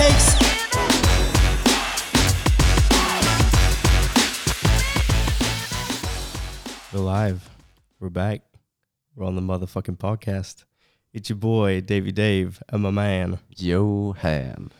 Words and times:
takes. 0.00 0.26
We're 6.92 7.00
live. 7.00 7.40
We're 8.00 8.10
back. 8.10 8.40
We're 9.14 9.26
on 9.26 9.34
the 9.34 9.42
motherfucking 9.42 9.98
podcast. 9.98 10.64
It's 11.12 11.30
your 11.30 11.38
boy 11.38 11.80
Davy 11.80 12.12
Dave 12.12 12.62
and 12.68 12.82
my 12.82 12.90
man. 12.90 13.38
Johan. 13.48 14.70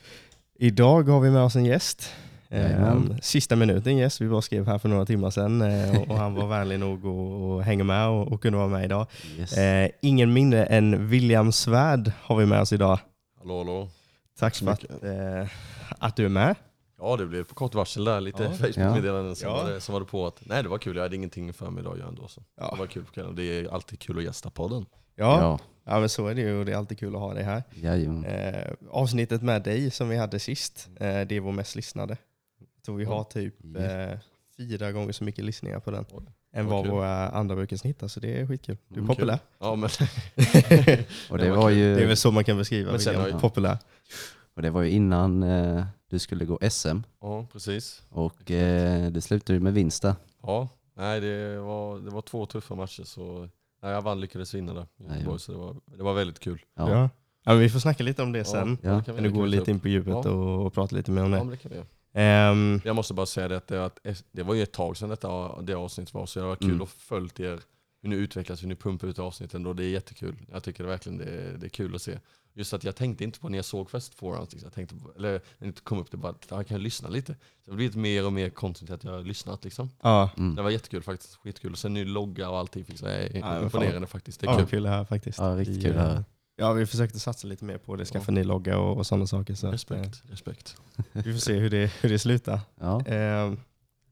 Idag 0.59 1.09
har 1.09 1.21
vi 1.21 1.31
med 1.31 1.43
oss 1.43 1.57
en 1.57 1.65
gäst. 1.65 2.15
Eh, 2.49 3.01
sista 3.23 3.57
minuten 3.57 3.97
gäst. 3.97 4.21
Vi 4.21 4.29
bara 4.29 4.43
skrev 4.43 4.67
här 4.67 4.79
för 4.79 4.89
några 4.89 5.07
timmar 5.07 5.31
sedan 5.31 5.63
eh, 5.63 6.01
och, 6.01 6.11
och 6.11 6.17
han 6.17 6.35
var 6.35 6.47
vänlig 6.47 6.79
nog 6.81 7.07
att 7.07 7.67
hänga 7.67 7.85
med 7.85 8.09
och, 8.09 8.33
och 8.33 8.43
kunde 8.43 8.59
vara 8.59 8.69
med 8.69 8.85
idag. 8.85 9.07
Yes. 9.39 9.59
Eh, 9.59 9.91
ingen 10.01 10.33
mindre 10.33 10.67
än 10.67 11.09
William 11.09 11.53
Svärd 11.53 12.13
har 12.23 12.37
vi 12.37 12.47
med 12.47 12.61
oss 12.61 12.73
idag. 12.73 12.99
Hallå 13.39 13.59
hallå. 13.59 13.89
Tack 14.41 14.55
så 14.55 14.65
för 14.65 14.73
att, 14.73 14.83
mycket. 14.83 15.05
eh, 15.05 15.49
att 15.99 16.17
du 16.17 16.25
är 16.25 16.29
med. 16.29 16.55
Ja 16.99 17.17
det 17.17 17.27
blev 17.27 17.45
på 17.45 17.55
kort 17.55 17.75
varsel 17.75 18.05
där, 18.05 18.21
lite 18.21 18.43
Ja. 18.43 18.51
Facebook-meddelanden 18.51 19.37
som, 19.37 19.49
Ja. 19.49 19.57
var 19.65 19.71
det, 19.71 19.81
som 19.81 19.93
var 19.93 20.01
det 20.01 20.07
på 20.07 20.27
att 20.27 20.41
nej 20.47 20.63
det 20.63 20.69
var 20.69 20.79
kul, 20.79 20.97
jag 20.97 21.03
hade 21.03 21.17
ingenting 21.17 21.53
för 21.53 21.71
mig 21.71 21.81
idag 21.81 21.93
att 21.93 21.99
göra 21.99 22.09
ändå. 22.09 22.29
Så. 22.29 22.43
Ja. 22.61 22.71
Det 22.73 22.79
var 22.79 22.87
kul 22.87 23.05
på 23.05 23.13
kvällen, 23.13 23.35
det 23.37 23.43
är 23.45 23.75
alltid 23.75 23.99
kul 23.99 24.19
att 24.19 24.25
gästa 24.25 24.51
podden. 24.51 24.87
Ja, 25.15 25.41
ja. 25.41 25.59
ja 25.85 26.01
men 26.01 26.09
så 26.09 26.27
är 26.27 26.35
det 26.35 26.41
ju 26.41 26.59
och 26.59 26.65
det 26.65 26.73
är 26.73 26.77
alltid 26.77 26.99
kul 26.99 27.15
att 27.15 27.21
ha 27.21 27.35
dig 27.35 27.43
här. 27.45 27.63
Jajamän. 27.75 28.25
Eh, 28.25 28.73
avsnittet 28.91 29.43
med 29.43 29.63
dig 29.63 29.91
som 29.91 30.09
vi 30.09 30.17
hade 30.17 30.39
sist, 30.39 30.89
eh, 30.97 31.21
det 31.21 31.33
är 31.33 31.41
vår 31.41 31.53
mest 31.53 31.77
lyssnade. 31.77 32.17
Jag 32.77 32.85
tror 32.85 32.97
vi 32.97 33.05
har 33.05 33.25
typ 33.25 33.55
eh, 33.77 34.19
fyra 34.57 34.93
gånger 34.93 35.13
så 35.13 35.25
mycket 35.25 35.45
lyssningar 35.45 35.81
på 35.81 35.91
den 35.91 36.05
Oj, 36.13 36.25
än 36.55 36.67
vad 36.67 36.85
kul. 36.85 36.93
våra 36.93 37.29
andra 37.29 37.57
brukar 37.57 37.77
snitta, 37.77 38.09
så 38.09 38.21
det 38.21 38.41
är 38.41 38.47
skitkul. 38.47 38.77
Du 38.89 38.95
är 38.95 38.99
Mm, 38.99 39.09
populär. 39.09 39.39
Ja 39.61 39.75
men 39.75 39.91
Och 41.31 41.39
det 41.39 41.45
det 41.45 41.51
var 41.51 41.71
ju, 41.71 41.95
Det 41.95 42.03
är 42.03 42.07
väl 42.07 42.17
så 42.17 42.31
man 42.31 42.45
kan 42.45 42.57
beskriva 42.59 42.91
Men 42.91 43.01
sen 43.01 43.41
populär. 43.41 43.79
Och 44.61 44.63
det 44.63 44.71
var 44.71 44.83
ju 44.83 44.91
innan 44.91 45.43
eh, 45.43 45.85
du 46.11 46.19
skulle 46.19 46.45
gå 46.45 46.59
SM 46.71 46.99
ja 47.21 47.47
precis. 47.53 48.03
och 48.11 48.51
eh, 48.51 49.11
det 49.11 49.21
slutade 49.21 49.57
ju 49.57 49.61
med 49.61 49.75
vinst 49.75 50.03
där. 50.03 50.15
Ja, 50.43 50.69
nej 50.95 51.21
det 51.21 51.59
var, 51.61 51.99
det 51.99 52.11
var 52.11 52.23
två 52.23 52.47
tuffa 52.47 52.75
matcher 52.75 53.03
så 53.05 53.49
nej, 53.83 53.93
jag 53.93 54.03
vann, 54.03 54.21
lyckades 54.21 54.55
vinna 54.55 54.75
där 54.75 54.87
i 54.99 55.05
Göteborg 55.13 55.41
så 55.41 55.53
det 55.53 55.59
var, 55.59 55.77
det 55.97 56.03
var 56.03 56.15
väldigt 56.15 56.39
kul. 56.39 56.61
Ja. 56.77 56.91
Ja. 56.91 56.99
Ja. 57.45 57.53
men 57.53 57.59
vi 57.59 57.71
får 57.71 57.79
snacka 57.81 58.03
lite 58.05 58.23
om 58.23 58.33
det 58.33 58.45
sen. 58.45 58.79
Ja. 58.83 58.91
det 59.07 59.13
kan 59.13 59.23
du 59.23 59.31
gå 59.31 59.45
lite 59.47 59.63
upp. 59.63 59.69
in 59.69 59.81
på 59.81 59.89
djupet 59.89 60.13
Ja. 60.25 60.31
och, 60.31 60.67
och 60.67 60.73
prata 60.73 60.97
lite 60.97 61.11
mer 61.11 61.25
om 61.25 61.33
Ja 61.33 61.39
det. 61.39 61.45
men 61.45 61.51
det 61.51 61.57
kan 61.57 61.71
vi 61.71 61.77
göra. 61.77 61.87
Ehm, 62.51 62.81
Jag 62.85 62.97
måste 62.97 63.15
bara 63.15 63.27
säga 63.27 63.49
det 63.49 63.57
att 63.57 63.67
det, 63.67 63.85
att 63.85 64.25
det 64.33 64.43
var 64.43 64.55
ju 64.55 64.63
ett 64.63 64.73
tag 64.73 64.97
sedan 64.97 65.09
detta, 65.09 65.63
det 65.63 65.75
avsnittet 65.75 66.15
var, 66.15 66.27
så 66.27 66.41
det 66.41 66.47
var 66.47 66.57
kul 66.57 66.71
Mm. 66.71 66.83
att 66.83 66.89
följt 66.91 67.41
er, 67.41 67.61
hur 68.03 68.09
ni 68.09 68.17
utvecklas, 68.17 68.63
hur 68.63 68.69
ni 68.69 68.75
pumpar 68.77 69.09
ut 69.09 69.19
avsnitten 69.19 69.67
och 69.67 69.77
det 69.77 69.85
är 69.85 69.89
jättekul. 69.91 70.37
Jag 70.53 70.63
tycker 70.63 70.85
det 70.85 70.91
verkligen 70.91 71.19
det 71.19 71.25
är, 71.25 71.57
det 71.59 71.67
är 71.67 71.71
kul 71.71 71.95
att 71.95 72.03
se. 72.03 72.19
Just 72.55 72.75
att 72.75 72.85
jag 72.85 72.97
tänkte 72.97 73.25
inte 73.25 73.41
på 73.41 73.49
när 73.49 73.59
jag 73.59 73.65
såg 73.65 73.91
Fest 73.91 74.15
Forums, 74.15 74.53
liksom. 74.53 74.67
jag 74.67 74.73
tänkte, 74.75 74.95
på- 74.95 75.13
eller 75.17 75.41
när 75.59 75.67
det 75.69 75.81
kom 75.85 75.99
upp 75.99 76.11
det 76.11 76.17
bara, 76.17 76.33
att 76.33 76.47
jag 76.51 76.67
kan 76.67 76.83
lyssna 76.83 77.09
lite. 77.09 77.33
Så 77.35 77.39
det 77.65 77.71
har 77.71 77.77
blivit 77.77 77.97
mer 77.97 78.27
och 78.27 78.33
mer 78.33 78.51
content 78.51 78.91
att 78.91 79.05
jag 79.05 79.13
har 79.13 79.23
lyssnat 79.23 79.65
liksom. 79.65 79.91
ja, 80.03 80.31
Mm. 80.37 80.55
Det 80.55 80.63
var 80.63 80.71
jättekul 80.71 81.03
faktiskt, 81.03 81.35
skitkul. 81.37 81.73
Och 81.73 81.79
sen 81.79 81.95
ny 81.95 82.05
logga 82.05 82.51
och 82.51 82.59
allting, 82.59 82.85
liksom. 82.89 83.09
det 83.09 83.15
är 83.15 83.41
men 83.41 83.63
imponerande 83.63 84.07
faktiskt. 84.07 84.41
Det 84.41 84.47
är 84.47 84.51
ja, 84.51 84.59
kul. 84.59 84.67
kul 84.67 84.83
det 84.83 84.89
här 84.89 85.05
faktiskt. 85.05 85.39
Ja, 85.39 85.45
riktigt 85.57 85.83
kul 85.83 85.97
eh, 85.97 86.03
här. 86.03 86.25
Ja, 86.57 86.73
vi 86.73 86.87
försökte 86.87 87.21
satsa 87.21 87.49
lite 87.49 87.65
mer 87.65 87.79
på 87.79 87.97
det, 87.97 88.05
skaffa 88.05 88.33
ny 88.33 88.45
logga 88.45 88.79
och, 88.79 88.97
och 88.97 89.07
sådana 89.07 89.27
saker. 89.27 89.55
Så 89.55 89.67
att, 89.67 89.75
Respekt, 89.75 90.23
respekt. 90.31 90.77
eh, 90.97 91.05
vi 91.25 91.33
får 91.33 91.41
se 91.41 91.53
hur 91.59 91.71
det, 91.71 91.93
hur 92.01 92.09
det 92.09 92.19
slutar. 92.19 92.61
Ja. 92.81 93.07
Eh, 93.07 93.53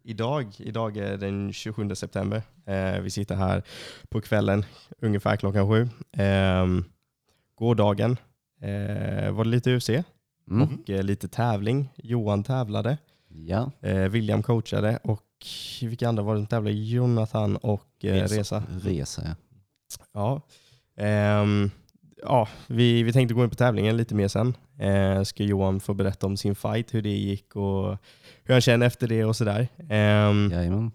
idag, 0.02 0.54
idag 0.58 0.96
är 0.96 1.16
den 1.16 1.52
27 1.52 1.94
september. 1.94 2.42
Eh, 2.66 3.00
vi 3.00 3.10
sitter 3.10 3.34
här 3.36 3.62
på 4.08 4.20
kvällen 4.20 4.64
ungefär 4.98 5.36
klockan 5.36 5.68
sju. 5.68 5.88
Eh, 6.22 6.66
gårdagen 7.54 8.16
eh, 8.60 9.30
var 9.32 9.44
det 9.44 9.50
lite 9.50 9.70
UFC 9.76 9.90
Mm. 10.50 10.62
och 10.68 10.90
eh, 10.90 11.02
lite 11.02 11.28
tävling. 11.28 11.88
Johan 11.96 12.42
tävlade, 12.44 12.98
Ja. 13.46 13.70
eh, 13.80 13.96
William 13.96 14.42
coachade 14.42 14.98
och 15.02 15.22
vilka 15.82 16.08
andra 16.08 16.22
var 16.22 16.34
det 16.34 16.40
som 16.40 16.46
tävlade? 16.46 16.76
Jonathan 16.76 17.56
och 17.56 18.04
eh, 18.04 18.14
Resa. 18.14 18.36
Resa. 18.38 18.62
Resa 18.82 19.22
ja. 19.24 19.34
Ja. 20.12 20.40
Ehm, 21.04 21.70
ja, 22.22 22.48
vi, 22.66 23.02
vi 23.02 23.12
tänkte 23.12 23.34
gå 23.34 23.44
in 23.44 23.50
på 23.50 23.56
tävlingen 23.56 23.96
lite 23.96 24.14
mer 24.14 24.28
sen. 24.28 24.54
Eh, 24.78 25.22
ska 25.22 25.42
Johan 25.44 25.80
få 25.80 25.94
berätta 25.94 26.26
om 26.26 26.36
sin 26.36 26.54
fight, 26.54 26.94
hur 26.94 27.02
det 27.02 27.08
gick 27.16 27.56
och 27.56 27.96
hur 28.44 28.52
han 28.54 28.60
känner 28.60 28.86
efter 28.86 29.08
det 29.08 29.24
och 29.24 29.36
sådär. 29.36 29.68
Jajamän. 30.52 30.90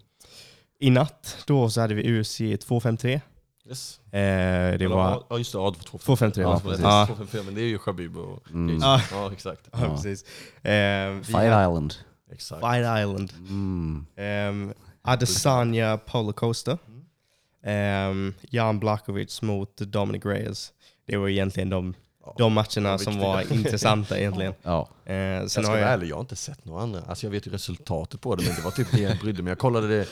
I 0.80 0.90
natt 0.90 1.44
då 1.46 1.70
så 1.70 1.80
hade 1.80 1.94
vi 1.94 2.20
UFC 2.20 2.38
253. 2.66 3.20
Yes. 3.68 4.00
Eh, 4.12 4.78
det 4.78 4.88
var... 4.88 5.24
Ja 5.30 5.38
just 5.38 5.52
det, 5.52 5.58
ja, 5.58 5.70
det 5.70 5.78
var 5.78 5.98
253, 5.98 6.42
Ja, 6.42 6.50
ja, 6.50 6.60
precis. 6.60 6.82
Ja. 6.82 7.06
254, 7.06 7.42
men 7.44 7.54
det 7.54 7.60
är 7.60 7.66
ju 7.66 7.78
Shabib 7.78 8.16
och 8.16 8.50
Mm. 8.50 8.74
Jason. 8.80 9.18
Ja 9.18 9.32
exakt. 9.32 9.68
Ja, 9.72 9.78
Ja. 9.82 9.90
precis. 9.96 10.24
Vi 10.62 11.20
Fight 11.24 11.34
hade- 11.36 11.62
Island. 11.64 11.94
exakt. 12.32 12.60
Fight 12.60 12.78
Island. 13.00 13.32
Mm. 13.48 14.06
Um, 14.16 14.74
Adesanya 15.02 15.96
Polocoaster. 15.96 16.78
Um, 17.66 18.34
Jan 18.50 18.78
Blachowicz 18.80 19.42
mot 19.42 19.76
Dominic 19.76 20.24
Reyes. 20.24 20.72
Det 21.06 21.16
var 21.16 21.28
egentligen 21.28 21.70
de, 21.70 21.94
Ja. 22.26 22.34
de 22.38 22.52
matcherna 22.52 22.90
var 22.90 22.98
som 22.98 23.18
var 23.18 23.52
intressanta 23.52 24.18
egentligen. 24.18 24.54
Ja. 24.62 24.88
Eh, 25.04 25.14
Jag 25.14 25.50
sen 25.50 25.62
ska 25.62 25.72
har 25.72 25.78
vara 25.78 25.80
jag, 25.80 25.92
ärlig, 25.92 26.08
jag 26.08 26.16
har 26.16 26.20
inte 26.20 26.36
sett 26.36 26.64
några 26.64 26.82
andra. 26.82 27.02
Alltså 27.08 27.26
jag 27.26 27.30
vet 27.30 27.46
ju 27.46 27.50
resultatet 27.50 28.20
på 28.20 28.36
det, 28.36 28.44
men 28.46 28.54
det 28.54 28.62
var 28.62 28.70
typ 28.70 28.90
det 28.92 28.98
jag 29.00 29.18
brydde 29.18 29.42
mig. 29.42 29.50
Jag 29.50 29.58
kollade 29.58 29.88
det 29.88 30.06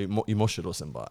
i, 0.00 0.06
mo- 0.06 0.24
i 0.26 0.34
morse 0.34 0.62
då, 0.62 0.72
sen 0.72 0.92
bara... 0.92 1.08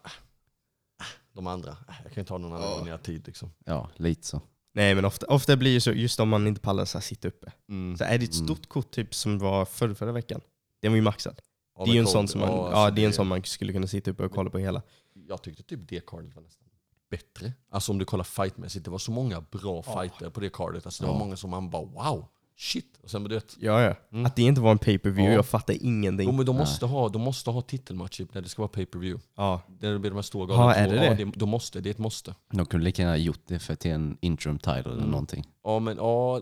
De 1.36 1.46
andra, 1.46 1.70
äh, 1.70 1.94
jag 2.04 2.12
kan 2.12 2.20
ju 2.20 2.26
ta 2.26 2.38
någon 2.38 2.52
annan 2.52 2.70
gång 2.70 2.80
när 2.80 2.88
jag 2.88 2.98
har 2.98 3.02
tid 3.04 3.26
liksom. 3.26 3.50
ja, 3.64 3.90
lite 3.96 4.26
så. 4.26 4.40
nej 4.74 4.94
men 4.94 5.04
ofta, 5.04 5.26
ofta 5.26 5.56
blir 5.56 5.74
det 5.74 5.80
så, 5.80 5.92
just 5.92 6.20
om 6.20 6.28
man 6.28 6.46
inte 6.46 6.60
pallar 6.60 6.84
så 6.84 6.98
här, 6.98 7.02
sitta 7.02 7.28
uppe. 7.28 7.52
Mm. 7.68 7.96
Så 7.96 8.04
är 8.04 8.18
det 8.18 8.24
ett 8.24 8.34
Mm. 8.34 8.46
stort 8.46 8.68
kort 8.68 8.90
typ 8.90 9.14
som 9.14 9.38
var 9.38 9.64
förra, 9.64 9.94
förra 9.94 10.12
veckan. 10.12 10.40
Den 10.82 10.92
var 10.92 10.96
ju 10.96 11.02
maxad. 11.02 11.40
Ja, 11.78 11.84
det 11.84 11.90
är 11.90 11.94
ju 11.94 12.00
en 12.00 12.06
sån 12.06 12.28
som 12.28 12.40
man, 12.40 12.48
ja, 12.50 12.72
alltså 12.72 12.94
det 12.94 13.02
är 13.02 13.06
en 13.06 13.12
sån 13.12 13.26
man 13.26 13.42
skulle 13.44 13.72
kunna 13.72 13.86
sitta 13.86 14.10
uppe 14.10 14.24
och 14.24 14.32
kolla 14.32 14.50
på 14.50 14.58
hela. 14.58 14.82
Jag 15.28 15.42
tyckte 15.42 15.62
typ 15.62 15.80
det 15.88 16.06
cardet 16.06 16.34
var 16.34 16.42
nästan 16.42 16.68
bättre. 17.10 17.52
Alltså 17.70 17.92
om 17.92 17.98
du 17.98 18.04
kollar 18.04 18.24
fightmässigt, 18.24 18.84
det 18.84 18.90
var 18.90 18.98
så 18.98 19.10
många 19.10 19.40
bra 19.40 19.82
fighter 19.82 20.30
på 20.30 20.40
det 20.40 20.50
cardet. 20.50 20.86
Alltså 20.86 21.02
det 21.02 21.08
var 21.08 21.14
Ja. 21.14 21.18
många 21.18 21.36
som 21.36 21.50
man 21.50 21.70
bara 21.70 21.84
wow, 21.84 22.26
shit. 22.56 22.98
Och 23.02 23.10
sen 23.10 23.24
du 23.24 23.34
vet, 23.34 23.56
Ja, 23.60 23.82
ja. 23.82 23.94
Mm. 24.12 24.26
Att 24.26 24.36
det 24.36 24.42
inte 24.42 24.60
var 24.60 24.70
en 24.70 24.78
pay-per-view, 24.78 25.30
Ja. 25.32 25.36
jag 25.38 25.46
fattar 25.46 25.74
ingenting. 25.84 26.36
de, 26.36 26.44
de, 26.44 26.52
Nej. 26.52 26.60
måste 26.60 26.86
ha, 26.86 27.08
de 27.08 27.22
måste 27.22 27.50
ha 27.50 27.62
titelmatcher 27.62 28.26
när 28.32 28.40
det 28.42 28.48
ska 28.48 28.62
vara 28.62 28.68
pay-per-view. 28.68 29.24
Ja. 29.36 29.62
När 29.80 29.92
det 29.92 29.98
blir 29.98 30.10
de 30.10 30.14
här 30.14 30.22
stora 30.22 30.52
Ja, 30.52 30.56
galorna. 30.58 30.74
är 30.74 30.88
det 30.88 31.04
ja, 31.06 31.14
det? 31.14 31.24
De 31.38 31.48
måste, 31.48 31.80
det 31.80 31.88
är 31.88 31.90
ett 31.90 31.98
måste. 31.98 32.34
De 32.50 32.66
kunde 32.66 32.84
lika 32.84 33.02
gärna 33.02 33.16
gjort 33.16 33.40
det 33.46 33.58
för 33.58 33.74
till 33.74 33.90
en 33.90 34.18
interim 34.20 34.58
title 34.58 34.80
eller 34.80 34.92
Mm. 34.96 35.10
någonting. 35.10 35.44
Ja 35.64 35.78
men 35.78 35.96
ja, 35.96 36.40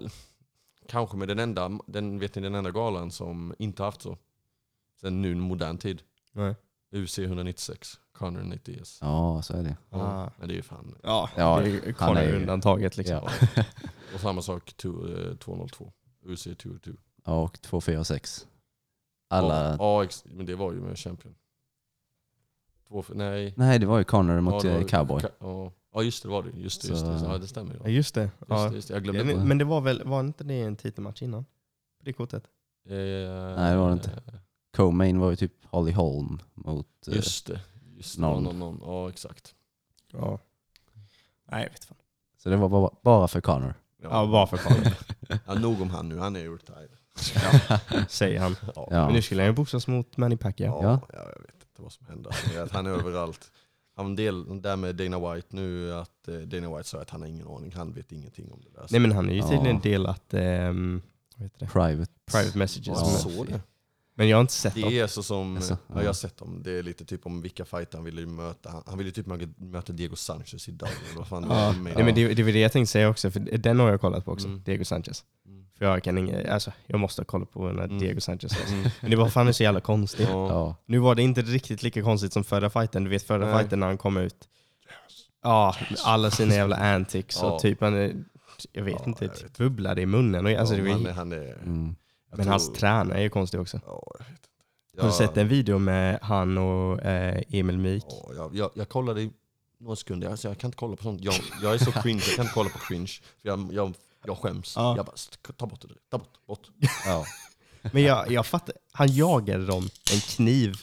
kanske 0.89 1.17
med 1.17 1.29
den 1.29 1.39
enda, 1.39 1.71
den, 1.87 2.19
vet 2.19 2.35
ni, 2.35 2.43
den 2.43 2.55
enda 2.55 2.71
galan 2.71 3.11
som 3.11 3.55
inte 3.59 3.83
haft 3.83 4.03
så. 4.03 4.19
Sen 5.01 5.23
nu 5.23 5.35
modern 5.35 5.79
tid. 5.79 6.03
Nej. 6.33 6.55
UC 6.93 7.19
196, 7.19 7.99
Conor 8.13 8.43
90 8.43 8.75
yes. 8.75 8.99
Ja, 9.01 9.43
så 9.43 9.57
är 9.57 9.63
det. 9.63 9.77
Ja, 9.91 9.99
Ah. 9.99 10.31
men 10.39 10.49
det 10.49 10.55
är 10.55 10.57
ju 10.57 10.63
fan. 10.63 10.95
Ja, 11.03 11.31
Ja, 11.37 11.61
det 11.61 12.21
är 12.21 12.35
undantaget 12.37 12.97
liksom. 12.97 13.17
Ja. 13.17 13.65
Och 14.15 14.21
samma 14.21 14.43
sak 14.43 14.73
to- 14.83 15.31
eh, 15.31 15.37
202, 15.37 15.93
UC 16.25 16.43
202. 16.59 16.91
ja, 17.25 17.43
och 17.43 17.61
2, 17.61 17.81
4, 17.81 18.05
6. 18.05 18.47
Alla... 19.29 19.77
Ja, 19.79 20.05
ja, 20.05 20.09
men 20.25 20.47
det 20.47 20.55
var 20.55 20.73
ju 20.73 20.81
med 20.81 20.99
Champion. 20.99 21.35
Två, 22.89 23.05
nej. 23.09 23.55
Nej, 23.57 23.79
det 23.79 23.87
var 23.87 23.99
ju 23.99 24.05
Connor 24.05 24.41
mot 24.41 24.65
ja, 24.65 24.71
det 24.71 24.77
eh, 24.79 24.85
Cowboy. 24.87 25.23
Ka- 25.23 25.31
Ja, 25.41 25.73
ja 25.95 26.03
just 26.03 26.23
det 26.23 26.29
var 26.29 26.43
det. 26.43 26.51
Just 26.51 26.83
det, 26.83 26.89
just 26.89 27.05
det. 27.07 27.21
Ja, 27.25 27.39
det 27.39 27.47
stämmer. 27.47 27.75
Ja, 27.75 27.81
Ja. 27.85 27.89
just 27.91 28.15
det. 28.15 28.23
Just, 28.23 28.35
Ja. 28.49 28.69
det, 28.69 28.75
just 28.75 28.89
det. 28.89 28.95
Jag 28.95 29.03
glömde 29.03 29.25
Det- 29.25 29.35
bort. 29.35 29.45
Men 29.47 29.59
det 29.59 29.65
var 29.65 29.81
väl, 29.81 30.03
var 30.05 30.21
inte 30.21 30.45
det 30.45 30.61
en 30.61 30.77
titelmatch 30.77 31.23
innan? 31.23 31.45
På 31.99 32.05
det 32.05 32.13
kortet? 32.13 32.45
Eh, 32.89 32.95
Nej, 33.57 33.71
det 33.73 33.77
var 33.77 33.87
det 33.89 33.93
inte. 33.93 34.23
Co-main 34.77 35.19
var 35.19 35.31
ju 35.31 35.37
typ 35.37 35.53
Holly 35.65 35.93
Holm 35.93 36.39
mot... 36.55 37.09
eh, 37.09 37.15
Just 37.15 37.47
det. 37.47 37.61
Just 37.97 38.17
det. 38.17 38.21
någon. 38.23 38.43
Någon. 38.45 38.59
Någon, 38.59 38.77
någon. 38.77 38.89
Ja, 38.95 39.09
exakt. 39.09 39.55
Ja. 40.13 40.39
Nej, 41.45 41.63
jag 41.63 41.71
vet 41.71 41.85
fan. 41.85 41.97
Så 42.39 42.49
det 42.49 42.57
var 42.57 42.69
bara, 42.69 42.91
bara 43.03 43.29
för 43.29 43.41
Connor. 43.41 43.75
Ja, 44.11 44.27
bara 44.27 44.47
för 44.47 44.57
Conor, 44.57 44.93
Ja, 45.47 45.55
nog 45.55 45.81
om 45.83 45.91
han 45.91 46.09
nu, 46.09 46.19
han 46.19 46.37
är 46.37 46.41
ju 46.41 46.55
retired. 46.57 46.91
säger 48.09 48.41
han. 48.41 48.57
Ja. 48.75 48.89
Ja. 48.91 49.05
Men 49.07 49.15
nu 49.15 49.23
skulle 49.23 49.43
han 49.43 49.49
ju 49.51 49.55
boxas 49.55 49.87
mot 49.87 50.17
Manny 50.17 50.37
Pacquiao. 50.37 50.83
Ja, 50.83 50.83
Ja. 50.83 51.01
ja. 51.13 51.19
jag 51.19 51.43
vet 51.43 51.55
inte 51.71 51.83
vad 51.83 51.93
som 51.93 52.07
händer. 52.07 52.33
Att 52.65 52.73
han 52.73 52.87
är 52.87 52.91
överallt. 52.91 53.51
Han 53.97 54.17
del, 54.17 54.63
där 54.63 54.77
med 54.77 54.97
Dana 54.97 55.35
White 55.35 55.49
nu, 55.51 55.95
att 55.95 56.29
eh, 56.29 56.35
Dana 56.35 56.77
White 56.77 56.89
sa 56.89 57.01
att 57.01 57.11
han 57.11 57.21
har 57.21 57.29
ingen 57.29 57.49
aning, 57.49 57.73
han 57.77 57.93
vet 57.93 58.13
ingenting 58.13 58.53
om 58.53 58.61
det 58.65 58.81
där. 58.81 58.87
Nej 58.91 59.01
men 59.01 59.13
han 59.13 59.29
är 59.29 59.33
ju 59.33 59.39
Ja. 59.39 59.49
tydligen 59.49 59.81
delat 59.81 60.35
ehm, 60.35 61.03
vad 61.37 61.43
heter 61.43 61.59
det? 61.59 61.67
Private. 61.67 62.13
private 62.33 62.59
messages. 62.59 62.87
ja, 62.87 62.95
Ja. 62.97 63.11
jag 63.11 63.21
såg 63.21 63.47
det. 63.47 63.61
Men 64.17 64.29
jag 64.29 64.37
har 64.37 64.41
inte 64.41 64.53
sett 64.53 64.75
dem. 64.75 64.91
Det 64.91 64.99
är 64.99 65.07
så 65.07 65.23
som, 65.23 65.57
Alltså, 65.57 65.73
ja, 65.89 65.95
ja. 65.95 66.01
jag 66.01 66.09
har 66.09 66.13
sett 66.15 66.37
dem, 66.37 66.63
det 66.63 66.71
är 66.79 66.83
lite 66.83 67.05
typ 67.05 67.27
om 67.27 67.41
vilka 67.43 67.65
fighter 67.65 67.99
han 67.99 68.05
ville 68.05 68.27
möta. 68.27 68.71
Han, 68.71 68.83
han 68.87 68.99
ville 68.99 69.11
typ 69.11 69.27
möta, 69.57 69.93
Diego 69.93 70.17
Sanchez 70.17 70.69
idag. 70.69 70.89
eller 70.89 71.19
Vad 71.19 71.29
fan 71.29 71.43
det 71.43 71.49
Ja. 71.55 71.73
med. 71.73 71.95
Nej, 71.97 72.05
men 72.05 72.15
det, 72.15 72.35
det 72.35 72.43
var 72.43 72.53
det 72.53 72.59
jag 72.61 72.73
tänkte 72.73 72.93
säga 72.93 73.09
också, 73.09 73.31
för 73.31 73.41
den 73.41 73.81
har 73.81 73.91
jag 73.91 74.01
kollat 74.01 74.25
på 74.25 74.33
också. 74.33 74.47
Mm. 74.49 74.63
Diego 74.65 74.85
Sanchez. 74.85 75.25
Mm. 75.47 75.67
För 75.79 75.85
jag 75.85 76.03
kan 76.03 76.19
inga, 76.19 76.53
alltså 76.53 76.73
jag 76.87 77.01
måste 77.01 77.21
ha 77.23 77.25
kollat 77.27 77.51
på 77.53 77.65
när 77.73 77.85
Mm. 77.85 77.99
Diego 77.99 78.21
Sanchez. 78.21 78.53
Mm. 78.73 78.89
Men 79.01 79.11
det 79.11 79.17
var 79.17 79.29
fan 79.29 79.55
så 79.55 79.63
jävla 79.63 79.81
konstigt. 79.81 80.29
Ja. 80.31 80.49
Ja. 80.49 80.77
Nu 80.87 80.99
var 80.99 81.15
det 81.15 81.23
inte 81.23 81.43
riktigt 81.43 81.83
lika 81.83 82.03
konstigt 82.03 82.33
som 82.33 82.45
förra 82.45 82.71
fighten. 82.71 83.05
Du 83.05 83.11
vet 83.11 83.23
förra 83.23 83.47
Nej. 83.47 83.59
fighten 83.59 83.81
när 83.81 83.87
han 83.87 83.99
kom 83.99 84.17
ut. 84.17 84.49
Ja, 85.43 85.75
alla 86.05 86.31
sina 86.31 86.55
jävla 86.55 86.77
antics 86.77 87.43
och 87.43 87.61
typ 87.61 87.81
han, 87.81 87.95
är- 87.95 88.25
jag 88.73 88.83
vet 88.85 88.95
Ja, 88.99 89.05
inte, 89.07 89.25
jag 89.25 89.35
typ 89.35 89.45
vet. 89.45 89.59
bubblade 89.59 90.03
i 90.03 90.07
munnen. 90.07 90.47
Och, 90.47 90.53
alltså, 90.53 90.75
ja, 90.77 90.83
det 90.83 90.89
var, 90.89 90.93
han, 90.99 91.07
är- 91.07 91.13
han 91.13 91.33
är, 91.33 91.55
Mm. 91.63 91.97
Jag 92.35 92.39
men 92.39 92.45
tror- 92.47 92.51
hans 92.53 92.73
tränare 92.73 93.19
är 93.19 93.23
ju 93.23 93.31
konstig 93.31 93.61
också. 93.61 93.81
Ja, 93.87 94.03
jag 94.19 94.25
vet 94.25 94.31
inte. 94.31 94.49
Har 94.97 95.03
du 95.03 95.09
Jag- 95.09 95.15
sett 95.15 95.37
en 95.37 95.49
video 95.49 95.79
med 95.79 96.19
han 96.23 96.59
och 96.59 97.03
eh, 97.03 97.43
Emil 97.49 97.79
Mik? 97.79 98.05
Ja, 98.09 98.33
jag, 98.37 98.57
jag, 98.57 98.71
jag 98.75 98.89
kollade 98.89 99.23
i 99.23 99.31
några 99.79 99.97
sekunder, 99.97 100.31
alltså 100.31 100.49
jag 100.49 100.59
kan 100.59 100.69
inte 100.69 100.77
kolla 100.79 100.97
på 100.97 101.03
sånt. 101.03 101.21
Jag, 101.25 101.35
jag 101.63 101.75
är 101.75 101.79
så 101.79 101.93
cringe, 102.03 102.23
jag 102.27 102.37
kan 102.37 102.45
inte 102.45 102.55
kolla 102.55 102.71
på 102.71 102.79
cringe. 102.79 103.13
För 103.43 103.49
jag, 103.49 103.73
jag, 103.73 103.95
jag 104.25 104.39
skäms. 104.39 104.73
Ja. 104.77 104.97
Jag 104.97 105.07
bara, 105.07 105.17
ta 105.57 105.67
bort 105.67 105.81
det, 105.81 105.89
direkt. 105.89 106.11
ta 106.11 106.19
bort, 106.19 106.47
bort. 106.47 106.71
Ja. 107.07 107.25
Men 107.93 108.03
jag, 108.03 108.31
jag 108.31 108.47
fattar, 108.47 108.75
han 108.93 109.09
jagade 109.13 109.67
dem 109.67 109.89
en 110.13 110.21
kniv. 110.21 110.75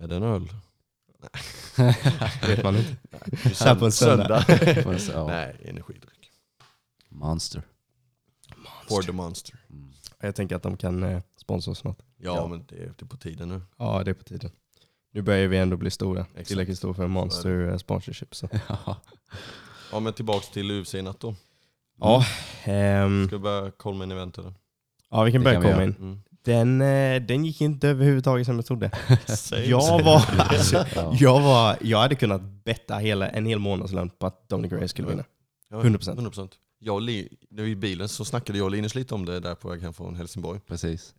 Är 0.00 0.08
det 0.08 0.16
en 0.16 0.22
öl? 0.22 0.48
vet 2.46 2.64
man 2.64 2.76
inte. 2.76 2.96
Nej. 3.10 3.54
Så 3.54 3.64
här 3.64 3.74
på 3.74 3.84
en 3.84 3.92
söndag. 3.92 4.44
Jag 4.48 4.98
ja. 5.14 5.26
Nej, 5.26 5.56
energidryck. 5.64 6.30
Monster. 7.08 7.62
For 8.88 9.02
the 9.02 9.12
monster. 9.12 9.58
Mm. 9.70 9.87
Jag 10.20 10.34
tänker 10.34 10.56
att 10.56 10.62
de 10.62 10.76
kan 10.76 11.02
eh, 11.02 11.20
sponsra 11.36 11.72
oss 11.72 11.78
snart. 11.78 11.98
Ja, 12.16 12.36
Ja. 12.36 12.46
men 12.46 12.64
det 12.68 12.74
är, 12.76 12.86
det 12.98 13.02
är 13.02 13.06
på 13.06 13.16
tiden 13.16 13.48
nu. 13.48 13.60
Ja, 13.78 14.02
det 14.04 14.10
är 14.10 14.14
på 14.14 14.24
tiden. 14.24 14.50
Nu 15.12 15.22
börjar 15.22 15.48
vi 15.48 15.56
ändå 15.58 15.76
bli 15.76 15.90
stora. 15.90 16.20
Exakt. 16.30 16.48
Tillräckligt 16.48 16.78
stora 16.78 16.94
för 16.94 17.04
en 17.04 17.10
monster 17.10 17.68
eh, 17.70 17.76
sponsorship. 17.76 18.34
Så. 18.34 18.48
Ja. 18.68 18.96
Ja 19.92 20.00
men 20.00 20.12
tillbaks 20.12 20.50
till 20.50 20.70
UFC 20.70 20.94
natt 20.94 21.20
då. 21.20 21.34
Ja, 22.00 22.24
ehm, 22.64 23.26
Ska 23.26 23.36
vi 23.36 23.42
börja 23.42 23.70
kolla 23.70 24.04
en 24.04 24.10
event 24.10 24.38
eller? 24.38 24.54
ja, 25.10 25.22
vi 25.22 25.32
kan 25.32 25.40
Det 25.40 25.44
börja 25.44 25.60
kan 25.62 25.70
komma 25.72 25.84
in. 25.84 25.94
Mm. 25.98 26.20
Den, 26.42 26.80
eh, 26.80 27.22
den 27.22 27.44
gick 27.44 27.60
inte 27.60 27.88
överhuvudtaget 27.88 28.46
som 28.46 28.56
jag 28.56 28.66
trodde. 28.66 28.90
Jag 29.66 30.04
var, 30.04 30.24
alltså, 30.38 30.84
Ja. 30.94 31.14
jag 31.18 31.40
var, 31.40 31.76
jag 31.80 31.98
hade 31.98 32.14
kunnat 32.14 32.42
betta 32.42 32.96
hela, 32.98 33.28
en 33.28 33.46
hel 33.46 33.58
månadslön 33.58 34.10
på 34.10 34.26
att 34.26 34.48
Dominic 34.48 34.72
Reyes 34.72 34.90
skulle 34.90 35.08
vinna. 35.08 35.24
Ja, 35.70 35.76
100%. 35.82 36.16
100%. 36.30 36.50
Jag 36.78 36.94
och 36.94 37.02
Li, 37.02 37.36
var 37.50 37.64
i 37.64 37.76
bilen 37.76 38.08
så 38.08 38.24
snackade 38.24 38.58
jag 38.58 38.64
och 38.64 38.70
Linus 38.70 38.94
lite 38.94 39.14
om 39.14 39.24
det 39.24 39.40
där 39.40 39.54
på 39.54 39.68
väg 39.68 39.82
hem 39.82 39.92
från 39.94 40.14
Helsingborg. 40.16 40.60
Precis. 40.60 41.14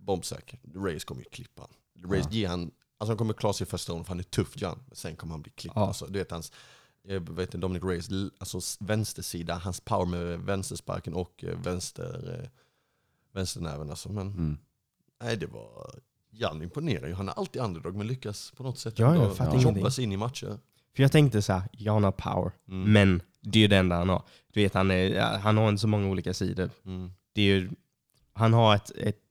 Bombsäker. 0.00 0.58
Reyes 0.74 1.04
kommer 1.04 1.22
ju 1.22 1.28
klippa 1.30 1.62
han. 1.62 2.10
Reyes 2.10 2.26
Ja. 2.26 2.32
ger 2.32 2.48
han, 2.48 2.60
alltså 2.98 3.10
han 3.10 3.16
kommer 3.18 3.34
klara 3.34 3.52
sig 3.52 3.66
i 3.66 3.70
första 3.70 3.92
ronden 3.92 4.04
för 4.04 4.08
han 4.10 4.18
är 4.18 4.22
tuff 4.24 4.52
Jan. 4.62 4.78
Men 4.86 4.96
sen 4.96 5.16
kommer 5.16 5.32
han 5.32 5.42
bli 5.42 5.52
klippt. 5.52 5.76
Ja. 5.76 5.86
Alltså, 5.86 6.06
du 6.06 6.18
vet 6.18 6.30
hans, 6.30 6.52
jag 7.02 7.30
vet 7.30 7.48
inte, 7.48 7.58
Dominic 7.58 7.84
Reyes, 7.84 8.08
l- 8.08 8.30
alltså 8.38 8.60
vänstersida, 8.84 9.54
hans 9.54 9.80
power 9.80 10.06
med 10.06 10.40
vänstersparken 10.40 11.14
och 11.14 11.44
eh, 11.44 11.58
vänster, 11.60 12.40
eh, 12.42 12.48
vänsternäven 13.32 13.90
alltså. 13.90 14.12
Men 14.12 14.26
Mm. 14.26 14.58
nej 15.22 15.36
det 15.36 15.46
var, 15.46 15.90
Jan 16.30 16.62
imponerar 16.62 17.06
ju. 17.08 17.14
Han 17.14 17.28
är 17.28 17.32
alltid 17.32 17.62
underdog 17.62 17.94
men 17.96 18.06
lyckas 18.06 18.52
på 18.56 18.62
något 18.62 18.78
sätt 18.78 18.98
Ja, 18.98 19.34
jobba 19.62 19.90
sig 19.90 20.04
in 20.04 20.12
i 20.12 20.16
matcher. 20.16 20.58
För 20.96 21.02
jag 21.02 21.12
tänkte 21.12 21.42
så 21.42 21.52
här, 21.52 21.62
ja 21.72 21.92
han 21.92 22.04
har 22.04 22.12
power, 22.12 22.52
Mm. 22.68 22.92
men 22.92 23.22
det 23.40 23.58
är 23.58 23.60
ju 23.60 23.68
det 23.68 23.76
enda 23.76 23.96
han 23.96 24.08
har. 24.08 24.22
Du 24.52 24.62
vet, 24.62 24.74
han, 24.74 24.90
är, 24.90 25.20
han 25.38 25.56
har 25.56 25.68
inte 25.68 25.80
så 25.80 25.88
många 25.88 26.08
olika 26.08 26.34
sidor. 26.34 26.70
Mm. 26.84 27.10
Det 27.32 27.42
är 27.42 27.46
ju, 27.46 27.70
han 28.32 28.52
har 28.52 28.74
ett, 28.74 28.90
ett, 28.90 29.22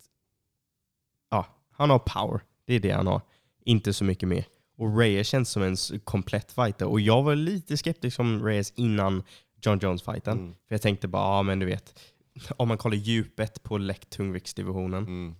ja, 1.29 1.45
han 1.71 1.89
har 1.89 1.99
power. 1.99 2.41
Det 2.65 2.73
är 2.73 2.79
det 2.79 2.91
han 2.91 3.07
har. 3.07 3.21
Inte 3.65 3.93
så 3.93 4.03
mycket 4.03 4.29
mer. 4.29 4.45
Och 4.77 4.97
Reyes 4.97 5.27
känns 5.27 5.49
som 5.49 5.63
en 5.63 5.75
komplett 6.03 6.51
fighter. 6.51 6.85
Och 6.87 6.99
jag 7.01 7.23
var 7.23 7.35
lite 7.35 7.77
skeptisk 7.77 8.19
om 8.19 8.43
Reyes 8.45 8.73
innan 8.75 9.23
John 9.61 9.79
Jones-fighten. 9.79 10.37
Mm. 10.37 10.53
För 10.67 10.75
jag 10.75 10.81
tänkte 10.81 11.07
bara, 11.07 11.37
ja 11.37 11.43
men 11.43 11.59
du 11.59 11.65
vet, 11.65 11.99
om 12.57 12.67
man 12.67 12.77
kollar 12.77 12.97
djupet 12.97 13.63
på 13.63 13.77
lätt 13.77 14.09
tungviktsdivisionen, 14.09 15.03
Mm. 15.03 15.35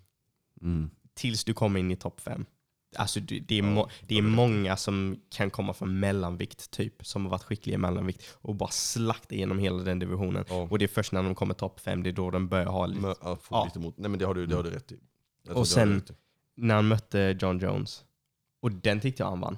Mm. 0.62 0.90
tills 1.14 1.44
du 1.44 1.54
kommer 1.54 1.80
in 1.80 1.92
i 1.92 1.96
topp 1.96 2.22
fem. 2.22 2.46
Alltså 2.96 3.20
det, 3.20 3.40
det, 3.40 3.56
är, 3.56 3.64
Ja, 3.64 3.70
må, 3.70 3.90
det 4.08 4.18
är 4.18 4.22
många 4.22 4.78
som 4.78 5.20
kan 5.30 5.50
komma 5.52 5.74
från 5.74 6.00
mellanvikt 6.00 6.72
typ, 6.72 7.06
som 7.08 7.24
har 7.24 7.32
varit 7.32 7.44
skickliga 7.44 7.76
i 7.76 7.78
mellanvikt 7.78 8.24
och 8.34 8.56
bara 8.56 8.70
slakta 8.72 9.36
igenom 9.36 9.60
hela 9.60 9.84
den 9.84 10.00
divisionen. 10.00 10.46
Ja. 10.50 10.68
Och 10.72 10.80
det 10.80 10.86
är 10.86 10.90
först 10.90 11.12
när 11.12 11.24
de 11.24 11.36
kommer 11.36 11.54
topp 11.54 11.80
fem, 11.80 12.04
det 12.04 12.10
är 12.10 12.12
då 12.12 12.32
de 12.32 12.48
börjar 12.48 12.66
ha 12.66 12.86
lite... 12.86 13.02
Mö- 13.02 13.16
ja, 13.22 13.36
få 13.36 13.56
Ja. 13.56 13.66
lite 13.66 13.80
emot. 13.80 13.98
Nej 13.98 14.10
men 14.10 14.20
det 14.20 14.26
har 14.26 14.34
du, 14.34 14.46
det 14.46 14.56
har 14.56 14.64
du 14.64 14.70
rätt 14.70 14.92
i. 14.92 15.00
Jag 15.48 15.58
Och 15.58 15.68
sen-. 15.68 16.04
När 16.58 16.76
han 16.76 16.88
mötte 16.88 17.38
John 17.42 17.60
Jones. 17.60 18.04
Och 18.62 18.72
den 18.72 19.00
tyckte 19.00 19.24
jag 19.24 19.30
han 19.30 19.40
vann. 19.40 19.58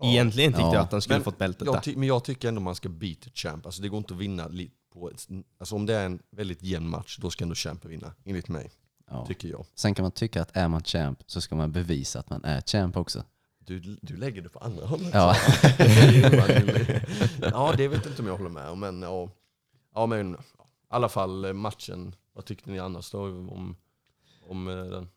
Ja. 0.00 0.06
Egentligen 0.06 0.52
tyckte 0.52 0.62
Ja. 0.62 0.74
jag 0.74 0.82
att 0.82 0.92
han 0.92 1.02
skulle 1.02 1.18
Men 1.18 1.24
fått 1.24 1.38
bältet 1.38 1.66
Jag 1.66 1.82
där. 1.82 1.96
men 1.96 2.08
jag 2.08 2.24
tycker 2.24 2.48
ändå 2.48 2.60
man 2.60 2.74
ska 2.74 2.88
beat 2.88 3.20
the 3.20 3.30
champ. 3.34 3.66
Alltså 3.66 3.82
det 3.82 3.88
går 3.88 3.98
inte 3.98 4.14
att 4.14 4.20
vinna 4.20 4.50
på 4.92 5.10
ett, 5.10 5.28
alltså 5.58 5.74
om 5.74 5.86
det 5.86 5.94
är 5.94 6.06
en 6.06 6.18
väldigt 6.30 6.62
jämn 6.62 6.88
match, 6.90 7.18
då 7.20 7.30
ska 7.30 7.44
ändå 7.44 7.54
champen 7.54 7.90
vinna. 7.90 8.12
Enligt 8.24 8.48
mig, 8.48 8.70
Ja. 9.10 9.26
tycker 9.26 9.48
jag. 9.48 9.66
Sen 9.74 9.94
kan 9.94 10.02
man 10.02 10.12
tycka 10.12 10.42
att 10.42 10.56
är 10.56 10.68
man 10.68 10.82
champ 10.82 11.22
så 11.26 11.40
ska 11.40 11.54
man 11.54 11.72
bevisa 11.72 12.18
att 12.18 12.30
man 12.30 12.44
är 12.44 12.60
champ 12.60 12.96
också. 12.96 13.24
Du, 13.58 13.80
du 14.02 14.16
lägger 14.16 14.42
det 14.42 14.48
på 14.48 14.58
andra 14.58 14.86
hållet. 14.86 15.10
Ja. 15.14 15.36
Ja, 17.40 17.74
det 17.76 17.88
vet 17.88 18.06
inte 18.06 18.22
om 18.22 18.28
jag 18.28 18.36
håller 18.36 18.50
med 18.50 18.68
om. 18.68 18.80
Men, 18.80 19.02
ja. 19.02 19.30
Ja, 19.94 20.06
men 20.06 20.34
i 20.34 20.36
alla 20.88 21.08
fall 21.08 21.44
eh, 21.44 21.52
matchen. 21.52 22.14
Vad 22.32 22.44
tyckte 22.44 22.70
ni 22.70 22.78
annars 22.78 23.10
då 23.10 23.22
om, 23.22 23.76
om 24.48 24.68
eh, 24.68 24.84
den? 24.84 25.08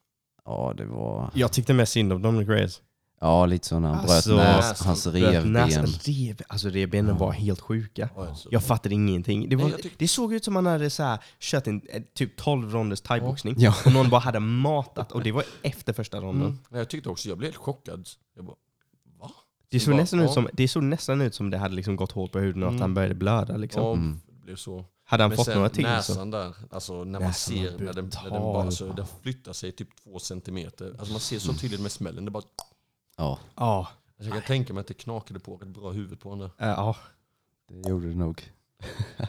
Ja, 0.46 0.74
det 0.78 0.86
var... 0.86 1.32
Jag 1.34 1.52
tyckte 1.54 1.74
mest 1.74 1.92
synd 1.92 2.14
om 2.14 2.22
Dominic 2.22 2.50
Reyes. 2.50 2.82
Ja, 3.22 3.46
lite 3.46 3.68
så 3.68 3.80
när 3.80 3.90
han 3.90 4.00
Alltså, 4.00 4.30
bröt 4.36 4.46
näs, 4.48 4.70
näsan. 4.70 4.88
hans 4.88 5.08
revben. 5.08 5.54
näsan. 5.54 5.86
Rev, 5.86 6.42
alltså 6.48 6.70
revbenen 6.70 7.12
Ja. 7.20 7.26
var 7.26 7.32
helt 7.32 7.60
sjuka. 7.62 8.10
Ja. 8.16 8.36
Jag 8.52 8.64
fattade 8.64 8.96
ingenting. 8.96 9.50
Det, 9.50 9.56
var, 9.56 9.64
Nej, 9.64 9.72
jag 9.72 9.80
tyck- 9.82 9.96
det 9.98 10.08
såg 10.08 10.34
ut 10.34 10.44
som 10.44 10.56
han 10.56 10.66
hade 10.66 10.90
så 10.90 11.04
här, 11.04 11.20
kört 11.40 11.68
en 11.68 11.82
eh, 11.90 12.02
typ 12.14 12.36
12 12.38 12.72
ronders 12.74 13.02
thaiboxning. 13.02 13.56
Ja. 13.58 13.74
Och 13.86 13.92
någon 13.94 14.10
bara 14.10 14.22
hade 14.22 14.40
matat 14.40 15.12
och 15.12 15.24
det 15.24 15.32
var 15.32 15.44
efter 15.62 15.94
första 15.94 16.18
ronden. 16.22 16.46
Mm. 16.48 16.60
Nej, 16.70 16.80
Jag 16.80 16.90
tyckte 16.90 17.10
också, 17.10 17.30
jag 17.30 17.38
blev 17.38 17.48
helt 17.48 17.58
chockad. 17.64 18.08
Jag 18.36 18.46
bara, 18.46 18.56
va? 19.20 19.32
Det, 19.70 19.80
Så 19.80 19.86
såg 19.86 19.94
bara, 19.94 20.02
nästan 20.02 20.20
ja. 20.20 20.26
ut 20.26 20.32
som, 20.32 20.50
det 20.54 20.68
såg 20.68 20.84
nästan 20.84 21.22
ut 21.22 21.36
som 21.36 21.50
det 21.50 21.58
hade 21.58 21.76
liksom 21.76 21.96
gått 21.96 22.12
hårt 22.12 22.32
på 22.32 22.40
huden 22.40 22.64
och 22.64 22.68
att 22.70 22.72
Mm. 22.74 22.82
han 22.82 22.94
började 22.94 23.16
blöda. 23.16 23.58
Liksom. 23.58 23.84
Ja, 23.84 23.94
Mm. 23.94 24.22
det 24.28 24.46
blev 24.46 24.56
så. 24.56 24.86
Hade 25.04 25.24
han 25.24 25.30
Men 25.30 25.38
fått 25.38 25.46
sen 25.46 25.56
några 25.56 25.70
till 25.70 25.84
så. 25.84 25.90
näsan 25.90 26.32
där, 26.32 26.54
alltså 26.72 26.94
när 26.94 27.20
man 27.20 27.22
Näsan 27.22 27.56
var 27.56 27.64
ser 27.64 27.72
när 27.72 27.78
den, 27.78 27.86
när 27.86 27.94
den, 27.94 28.10
brutal. 28.10 28.30
bara, 28.32 28.64
alltså, 28.64 28.94
den 28.94 29.06
flyttar 29.24 29.54
sig 29.54 29.72
typ 29.72 29.90
två 30.04 30.20
centimeter. 30.20 30.96
Alltså 31.00 31.12
man 31.14 31.20
ser 31.20 31.40
så 31.40 31.54
tydligt 31.54 31.82
med 31.82 31.92
smällen. 31.92 32.26
Det 32.26 32.32
bara, 32.32 32.44
Ja, 33.20 33.40
Ja, 33.56 33.88
alltså 34.18 34.24
jag 34.24 34.34
kan 34.34 34.48
tänka 34.48 34.74
mig 34.74 34.82
att 34.82 34.88
det 34.88 34.94
knakade 34.94 35.40
på 35.40 35.58
rätt 35.58 35.68
bra 35.68 35.92
huvud 35.92 36.20
på 36.20 36.30
honom. 36.30 36.50
eh, 36.58 36.68
ja. 36.68 36.96
det 37.70 37.90
gjorde 37.90 38.10
det 38.10 38.16
nog. 38.16 38.52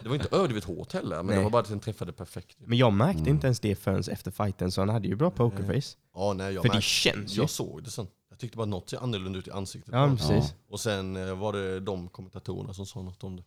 Det 0.02 0.08
var 0.08 0.14
inte 0.14 0.28
överdrivet 0.36 0.64
hårt 0.64 0.92
heller, 0.92 1.16
men 1.16 1.26
Nej. 1.26 1.36
det 1.36 1.42
var 1.42 1.50
bara 1.50 1.62
att 1.62 1.68
den 1.68 1.80
träffade 1.80 2.12
perfekt. 2.12 2.56
Men 2.58 2.78
jag 2.78 2.92
märkte 2.92 3.20
Mm. 3.20 3.34
inte 3.34 3.46
ens 3.46 3.60
det 3.60 3.74
förrän 3.76 4.00
efter 4.10 4.30
fighten 4.30 4.72
så 4.72 4.80
han 4.80 4.88
hade 4.88 5.08
ju 5.08 5.14
bra 5.16 5.30
pokerface. 5.30 5.96
Ja, 6.14 6.32
nej, 6.32 6.54
jag, 6.54 6.62
För 6.62 6.68
det 6.68 6.74
märkte, 6.74 6.80
känns 6.88 7.36
ju. 7.36 7.40
jag 7.40 7.50
såg 7.50 7.84
det 7.84 7.90
sen. 7.90 8.06
Jag 8.30 8.38
tyckte 8.38 8.56
bara 8.56 8.66
något 8.66 8.90
ser 8.90 8.98
annorlunda 9.02 9.38
ut 9.38 9.48
i 9.48 9.50
ansiktet. 9.50 9.94
Ja, 9.94 10.06
men 10.06 10.16
precis. 10.16 10.54
Och 10.68 10.80
sen 10.80 11.16
eh, 11.16 11.34
var 11.38 11.52
det 11.52 11.80
de 11.80 12.08
kommentatorerna 12.08 12.74
som 12.74 12.86
sa 12.86 13.02
något 13.02 13.24
om 13.24 13.36
det. 13.36 13.42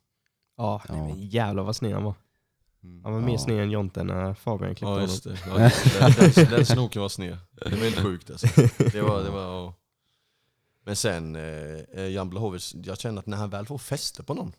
Ja, 0.57 0.81
Ja. 0.87 0.93
nej, 0.95 1.01
men 1.01 1.21
jävlar 1.29 1.63
vad 1.63 1.75
sned 1.75 1.93
han 1.93 2.03
var. 2.03 2.13
Han 3.03 3.13
var 3.13 3.19
mer 3.21 3.31
Ja. 3.33 3.37
sned 3.39 3.59
än 3.63 3.71
Jonte 3.71 4.03
när 4.03 4.33
Fabian 4.33 4.75
klippte 4.75 4.85
Ja, 4.85 4.89
honom. 4.91 5.01
just 5.07 5.23
det. 5.23 5.37
Ja, 5.47 5.57
den, 5.57 6.31
den, 6.35 6.45
den 6.51 6.65
snoken 6.65 7.01
var 7.01 7.09
sned. 7.09 7.37
Det 7.51 7.69
var 7.69 7.77
helt 7.77 7.99
sjukt 7.99 8.29
alltså. 8.31 8.47
Det 8.91 9.01
var, 9.01 9.23
det 9.23 9.29
var, 9.29 9.41
ja. 9.41 9.73
Men 10.83 10.95
sen, 10.95 11.35
eh, 11.35 12.07
Jan 12.07 12.29
Blachowicz, 12.29 12.75
jag 12.83 12.99
känner 12.99 13.19
att 13.19 13.25
när 13.27 13.37
han 13.37 13.49
väl 13.49 13.65
får 13.65 13.77
fäste 13.77 14.23
på 14.23 14.33
någon, 14.33 14.53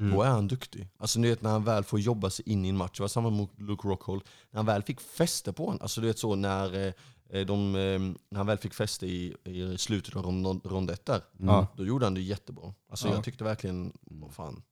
Mm. 0.00 0.14
då 0.16 0.22
är 0.22 0.28
han 0.30 0.48
duktig. 0.48 0.88
Alltså 0.96 1.18
du 1.20 1.28
vet 1.28 1.42
när 1.42 1.50
han 1.50 1.64
väl 1.64 1.84
får 1.84 2.00
jobba 2.00 2.30
sig 2.30 2.48
in 2.48 2.64
i 2.64 2.68
en 2.68 2.76
match, 2.76 2.96
det 2.96 3.02
var 3.02 3.08
samma 3.08 3.30
mot 3.30 3.60
Luke 3.60 3.88
Rockhold, 3.88 4.22
när 4.50 4.58
han 4.58 4.66
väl 4.66 4.82
fick 4.82 5.00
fäste 5.00 5.52
på 5.52 5.64
honom, 5.66 5.78
alltså 5.82 6.00
du 6.00 6.06
vet 6.06 6.18
så 6.18 6.34
när, 6.34 6.86
eh, 7.30 7.46
de, 7.46 7.74
eh, 7.74 7.98
när 8.30 8.36
han 8.36 8.46
väl 8.46 8.58
fick 8.58 8.74
fäste 8.74 9.06
i, 9.06 9.36
i 9.44 9.78
slutet 9.78 10.16
av 10.16 10.22
rond, 10.22 10.66
rond 10.66 10.90
ett 10.90 11.06
där, 11.06 11.22
Mm. 11.40 11.64
Då 11.76 11.84
gjorde 11.86 12.06
han 12.06 12.14
det 12.14 12.20
jättebra. 12.20 12.74
Alltså 12.90 13.08
Ja. 13.08 13.14
jag 13.14 13.24
tyckte 13.24 13.44
verkligen, 13.44 13.92
vad 14.00 14.32
fan, 14.34 14.62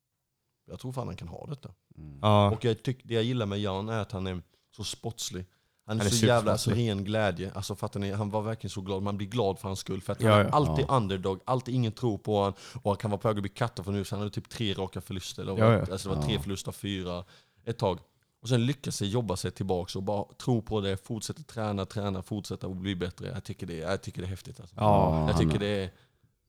jag 0.66 0.80
tror 0.80 0.92
fan 0.92 1.06
han 1.06 1.16
kan 1.16 1.28
ha 1.28 1.46
detta. 1.46 1.70
Mm. 1.98 2.18
Ja. 2.22 2.50
Och 2.50 2.64
jag 2.64 2.82
tyck, 2.82 3.00
det 3.04 3.14
jag 3.14 3.22
gillar 3.24 3.46
med 3.46 3.60
Jan 3.60 3.88
är 3.88 3.98
att 4.00 4.12
han 4.12 4.26
är 4.26 4.42
så 4.76 4.84
sportslig. 4.84 5.44
Han 5.86 5.96
är, 5.96 6.00
Han 6.00 6.06
är 6.06 6.10
så 6.10 6.26
jävla 6.26 6.52
så 6.58 6.58
supersportslig. 6.58 6.88
ren 6.90 7.04
glädje. 7.04 7.52
Alltså 7.54 7.74
fattar 7.74 8.00
ni? 8.00 8.12
Han 8.12 8.30
var 8.30 8.42
verkligen 8.42 8.70
så 8.70 8.80
glad. 8.80 9.02
Man 9.02 9.16
blir 9.16 9.28
glad 9.28 9.58
för 9.58 9.68
hans 9.68 9.78
skull. 9.78 10.00
För 10.02 10.12
att 10.12 10.20
Ja, 10.20 10.30
han 10.30 10.40
är 10.40 10.44
ja. 10.44 10.50
alltid 10.50 10.84
Ja. 10.88 10.96
underdog, 10.96 11.40
alltid 11.44 11.74
ingen 11.74 11.92
tror 11.92 12.18
på 12.18 12.36
honom. 12.38 12.52
Och 12.82 12.90
han 12.90 12.96
kan 12.96 13.10
vara 13.10 13.20
på 13.20 13.28
väg 13.28 13.36
att 13.36 13.42
bli 13.42 13.50
kattad 13.50 13.84
för 13.84 13.92
nu, 13.92 14.04
så 14.04 14.14
han 14.14 14.20
hade 14.20 14.30
typ 14.34 14.48
tre 14.48 14.74
raka 14.74 15.00
förluster. 15.00 15.42
Eller 15.42 15.58
Ja, 15.58 15.72
ja. 15.72 15.80
Alltså 15.92 16.08
det 16.08 16.14
var 16.16 16.22
tre 16.22 16.34
Ja. 16.34 16.40
förluster 16.40 16.68
av 16.70 16.72
fyra 16.72 17.24
ett 17.64 17.78
tag. 17.78 17.98
Och 18.42 18.48
sen 18.48 18.66
lyckas 18.66 18.96
sig 18.96 19.08
jobba 19.08 19.36
sig 19.36 19.50
tillbaka 19.50 19.98
och 19.98 20.02
bara 20.02 20.24
tro 20.44 20.62
på 20.62 20.80
det, 20.80 21.06
fortsätta 21.06 21.42
träna, 21.42 21.84
träna, 21.86 22.22
fortsätta 22.22 22.66
och 22.66 22.76
bli 22.76 22.96
bättre. 22.96 23.28
Jag 23.28 23.44
tycker 23.44 23.66
det, 23.66 23.76
jag 23.76 24.02
tycker 24.02 24.20
det 24.22 24.26
är 24.26 24.30
häftigt. 24.30 24.60
Alltså. 24.60 24.76
Ja, 24.78 25.18
jag 25.20 25.34
han, 25.34 25.38
tycker 25.44 25.58
det 25.58 25.66
är... 25.84 25.90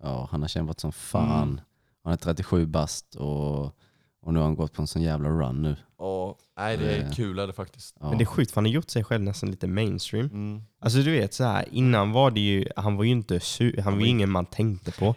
ja, 0.03 0.27
han 0.31 0.41
har 0.41 0.47
kämpat 0.49 0.79
som 0.79 0.91
fan. 0.91 1.43
Mm. 1.49 1.61
Han 2.03 2.13
är 2.13 2.17
37 2.17 2.65
bast 2.65 3.15
och, 3.15 3.75
och 4.23 4.33
nu 4.33 4.39
har 4.39 4.45
han 4.45 4.55
gått 4.55 4.73
på 4.73 4.81
en 4.81 4.87
sån 4.87 5.01
jävla 5.01 5.29
run 5.29 5.61
nu. 5.61 5.75
Ja, 5.97 6.35
nej, 6.57 6.77
det 6.77 6.95
är 6.95 7.03
Det- 7.03 7.15
kul 7.15 7.39
är 7.39 7.47
det 7.47 7.53
faktiskt. 7.53 7.95
Ja. 7.99 8.09
Men 8.09 8.17
det 8.17 8.23
är 8.23 8.25
sjukt 8.25 8.51
för 8.51 8.55
han 8.55 8.65
har 8.65 8.71
gjort 8.71 8.89
sig 8.89 9.03
själv 9.03 9.23
nästan 9.23 9.51
lite 9.51 9.67
mainstream. 9.67 10.25
Mm. 10.25 10.61
Alltså 10.79 10.99
du 10.99 11.11
vet 11.11 11.33
så 11.33 11.43
här, 11.43 11.65
innan 11.71 12.11
var 12.11 12.31
det 12.31 12.39
ju, 12.39 12.67
han 12.75 12.95
var 12.97 13.03
ju 13.03 13.11
inte 13.11 13.37
su- 13.39 13.81
han 13.81 13.93
var 13.93 14.01
ju 14.01 14.07
ingen 14.07 14.29
man 14.29 14.45
tänkte 14.45 14.91
på. 14.91 15.15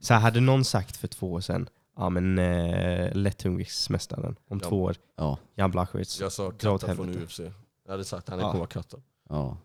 Så 0.00 0.14
här, 0.14 0.20
hade 0.20 0.40
någon 0.40 0.64
sagt 0.64 0.96
för 0.96 1.08
två 1.08 1.32
år 1.32 1.40
sedan, 1.40 1.68
ja 1.96 2.10
men 2.10 2.38
eh, 2.38 3.14
lättungviktsmästaren 3.14 4.36
om 4.48 4.60
Ja. 4.62 4.68
två 4.68 4.82
år, 4.82 4.96
Ja, 5.16 5.38
Jan 5.54 5.70
Blachowicz. 5.70 6.20
Jag 6.20 6.32
sa 6.32 6.50
kattad 6.50 6.96
från. 6.96 7.08
UFC. 7.22 7.40
Jag 7.84 7.90
hade 7.92 8.04
sagt 8.04 8.28
att 8.28 8.34
han 8.34 8.38
Ja. 8.38 8.46
kommer 8.46 8.58
vara 8.58 8.68
kattad. 8.68 9.02
ja. 9.28 9.56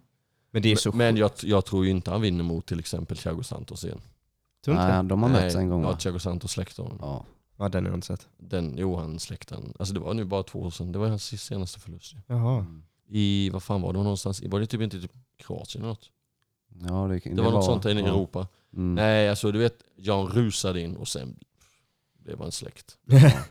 Men 0.52 0.62
det 0.62 0.72
är 0.72 0.76
så 0.76 0.92
Men, 0.92 1.18
jag, 1.18 1.32
jag 1.44 1.66
tror 1.66 1.86
ju 1.86 1.92
inte 1.92 2.12
han 2.12 2.22
vinner 2.22 2.44
mot 2.44 2.66
till 2.66 2.80
exempel 2.80 3.18
Thiago 3.18 3.44
Santos 3.44 3.84
igen. 3.86 4.02
Tror 4.66 4.76
du 4.76 4.82
inte 4.82 4.94
Nej, 4.94 5.04
det? 5.04 5.10
de 5.10 5.24
har 5.24 5.30
mötts 5.30 5.56
en 5.56 5.70
gång 5.70 5.82
Ja, 5.84 5.90
va? 5.90 5.98
Thiago 5.98 6.20
Santos 6.20 6.52
släckte 6.52 6.82
honom. 6.82 6.98
Ja. 7.02 7.26
Ja, 7.60 7.70
den 7.70 7.84
har 7.86 7.92
jag 7.92 7.98
inte 7.98 8.08
sett. 8.08 8.28
Den, 8.38 8.78
jo 8.78 8.96
han 8.96 9.20
släckte 9.20 9.56
den. 9.56 9.74
Alltså 9.80 9.94
det 9.94 10.00
var 10.00 10.14
nu 10.14 10.24
bara 10.26 10.44
två 10.44 10.60
år 10.60 10.70
sedan. 10.70 10.92
Det 10.92 11.00
var 11.00 11.08
hans 11.08 11.44
senaste 11.44 11.80
förlust. 11.80 12.14
ju. 12.14 12.18
Jaha. 12.28 12.60
Mm. 12.60 12.84
I, 13.12 13.50
vad 13.50 13.64
fan 13.64 13.82
var 13.82 13.94
det 13.94 13.98
var 13.98 14.04
någonstans? 14.04 14.42
Var 14.46 14.60
det 14.60 14.66
typ 14.68 14.82
inte 14.82 15.02
typ 15.02 15.12
Kroatien 15.38 15.82
eller 15.84 15.90
något? 15.90 16.10
Ja, 16.90 17.08
det, 17.08 17.36
Det, 17.36 17.42
var 17.42 17.52
något 17.52 17.66
sånt 17.66 17.84
där 17.84 17.90
inne 17.92 18.00
i 18.00 18.04
ja. 18.04 18.10
Europa. 18.10 18.48
Mm. 18.74 18.96
Nej 18.96 19.30
alltså 19.30 19.52
du 19.52 19.60
vet, 19.60 19.84
Jan 19.96 20.28
rusade 20.28 20.82
in 20.82 20.96
och 20.96 21.08
sen 21.08 21.40
blev 22.24 22.40
han 22.40 22.52
släkt. 22.52 22.98
Ja, 23.06 23.16
Nej, 23.20 23.42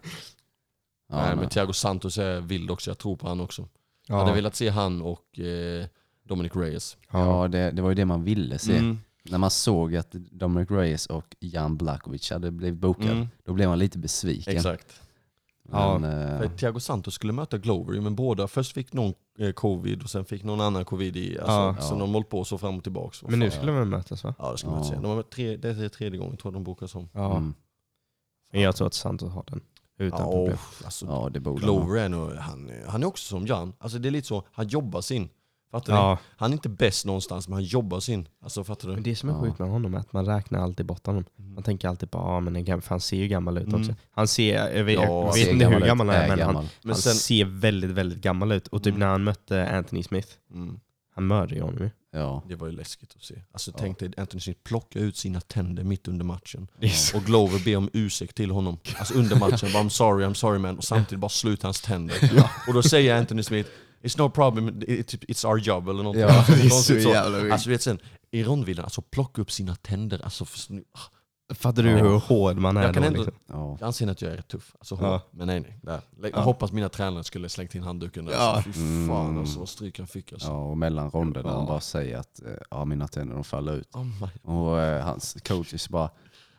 nej. 1.09 1.37
men 1.37 1.49
Thiago 1.49 1.73
Santos 1.73 2.19
är 2.19 2.41
vild 2.41 2.71
också, 2.71 2.91
jag 2.91 2.99
tror 2.99 3.17
på 3.17 3.29
han 3.29 3.41
också. 3.41 3.69
Jag 4.07 4.17
Ja, 4.17 4.21
hade 4.21 4.35
velat 4.35 4.57
se 4.57 4.69
han 4.69 5.03
och 5.03 5.39
eh, 5.39 5.87
Dominic 6.23 6.57
Reyes. 6.57 6.97
ja. 7.13 7.43
ja 7.43 7.49
det, 7.49 7.71
det 7.71 7.83
var 7.83 7.89
ju 7.89 7.95
det 7.95 8.05
man 8.05 8.25
ville 8.25 8.59
se. 8.59 8.77
Mm. 8.77 8.99
När 9.31 9.39
man 9.39 9.51
såg 9.51 9.97
att 9.97 10.11
Dominic 10.13 10.71
Reyes 10.71 11.07
och 11.07 11.37
Jan 11.41 11.77
Blachowicz 11.77 12.31
hade 12.31 12.51
blivit 12.51 12.79
bokad, 12.81 13.11
Mm. 13.11 13.29
då 13.45 13.53
blev 13.53 13.69
man 13.69 13.79
lite 13.79 13.99
besviken. 13.99 14.57
Exakt. 14.57 15.01
Ja. 15.73 15.99
Men, 15.99 16.29
eh, 16.33 16.39
För 16.39 16.49
Thiago 16.49 16.81
Santos 16.81 17.15
skulle 17.15 17.33
möta 17.33 17.59
Glover 17.59 18.01
men 18.01 18.15
båda, 18.17 18.49
först 18.49 18.73
fick 18.73 18.93
någon 18.93 19.15
eh, 19.39 19.53
covid 19.53 20.03
och 20.03 20.11
sen 20.11 20.25
fick 20.25 20.45
någon 20.45 20.61
annan 20.61 20.85
covid 20.85 21.17
i. 21.17 21.39
Alltså, 21.39 21.53
Ja. 21.53 21.77
Så 21.81 21.95
Ja. 21.95 21.99
de 21.99 22.13
hållit 22.15 22.29
på 22.29 22.45
så 22.45 22.59
fram 22.59 22.77
och 22.77 22.83
tillbaka. 22.83 23.17
Men 23.29 23.39
nu 23.39 23.51
skulle 23.51 23.73
de 23.73 23.91
mötas 23.91 24.25
va? 24.25 24.35
Ja 24.39 24.45
det 24.45 24.51
inte 24.53 24.67
Ja. 24.67 24.85
säga. 24.85 25.01
De 25.01 25.07
har 25.11 25.23
tre, 25.23 25.57
det 25.57 25.69
är 25.69 25.89
tredje 25.89 26.19
gången 26.19 26.37
tror 26.37 26.53
jag 26.55 26.61
de 26.61 26.65
bokas 26.65 26.95
om. 26.95 27.09
Ja. 27.13 27.37
mm. 27.37 27.55
Men 28.53 28.61
jag 28.61 28.77
tror 28.77 28.87
att 28.87 28.95
Santos 28.95 29.33
har 29.33 29.45
den. 29.51 29.61
Utan 30.01 30.21
Ja, 30.21 30.33
problem. 30.33 30.57
alltså, 30.85 31.07
ja, 31.07 31.29
det 31.33 31.41
borde. 31.41 31.61
Glover 31.63 32.01
är 32.01 32.09
nog, 32.09 32.33
han, 32.33 32.71
han 32.87 33.03
är 33.03 33.07
också 33.07 33.25
som 33.29 33.47
Jan. 33.47 33.73
Alltså 33.79 33.99
det 33.99 34.09
är 34.09 34.11
lite 34.11 34.27
så, 34.29 34.43
han 34.53 34.69
jobbar 34.69 35.01
sin. 35.01 35.29
Fattar 35.71 35.93
du? 35.93 35.99
Ja, 35.99 36.19
Han 36.37 36.51
är 36.51 36.55
inte 36.55 36.69
bäst 36.69 37.07
någonstans 37.07 37.49
men 37.49 37.55
han 37.55 37.63
jobbar 37.65 38.01
sin. 38.01 38.29
Alltså 38.43 38.65
fattar 38.65 38.89
du? 38.89 38.95
men 38.95 39.03
det 39.03 39.17
som 39.17 39.29
är 39.29 39.33
Ja. 39.33 39.41
sjukt 39.41 39.59
med 39.59 39.69
honom 39.71 39.95
är 39.95 39.99
att 39.99 40.13
man 40.13 40.27
räknar 40.27 40.59
alltid 40.59 40.87
bort 40.87 41.07
honom. 41.07 41.25
Man 41.37 41.63
tänker 41.63 41.89
alltid 41.89 42.11
på, 42.11 42.19
ja 42.19 42.41
men 42.41 42.57
en 42.57 42.65
gammal, 42.65 42.83
för 42.83 42.91
han 42.91 43.01
ser 43.01 43.17
ju 43.17 43.29
gammal 43.29 43.59
ut 43.59 43.67
Mm. 43.69 43.81
också. 43.81 43.95
Han 44.11 44.29
ser, 44.29 44.77
jag 44.77 44.85
vet, 44.85 44.95
Ja, 44.95 45.03
jag 45.03 45.23
han 45.25 45.35
vet 45.35 45.45
Ser 45.45 45.53
inte 45.53 45.67
hur 45.67 45.77
ut, 45.81 45.85
gammal 45.87 46.09
han 46.09 46.17
är, 46.17 46.23
är 46.25 46.29
men 46.29 46.39
han, 46.39 46.47
gammal. 46.49 46.69
Men 46.83 46.93
han 46.93 47.01
sen, 47.03 47.15
ser 47.15 47.45
väldigt, 47.45 47.91
väldigt 47.91 48.19
gammal 48.21 48.53
ut. 48.53 48.69
Och 48.69 48.83
typ 48.83 48.91
Mm. 48.95 49.01
när 49.01 49.07
han 49.07 49.25
mötte 49.25 49.69
Anthony 49.69 50.03
Smith, 50.03 50.29
mm, 50.55 50.81
han 51.15 51.27
mördade 51.27 51.55
ju 51.55 51.61
honom 51.63 51.79
ju. 51.83 51.91
Ja. 52.13 52.43
det 52.49 52.55
var 52.55 52.67
ju 52.67 52.73
läskigt 52.73 53.13
att 53.17 53.23
se. 53.23 53.35
Alltså 53.53 53.71
Ja. 53.71 53.77
tänk 53.81 53.99
dig 53.99 54.11
Anthony 54.17 54.41
Smith 54.41 54.61
plocka 54.65 54.99
ut 54.99 55.17
sina 55.17 55.41
tänder 55.41 55.85
mitt 55.85 56.09
under 56.09 56.25
matchen. 56.25 56.69
Det 56.81 56.87
är 56.87 56.91
så- 56.91 57.17
Och 57.17 57.25
Glover 57.25 57.65
ber 57.65 57.77
om 57.77 57.91
ursäkt 57.93 58.37
till 58.37 58.51
honom. 58.51 58.79
Alltså 58.99 59.15
under 59.15 59.37
matchen, 59.37 59.73
bara 59.73 59.83
I'm 59.83 59.89
sorry, 59.89 60.27
I'm 60.27 60.35
sorry 60.35 60.59
man. 60.59 60.79
Och 60.79 60.85
samtidigt 60.85 61.21
bara 61.21 61.29
sluta 61.29 61.67
hans 61.67 61.81
tänder. 61.81 62.17
Och 62.69 62.75
då 62.75 62.83
säger 62.83 63.19
Anthony 63.19 63.43
Smith 63.43 63.71
It's 64.03 64.19
no 64.19 64.31
problem, 64.31 64.69
it- 64.87 65.15
it's 65.29 65.47
our 65.49 65.59
job 65.59 65.89
eller 65.89 66.03
någonting. 66.03 66.23
Ja, 66.23 66.45
det 66.49 66.53
är 66.65 66.69
så 66.69 66.95
jävla 66.95 67.39
sjukt. 67.41 67.53
Alltså 67.53 67.69
du 67.69 67.75
vet 67.75 67.83
sen, 67.83 67.99
i 68.31 68.45
rondvillan, 68.45 68.85
alltså 68.85 69.03
plocka 69.03 69.43
upp 69.43 69.51
sina 69.53 69.75
tänder. 69.77 70.21
Alltså, 70.25 70.45
för, 70.45 70.61
Fattar 71.55 71.83
du 71.83 71.91
Ja. 71.91 71.97
hur 71.97 72.19
hård 72.19 72.57
man 72.57 72.77
är 72.77 72.83
Jag 72.83 72.95
kan 72.95 73.03
då? 73.03 73.07
ändå- 73.09 73.23
Liksom? 73.23 73.39
Ja. 73.47 73.77
jag 73.81 73.87
anser 73.87 74.11
att 74.11 74.23
jag 74.23 74.33
är 74.33 74.37
rätt 74.37 74.49
tuff. 74.49 74.77
Alltså, 74.79 74.95
hård. 74.95 75.05
Ja. 75.09 75.21
Men 75.31 75.47
nej 75.47 75.61
nej. 75.61 75.79
Där. 75.83 76.01
Jag 76.23 76.31
Ja. 76.35 76.41
hoppas 76.41 76.73
mina 76.73 76.89
tränare 76.89 77.25
skulle 77.25 77.49
slängt 77.49 77.75
in 77.75 77.83
handduken 77.83 78.25
där. 78.25 78.33
Ja. 78.33 78.39
Alltså, 78.39 78.71
fy 78.73 79.07
fan 79.09 79.27
Mm. 79.27 79.39
alltså 79.39 79.59
vad 79.59 79.69
stryk 79.69 79.99
jag 79.99 80.09
fick 80.09 80.33
alltså. 80.33 80.49
ja, 80.49 80.55
och 80.65 80.79
mellan 80.79 81.11
ronder 81.11 81.43
där 81.43 81.51
Ja. 81.51 81.57
han 81.57 81.67
bara 81.67 81.81
säger 81.81 82.17
att 82.19 82.43
eh, 82.47 82.53
ja, 82.71 82.85
mina 82.85 83.09
tänder 83.09 83.35
de 83.35 83.45
faller 83.45 83.73
ut. 83.77 83.89
Oh. 83.95 84.53
Och 84.57 84.81
eh, 84.81 85.05
hans 85.05 85.37
coaches 85.49 85.89
bara, 85.89 86.11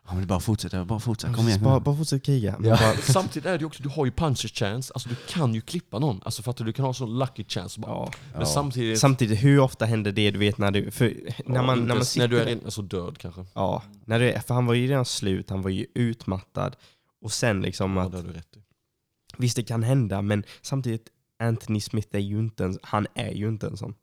ja 0.09 0.15
men 0.15 0.21
det 0.21 0.25
är 0.25 0.27
bara 0.27 0.37
att 0.37 0.43
fortsätta, 0.43 0.85
bara 0.85 0.99
fortsätta, 0.99 1.33
kom 1.33 1.47
igen. 1.47 1.63
Bara, 1.63 1.79
bara 1.79 1.95
fortsätt 1.95 2.23
kriga. 2.23 2.55
Men 2.59 2.69
Ja. 2.69 2.77
Bara, 2.77 2.95
Samtidigt 3.13 3.45
är 3.45 3.51
det 3.51 3.59
ju 3.59 3.65
också, 3.65 3.83
du 3.83 3.89
har 3.89 4.05
ju 4.05 4.11
puncher 4.11 4.47
chance, 4.47 4.93
alltså 4.93 5.09
du 5.09 5.15
kan 5.15 5.53
ju 5.53 5.61
klippa 5.61 5.99
någon. 5.99 6.21
Alltså 6.25 6.43
fattar 6.43 6.65
du, 6.65 6.69
du 6.69 6.73
kan 6.73 6.85
ha 6.85 6.93
sån 6.93 7.19
lucky 7.19 7.43
chance. 7.47 7.79
Bara. 7.79 7.91
ja. 7.91 8.11
Men 8.31 8.39
Ja. 8.41 8.45
samtidigt, 8.45 8.99
Samtidigt, 8.99 9.43
hur 9.43 9.59
ofta 9.59 9.85
händer 9.85 10.11
det 10.11 10.31
du 10.31 10.39
vet 10.39 10.57
när 10.57 10.71
du... 10.71 10.91
För 10.91 11.13
när 11.45 11.55
ja, 11.55 11.61
man, 11.61 11.79
när 11.87 11.95
man 11.95 12.05
sitter 12.05 12.27
när 12.27 12.35
du 12.35 12.41
är 12.41 12.45
redan 12.45 12.71
så 12.71 12.81
död 12.81 13.17
kanske. 13.17 13.45
Ja, 13.53 13.83
när 14.05 14.19
du, 14.19 14.31
är- 14.31 14.39
för 14.39 14.53
han 14.53 14.65
var 14.65 14.73
ju 14.73 14.87
redan 14.87 15.05
slut, 15.05 15.49
han 15.49 15.61
var 15.61 15.69
ju 15.69 15.85
utmattad. 15.95 16.75
Och 17.21 17.31
sen 17.31 17.61
liksom 17.61 17.97
Ja, 17.97 18.03
att, 18.03 18.11
det 18.11 18.17
har 18.17 18.23
du 18.23 18.31
rätt 18.33 18.55
i. 18.57 18.59
visst 19.37 19.55
det 19.55 19.63
kan 19.63 19.83
hända, 19.83 20.21
men 20.21 20.43
samtidigt, 20.61 21.07
Anthony 21.43 21.81
Smith 21.81 22.07
är 22.11 22.19
ju 22.19 22.39
inte 22.39 22.63
en, 22.65 22.79
han 22.83 23.07
är 23.15 23.31
ju 23.31 23.47
inte 23.47 23.67
en 23.67 23.77
sån. 23.77 23.93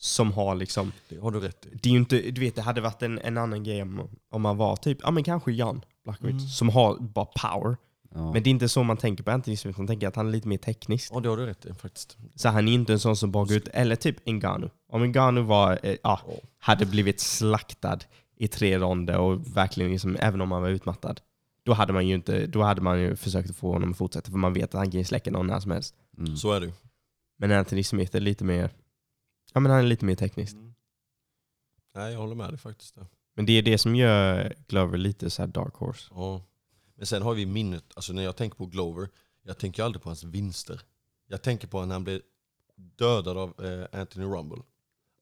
Som 0.00 0.32
har 0.32 0.54
liksom, 0.54 0.92
Det 1.08 1.18
har 1.18 1.30
du 1.30 1.40
rätt 1.40 1.66
i. 1.66 1.68
det 1.82 1.88
är 1.88 1.92
ju 1.92 1.98
inte, 1.98 2.30
du 2.30 2.40
vet 2.40 2.54
det 2.54 2.62
hade 2.62 2.80
varit 2.80 3.02
en, 3.02 3.18
en 3.18 3.38
annan 3.38 3.64
grej 3.64 3.82
om, 3.82 4.08
om 4.30 4.42
man 4.42 4.56
var 4.56 4.76
typ, 4.76 4.98
ja 5.02 5.10
men 5.10 5.24
kanske 5.24 5.52
Jan 5.52 5.84
Blachowicz, 6.04 6.34
Mm. 6.38 6.48
som 6.48 6.68
har 6.68 6.96
bara 7.00 7.24
power. 7.24 7.76
Ja. 8.14 8.32
Men 8.32 8.42
det 8.42 8.48
är 8.48 8.50
inte 8.50 8.68
så 8.68 8.82
man 8.82 8.96
tänker 8.96 9.24
på 9.24 9.30
Anthony 9.30 9.56
Smith, 9.56 9.78
man 9.78 9.86
tänker 9.86 10.08
att 10.08 10.16
han 10.16 10.26
är 10.28 10.32
lite 10.32 10.48
mer 10.48 10.56
teknisk. 10.56 11.10
Ja 11.14 11.20
det 11.20 11.28
har 11.28 11.36
du 11.36 11.46
rätt 11.46 11.66
i 11.66 11.74
faktiskt. 11.74 12.16
Så 12.34 12.48
han 12.48 12.68
är 12.68 12.72
inte 12.72 12.92
en 12.92 12.98
sån 12.98 13.16
som 13.16 13.32
bara 13.32 13.44
går 13.44 13.56
ut, 13.56 13.68
eller 13.72 13.96
typ 13.96 14.26
Ngannou. 14.26 14.70
Om 14.92 15.02
Ngannou 15.04 15.42
var, 15.42 15.78
eh, 15.82 15.96
ja, 16.02 16.20
Ja. 16.26 16.34
hade 16.58 16.86
blivit 16.86 17.20
slaktad 17.20 17.98
i 18.36 18.48
tre 18.48 18.78
ronder 18.78 19.18
och 19.18 19.56
verkligen 19.56 19.90
liksom, 19.90 20.16
även 20.20 20.40
om 20.40 20.52
han 20.52 20.62
var 20.62 20.68
utmattad, 20.68 21.20
då 21.64 21.72
hade 21.72 21.92
man 21.92 22.06
ju 22.08 22.14
inte, 22.14 22.46
då 22.46 22.62
hade 22.62 22.80
man 22.80 23.00
ju 23.00 23.16
försökt 23.16 23.56
få 23.56 23.72
honom 23.72 23.90
att 23.90 23.96
fortsätta 23.96 24.30
för 24.30 24.38
man 24.38 24.52
vet 24.52 24.74
att 24.74 24.78
han 24.78 24.90
kan 24.90 25.04
släcka 25.04 25.30
någon 25.30 25.46
när 25.46 25.60
som 25.60 25.70
helst. 25.70 25.94
Mm. 26.18 26.36
Så 26.36 26.52
är 26.52 26.60
det 26.60 26.66
ju. 26.66 26.72
Men 27.38 27.52
Anthony 27.52 27.82
Smith 27.84 28.16
är 28.16 28.20
lite 28.20 28.44
mer, 28.44 28.70
ja 29.58 29.60
men 29.60 29.72
han 29.72 29.80
är 29.80 29.84
lite 29.88 30.04
mer 30.04 30.14
teknisk. 30.14 30.52
Mm. 30.54 30.74
Nej 31.94 32.12
jag 32.12 32.20
håller 32.20 32.34
med 32.34 32.48
dig 32.50 32.58
faktiskt. 32.58 32.94
Där. 32.94 33.06
Men 33.34 33.46
det 33.46 33.52
är 33.52 33.62
det 33.62 33.78
som 33.78 33.96
gör 33.96 34.54
Glover 34.68 34.98
lite 34.98 35.30
så 35.30 35.42
här 35.42 35.46
dark 35.46 35.74
horse. 35.74 36.12
Ja. 36.14 36.42
Men 36.94 37.06
sen 37.06 37.22
har 37.22 37.34
vi 37.34 37.46
minnet, 37.46 37.84
alltså 37.94 38.12
när 38.12 38.22
jag 38.22 38.36
tänker 38.36 38.56
på 38.56 38.66
Glover, 38.66 39.08
jag 39.42 39.58
tänker 39.58 39.82
aldrig 39.82 40.02
på 40.02 40.08
hans 40.08 40.24
vinster. 40.24 40.80
Jag 41.26 41.42
tänker 41.42 41.68
på 41.68 41.84
när 41.84 41.94
han 41.94 42.04
blev 42.04 42.20
dödad 42.74 43.38
av 43.38 43.64
eh, 43.64 44.00
Anthony 44.00 44.26
Rumble. 44.26 44.62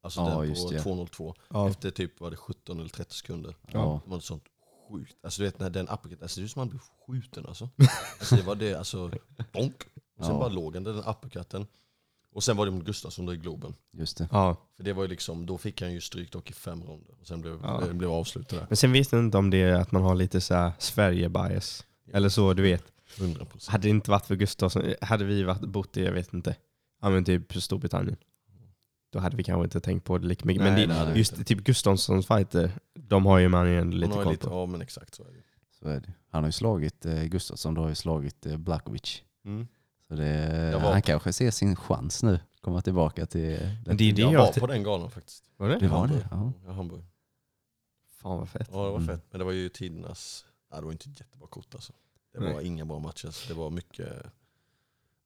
Alltså 0.03 0.21
Ja, 0.21 0.41
den 0.43 0.55
på 0.55 0.71
det. 0.71 0.83
202. 0.83 1.35
Ja. 1.51 1.69
Efter 1.71 1.91
typ 1.91 2.21
var 2.21 2.31
det 2.31 2.37
17 2.37 2.81
eller 2.81 2.89
30 2.89 3.15
sekunder. 3.15 3.57
Ja. 3.67 4.01
Det 4.05 4.11
var 4.11 4.17
något 4.17 4.25
sånt 4.25 4.45
sjukt. 4.89 5.17
Alltså 5.23 5.43
du 5.43 5.47
vet 5.47 5.59
när 5.59 5.71
den 5.71 5.89
uppercut, 5.89 6.23
alltså, 6.23 6.41
det 6.41 6.43
ser 6.43 6.43
ut 6.43 6.51
som 6.51 6.61
han 6.61 6.69
blev 6.69 6.81
skjuten 7.07 7.47
alltså. 7.47 7.69
alltså 8.19 8.37
det 8.37 8.43
var 8.43 8.55
det, 8.55 8.75
alltså 8.75 9.11
donk. 9.53 9.83
Och 10.17 10.25
sen 10.25 10.35
Ja. 10.35 10.39
bara 10.39 10.49
låg 10.49 10.75
han 10.75 10.85
där, 10.85 10.93
den 10.93 11.05
uppercutten. 11.05 11.67
Och 12.37 12.45
sen 12.45 12.57
var 12.57 12.67
det 12.67 12.73
mot 12.73 12.85
Gustafsson 12.85 13.27
där 13.27 13.33
i 13.33 13.37
Globen. 13.37 13.75
Just 13.93 14.17
det. 14.19 14.29
Ja. 14.33 14.57
För 14.77 14.85
det 14.85 14.93
var 14.93 15.03
ju 15.03 15.09
liksom, 15.09 15.47
då 15.47 15.59
fick 15.59 15.83
han 15.83 15.93
ju 15.93 16.01
stryk 16.01 16.33
dock 16.33 16.51
i 16.51 16.53
fem 16.53 16.83
ronder. 16.85 17.15
Och 17.21 17.27
sen 17.27 17.41
blev 17.41 17.61
Ja. 17.63 17.83
det 17.89 17.95
blev 17.95 18.11
avslutat 18.11 18.51
där. 18.59 18.67
Men 18.69 18.77
sen 18.77 18.93
vet 18.93 19.13
jag 19.13 19.19
inte 19.25 19.39
om 19.39 19.51
det 19.51 19.63
är 19.63 19.73
att 19.75 19.93
man 19.93 20.03
har 20.03 20.15
lite 20.15 20.41
så 20.41 20.55
här 20.55 20.73
Sverige-bias. 20.79 21.87
Eller 22.13 22.29
så, 22.29 22.53
du 22.55 22.63
vet. 22.63 22.85
100%. 23.17 23.71
Hade 23.71 23.83
det 23.83 23.89
inte 23.91 24.11
varit 24.11 24.27
för 24.27 24.35
Gustafsson, 24.37 24.83
hade 25.01 25.25
vi 25.25 25.43
varit, 25.43 25.61
bott 25.61 25.97
i, 25.97 26.05
jag 26.05 26.13
vet 26.13 26.35
inte, 26.35 26.57
ja 27.03 27.11
men 27.11 27.25
typ 27.25 27.63
Storbritannien. 27.63 28.17
Då 29.13 29.19
hade 29.19 29.37
vi 29.37 29.45
kanske 29.45 29.65
inte 29.65 29.81
tänkt 29.81 30.05
på 30.05 30.19
det 30.19 30.27
lika 30.27 30.45
mycket. 30.47 30.63
Nej, 30.63 30.87
men 30.87 31.07
det 31.07 31.13
vi 31.13 31.19
just 31.19 31.33
inte. 31.33 31.45
typ 31.45 31.59
Gustafssons 31.65 32.27
fighter, 32.27 32.71
de 32.95 33.27
har 33.27 33.39
ju 33.39 33.49
man 33.49 33.69
ju 33.71 33.79
ändå 33.81 33.97
lite 33.97 34.13
koll 34.13 34.31
lite, 34.31 34.47
på. 34.47 34.55
ja 34.55 34.67
men 34.67 34.81
exakt 34.83 35.15
så 35.15 35.23
är 35.23 35.27
det. 35.33 35.43
Så 35.81 35.89
är 35.89 36.01
det. 36.01 36.13
Han 36.31 36.43
har 36.43 36.49
ju 36.49 36.53
slagit 36.53 37.07
eh, 37.07 37.25
Gustafsson, 37.25 37.75
då 37.75 37.83
har 37.83 37.89
ju 37.89 37.95
slagit 37.95 38.47
eh, 38.47 38.57
Blachowicz. 38.57 39.23
Mm. 39.45 39.69
Så 40.09 40.15
det, 40.15 40.27
Jag 40.73 40.81
var- 40.81 40.93
han 40.93 41.03
kanske 41.03 41.33
ser 41.33 41.51
sin 41.51 41.77
chans 41.77 42.23
nu, 42.23 42.41
komma 42.61 42.83
tillbaka 42.83 43.27
till... 43.27 43.71
Men 43.87 43.97
det 43.97 44.05
är 44.11 44.13
det 44.13 44.23
Jag 44.23 44.33
jag 44.33 44.39
var 44.41 44.53
på 44.53 44.67
den 44.67 44.83
galan 44.83 45.11
faktiskt. 45.11 45.45
Var 45.57 45.69
det? 45.69 45.79
Det 45.79 45.89
var 45.89 45.99
Hamburg. 45.99 46.21
det? 46.21 46.29
Ja. 46.31 46.53
Ja, 46.67 46.73
Hamburg. 46.73 47.05
Fan 48.09 48.39
vad 48.39 48.49
fett. 48.49 48.69
Ja 48.73 48.85
det 48.85 48.91
var 48.91 48.97
Mm. 48.99 49.07
fett. 49.07 49.23
Men 49.31 49.39
det 49.39 49.45
var 49.45 49.53
ju 49.53 49.69
tidernas, 49.69 50.45
ja, 50.71 50.77
det 50.77 50.85
var 50.85 50.93
inte 50.93 51.11
ett 51.11 51.21
jättebra 51.21 51.49
kort 51.49 51.75
alltså. 51.75 51.93
Det 52.33 52.39
var 52.41 52.47
Nej. 52.55 52.67
inga 52.67 52.85
bra 52.85 52.99
matcher. 52.99 53.31
Så 53.31 53.49
det 53.49 53.55
var 53.55 53.71
mycket, 53.71 54.09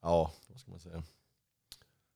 ja 0.02 0.32
vad 0.48 0.60
ska 0.60 0.70
man 0.70 0.80
säga. 0.80 1.02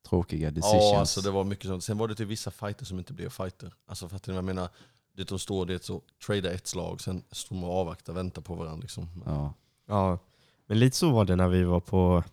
Tråkiga 0.08 0.50
decisions. 0.50 0.82
Ja 0.82 0.98
alltså 0.98 1.20
det 1.20 1.30
var 1.30 1.44
mycket 1.44 1.66
sånt. 1.66 1.84
Sen 1.84 1.98
var 1.98 2.08
det 2.08 2.14
till 2.14 2.26
vissa 2.26 2.50
fighter 2.50 2.84
som 2.84 2.98
inte 2.98 3.12
blev 3.12 3.28
fighter. 3.28 3.74
Alltså 3.86 4.08
fattar 4.08 4.32
ni 4.32 4.36
vad 4.36 4.38
jag 4.48 4.54
menar? 4.54 4.68
Det 5.16 5.28
de 5.28 5.38
står 5.38 5.66
det 5.66 5.84
så, 5.84 6.02
trada 6.26 6.52
ett 6.52 6.66
slag, 6.66 7.00
sen 7.00 7.22
står 7.30 7.56
man 7.56 7.64
och 7.70 7.76
avvaktar, 7.76 8.12
väntar 8.12 8.42
på 8.42 8.54
varandra 8.54 8.80
liksom. 8.82 9.08
ja. 9.26 9.54
Ja, 9.86 10.18
men 10.66 10.78
lite 10.78 10.96
så 10.96 11.10
var 11.10 11.24
det 11.24 11.36
när 11.36 11.48
vi 11.48 11.64
var 11.64 11.80
på... 11.80 12.24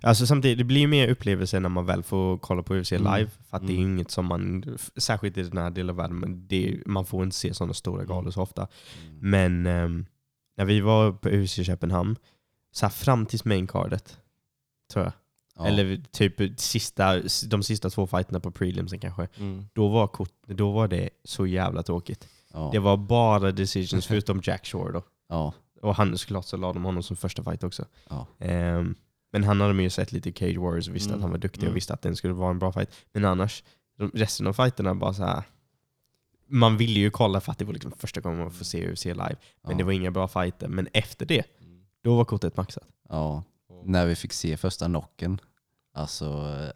Alltså 0.00 0.26
samtidigt, 0.26 0.58
det 0.58 0.64
blir 0.64 0.80
ju 0.80 0.86
mer 0.86 1.08
upplevelse 1.08 1.60
när 1.60 1.68
man 1.68 1.86
väl 1.86 2.02
får 2.02 2.38
kolla 2.38 2.62
på 2.62 2.74
UFC 2.74 2.92
Mm. 2.92 3.14
live. 3.18 3.30
För 3.50 3.56
att 3.56 3.66
det 3.66 3.72
är 3.72 3.76
Mm. 3.78 3.90
inget 3.92 4.10
som 4.10 4.26
man, 4.26 4.64
särskilt 4.96 5.36
i 5.38 5.42
den 5.42 5.58
här 5.58 5.70
delen 5.70 5.90
av 5.90 5.96
världen, 5.96 6.18
men 6.18 6.46
det, 6.48 6.82
man 6.86 7.06
får 7.06 7.24
inte 7.24 7.36
se 7.36 7.54
sådana 7.54 7.74
stora 7.74 8.04
galor 8.04 8.30
så 8.30 8.42
ofta. 8.42 8.68
Mm. 9.06 9.30
Men 9.30 9.66
ehm, 9.66 10.06
när 10.56 10.64
vi 10.64 10.80
var 10.80 11.12
på 11.12 11.28
UFC 11.28 11.64
Köpenhamn, 11.64 12.16
så 12.72 12.88
fram 12.88 13.26
till 13.26 13.40
maincardet, 13.44 14.18
tror 14.92 15.04
jag. 15.04 15.12
Ja. 15.56 15.66
Eller 15.66 15.96
typ 16.12 16.60
sista, 16.60 17.20
de 17.48 17.62
sista 17.62 17.90
två 17.90 18.06
fighterna 18.06 18.40
på 18.40 18.50
prelimsen 18.50 18.98
kanske. 18.98 19.28
Mm. 19.36 19.66
Då 19.72 19.88
var, 19.88 20.06
kort, 20.06 20.32
då 20.46 20.70
var 20.72 20.88
det 20.88 21.10
så 21.24 21.46
jävla 21.46 21.82
tråkigt. 21.82 22.28
ja. 22.52 22.68
Det 22.72 22.78
var 22.78 22.96
bara 22.96 23.52
decisions 23.52 24.06
förutom 24.08 24.40
Jack 24.44 24.66
Shore 24.66 24.92
då. 24.92 25.02
ja. 25.28 25.52
Och 25.82 25.94
han, 25.96 26.18
såklart 26.18 26.44
så 26.44 26.56
la 26.56 26.72
de 26.72 26.84
honom 26.84 27.02
som 27.02 27.16
första 27.16 27.44
fight 27.44 27.64
också. 27.64 27.84
Ja. 28.10 28.26
Men 29.34 29.44
han 29.44 29.60
hade 29.60 29.82
ju 29.82 29.90
sett 29.90 30.12
lite 30.12 30.32
Cage 30.32 30.56
Warriors 30.58 30.88
och 30.88 30.94
visste 30.94 31.08
Mm. 31.10 31.18
att 31.18 31.22
han 31.22 31.30
var 31.30 31.38
duktig 31.38 31.62
Mm. 31.62 31.70
och 31.70 31.76
visste 31.76 31.94
att 31.94 32.02
den 32.02 32.16
skulle 32.16 32.34
vara 32.34 32.50
en 32.50 32.58
bra 32.58 32.72
fight. 32.72 32.90
Men 33.12 33.24
annars, 33.24 33.64
de, 33.98 34.10
resten 34.14 34.46
av 34.46 34.52
fighterna 34.52 34.94
bara 34.94 35.14
så 35.14 35.22
här. 35.24 35.42
Man 36.48 36.76
ville 36.76 37.00
ju 37.00 37.10
kolla 37.10 37.40
för 37.40 37.52
att 37.52 37.58
det 37.58 37.64
var 37.64 37.72
liksom 37.72 37.92
första 37.92 38.20
gången 38.20 38.38
man 38.38 38.50
får 38.50 38.64
se 38.64 38.92
UFC 38.92 39.04
live. 39.04 39.36
Men 39.62 39.70
ja. 39.72 39.76
det 39.78 39.84
var 39.84 39.92
inga 39.92 40.10
bra 40.10 40.28
fighter. 40.28 40.68
Men 40.68 40.88
efter 40.92 41.26
det, 41.26 41.42
Mm. 41.60 41.80
då 42.02 42.16
var 42.16 42.24
kortet 42.24 42.56
maxat. 42.56 42.84
ja. 43.08 43.42
När 43.84 44.06
vi 44.06 44.14
fick 44.16 44.32
se 44.32 44.56
första 44.56 44.86
knocken 44.86 45.40
Alltså 45.96 46.26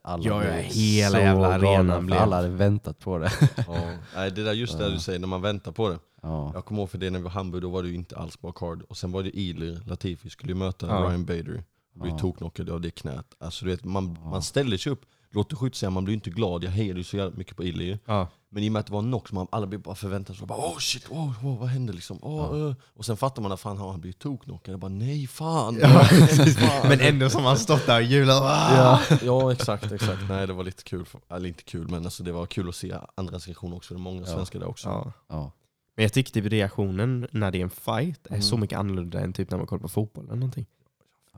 alla 0.03 0.25
Ja, 0.25 0.35
ja, 0.35 0.41
blev 0.41 0.53
hela 0.63 1.11
så 1.17 1.23
jävla 1.23 1.47
arenan 1.55 2.07
blev- 2.07 2.19
Alla 2.19 2.37
hade 2.37 2.49
väntat 2.49 2.99
på 2.99 3.19
det. 3.19 3.33
Ja. 3.67 3.91
Nej, 4.15 4.31
det 4.31 4.45
där 4.45 4.53
just 4.53 4.79
det 4.79 4.91
du 4.91 4.99
säger, 4.99 5.19
när 5.19 5.27
man 5.29 5.43
väntar 5.43 5.73
på 5.73 5.89
det. 5.89 5.99
Ja. 6.23 6.51
Jag 6.55 6.65
kommer 6.65 6.81
ihåg 6.81 6.91
för 6.91 6.99
det 6.99 7.11
när 7.11 7.19
vi 7.19 7.23
var 7.23 7.31
i 7.31 7.35
Hamburg, 7.35 7.63
då 7.63 7.71
var 7.71 7.83
det 7.83 7.89
ju 7.89 7.95
inte 7.95 8.17
alls 8.17 8.41
bra 8.41 8.53
card. 8.53 8.83
Och 8.83 8.97
sen 8.97 9.13
var 9.13 9.23
det 9.23 9.39
Ilir, 9.39 9.81
Latifi 9.87 10.31
skulle 10.31 10.53
ju 10.53 10.59
möta 10.59 10.87
Ja. 10.87 10.95
Ryan 11.09 11.25
Bader. 11.25 11.65
Blir 11.99 12.11
Ja. 12.13 12.19
toknockad 12.19 12.71
av 12.71 12.81
det 12.81 12.91
knät. 12.91 13.27
Alltså 13.41 13.65
du 13.65 13.71
vet, 13.71 13.85
man, 13.85 14.19
Ja. 14.25 14.31
man 14.31 14.43
ställer 14.43 14.77
sig 14.77 14.93
upp, 14.93 15.01
låter 15.31 15.75
säga, 15.75 15.91
man 15.91 16.05
blir 16.05 16.15
inte 16.15 16.31
glad. 16.31 16.65
Jag 16.65 16.71
hejade 16.71 17.01
ju 17.01 17.05
så 17.05 17.17
jävla 17.17 17.37
mycket 17.37 17.57
på 17.57 17.65
Ilir. 17.65 17.99
Ja. 18.05 18.29
Men 18.51 18.63
i 18.63 18.69
och 18.69 18.73
med 18.73 18.81
att 18.81 18.87
det 18.87 18.93
var 18.93 18.99
en 18.99 19.07
knock, 19.07 19.29
så 19.29 19.35
man 19.35 19.47
alla 19.51 19.67
blev 19.67 19.83
bara 19.83 19.95
förväntade 19.95 20.39
sig. 20.39 20.47
Bara, 20.47 20.59
oh 20.59 20.79
shit, 20.79 21.07
oh, 21.11 21.47
oh, 21.47 21.59
vad 21.61 21.69
hände 21.69 21.93
liksom? 21.93 22.19
Oh, 22.23 22.69
eh." 22.71 22.75
Och 22.95 23.05
sen 23.05 23.17
fattar 23.17 23.43
man 23.43 23.53
att 23.53 23.61
fan 23.61 23.77
han 23.77 24.01
blivit 24.01 24.19
toknockad. 24.19 24.73
Jag 24.73 24.81
bara 24.81 24.89
nej 24.89 25.27
fan. 25.27 25.79
Ja, 25.83 25.89
fan. 26.59 26.89
Men 26.89 27.01
ändå 27.01 27.31
som 27.31 27.45
han 27.45 27.59
stått 27.59 27.87
där 27.87 27.97
och 27.97 28.03
jublat. 28.07 28.43
Ja, 28.43 29.01
ja 29.23 29.53
exakt, 29.53 29.93
exakt. 29.93 30.23
Nej 30.29 30.47
det 30.47 30.53
var 30.53 30.65
lite 30.65 30.83
kul, 30.83 31.05
eller 31.29 31.49
inte 31.49 31.63
kul 31.63 31.89
men 31.91 32.05
alltså, 32.05 32.23
det 32.23 32.33
var 32.33 32.47
kul 32.47 32.69
att 32.69 32.75
se 32.75 32.95
andras 33.15 33.47
reaktioner 33.47 33.77
också. 33.77 33.95
Det 33.95 33.99
är 33.99 34.03
många 34.03 34.21
Ja. 34.21 34.27
svenskar 34.27 34.61
där 34.61 34.69
också. 34.69 34.89
Ja. 34.89 35.13
Ja. 35.29 35.53
Men 35.97 36.03
jag 36.03 36.13
tycker 36.13 36.33
typ 36.33 36.53
reaktionen 36.53 37.29
när 37.33 37.51
det 37.51 37.59
är 37.59 37.63
en 37.63 37.71
fight 37.71 38.27
är 38.27 38.31
Mm. 38.31 38.43
så 38.43 38.57
mycket 38.57 38.79
annorlunda 38.79 39.21
än 39.21 39.33
typ 39.33 39.51
när 39.51 39.59
man 39.59 39.67
kollar 39.67 39.83
på 39.83 39.89
fotboll 39.89 40.25
eller 40.25 40.35
någonting. 40.37 40.67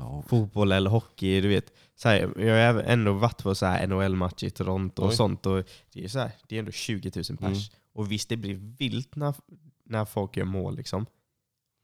Ja. 0.00 0.22
Fotboll 0.28 0.72
eller 0.72 0.90
hockey, 0.90 1.40
du 1.40 1.48
vet. 1.48 1.72
Så 1.96 2.08
här, 2.08 2.40
jag 2.40 2.72
har 2.74 2.82
ändå 2.82 3.12
varit 3.12 3.42
på 3.42 3.54
NHL-matcher 3.86 4.44
i 4.46 4.50
Toronto 4.50 5.02
och 5.02 5.08
Oj. 5.08 5.14
sånt. 5.16 5.46
Och 5.46 5.64
det, 5.92 6.04
är 6.04 6.08
så 6.08 6.18
här, 6.18 6.30
det 6.48 6.54
är 6.54 6.58
ändå 6.58 6.72
20 6.72 7.10
000 7.14 7.24
pers. 7.24 7.38
Mm. 7.40 7.56
Och 7.92 8.12
visst, 8.12 8.28
det 8.28 8.36
blir 8.36 8.54
vilt 8.54 9.16
när, 9.16 9.34
när 9.84 10.04
folk 10.04 10.36
gör 10.36 10.44
mål. 10.44 10.76
Liksom. 10.76 11.06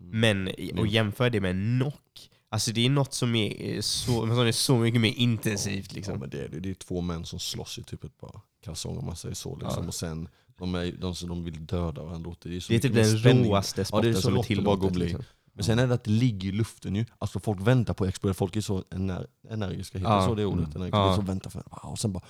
Mm. 0.00 0.20
Men 0.20 0.78
och 0.78 0.86
jämför 0.86 1.30
det 1.30 1.40
med 1.40 1.52
knock. 1.54 2.30
Alltså 2.48 2.72
det 2.72 2.86
är 2.86 2.90
något 2.90 3.14
som 3.14 3.34
är 3.34 3.80
så, 3.80 4.12
som 4.12 4.38
är 4.38 4.52
så 4.52 4.76
mycket 4.76 5.00
mer 5.00 5.12
intensivt. 5.16 5.92
Ja, 5.92 5.96
Liksom. 5.96 6.18
men 6.18 6.30
det, 6.30 6.44
är 6.44 6.48
det. 6.48 6.70
är 6.70 6.74
två 6.74 7.00
män 7.00 7.24
som 7.24 7.38
slåss 7.38 7.78
i 7.78 7.82
typ 7.82 8.04
ett 8.04 8.18
par 8.18 8.40
kalsonger 8.64 8.98
om 8.98 9.06
man 9.06 9.16
säger 9.16 9.34
så. 9.34 9.56
Liksom. 9.56 9.82
Ja. 9.82 9.88
Och 9.88 9.94
sen, 9.94 10.28
de, 10.58 10.74
är, 10.74 10.92
de, 10.92 11.14
som 11.14 11.28
de 11.28 11.44
vill 11.44 11.66
döda 11.66 12.02
varandra. 12.02 12.34
Det 12.42 12.56
är, 12.56 12.60
så 12.60 12.72
Det 12.72 12.76
är 12.76 12.80
typ 12.80 12.94
den 12.94 13.18
spänning. 13.18 13.44
råaste 13.50 13.80
Ja, 13.80 13.84
sporten 13.84 14.12
det 14.12 14.18
är 14.18 14.20
så 14.20 14.20
som 14.20 14.36
är 14.36 14.86
att 14.86 14.92
bli. 14.92 15.04
Liksom. 15.04 15.24
Men 15.56 15.64
sen 15.64 15.78
är 15.78 15.86
det 15.86 15.94
att 15.94 16.04
det 16.04 16.10
ligger 16.10 16.48
i 16.48 16.52
luften 16.52 16.94
ju. 16.96 17.04
Alltså 17.18 17.40
folk 17.40 17.60
väntar 17.60 17.94
på 17.94 18.04
att 18.04 18.08
explodera. 18.10 18.34
Folk 18.34 18.56
är 18.56 18.60
så 18.60 18.84
ener, 18.90 19.26
energiska, 19.50 19.98
heter 19.98 20.10
Ja. 20.10 20.26
så 20.26 20.34
det 20.34 20.44
ordet? 20.46 20.64
Mm. 20.64 20.76
Energiska. 20.76 20.98
Ja. 20.98 21.16
Så 21.16 21.22
väntar 21.22 21.50
för, 21.50 21.62
wow, 21.70 21.92
och 21.92 21.98
sen 21.98 22.12
bara... 22.12 22.22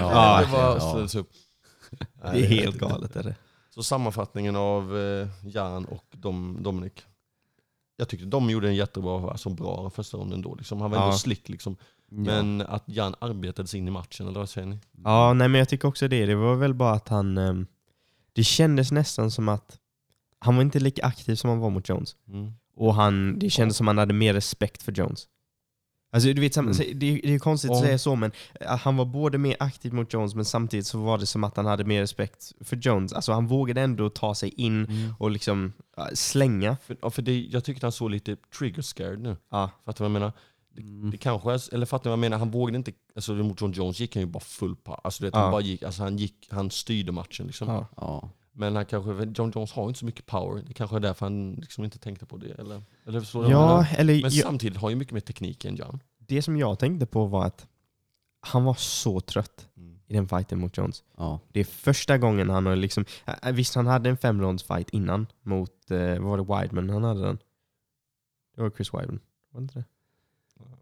Ja, 0.00 0.40
det 0.40 0.50
så, 0.50 0.56
ja. 1.00 1.08
så, 1.08 1.24
Det 2.32 2.44
är 2.44 2.46
helt 2.46 2.78
galet. 2.78 3.16
Är 3.16 3.22
det. 3.22 3.34
Så 3.70 3.82
sammanfattningen 3.82 4.56
av 4.56 4.98
eh, 4.98 5.28
Jan 5.44 5.84
och 5.84 6.04
Dom, 6.10 6.58
Dominic. 6.62 6.92
Jag 7.96 8.08
tyckte 8.08 8.26
de 8.26 8.50
gjorde 8.50 8.68
en 8.68 8.74
jättebra, 8.74 9.30
alltså 9.30 9.50
bra 9.50 9.90
första 9.90 10.16
ronden 10.16 10.42
då. 10.42 10.54
Liksom. 10.54 10.80
Han 10.80 10.90
var 10.90 10.98
ändå 10.98 11.08
Ja. 11.08 11.18
slick 11.18 11.48
liksom. 11.48 11.76
Men 12.10 12.60
att 12.60 12.82
Jan 12.86 13.14
arbetade 13.18 13.68
sig 13.68 13.78
in 13.80 13.88
i 13.88 13.90
matchen, 13.90 14.28
eller 14.28 14.38
vad 14.40 14.48
säger 14.50 14.66
ni? 14.66 14.78
Ja, 15.04 15.32
nej 15.32 15.48
men 15.48 15.58
jag 15.58 15.68
tycker 15.68 15.88
också 15.88 16.08
det. 16.08 16.26
Det 16.26 16.34
var 16.34 16.54
väl 16.54 16.74
bara 16.74 16.92
att 16.92 17.08
han... 17.08 17.38
ehm, 17.38 17.66
Det 18.32 18.44
kändes 18.44 18.92
nästan 18.92 19.30
som 19.30 19.48
att 19.48 19.78
han 20.40 20.56
var 20.56 20.62
inte 20.62 20.80
lika 20.80 21.04
aktiv 21.06 21.34
som 21.34 21.50
han 21.50 21.58
var 21.58 21.70
mot 21.70 21.88
Jones. 21.88 22.16
Mm. 22.28 22.52
Och 22.76 22.94
han, 22.94 23.38
det 23.38 23.50
kändes 23.50 23.76
som 23.76 23.88
att 23.88 23.90
han 23.90 23.98
hade 23.98 24.14
mer 24.14 24.34
respekt 24.34 24.82
för 24.82 24.92
Jones. 24.92 25.26
Alltså 26.12 26.32
du 26.32 26.40
vet, 26.40 26.56
Mm. 26.56 26.74
så- 26.74 26.82
det, 26.82 26.94
det 27.22 27.34
är 27.34 27.38
konstigt 27.38 27.70
att 27.70 27.80
säga 27.80 27.98
så 27.98 28.16
men 28.16 28.32
att 28.60 28.80
han 28.80 28.96
var 28.96 29.04
både 29.04 29.38
mer 29.38 29.56
aktiv 29.58 29.92
mot 29.92 30.12
Jones 30.12 30.34
men 30.34 30.44
samtidigt 30.44 30.86
så 30.86 30.98
var 30.98 31.18
det 31.18 31.26
som 31.26 31.44
att 31.44 31.56
han 31.56 31.66
hade 31.66 31.84
mer 31.84 32.00
respekt 32.00 32.52
för 32.60 32.76
Jones. 32.76 33.12
Alltså 33.12 33.32
han 33.32 33.46
vågade 33.46 33.80
ändå 33.80 34.10
ta 34.10 34.34
sig 34.34 34.48
in 34.48 34.86
och 35.18 35.30
liksom 35.30 35.72
ja, 35.96 36.08
slänga. 36.14 36.76
För, 36.76 36.96
ja, 37.02 37.10
för 37.10 37.22
det, 37.22 37.40
jag 37.40 37.64
tyckte 37.64 37.86
han 37.86 37.92
såg 37.92 38.10
lite 38.10 38.36
trigger 38.58 38.82
scared 38.82 39.20
nu. 39.20 39.36
Ja, 39.50 39.70
Fattar 39.84 40.04
du 40.04 40.10
vad 40.10 40.14
jag 40.14 40.20
menar? 40.20 40.32
Det, 40.74 40.82
Mm. 40.82 41.10
det 41.10 41.16
kanske 41.16 41.58
eller 41.74 41.86
fattar 41.86 42.04
du 42.04 42.08
vad 42.08 42.12
jag 42.12 42.18
menar? 42.18 42.38
Han 42.38 42.50
vågade 42.50 42.76
inte, 42.78 42.92
alltså 43.16 43.32
mot 43.34 43.60
John 43.60 43.72
Jones 43.72 44.00
gick 44.00 44.14
han 44.16 44.20
ju 44.22 44.26
bara 44.26 44.40
full 44.40 44.76
på. 44.76 44.94
Alltså, 44.94 45.24
vet, 45.24 45.34
Ja. 45.34 45.40
han, 45.40 45.50
bara 45.50 45.60
gick, 45.62 45.82
alltså, 45.82 46.02
han, 46.02 46.16
gick, 46.16 46.48
han 46.50 46.70
styrde 46.70 47.12
matchen 47.12 47.46
liksom. 47.46 47.68
ja. 47.96 48.30
Men 48.58 48.76
han 48.76 48.86
kanske, 48.86 49.10
John 49.36 49.52
Jones 49.54 49.72
har 49.72 49.88
inte 49.88 49.98
så 49.98 50.06
mycket 50.06 50.26
power. 50.26 50.62
Det 50.66 50.74
kanske 50.74 50.96
är 50.96 51.00
därför 51.00 51.26
han 51.26 51.54
liksom 51.54 51.84
inte 51.84 51.98
tänkte 51.98 52.26
på 52.26 52.36
det. 52.36 52.50
Eller, 52.50 52.82
eller 53.06 53.20
förstår 53.20 53.50
ja 53.50 53.86
eller 53.86 54.12
Men 54.12 54.22
jag, 54.22 54.32
samtidigt 54.32 54.78
har 54.78 54.88
han 54.88 54.90
ju 54.90 54.96
mycket 54.96 55.14
mer 55.14 55.20
teknik 55.20 55.64
än 55.64 55.76
Jan. 55.76 56.00
det 56.18 56.42
som 56.42 56.56
jag 56.56 56.78
tänkte 56.78 57.06
på 57.06 57.26
var 57.26 57.44
att 57.44 57.66
han 58.40 58.64
var 58.64 58.74
så 58.74 59.20
trött 59.20 59.68
i 60.06 60.12
den 60.14 60.28
fighten 60.28 60.58
mot 60.58 60.76
Jones. 60.76 61.04
Ja. 61.16 61.40
Det 61.52 61.60
är 61.60 61.64
första 61.64 62.18
gången 62.18 62.50
han 62.50 62.66
har 62.66 62.76
liksom... 62.76 63.04
Visst, 63.52 63.74
han 63.74 63.86
hade 63.86 64.10
en 64.10 64.16
femrondsfight 64.16 64.90
innan 64.90 65.26
mot, 65.42 65.90
eh, 65.90 65.98
vad 65.98 66.20
var 66.20 66.38
det, 66.38 66.62
Wideman 66.62 66.90
han 66.90 67.04
hade 67.04 67.20
den? 67.20 67.38
Det 68.54 68.62
var 68.62 68.70
Chris 68.70 68.94
Wideman, 68.94 69.20
var 69.52 69.60
det 69.60 69.62
inte 69.62 69.78
det? 69.78 69.84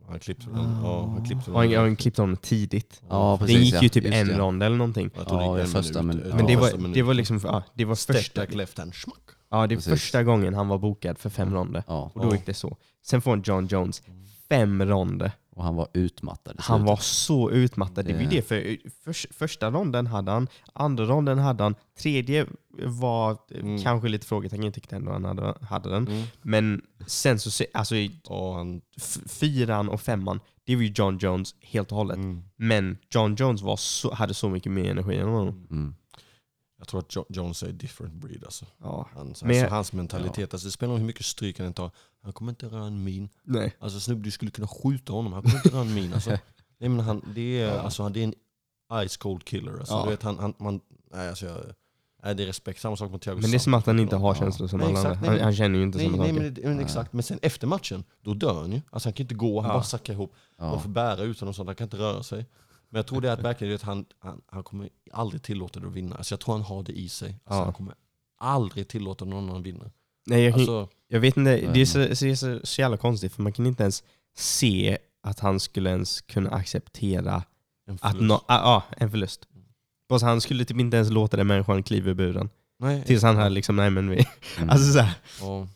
Han 0.08 0.18
klippte 0.18 0.46
den. 0.50 0.80
Ja, 0.82 1.06
han 1.06 1.24
klippte 1.24 1.50
Och 1.50 1.58
han, 1.60 1.70
den. 1.70 1.80
han 1.80 1.96
klippte 1.96 2.22
honom 2.22 2.36
tidigt. 2.36 3.02
Ja, 3.08 3.36
Den 3.38 3.46
precis, 3.48 3.64
gick 3.64 3.72
ju 3.82 3.86
ja. 3.86 3.88
typ 3.88 4.04
Just 4.04 4.16
en 4.16 4.26
det. 4.28 4.38
rond 4.38 4.62
eller 4.62 4.76
någonting. 4.76 5.10
Jag 5.16 5.28
tror 5.28 5.38
det 5.38 5.44
Ja, 5.44 5.58
gick 5.58 5.72
det 5.72 5.78
en 5.78 5.82
första 5.84 6.02
minut. 6.02 6.16
minut. 6.16 6.30
Ja, 6.30 6.36
Men 6.36 6.46
det 6.46 6.56
första 6.62 6.76
var, 6.78 6.88
det 6.94 7.02
var 7.02 7.14
liksom, 7.14 7.40
ja, 7.44 7.62
det 7.74 7.84
var 7.84 7.94
Step 7.94 8.16
första, 8.16 8.40
back 8.40 8.54
left 8.54 8.78
hand, 8.78 8.94
schmack. 8.94 9.16
ja, 9.50 9.66
det 9.66 9.74
Precis. 9.74 9.90
första 9.92 10.22
gången 10.22 10.54
han 10.54 10.68
var 10.68 10.78
bokad 10.78 11.18
för 11.18 11.30
fem 11.30 11.54
ronder. 11.54 11.82
Ja. 11.86 12.10
Och 12.14 12.20
då 12.20 12.28
Ja. 12.28 12.32
gick 12.34 12.46
det 12.46 12.54
så. 12.54 12.76
Sen 13.06 13.22
får 13.22 13.42
John 13.44 13.66
Jones 13.66 14.02
fem 14.48 14.84
ronder. 14.84 15.32
Och 15.56 15.64
han 15.64 15.76
var 15.76 15.88
utmattad 15.92 16.56
Han 16.58 16.84
var 16.84 16.96
så 16.96 17.50
utmattad. 17.50 18.04
Det 18.06 18.12
var 18.12 18.20
ju 18.20 18.26
Det- 18.26 18.36
det, 18.36 18.42
för 18.42 18.76
för, 19.04 19.32
första 19.34 19.70
ronden 19.70 20.06
hade 20.06 20.30
han, 20.30 20.48
andra 20.72 21.04
ronden 21.04 21.38
hade 21.38 21.62
han, 21.62 21.74
tredje 21.98 22.46
var 22.84 23.38
Mm. 23.54 23.82
kanske 23.82 24.08
lite 24.08 24.26
frågetecken, 24.26 24.64
jag 24.64 24.74
tyckte 24.74 24.96
ändå 24.96 25.12
han 25.12 25.24
hade, 25.24 25.54
hade 25.66 25.90
den. 25.90 26.08
Mm. 26.08 26.22
Men 26.42 26.82
sen 27.06 27.38
så, 27.38 27.64
alltså 27.74 27.96
i 27.96 28.20
Ja, 28.28 28.54
han, 28.56 28.80
fyran 29.28 29.88
och 29.88 30.00
femman, 30.00 30.40
det 30.66 30.76
var 30.76 30.82
ju 30.82 30.92
John 30.96 31.18
Jones 31.18 31.54
helt 31.60 31.90
och 31.92 31.98
hållet. 31.98 32.16
mm. 32.16 32.42
Men 32.56 32.98
John 33.10 33.34
Jones 33.34 33.62
var 33.62 33.76
så, 33.76 34.14
hade 34.14 34.34
så 34.34 34.48
mycket 34.48 34.72
mer 34.72 34.90
energi 34.90 35.16
än 35.16 35.28
honom. 35.28 35.66
Jag 36.78 36.88
tror 36.88 37.00
att 37.00 37.16
jo 37.16 37.24
Jones 37.28 37.62
är 37.62 37.72
different 37.72 38.14
breed 38.14 38.44
alltså. 38.44 38.64
Ja. 38.82 39.08
Hans, 39.14 39.42
Men- 39.42 39.50
alltså, 39.50 39.74
hans 39.74 39.92
mentalitet, 39.92 40.54
alltså, 40.54 40.68
det 40.68 40.72
spelar 40.72 40.96
hur 40.96 41.04
mycket 41.04 41.24
stryk 41.26 41.58
han 41.58 41.72
tar. 41.72 41.90
Han 42.22 42.32
kommer 42.32 42.52
inte 42.52 42.66
röra 42.66 42.84
en 42.84 43.04
min. 43.04 43.28
Nej. 43.44 43.76
Alltså 43.78 44.00
snubbe, 44.00 44.22
du 44.22 44.30
skulle 44.30 44.50
kunna 44.50 44.68
skjuta 44.68 45.12
honom. 45.12 45.32
Han 45.32 45.42
kommer 45.42 45.56
inte 45.56 45.68
röra 45.68 45.80
en 45.80 45.94
min. 45.94 46.12
Alltså. 46.14 46.30
Nej, 46.78 46.88
men 46.88 47.00
han, 47.00 47.32
det, 47.34 47.60
är, 47.62 47.78
alltså, 47.78 48.02
han- 48.02 48.12
det 48.12 48.20
är 48.20 48.24
en 48.24 49.08
ice 49.08 49.16
cold 49.16 49.44
killer. 49.44 49.72
Alltså, 49.78 49.94
Ja. 49.94 50.04
du 50.04 50.10
vet, 50.10 50.22
han, 50.22 50.38
han, 50.38 50.54
man, 50.58 50.80
nej, 51.12 51.28
alltså, 51.28 51.46
jag, 51.46 51.58
nej, 52.24 52.34
det 52.34 52.42
är 52.42 52.46
respekt. 52.46 52.80
Samma 52.80 52.96
sak 52.96 53.10
mot 53.10 53.22
Thiago 53.22 53.40
Men 53.40 53.50
det 53.50 53.56
är 53.56 53.58
som 53.58 53.74
att 53.74 53.86
han 53.86 53.98
inte 54.00 54.16
har 54.16 54.34
Ja. 54.34 54.40
känslor 54.40 54.68
som 54.68 54.78
Nej, 54.78 54.88
alla 54.88 54.98
exakt. 54.98 55.16
andra. 55.16 55.26
Han, 55.28 55.34
men- 55.36 55.44
han 55.44 55.54
känner 55.56 55.78
ju 55.78 55.84
inte 55.84 55.98
Nej, 55.98 56.06
samma 56.10 56.16
nej, 56.22 56.32
saker. 56.34 56.62
men, 56.62 56.76
men 56.76 56.80
exakt. 56.84 57.12
Men 57.12 57.22
sen 57.22 57.38
efter 57.42 57.66
matchen, 57.66 58.04
då 58.22 58.34
dör 58.34 58.54
han 58.60 58.72
ju. 58.72 58.80
Alltså 58.90 59.08
han 59.08 59.12
kan 59.12 59.24
inte 59.24 59.34
gå, 59.34 59.60
han 59.60 59.68
Ja. 59.70 59.74
bara 59.74 59.82
sackar 59.82 60.12
ihop. 60.12 60.34
Man 60.58 60.68
Ja. 60.72 60.78
får 60.80 60.88
bära 60.90 61.22
ut 61.22 61.40
honom 61.40 61.54
sånt, 61.54 61.68
han 61.68 61.76
kan 61.76 61.84
inte 61.84 61.96
röra 61.98 62.22
sig. 62.22 62.46
Men 62.96 62.98
jag 62.98 63.06
tror 63.06 63.20
det 63.20 63.28
är 63.28 63.32
att 63.32 63.40
verkligen, 63.42 63.74
att 63.74 63.82
han, 63.82 64.04
han, 64.18 64.40
han 64.46 64.64
kommer 64.64 64.88
aldrig 65.12 65.42
tillåta 65.42 65.80
det 65.80 65.86
att 65.86 65.92
vinna. 65.92 66.16
Alltså 66.16 66.32
jag 66.32 66.40
tror 66.40 66.54
han 66.54 66.62
har 66.62 66.82
det 66.82 66.92
i 66.92 67.08
sig. 67.08 67.28
Alltså 67.28 67.60
Ja. 67.60 67.64
Han 67.64 67.72
kommer 67.72 67.94
aldrig 68.38 68.88
tillåta 68.88 69.24
någon 69.24 69.48
annan 69.48 69.62
vinna. 69.62 69.90
Nej, 70.26 70.42
jag, 70.44 70.52
kan- 70.52 70.60
Alltså, 70.60 70.88
jag 71.08 71.20
vet 71.20 71.36
inte, 71.36 71.56
det 71.56 71.80
är, 71.80 71.86
så, 71.86 71.98
det 71.98 72.22
är 72.22 72.34
så, 72.34 72.60
så 72.66 72.80
jävla 72.80 72.96
konstigt 72.96 73.32
för 73.32 73.42
man 73.42 73.52
kan 73.52 73.66
inte 73.66 73.82
ens 73.82 74.04
se 74.36 74.98
att 75.22 75.40
han 75.40 75.60
skulle 75.60 75.90
ens 75.90 76.20
kunna 76.20 76.50
acceptera 76.50 77.42
en 77.86 77.94
att 77.94 78.00
förlust. 78.12 78.28
no, 78.28 78.32
ah, 78.46 78.76
ah, 78.76 78.82
en 78.96 79.10
förlust. 79.10 79.48
Så 80.08 80.26
han 80.26 80.40
skulle 80.40 80.64
typ 80.64 80.80
inte 80.80 80.96
ens 80.96 81.10
låta 81.10 81.36
den 81.36 81.46
människan 81.46 81.82
kliva 81.82 82.10
ur 82.10 82.14
buren. 82.14 82.50
Nej, 82.78 83.04
Tills 83.04 83.22
han 83.22 83.36
hade 83.36 83.50
liksom, 83.50 83.76
nej 83.76 83.90
men 83.90 84.10
vi... 84.10 84.26
Mm. 84.56 84.70
Alltså 84.70 84.92
så 84.92 85.04
Ja. 85.40 85.68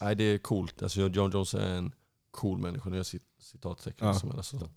Nej, 0.00 0.16
det 0.16 0.24
är 0.24 0.38
coolt. 0.38 0.82
Alltså, 0.82 1.00
John 1.00 1.30
Jones 1.30 1.54
är 1.54 1.68
en 1.68 1.92
cool 2.30 2.58
människa. 2.58 2.88
Nu 2.88 2.96
är 2.96 2.98
jag 2.98 3.06
cit 3.06 3.22
citattecken. 3.40 4.06
Ja. 4.08 4.14
Som 4.14 4.30
är 4.30 4.36
alltså, 4.36 4.68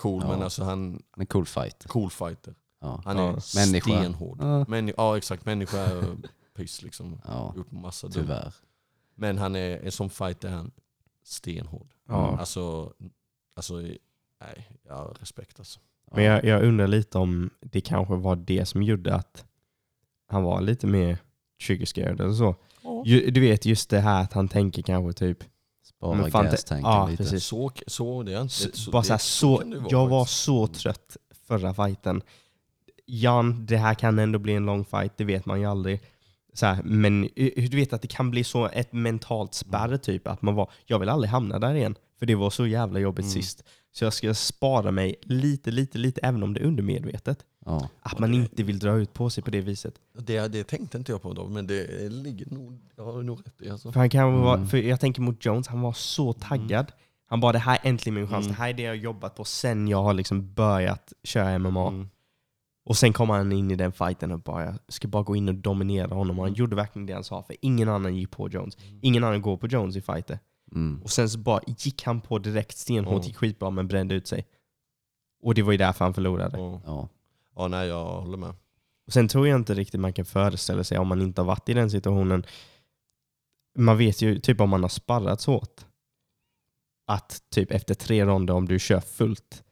cool, 0.00 0.22
Ja. 0.22 0.28
men 0.28 0.42
alltså 0.42 0.64
han 0.64 1.02
En 1.16 1.26
cool 1.26 1.46
fight. 1.46 1.86
cool 1.86 2.10
fighter. 2.10 2.54
Ja. 2.80 3.00
Han 3.04 3.16
Ja. 3.16 3.22
är 3.28 3.66
Människa. 3.66 3.90
stenhård. 4.00 4.38
Ja. 4.40 4.64
Männi 4.68 4.92
ja 4.96 5.16
exakt, 5.16 5.46
människa 5.46 5.78
är 5.78 6.16
piss 6.56 6.82
liksom. 6.82 7.20
Ja, 7.26 7.54
Gjort 7.56 7.70
massa 7.72 8.06
dumt. 8.08 8.12
tyvärr. 8.22 8.54
Men 9.14 9.38
han 9.38 9.56
är, 9.56 9.78
en 9.84 9.92
som 9.92 10.10
fighter 10.10 10.48
är 10.48 10.52
han 10.52 10.70
stenhård. 11.24 11.88
ja. 12.08 12.38
Alltså, 12.38 12.92
alltså, 13.56 13.74
nej, 14.40 14.68
jag 14.82 14.94
har 14.94 15.16
respekt 15.20 15.58
alltså. 15.58 15.80
Men 16.12 16.24
jag, 16.24 16.44
jag 16.44 16.62
undrar 16.64 16.86
lite 16.86 17.18
om 17.18 17.50
det 17.60 17.80
kanske 17.80 18.14
var 18.14 18.36
det 18.36 18.66
som 18.66 18.82
gjorde 18.82 19.14
att 19.14 19.44
han 20.28 20.42
var 20.42 20.60
lite 20.60 20.86
mer 20.86 21.18
trigger 21.66 21.86
scared 21.86 22.20
eller 22.20 22.32
så. 22.32 22.54
Du 23.04 23.40
vet 23.40 23.64
just 23.66 23.90
det 23.90 24.00
här 24.00 24.22
att 24.22 24.32
han 24.32 24.48
tänker 24.48 24.82
kanske 24.82 25.12
typ... 25.26 25.44
Spara 26.00 26.14
Men 26.14 26.30
fan, 26.30 26.44
gastanken 26.44 26.90
ja, 26.90 27.06
lite. 27.06 27.22
precis. 27.22 27.44
Så, 27.44 27.70
så 27.86 28.22
det 28.22 28.34
är 28.34 28.40
inte... 28.42 28.54
Så, 28.54 28.68
så, 28.72 28.90
bara 28.90 29.02
så 29.02 29.12
här, 29.12 29.18
så, 29.18 29.56
vara 29.56 29.86
jag 29.90 30.08
var 30.08 30.24
så 30.24 30.66
trött 30.66 31.16
förra 31.46 31.74
fighten. 31.74 32.22
Jan, 33.06 33.66
det 33.66 33.76
här 33.76 33.94
kan 33.94 34.18
ändå 34.18 34.38
bli 34.38 34.52
en 34.54 34.66
lång 34.66 34.84
fight, 34.84 35.12
det 35.16 35.24
vet 35.24 35.46
man 35.46 35.60
ju 35.60 35.66
aldrig. 35.66 36.00
Så 36.52 36.66
här, 36.66 36.82
men 36.82 37.28
du 37.56 37.76
vet 37.76 37.92
att 37.92 38.02
det 38.02 38.08
kan 38.08 38.30
bli 38.30 38.44
så 38.44 38.66
ett 38.68 38.92
mentalt 38.92 39.54
spärr 39.54 39.96
typ, 39.96 40.26
att 40.26 40.42
man 40.42 40.54
var, 40.54 40.70
jag 40.86 40.98
vill 40.98 41.08
aldrig 41.08 41.30
hamna 41.30 41.58
där 41.58 41.74
igen. 41.74 41.94
För 42.18 42.26
det 42.26 42.34
var 42.34 42.50
så 42.50 42.66
jävla 42.66 42.98
jobbigt 42.98 43.24
Mm. 43.24 43.32
sist. 43.32 43.64
Så 43.92 44.04
jag 44.04 44.12
ska 44.12 44.34
spara 44.34 44.90
mig 44.90 45.14
lite, 45.22 45.70
lite, 45.70 45.98
lite, 45.98 46.20
även 46.20 46.42
om 46.42 46.54
det 46.54 46.60
är 46.60 46.64
undermedvetet. 46.64 47.44
Ja. 47.66 47.88
Att 48.02 48.18
man 48.18 48.34
inte 48.34 48.62
vill 48.62 48.78
dra 48.78 48.96
ut 48.96 49.12
på 49.12 49.30
sig 49.30 49.44
på 49.44 49.50
det 49.50 49.60
viset. 49.60 49.94
Det, 50.18 50.48
det 50.48 50.64
tänkte 50.64 50.98
inte 50.98 51.12
jag 51.12 51.22
på 51.22 51.32
då, 51.32 51.48
men 51.48 51.66
det 51.66 52.08
ligger 52.12 52.46
nog, 52.50 52.78
jag 52.96 53.04
har 53.04 53.22
nog 53.22 53.40
rätt 53.46 53.62
i 53.62 53.70
alltså. 53.70 53.92
För, 53.92 54.00
han 54.00 54.10
kan 54.10 54.32
vara, 54.40 54.54
Mm. 54.56 54.68
för 54.68 54.78
jag 54.78 55.00
tänker 55.00 55.22
mot 55.22 55.44
Jones, 55.44 55.66
han 55.68 55.80
var 55.80 55.92
så 55.92 56.32
taggad. 56.32 56.92
Han 57.26 57.40
bara 57.40 57.52
det 57.52 57.58
här 57.58 57.78
är 57.82 57.88
äntligen 57.88 58.14
min 58.14 58.28
chans, 58.28 58.46
Mm. 58.46 58.56
det 58.56 58.62
här 58.62 58.68
är 58.68 58.72
det 58.74 58.82
jag 58.82 58.90
har 58.90 58.94
jobbat 58.96 59.34
på 59.34 59.44
sen 59.44 59.88
jag 59.88 60.02
har 60.02 60.14
liksom 60.14 60.54
börjat 60.54 61.12
köra 61.24 61.58
MMA. 61.58 61.88
Mm. 61.88 62.08
Och 62.84 62.96
sen 62.96 63.12
kommer 63.12 63.34
han 63.34 63.52
in 63.52 63.70
i 63.70 63.74
den 63.76 63.92
fighten 63.92 64.32
och 64.32 64.40
bara, 64.40 64.64
jag 64.64 64.74
ska 64.88 65.08
bara 65.08 65.22
gå 65.22 65.36
in 65.36 65.48
och 65.48 65.54
dominera 65.54 66.14
honom. 66.14 66.38
Och 66.38 66.44
han 66.44 66.54
gjorde 66.54 66.76
verkligen 66.76 67.06
det 67.06 67.12
han 67.12 67.24
sa, 67.24 67.42
för 67.42 67.56
ingen 67.60 67.88
annan 67.88 68.16
gick 68.16 68.30
på 68.30 68.48
Jones. 68.48 68.76
Ingen 69.02 69.24
annan 69.24 69.42
går 69.42 69.56
på 69.56 69.66
Jones 69.66 69.96
i 69.96 70.00
fighter. 70.00 70.38
Mm. 70.74 71.02
Och 71.02 71.10
sen 71.10 71.30
så 71.30 71.38
bara 71.38 71.60
gick 71.66 72.02
han 72.02 72.20
på 72.20 72.38
direkt 72.38 72.76
stenhårt, 72.78 73.12
Mm. 73.14 73.26
gick 73.26 73.36
skitbra 73.36 73.70
men 73.70 73.88
brände 73.88 74.14
ut 74.14 74.26
sig. 74.26 74.46
Och 75.42 75.54
det 75.54 75.62
var 75.62 75.72
ju 75.72 75.78
därför 75.78 76.04
han 76.04 76.14
förlorade. 76.14 76.58
Ja. 76.58 76.80
Ja. 76.86 77.08
ja, 77.56 77.68
nej 77.68 77.88
jag 77.88 78.04
håller 78.20 78.36
med. 78.38 78.54
Och 79.06 79.12
sen 79.12 79.28
tror 79.28 79.48
jag 79.48 79.56
inte 79.60 79.74
riktigt 79.74 80.00
man 80.00 80.12
kan 80.12 80.24
föreställa 80.24 80.84
sig 80.84 80.98
om 80.98 81.08
man 81.08 81.22
inte 81.22 81.40
har 81.40 81.46
varit 81.46 81.68
i 81.68 81.74
den 81.74 81.90
situationen. 81.90 82.44
Man 83.78 83.98
vet 83.98 84.22
ju 84.22 84.38
typ 84.40 84.60
om 84.60 84.70
man 84.70 84.82
har 84.82 84.88
sparrat 84.88 85.40
så 85.40 85.52
hårt. 85.52 85.86
Att 87.06 87.42
typ 87.50 87.70
efter 87.70 87.94
tre 87.94 88.24
ronder 88.24 88.54
om 88.54 88.68
du 88.68 88.78
kör 88.78 89.00
fullt, 89.00 89.64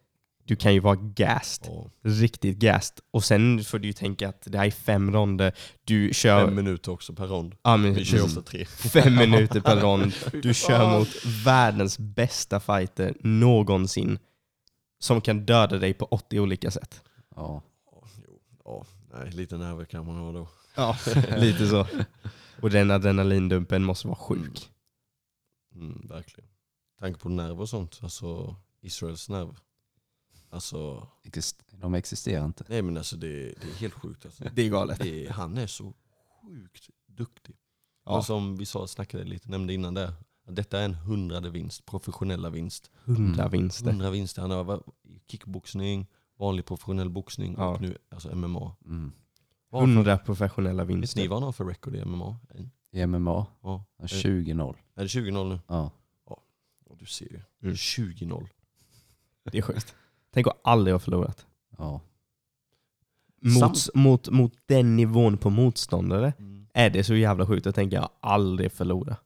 du 0.48 0.56
kan 0.56 0.74
ju 0.74 0.80
vara 0.80 0.96
gassed. 0.96 1.66
Ja. 1.66 1.90
Riktigt 2.02 2.58
gassed. 2.58 3.00
Och 3.10 3.24
sen 3.24 3.64
får 3.64 3.78
du 3.78 3.88
ju 3.88 3.92
tänka 3.92 4.28
att 4.28 4.42
det 4.46 4.58
här 4.58 4.66
är 4.66 4.70
fem 4.70 5.12
ronder. 5.12 5.52
Du 5.84 6.14
kör... 6.14 6.46
Fem 6.46 6.54
minuter 6.54 6.92
också 6.92 7.14
per 7.14 7.26
rond. 7.26 7.54
ja, 7.62 7.76
men, 7.76 7.94
Vi 7.94 8.04
kör 8.04 8.24
ofta 8.24 8.42
tre. 8.42 8.64
fem 8.66 9.14
minuter 9.16 9.60
per 9.60 9.76
rond. 9.80 10.12
Du 10.42 10.54
kör 10.54 10.98
mot 10.98 11.08
världens 11.44 11.98
bästa 11.98 12.60
fighter 12.60 13.14
någonsin. 13.20 14.18
Som 14.98 15.20
kan 15.20 15.46
döda 15.46 15.78
dig 15.78 15.94
på 15.94 16.04
80 16.04 16.40
olika 16.40 16.70
sätt. 16.70 17.02
Ja. 17.36 17.62
Ja, 18.64 18.84
nej, 19.12 19.30
lite 19.30 19.56
nerver 19.56 19.84
kan 19.84 20.06
man 20.06 20.16
ha 20.16 20.32
då. 20.32 20.48
Ja, 20.76 20.96
lite 21.36 21.68
så. 21.68 21.86
Och 22.62 22.70
den 22.70 22.90
adrenalindumpen 22.90 23.84
måste 23.84 24.06
vara 24.06 24.18
sjuk. 24.18 24.70
Mm, 25.74 26.06
verkligen. 26.08 26.50
Tanke 27.00 27.20
på 27.20 27.28
nerver 27.28 27.60
och 27.60 27.68
sånt, 27.68 27.98
alltså 28.02 28.56
Israels 28.80 29.28
nerver. 29.28 29.56
Alltså, 30.50 31.08
Exist- 31.24 31.64
De 31.72 31.94
existerar 31.94 32.44
inte. 32.44 32.64
nej 32.68 32.82
men 32.82 32.96
alltså 32.96 33.16
det, 33.16 33.28
det 33.28 33.68
är 33.70 33.74
helt 33.74 33.94
sjukt. 33.94 34.24
Alltså. 34.24 34.44
Det 34.54 34.62
är 34.62 34.68
galet. 34.70 34.98
Det 34.98 35.26
är, 35.26 35.30
han 35.30 35.58
är 35.58 35.66
så 35.66 35.94
sjukt 36.42 36.90
duktig. 37.06 37.56
Ja. 38.04 38.16
Och 38.18 38.24
som 38.24 38.56
vi 38.56 38.66
sa, 38.66 38.86
snackade 38.86 39.24
lite, 39.24 39.50
nämnde 39.50 39.74
innan 39.74 39.94
där. 39.94 40.12
att 40.46 40.56
Detta 40.56 40.80
är 40.80 40.84
en 40.84 40.94
hundrade 40.94 41.50
vinst, 41.50 41.86
professionella 41.86 42.50
vinst. 42.50 42.90
Hundra 43.04 43.42
Mm. 43.44 43.50
vinster. 43.60 43.90
Hundra 43.90 44.10
vinster. 44.10 44.42
Han 44.42 44.50
har 44.50 44.64
varit 44.64 44.82
i 45.04 45.20
kickboxning, 45.30 46.06
vanlig 46.38 46.64
professionell 46.66 47.10
boxning 47.10 47.54
Ja. 47.58 47.68
och 47.68 47.80
nu 47.80 47.98
alltså 48.10 48.34
MMA. 48.34 48.76
Mm. 48.84 49.12
Vad 49.70 49.80
har 49.80 49.86
han 49.86 49.94
för- 49.94 49.96
Hundra 49.96 50.18
professionella 50.18 50.84
Vet 50.84 50.94
ni 50.94 51.00
vinster. 51.00 51.28
vad 51.28 51.36
han 51.36 51.42
har 51.42 51.52
för 51.52 51.64
record 51.64 51.96
i 51.96 52.04
MMA? 52.04 52.36
I 52.90 53.06
MMA, 53.06 53.46
Ja. 53.62 53.84
ja, 53.98 54.06
20-0. 54.06 54.76
Är 54.94 55.02
det 55.02 55.08
20-0 55.08 55.48
nu? 55.48 55.60
Ja. 55.66 55.90
Ja, 56.28 56.96
du 56.98 57.06
ser 57.06 57.26
ju. 57.32 57.40
Mm. 57.62 57.74
20-0. 57.76 58.48
Det 59.52 59.58
är 59.58 59.62
sjukt. 59.62 59.94
Tänk 60.34 60.46
att 60.46 60.60
aldrig 60.64 60.94
ha 60.94 60.98
förlorat. 60.98 61.46
Ja. 61.78 62.00
Mot, 63.40 63.94
mot, 63.94 64.28
mot 64.28 64.52
den 64.66 64.96
nivån 64.96 65.38
på 65.38 65.50
motståndare 65.50 66.32
Mm. 66.38 66.66
är 66.74 66.90
det 66.90 67.04
så 67.04 67.14
jävla 67.14 67.46
sjukt 67.46 67.66
att 67.66 67.74
tänka 67.74 67.96
jag 67.96 68.08
aldrig 68.20 68.72
förlora. 68.72 69.16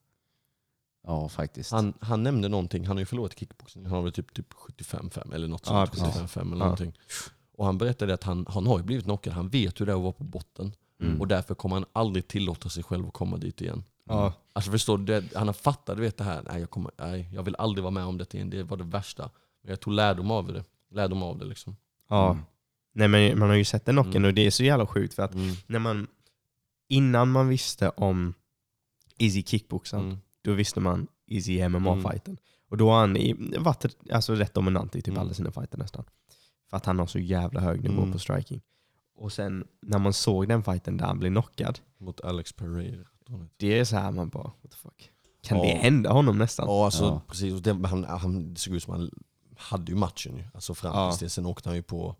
ja, 1.07 1.29
faktiskt. 1.29 1.73
Han, 1.73 1.93
han 2.01 2.23
nämnde 2.23 2.49
någonting, 2.49 2.87
han 2.87 2.97
har 2.97 3.01
ju 3.01 3.07
förlorat 3.07 3.35
i 3.35 3.39
kickboxning, 3.39 3.85
han 3.87 3.95
har 3.95 4.03
väl 4.03 4.13
typ, 4.13 4.35
typ 4.35 4.53
75-5 4.53 5.35
eller 5.35 5.49
något 5.49 5.63
Ja, 5.67 5.87
sånt. 5.87 5.91
precis. 6.03 6.21
75-5 6.23 6.41
eller 6.41 6.51
Ja. 6.53 6.59
någonting. 6.59 6.93
Och 7.57 7.65
han 7.67 7.79
berättade 7.79 8.15
att 8.15 8.25
han, 8.25 8.47
han 8.49 8.67
har 8.67 8.79
ju 8.79 8.85
blivit 8.85 9.05
knockad, 9.05 9.33
han 9.33 9.49
vet 9.49 9.81
hur 9.81 9.87
det 9.87 9.93
är 9.93 9.97
att 9.97 10.03
vara 10.03 10.13
på 10.13 10.25
botten. 10.25 10.73
Mm. 11.01 11.21
Och 11.21 11.29
därför 11.29 11.55
kommer 11.55 11.77
han 11.77 11.85
aldrig 11.93 12.29
tillåta 12.29 12.69
sig 12.69 12.83
själv 12.83 13.07
att 13.07 13.13
komma 13.13 13.37
dit 13.37 13.61
igen. 13.61 13.85
Ja. 14.09 14.33
Alltså 14.53 14.71
förstår 14.71 14.99
du, 14.99 15.05
det, 15.05 15.35
han 15.37 15.47
har 15.47 15.53
fattat 15.55 15.97
du 15.97 16.03
vet 16.03 16.17
det 16.17 16.25
här, 16.25 16.43
nej 16.51 16.61
jag, 16.61 16.71
kommer, 16.71 16.91
nej 16.99 17.29
jag 17.35 17.43
vill 17.43 17.57
aldrig 17.59 17.83
vara 17.83 17.91
med 17.91 18.05
om 18.05 18.19
det 18.19 18.35
igen, 18.35 18.51
det 18.51 18.63
var 18.63 18.77
det 18.77 18.85
värsta. 18.85 19.31
Men 19.63 19.71
jag 19.71 19.81
tog 19.81 19.93
lärdom 19.93 20.31
av 20.31 20.53
det. 20.53 20.65
Lärdom 20.93 21.23
av 21.23 21.39
det 21.39 21.45
liksom. 21.45 21.77
ja. 22.09 22.31
Mm. 22.31 22.45
Nej, 22.95 23.09
men 23.09 23.39
man 23.39 23.49
har 23.49 23.57
ju 23.57 23.65
sett 23.65 23.85
den 23.87 23.95
knocken 23.95 24.17
Mm. 24.17 24.29
och 24.29 24.35
det 24.35 24.47
är 24.47 24.51
så 24.51 24.65
jävla 24.65 24.87
sjukt 24.87 25.15
för 25.15 25.23
att 25.23 25.35
Mm. 25.35 25.55
när 25.67 25.79
man, 25.79 26.07
innan 26.89 27.31
man 27.31 27.49
visste 27.49 27.89
om 27.89 28.35
Easy 29.19 29.43
kickboxen, 29.43 30.01
Mm. 30.01 30.17
då 30.43 30.53
visste 30.53 30.81
man 30.81 31.07
Easy 31.27 31.61
MMA-fighten. 31.69 32.37
Och 32.69 32.77
då 32.77 32.91
har 32.91 33.01
han 33.01 33.17
i- 33.17 33.57
varit 33.59 33.97
alltså, 34.13 34.35
rätt 34.35 34.55
dominant 34.55 34.97
i 34.97 35.03
typ 35.03 35.09
Mm. 35.09 35.21
alla 35.21 35.35
sina 35.35 35.51
fighter 35.53 35.79
nästan. 35.79 36.05
För 36.71 36.77
att 36.77 36.87
han 36.87 36.99
har 36.99 37.07
så 37.07 37.19
jävla 37.19 37.61
hög 37.61 37.83
nivå 37.83 38.01
Mm. 38.03 38.13
på 38.13 38.19
striking. 38.19 38.61
Och 39.15 39.33
sen 39.33 39.65
när 39.83 39.99
man 39.99 40.13
såg 40.13 40.49
den 40.49 40.63
fighten 40.63 40.97
där 40.97 41.07
han 41.07 41.19
blev 41.19 41.31
knockad, 41.31 41.79
Mot 41.99 42.21
Alex 42.21 42.53
Pereira. 42.53 43.05
det 43.57 43.79
är 43.79 43.85
så 43.85 43.97
här 43.97 44.11
man 44.11 44.29
bara, 44.29 44.43
what 44.63 44.71
the 44.71 44.77
fuck. 44.77 45.11
Kan 45.43 45.59
Ja. 45.59 45.65
det 45.65 45.71
hända 45.71 46.13
honom 46.13 46.39
nästan? 46.39 46.67
Ja, 46.69 46.85
alltså, 46.85 47.05
Ja. 47.05 47.23
precis. 47.29 47.61
Det, 47.61 47.73
han, 47.87 48.05
han, 48.05 48.55
det 48.55 48.61
såg 48.61 48.75
ut 48.75 48.83
som 48.83 48.93
han 48.95 49.11
hade 49.63 49.93
ju 49.93 49.99
matchen 49.99 50.37
ju. 50.37 50.45
Alltså 50.55 50.75
fram 50.75 50.95
Ja. 50.95 51.11
tills 51.11 51.21
det. 51.21 51.29
Sen 51.29 51.47
åkte 51.47 51.69
han 51.69 51.77
ju 51.77 51.83
på, 51.83 52.17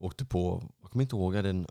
åkte 0.00 0.24
på, 0.24 0.62
jag 0.82 0.90
kommer 0.90 1.02
inte 1.02 1.16
ihåg, 1.16 1.34
är 1.34 1.42
det 1.42 1.50
en, 1.50 1.66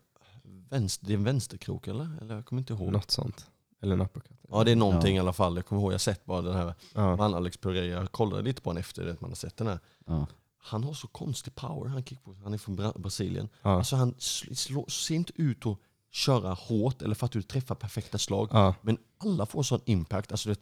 vänster, 0.68 1.06
det 1.06 1.12
är 1.12 1.16
en 1.16 1.24
vänsterkrok 1.24 1.86
eller? 1.88 2.18
eller? 2.20 2.34
Jag 2.34 2.46
kommer 2.46 2.60
inte 2.62 2.72
ihåg. 2.72 2.92
Något 2.92 3.10
sånt. 3.10 3.46
Eller 3.80 3.92
en 3.94 4.00
uppercut. 4.00 4.38
Ja 4.48 4.64
det 4.64 4.70
är 4.72 4.76
någonting 4.76 5.16
Ja. 5.16 5.16
i 5.16 5.20
alla 5.20 5.32
fall. 5.32 5.56
Jag 5.56 5.66
kommer 5.66 5.82
ihåg, 5.82 5.90
jag 5.90 5.94
har 5.94 5.98
sett 5.98 6.24
bara 6.24 6.42
den 6.42 6.54
här, 6.56 6.74
Ja. 6.94 7.16
han 7.16 7.34
Alex 7.34 7.56
Pereira, 7.56 8.00
jag 8.00 8.12
kollade 8.12 8.42
lite 8.42 8.62
på 8.62 8.70
honom 8.70 8.80
efter 8.80 9.04
det, 9.04 9.12
att 9.12 9.20
man 9.20 9.30
har 9.30 9.34
sett 9.36 9.56
den 9.56 9.66
här. 9.66 9.78
Ja. 10.06 10.26
Han 10.64 10.84
har 10.84 10.94
så 10.94 11.06
konstig 11.06 11.54
power, 11.54 11.88
han, 11.88 12.04
kickbox, 12.04 12.38
han 12.42 12.54
är 12.54 12.58
från 12.58 12.76
Bra 12.76 12.92
Brasilien. 12.96 13.48
Ja. 13.62 13.70
Alltså 13.76 13.96
han 13.96 14.14
sl- 14.14 14.54
slår, 14.54 14.88
ser 14.88 15.14
inte 15.14 15.32
ut 15.36 15.66
att 15.66 15.78
köra 16.10 16.54
hårt 16.54 17.02
eller 17.02 17.14
för 17.14 17.26
att 17.26 17.32
du 17.32 17.42
träffar 17.42 17.74
perfekta 17.74 18.18
slag. 18.18 18.48
Ja. 18.52 18.74
Men 18.82 18.98
alla 19.18 19.46
får 19.46 19.62
sån 19.62 19.80
impact. 19.84 20.30
Alltså, 20.32 20.48
det, 20.48 20.60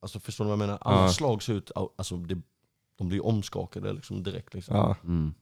alltså 0.00 0.20
förstår 0.20 0.44
du 0.44 0.48
vad 0.48 0.52
jag 0.52 0.58
menar? 0.66 0.78
Alla 0.80 1.02
Ja. 1.02 1.12
slag 1.12 1.42
ser 1.42 1.52
ut, 1.52 1.70
alltså 1.96 2.16
det, 2.16 2.42
de 3.00 3.08
blir 3.08 3.26
omskakade 3.26 3.92
liksom 3.92 4.22
direkt. 4.22 4.54
Liksom. 4.54 4.76
Ja. 4.76 4.96
Mm. 5.04 5.34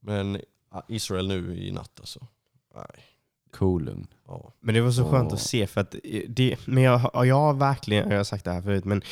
Men 0.00 0.40
Israel 0.88 1.28
nu 1.28 1.56
i 1.56 1.72
natt 1.72 2.00
alltså. 2.00 2.26
Nej. 2.74 3.04
Kolugn. 3.50 4.06
Ja. 4.26 4.52
Men 4.60 4.74
det 4.74 4.80
var 4.80 4.90
så 4.90 5.10
skönt 5.10 5.32
att 5.32 5.40
se 5.40 5.66
för 5.66 5.80
att 5.80 5.94
det, 6.28 6.56
men 6.66 6.82
jag, 6.82 6.98
har- 6.98 7.24
jag 7.24 7.34
har 7.36 7.54
verkligen, 7.54 8.10
jag 8.10 8.16
har 8.16 8.24
sagt 8.24 8.44
det 8.44 8.52
här 8.52 8.62
förut, 8.62 8.84
men 8.84 9.02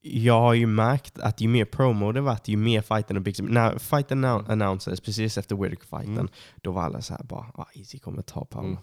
jag 0.00 0.40
har 0.40 0.54
ju 0.54 0.66
märkt 0.66 1.18
att 1.18 1.40
ju 1.40 1.48
mer 1.48 1.64
promo 1.64 2.12
det 2.12 2.20
varit, 2.20 2.48
ju 2.48 2.56
mer 2.56 2.82
fighten 2.82 3.16
och 3.16 3.22
Big 3.22 3.42
När 3.42 3.78
fighten 3.78 4.24
annonserades 4.24 5.00
precis 5.00 5.38
efter 5.38 5.56
Whittaker-fighten, 5.56 6.12
Mm. 6.18 6.28
då 6.62 6.72
var 6.72 6.82
alla 6.82 7.02
så 7.02 7.14
här 7.14 7.24
bara, 7.24 7.46
ah, 7.54 7.66
Easy 7.74 7.98
kommer 7.98 8.22
ta 8.22 8.44
Paolo. 8.44 8.66
Mm. 8.68 8.78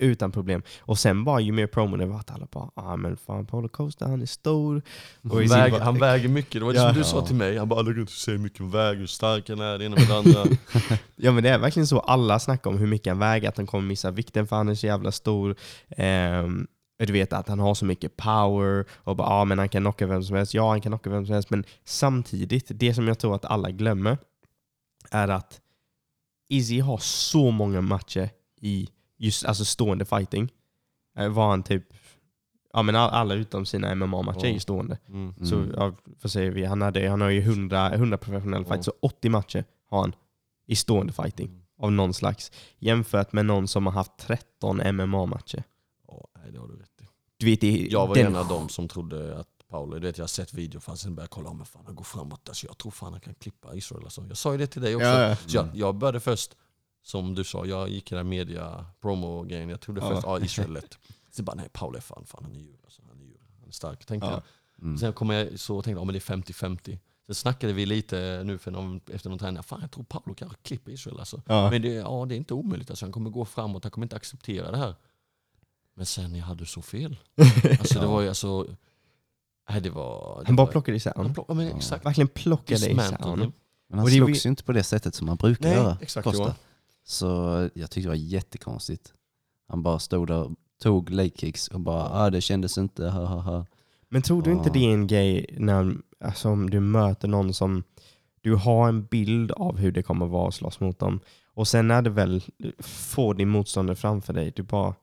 Utan 0.00 0.32
problem. 0.32 0.62
Och 0.80 0.98
sen 0.98 1.24
bara 1.24 1.40
ju 1.40 1.52
mer 1.52 1.66
promo 1.66 1.96
det 1.96 2.06
var, 2.06 2.18
att 2.20 2.30
alla 2.30 2.46
bara, 2.50 2.70
ah 2.74 2.96
men 2.96 3.16
fan 3.16 3.46
Paolo 3.46 3.68
Costa 3.68 4.06
han 4.08 4.22
är 4.22 4.26
stor. 4.26 4.82
Och 5.30 5.42
Han, 5.42 5.70
bara- 5.70 5.84
han 5.84 5.98
väger 5.98 6.28
mycket, 6.28 6.52
det 6.52 6.60
var 6.64 6.72
det 6.72 6.78
Ja. 6.78 6.88
som 6.88 6.98
du 6.98 7.04
sa 7.04 7.26
till 7.26 7.36
mig. 7.36 7.58
Han 7.58 7.68
bara, 7.68 7.82
du 7.82 8.00
inte 8.00 8.12
säga 8.12 8.38
mycket 8.38 8.60
om 8.60 8.70
väger, 8.70 8.98
hur 9.00 9.06
stark 9.06 9.48
han 9.48 9.60
är, 9.60 9.78
det 9.78 9.84
ena 9.84 9.96
med 9.96 10.08
det 10.08 10.18
andra. 10.18 10.44
Ja 11.16 11.32
men 11.32 11.42
det 11.42 11.50
är 11.50 11.58
verkligen 11.58 11.86
så, 11.86 12.00
alla 12.00 12.38
snackar 12.38 12.70
om 12.70 12.78
hur 12.78 12.86
mycket 12.86 13.10
han 13.10 13.18
väger, 13.18 13.48
att 13.48 13.56
han 13.56 13.66
kommer 13.66 13.88
missa 13.88 14.10
vikten 14.10 14.46
för 14.46 14.56
han 14.56 14.68
är 14.68 14.74
så 14.74 14.86
jävla 14.86 15.12
stor. 15.12 15.56
Ehm, 15.88 16.66
du 16.98 17.12
vet 17.12 17.32
att 17.32 17.48
han 17.48 17.58
har 17.60 17.74
så 17.74 17.84
mycket 17.84 18.16
power 18.16 18.84
och 18.94 19.16
bara 19.16 19.28
ah, 19.28 19.44
men 19.44 19.58
han 19.58 19.68
kan 19.68 19.82
knocka 19.82 20.06
vem 20.06 20.22
som 20.24 20.36
helst. 20.36 20.54
Ja, 20.54 20.70
han 20.70 20.80
kan 20.80 20.92
knocka 20.92 21.10
vem 21.10 21.26
som 21.26 21.34
helst. 21.34 21.50
Men 21.50 21.64
samtidigt, 21.84 22.66
det 22.74 22.94
som 22.94 23.08
jag 23.08 23.18
tror 23.18 23.34
att 23.34 23.44
alla 23.44 23.70
glömmer 23.70 24.18
är 25.10 25.28
att 25.28 25.60
Izzy 26.48 26.80
har 26.80 26.98
så 26.98 27.50
många 27.50 27.80
matcher 27.80 28.30
i 28.60 28.88
just 29.18 29.44
alltså 29.44 29.64
stående 29.64 30.04
fighting. 30.04 30.52
Eh, 31.18 31.28
Var 31.28 31.48
han 31.50 31.62
typ, 31.62 31.92
ja 32.72 32.82
men 32.82 32.96
all- 32.96 33.10
alla 33.10 33.34
utom 33.34 33.66
sina 33.66 33.94
MMA-matcher 33.94 34.44
är 34.46 34.52
ju 34.52 34.60
stående. 34.60 34.98
Mm. 35.08 35.34
Mm. 35.36 35.46
Så 35.46 35.66
ja, 35.76 35.92
vad 36.22 36.32
säger 36.32 36.50
vi? 36.50 36.64
Han, 36.64 36.82
hade, 36.82 37.08
han 37.08 37.20
har 37.20 37.28
ju 37.28 37.40
100, 37.40 37.92
100 37.94 38.18
professionella 38.18 38.64
fights, 38.64 38.84
så 38.84 38.92
80 39.02 39.28
matcher 39.28 39.64
har 39.90 40.00
han 40.00 40.12
i 40.66 40.76
stående 40.76 41.12
fighting 41.12 41.46
Mm. 41.46 41.62
av 41.78 41.92
någon 41.92 42.14
slags. 42.14 42.52
Jämfört 42.78 43.32
med 43.32 43.46
någon 43.46 43.68
som 43.68 43.86
har 43.86 43.92
haft 43.92 44.12
13 44.18 44.80
MMA-matcher. 44.80 45.62
Ja, 46.08 46.28
nej, 46.42 46.52
det 46.52 46.58
har 46.58 46.68
du 46.68 46.76
rätt 46.76 46.90
i. 47.02 47.04
Du 47.36 47.46
vet, 47.46 47.60
det, 47.60 47.86
Jag 47.90 48.06
var 48.06 48.14
den- 48.14 48.26
en 48.26 48.36
av 48.36 48.48
dem 48.48 48.68
som 48.68 48.88
trodde 48.88 49.38
att 49.38 49.48
Paolo, 49.70 49.94
du 49.98 50.00
vet 50.06 50.18
jag 50.18 50.22
har 50.22 50.28
sett 50.28 50.54
video 50.54 50.80
för 50.80 50.94
sen 50.94 51.14
började 51.14 51.24
jag 51.24 51.30
kolla, 51.30 51.52
men 51.52 51.66
fan 51.66 51.82
han 51.86 51.94
går 51.94 52.04
framåt. 52.04 52.48
Alltså, 52.48 52.66
jag 52.66 52.78
tror 52.78 52.92
fan 52.92 53.12
han 53.12 53.20
kan 53.20 53.34
klippa 53.34 53.74
Israel. 53.74 54.04
Alltså. 54.04 54.24
Jag 54.28 54.36
sa 54.36 54.52
ju 54.52 54.58
det 54.58 54.66
till 54.66 54.82
dig 54.82 54.96
också. 54.96 55.06
Ja, 55.06 55.28
ja. 55.28 55.36
Så 55.36 55.56
jag, 55.56 55.68
jag 55.74 55.94
började 55.94 56.20
först, 56.20 56.54
som 57.08 57.34
du 57.34 57.44
sa, 57.44 57.66
jag 57.66 57.88
gick 57.88 58.12
i 58.12 58.14
den 58.14 58.28
media 58.28 58.86
promo-grejen. 59.00 59.68
Jag 59.68 59.80
trodde 59.80 60.00
Ja. 60.00 60.08
först, 60.08 60.22
ja 60.26 60.40
Israel 60.40 60.72
lätt. 60.72 60.98
Sen 61.30 61.44
bara, 61.44 61.54
nej 61.56 61.68
Paolo 61.72 61.96
är 61.96 62.00
fan, 62.00 62.24
fan 62.26 62.44
han 62.44 62.54
är 62.56 62.60
djur. 62.60 62.76
Alltså, 62.84 63.02
han 63.08 63.20
är. 63.20 63.36
Han 63.60 63.68
är 63.68 63.72
stark, 63.72 64.04
tänkte 64.06 64.26
Ja. 64.28 64.32
jag. 64.32 64.42
Mm. 64.84 64.98
Sen 64.98 65.12
kom 65.12 65.30
jag 65.30 65.60
så 65.60 65.76
och 65.78 65.84
tänkte, 65.84 66.00
ja 66.00 66.04
men 66.04 66.12
det 66.12 66.18
är 66.18 66.36
50-50. 66.36 66.98
Sen 67.26 67.34
snackade 67.34 67.72
vi 67.72 67.86
lite 67.86 68.42
nu 68.44 68.58
för 68.58 68.70
någon, 68.70 69.00
efter 69.12 69.30
någon 69.30 69.38
träning, 69.38 69.62
fan 69.62 69.80
jag 69.80 69.90
tror 69.90 70.04
Paolo 70.04 70.34
kanske 70.34 70.58
klipper 70.62 70.92
Israel 70.92 71.18
alltså. 71.18 71.42
Ja. 71.46 71.70
Men 71.70 71.82
det, 71.82 71.88
ja, 71.88 72.24
det 72.28 72.34
är 72.34 72.36
inte 72.36 72.54
omöjligt, 72.54 72.90
alltså, 72.90 73.04
han 73.04 73.12
kommer 73.12 73.30
gå 73.30 73.44
framåt, 73.44 73.84
han 73.84 73.90
kommer 73.90 74.04
inte 74.04 74.16
acceptera 74.16 74.70
det 74.70 74.76
här. 74.78 74.94
Men 75.94 76.06
sen 76.06 76.34
jag 76.34 76.44
hade 76.44 76.66
så 76.66 76.82
fel. 76.82 77.16
Alltså 77.80 78.00
det 78.00 78.06
var 78.06 78.20
ju 78.22 78.28
alltså... 78.28 78.66
Nej, 79.70 79.80
det 79.80 79.90
var... 79.90 80.40
det 80.40 80.46
han 80.46 80.56
bara 80.56 80.64
var- 80.66 80.72
plockade 80.72 80.96
isär 80.96 81.12
honom. 81.16 81.34
plock, 81.34 81.46
ja. 81.50 81.98
Verkligen 82.04 82.28
plockade 82.28 82.90
isär 82.90 83.18
honom. 83.22 83.52
Men 83.88 83.98
han 83.98 84.08
slogs 84.08 84.46
ju 84.46 84.50
inte 84.50 84.64
på 84.64 84.72
det 84.72 84.82
sättet 84.82 85.14
som 85.14 85.28
han 85.28 85.36
brukar 85.36 85.64
Nej, 85.68 85.74
göra. 85.78 85.98
exakt 86.00 86.24
Costa. 86.24 86.54
Så 87.08 87.26
jag 87.74 87.90
tyckte 87.90 88.06
det 88.06 88.08
var 88.08 88.14
jättekonstigt. 88.14 89.12
Han 89.68 89.82
bara 89.82 89.98
stod 89.98 90.28
där, 90.28 90.50
tog 90.82 91.10
leg 91.10 91.32
kicks 91.38 91.68
och 91.68 91.80
bara 91.80 92.08
ah, 92.12 92.30
det 92.30 92.40
kändes 92.40 92.78
inte, 92.78 93.08
ha 93.08 93.24
ha 93.24 93.40
ha. 93.40 93.66
Men 94.08 94.22
tror 94.22 94.42
du 94.42 94.52
inte 94.52 94.70
det 94.70 94.78
är 94.78 94.92
en 94.92 95.06
grej 95.06 95.46
när 95.58 95.96
alltså, 96.24 96.48
om 96.48 96.70
du 96.70 96.80
möter 96.80 97.28
någon 97.28 97.54
som 97.54 97.82
du 98.40 98.54
har 98.54 98.88
en 98.88 99.04
bild 99.04 99.52
av 99.52 99.78
hur 99.78 99.92
det 99.92 100.02
kommer 100.02 100.26
vara 100.26 100.48
att 100.48 100.54
slåss 100.54 100.80
mot 100.80 100.98
dem. 100.98 101.20
Och 101.54 101.68
sen 101.68 101.88
när 101.88 102.02
du 102.02 102.10
väl 102.10 102.42
får 102.78 103.34
din 103.34 103.48
motståndare 103.48 103.96
framför 103.96 104.32
dig, 104.32 104.52
du 104.56 104.62
bara, 104.62 104.94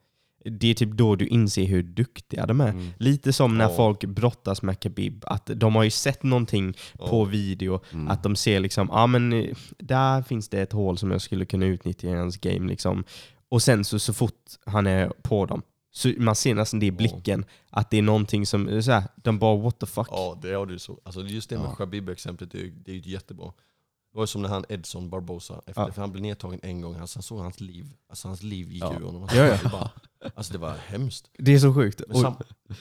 det 0.51 0.67
är 0.69 0.73
typ 0.73 0.91
då 0.91 1.15
du 1.15 1.27
inser 1.27 1.65
hur 1.65 1.83
duktiga 1.83 2.45
de 2.45 2.61
är. 2.61 2.69
Mm. 2.69 2.87
Lite 2.97 3.33
som 3.33 3.57
när 3.57 3.69
Ja. 3.69 3.75
folk 3.75 4.05
brottas 4.05 4.61
med 4.61 4.79
Khabib, 4.79 5.23
att 5.27 5.45
de 5.55 5.75
har 5.75 5.83
ju 5.83 5.89
sett 5.89 6.23
någonting 6.23 6.73
på 6.97 7.21
Ja. 7.21 7.23
video, 7.23 7.79
Mm. 7.93 8.07
att 8.07 8.23
de 8.23 8.35
ser 8.35 8.59
liksom, 8.59 8.87
ja 8.91 9.01
ah, 9.03 9.07
men 9.07 9.53
där 9.79 10.21
finns 10.21 10.49
det 10.49 10.61
ett 10.61 10.71
hål 10.71 10.97
som 10.97 11.11
jag 11.11 11.21
skulle 11.21 11.45
kunna 11.45 11.65
utnyttja 11.65 12.07
i 12.07 12.13
hans 12.13 12.37
game. 12.37 12.67
Liksom. 12.67 13.03
Och 13.49 13.61
sen 13.61 13.85
så, 13.85 13.99
så 13.99 14.13
fort 14.13 14.41
han 14.65 14.87
är 14.87 15.11
på 15.21 15.45
dem, 15.45 15.61
så 15.91 16.11
man 16.17 16.35
ser 16.35 16.55
nästan 16.55 16.79
det 16.79 16.85
i 16.85 16.91
blicken, 16.91 17.45
att 17.69 17.89
det 17.91 17.97
är 17.97 18.01
någonting 18.01 18.45
som, 18.45 18.81
så 18.83 18.91
här, 18.91 19.03
de 19.15 19.39
bara 19.39 19.57
what 19.57 19.79
the 19.79 19.85
fuck. 19.85 20.07
Ja, 20.11 20.39
det 20.41 20.53
har 20.53 20.65
du 20.65 20.79
så. 20.79 20.99
Alltså 21.03 21.21
just 21.21 21.49
det 21.49 21.57
med. 21.57 21.69
Khabib-exemplet, 21.77 22.51
det 22.51 22.57
är, 22.61 22.71
det 22.85 22.91
är 22.91 22.95
ju 22.95 23.11
jättebra. 23.11 23.51
Det 24.15 24.19
var 24.19 24.25
som 24.25 24.41
när 24.41 24.49
han 24.49 24.65
Edson 24.69 25.09
Barbosa, 25.09 25.61
efter, 25.65 25.81
Ja. 25.81 25.91
för 25.91 26.01
han 26.01 26.11
blev 26.11 26.21
nedtagen 26.21 26.59
en 26.63 26.81
gång, 26.81 26.95
han, 26.95 27.07
sen 27.07 27.23
såg 27.23 27.39
hans 27.39 27.59
liv, 27.59 27.93
alltså 28.09 28.27
hans 28.27 28.43
liv 28.43 28.71
gick 28.71 28.83
Ja. 28.83 28.95
ur 28.99 29.05
honom. 29.05 29.27
Ja, 29.31 29.35
ja. 29.45 29.57
Det, 29.63 29.69
bara, 29.69 29.91
alltså 30.35 30.53
det 30.53 30.59
var 30.59 30.75
hemskt. 30.77 31.29
Det 31.37 31.53
är 31.53 31.59
så 31.59 31.73
sjukt. 31.73 32.01
Sam, 32.21 32.35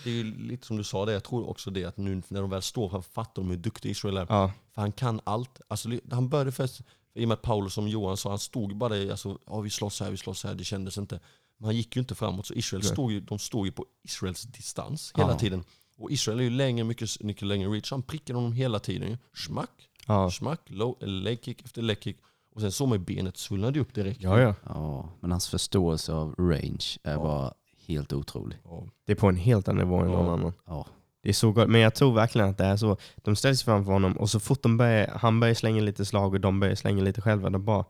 det 0.05 0.11
är 0.11 0.14
ju 0.14 0.37
lite 0.38 0.66
som 0.66 0.77
du 0.77 0.85
sa, 0.85 1.05
det, 1.05 1.12
jag 1.12 1.25
tror 1.25 1.49
också 1.49 1.70
det 1.70 1.85
att 1.85 1.97
nu 1.97 2.23
när 2.29 2.40
de 2.40 2.51
väl 2.51 2.62
står 2.62 2.90
här 2.90 3.01
fattar 3.01 3.42
de 3.42 3.51
hur 3.51 3.57
duktig 3.57 3.90
Israel 3.90 4.16
är. 4.16 4.27
ja, 4.29 4.53
För 4.75 4.81
han 4.81 4.92
kan 4.92 5.20
allt. 5.25 5.61
Alltså, 5.68 5.88
han 6.11 6.29
började 6.29 6.53
först, 6.53 6.81
i 7.14 7.25
och 7.25 7.29
med 7.29 7.35
att 7.35 7.42
Paolo 7.42 7.70
som 7.70 7.88
Johan 7.88 8.16
sa, 8.16 8.29
han 8.29 8.38
stod 8.38 8.77
bara 8.77 8.94
där, 8.94 9.11
alltså, 9.11 9.38
ja, 9.47 9.61
vi 9.61 9.70
slåss 9.70 10.01
här, 10.01 10.11
vi 10.11 10.16
slåss 10.16 10.44
här, 10.44 10.55
det 10.55 10.64
kändes 10.64 10.99
inte. 10.99 11.20
Men 11.59 11.64
han 11.66 11.77
gick 11.77 11.97
ju 11.97 12.01
inte 12.01 12.14
framåt, 12.14 12.47
så 12.47 12.55
Israel 12.55 12.83
stod 12.85 13.12
ju, 13.12 13.20
de 13.20 13.38
stod 13.38 13.66
ju 13.66 13.73
på 13.73 13.87
Israels 14.05 14.42
distans 14.42 15.12
Ja. 15.16 15.23
hela 15.27 15.38
tiden. 15.38 15.64
Och 15.97 16.11
Israel 16.11 16.38
är 16.38 16.44
ju 16.44 16.51
längre, 16.51 16.85
mycket, 16.85 17.23
mycket 17.23 17.42
längre 17.49 17.68
reach, 17.68 17.88
så 17.88 17.94
han 17.94 18.03
prickade 18.03 18.37
honom 18.37 18.53
hela 18.53 18.79
tiden. 18.79 19.18
Schmack, 19.33 19.88
ja. 20.06 20.30
schmack, 20.30 20.60
low, 20.66 20.96
eller 21.00 21.20
leg 21.22 21.38
kick 21.44 21.62
efter 21.64 21.82
leg 21.82 22.02
kick. 22.02 22.16
Och 22.54 22.60
sen 22.60 22.72
såg 22.72 22.88
man 22.88 22.98
ju 22.98 23.04
benet 23.04 23.36
svullnade 23.36 23.80
upp 23.80 23.94
direkt. 23.94 24.22
ja, 24.22 24.40
ja. 24.40 24.54
Ja, 24.66 25.08
men 25.20 25.30
hans 25.30 25.48
förståelse 25.48 26.12
av 26.12 26.34
range 26.38 26.98
är 27.02 27.12
Ja. 27.12 27.18
bara 27.18 27.52
helt 27.86 28.12
otrolig. 28.12 28.58
Ja. 28.64 28.84
Det 29.06 29.12
är 29.12 29.16
på 29.16 29.28
en 29.28 29.36
helt 29.36 29.68
annan 29.68 29.84
nivå 29.84 29.98
än 30.00 30.10
Ja. 30.10 30.16
någon 30.22 30.28
annan. 30.40 30.52
Ja, 30.66 30.86
Det 31.22 31.28
är 31.28 31.32
så 31.32 31.52
gott. 31.52 31.68
Men 31.68 31.80
jag 31.80 31.94
tror 31.94 32.12
verkligen 32.14 32.48
att 32.48 32.58
det 32.58 32.64
är 32.64 32.76
så. 32.76 32.96
De 33.16 33.36
ställs 33.36 33.62
framför 33.62 33.92
honom 33.92 34.12
och 34.12 34.30
så 34.30 34.40
fort 34.40 34.62
de 34.62 34.76
börjar, 34.76 35.08
han 35.20 35.40
börjar 35.40 35.54
slänga 35.54 35.82
lite 35.82 36.04
slag 36.04 36.34
och 36.34 36.40
de 36.40 36.60
börjar 36.60 36.74
slänga 36.74 37.02
lite 37.02 37.20
själva, 37.20 37.50
de 37.50 37.64
bara 37.64 37.84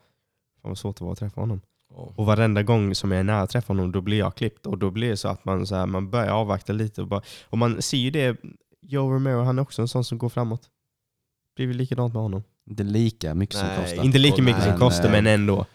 Fan 0.62 0.70
vad 0.70 0.78
svårt 0.78 0.96
det 0.96 1.04
var 1.04 1.12
att 1.12 1.18
träffa 1.18 1.40
honom. 1.40 1.60
Ja. 1.90 2.12
Och 2.16 2.26
varenda 2.26 2.62
gång 2.62 2.94
som 2.94 3.10
jag 3.10 3.20
är 3.20 3.24
nära 3.24 3.40
att 3.42 3.50
träffa 3.50 3.72
honom, 3.72 3.92
då 3.92 4.00
blir 4.00 4.18
jag 4.18 4.34
klippt. 4.34 4.66
Och 4.66 4.78
då 4.78 4.90
blir 4.90 5.08
det 5.10 5.16
så 5.16 5.28
att 5.28 5.44
man, 5.44 5.66
så 5.66 5.74
här, 5.74 5.86
man 5.86 6.10
börjar 6.10 6.32
avvakta 6.32 6.72
lite. 6.72 7.02
Och, 7.02 7.08
bara, 7.08 7.22
och 7.50 7.58
man 7.58 7.82
ser 7.82 7.96
ju 7.98 8.10
det, 8.10 8.36
Joe 8.82 9.10
Romero, 9.10 9.42
han 9.42 9.58
är 9.58 9.62
också 9.62 9.82
en 9.82 9.88
sån 9.88 10.04
som 10.04 10.18
går 10.18 10.28
framåt. 10.28 10.70
Det 11.54 11.60
blir 11.62 11.66
väl 11.66 11.76
likadant 11.76 12.14
med 12.14 12.22
honom. 12.22 12.42
inte 12.66 12.82
lika 12.82 13.34
mycket 13.34 13.56
som 13.58 13.66
Nej, 13.68 13.80
kostar. 13.80 14.04
Inte 14.04 14.18
lika 14.18 14.42
mycket 14.42 14.62
som 14.64 14.78
kostar, 14.78 15.04
eh, 15.04 15.10
men 15.10 15.26
ändå. 15.26 15.66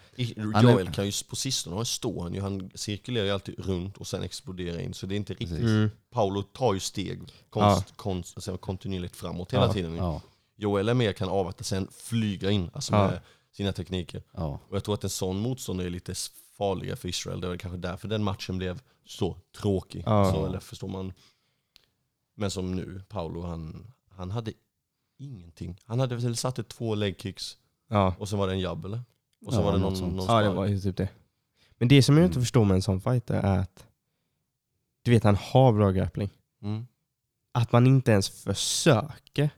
Joel 0.62 0.90
kan 0.92 1.06
ju 1.06 1.12
på 1.28 1.36
sistone 1.36 1.84
står 1.84 2.22
han 2.22 2.34
ju, 2.34 2.40
han 2.40 2.70
cirkulerar 2.74 3.24
ju 3.24 3.30
alltid 3.30 3.58
runt 3.58 3.96
och 3.96 4.06
sen 4.06 4.22
exploderar 4.22 4.78
in. 4.78 4.94
Så 4.94 5.06
det 5.06 5.14
är 5.14 5.16
inte 5.16 5.32
riktigt. 5.32 5.50
Mm. 5.60 5.90
Paolo 6.10 6.42
tar 6.42 6.74
ju 6.74 6.80
steg 6.80 7.20
konst, 7.50 7.96
konst, 7.96 8.36
alltså 8.36 8.58
kontinuerligt 8.58 9.16
framåt 9.16 9.52
hela 9.52 9.66
Ja. 9.66 9.72
tiden. 9.72 9.96
Ja, 9.96 10.22
Joel 10.56 10.88
är 10.88 10.94
mer 10.94 11.12
kan 11.12 11.28
avvakta, 11.28 11.64
sen 11.64 11.88
flyga 11.92 12.50
in 12.50 12.70
alltså 12.72 12.92
Ja. 12.94 13.06
med 13.06 13.20
sina 13.52 13.72
tekniker. 13.72 14.22
ja, 14.32 14.60
Och 14.68 14.76
jag 14.76 14.84
tror 14.84 14.94
att 14.94 15.04
en 15.04 15.10
sån 15.10 15.38
motståndare 15.40 15.86
är 15.88 15.90
lite 15.90 16.14
farligare 16.58 16.96
för 16.96 17.08
Israel. 17.08 17.40
Det 17.40 17.46
är 17.46 17.48
väl 17.48 17.58
kanske 17.58 17.78
därför 17.78 18.08
den 18.08 18.24
matchen 18.24 18.58
blev 18.58 18.80
så 19.06 19.36
tråkig. 19.60 20.02
Ja. 20.06 20.32
Så, 20.32 20.46
eller 20.46 20.58
förstår 20.60 20.88
man? 20.88 21.12
Men 22.34 22.50
som 22.50 22.74
nu, 22.74 23.02
Paolo, 23.08 23.42
han, 23.42 23.92
han 24.10 24.30
hade 24.30 24.52
ingenting. 25.20 25.76
Han 25.86 26.00
hade 26.00 26.16
väl 26.16 26.36
satt 26.36 26.58
ett 26.58 26.68
två 26.68 26.94
leg 26.94 27.20
kicks 27.20 27.56
Ja. 27.88 28.14
och 28.18 28.28
sen 28.28 28.38
var 28.38 28.46
det 28.46 28.52
en 28.52 28.60
jabb 28.60 28.84
eller? 28.84 29.00
Och 29.46 29.52
sen 29.52 29.60
Ja, 29.62 29.66
var 29.66 29.72
det 29.72 29.78
något 29.78 29.88
någon, 29.90 29.96
sånt. 29.98 30.14
någon 30.14 30.26
ja, 30.26 30.38
det 30.40 30.44
spark. 30.44 30.56
var 30.56 30.66
ju 30.66 30.80
typ 30.80 30.96
det. 30.96 31.08
Men 31.78 31.88
det 31.88 32.02
som 32.02 32.16
jag 32.16 32.26
inte 32.26 32.34
Mm. 32.36 32.42
förstår 32.42 32.64
med 32.64 32.74
en 32.74 32.82
sån 32.82 33.00
fighter 33.00 33.34
är 33.34 33.58
att 33.58 33.86
du 35.04 35.10
vet, 35.10 35.24
han 35.24 35.36
har 35.36 35.72
bra 35.72 35.90
grappling. 35.90 36.30
Mm. 36.62 36.86
att 37.52 37.72
man 37.72 37.86
inte 37.86 38.10
ens 38.12 38.28
försöker. 38.30 39.50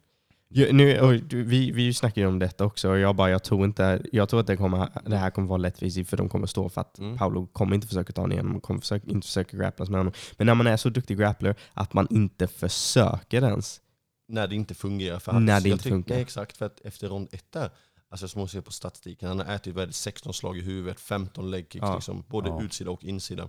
Jag, 0.48 0.74
nu, 0.74 1.00
och 1.00 1.12
du- 1.14 1.42
vi, 1.42 1.70
vi 1.70 1.94
snackar 1.94 2.22
ju 2.22 2.28
om 2.28 2.38
detta 2.38 2.64
också 2.64 2.90
och 2.90 2.98
jag 2.98 3.16
bara, 3.16 3.30
jag 3.30 3.42
tror 3.44 3.64
inte, 3.64 4.02
jag 4.12 4.28
tror 4.28 4.40
att 4.40 4.46
det, 4.46 4.56
kommer, 4.56 4.88
det 5.06 5.16
här 5.16 5.30
kommer 5.30 5.48
vara 5.48 5.58
lättvis 5.58 6.08
för 6.08 6.16
de 6.16 6.28
kommer 6.28 6.46
stå 6.46 6.68
för 6.68 6.80
att 6.80 6.98
Mm. 6.98 7.18
Paolo 7.18 7.46
kommer 7.46 7.74
inte 7.74 7.86
försöka 7.86 8.12
ta 8.12 8.20
honom 8.22 8.32
igenom 8.32 8.56
och 8.56 8.62
kommer 8.62 8.80
försöka, 8.80 9.10
inte 9.10 9.26
försöka 9.26 9.56
grapplas 9.56 9.88
med 9.90 10.00
honom. 10.00 10.12
Men 10.36 10.46
när 10.46 10.54
man 10.54 10.66
är 10.66 10.76
så 10.76 10.88
duktig 10.88 11.18
grappler 11.18 11.54
att 11.72 11.94
man 11.94 12.06
inte 12.10 12.46
försöker 12.46 13.42
ens. 13.44 13.80
När 14.28 14.46
det 14.48 14.54
inte 14.54 14.74
fungerar. 14.74 15.18
För 15.18 15.32
När 15.32 15.60
det 15.60 15.68
inte 15.68 15.88
funkar. 15.88 16.14
Nej, 16.14 16.22
exakt, 16.22 16.56
för 16.56 16.66
att 16.66 16.80
efter 16.80 17.08
rond 17.08 17.28
ett 17.32 17.52
där, 17.52 17.70
alltså 18.08 18.28
som 18.28 18.38
man 18.40 18.48
ser 18.48 18.60
på 18.60 18.72
statistiken, 18.72 19.28
han 19.28 19.38
har 19.38 19.54
ätit 19.54 19.74
det, 19.76 19.92
16 19.92 20.34
slag 20.34 20.58
i 20.58 20.60
huvudet, 20.60 21.00
15 21.00 21.50
leg 21.50 21.66
kicks, 21.72 21.82
Ja. 21.86 21.94
liksom, 21.94 22.24
både 22.28 22.48
Ja. 22.48 22.62
utsida 22.62 22.90
och 22.90 23.04
insida. 23.04 23.48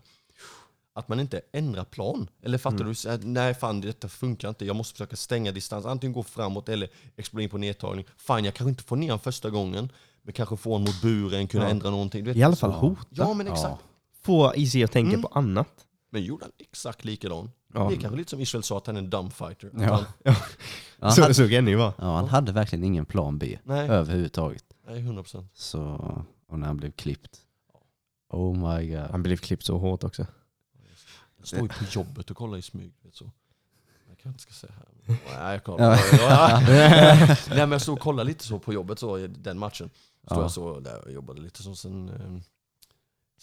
Att 0.96 1.08
man 1.08 1.20
inte 1.20 1.42
ändrar 1.54 1.84
plan. 1.86 2.30
Eller 2.42 2.58
fattar 2.58 2.82
Mm. 2.82 2.94
du? 3.04 3.10
Här, 3.10 3.20
Nej 3.24 3.54
fan 3.54 3.82
detta 3.82 4.10
funkar 4.10 4.50
inte, 4.50 4.66
jag 4.66 4.76
måste 4.76 4.94
försöka 4.94 5.16
stänga 5.16 5.52
distans. 5.52 5.86
Antingen 5.86 6.14
gå 6.14 6.24
framåt 6.24 6.70
eller 6.70 6.90
explodera 7.16 7.44
in 7.44 7.50
på 7.50 7.58
nedtagning. 7.58 8.06
Fan 8.18 8.46
jag 8.46 8.54
kanske 8.54 8.70
inte 8.70 8.84
får 8.84 8.96
ner 8.96 9.08
honom 9.08 9.20
första 9.20 9.50
gången, 9.50 9.92
men 10.22 10.34
kanske 10.34 10.58
få 10.58 10.72
honom 10.72 10.84
mot 10.86 11.02
buren, 11.02 11.48
kunna 11.48 11.64
Ja. 11.64 11.70
ändra 11.70 11.90
någonting. 11.90 12.24
Vet, 12.26 12.38
I 12.38 12.44
alla 12.44 12.56
fall 12.56 12.72
hota. 12.72 13.06
Ja 13.10 13.34
men 13.34 13.48
exakt. 13.48 13.82
Få 14.22 14.54
Easy 14.56 14.84
att 14.84 14.92
tänka 14.92 15.10
Mm. 15.10 15.22
på 15.22 15.28
annat. 15.28 15.70
Men 16.10 16.24
gjorde 16.24 16.46
han 16.46 16.52
exakt 16.60 17.06
likadan. 17.06 17.52
Ja. 17.74 17.90
Det 17.90 17.96
är 17.96 18.00
kanske 18.00 18.18
lite 18.18 18.30
som 18.30 18.40
Israel 18.40 18.64
sa, 18.64 18.78
att 18.78 18.88
han 18.88 18.96
är 18.96 19.00
en 19.02 19.10
dumb 19.10 19.34
fighter. 19.34 19.68
Att 19.76 19.82
Ja. 19.82 20.06
Han, 20.26 20.36
han, 21.00 21.12
så, 21.12 21.34
så 21.34 21.50
kan 21.50 21.66
det 21.66 21.72
ju 21.72 21.78
vara. 21.78 21.94
ja, 21.98 22.16
han 22.16 22.30
hade 22.30 22.52
verkligen 22.52 22.84
ingen 22.84 23.06
plan 23.06 23.38
B 23.38 23.60
nej, 23.64 23.90
överhuvudtaget. 23.90 24.64
nej, 24.88 25.02
100%. 25.02 25.46
Så, 25.54 25.82
och 26.48 26.60
när 26.60 26.68
han 26.68 26.78
blev 26.78 26.92
klippt. 26.92 27.40
Oh 28.30 28.56
my 28.76 28.88
god. 28.90 29.00
Han 29.12 29.24
blev 29.24 29.38
klippt 29.38 29.64
så 29.66 29.78
hårt 29.78 30.04
också. 30.04 30.26
Jag 31.38 31.48
står 31.48 31.62
ju 31.62 31.68
på 31.68 31.84
jobbet 31.92 32.30
och 32.32 32.38
kollar 32.38 32.58
i 32.58 32.62
smyg. 32.62 32.94
Vet 33.04 33.16
så. 33.16 33.32
Jag 34.10 34.18
kanske 34.18 34.30
inte 34.30 34.42
ska 34.42 34.54
säga 34.54 34.74
här. 34.78 35.18
Nej, 35.40 35.52
jag 35.54 35.64
kollar. 35.64 36.00
Ja. 36.12 36.60
Nej 36.70 37.38
men 37.50 37.72
jag 37.72 37.82
stod 37.82 37.94
och 37.96 38.02
kollade 38.02 38.28
lite 38.28 38.44
så 38.44 38.60
på 38.60 38.74
jobbet 38.74 39.00
så, 39.00 39.18
den 39.28 39.60
matchen. 39.60 39.90
Stod 40.26 40.38
Ja. 40.38 40.42
jag 40.42 40.52
så 40.52 40.80
där 40.80 41.06
och 41.06 41.12
jobbade 41.12 41.42
lite 41.42 41.64
så 41.64 41.76
sen, 41.76 42.10
eh, 42.10 42.42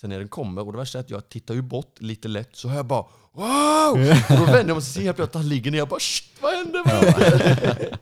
sen 0.00 0.10
när 0.10 0.18
den 0.18 0.28
kommer, 0.28 0.66
och 0.66 0.72
det 0.72 0.78
värsta 0.78 0.98
är 0.98 1.02
att 1.02 1.10
jag 1.10 1.28
tittar 1.28 1.54
ju 1.54 1.62
bort 1.62 1.94
lite 2.00 2.28
lätt, 2.28 2.56
så 2.56 2.68
hör 2.68 2.76
jag 2.76 2.86
bara 2.86 3.04
Wow! 3.32 3.92
Och 4.30 4.36
då 4.36 4.44
vänder 4.44 4.58
jag 4.58 4.66
mig 4.66 4.72
och 4.72 4.82
ser 4.82 5.00
helt 5.02 5.16
plötsligt 5.16 5.36
att 5.36 5.42
han 5.42 5.48
ligger 5.48 5.70
ner, 5.70 5.78
jag 5.78 5.88
bara 5.88 6.00
Shit, 6.00 6.38
vad 6.42 6.52
hände? 6.54 6.82
Vad 6.86 6.94
hände? 6.94 7.98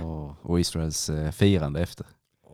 Och, 0.02 0.50
och 0.50 0.60
Israels 0.60 1.08
eh, 1.10 1.30
firande 1.30 1.80
efter. 1.80 2.06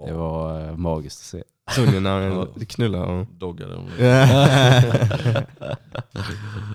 Det 0.06 0.12
var 0.12 0.68
eh, 0.68 0.76
magiskt 0.76 1.20
att 1.20 1.24
se. 1.26 1.42
Såg 1.74 1.92
ni 1.94 2.00
när 2.00 2.20
Ja. 2.20 2.34
han 2.56 2.66
knullar 2.66 2.98
honom? 2.98 3.26
Doggade 3.30 3.74
de. 3.74 3.88
Ja. 3.98 4.06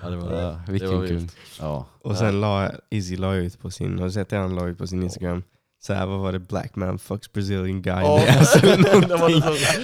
Ja, 0.03 0.09
det 0.09 0.15
var, 0.15 0.31
Ja, 0.31 0.39
det 0.41 0.55
var 0.55 0.71
vilken 0.71 1.07
kul. 1.07 1.27
Ja. 1.59 1.85
Och 2.01 2.17
sen 2.17 2.41
la 2.41 2.71
Izzy 2.89 3.17
la 3.17 3.33
ut 3.35 3.59
på 3.59 3.71
sin, 3.71 3.97
har 3.99 4.05
du 4.05 4.11
sett 4.11 4.29
det 4.29 4.37
han 4.37 4.55
la 4.55 4.67
ut 4.67 4.77
på 4.77 4.87
sin 4.87 5.03
Instagram? 5.03 5.43
Så 5.83 5.93
här, 5.93 6.05
vad 6.05 6.19
var 6.19 6.31
det? 6.31 6.39
Black 6.39 6.75
man 6.75 6.99
fucks 6.99 7.31
Brazilian 7.31 7.81
guy. 7.81 7.93
Ja, 8.03 8.23
Det 8.25 8.39
alltså 8.39 8.59
det 9.07 9.15
var 9.17 9.29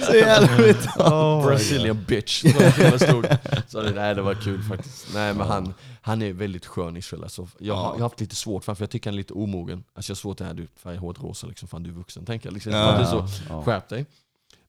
så- 0.00 0.06
Så 0.06 0.14
jävla. 0.16 0.74
Oh, 1.14 1.46
Brazilian 1.46 2.04
bitch. 2.08 2.44
Så 2.90 2.98
stod. 2.98 3.26
Så 3.68 3.82
det, 3.82 3.90
nej, 3.90 4.14
det 4.14 4.22
var 4.22 4.34
kul 4.34 4.62
faktiskt. 4.62 5.06
Nej, 5.14 5.34
men 5.34 5.46
han, 5.46 5.74
han 6.00 6.22
är 6.22 6.32
väldigt 6.32 6.66
skön 6.66 6.96
Israel. 6.96 7.22
Alltså, 7.22 7.48
jag, 7.58 7.74
har, 7.74 7.82
Ja. 7.82 7.88
jag 7.88 7.94
har 7.94 8.02
haft 8.02 8.20
lite 8.20 8.36
svårt 8.36 8.64
för 8.64 8.74
för 8.74 8.82
jag 8.82 8.90
tycker 8.90 9.10
han 9.10 9.14
är 9.14 9.18
lite 9.18 9.32
omogen. 9.32 9.84
Alltså 9.94 10.10
jag 10.10 10.14
har 10.14 10.18
svårt 10.18 10.38
det 10.38 10.44
här, 10.44 10.54
du 10.54 10.66
färgar 10.76 10.98
håret 10.98 11.22
rosa 11.22 11.46
liksom, 11.46 11.68
fan 11.68 11.82
du 11.82 11.90
är 11.90 11.94
vuxen. 11.94 12.24
Tänker 12.26 12.46
jag 12.46 12.54
liksom. 12.54 12.72
Ja. 12.72 13.06
Så, 13.06 13.26
Ja. 13.48 13.62
skärp 13.62 13.88
dig. 13.88 14.06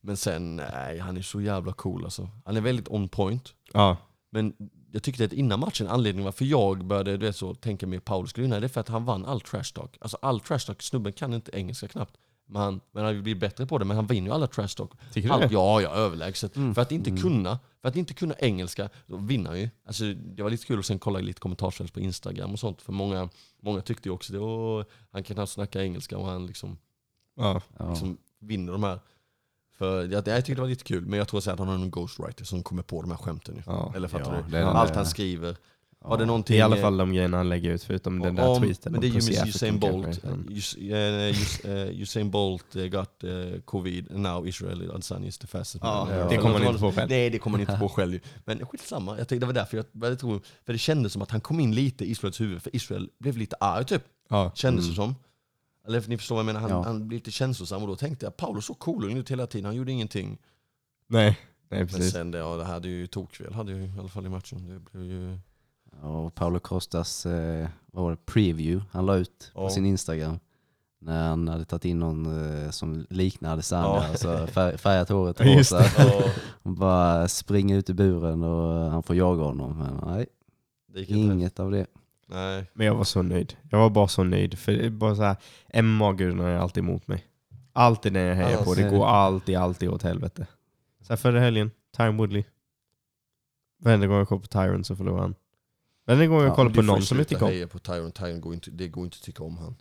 Men 0.00 0.16
sen, 0.16 0.56
nej, 0.56 0.98
han 0.98 1.16
är 1.16 1.22
så 1.22 1.40
jävla 1.40 1.72
cool 1.72 2.04
alltså. 2.04 2.28
Han 2.44 2.56
är 2.56 2.60
väldigt 2.60 2.88
on 2.88 3.08
point. 3.08 3.48
Ja. 3.72 3.96
Men 4.30 4.52
jag 4.92 5.02
tyckte 5.02 5.24
att 5.24 5.32
innan 5.32 5.60
matchen, 5.60 5.88
anledningen 5.88 6.24
varför 6.24 6.44
jag 6.44 6.84
började 6.84 7.16
du 7.16 7.26
vet, 7.26 7.36
så, 7.36 7.54
tänka 7.54 7.86
mer 7.86 8.26
skulle 8.26 8.42
vinna, 8.42 8.60
det 8.60 8.66
är 8.66 8.68
för 8.68 8.80
att 8.80 8.88
han 8.88 9.04
vann 9.04 9.24
all 9.24 9.40
trash 9.40 9.72
talk. 9.74 9.96
Alltså 10.00 10.18
all 10.22 10.40
trash 10.40 10.58
talk, 10.58 10.82
snubben 10.82 11.12
kan 11.12 11.34
inte 11.34 11.50
engelska 11.54 11.88
knappt. 11.88 12.14
Men 12.46 12.62
han, 12.62 12.80
men 12.92 13.04
han 13.04 13.22
blir 13.22 13.34
bättre 13.34 13.66
på 13.66 13.78
det, 13.78 13.84
men 13.84 13.96
han 13.96 14.06
vinner 14.06 14.28
ju 14.28 14.34
alla 14.34 14.46
trash 14.46 14.68
talk. 14.76 14.90
Tycker 15.12 15.28
du 15.28 15.34
Allt, 15.34 15.42
det? 15.48 15.52
ja, 15.54 15.80
ja, 15.80 15.88
överlägset. 15.90 16.56
Mm. 16.56 16.74
För, 16.74 16.82
att 16.82 16.92
inte 16.92 17.10
Mm. 17.10 17.22
kunna, 17.22 17.58
för 17.82 17.88
att 17.88 17.96
inte 17.96 18.14
kunna 18.14 18.34
engelska, 18.38 18.88
då 19.06 19.16
vinner 19.16 19.50
han 19.50 19.60
ju. 19.60 19.70
Alltså, 19.86 20.04
det 20.14 20.42
var 20.42 20.50
lite 20.50 20.66
kul 20.66 20.78
att 20.78 20.86
sen 20.86 20.98
kolla 20.98 21.18
lite 21.18 21.40
kommentarsfält 21.40 21.92
på 21.94 22.00
Instagram 22.00 22.52
och 22.52 22.58
sånt. 22.58 22.82
För 22.82 22.92
många, 22.92 23.28
många 23.62 23.80
tyckte 23.80 24.08
ju 24.08 24.12
också 24.12 24.32
det. 24.32 24.38
Och 24.38 24.84
han 25.12 25.22
kan 25.22 25.34
knappt 25.36 25.52
snacka 25.52 25.82
engelska 25.82 26.18
och 26.18 26.26
han 26.26 26.46
liksom, 26.46 26.78
Ja. 27.36 27.60
Ja. 27.78 27.90
liksom 27.90 28.18
vinner 28.40 28.72
de 28.72 28.82
här. 28.82 29.00
För 29.80 30.02
jag, 30.12 30.28
jag 30.28 30.36
tyckte 30.44 30.54
det 30.54 30.60
var 30.60 30.68
lite 30.68 30.84
kul, 30.84 31.06
men 31.06 31.18
jag 31.18 31.28
tror 31.28 31.40
så 31.40 31.50
att 31.50 31.58
han 31.58 31.68
har 31.68 31.74
en 31.74 31.90
ghostwriter 31.90 32.44
som 32.44 32.62
kommer 32.62 32.82
på 32.82 33.00
de 33.02 33.10
här 33.10 33.18
skämten. 33.18 33.62
Ja. 33.66 33.92
Eller 33.96 34.08
fattar 34.08 34.44
Ja, 34.52 34.58
du? 34.58 34.64
Allt 34.64 34.94
han 34.96 35.06
skriver. 35.06 35.56
Var 36.04 36.18
det 36.18 36.24
någonting... 36.26 36.56
I 36.56 36.60
alla 36.60 36.76
eh, 36.76 36.82
fall 36.82 36.96
de 36.96 37.12
grejerna 37.12 37.36
han 37.36 37.48
lägger 37.48 37.70
ut 37.70 37.82
förutom 37.82 38.18
den 38.18 38.34
där 38.34 38.46
om- 38.48 38.62
tweeten. 38.62 38.92
Men 38.92 39.00
det 39.00 39.06
är 39.06 39.08
ju 39.08 39.14
Pussy 39.14 39.32
med 39.32 39.42
African 39.42 39.48
Usain 39.48 39.80
Bolt. 39.80 40.24
Us- 40.50 40.76
eh, 41.64 41.70
eh, 41.72 42.00
Usain 42.00 42.30
Bolt 42.30 42.76
eh, 42.76 42.84
got 42.84 43.24
eh, 43.24 43.60
covid 43.64 44.10
and 44.12 44.20
now 44.20 44.48
Israel 44.48 44.90
Adesanya 44.90 45.28
is 45.28 45.38
the 45.38 45.46
fastest 45.46 45.84
Ja, 45.84 46.08
man. 46.10 46.28
det 46.28 46.36
kommer 46.36 46.58
han 46.58 46.66
inte 46.66 46.80
på 46.80 46.92
själv. 46.92 47.10
Nej, 47.10 47.30
det 47.30 47.38
kommer 47.38 47.58
han 47.58 47.60
inte 47.60 47.80
på 47.80 47.88
själv. 47.96 48.18
Men 48.44 48.66
skitsamma, 48.66 49.10
jag 49.18 49.28
tänkte 49.28 49.36
det 49.36 49.46
var 49.46 49.52
därför 49.54 49.76
jag, 49.76 50.10
jag 50.10 50.18
tror, 50.18 50.40
för 50.66 50.72
det 50.72 50.78
kändes 50.78 51.12
som 51.12 51.22
att 51.22 51.30
han 51.30 51.40
kom 51.40 51.60
in 51.60 51.74
lite 51.74 52.04
i 52.04 52.10
Israels 52.10 52.40
huvud, 52.40 52.62
för 52.62 52.76
Israel 52.76 53.08
blev 53.18 53.36
lite 53.36 53.56
arg 53.60 53.84
typ. 53.84 54.02
Ja. 54.28 54.52
Kändes 54.54 54.84
det 54.84 54.92
Mm. 55.02 55.14
som. 55.14 55.14
Eller 55.86 56.08
ni 56.08 56.18
förstår 56.18 56.34
vad 56.34 56.40
jag 56.40 56.46
menar, 56.46 56.60
han, 56.60 56.70
Ja. 56.70 56.82
han 56.82 57.08
blev 57.08 57.16
lite 57.18 57.30
känslosam 57.30 57.82
och 57.82 57.88
då 57.88 57.96
tänkte 57.96 58.26
jag, 58.26 58.36
Paolo 58.36 58.60
såg 58.60 58.78
cool 58.78 59.18
ut 59.18 59.30
hela 59.30 59.46
tiden, 59.46 59.64
han 59.64 59.74
gjorde 59.76 59.92
ingenting. 59.92 60.38
Nej, 61.06 61.38
nej 61.68 61.78
Men 61.80 61.88
precis. 61.88 62.12
sen 62.12 62.30
det, 62.30 62.38
ja, 62.38 62.56
det 62.56 62.64
hade 62.64 62.88
ju 62.88 63.06
tokväl, 63.06 63.52
hade 63.54 63.72
ju 63.72 63.84
i 63.84 63.98
alla 63.98 64.08
fall 64.08 64.26
i 64.26 64.28
matchen. 64.28 64.66
Det 64.68 64.78
blev 64.92 65.04
ju... 65.04 65.38
Och 66.02 66.34
Paolo 66.34 66.58
Costas 66.60 67.26
eh, 67.26 67.68
vad 67.92 68.04
var 68.04 68.10
det, 68.10 68.16
preview 68.26 68.84
han 68.92 69.06
la 69.06 69.16
ut 69.16 69.50
på 69.54 69.62
Ja. 69.62 69.70
sin 69.70 69.86
Instagram. 69.86 70.38
När 71.02 71.28
han 71.28 71.48
hade 71.48 71.64
tagit 71.64 71.84
in 71.84 71.98
någon 71.98 72.26
eh, 72.64 72.70
som 72.70 73.06
liknade 73.10 73.52
Adesanya, 73.52 73.84
Ja. 73.86 74.06
alltså 74.08 74.46
fär, 74.46 74.76
färgat 74.76 75.08
håret 75.08 75.40
just 75.40 75.72
rosa. 75.72 75.84
Ja, 75.98 76.22
Och 76.62 76.70
bara 76.72 77.28
springer 77.28 77.76
ut 77.78 77.90
i 77.90 77.94
buren 77.94 78.42
och 78.42 78.90
han 78.90 79.02
får 79.02 79.16
jaga 79.16 79.42
honom. 79.42 79.78
Men 79.78 80.00
nej, 80.14 80.26
det 80.92 81.00
gick 81.00 81.10
inte. 81.10 81.34
inget 81.34 81.60
av 81.60 81.70
det. 81.70 81.86
Nej. 82.30 82.64
Men 82.74 82.86
jag 82.86 82.94
var 82.94 83.04
så 83.04 83.22
nöjd. 83.22 83.56
Jag 83.70 83.78
var 83.78 83.90
bara 83.90 84.08
så 84.08 84.24
nöjd. 84.24 84.58
För 84.58 84.72
det 84.72 84.86
är 84.86 84.90
bara 84.90 85.16
så 85.16 85.22
här, 85.22 85.36
MMA-gudarna 85.82 86.48
är 86.48 86.58
alltid 86.58 86.82
emot 86.84 87.08
mig. 87.08 87.24
Alltid 87.72 88.12
när 88.12 88.26
jag 88.26 88.34
hejar 88.34 88.48
Alltså, 88.50 88.64
på. 88.64 88.74
Det 88.74 88.90
går 88.90 89.06
alltid, 89.06 89.56
alltid 89.56 89.88
åt 89.88 90.02
helvete. 90.02 90.46
Så 91.00 91.12
här 91.12 91.16
förra 91.16 91.40
helgen, 91.40 91.70
Tyron 91.96 92.16
Woodley. 92.16 92.44
Varenda 93.82 94.06
gång 94.06 94.16
jag 94.18 94.28
kollar 94.28 94.40
på 94.40 94.46
Tyron 94.46 94.84
så 94.84 94.96
förlorar 94.96 95.20
han. 95.22 95.34
Varenda 96.06 96.26
gång 96.26 96.40
jag 96.40 96.48
Ja, 96.50 96.54
kollar 96.54 96.70
på 96.70 96.82
någon 96.82 97.02
som 97.02 97.18
jag 97.18 97.28
tycker 97.28 97.44
om. 97.44 97.50
heja 97.50 97.68
på 97.68 97.78
Tyron, 97.78 98.12
Tyron 98.12 98.40
går 98.40 98.54
inte, 98.54 98.70
det 98.70 98.88
går 98.88 99.04
inte 99.04 99.14
att 99.16 99.22
tycka 99.22 99.44
om 99.44 99.58
han. 99.58 99.76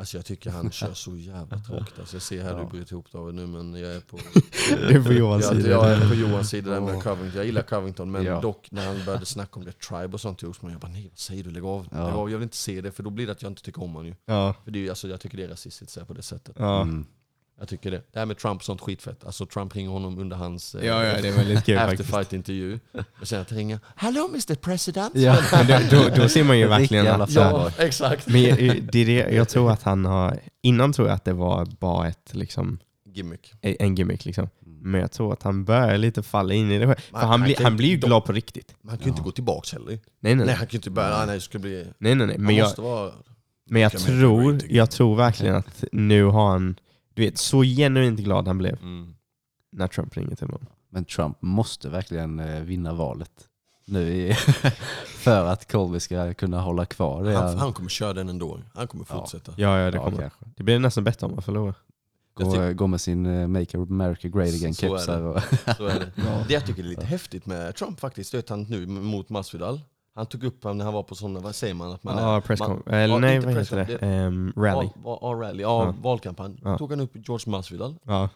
Alltså 0.00 0.16
jag 0.18 0.24
tycker 0.26 0.50
han 0.50 0.70
kör 0.70 0.94
så 0.94 1.16
jävla 1.16 1.58
tråkigt. 1.66 1.98
Alltså 1.98 2.16
jag 2.16 2.22
ser 2.22 2.42
här 2.42 2.54
du 2.54 2.60
Ja. 2.60 2.68
bryter 2.68 2.92
ihop 2.92 3.12
David 3.12 3.34
nu 3.34 3.46
men 3.46 3.74
jag 3.74 3.94
är 3.94 4.00
på... 4.00 4.18
Du 4.68 4.96
är 4.98 5.02
på 5.04 5.12
Johans 5.12 5.44
jag, 5.44 5.56
sida. 5.56 5.68
jag 5.70 5.90
är 5.90 6.08
på 6.08 6.14
Johans 6.14 6.48
sida 6.50 6.70
där 6.70 6.80
med. 6.80 7.02
Covington. 7.02 7.32
Jag 7.36 7.44
gillar 7.46 7.62
Covington 7.62 8.10
men 8.10 8.24
Ja. 8.24 8.40
dock 8.40 8.70
när 8.70 8.86
han 8.86 9.04
började 9.06 9.26
snacka 9.26 9.58
om 9.60 9.64
det 9.64 9.72
tribe 9.78 10.12
och 10.14 10.20
sånt 10.20 10.38
till 10.38 10.48
Osman, 10.48 10.72
jag 10.72 10.80
bara 10.80 10.92
nej 10.92 11.08
vad 11.10 11.18
säger 11.18 11.44
du? 11.44 11.50
Lägg 11.50 11.64
av. 11.64 11.88
Ja. 11.92 12.04
Lägg 12.06 12.14
av. 12.14 12.30
Jag 12.30 12.38
vill 12.38 12.42
inte 12.42 12.56
se 12.56 12.80
det 12.80 12.92
för 12.92 13.02
då 13.02 13.10
blir 13.10 13.26
det 13.26 13.32
att 13.32 13.42
jag 13.42 13.50
inte 13.50 13.62
tycker 13.62 13.82
om 13.82 13.90
honom 13.90 14.06
ju. 14.06 14.14
Ja, 14.26 14.54
För 14.64 14.70
det 14.70 14.88
alltså, 14.88 15.08
jag 15.08 15.20
tycker 15.20 15.36
det 15.36 15.44
är 15.44 15.48
rasistiskt 15.48 16.06
på 16.06 16.14
det 16.14 16.22
sättet. 16.22 16.56
ja. 16.58 16.82
Mm. 16.82 17.06
Jag 17.60 17.68
tycker 17.68 17.90
det. 17.90 18.02
Det 18.12 18.18
här 18.18 18.26
med 18.26 18.38
Trump 18.38 18.62
sånt 18.64 18.80
skitfett. 18.80 19.24
Alltså 19.24 19.46
Trump 19.46 19.76
ringer 19.76 19.90
honom 19.90 20.18
under 20.18 20.36
hans 20.36 20.74
eh, 20.74 20.86
ja, 20.86 21.04
ja, 21.04 21.22
det 21.22 21.28
är 21.28 21.32
väldigt 21.32 21.64
kul 21.64 21.78
after 21.78 21.88
faktiskt. 21.96 22.10
fight 22.14 22.32
intervju. 22.32 22.78
Och 23.20 23.28
sen 23.28 23.40
att 23.40 23.52
ringa 23.52 23.80
Hello 23.96 24.28
Mr 24.28 24.54
President! 24.54 25.12
Ja. 25.16 25.36
Men 25.68 25.82
då, 25.90 25.96
då, 25.96 26.08
då 26.22 26.28
ser 26.28 26.44
man 26.44 26.58
ju 26.58 26.66
verkligen 26.68 27.06
att... 27.06 27.32
fanboy. 27.32 27.70
Ja, 27.78 27.84
exakt. 27.84 28.26
Men 28.26 28.42
jag- 28.42 28.58
det 28.92 28.98
är 28.98 29.06
det, 29.06 29.34
jag 29.34 29.48
tror 29.48 29.70
att 29.72 29.82
han 29.82 30.04
har... 30.04 30.38
Innan 30.62 30.92
tror 30.92 31.08
jag 31.08 31.14
att 31.14 31.24
det 31.24 31.32
var 31.32 31.66
bara 31.80 32.08
ett, 32.08 32.30
liksom, 32.34 32.78
Gimmick. 33.14 33.52
en 33.62 33.94
gimmick. 33.94 34.24
Liksom. 34.24 34.48
Men 34.82 35.00
jag 35.00 35.12
tror 35.12 35.32
att 35.32 35.42
han 35.42 35.64
börjar 35.64 35.98
lite 35.98 36.22
falla 36.22 36.54
in 36.54 36.70
i 36.70 36.78
det 36.78 36.86
själv. 36.86 36.96
För 37.10 37.18
han 37.18 37.28
han, 37.28 37.42
blir, 37.42 37.54
kan 37.54 37.64
han 37.64 37.72
ju- 37.72 37.76
blir 37.76 37.88
ju 37.88 37.96
glad 37.96 38.24
på 38.24 38.32
riktigt. 38.32 38.74
Men 38.82 38.88
han 38.88 38.98
kan 38.98 39.04
ju 39.04 39.10
inte 39.10 39.20
Ja. 39.20 39.24
gå 39.24 39.30
tillbaks 39.32 39.72
heller. 39.72 39.86
Nej, 39.88 40.00
Nej, 40.20 40.34
nej, 40.34 40.46
nej. 40.46 40.54
han 40.54 40.66
kan 40.66 40.72
ju 40.72 40.76
inte 40.78 40.90
börja, 40.90 41.14
ah, 41.16 41.26
nej 41.26 41.34
det 41.34 41.40
ska 41.40 41.58
bli... 41.58 41.86
nej, 41.98 42.14
nej, 42.14 42.26
nej. 42.26 42.36
Han 42.36 42.46
Men, 42.46 42.56
jag, 42.56 42.76
vara... 42.76 43.12
men 43.70 43.82
jag, 43.82 43.92
America 43.94 44.06
tror, 44.12 44.58
jag 44.68 44.90
tror 44.90 45.16
verkligen 45.16 45.54
att 45.54 45.84
nu 45.92 46.24
har 46.24 46.50
han... 46.50 46.76
Du 47.20 47.26
vet, 47.26 47.38
så 47.38 47.62
genuint 47.62 48.20
glad 48.20 48.46
han 48.46 48.58
blev 48.58 48.78
Mm. 48.82 49.14
när 49.72 49.88
Trump 49.88 50.16
ringer 50.16 50.36
till 50.36 50.46
honom. 50.46 50.66
Men 50.90 51.04
Trump 51.04 51.42
måste 51.42 51.88
verkligen 51.88 52.40
eh, 52.40 52.60
vinna 52.62 52.92
valet. 52.94 53.30
Nu 53.84 54.08
i, 54.08 54.34
för 55.06 55.44
att 55.46 55.72
Colby 55.72 56.00
ska 56.00 56.34
kunna 56.34 56.60
hålla 56.60 56.86
kvar 56.86 57.24
det. 57.24 57.32
Han, 57.36 57.58
han 57.58 57.72
kommer 57.72 57.88
köra 57.88 58.12
den 58.12 58.28
ändå. 58.28 58.60
Han 58.74 58.88
kommer 58.88 59.06
Ja. 59.08 59.14
fortsätta. 59.20 59.52
Ja, 59.56 59.78
ja, 59.78 59.90
det 59.90 59.96
Ja, 59.96 60.04
kommer. 60.04 60.18
kanske. 60.18 60.38
Det 60.56 60.62
blir 60.62 60.78
nästan 60.78 61.04
bättre 61.04 61.26
om 61.26 61.32
han 61.32 61.42
förlorar. 61.42 61.74
Jag 62.38 62.48
Gå, 62.48 62.72
gå 62.74 62.86
med 62.86 63.00
sin 63.00 63.26
eh, 63.26 63.48
Make 63.48 63.78
America 63.78 64.28
Great 64.28 64.50
Så- 64.50 64.56
Again 64.56 64.74
så 64.74 64.86
är 64.86 64.90
det. 64.92 64.98
kepsar 64.98 65.22
och 65.22 65.40
Så 65.76 65.86
är 65.86 65.98
det. 66.00 66.12
Det 66.48 66.54
jag 66.54 66.66
tycker 66.66 66.82
är 66.82 66.86
lite 66.86 67.06
häftigt 67.06 67.46
med 67.46 67.74
Trump 67.76 68.00
faktiskt, 68.00 68.32
det 68.32 68.38
är 68.38 68.40
att 68.40 68.48
han 68.48 68.62
nu 68.62 68.86
mot 68.86 69.28
Masvidal, 69.28 69.80
han 70.14 70.26
tog 70.26 70.44
upp 70.44 70.62
honom 70.64 70.78
när 70.78 70.84
han 70.84 70.94
var 70.94 71.02
på 71.02 71.14
sådana, 71.14 71.40
vad 71.40 71.54
säger 71.54 71.74
man? 71.74 71.92
Att 71.92 72.04
man 72.04 72.18
Ja, 72.18 72.42
Eller 72.86 73.08
ja, 73.08 73.18
nej, 73.18 73.40
vad 73.40 73.54
heter 73.54 73.76
det? 73.86 74.06
Ehm, 74.06 74.52
rally. 74.56 74.88
Val, 75.04 75.18
val, 75.22 75.38
rally, 75.38 75.62
ja, 75.62 75.84
Ja. 75.84 75.94
valkampanj. 76.02 76.60
Ja. 76.64 76.78
Tog 76.78 76.90
han 76.90 77.00
upp 77.00 77.10
George 77.14 77.50
Masvidal. 77.50 77.94
Ja. 78.02 78.28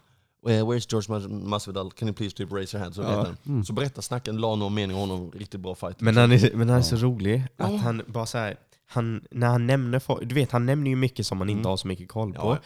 Uh, 0.47 0.51
where's 0.51 0.87
George 0.91 1.07
Mas- 1.09 1.27
Masvidal? 1.47 1.91
Can 1.91 2.07
you 2.07 2.15
please 2.15 2.35
typ 2.35 2.51
raise 2.51 2.77
your 2.77 2.83
hand? 2.83 2.95
Så, 2.95 3.01
Ja. 3.01 3.25
Mm. 3.45 3.63
så 3.65 3.73
berätta 3.73 4.01
snacken, 4.01 4.37
la 4.37 4.55
någon 4.55 4.73
mening 4.73 4.97
om 4.97 5.09
honom, 5.09 5.31
riktigt 5.31 5.59
bra 5.59 5.75
fight. 5.75 6.01
Men 6.01 6.17
han 6.17 6.31
är, 6.31 6.51
men 6.55 6.69
han 6.69 6.77
är 6.77 6.81
så 6.81 6.95
rolig 6.95 7.43
Ja. 7.57 7.65
att 7.65 7.81
han 7.81 8.01
bara 8.07 8.25
så 8.25 8.37
här, 8.37 8.55
han, 8.87 9.23
när 9.31 9.47
han 9.47 9.67
nämner 9.67 9.99
folk, 9.99 10.29
du 10.29 10.35
vet 10.35 10.51
han 10.51 10.65
nämner 10.65 10.89
ju 10.89 10.95
mycket 10.95 11.27
som 11.27 11.37
man 11.37 11.49
inte 11.49 11.59
Mm. 11.59 11.69
har 11.69 11.77
så 11.77 11.87
mycket 11.87 12.09
koll 12.09 12.33
på. 12.33 12.41
Ja. 12.41 12.57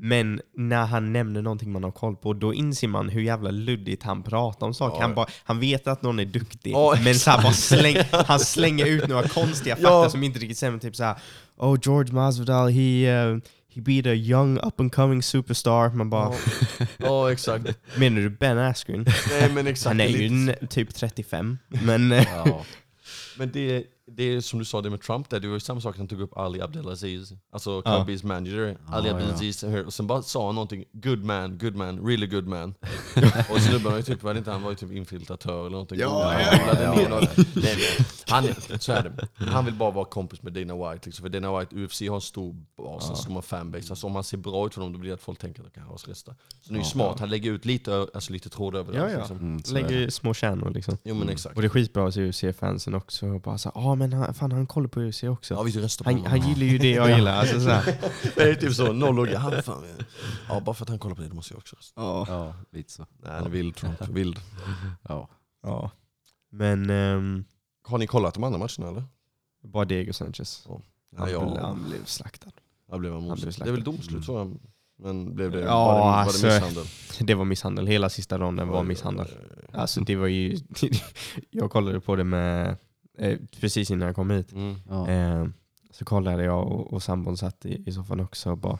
Men 0.00 0.40
när 0.56 0.86
han 0.86 1.12
nämner 1.12 1.42
någonting 1.42 1.72
man 1.72 1.84
har 1.84 1.90
koll 1.90 2.16
på, 2.16 2.32
då 2.32 2.54
inser 2.54 2.88
man 2.88 3.08
hur 3.08 3.20
jävla 3.22 3.50
luddigt 3.50 4.02
han 4.02 4.22
pratar 4.22 4.66
om 4.66 4.74
saker. 4.74 4.96
Ja. 4.96 5.02
Han, 5.02 5.14
bara, 5.14 5.26
han 5.44 5.60
vet 5.60 5.86
att 5.86 6.02
någon 6.02 6.18
är 6.20 6.24
duktig, 6.24 6.72
Ja, 6.72 6.96
men 7.04 7.14
så 7.14 7.30
här 7.30 7.52
släng, 7.52 7.96
han 8.26 8.40
slänger 8.40 8.86
ut 8.86 9.08
några 9.08 9.28
konstiga 9.28 9.76
fakta 9.76 9.90
Ja. 9.90 10.10
som 10.10 10.22
inte 10.22 10.38
riktigt 10.38 10.56
stämmer. 10.56 10.78
Typ 10.78 10.96
så 10.96 11.04
här, 11.04 11.16
Oh 11.56 11.78
George 11.82 12.12
Masvidal, 12.14 12.68
he, 12.70 13.22
uh, 13.26 13.38
he 13.74 13.80
beat 13.80 14.06
a 14.06 14.14
young 14.14 14.58
up 14.58 14.80
and 14.80 14.92
coming 14.94 15.22
superstar. 15.22 15.88
Man 15.90 16.10
bara, 16.10 16.34
Ja, 16.96 17.32
exakt. 17.32 17.64
menar 17.96 18.20
du 18.20 18.30
Ben 18.30 18.58
Askren? 18.58 19.06
Nej 19.30 19.52
men 19.54 19.66
exakt. 19.66 19.86
Han 19.88 20.00
är 20.00 20.06
ju 20.08 20.54
typ 20.70 20.94
35, 20.94 21.58
men... 21.68 22.12
eh. 22.12 22.26
Men 23.38 23.50
det, 23.52 23.84
det 24.10 24.22
är 24.22 24.40
som 24.40 24.58
du 24.58 24.64
sa 24.64 24.82
det 24.82 24.90
med 24.90 25.00
Trump 25.00 25.30
där, 25.30 25.40
det 25.40 25.46
var 25.46 25.54
ju 25.54 25.60
samma 25.60 25.80
sak 25.80 25.96
han 25.98 26.08
tog 26.08 26.20
upp 26.20 26.36
Ali 26.36 26.60
Abdelaziz, 26.60 27.32
alltså 27.50 27.82
Ja. 27.84 27.98
Cubbies 27.98 28.24
manager. 28.24 28.76
Ali 28.88 29.08
ja. 29.08 29.14
Abdelaziz, 29.14 29.64
och 29.86 29.92
sen 29.94 30.06
bara 30.06 30.22
sa 30.22 30.46
han 30.46 30.54
någonting, 30.54 30.84
good 30.92 31.24
man, 31.24 31.58
good 31.58 31.74
man, 31.76 32.06
really 32.06 32.26
good 32.26 32.46
man. 32.46 32.74
och 33.50 33.60
snubben 33.60 33.90
var 33.90 33.96
ju 33.96 34.02
typ, 34.02 34.22
var 34.22 34.34
det 34.34 34.38
inte, 34.38 34.50
han 34.50 34.62
var 34.62 34.70
ju 34.70 34.76
typ 34.76 34.92
infiltratör 34.92 35.60
eller 35.60 35.70
någonting. 35.70 35.98
Ja, 35.98 36.22
han 38.26 38.44
ja, 38.44 38.52
ja. 38.68 38.78
så 38.78 38.92
är 38.92 39.02
det. 39.02 39.62
Vill 39.64 39.74
bara 39.74 39.90
vara 39.90 40.04
kompis 40.04 40.42
med 40.42 40.52
Dana 40.52 40.90
White, 40.92 41.06
liksom, 41.08 41.22
för 41.22 41.28
Dana 41.28 41.58
White, 41.60 41.76
UFC 41.76 42.00
har 42.08 42.14
en 42.14 42.20
stor 42.20 42.56
bas, 42.76 43.10
en 43.10 43.16
stor 43.16 43.40
fanbase. 43.42 43.92
Alltså 43.92 44.06
om 44.06 44.14
han 44.14 44.24
ser 44.24 44.36
bra 44.38 44.66
ut 44.66 44.74
för 44.74 44.80
dem, 44.80 44.92
då 44.92 44.98
blir 44.98 45.10
det 45.10 45.14
att 45.14 45.20
folk 45.22 45.38
tänker 45.38 45.60
att 45.62 45.66
de 45.74 45.80
kan 45.80 45.88
ha 45.88 45.94
oss 45.94 46.08
rösta. 46.08 46.34
Så 46.60 46.68
det 46.72 46.74
är 46.74 46.74
ju 46.74 46.80
Ja. 46.80 46.84
smart, 46.84 47.20
han 47.20 47.30
lägger 47.30 47.52
ut 47.52 47.64
lite, 47.64 48.06
alltså 48.14 48.32
lite 48.32 48.48
tråd 48.48 48.76
över 48.76 48.94
Ja, 48.94 49.04
det. 49.04 49.12
ja. 49.12 49.18
Liksom. 49.18 49.36
Mm. 49.36 49.62
Lägger 49.72 50.10
små 50.10 50.34
kärnor 50.34 50.70
liksom. 50.70 50.98
Jo 51.04 51.14
men 51.14 51.28
exakt. 51.28 51.56
Och 51.56 51.62
det 51.62 51.66
är 51.66 51.70
skitbra 51.70 52.06
att 52.08 52.14
se 52.14 52.20
UFC-fansen 52.20 52.94
också. 52.94 53.26
Och 53.26 53.40
bara 53.40 53.58
så, 53.58 53.68
ah, 53.74 53.94
men 53.98 54.12
han, 54.12 54.34
fan 54.34 54.52
han 54.52 54.66
kollar 54.66 54.88
på 54.88 55.00
UFC 55.00 55.22
också. 55.22 55.54
Ja, 55.54 55.62
vi 55.62 55.70
röstar 55.70 56.04
på 56.04 56.10
han, 56.10 56.18
honom. 56.20 56.30
han 56.40 56.48
gillar 56.48 56.66
ju 56.72 56.78
det 56.78 56.90
jag 56.90 57.10
gillar. 57.10 57.36
Alltså, 57.36 57.60
så 57.60 57.68
här. 57.68 57.84
Det 58.36 58.42
är 58.42 58.54
typ 58.54 58.74
så, 58.74 58.92
noll 58.92 59.16
logga. 59.16 59.38
Han, 59.38 59.62
fan, 59.62 59.84
ja, 60.48 60.60
bara 60.60 60.74
för 60.74 60.84
att 60.84 60.88
han 60.88 60.98
kollar 60.98 61.14
på 61.16 61.22
det, 61.22 61.28
då 61.28 61.34
måste 61.34 61.54
jag 61.54 61.58
också 61.58 61.76
rösta. 61.76 62.00
Ja, 62.00 62.54
lite 62.72 62.92
så. 62.92 63.06
Nej, 63.22 63.32
han 63.32 63.44
är 63.46 63.50
vild 63.50 63.76
Trump. 63.76 64.08
Vild. 64.08 64.38
Ja. 65.08 65.28
Ja. 65.62 65.90
Men 66.50 66.90
ehm, 66.90 67.44
Har 67.82 67.98
ni 67.98 68.06
kollat 68.06 68.34
de 68.34 68.44
andra 68.44 68.58
matcherna 68.58 68.88
eller? 68.88 69.04
bara 69.62 69.84
Diego 69.84 70.12
Sanchez. 70.12 70.64
Han, 70.68 70.82
Nej, 71.16 71.32
jag, 71.32 71.52
blev, 71.52 71.62
han 71.64 71.84
blev 71.88 72.04
slaktad. 72.04 72.50
blev 72.50 72.90
han 72.90 73.00
blev 73.00 73.12
motstånd. 73.12 73.54
slaktad. 73.54 73.64
Det 73.64 73.70
är 73.70 73.72
väl 73.72 73.84
domslut 73.84 74.24
så 74.24 74.32
jag. 74.32 74.58
Men 74.98 75.34
blev 75.34 75.50
det, 75.50 75.60
Ja, 75.60 75.86
var 75.86 75.94
det, 75.94 76.00
var 76.00 76.12
alltså, 76.12 76.46
det 76.46 76.54
misshandel? 76.54 76.84
Det 77.26 77.34
var 77.34 77.44
misshandel. 77.44 77.86
Hela 77.86 78.08
sista 78.08 78.38
ronden 78.38 78.68
var 78.68 78.82
misshandel. 78.82 79.26
Alltså 79.72 80.00
det 80.00 80.16
var 80.16 80.26
ju... 80.26 80.58
jag 81.50 81.70
kollade 81.70 82.00
på 82.00 82.16
det 82.16 82.24
med... 82.24 82.76
Eh, 83.18 83.38
precis 83.60 83.90
innan 83.90 84.06
jag 84.06 84.16
kom 84.16 84.30
hit. 84.30 84.52
Mm. 84.52 84.74
Ja. 84.88 85.08
Eh, 85.08 85.46
så 85.90 86.04
kollade 86.04 86.44
jag 86.44 86.66
och, 86.72 86.92
och 86.92 87.02
sambon 87.02 87.36
satt 87.36 87.66
i, 87.66 87.82
i 87.86 87.92
soffan 87.92 88.20
också 88.20 88.50
och 88.50 88.58
bara... 88.58 88.78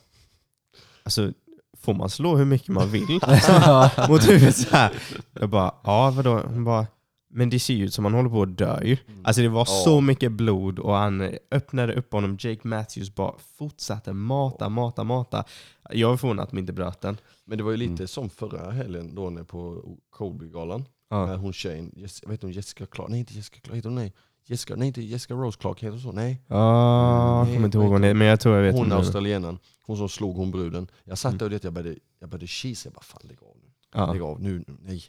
Alltså, 1.03 1.33
får 1.77 1.95
man 1.95 2.11
slå 2.11 2.37
hur 2.37 2.45
mycket 2.45 2.69
man 2.69 2.91
vill? 2.91 3.07
Mot 4.09 4.29
huvudet 4.29 4.57
så 4.57 4.77
här. 4.77 4.93
Jag 5.33 5.49
bara, 5.49 5.75
ja 5.85 6.11
vadå? 6.17 6.39
Hon 6.47 6.65
bara, 6.65 6.87
men 7.31 7.51
det 7.51 7.59
ser 7.61 7.75
ju 7.75 7.85
ut 7.85 7.95
som 7.95 8.05
han 8.05 8.15
håller 8.15 8.31
på 8.31 8.43
att 8.43 8.59
dö 8.59 8.81
ju. 8.85 8.97
Alltså 9.25 9.43
det 9.43 9.49
var 9.49 9.61
Ja. 9.61 9.65
så 9.85 10.01
mycket 10.01 10.33
blod 10.33 10.79
och 10.79 10.95
han 10.95 11.31
öppnade 11.51 11.95
upp 11.95 12.13
honom. 12.13 12.37
Jake 12.41 12.69
Matthews 12.69 13.15
bara 13.15 13.35
fortsatte 13.59 14.13
mata, 14.13 14.69
mata, 14.69 15.05
mata. 15.05 15.45
Jag 15.91 16.13
är 16.13 16.17
förvånad 16.17 16.43
att 16.43 16.51
de 16.51 16.59
inte 16.59 16.73
bröt 16.73 17.01
den. 17.01 17.17
Men 17.45 17.59
det 17.59 17.65
var 17.65 17.71
ju 17.71 17.77
lite 17.77 17.93
Mm. 17.93 18.09
som 18.09 18.31
förra 18.31 18.71
helgen 18.71 19.15
då 19.15 19.31
när 19.31 19.45
på 19.45 19.83
Colby-galan. 20.11 20.85
Ja. 21.11 21.37
Hon 21.37 21.53
tjejen, 21.53 21.93
jag 21.97 22.03
vet 22.09 22.31
inte 22.31 22.47
om 22.47 22.53
Jessica 22.53 22.87
Clark, 22.87 23.09
nej 23.11 23.21
inte 23.21 23.35
Jessica 23.35 23.61
Clark, 23.61 23.77
heter 23.77 23.89
hon 23.89 23.97
nej? 23.97 24.13
Jessica, 24.51 24.77
nej 24.77 24.87
inte 24.89 25.03
Jessica 25.03 25.35
Rose 25.35 25.59
Clark, 25.59 25.79
heter 25.83 25.91
hon 25.91 26.01
så? 26.01 26.13
Nej. 26.13 26.43
Ja, 26.47 27.39
jag 27.39 27.55
kommer 27.55 27.65
inte 27.67 27.79
ihåg 27.79 28.01
det 28.01 28.09
är, 28.09 28.15
men 28.15 28.27
jag 28.27 28.41
tror 28.41 28.57
jag 28.57 28.63
vet 28.63 28.75
Hon 28.75 28.93
är. 28.93 28.97
australienaren, 28.97 29.59
hon 29.87 29.97
som 29.97 30.09
slog 30.09 30.37
hon 30.37 30.51
bruden. 30.51 30.89
Jag 31.05 31.19
satt 31.19 31.31
Mm. 31.31 31.39
där 31.39 31.47
och 31.47 31.51
det, 31.51 31.65
jag 31.65 31.73
började, 31.73 31.99
jag 32.21 32.29
började 32.31 32.47
kisa, 32.47 32.87
jag 32.87 32.95
bara 32.95 33.03
fan 33.03 33.21
lägg 33.25 33.39
av 33.43 33.57
nu. 33.63 33.69
Ja. 33.95 34.13
Lägg 34.13 34.23
av 34.23 34.41
nu, 34.41 34.65
nej. 34.83 35.03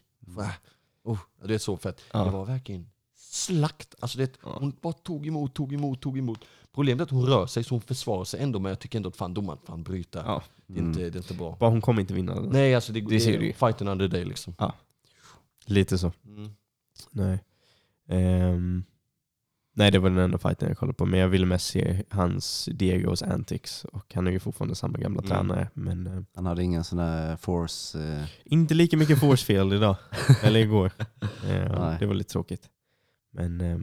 Oh, 1.03 1.19
det 1.45 1.53
är 1.53 1.57
så 1.57 1.77
fett. 1.77 2.01
Ja. 2.13 2.23
Det 2.23 2.31
var 2.31 2.45
verkligen 2.45 2.89
slakt. 3.15 3.95
Alltså 3.99 4.17
det. 4.17 4.37
Hon 4.41 4.73
bara 4.81 4.93
tog 4.93 5.27
emot, 5.27 5.53
tog 5.53 5.73
emot, 5.73 6.01
tog 6.01 6.17
emot. 6.17 6.39
Problemet 6.73 6.99
är 6.99 7.03
att 7.03 7.09
hon 7.11 7.25
rör 7.25 7.45
sig 7.47 7.63
så 7.63 7.73
hon 7.75 7.81
försvarar 7.81 8.23
sig 8.23 8.39
ändå, 8.41 8.59
men 8.59 8.69
jag 8.69 8.79
tycker 8.79 8.99
ändå 8.99 9.09
att 9.09 9.15
fan 9.15 9.33
domaren, 9.33 9.59
fan 9.65 9.83
bryta. 9.83 10.23
Ja. 10.25 10.43
Det, 10.67 10.79
är 10.79 10.83
inte, 10.83 10.99
det 10.99 11.05
är 11.15 11.17
inte 11.17 11.33
bra. 11.33 11.57
Bara 11.59 11.69
hon 11.69 11.81
kommer 11.81 12.01
inte 12.01 12.13
vinna. 12.13 12.39
Nej 12.39 12.75
alltså 12.75 12.93
det, 12.93 13.01
Det 13.01 13.19
ser 13.19 13.43
är 13.43 13.53
fighten 13.53 13.87
under 13.87 14.07
day 14.07 14.25
liksom. 14.25 14.53
Lite 15.65 15.97
så. 15.97 16.11
Mm. 16.25 16.51
Nej. 17.11 17.39
Ehm, 18.07 18.83
Nej, 19.79 19.91
det 19.91 19.99
var 19.99 20.09
den 20.09 20.19
enda 20.19 20.37
fighten 20.37 20.67
jag 20.67 20.77
kollade 20.77 20.95
på. 20.95 21.05
Men 21.05 21.19
jag 21.19 21.27
ville 21.27 21.45
mest 21.45 21.67
se 21.67 22.03
hans 22.09 22.69
Diegos 22.71 23.21
antics. 23.23 23.85
Och 23.85 24.13
han 24.13 24.27
är 24.27 24.31
ju 24.31 24.39
fortfarande 24.39 24.75
samma 24.75 24.97
gamla 24.97 25.19
Mm. 25.19 25.29
tränare. 25.29 25.69
Men 25.73 26.07
eh, 26.07 26.23
Han 26.35 26.45
hade 26.45 26.63
ingen 26.63 26.83
sån 26.83 26.97
där 26.97 27.35
force... 27.37 27.99
Eh, 27.99 28.25
inte 28.45 28.73
lika 28.73 28.97
mycket 28.97 29.19
force 29.19 29.45
field 29.45 29.73
idag. 29.73 29.95
Eller 30.43 30.59
igår. 30.59 30.91
Eh, 31.21 31.79
Nej. 31.79 31.97
det 31.99 32.05
var 32.05 32.13
lite 32.13 32.31
tråkigt. 32.31 32.69
Men 33.33 33.61
eh, 33.61 33.77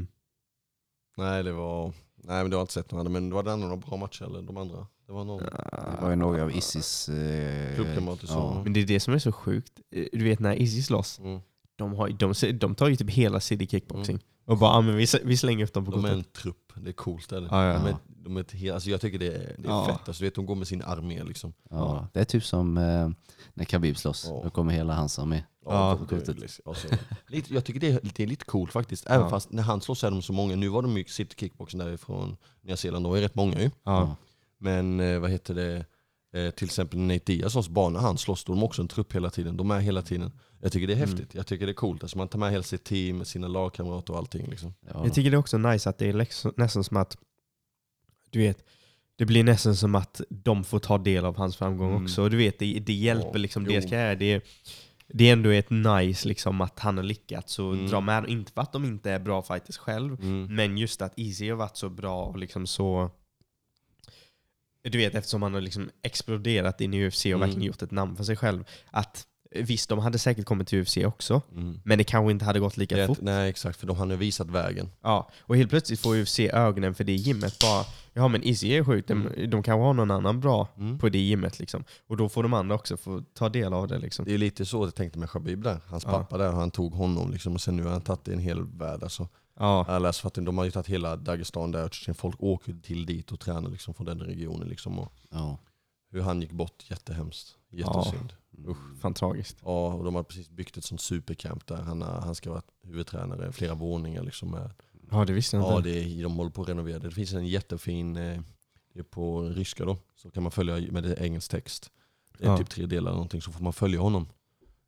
Nej, 1.16 1.42
det 1.42 1.52
var... 1.52 1.92
Nej, 2.24 2.42
men 2.42 2.50
du 2.50 2.56
har 2.56 2.60
inte 2.60 2.72
sett 2.72 2.90
några 2.90 3.00
andra. 3.00 3.12
Men 3.12 3.28
det 3.28 3.34
var 3.34 3.42
det 3.42 3.52
andra 3.52 3.68
några 3.68 3.80
bra 3.88 3.96
matcher 3.96 4.24
eller 4.24 4.42
de 4.42 4.56
andra? 4.56 4.86
Det 5.06 5.12
var 5.12 5.24
någon... 5.24 5.42
det 5.42 5.98
var 6.02 6.10
ju 6.10 6.16
några 6.16 6.42
av 6.42 6.50
Isis... 6.56 7.08
Eh, 7.08 7.74
Klubbkamrater 7.74 8.26
ja. 8.30 8.60
Men 8.64 8.72
det 8.72 8.80
är 8.80 8.86
det 8.86 9.00
som 9.00 9.14
är 9.14 9.18
så 9.18 9.32
sjukt. 9.32 9.72
Eh, 9.94 10.04
Du 10.12 10.24
vet 10.24 10.40
när 10.40 10.62
Izzy 10.62 10.82
slåss, 10.82 11.18
Mm. 11.18 11.40
de, 11.76 11.92
har, 11.94 12.08
de, 12.08 12.58
de 12.58 12.74
tar 12.74 12.88
ju 12.88 12.96
typ 12.96 13.10
hela 13.10 13.40
city 13.40 13.66
kickboxing. 13.66 14.20
Och 14.46 14.58
bara, 14.58 14.70
ah, 14.70 14.80
men 14.80 14.96
vi, 14.96 15.06
vi 15.24 15.36
slänger 15.36 15.64
upp 15.64 15.72
dem 15.72 15.84
på 15.84 15.90
De 15.90 16.04
är 16.04 16.08
kortet. 16.08 16.26
en 16.26 16.32
trupp, 16.42 16.72
det 16.76 16.90
är 16.90 16.92
coolt. 16.92 17.32
Är 17.32 17.40
det? 17.40 17.48
Ja, 17.50 17.64
ja. 17.66 17.78
De 17.78 17.86
är, 17.88 17.96
de 18.06 18.36
är 18.66 18.72
alltså 18.72 18.90
jag 18.90 19.00
tycker 19.00 19.18
det 19.18 19.26
är, 19.26 19.54
det 19.58 19.68
är 19.68 19.72
Ja. 19.72 19.86
fett. 19.86 20.08
Alltså, 20.08 20.20
du 20.20 20.26
vet, 20.26 20.34
de 20.34 20.46
går 20.46 20.54
med 20.54 20.68
sin 20.68 20.82
armé 20.82 21.24
liksom. 21.24 21.52
Ja, 21.70 22.08
det 22.12 22.20
är 22.20 22.24
typ 22.24 22.44
som 22.44 22.76
eh, 22.78 23.08
när 23.54 23.64
Khabib 23.64 23.96
slåss. 23.98 24.26
Ja. 24.28 24.40
Då 24.44 24.50
kommer 24.50 24.72
hela 24.72 24.94
hans 24.94 25.18
armé. 25.18 25.42
Ja, 25.64 25.98
kortet. 26.08 26.26
det, 26.40 26.58
alltså, 26.64 26.88
lite, 27.26 27.54
jag 27.54 27.64
tycker 27.64 27.80
det 27.80 27.88
är, 27.90 28.00
det 28.14 28.22
är 28.22 28.26
lite 28.26 28.44
coolt 28.44 28.72
faktiskt. 28.72 29.06
Även 29.06 29.20
Ja. 29.22 29.28
fast 29.30 29.52
när 29.52 29.62
han 29.62 29.80
slåss 29.80 30.04
är 30.04 30.10
de 30.10 30.22
så 30.22 30.32
många. 30.32 30.56
Nu 30.56 30.68
var 30.68 30.82
de 30.82 30.96
ju 30.98 31.04
city 31.04 31.34
kickboxen 31.38 31.78
därifrån 31.80 32.36
Nya 32.62 32.76
Zeeland, 32.76 33.04
de 33.04 33.16
ju 33.16 33.22
rätt 33.22 33.34
många 33.34 33.60
ju. 33.60 33.70
Ja. 33.84 34.16
Men 34.58 35.00
eh, 35.00 35.18
vad 35.18 35.30
heter 35.30 35.54
det, 35.54 35.84
eh, 36.40 36.50
till 36.50 36.64
exempel 36.64 36.98
Nate 36.98 37.20
Diaz 37.24 37.68
bara 37.68 37.88
när 37.88 38.00
han 38.00 38.18
slåss, 38.18 38.44
då 38.44 38.52
är 38.52 38.56
de 38.56 38.62
också 38.64 38.82
en 38.82 38.88
trupp 38.88 39.12
hela 39.14 39.30
tiden. 39.30 39.56
De 39.56 39.70
är 39.70 39.80
hela 39.80 40.02
tiden. 40.02 40.32
Jag 40.60 40.72
tycker 40.72 40.86
det 40.86 40.92
är 40.92 40.96
Mm. 40.96 41.08
häftigt, 41.08 41.34
jag 41.34 41.46
tycker 41.46 41.66
det 41.66 41.72
är 41.72 41.74
coolt. 41.74 42.02
Alltså 42.02 42.18
man 42.18 42.28
tar 42.28 42.38
med 42.38 42.50
hela 42.52 42.62
sitt 42.62 42.84
team, 42.84 43.24
sina 43.24 43.48
lagkamrater 43.48 44.12
och 44.12 44.18
allting. 44.18 44.46
Liksom. 44.50 44.74
Ja, 44.92 45.00
Jag 45.04 45.14
tycker 45.14 45.30
det 45.30 45.34
är 45.34 45.38
också 45.38 45.58
nice 45.58 45.90
att 45.90 45.98
det 45.98 46.08
är 46.08 46.12
liksom, 46.12 46.52
nästan 46.56 46.84
som 46.84 46.96
att, 46.96 47.16
du 48.30 48.38
vet, 48.38 48.64
det 49.16 49.24
blir 49.24 49.44
nästan 49.44 49.76
som 49.76 49.94
att 49.94 50.20
de 50.28 50.64
får 50.64 50.78
ta 50.78 50.98
del 50.98 51.24
av 51.24 51.36
hans 51.36 51.56
framgång 51.56 51.90
Mm. 51.90 52.02
också. 52.04 52.22
Och 52.22 52.30
du 52.30 52.36
vet, 52.36 52.58
det, 52.58 52.78
det 52.80 52.92
hjälper 52.92 53.30
Ja, 53.32 53.38
liksom 53.38 53.64
jo. 53.66 53.72
deras 53.72 53.84
karriär. 53.84 54.16
Det, 54.16 54.44
det 55.08 55.28
är 55.28 55.32
ändå 55.32 55.50
ett 55.50 55.70
nice 55.70 56.28
liksom 56.28 56.60
att 56.60 56.78
han 56.78 56.96
har 56.96 57.04
lyckats 57.04 57.58
och 57.58 57.72
Mm. 57.74 57.86
dra 57.86 58.00
med 58.00 58.28
Inte 58.28 58.52
för 58.52 58.60
att 58.62 58.72
de 58.72 58.84
inte 58.84 59.10
är 59.10 59.18
bra 59.18 59.42
fighters 59.42 59.76
själv, 59.76 60.24
men 60.50 60.78
just 60.78 61.02
att 61.02 61.18
Easy 61.18 61.48
har 61.50 61.56
varit 61.56 61.76
så 61.76 61.88
bra 61.88 62.24
och 62.24 62.38
liksom 62.38 62.66
så... 62.66 63.10
Du 64.82 64.98
vet 64.98 65.14
eftersom 65.14 65.42
han 65.42 65.54
har 65.54 65.60
liksom 65.60 65.90
exploderat 66.02 66.80
in 66.80 66.94
i 66.94 67.06
UFC 67.08 67.24
och 67.24 67.26
Mm. 67.30 67.40
verkligen 67.40 67.62
gjort 67.66 67.82
ett 67.82 67.90
namn 67.90 68.16
för 68.16 68.24
sig 68.24 68.36
själv. 68.36 68.64
Att 68.90 69.26
visst, 69.50 69.88
de 69.88 69.98
hade 69.98 70.18
säkert 70.18 70.44
kommit 70.44 70.68
till 70.68 70.78
UFC 70.82 70.96
också, 70.96 71.42
Mm. 71.52 71.80
men 71.84 71.98
det 71.98 72.04
kanske 72.04 72.30
inte 72.30 72.44
hade 72.44 72.60
gått 72.60 72.76
lika 72.76 72.96
Det, 72.96 73.06
fort. 73.06 73.18
nej 73.20 73.50
exakt, 73.50 73.78
för 73.80 73.86
de 73.86 73.96
har 73.96 74.06
nu 74.06 74.16
visat 74.16 74.50
vägen. 74.50 74.90
Ja, 75.02 75.30
och 75.40 75.56
helt 75.56 75.70
plötsligt 75.70 76.00
får 76.00 76.16
UFC 76.16 76.38
ögonen 76.52 76.94
för 76.94 77.04
det 77.04 77.12
gymmet. 77.14 77.58
Bara, 77.60 77.84
ja 78.12 78.28
men 78.28 78.42
Izzy 78.42 78.72
är 78.72 78.84
sjukt, 78.84 79.08
de, 79.08 79.28
de 79.48 79.62
kanske 79.62 79.72
har 79.84 79.94
någon 79.94 80.10
annan 80.10 80.40
bra 80.40 80.68
Mm. 80.76 80.98
på 80.98 81.08
det 81.08 81.18
gymmet. 81.18 81.58
Liksom. 81.58 81.84
Och 82.06 82.16
då 82.16 82.28
får 82.28 82.42
de 82.42 82.52
andra 82.54 82.74
också 82.74 82.96
få 82.96 83.22
ta 83.34 83.48
del 83.48 83.72
av 83.72 83.88
det. 83.88 83.98
Liksom. 83.98 84.24
Det 84.24 84.34
är 84.34 84.38
lite 84.38 84.66
så 84.66 84.84
jag 84.84 84.94
tänkte 84.94 85.18
med 85.18 85.30
Khabib 85.30 85.62
där. 85.62 85.80
Hans 85.86 86.04
Ja. 86.04 86.10
pappa 86.10 86.38
där, 86.38 86.52
han 86.52 86.70
tog 86.70 86.92
honom 86.94 87.30
liksom, 87.32 87.54
och 87.54 87.60
sen 87.60 87.76
nu 87.76 87.82
har 87.84 87.90
han 87.90 88.00
tagit 88.00 88.28
en 88.28 88.38
hel 88.38 88.62
värld. 88.62 89.02
Alltså. 89.02 89.28
Ja, 89.58 89.98
läste 89.98 90.20
för 90.22 90.28
att 90.28 90.34
de 90.34 90.58
har 90.58 90.64
ju 90.64 90.70
tagit 90.70 90.86
hela 90.88 91.16
Dagestan 91.16 91.70
där, 91.72 91.84
och 91.84 91.94
sen 91.94 92.14
folk 92.14 92.42
åker 92.42 92.74
till 92.82 93.06
dit 93.06 93.32
och 93.32 93.40
tränar 93.40 93.70
liksom, 93.70 93.94
från 93.94 94.06
den 94.06 94.20
regionen. 94.20 94.68
Liksom, 94.68 94.98
och 94.98 95.12
ja. 95.30 95.58
hur 96.10 96.20
han 96.20 96.40
gick 96.40 96.52
bort, 96.52 96.84
jättehemskt. 96.90 97.54
Jättesynd. 97.72 98.32
Usch. 98.68 99.00
fan 99.00 99.14
tragiskt. 99.14 99.56
Ja, 99.64 99.94
och 99.94 100.04
de 100.04 100.14
har 100.14 100.22
precis 100.22 100.48
byggt 100.50 100.76
ett 100.76 100.84
sånt 100.84 101.00
supercamp 101.00 101.66
där 101.66 101.76
han, 101.76 102.02
har- 102.02 102.20
han 102.20 102.34
ska 102.34 102.50
vara 102.50 102.62
huvudtränare, 102.82 103.52
flera 103.52 103.74
våningar. 103.74 104.22
Liksom, 104.22 104.50
med. 104.50 104.70
Ja, 105.10 105.24
det 105.24 105.32
visste 105.32 105.56
jag 105.56 105.66
Ja, 105.66 105.76
inte. 105.76 105.88
det 105.88 105.98
är, 106.04 106.22
de 106.22 106.36
håller 106.36 106.50
på 106.50 106.62
att 106.62 106.68
renovera 106.68 106.98
det. 106.98 107.08
Det 107.08 107.14
finns 107.14 107.32
en 107.32 107.46
jättefin, 107.46 108.16
eh, 108.16 108.40
det 108.92 108.98
är 108.98 109.02
på 109.04 109.42
ryska 109.42 109.84
då, 109.84 109.96
så 110.14 110.30
kan 110.30 110.42
man 110.42 110.52
följa 110.52 110.92
med 110.92 111.02
det 111.02 111.14
engelsk 111.20 111.50
text. 111.50 111.90
Det 112.38 112.44
är 112.44 112.48
Ja. 112.50 112.58
typ 112.58 112.68
tre 112.70 112.86
delar 112.86 113.00
eller 113.10 113.10
någonting, 113.16 113.42
så 113.42 113.52
får 113.52 113.64
man 113.64 113.72
följa 113.72 114.00
honom. 114.00 114.28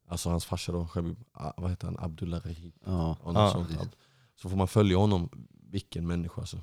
Alltså 0.09 0.31
hans 0.31 0.45
farsa 0.45 0.73
då, 0.73 0.89
ah, 1.33 1.53
vad 1.57 1.71
heter 1.71 1.87
han, 1.87 1.97
Abdullah 1.99 2.41
Rahib. 2.45 2.73
Ja. 2.85 3.17
Ja, 3.25 3.33
något 3.33 3.35
Ja. 3.35 3.51
sånt. 3.53 3.71
Ab- 3.71 3.95
Så 4.37 4.49
får 4.49 4.57
man 4.57 4.69
följa 4.69 4.97
honom, 4.97 5.29
vilken 5.71 6.07
människa 6.07 6.41
alltså. 6.41 6.61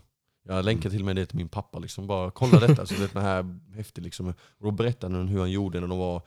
Jag 0.48 0.66
länkar 0.66 0.90
till 0.90 1.00
och 1.00 1.06
med 1.06 1.16
det 1.16 1.26
till 1.26 1.38
min 1.38 1.50
pappa, 1.50 1.80
liksom. 1.80 2.08
bara 2.08 2.32
kolla 2.32 2.60
detta, 2.60 2.86
så 2.86 2.94
det 2.94 3.16
är 3.16 3.20
här 3.22 3.60
häftigt. 3.76 4.04
Liksom. 4.04 4.28
Och 4.28 4.36
då 4.66 4.72
berättade 4.72 5.16
han 5.18 5.28
hur 5.28 5.40
han 5.40 5.52
gjorde 5.52 5.80
när 5.80 5.88
de 5.88 5.98
var, 5.98 6.22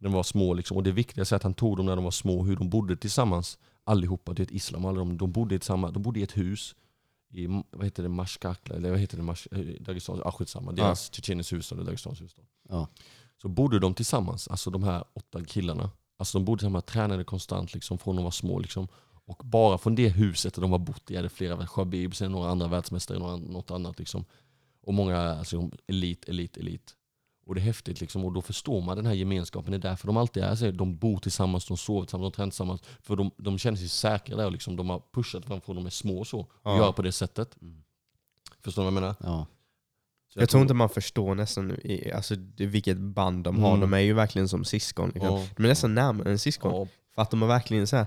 när 0.00 0.10
de 0.10 0.12
var 0.12 0.22
små. 0.22 0.54
Liksom. 0.54 0.76
Och 0.76 0.82
det 0.82 0.92
viktiga 0.92 1.22
är 1.22 1.34
att 1.34 1.42
han 1.42 1.54
tog 1.54 1.76
dem 1.76 1.86
när 1.86 1.96
de 1.96 2.04
var 2.04 2.10
små, 2.10 2.44
hur 2.44 2.56
de 2.56 2.68
bodde 2.68 2.96
tillsammans. 2.96 3.58
Allihopa, 3.84 4.32
det 4.32 4.42
är 4.42 4.44
ett 4.44 4.50
islam, 4.50 4.84
alla 4.84 4.98
de, 4.98 5.16
de, 5.16 5.32
bodde 5.32 5.60
samma, 5.60 5.90
de 5.90 6.02
bodde 6.02 6.20
i 6.20 6.22
ett 6.22 6.36
hus 6.36 6.74
i 7.32 7.46
vad 7.46 7.84
heter 7.84 8.02
det, 8.02 8.08
Mashkakla, 8.08 8.76
eller 8.76 8.90
vad 8.90 8.98
heter 8.98 9.16
det, 9.16 9.22
Mash, 9.22 9.46
eh, 9.50 9.58
Dagestan, 9.80 10.22
ah, 10.24 10.32
skitsamma, 10.32 10.72
deras 10.72 11.14
Tjetjeniens 11.14 11.52
huvudstad, 11.52 11.74
eller 11.74 11.84
Dagestans 11.84 12.20
huvudstad. 12.20 12.42
Ja. 12.68 12.88
Så 13.42 13.48
bodde 13.48 13.78
de 13.78 13.94
tillsammans, 13.94 14.48
alltså 14.48 14.70
de 14.70 14.82
här 14.82 15.04
åtta 15.12 15.44
killarna. 15.44 15.90
Alltså 16.16 16.38
de 16.38 16.44
bodde 16.44 16.58
tillsammans, 16.58 16.84
tränade 16.84 17.24
konstant 17.24 17.74
liksom, 17.74 17.98
från 17.98 18.16
de 18.16 18.24
var 18.24 18.30
små. 18.30 18.58
Liksom. 18.58 18.88
Och 19.24 19.42
bara 19.44 19.78
från 19.78 19.94
det 19.94 20.08
huset 20.08 20.54
där 20.54 20.62
de 20.62 20.70
var 20.70 20.78
bott 20.78 21.10
i 21.10 21.16
hade 21.16 21.28
flera, 21.28 21.66
Shabib, 21.66 22.16
sen 22.16 22.32
några 22.32 22.50
andra 22.50 22.68
världsmästare, 22.68 23.18
några, 23.18 23.36
något 23.36 23.70
annat. 23.70 23.98
Liksom. 23.98 24.24
Och 24.82 24.94
många 24.94 25.18
alltså, 25.18 25.70
elit, 25.86 26.28
elit, 26.28 26.56
elit. 26.56 26.96
Och 27.46 27.54
det 27.54 27.60
är 27.60 27.62
häftigt 27.62 28.00
liksom, 28.00 28.24
och 28.24 28.32
då 28.32 28.42
förstår 28.42 28.80
man 28.80 28.96
den 28.96 29.06
här 29.06 29.14
gemenskapen. 29.14 29.70
Det 29.70 29.76
är 29.76 29.90
därför 29.90 30.06
de 30.06 30.16
alltid 30.16 30.42
är 30.42 30.54
så. 30.56 30.70
De 30.70 30.96
bor 30.98 31.18
tillsammans, 31.18 31.66
de 31.66 31.76
sover 31.76 32.00
tillsammans, 32.06 32.32
de 32.32 32.36
tränar 32.36 32.50
tillsammans. 32.50 32.82
För 33.02 33.16
de, 33.16 33.30
de 33.36 33.58
känner 33.58 33.76
sig 33.78 33.88
säkra 33.88 34.36
där 34.36 34.46
och 34.46 34.52
liksom, 34.52 34.76
de 34.76 34.90
har 34.90 35.02
pushat 35.14 35.48
varandra 35.48 35.64
från 35.64 35.76
de 35.76 35.86
är 35.86 35.90
små 35.90 36.18
och 36.18 36.26
så. 36.26 36.40
Och 36.40 36.48
Ja. 36.64 36.76
gör 36.76 36.92
på 36.92 37.02
det 37.02 37.12
sättet. 37.12 37.56
Mm. 37.62 37.82
Förstår 38.64 38.82
du 38.82 38.84
vad 38.90 38.94
jag 38.94 39.00
menar? 39.02 39.14
Ja. 39.20 39.46
Så 40.34 40.40
Jag, 40.40 40.48
tror 40.48 40.62
inte 40.62 40.74
man 40.74 40.88
förstår 40.88 41.34
nästan 41.34 41.70
i, 41.70 42.12
alltså, 42.12 42.34
vilket 42.56 42.98
band 42.98 43.44
de 43.44 43.62
har. 43.62 43.68
Mm. 43.68 43.80
De 43.80 43.94
är 43.94 43.98
ju 44.00 44.12
verkligen 44.12 44.48
som 44.48 44.64
syskon. 44.64 45.10
Liksom. 45.14 45.34
Ja. 45.38 45.46
De 45.56 45.64
är 45.64 45.68
nästan 45.68 45.94
närmare 45.94 46.30
än 46.30 46.38
syskon. 46.38 46.74
Ja, 46.74 46.86
För 47.14 47.22
att 47.22 47.30
de 47.30 47.42
är 47.42 47.46
verkligen 47.46 47.86
så 47.86 47.96
här, 47.96 48.06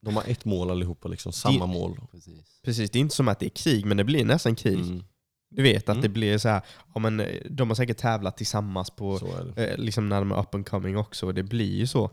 de 0.00 0.16
har 0.16 0.24
ett 0.26 0.44
mål 0.44 0.70
allihopa, 0.70 1.08
liksom, 1.08 1.32
samma 1.32 1.66
Det- 1.66 1.72
mål. 1.72 2.00
Precis. 2.12 2.60
precis, 2.62 2.90
det 2.90 2.98
är 2.98 3.00
inte 3.00 3.14
som 3.14 3.28
att 3.28 3.38
det 3.40 3.46
är 3.46 3.50
krig, 3.50 3.84
men 3.86 3.96
det 3.96 4.04
blir 4.04 4.24
nästan 4.24 4.54
krig. 4.56 4.78
Mm, 4.80 5.04
Du 5.50 5.62
vet 5.62 5.82
att 5.88 5.94
Mm. 5.96 6.02
det 6.02 6.08
blir 6.08 6.38
så 6.38 6.48
här, 6.48 6.62
ja, 6.94 7.00
men, 7.00 7.20
eh, 7.20 7.42
de 7.50 7.68
har 7.68 7.74
säkert 7.74 7.96
tävlat 7.98 8.36
tillsammans 8.36 8.90
på 8.90 9.18
eh, 9.56 9.76
liksom 9.78 10.08
när 10.08 10.18
de 10.18 10.32
är 10.32 10.40
up 10.40 10.54
and 10.54 10.66
coming 10.68 10.96
också. 10.96 11.26
Och 11.26 11.34
det 11.34 11.42
blir 11.42 11.76
ju 11.76 11.86
så. 11.86 12.10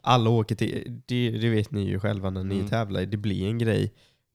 Alla 0.00 0.30
åker 0.30 0.54
till, 0.54 1.00
det, 1.06 1.30
det 1.30 1.48
vet 1.50 1.70
ni 1.70 1.88
ju 1.88 2.00
själva 2.00 2.30
när 2.30 2.44
ni 2.44 2.54
Mm. 2.56 2.68
tävlar, 2.68 3.06
det 3.06 3.16
blir 3.16 3.46
en 3.48 3.58
grej 3.58 3.92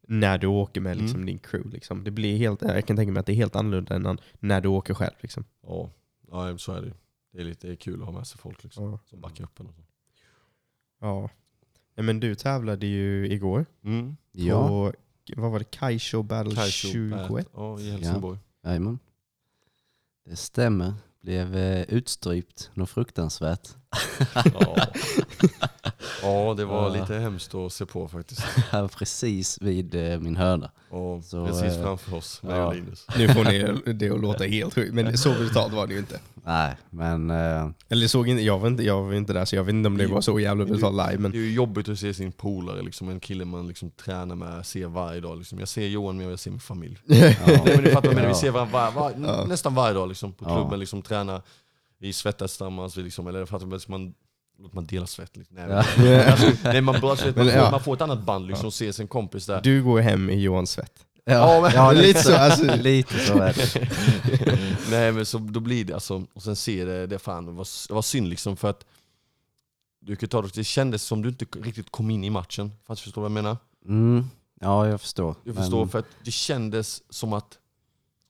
när 0.07 0.37
du 0.37 0.47
åker 0.47 0.81
med 0.81 0.97
liksom, 0.97 1.15
Mm. 1.15 1.25
din 1.25 1.39
crew. 1.39 1.69
Liksom. 1.75 2.03
Det 2.03 2.11
blir 2.11 2.37
helt, 2.37 2.61
jag 2.61 2.85
kan 2.85 2.97
tänka 2.97 3.11
mig 3.11 3.19
att 3.19 3.25
det 3.25 3.31
är 3.33 3.35
helt 3.35 3.55
annorlunda 3.55 3.95
än 3.95 4.17
när 4.39 4.61
du 4.61 4.67
åker 4.69 4.93
själv. 4.93 5.13
Liksom. 5.19 5.43
Ja, 5.67 5.89
ja 6.31 6.57
så 6.57 6.71
är 6.73 6.81
det. 6.81 6.93
Det 7.33 7.39
är, 7.41 7.45
lite, 7.45 7.67
det 7.67 7.73
är 7.73 7.77
kul 7.77 7.99
att 8.01 8.05
ha 8.05 8.11
med 8.13 8.27
sig 8.27 8.39
folk 8.39 8.63
liksom, 8.63 8.83
Ja. 8.91 8.99
som 9.05 9.21
backar 9.21 9.43
upp 9.43 9.59
en. 9.59 9.65
Och 9.67 9.73
så. 9.75 9.81
Ja. 11.01 11.29
Ja, 11.95 12.03
men 12.03 12.19
du 12.19 12.35
tävlade 12.35 12.85
ju 12.87 13.27
igår 13.31 13.65
Mm. 13.83 14.15
Ja, 14.31 14.67
på, 14.67 14.93
vad 15.37 15.51
var 15.51 15.59
det, 15.59 15.65
Kaisho 15.71 16.23
Battle 16.23 16.55
Kaisho 16.55 16.87
21? 16.87 17.29
Bat- 17.29 17.45
Ja, 17.53 17.79
i 17.79 17.91
Helsingborg. 17.91 18.39
jajamän. 18.63 18.99
Det 20.25 20.35
stämmer. 20.35 20.93
Blev 21.21 21.55
eh, 21.57 21.81
utstrypt 21.89 22.71
något 22.73 22.89
fruktansvärt. 22.89 23.69
Ja. 24.33 24.87
ja, 26.21 26.53
det 26.57 26.65
var 26.65 26.83
Ja. 26.83 27.01
lite 27.01 27.13
hemskt 27.15 27.55
att 27.55 27.73
se 27.73 27.85
på 27.85 28.07
faktiskt. 28.07 28.41
Precis 28.97 29.57
vid 29.61 29.95
eh, 29.95 30.19
min 30.19 30.35
hörna. 30.35 30.71
Och 30.89 31.23
Så, 31.23 31.45
precis 31.45 31.63
eh, 31.77 31.81
framför 31.83 32.15
oss 32.17 32.43
med 32.43 32.57
ja. 32.59 32.71
Linus. 32.71 33.05
Nu 33.17 33.27
får 33.29 33.43
ni 33.43 33.93
det 33.93 34.09
att 34.09 34.21
låta 34.21 34.43
helt 34.43 34.73
sjukt, 34.73 34.93
men 34.93 35.17
så 35.17 35.29
brutalt 35.33 35.73
var 35.73 35.87
det 35.87 35.93
ju 35.93 35.99
inte. 35.99 36.19
Nej, 36.45 36.75
men 36.89 37.29
eh, 37.29 37.69
Eller 37.89 38.07
såg 38.07 38.27
inte, 38.29 38.43
jag, 38.43 38.59
var 38.59 38.67
inte, 38.67 38.83
jag 38.83 39.03
var 39.03 39.13
inte 39.13 39.33
där 39.33 39.45
så 39.45 39.55
jag 39.55 39.63
vet 39.63 39.73
inte 39.73 39.87
om 39.87 39.97
det 39.97 40.07
var 40.07 40.21
så 40.21 40.39
jävla 40.39 40.65
brutalt 40.65 40.93
live. 41.09 41.17
Men 41.17 41.31
Det 41.31 41.37
är 41.37 41.41
ju 41.41 41.53
jobbigt 41.53 41.89
att 41.89 41.99
se 41.99 42.13
sin 42.13 42.31
polare, 42.31 42.81
liksom, 42.81 43.09
en 43.09 43.19
kille 43.19 43.45
man 43.45 43.67
liksom 43.67 43.91
tränar 43.91 44.35
med, 44.35 44.65
ser 44.65 44.85
varje 44.87 45.19
dag. 45.21 45.37
Liksom. 45.37 45.59
Jag 45.59 45.67
ser 45.67 45.87
Johan 45.87 46.17
men 46.17 46.29
jag 46.29 46.39
ser 46.39 46.51
min 46.51 46.59
familj. 46.59 46.97
ja, 47.05 47.15
Nej, 47.45 47.61
men 47.65 47.83
du 47.83 47.91
fattar 47.91 47.93
vad 47.93 48.05
jag 48.05 48.15
menar, 48.15 48.21
vi 48.21 48.27
Ja. 48.27 48.33
ser 48.35 48.51
varandra 48.51 48.91
var, 48.91 48.91
var, 48.91 49.27
Ja. 49.27 49.45
nästan 49.45 49.75
varje 49.75 49.93
dag 49.93 50.07
liksom, 50.09 50.33
på 50.33 50.45
Ja. 50.47 50.55
klubben, 50.55 50.79
liksom, 50.79 51.01
tränar, 51.01 51.41
vi 52.07 52.13
svettas 52.13 52.51
tillsammans, 52.51 52.97
vi 52.97 53.03
liksom, 53.03 53.27
eller 53.27 53.45
fattar 53.45 53.65
du, 53.65 53.79
man, 53.87 54.13
man 54.71 54.85
dela 54.85 55.07
svett. 55.07 55.37
Liksom. 55.37 55.55
Nej, 55.55 55.65
Ja. 55.69 55.83
men- 55.97 56.29
alltså, 56.31 56.51
nej, 56.63 56.81
man, 56.81 57.01
bara, 57.01 57.15
så 57.15 57.25
vet, 57.25 57.35
man, 57.35 57.45
Men, 57.45 57.53
får, 57.53 57.63
ja. 57.63 57.71
man 57.71 57.83
får 57.83 57.93
ett 57.93 58.01
annat 58.01 58.23
band, 58.23 58.47
liksom, 58.47 58.71
ser 58.71 58.91
sin 58.91 59.07
kompis 59.07 59.45
där. 59.45 59.61
du 59.61 59.83
går 59.83 59.99
hem 59.99 60.29
i 60.29 60.41
Johans 60.41 60.71
svett. 60.71 61.05
ja, 61.25 61.61
men- 61.61 61.71
ja, 61.73 61.91
lite 61.91 62.23
så, 62.23 62.35
alltså. 62.35 62.75
lite 62.81 63.19
så 63.19 63.33
är 63.39 63.53
det. 63.53 63.87
Nej 64.89 65.11
men 65.11 65.25
så 65.25 65.37
då 65.37 65.59
blir 65.59 65.85
det 65.85 65.93
alltså, 65.93 66.25
och 66.33 66.43
sen 66.43 66.55
ser 66.55 66.85
det, 66.85 67.07
det 67.07 67.19
fan, 67.19 67.45
det 67.45 67.51
var, 67.51 67.67
det 67.87 67.93
var 67.93 68.01
synd 68.01 68.27
liksom 68.29 68.57
för 68.57 68.69
att 68.69 68.85
du 70.01 70.15
kan 70.15 70.29
ta 70.29 70.41
det, 70.41 70.53
det 70.53 70.63
kändes 70.63 71.03
som 71.03 71.21
du 71.21 71.29
inte 71.29 71.45
riktigt 71.61 71.91
kom 71.91 72.09
in 72.09 72.23
i 72.23 72.29
matchen. 72.29 72.71
Fast 72.87 73.01
förstår 73.01 73.21
du 73.21 73.23
vad 73.29 73.31
jag 73.37 73.43
menar? 73.43 73.57
Mm, 73.87 74.25
ja, 74.61 74.87
jag 74.87 75.01
förstår. 75.01 75.35
Du 75.43 75.53
Men- 75.53 75.63
förstår, 75.63 75.87
för 75.87 75.99
att 75.99 76.05
det 76.25 76.31
kändes 76.31 77.03
som 77.09 77.33
att 77.33 77.57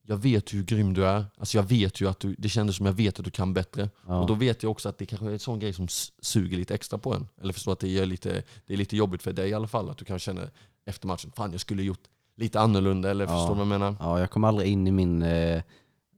jag 0.07 0.17
vet 0.17 0.53
hur 0.53 0.63
grym 0.63 0.93
du 0.93 1.05
är. 1.05 1.25
Alltså 1.37 1.57
jag 1.57 1.63
vet 1.63 2.01
ju 2.01 2.09
att 2.09 2.19
du, 2.19 2.35
det 2.37 2.49
kändes 2.49 2.75
som 2.75 2.85
jag 2.85 2.93
vet 2.93 3.19
att 3.19 3.25
du 3.25 3.31
kan 3.31 3.53
bättre. 3.53 3.89
ja. 4.07 4.19
Och 4.21 4.27
då 4.27 4.33
vet 4.33 4.63
jag 4.63 4.71
också 4.71 4.89
att 4.89 4.97
det 4.97 5.05
kanske 5.05 5.25
är 5.27 5.31
en 5.31 5.39
sån 5.39 5.59
grej 5.59 5.73
som 5.73 5.87
suger 6.21 6.57
lite 6.57 6.75
extra 6.75 6.97
på 6.99 7.13
en. 7.13 7.27
Eller 7.41 7.53
förstår 7.53 7.73
att 7.73 7.79
det, 7.79 7.87
gör 7.89 8.05
lite, 8.05 8.43
det 8.65 8.73
är 8.73 8.77
lite 8.77 8.97
jobbigt 8.97 9.23
för 9.23 9.33
dig 9.33 9.49
i 9.49 9.53
alla 9.53 9.67
fall. 9.67 9.89
Att 9.89 9.97
du 9.97 10.05
kan 10.05 10.19
känna 10.19 10.41
efter 10.85 11.07
matchen, 11.07 11.31
fan 11.35 11.51
jag 11.51 11.61
skulle 11.61 11.83
gjort 11.83 11.99
lite 12.37 12.59
annorlunda 12.59 13.11
eller 13.11 13.25
Ja. 13.25 13.29
förstår 13.31 13.47
du 13.49 13.53
vad 13.53 13.59
jag 13.59 13.67
menar? 13.79 13.95
Ja, 13.99 14.19
jag 14.19 14.31
kom 14.31 14.43
aldrig 14.43 14.67
in 14.71 14.87
i 14.87 14.91
min 14.91 15.21
eh, 15.21 15.61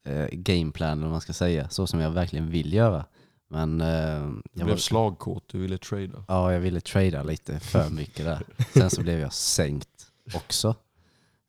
eh, 0.06 0.28
gameplan, 0.32 0.92
eller 0.92 1.02
vad 1.02 1.12
man 1.12 1.22
ska 1.22 1.34
säga, 1.34 1.70
så 1.70 1.88
som 1.88 2.00
jag 2.00 2.12
verkligen 2.12 2.50
vill 2.50 2.74
göra. 2.74 3.06
Men 3.50 3.82
eh, 3.82 3.88
Du 3.88 3.92
jag, 4.22 4.42
blev 4.54 4.68
var, 4.68 4.76
slagkåt, 4.78 5.44
du 5.52 5.58
ville 5.60 5.78
trada. 5.78 6.26
ja, 6.28 6.54
jag 6.54 6.60
ville 6.60 6.82
trada 6.82 7.24
lite 7.24 7.60
för 7.60 7.90
mycket 7.90 8.26
där. 8.26 8.44
Sen 8.74 8.90
så 8.90 9.02
blev 9.02 9.20
jag 9.20 9.34
sänkt 9.34 9.90
också. 10.36 10.76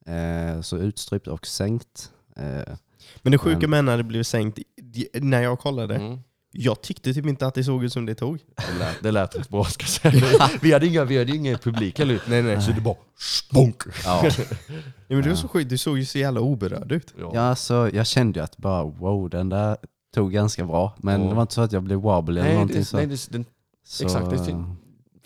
Eh, 0.07 0.61
så 0.61 0.77
utstrypt 0.79 1.27
och 1.29 1.47
sänkt. 1.47 2.13
Eh, 2.37 2.75
Men 3.23 3.33
det 3.33 3.39
sjuka 3.39 3.69
med 3.69 3.85
när 3.85 3.97
det 3.97 4.05
blev 4.05 4.23
sänkt, 4.23 4.59
när 5.15 5.43
jag 5.43 5.59
kollade, 5.59 5.95
Mm. 5.97 6.19
jag 6.53 6.81
tyckte 6.83 7.15
typ 7.15 7.27
inte 7.27 7.47
att 7.47 7.55
det 7.55 7.65
såg 7.65 7.85
ut 7.85 7.93
som 7.93 8.07
det 8.07 8.15
tog. 8.15 8.39
Det 8.57 8.79
lät, 8.79 9.03
det 9.03 9.11
lät 9.11 9.37
rätt 9.37 9.49
bra 9.49 9.65
ska 9.65 9.83
jag 9.83 10.13
säga. 10.15 10.51
Vi 10.63 10.73
hade 10.73 10.87
inga, 10.87 11.05
vi 11.05 11.19
hade 11.19 11.37
ingen 11.37 11.59
publik 11.59 11.99
eller 11.99 12.21
Nej, 12.29 12.43
nej. 12.43 12.63
Så 12.63 12.71
det 12.73 12.81
bara 12.81 12.97
spånk. 13.19 13.83
ja. 14.05 14.25
Ja, 14.27 14.45
men 15.09 15.23
det 15.23 15.29
var 15.29 15.37
så 15.37 15.49
sjukt, 15.49 15.71
du 15.71 15.79
såg 15.79 15.99
ju 15.99 16.05
så 16.05 16.19
jävla 16.19 16.41
oberörd 16.41 16.93
ut. 16.93 17.15
ja, 17.33 17.41
alltså, 17.41 17.91
jag 17.93 18.07
kände 18.07 18.39
ju 18.41 18.45
att 18.45 18.57
bara 18.57 18.85
wow, 18.85 19.31
den 19.31 19.49
där 19.49 19.77
tog 20.15 20.33
ganska 20.33 20.65
bra. 20.65 20.95
Men 20.99 21.23
Ja. 21.23 21.29
det 21.29 21.35
var 21.35 21.43
inte 21.43 21.55
så 21.55 21.61
att 21.61 21.73
jag 21.73 21.83
blev 21.83 21.99
wobbly 21.99 22.41
eller 22.41 22.53
någonting 22.53 22.77
det, 22.79 22.85
så. 22.85 22.97
nej 22.97 23.07
det, 23.07 23.29
den, 23.33 23.45
så 23.85 24.05
exakt, 24.05 24.31
det 24.31 24.65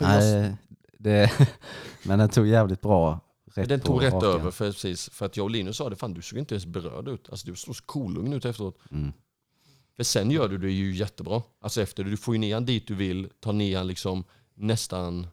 nej, 0.06 0.54
det, 0.98 1.30
men 2.02 2.18
den 2.18 2.28
tog 2.28 2.46
jävligt 2.46 2.80
bra. 2.80 3.20
Rätt 3.54 3.68
den 3.68 3.80
tog 3.80 4.02
rätt 4.02 4.12
raken. 4.12 4.28
över 4.30 4.50
för, 4.50 4.72
precis, 4.72 5.10
för 5.10 5.26
att 5.26 5.36
jag 5.36 5.44
och 5.44 5.50
Linus 5.50 5.76
sa 5.76 5.90
det, 5.90 5.96
fan 5.96 6.14
du 6.14 6.22
såg 6.22 6.38
inte 6.38 6.54
ens 6.54 6.66
berörd 6.66 7.08
ut. 7.08 7.30
Alltså 7.30 7.46
du 7.50 7.56
såg 7.56 7.76
så 7.76 7.82
kolugn 7.84 8.32
ut 8.32 8.44
efteråt. 8.44 8.78
Mm. 8.90 9.12
För 9.96 10.04
sen 10.04 10.30
gör 10.30 10.48
du 10.48 10.58
det 10.58 10.70
ju 10.70 10.94
jättebra. 10.94 11.42
Alltså 11.60 11.82
efter 11.82 12.04
det, 12.04 12.10
du 12.10 12.16
får 12.16 12.34
ju 12.34 12.38
ner 12.38 12.54
han 12.54 12.64
dit 12.64 12.86
du 12.88 12.94
vill, 12.94 13.28
tar 13.40 13.52
ner 13.52 13.76
han 13.78 13.86
liksom 13.86 14.24
nästan... 14.54 15.26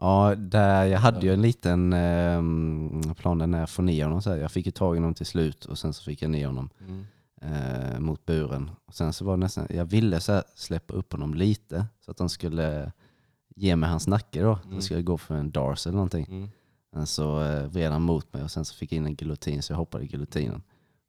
Ja, 0.00 0.34
där, 0.34 0.84
jag 0.84 0.98
hade 0.98 1.26
ju 1.26 1.32
en 1.32 1.42
liten 1.42 1.92
eh, 1.92 3.14
plan 3.14 3.38
där 3.38 3.46
när 3.46 3.58
jag 3.60 3.70
får 3.70 3.82
ner 3.82 4.04
honom. 4.04 4.22
Så 4.22 4.30
här. 4.30 4.36
Jag 4.36 4.52
fick 4.52 4.66
ju 4.66 4.72
tag 4.72 4.96
i 4.96 4.98
honom 4.98 5.14
till 5.14 5.26
slut 5.26 5.64
och 5.64 5.78
sen 5.78 5.92
så 5.92 6.02
fick 6.04 6.22
jag 6.22 6.30
ner 6.30 6.46
honom 6.46 6.70
Mm. 6.80 7.04
eh, 7.42 8.00
mot 8.00 8.26
buren. 8.26 8.70
Och 8.86 8.94
sen 8.94 9.12
så 9.12 9.24
var 9.24 9.36
det 9.36 9.40
nästan, 9.40 9.66
jag 9.70 9.84
ville 9.84 10.20
så 10.20 10.32
här, 10.32 10.42
släppa 10.54 10.94
upp 10.94 11.12
honom 11.12 11.34
lite 11.34 11.86
så 12.04 12.10
att 12.10 12.18
han 12.18 12.28
skulle 12.28 12.92
ge 13.56 13.76
mig 13.76 13.90
hans 13.90 14.06
nacke 14.06 14.42
då. 14.42 14.58
Mm. 14.64 14.74
Jag 14.74 14.82
skulle 14.82 15.02
gå 15.02 15.18
för 15.18 15.34
en 15.34 15.50
Dars 15.50 15.86
eller 15.86 15.94
någonting. 15.96 16.26
Mm. 16.30 16.48
Men 16.92 17.06
så 17.06 17.42
eh, 17.42 17.66
vred 17.66 17.92
han 17.92 18.02
mot 18.02 18.32
mig 18.32 18.42
och 18.42 18.50
sen 18.50 18.64
så 18.64 18.74
fick 18.74 18.92
jag 18.92 18.96
in 18.96 19.06
en 19.06 19.14
giljotin 19.14 19.62
så 19.62 19.72
jag 19.72 19.78
hoppade 19.78 20.04
i 20.04 20.06
giljotinen. 20.06 20.62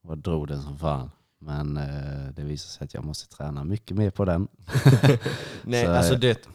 Och 0.04 0.18
drog 0.18 0.48
den 0.48 0.62
som 0.62 0.78
fan. 0.78 1.12
Men 1.40 1.78
eh, 1.78 2.34
det 2.36 2.44
visade 2.44 2.70
sig 2.72 2.86
att 2.86 2.94
jag 2.94 3.06
måste 3.06 3.36
träna 3.36 3.64
mycket 3.64 3.98
mer 3.98 4.10
på 4.10 4.26
den. 4.26 4.48
Nej, 5.64 5.86
Så, 5.86 5.92
alltså 5.92 6.14
eh, 6.14 6.20
det... 6.20 6.48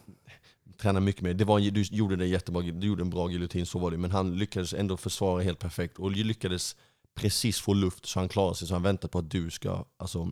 Träna 0.80 1.00
mycket 1.00 1.22
mer. 1.22 1.34
Det 1.34 1.44
var, 1.44 1.60
du 1.70 1.82
gjorde 1.82 2.16
det 2.16 2.26
jättebra, 2.26 2.62
du 2.62 2.86
gjorde 2.86 3.02
en 3.02 3.10
bra 3.10 3.30
giljotin, 3.30 3.66
så 3.66 3.78
var 3.78 3.90
det. 3.90 3.96
Men 3.96 4.10
han 4.10 4.38
lyckades 4.38 4.74
ändå 4.74 4.96
försvara 4.96 5.42
helt 5.42 5.58
perfekt 5.58 5.98
och 5.98 6.10
lyckades 6.10 6.76
precis 7.14 7.60
få 7.60 7.74
luft 7.74 8.06
så 8.06 8.20
han 8.20 8.28
klarade 8.28 8.54
sig. 8.54 8.68
Så 8.68 8.74
han 8.74 8.82
väntade 8.82 9.10
på 9.10 9.18
att 9.18 9.30
du 9.30 9.50
ska, 9.50 9.84
alltså, 9.96 10.30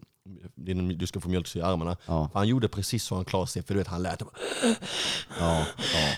du 0.97 1.07
ska 1.07 1.20
få 1.20 1.28
mjölksyra 1.28 1.62
i 1.62 1.66
armarna. 1.72 1.97
Ja, 2.07 2.30
Han 2.34 2.49
gjorde 2.49 2.68
precis 2.68 3.05
så 3.05 3.14
han 3.14 3.24
klarade 3.24 3.51
sig, 3.51 3.62
för 3.62 3.74
du 3.74 3.78
vet, 3.80 3.88
han 3.88 4.03
lät 4.03 4.18
bara, 4.18 4.30
ja, 5.40 5.66
ja. 5.94 6.16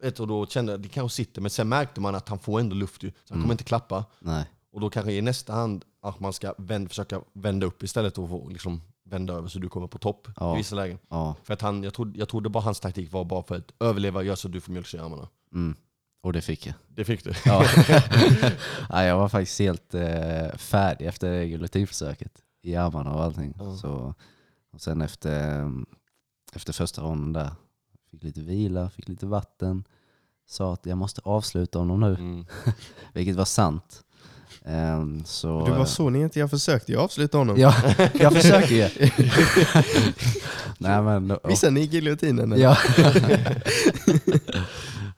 Vet, 0.00 0.20
och 0.20 0.26
då 0.26 0.46
kände 0.46 0.72
jag 0.72 0.80
det 0.80 0.88
kanske 0.88 1.16
sitter, 1.16 1.40
men 1.40 1.50
sen 1.50 1.68
märkte 1.68 2.00
man 2.00 2.14
att 2.14 2.28
han 2.28 2.38
får 2.38 2.60
ändå 2.60 2.76
luft 2.76 3.02
ju. 3.02 3.10
Så 3.24 3.34
han 3.34 3.42
kommer 3.42 3.54
inte 3.54 3.64
klappa. 3.64 4.04
Nej. 4.18 4.44
Och 4.72 4.80
då 4.80 4.90
kanske 4.90 5.12
i 5.12 5.22
nästa 5.22 5.52
hand 5.52 5.84
att 6.02 6.20
man 6.20 6.32
ska 6.32 6.54
vända, 6.58 6.88
försöka 6.88 7.20
vända 7.32 7.66
upp 7.66 7.82
istället 7.82 8.18
och 8.18 8.28
få 8.28 8.48
liksom 8.48 8.80
vända 9.04 9.34
över 9.34 9.48
så 9.48 9.58
du 9.58 9.68
kommer 9.68 9.86
på 9.86 9.98
topp 9.98 10.28
Ja. 10.36 10.54
i 10.54 10.56
vissa 10.56 10.76
lägen. 10.76 10.98
Ja. 11.08 11.36
För 11.42 11.54
att 11.54 11.60
han, 11.60 11.82
jag, 11.82 11.94
trodde, 11.94 12.18
jag 12.18 12.28
trodde 12.28 12.48
bara 12.48 12.62
hans 12.62 12.80
taktik 12.80 13.12
var 13.12 13.24
bara 13.24 13.42
för 13.42 13.56
att 13.56 13.72
överleva 13.80 14.22
göra 14.22 14.36
så 14.36 14.48
att 14.48 14.52
du 14.52 14.60
får 14.60 14.72
mjölksyra 14.72 15.02
i 15.02 15.04
armarna. 15.04 15.28
Mm. 15.52 15.76
Och 16.22 16.32
det 16.32 16.42
fick 16.42 16.66
jag. 16.66 16.74
Det 16.88 17.04
fick 17.04 17.24
du. 17.24 17.32
Ja. 17.44 17.64
Nej, 18.90 19.06
jag 19.08 19.18
var 19.18 19.28
faktiskt 19.28 19.58
helt 19.60 19.94
eh, 19.94 20.56
färdig 20.56 21.06
efter 21.06 21.40
giljotinförsöket 21.42 22.32
i 22.62 22.76
armarna 22.76 23.14
och 23.14 23.22
allting. 23.24 23.54
Ja. 23.58 23.76
Så, 23.76 24.14
och 24.72 24.80
sen 24.80 25.02
efter, 25.02 25.60
eh, 25.60 25.70
efter 26.52 26.72
första 26.72 27.02
ronden 27.02 27.32
där, 27.32 27.50
fick 28.14 28.22
lite 28.24 28.40
vila, 28.40 28.90
fick 28.90 29.08
lite 29.08 29.26
vatten. 29.26 29.84
Sa 30.46 30.72
att 30.72 30.86
jag 30.86 30.98
måste 30.98 31.20
avsluta 31.24 31.78
honom 31.78 32.00
nu, 32.00 32.14
Mm. 32.14 32.46
vilket 33.12 33.36
var 33.36 33.44
sant. 33.44 34.00
Ehm, 34.64 35.24
så, 35.24 35.64
Du 35.66 35.72
var 35.72 35.84
så 35.84 36.10
ner 36.10 36.28
till 36.28 36.40
jag 36.40 36.50
försökte 36.50 36.92
ju 36.92 36.98
avsluta 36.98 37.38
honom. 37.38 37.56
Ja, 37.58 37.74
jag 38.14 38.32
försöker 38.42 38.74
ju. 38.74 38.88
Nej, 40.78 41.02
men, 41.02 41.30
och, 41.30 41.48
Missade 41.48 41.70
ni 41.72 41.80
giljotinen? 41.80 42.54
Ja. 42.60 42.76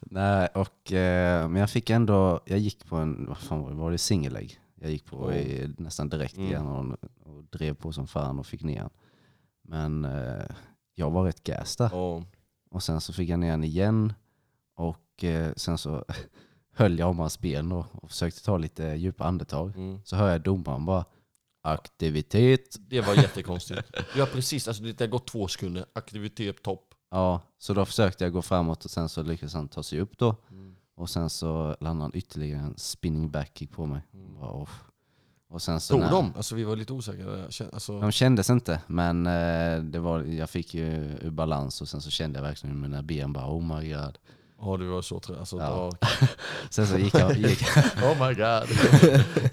Nej, 0.00 0.48
och, 0.54 0.92
eh, 0.92 1.48
men 1.48 1.60
jag 1.60 1.70
fick 1.70 1.90
ändå, 1.90 2.40
jag 2.44 2.58
gick 2.58 2.86
på 2.88 2.96
en, 2.96 3.26
vad 3.28 3.38
fan 3.38 3.60
var 3.62 3.70
det, 3.70 3.76
var 3.76 3.90
det 3.90 3.98
singelägg? 3.98 4.58
Jag 4.80 4.90
gick 4.90 5.04
på 5.04 5.32
i, 5.32 5.74
nästan 5.78 6.08
direkt 6.08 6.36
Mm. 6.36 6.48
igen 6.48 6.66
och, 6.66 6.96
och 7.36 7.44
drev 7.50 7.74
på 7.74 7.92
som 7.92 8.06
fan 8.06 8.38
och 8.38 8.46
fick 8.46 8.62
ner 8.62 8.80
han. 8.80 8.90
Men 9.62 10.04
eh, 10.04 10.44
jag 10.94 11.10
var 11.10 11.24
rätt 11.24 11.42
gas 11.44 11.76
där. 11.76 11.88
Ja. 11.92 12.22
Och 12.70 12.82
sen 12.82 13.00
så 13.00 13.12
fick 13.12 13.28
jag 13.28 13.38
ner 13.38 13.50
han 13.50 13.64
igen 13.64 14.12
och 14.74 15.24
eh, 15.24 15.52
sen 15.56 15.78
så 15.78 16.04
höll 16.74 16.98
jag 16.98 17.08
om 17.10 17.18
hans 17.18 17.40
ben 17.40 17.68
då 17.68 17.86
och 17.92 18.10
försökte 18.10 18.44
ta 18.44 18.58
lite 18.58 18.84
djupa 18.84 19.24
andetag. 19.24 19.76
Mm. 19.76 20.00
Så 20.04 20.16
hör 20.16 20.30
jag 20.30 20.42
domaren 20.42 20.84
bara 20.84 21.04
aktivitet. 21.62 22.76
Det 22.80 23.00
var 23.00 23.14
jättekonstigt. 23.14 23.82
Du 24.14 24.20
har 24.20 24.26
precis, 24.26 24.68
alltså 24.68 24.82
det 24.82 25.00
har 25.00 25.06
gått 25.06 25.26
två 25.26 25.48
sekunder, 25.48 25.86
aktivitet 25.92 26.62
topp. 26.62 26.94
Ja, 27.10 27.40
så 27.58 27.74
då 27.74 27.84
försökte 27.84 28.24
jag 28.24 28.32
gå 28.32 28.42
framåt 28.42 28.84
och 28.84 28.90
sen 28.90 29.08
så 29.08 29.22
lyckades 29.22 29.54
han 29.54 29.68
ta 29.68 29.82
sig 29.82 30.00
upp 30.00 30.18
då. 30.18 30.36
Mm. 30.50 30.76
Och 30.94 31.10
sen 31.10 31.30
så 31.30 31.76
landade 31.80 32.04
han 32.04 32.10
ytterligare 32.14 32.60
en 32.60 32.74
spinning 32.76 33.30
backkick 33.30 33.70
på 33.70 33.86
mig. 33.86 34.00
Bara, 34.40 34.50
off. 34.50 34.84
Och 35.48 35.62
sen 35.62 35.80
så 35.80 35.94
Tog 35.94 36.00
när- 36.00 36.10
de? 36.10 36.32
Alltså 36.36 36.54
vi 36.54 36.64
var 36.64 36.76
lite 36.76 36.92
osäkra. 36.92 37.44
Alltså, 37.72 38.00
De 38.00 38.12
kändes 38.12 38.50
inte, 38.50 38.80
men 38.86 39.26
eh, 39.26 39.82
det 39.82 39.98
var, 39.98 40.20
jag 40.22 40.50
fick 40.50 40.74
ju 40.74 40.86
ur 41.22 41.30
balans 41.30 41.80
och 41.80 41.88
sen 41.88 42.00
så 42.00 42.10
kände 42.10 42.38
jag 42.38 42.44
verkligen 42.44 42.80
mina 42.80 43.02
ben 43.02 43.32
bara 43.32 43.46
oh 43.50 43.76
my 43.78 43.88
god. 43.92 44.18
ja, 44.60 44.76
du 44.76 44.86
var 44.86 45.02
så 45.02 45.20
trött. 45.20 45.38
Alltså, 45.38 45.56
Ja. 45.58 45.92
Sen 46.70 46.86
så 46.86 46.98
gick, 46.98 47.14
jag, 47.14 47.36
gick, 47.36 47.62
Oh 48.02 48.28
my 48.28 48.34
god. 48.34 48.68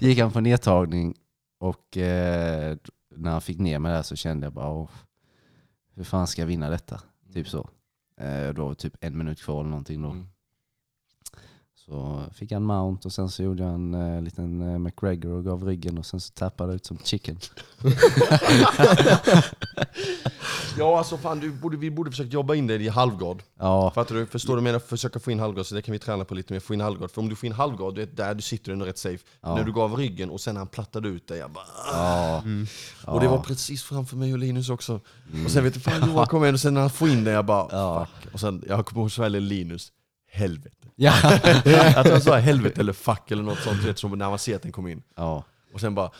gick 0.00 0.18
han 0.18 0.32
på 0.32 0.40
nedtagning 0.40 1.14
och 1.60 1.96
eh, 1.96 2.76
när 3.16 3.30
han 3.30 3.40
fick 3.40 3.58
ner 3.58 3.78
mig 3.78 3.92
där 3.92 4.02
så 4.02 4.16
kände 4.16 4.46
jag 4.46 4.52
bara 4.52 4.72
oh, 4.82 4.88
hur 5.94 6.04
fan 6.04 6.26
ska 6.26 6.42
jag 6.42 6.46
vinna 6.46 6.70
detta? 6.70 7.00
Typ 7.32 7.48
så. 7.48 7.68
Eh, 8.20 8.48
då 8.48 8.64
var 8.66 8.74
typ 8.74 8.96
en 9.00 9.18
minut 9.18 9.42
kvar 9.42 9.60
eller 9.60 9.70
någonting 9.70 10.02
då. 10.02 10.08
Mm. 10.10 10.26
Så 11.86 12.22
fick 12.34 12.50
jag 12.50 12.56
en 12.56 12.64
mount 12.64 13.08
och 13.08 13.12
sen 13.12 13.28
så 13.30 13.42
gjorde 13.42 13.62
jag 13.62 13.74
en 13.74 13.94
eh, 13.94 14.22
liten 14.22 14.72
eh, 14.72 14.78
McGregor 14.78 15.30
och 15.32 15.44
gav 15.44 15.64
ryggen 15.64 15.98
och 15.98 16.06
sen 16.06 16.20
så 16.20 16.32
tappade 16.32 16.68
jag 16.70 16.74
ut 16.76 16.86
som 16.86 16.98
chicken. 17.04 17.38
Ja 20.78 20.98
alltså 20.98 21.16
fan, 21.16 21.40
du 21.40 21.50
borde, 21.50 21.76
vi 21.76 21.90
borde 21.90 22.10
försöka 22.10 22.28
jobba 22.30 22.54
in 22.54 22.66
det 22.66 22.74
i 22.74 22.88
halvgard. 22.88 23.42
Ja, 23.58 23.90
Fattar 23.90 24.14
du? 24.14 24.26
Förstår 24.26 24.52
du? 24.52 24.58
Jag 24.58 24.62
menar 24.64 24.78
försöka 24.78 25.20
få 25.20 25.30
in 25.30 25.40
halvgard, 25.40 25.66
så 25.66 25.74
det 25.74 25.82
kan 25.82 25.92
vi 25.92 25.98
träna 25.98 26.24
på 26.24 26.34
lite 26.34 26.52
mer. 26.52 26.60
Få 26.60 26.74
in 26.74 26.80
halvgard. 26.80 27.10
För 27.10 27.20
om 27.20 27.28
du 27.28 27.36
får 27.36 27.46
in 27.46 27.52
halvgard, 27.52 27.94
du 27.94 28.00
vet, 28.00 28.16
där 28.16 28.34
du 28.34 28.42
sitter 28.42 28.72
ändå 28.72 28.84
rätt 28.84 28.98
safe. 28.98 29.24
Ja. 29.40 29.54
När 29.56 29.64
du 29.64 29.72
gav 29.72 29.96
ryggen 29.96 30.30
och 30.30 30.40
sen 30.40 30.56
han 30.56 30.66
plattade 30.66 31.08
ut 31.08 31.28
dig, 31.28 31.38
jag 31.38 31.50
bara... 31.50 31.64
ja, 31.92 32.40
Mm. 32.44 32.66
Och 33.06 33.20
det 33.20 33.28
var 33.28 33.38
precis 33.38 33.82
framför 33.82 34.16
mig 34.16 34.32
och 34.32 34.38
Linus 34.38 34.70
också. 34.70 35.00
Och 35.44 35.50
sen 35.50 35.64
vet 35.64 35.74
du 35.74 35.80
fan 35.80 36.08
Johan 36.10 36.26
kom 36.26 36.44
in 36.44 36.54
och 36.54 36.60
sen 36.60 36.74
när 36.74 36.80
han 36.80 36.90
får 36.90 37.08
in 37.08 37.24
det, 37.24 37.30
jag 37.30 37.44
bara 37.44 37.68
Ja. 37.70 38.06
fuck. 38.22 38.34
Och 38.34 38.40
sen, 38.40 38.64
jag 38.68 38.86
kommer 38.86 39.02
ihåg 39.02 39.10
så 39.12 39.22
väl 39.22 39.32
Linus, 39.42 39.92
helvete. 40.30 40.83
Ja. 40.96 41.14
jag 41.22 42.04
tror 42.04 42.12
han 42.12 42.20
sa 42.20 42.36
helvete 42.36 42.80
eller 42.80 42.92
fuck 42.92 43.30
eller 43.30 43.42
något 43.42 43.58
sånt, 43.58 43.84
vet, 43.84 43.98
som 43.98 44.18
när 44.18 44.30
man 44.30 44.38
ser 44.38 44.56
att 44.56 44.62
den 44.62 44.72
kom 44.72 44.86
in. 44.88 45.02
ja. 45.14 45.44
Och 45.72 45.80
sen 45.80 45.94
bara, 45.94 46.10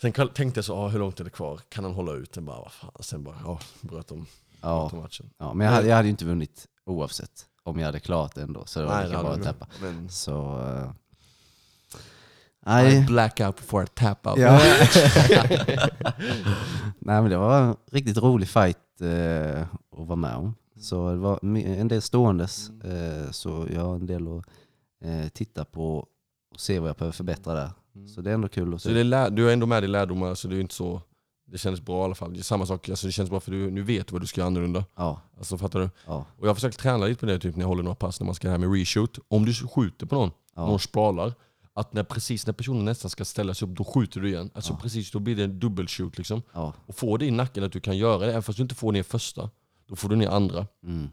sen 0.00 0.12
tänkte 0.12 0.58
jag 0.58 0.64
så, 0.64 0.76
ah, 0.76 0.88
hur 0.88 0.98
långt 0.98 1.20
är 1.20 1.24
det 1.24 1.30
kvar? 1.30 1.60
Kan 1.68 1.84
han 1.84 1.92
hålla 1.92 2.12
ut? 2.12 2.34
Sen 2.34 2.44
bara, 2.44 2.56
vad 2.58 2.72
fan. 2.72 2.90
Sen 3.00 3.24
bara, 3.24 3.36
ja, 3.44 3.58
bröt 3.80 4.08
de, 4.08 4.26
ja. 4.60 4.80
bröt 4.80 4.90
de 4.90 5.00
matchen. 5.00 5.30
ja. 5.38 5.54
Men 5.54 5.66
jag 5.66 5.74
hade, 5.74 5.88
jag 5.88 5.96
hade 5.96 6.06
ju 6.08 6.10
inte 6.10 6.24
vunnit 6.24 6.66
oavsett 6.86 7.46
om 7.62 7.78
jag 7.78 7.86
hade 7.86 8.00
klarat 8.00 8.34
det 8.34 8.42
ändå. 8.42 8.62
Så 8.66 8.80
det 8.80 8.86
var 8.86 9.04
lika 9.04 9.22
bra 9.22 9.32
att 9.32 9.42
tappa. 9.42 9.66
Men, 9.82 10.08
Så... 10.08 10.60
eh, 12.66 12.92
I 12.92 13.04
blackout 13.06 13.56
before 13.56 13.84
I 13.84 13.86
tap 13.94 14.26
out. 14.26 14.38
Ja. 14.38 14.52
nej 16.98 17.22
men 17.22 17.30
det 17.30 17.36
var 17.36 17.60
en 17.62 17.76
riktigt 17.92 18.16
rolig 18.18 18.48
fight 18.48 19.00
eh, 19.00 19.62
att 19.62 20.06
vara 20.06 20.16
med 20.16 20.34
om. 20.36 20.54
Så 20.82 21.10
det 21.10 21.16
var 21.16 21.38
en 21.42 21.88
del 21.88 22.02
ståendes. 22.02 22.70
Eh, 22.70 23.30
så 23.30 23.66
jag 23.74 23.80
har 23.84 23.94
en 23.94 24.06
del 24.06 24.38
att 24.38 24.44
eh, 25.04 25.28
titta 25.28 25.64
på 25.64 25.96
och 26.54 26.60
se 26.60 26.78
vad 26.78 26.88
jag 26.88 26.96
behöver 26.96 27.12
förbättra 27.12 27.54
där. 27.54 27.70
Så 28.14 28.20
det 28.20 28.30
är 28.30 28.34
ändå 28.34 28.48
kul 28.48 28.74
att 28.74 28.82
Så 28.82 28.88
se. 28.88 28.94
det 29.02 29.16
är 29.16 29.30
du 29.30 29.44
har 29.44 29.52
ändå 29.52 29.66
med 29.66 29.82
dig 29.82 29.88
lärdomar, 29.90 30.34
så 30.34 30.48
det 30.48 30.56
är 30.56 30.60
inte 30.60 30.74
så... 30.74 31.00
Det 31.46 31.58
känns 31.58 31.80
bra 31.80 32.00
i 32.00 32.04
alla 32.04 32.14
fall. 32.14 32.32
Det 32.32 32.38
är 32.38 32.42
samma 32.42 32.66
sak, 32.66 32.88
alltså 32.88 33.06
det 33.06 33.12
känns 33.12 33.30
bra 33.30 33.40
för 33.40 33.50
du, 33.52 33.70
nu 33.70 33.82
vet 33.82 34.12
vad 34.12 34.20
du 34.20 34.26
ska 34.26 34.40
göra 34.40 34.46
annorlunda. 34.46 34.84
Ja, 34.96 35.20
Alltså 35.38 35.58
fattar 35.58 35.80
du? 35.80 35.90
ja, 36.06 36.24
Och 36.38 36.44
jag 36.46 36.50
har 36.50 36.54
försökt 36.54 36.78
träna 36.78 37.06
lite 37.06 37.20
på 37.20 37.26
det 37.26 37.38
typ 37.38 37.56
när 37.56 37.62
jag 37.62 37.68
håller 37.68 37.82
några 37.82 37.94
pass, 37.94 38.20
när 38.20 38.24
man 38.24 38.34
ska 38.34 38.50
här 38.50 38.58
med 38.58 38.72
reshoot. 38.78 39.18
Om 39.28 39.44
du 39.44 39.54
skjuter 39.54 40.06
på 40.06 40.14
någon, 40.14 40.30
någon 40.56 40.70
ja, 40.72 40.78
sprawlar, 40.78 41.32
att 41.74 41.92
när 41.92 42.02
precis 42.04 42.46
när 42.46 42.54
personen 42.54 42.84
nästan 42.84 43.10
ska 43.10 43.24
ställa 43.24 43.54
sig 43.54 43.68
upp, 43.68 43.76
då 43.76 43.84
skjuter 43.84 44.20
du 44.20 44.28
igen. 44.28 44.50
Alltså 44.54 44.72
Ja. 44.72 44.78
precis, 44.82 45.10
då 45.10 45.18
blir 45.18 45.36
det 45.36 45.44
en 45.44 45.58
dubbelshoot 45.58 46.18
liksom. 46.18 46.42
ja. 46.52 46.72
Och 46.86 46.94
få 46.96 47.16
det 47.16 47.26
i 47.26 47.30
nacken 47.30 47.64
att 47.64 47.72
du 47.72 47.80
kan 47.80 47.96
göra 47.96 48.18
det, 48.18 48.30
även 48.30 48.42
fast 48.42 48.56
du 48.56 48.62
inte 48.62 48.74
får 48.74 48.92
ner 48.92 49.02
första, 49.02 49.50
då 49.92 49.96
får 49.96 50.08
du 50.08 50.16
ner 50.16 50.28
andra. 50.28 50.66
Mm. 50.82 51.08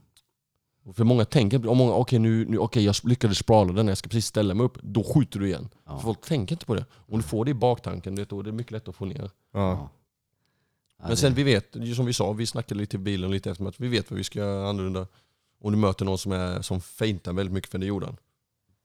Och 0.84 0.96
för 0.96 1.04
många 1.04 1.26
tänker, 1.26 1.68
om 1.68 1.78
många, 1.78 1.94
okej 1.94 2.20
nu, 2.20 2.46
nu, 2.46 2.58
okej 2.58 2.84
jag 2.84 2.96
lyckades 3.04 3.38
sprawla 3.38 3.74
den, 3.74 3.88
jag 3.88 3.98
ska 3.98 4.10
precis 4.10 4.26
ställa 4.26 4.54
mig 4.54 4.66
upp, 4.66 4.78
då 4.84 5.04
skjuter 5.04 5.40
du 5.40 5.48
igen. 5.48 5.70
Ja. 5.86 5.98
För 5.98 6.04
folk 6.04 6.22
tänker 6.26 6.56
inte 6.56 6.66
på 6.66 6.76
det. 6.76 6.86
Om 6.94 7.18
du 7.18 7.24
får 7.24 7.46
det 7.46 7.52
i 7.52 7.54
baktanken, 7.54 8.16
det, 8.16 8.30
då 8.30 8.40
är 8.40 8.44
det 8.44 8.52
mycket 8.52 8.72
lättare 8.72 8.90
att 8.90 8.96
få 8.96 9.06
ner. 9.06 9.32
Ja. 9.54 9.90
Men 11.08 11.18
sen 11.18 11.34
vi 11.34 11.44
vet, 11.44 11.76
som 11.96 12.06
vi 12.06 12.14
sa, 12.14 12.32
vi 12.32 12.46
snackade 12.46 12.80
lite 12.80 12.96
i 12.96 13.00
bilen 13.00 13.32
lite 13.32 13.52
efter 13.52 13.64
matchen, 13.64 13.76
vi 13.78 13.88
vet 13.88 14.12
vad 14.12 14.18
vi 14.18 14.24
ska 14.24 14.40
göra 14.40 14.70
annorlunda. 14.70 15.08
Om 15.62 15.72
du 15.72 15.78
möter 15.78 16.06
någon 16.06 16.18
som, 16.18 16.32
är, 16.32 16.62
som 16.62 16.82
feintar 16.82 17.34
väldigt 17.34 17.54
mycket, 17.54 17.72
för 17.72 17.78
det 17.78 17.86
gjorde 17.86 18.06
han. 18.06 18.18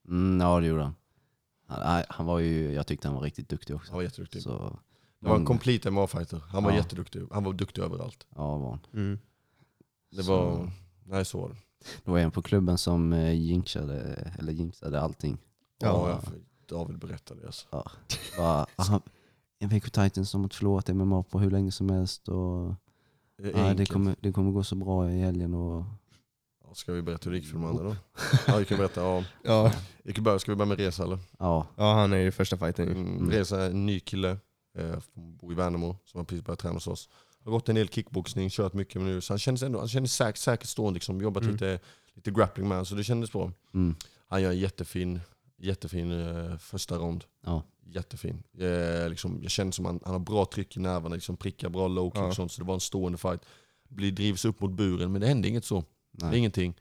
Mm, 0.09 0.41
ja 0.47 0.61
det 0.61 0.67
gjorde 0.67 0.83
han. 0.83 0.95
han. 1.67 2.05
Han 2.09 2.27
var 2.27 2.39
ju, 2.39 2.73
jag 2.73 2.87
tyckte 2.87 3.09
han 3.09 3.15
var 3.15 3.23
riktigt 3.23 3.49
duktig 3.49 3.77
också. 3.77 3.91
Han 3.93 3.97
var 3.97 4.03
jätteduktig. 4.03 4.43
Så, 4.43 4.79
Det 5.21 5.29
var 5.29 5.37
en 5.37 5.45
complete 5.45 5.91
MMA-fighter. 5.91 6.41
Han 6.49 6.65
var 6.65 6.71
Ja. 6.71 6.77
jätteduktig. 6.77 7.23
Han 7.33 7.45
var 7.45 7.53
duktig 7.53 7.83
överallt. 7.83 8.27
Ja, 8.37 8.57
var 8.59 8.71
han. 8.71 8.81
Mm. 8.95 9.19
Det 10.17 10.23
Så- 10.25 10.37
var... 10.37 10.71
Nej, 11.05 11.25
så 11.25 11.41
var 11.41 11.49
det. 11.49 11.57
Det 12.05 12.11
var 12.11 12.19
en 12.19 12.31
på 12.31 12.43
klubben 12.43 12.79
som 12.79 13.13
eh, 13.13 13.33
jinxade, 13.33 14.31
eller 14.39 14.53
jinxade 14.53 15.01
allting. 15.01 15.39
Ja, 15.79 15.87
Ja. 16.09 16.09
jag, 16.09 16.21
David 16.79 16.99
berättade 16.99 17.41
det 17.41 17.47
alltså. 17.47 17.67
Ja. 17.71 17.85
Bara, 18.39 18.67
aha, 18.77 19.01
en 19.59 19.69
VK 19.69 19.85
Titans 19.91 20.31
som 20.31 20.43
har 20.43 20.49
förlorat 20.49 20.89
MMA 20.89 21.23
på 21.23 21.39
hur 21.39 21.51
länge 21.51 21.73
som 21.73 21.91
helst 21.91 22.29
och 22.29 22.75
Det 23.39 23.51
är 23.51 23.55
nej, 23.63 23.75
det, 23.75 23.87
kommer, 23.87 24.17
det 24.21 24.33
kommer 24.33 24.51
gå 24.51 24.63
så 24.63 24.75
bra 24.77 25.11
i 25.11 25.21
helgen. 25.21 25.55
Och, 25.55 25.85
Ja, 26.69 26.75
Ska 26.75 26.93
vi 26.93 27.03
berätta 27.03 27.25
hur 27.25 27.31
det 27.31 27.39
gick 27.39 27.47
för 27.47 27.55
de 27.55 27.65
andra 27.65 27.85
då? 27.85 27.97
Ja, 28.47 28.57
vi 28.57 28.65
kan 28.65 28.79
berätta. 28.79 29.01
Ja. 29.03 29.25
Ja. 29.45 29.73
Ska 30.39 30.53
vi 30.53 30.57
börja 30.57 30.69
med 30.69 30.79
Reza 30.79 31.03
eller? 31.03 31.19
ja, 31.39 31.67
ja, 31.77 31.95
han 31.95 32.13
är 32.13 32.17
ju 32.17 32.33
första 32.33 32.57
fighten. 32.57 32.85
ju. 32.87 32.93
Mm. 32.93 33.31
Reza 33.31 33.63
är 33.63 33.71
en 33.71 33.87
ny 33.87 34.01
kille, 34.01 34.39
eh, 34.79 34.99
bor 35.15 35.53
i 35.53 35.55
Värnamo, 35.55 35.97
som 36.05 36.19
har 36.19 36.25
precis 36.25 36.45
börjat 36.45 36.59
träna 36.59 36.75
hos 36.75 36.87
oss. 36.87 37.09
Har 37.45 37.53
gått 37.53 37.69
en 37.69 37.75
del 37.75 37.89
kickboxning, 37.89 38.51
kört 38.51 38.73
mycket 38.73 39.03
nu, 39.03 39.21
så 39.21 39.33
han 39.33 39.39
kändes 39.39 39.63
ändå 39.63 39.79
han 39.79 39.89
kändes 39.89 40.13
säkert, 40.15 40.37
säkert 40.37 40.69
stående, 40.69 40.95
liksom, 40.95 41.21
jobbat 41.21 41.43
Mm. 41.43 41.53
lite, 41.55 41.79
lite 42.15 42.31
grappling 42.31 42.69
med 42.69 42.87
så 42.87 42.95
det 42.95 43.05
kändes 43.05 43.33
bra. 43.33 43.53
mm, 43.75 43.95
Han 44.29 44.43
gör 44.43 44.51
en 44.51 44.59
jättefin, 44.59 45.21
jättefin 45.59 46.11
eh, 46.13 46.57
första 46.59 46.97
rond. 46.97 47.25
ja, 47.47 47.63
Jättefin. 47.87 48.43
Eh, 48.59 49.09
liksom, 49.09 49.39
jag 49.43 49.51
känner 49.51 49.73
som 49.73 49.85
han, 49.85 50.01
han 50.05 50.13
har 50.13 50.19
bra 50.21 50.45
tryck 50.45 50.77
i 50.77 50.81
nerverna, 50.81 51.15
liksom, 51.15 51.37
prickar 51.37 51.69
bra 51.69 51.89
low 51.89 52.11
kick 52.11 52.19
Ja. 52.19 52.27
och 52.27 52.35
sånt, 52.35 52.53
så 52.53 52.61
det 52.63 52.67
var 52.67 52.75
en 52.75 52.81
stående 52.81 53.19
fight. 53.19 53.41
Blir, 53.89 54.13
drivs 54.13 54.45
upp 54.45 54.61
mot 54.61 54.71
buren, 54.73 55.13
men 55.13 55.21
det 55.21 55.27
hände 55.27 55.49
inget 55.49 55.65
så. 55.65 55.85
Det 56.13 56.25
är 56.25 56.29
nej. 56.31 56.39
ingenting. 56.39 56.75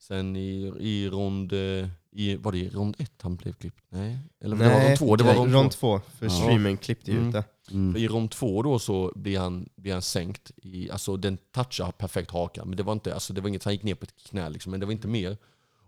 Sen 0.00 0.36
i, 0.36 0.72
i 0.80 1.08
rond, 1.08 1.52
eh, 1.52 1.88
i, 2.12 2.36
var 2.36 2.52
det 2.52 2.58
i 2.58 2.68
rond 2.70 2.96
ett 2.98 3.12
han 3.22 3.36
blev 3.36 3.52
klippt? 3.52 3.84
Nej? 3.88 4.18
Eller 4.40 4.56
det 4.56 4.64
var 4.68 4.86
rond 4.88 4.98
två? 4.98 5.16
Det 5.16 5.24
var 5.24 5.34
rond, 5.34 5.52
rond 5.52 5.70
två. 5.70 5.98
två. 5.98 6.10
För 6.18 6.26
Ja. 6.26 6.30
streamen 6.30 6.76
klippte 6.76 7.10
ju 7.10 7.16
Mm. 7.16 7.28
ut 7.28 7.32
det. 7.32 7.38
Mm, 7.38 7.50
Mm. 7.70 7.96
I 7.96 8.08
rom 8.08 8.28
två 8.28 8.62
då 8.62 8.78
så 8.78 9.12
blir 9.14 9.38
han, 9.38 9.68
blir 9.76 9.92
han 9.92 10.02
sänkt. 10.02 10.50
I, 10.56 10.90
alltså 10.90 11.16
den 11.16 11.38
touchar 11.52 11.92
perfekt 11.92 12.30
hakan, 12.30 12.68
men 12.68 12.76
det 12.76 12.82
var 12.82 12.92
inte, 12.92 13.14
alltså 13.14 13.32
det 13.32 13.40
var 13.40 13.48
inget, 13.48 13.64
han 13.64 13.72
gick 13.72 13.82
ner 13.82 13.94
på 13.94 14.04
ett 14.04 14.14
knä 14.28 14.48
liksom, 14.48 14.70
men 14.70 14.80
det 14.80 14.86
var 14.86 14.92
inte 14.92 15.08
mer. 15.08 15.36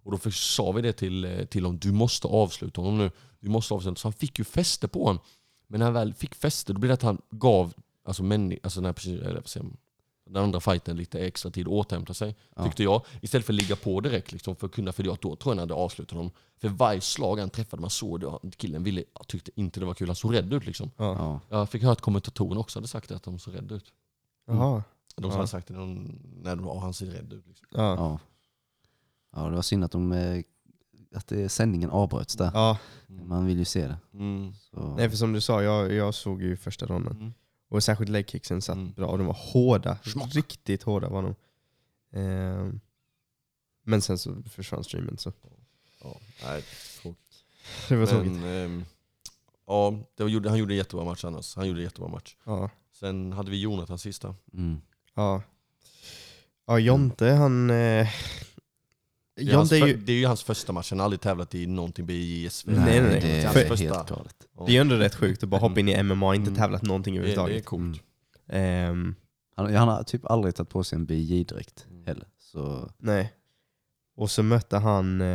Och 0.03 0.11
då 0.11 0.19
för, 0.19 0.31
sa 0.31 0.73
vi 0.73 0.83
det 0.83 0.93
till, 0.93 1.25
eh, 1.25 1.45
till 1.45 1.65
honom, 1.65 1.79
du 1.79 1.93
måste 1.93 2.29
avsluta 2.29 2.81
honom 2.81 2.99
nu. 2.99 3.11
Du 3.41 3.49
måste 3.49 3.75
avsluta. 3.75 3.97
Så 3.97 4.09
han 4.09 4.13
fick 4.13 4.39
ju 4.39 4.45
fäste 4.45 4.89
på 4.89 5.05
honom. 5.05 5.23
Men 5.67 5.79
när 5.79 5.87
han 5.87 5.95
väl 5.95 6.15
fick 6.15 6.35
fäste, 6.35 6.73
då 6.73 6.79
blev 6.79 6.89
det 6.89 6.95
att 6.95 7.03
han 7.03 7.23
gav 7.31 7.75
alltså, 8.05 8.23
män, 8.23 8.59
alltså 8.63 8.81
den, 8.81 8.95
här, 8.97 9.09
eller, 9.09 9.35
vad 9.35 9.49
säger 9.49 9.65
man, 9.65 9.77
den 10.33 10.43
andra 10.43 10.61
fighten 10.61 10.97
lite 10.97 11.21
extra 11.27 11.51
tid 11.51 11.67
att 11.67 11.73
återhämta 11.73 12.15
sig. 12.15 12.37
Ja. 12.57 12.65
Tyckte 12.65 12.83
jag. 12.83 13.03
Istället 13.23 13.47
för 13.47 13.53
att 13.53 13.57
ligga 13.63 13.77
på 13.77 14.01
direkt 14.01 14.33
liksom, 14.33 14.57
för 14.57 14.67
att 14.67 14.73
kunna, 14.73 14.93
för 14.93 15.05
jag, 15.05 15.19
då 15.21 15.37
tror 15.37 15.39
jag 15.45 15.49
han 15.51 15.59
hade 15.59 15.75
avslutat 15.75 16.17
honom. 16.17 16.31
För 16.59 16.69
varje 16.69 17.01
slag 17.01 17.39
han 17.39 17.51
träffade, 17.51 17.81
man 17.81 17.91
såg 17.91 18.21
det, 18.21 18.57
killen 18.57 18.83
ville, 18.85 19.05
tyckte 19.29 19.51
inte 19.55 19.81
det 19.81 19.87
var 19.87 19.95
kul. 19.95 20.07
Han 20.09 20.17
såg 20.17 20.35
rädd 20.35 20.53
ut 20.53 20.67
liksom. 20.67 20.91
Ja. 20.97 21.41
ja, 21.49 21.59
Jag 21.59 21.69
fick 21.71 21.83
höra 21.83 21.93
att 21.93 22.01
kommentatorerna 22.01 22.61
också 22.61 22.79
hade 22.79 22.89
sagt 22.89 23.11
att 23.11 23.23
de 23.23 23.39
såg 23.39 23.55
rädda 23.55 23.75
ut. 23.75 23.93
Jaha. 24.47 24.83
De 25.17 25.23
som 25.23 25.31
Ja. 25.31 25.37
hade 25.37 25.49
sagt 25.49 25.69
det 25.69 25.75
när, 25.75 25.81
de, 25.81 26.19
när 26.43 26.57
de, 26.57 26.79
han 26.79 26.95
ser 26.95 27.07
rädd 27.07 27.33
ut. 27.33 27.47
Liksom. 27.47 27.67
Ja. 27.71 27.95
ja. 27.97 28.19
ja, 29.37 29.49
det 29.49 29.55
var 29.55 29.63
synd 29.63 29.85
att, 29.85 29.91
de, 29.93 30.13
eh, 30.13 30.43
att 31.15 31.27
det, 31.29 31.49
sändningen 31.49 31.91
avbröts 31.91 32.37
där. 32.37 32.51
ja. 32.55 32.79
Man 33.07 33.47
vill 33.47 33.59
ju 33.59 33.65
se 33.65 33.87
det. 33.87 33.99
Mm. 34.15 34.53
Så, 34.55 34.95
Nej, 34.97 35.11
för 35.11 35.17
som 35.17 35.33
du 35.33 35.41
sa, 35.41 35.63
jag, 35.63 35.93
jag 35.93 36.15
såg 36.15 36.43
ju 36.43 36.57
första 36.57 36.87
ronden. 36.87 37.13
Mm. 37.17 37.33
Och 37.71 37.83
särskilt 37.85 38.11
legkicksen 38.11 38.63
satt 38.63 38.77
Mm. 38.77 38.93
bra. 38.93 39.07
Och 39.07 39.19
de 39.19 39.27
var 39.27 39.39
hårda. 39.53 39.99
Schmack. 40.05 40.35
Riktigt 40.35 40.83
hårda 40.83 41.09
var 41.09 41.23
de. 41.23 41.35
Ehm, 42.21 42.81
men 43.83 44.03
sen 44.03 44.19
så 44.19 44.43
försvann 44.43 44.85
streamen. 44.85 45.19
Så 45.19 45.33
Ja, 46.03 46.17
nej, 46.45 46.65
det 47.89 47.97
var 47.97 48.07
tråkigt. 48.07 48.33
Men, 48.33 48.45
ehm, 48.65 48.85
ja, 49.67 49.95
det 50.17 50.23
var, 50.25 50.49
han 50.49 50.59
gjorde 50.59 50.73
en 50.75 50.77
jättebra 50.79 51.05
match 51.05 51.25
annars. 51.25 51.57
Han 51.57 51.67
gjorde 51.69 51.81
en 51.81 51.85
jättebra 51.85 52.09
match. 52.09 52.37
Ja. 52.45 52.71
Sen 52.93 53.33
hade 53.33 53.51
vi 53.51 53.61
Jonathan 53.61 53.99
sista. 53.99 54.35
mm, 54.53 54.81
Ja. 55.15 55.43
Ja, 56.67 56.79
Jonte 56.79 57.27
han... 57.31 57.71
Eh, 57.71 58.09
Det 59.45 59.53
är, 59.53 59.57
hans, 59.57 59.73
Jonte 59.73 59.77
är 59.77 59.81
för, 59.81 59.87
ju... 59.89 59.97
det 59.97 60.13
är 60.13 60.17
ju 60.17 60.27
hans 60.27 60.43
första 60.43 60.73
match. 60.73 60.91
Han 60.91 60.99
har 60.99 61.05
aldrig 61.05 61.21
tävlat 61.21 61.55
i 61.55 61.67
någonting 61.67 62.07
BJSV. 62.07 62.73
Nej, 62.73 63.01
nej, 63.01 63.01
nej. 63.11 63.21
Det 63.21 63.29
är 63.43 63.49
För- 63.49 63.59
helt 63.59 63.69
Första. 63.69 64.05
galet. 64.15 64.35
Ja. 64.59 64.65
Det 64.67 64.71
är 64.71 64.75
ju 64.75 64.81
ändå 64.81 64.97
rätt 64.97 65.15
sjukt 65.15 65.43
att 65.43 65.49
bara 65.49 65.61
hoppa 65.61 65.81
in 65.81 65.89
i 65.89 66.03
MMA 66.03 66.27
och 66.29 66.35
inte 66.35 66.49
Mm. 66.51 66.61
tävlat 66.61 66.83
någonting 66.83 67.15
det, 67.15 67.21
det 67.21 67.27
är 67.33 67.33
överhuvudtaget. 67.39 67.67
coolt. 67.67 68.03
Mm. 68.49 68.91
Ehm, 68.91 69.15
Han, 69.57 69.75
han 69.75 69.89
har 69.89 70.03
typ 70.03 70.27
aldrig 70.27 70.55
tagit 70.55 70.71
på 70.71 70.85
sig 70.85 70.97
en 70.97 71.07
BJ-dräkt 71.07 71.87
Mm. 71.91 72.05
heller. 72.07 72.27
Så, 72.39 72.91
nej. 72.99 73.33
Och 74.17 74.31
så 74.31 74.43
mötte 74.43 74.77
han, 74.77 75.21
eh, 75.21 75.27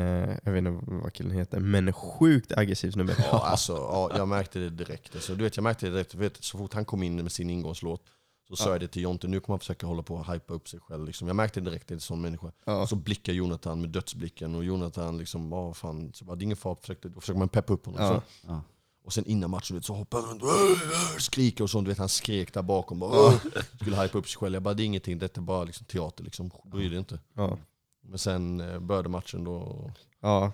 jag 0.43 0.51
vet 0.51 0.57
inte 0.57 0.79
vad 0.85 1.13
killen 1.13 1.31
heter, 1.31 1.59
men 1.59 1.87
en 1.87 1.93
sjukt 1.93 2.51
aggressiv 2.57 2.91
snubbe. 2.91 3.15
Ja, 3.31 3.39
alltså, 3.45 3.73
ja, 3.73 4.11
jag 4.17 4.27
märkte 4.27 4.59
det 4.59 4.69
direkt. 4.69 5.15
Alltså, 5.15 5.35
du 5.35 5.43
vet, 5.43 5.57
jag 5.57 5.63
märkte 5.63 5.85
det 5.85 5.91
direkt. 5.91 6.15
Vet, 6.15 6.43
så 6.43 6.57
fort 6.57 6.73
han 6.73 6.85
kom 6.85 7.03
in 7.03 7.15
med 7.15 7.31
sin 7.31 7.49
ingångslåt 7.49 8.01
så 8.47 8.55
sa 8.55 8.65
Ja. 8.65 8.71
jag 8.71 8.79
det 8.81 8.87
till 8.87 9.01
Jonte, 9.01 9.27
nu 9.27 9.39
kommer 9.39 9.53
han 9.53 9.59
försöka 9.59 9.87
hålla 9.87 10.03
på 10.03 10.15
och 10.15 10.33
hypa 10.33 10.53
upp 10.53 10.69
sig 10.69 10.79
själv. 10.79 11.05
Liksom. 11.05 11.27
Jag 11.27 11.35
märkte 11.35 11.59
det 11.59 11.69
direkt, 11.69 11.87
det 11.87 11.91
är 11.91 11.95
en 11.95 12.01
sån 12.01 12.21
människa. 12.21 12.51
Ja. 12.65 12.81
Och 12.81 12.89
så 12.89 12.95
blickar 12.95 13.33
Jonathan 13.33 13.81
med 13.81 13.89
dödsblicken 13.89 14.55
och 14.55 14.63
Jonathan 14.63 15.17
liksom, 15.17 15.49
vad 15.49 15.77
fan, 15.77 16.13
så 16.13 16.25
bara, 16.25 16.35
det 16.35 16.41
är 16.41 16.45
ingen 16.45 16.57
fara, 16.57 16.75
försökte, 16.75 17.09
då 17.09 17.19
försöker 17.19 17.39
man 17.39 17.49
peppa 17.49 17.73
upp 17.73 17.85
honom. 17.85 18.01
Ja. 18.03 18.09
Så. 18.41 18.47
ja. 18.47 18.61
Och 19.03 19.13
sen 19.13 19.25
innan 19.25 19.49
matchen 19.49 19.73
du 19.75 19.79
vet, 19.79 19.85
så 19.85 19.93
hoppar 19.93 20.21
han 20.21 20.29
runt 20.29 20.41
och 20.43 20.47
"Åh!" 20.49 21.17
skriker 21.17 21.63
och 21.63 21.69
sånt. 21.69 21.85
Du 21.85 21.89
vet, 21.91 21.97
han 21.97 22.09
skrek 22.09 22.53
där 22.53 22.61
bakom. 22.61 22.99
Bara, 22.99 23.11
"Åh!" 23.11 23.33
Skulle 23.81 24.01
hypa 24.01 24.17
upp 24.17 24.29
sig 24.29 24.37
själv. 24.39 24.53
Jag 24.53 24.63
bara, 24.63 24.73
det 24.73 24.83
är 24.83 24.85
ingenting, 24.85 25.19
detta 25.19 25.41
är 25.41 25.45
bara 25.45 25.63
liksom 25.63 25.85
teater. 25.85 26.23
Liksom. 26.23 26.51
Bry 26.65 26.89
dig 26.89 26.99
inte. 26.99 27.19
Ja. 27.33 27.57
Men 28.03 28.19
sen 28.19 28.61
eh, 28.61 28.79
började 28.79 29.09
matchen 29.09 29.43
då. 29.43 29.91
Ja. 30.21 30.53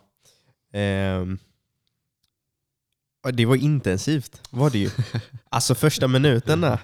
Ja, 3.23 3.31
Det 3.31 3.45
var 3.45 3.55
intensivt, 3.55 4.41
var 4.49 4.69
det 4.69 4.77
ju. 4.79 4.89
Alltså 5.49 5.75
första 5.75 6.07
minuten 6.07 6.61
där. 6.61 6.79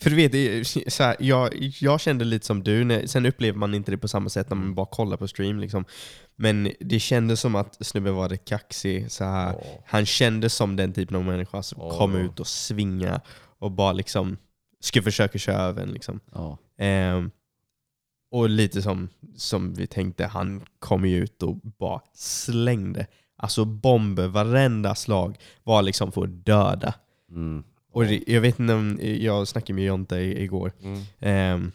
För 0.00 0.10
du 0.10 0.16
vet, 0.28 0.66
så 0.92 1.02
här, 1.02 1.16
jag, 1.18 1.54
jag 1.80 2.00
kände 2.00 2.24
lite 2.24 2.46
som 2.46 2.62
du, 2.62 2.84
när, 2.84 3.06
sen 3.06 3.26
upplever 3.26 3.58
man 3.58 3.74
inte 3.74 3.90
det 3.90 3.98
på 3.98 4.08
samma 4.08 4.28
sätt 4.28 4.50
när 4.50 4.56
man 4.56 4.74
bara 4.74 4.86
kollar 4.86 5.16
på 5.16 5.28
stream. 5.28 5.58
Liksom. 5.58 5.84
Men 6.36 6.72
det 6.80 7.00
kändes 7.00 7.40
som 7.40 7.54
att 7.54 7.86
snubben 7.86 8.14
var 8.14 8.28
rätt 8.28 8.44
kaxig. 8.44 9.10
Så 9.12 9.24
här. 9.24 9.52
Ja. 9.52 9.82
Han 9.86 10.06
kändes 10.06 10.54
som 10.54 10.76
den 10.76 10.92
typen 10.92 11.16
av 11.16 11.24
människa 11.24 11.62
som 11.62 11.82
Ja. 11.82 11.98
kom 11.98 12.14
ut 12.16 12.40
och 12.40 12.46
svinga 12.46 13.20
och 13.58 13.70
bara 13.72 13.92
liksom 13.92 14.36
ska 14.80 15.02
försöka 15.02 15.38
köra 15.38 15.62
över 15.62 15.82
en. 15.82 15.92
Liksom. 15.92 16.20
Ja. 16.34 16.58
Ehm, 16.78 17.30
och 18.30 18.48
lite 18.48 18.82
som, 18.82 19.08
som 19.36 19.74
vi 19.74 19.86
tänkte, 19.86 20.26
han 20.26 20.62
kom 20.78 21.04
ju 21.04 21.16
ut 21.16 21.42
och 21.42 21.56
bara 21.56 22.00
slängde. 22.14 23.06
Alltså 23.36 23.64
bomber, 23.64 24.26
varenda 24.26 24.94
slag 24.94 25.36
var 25.64 25.82
liksom 25.82 26.12
för 26.12 26.22
att 26.24 26.44
döda. 26.46 26.94
Mm. 27.30 27.64
Och 27.98 28.04
jag 28.26 28.40
vet 28.40 28.58
inte 28.60 28.74
om, 28.74 28.98
jag 29.02 29.48
snackade 29.48 29.72
med 29.72 29.84
Jonte 29.84 30.16
igår. 30.16 30.72
Mm. 30.82 31.02
Ehm, 31.20 31.72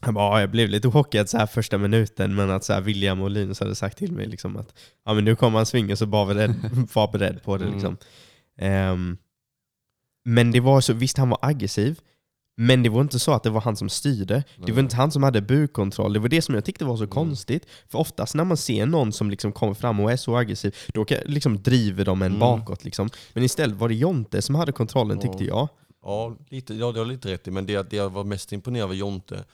han 0.00 0.14
bara, 0.14 0.34
"Ja, 0.36 0.40
jag 0.40 0.50
blev 0.50 0.68
lite 0.68 0.90
chockad 0.90 1.28
så 1.28 1.38
här 1.38 1.46
första 1.46 1.78
minuten, 1.78 2.34
men 2.34 2.50
att 2.50 2.64
så 2.64 2.72
här 2.72 2.80
William 2.80 3.22
och 3.22 3.30
Linus 3.30 3.60
hade 3.60 3.74
sagt 3.74 3.98
till 3.98 4.12
mig 4.12 4.26
liksom 4.26 4.56
att 4.56 4.74
ja, 5.04 5.14
men 5.14 5.24
nu 5.24 5.36
kommer 5.36 5.58
han 5.58 5.66
svinga 5.66 5.96
så 5.96 6.06
bara 6.06 6.24
var 6.24 6.34
beredd, 6.34 6.54
var 6.94 7.12
beredd 7.12 7.42
på 7.42 7.56
det. 7.56 7.64
Mm. 7.64 7.74
Liksom. 7.74 7.96
Ehm, 8.58 9.16
men 10.24 10.50
det 10.50 10.60
var 10.60 10.80
så, 10.80 10.92
visst 10.92 11.18
han 11.18 11.28
var 11.28 11.38
aggressiv, 11.42 12.00
men 12.56 12.82
det 12.82 12.88
var 12.88 13.00
inte 13.00 13.18
så 13.18 13.32
att 13.32 13.42
det 13.42 13.50
var 13.50 13.60
han 13.60 13.76
som 13.76 13.88
styrde. 13.88 14.44
Det 14.66 14.72
var 14.72 14.80
inte 14.80 14.96
han 14.96 15.10
som 15.10 15.22
hade 15.22 15.40
bukkontroll. 15.42 16.12
Det 16.12 16.18
var 16.18 16.28
det 16.28 16.42
som 16.42 16.54
jag 16.54 16.64
tyckte 16.64 16.84
var 16.84 16.96
så 16.96 17.02
Mm. 17.02 17.10
konstigt. 17.10 17.66
För 17.88 17.98
oftast 17.98 18.34
när 18.34 18.44
man 18.44 18.56
ser 18.56 18.86
någon 18.86 19.12
som 19.12 19.30
liksom 19.30 19.52
kommer 19.52 19.74
fram 19.74 20.00
och 20.00 20.12
är 20.12 20.16
så 20.16 20.36
aggressiv, 20.36 20.74
då 20.94 21.04
kan, 21.04 21.18
liksom 21.24 21.62
driver 21.62 22.04
de 22.04 22.22
en 22.22 22.26
Mm. 22.26 22.40
bakåt. 22.40 22.84
Liksom. 22.84 23.08
Men 23.32 23.42
istället 23.44 23.76
var 23.76 23.88
det 23.88 23.94
Jonte 23.94 24.42
som 24.42 24.54
hade 24.54 24.72
kontrollen 24.72 25.18
tyckte 25.18 25.44
jag. 25.44 25.68
Ja, 26.02 26.36
lite, 26.50 26.74
ja, 26.74 26.92
det 26.92 26.98
har 26.98 27.06
lite 27.06 27.28
rätt 27.32 27.48
i. 27.48 27.50
Men 27.50 27.66
det, 27.66 27.90
det 27.90 27.96
jag 27.96 28.10
var 28.10 28.24
mest 28.24 28.52
imponerad 28.52 28.84
av 28.90 28.94
Jonte, 28.94 29.44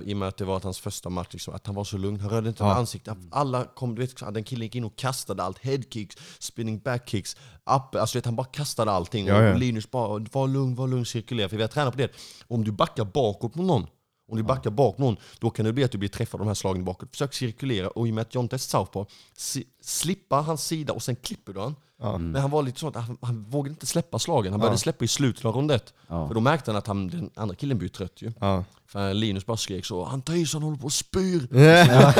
i 0.00 0.12
och 0.12 0.16
med 0.16 0.28
att 0.28 0.36
det 0.36 0.44
var 0.44 0.60
hans 0.60 0.78
första 0.78 1.08
match, 1.08 1.28
liksom, 1.30 1.54
att 1.54 1.66
han 1.66 1.74
var 1.74 1.84
så 1.84 1.96
lugn. 1.98 2.20
Han 2.20 2.30
rörde 2.30 2.48
inte 2.48 2.62
Ja. 2.62 2.68
med 2.68 2.76
ansiktet. 2.76 3.16
Alla 3.30 3.64
kom, 3.64 3.94
du 3.94 4.00
vet, 4.02 4.34
den 4.34 4.44
killen 4.44 4.62
gick 4.62 4.74
in 4.74 4.84
och 4.84 4.96
kastade 4.96 5.42
allt. 5.42 5.58
Headkicks, 5.58 6.16
spinning 6.38 6.78
backkicks, 6.78 7.36
up, 7.70 7.94
alltså, 8.00 8.18
vet, 8.18 8.24
han 8.24 8.36
bara 8.36 8.46
kastade 8.46 8.90
allting. 8.90 9.26
Ja, 9.26 9.42
ja. 9.42 9.52
Och 9.52 9.58
Linus 9.58 9.90
bara, 9.90 10.08
var 10.32 10.48
lugn, 10.48 10.74
var 10.74 10.88
lugn, 10.88 11.04
cirkulera. 11.06 11.48
För 11.48 11.56
vi 11.56 11.62
har 11.62 11.68
tränat 11.68 11.92
på 11.94 11.98
det. 11.98 12.08
Om 12.48 12.64
du 12.64 12.72
backar 12.72 13.04
bakåt 13.04 13.54
mot 13.54 13.66
någon, 13.66 13.86
Om 14.28 14.36
du 14.36 14.42
backar 14.44 14.70
bak 14.70 14.98
någon, 14.98 15.16
då 15.38 15.50
kan 15.50 15.64
det 15.64 15.72
bli 15.72 15.84
att 15.84 15.90
du 15.92 15.98
blir 15.98 16.08
träffad 16.08 16.40
av 16.40 16.44
de 16.46 16.48
här 16.48 16.54
slagen 16.54 16.84
bakåt. 16.84 17.08
Försök 17.10 17.34
cirkulera, 17.34 17.88
och 17.88 18.08
i 18.08 18.10
och 18.10 18.14
med 18.14 18.22
att 18.22 18.34
Jonte 18.34 18.56
är 18.56 18.58
southpaw, 18.58 19.12
si, 19.36 19.64
slippa 19.82 20.36
hans 20.36 20.64
sida 20.66 20.92
och 20.92 21.02
sen 21.02 21.16
klipper 21.16 21.52
du 21.52 21.60
han. 21.60 21.76
Ja. 22.02 22.18
Men 22.18 22.40
han 22.42 22.50
var 22.50 22.62
lite 22.62 22.80
så 22.80 22.88
att 22.88 22.96
han, 22.96 23.18
han 23.22 23.44
vågade 23.44 23.70
inte 23.70 23.86
släppa 23.86 24.18
slagen, 24.18 24.52
han 24.52 24.60
började 24.60 24.74
Ja. 24.74 24.78
släppa 24.78 25.04
i 25.04 25.08
slutet 25.08 25.44
av 25.44 25.54
rond 25.54 25.70
ett. 25.70 25.94
Ja. 26.08 26.26
För 26.28 26.34
då 26.34 26.40
märkte 26.40 26.70
han 26.70 26.78
att 26.78 26.86
han, 26.86 27.08
den 27.08 27.30
andra 27.34 27.54
killen 27.56 27.78
blev 27.78 27.88
trött 27.88 28.22
ju. 28.22 28.32
Ja. 28.40 28.64
För 28.92 29.14
Linus 29.14 29.46
bara 29.46 29.56
skrek 29.56 29.84
så, 29.84 30.04
han 30.04 30.22
tar 30.22 30.34
i 30.34 30.46
så 30.46 30.56
han 30.56 30.62
håller 30.62 30.78
på 30.78 30.84
och 30.84 30.92
spyr. 30.92 31.48
Ja. 31.60 32.14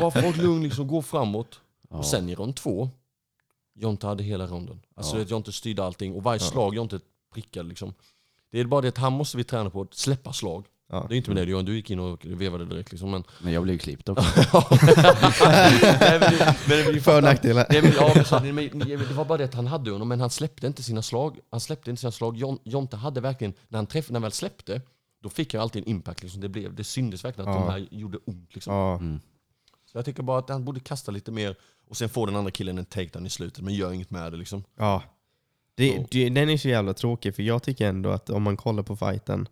Bara 0.00 0.10
få 0.10 0.18
ett 0.28 0.36
lugn, 0.36 0.62
liksom, 0.62 0.86
gå 0.86 1.02
framåt. 1.02 1.60
Ja. 1.90 1.96
Och 1.96 2.06
sen 2.06 2.28
i 2.28 2.34
rond 2.34 2.56
två, 2.56 2.90
Jonte 3.74 4.06
hade 4.06 4.22
hela 4.24 4.46
ronden. 4.46 4.80
Alltså 4.96 5.16
Ja. 5.16 5.22
att 5.22 5.30
Jonte 5.30 5.52
styrde 5.52 5.84
allting 5.84 6.14
och 6.14 6.22
varje 6.22 6.40
Ja. 6.42 6.46
slag 6.50 6.74
Jonte 6.74 7.00
prickade 7.34 7.68
liksom. 7.68 7.94
Det 8.52 8.60
är 8.60 8.64
bara 8.64 8.80
det 8.80 8.88
att 8.88 8.98
han 8.98 9.12
måste 9.12 9.36
vi 9.36 9.44
träna 9.44 9.70
på, 9.70 9.80
att 9.80 9.94
släppa 9.94 10.32
slag. 10.32 10.64
Ja. 10.90 11.06
Det 11.08 11.14
är 11.14 11.16
inte 11.16 11.30
med 11.30 11.36
det 11.36 11.44
du 11.44 11.50
gör, 11.50 11.62
du 11.62 11.76
gick 11.76 11.90
in 11.90 11.98
och 12.00 12.24
vevade 12.26 12.64
direkt 12.64 12.90
liksom. 12.92 13.10
Men, 13.10 13.24
Men 13.42 13.52
jag 13.52 13.62
blev 13.62 13.72
ju 13.72 13.78
klippt 13.78 14.08
också. 14.08 14.24
Det, 16.68 16.92
det, 16.92 17.00
För 17.00 17.16
och 17.16 17.22
nackdelar. 17.22 17.66
Men, 18.52 18.78
det 18.78 19.14
var 19.14 19.24
bara 19.24 19.38
det 19.38 19.44
att 19.44 19.54
han 19.54 19.66
hade 19.66 19.90
honom, 19.90 20.08
men 20.08 20.20
han 20.20 20.30
släppte 20.30 20.66
inte 20.66 20.82
sina 20.82 21.02
slag. 21.02 21.38
Han 21.50 21.60
släppte 21.60 21.90
inte 21.90 22.00
sina 22.00 22.12
slag. 22.12 22.36
Jon, 22.36 22.58
Jonte 22.64 22.96
hade 22.96 23.20
verkligen, 23.20 23.54
när 23.68 23.78
han, 23.78 23.86
träff, 23.86 24.10
när 24.10 24.14
han 24.14 24.22
väl 24.22 24.32
släppte, 24.32 24.80
då 25.26 25.30
fick 25.30 25.54
jag 25.54 25.62
alltid 25.62 25.82
en 25.82 25.88
impact. 25.88 26.22
Liksom. 26.22 26.40
Det, 26.40 26.48
blev, 26.48 26.74
det 26.74 26.84
syntes 26.84 27.24
verkligen 27.24 27.50
att 27.50 27.56
Ja. 27.56 27.60
de 27.60 27.70
här 27.70 27.88
gjorde 27.90 28.18
ont. 28.24 28.54
Liksom. 28.54 28.74
Ja. 28.74 28.94
Mm. 28.98 29.20
Så 29.84 29.98
jag 29.98 30.04
tycker 30.04 30.22
bara 30.22 30.38
att 30.38 30.48
han 30.48 30.64
borde 30.64 30.80
kasta 30.80 31.12
lite 31.12 31.32
mer, 31.32 31.56
och 31.88 31.96
sen 31.96 32.08
får 32.08 32.26
den 32.26 32.36
andra 32.36 32.50
killen 32.50 32.78
en 32.78 32.84
takedown 32.84 33.26
i 33.26 33.30
slutet, 33.30 33.64
men 33.64 33.74
gör 33.74 33.92
inget 33.92 34.10
med 34.10 34.32
det. 34.32 34.38
Liksom. 34.38 34.64
Ja. 34.76 35.02
Det, 35.74 36.06
det, 36.10 36.28
den 36.28 36.48
är 36.50 36.56
så 36.56 36.68
jävla 36.68 36.94
tråkig, 36.94 37.34
för 37.34 37.42
jag 37.42 37.62
tycker 37.62 37.88
ändå 37.88 38.10
att 38.10 38.30
om 38.30 38.42
man 38.42 38.56
kollar 38.56 38.82
på 38.82 38.96
fighten, 38.96 39.48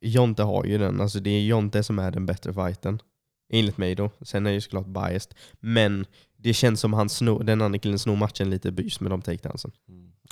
Jonte 0.00 0.42
har 0.42 0.64
ju 0.64 0.78
den. 0.78 1.00
Alltså 1.00 1.20
det 1.20 1.30
är 1.30 1.40
Jonte 1.44 1.82
som 1.82 1.98
är 1.98 2.10
den 2.10 2.26
bättre 2.26 2.54
fighten. 2.54 3.02
Enligt 3.50 3.76
mig 3.78 3.94
då. 3.94 4.10
Sen 4.20 4.46
är 4.46 4.50
jag 4.50 4.54
ju 4.54 4.60
såklart 4.60 4.86
biased. 4.86 5.34
Men 5.60 6.06
det 6.36 6.54
känns 6.54 6.80
som 6.80 6.92
han 6.92 7.08
snor, 7.08 7.42
den 7.44 7.62
andra 7.62 7.78
killen 7.78 7.98
snor 7.98 8.16
matchen 8.16 8.50
lite 8.50 8.72
bys 8.72 9.00
med 9.00 9.10
de 9.10 9.22
takedownsen. 9.22 9.72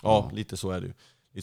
Ja, 0.02 0.30
lite 0.32 0.56
så 0.56 0.70
är 0.70 0.80
det 0.80 0.86
ju. 0.86 0.92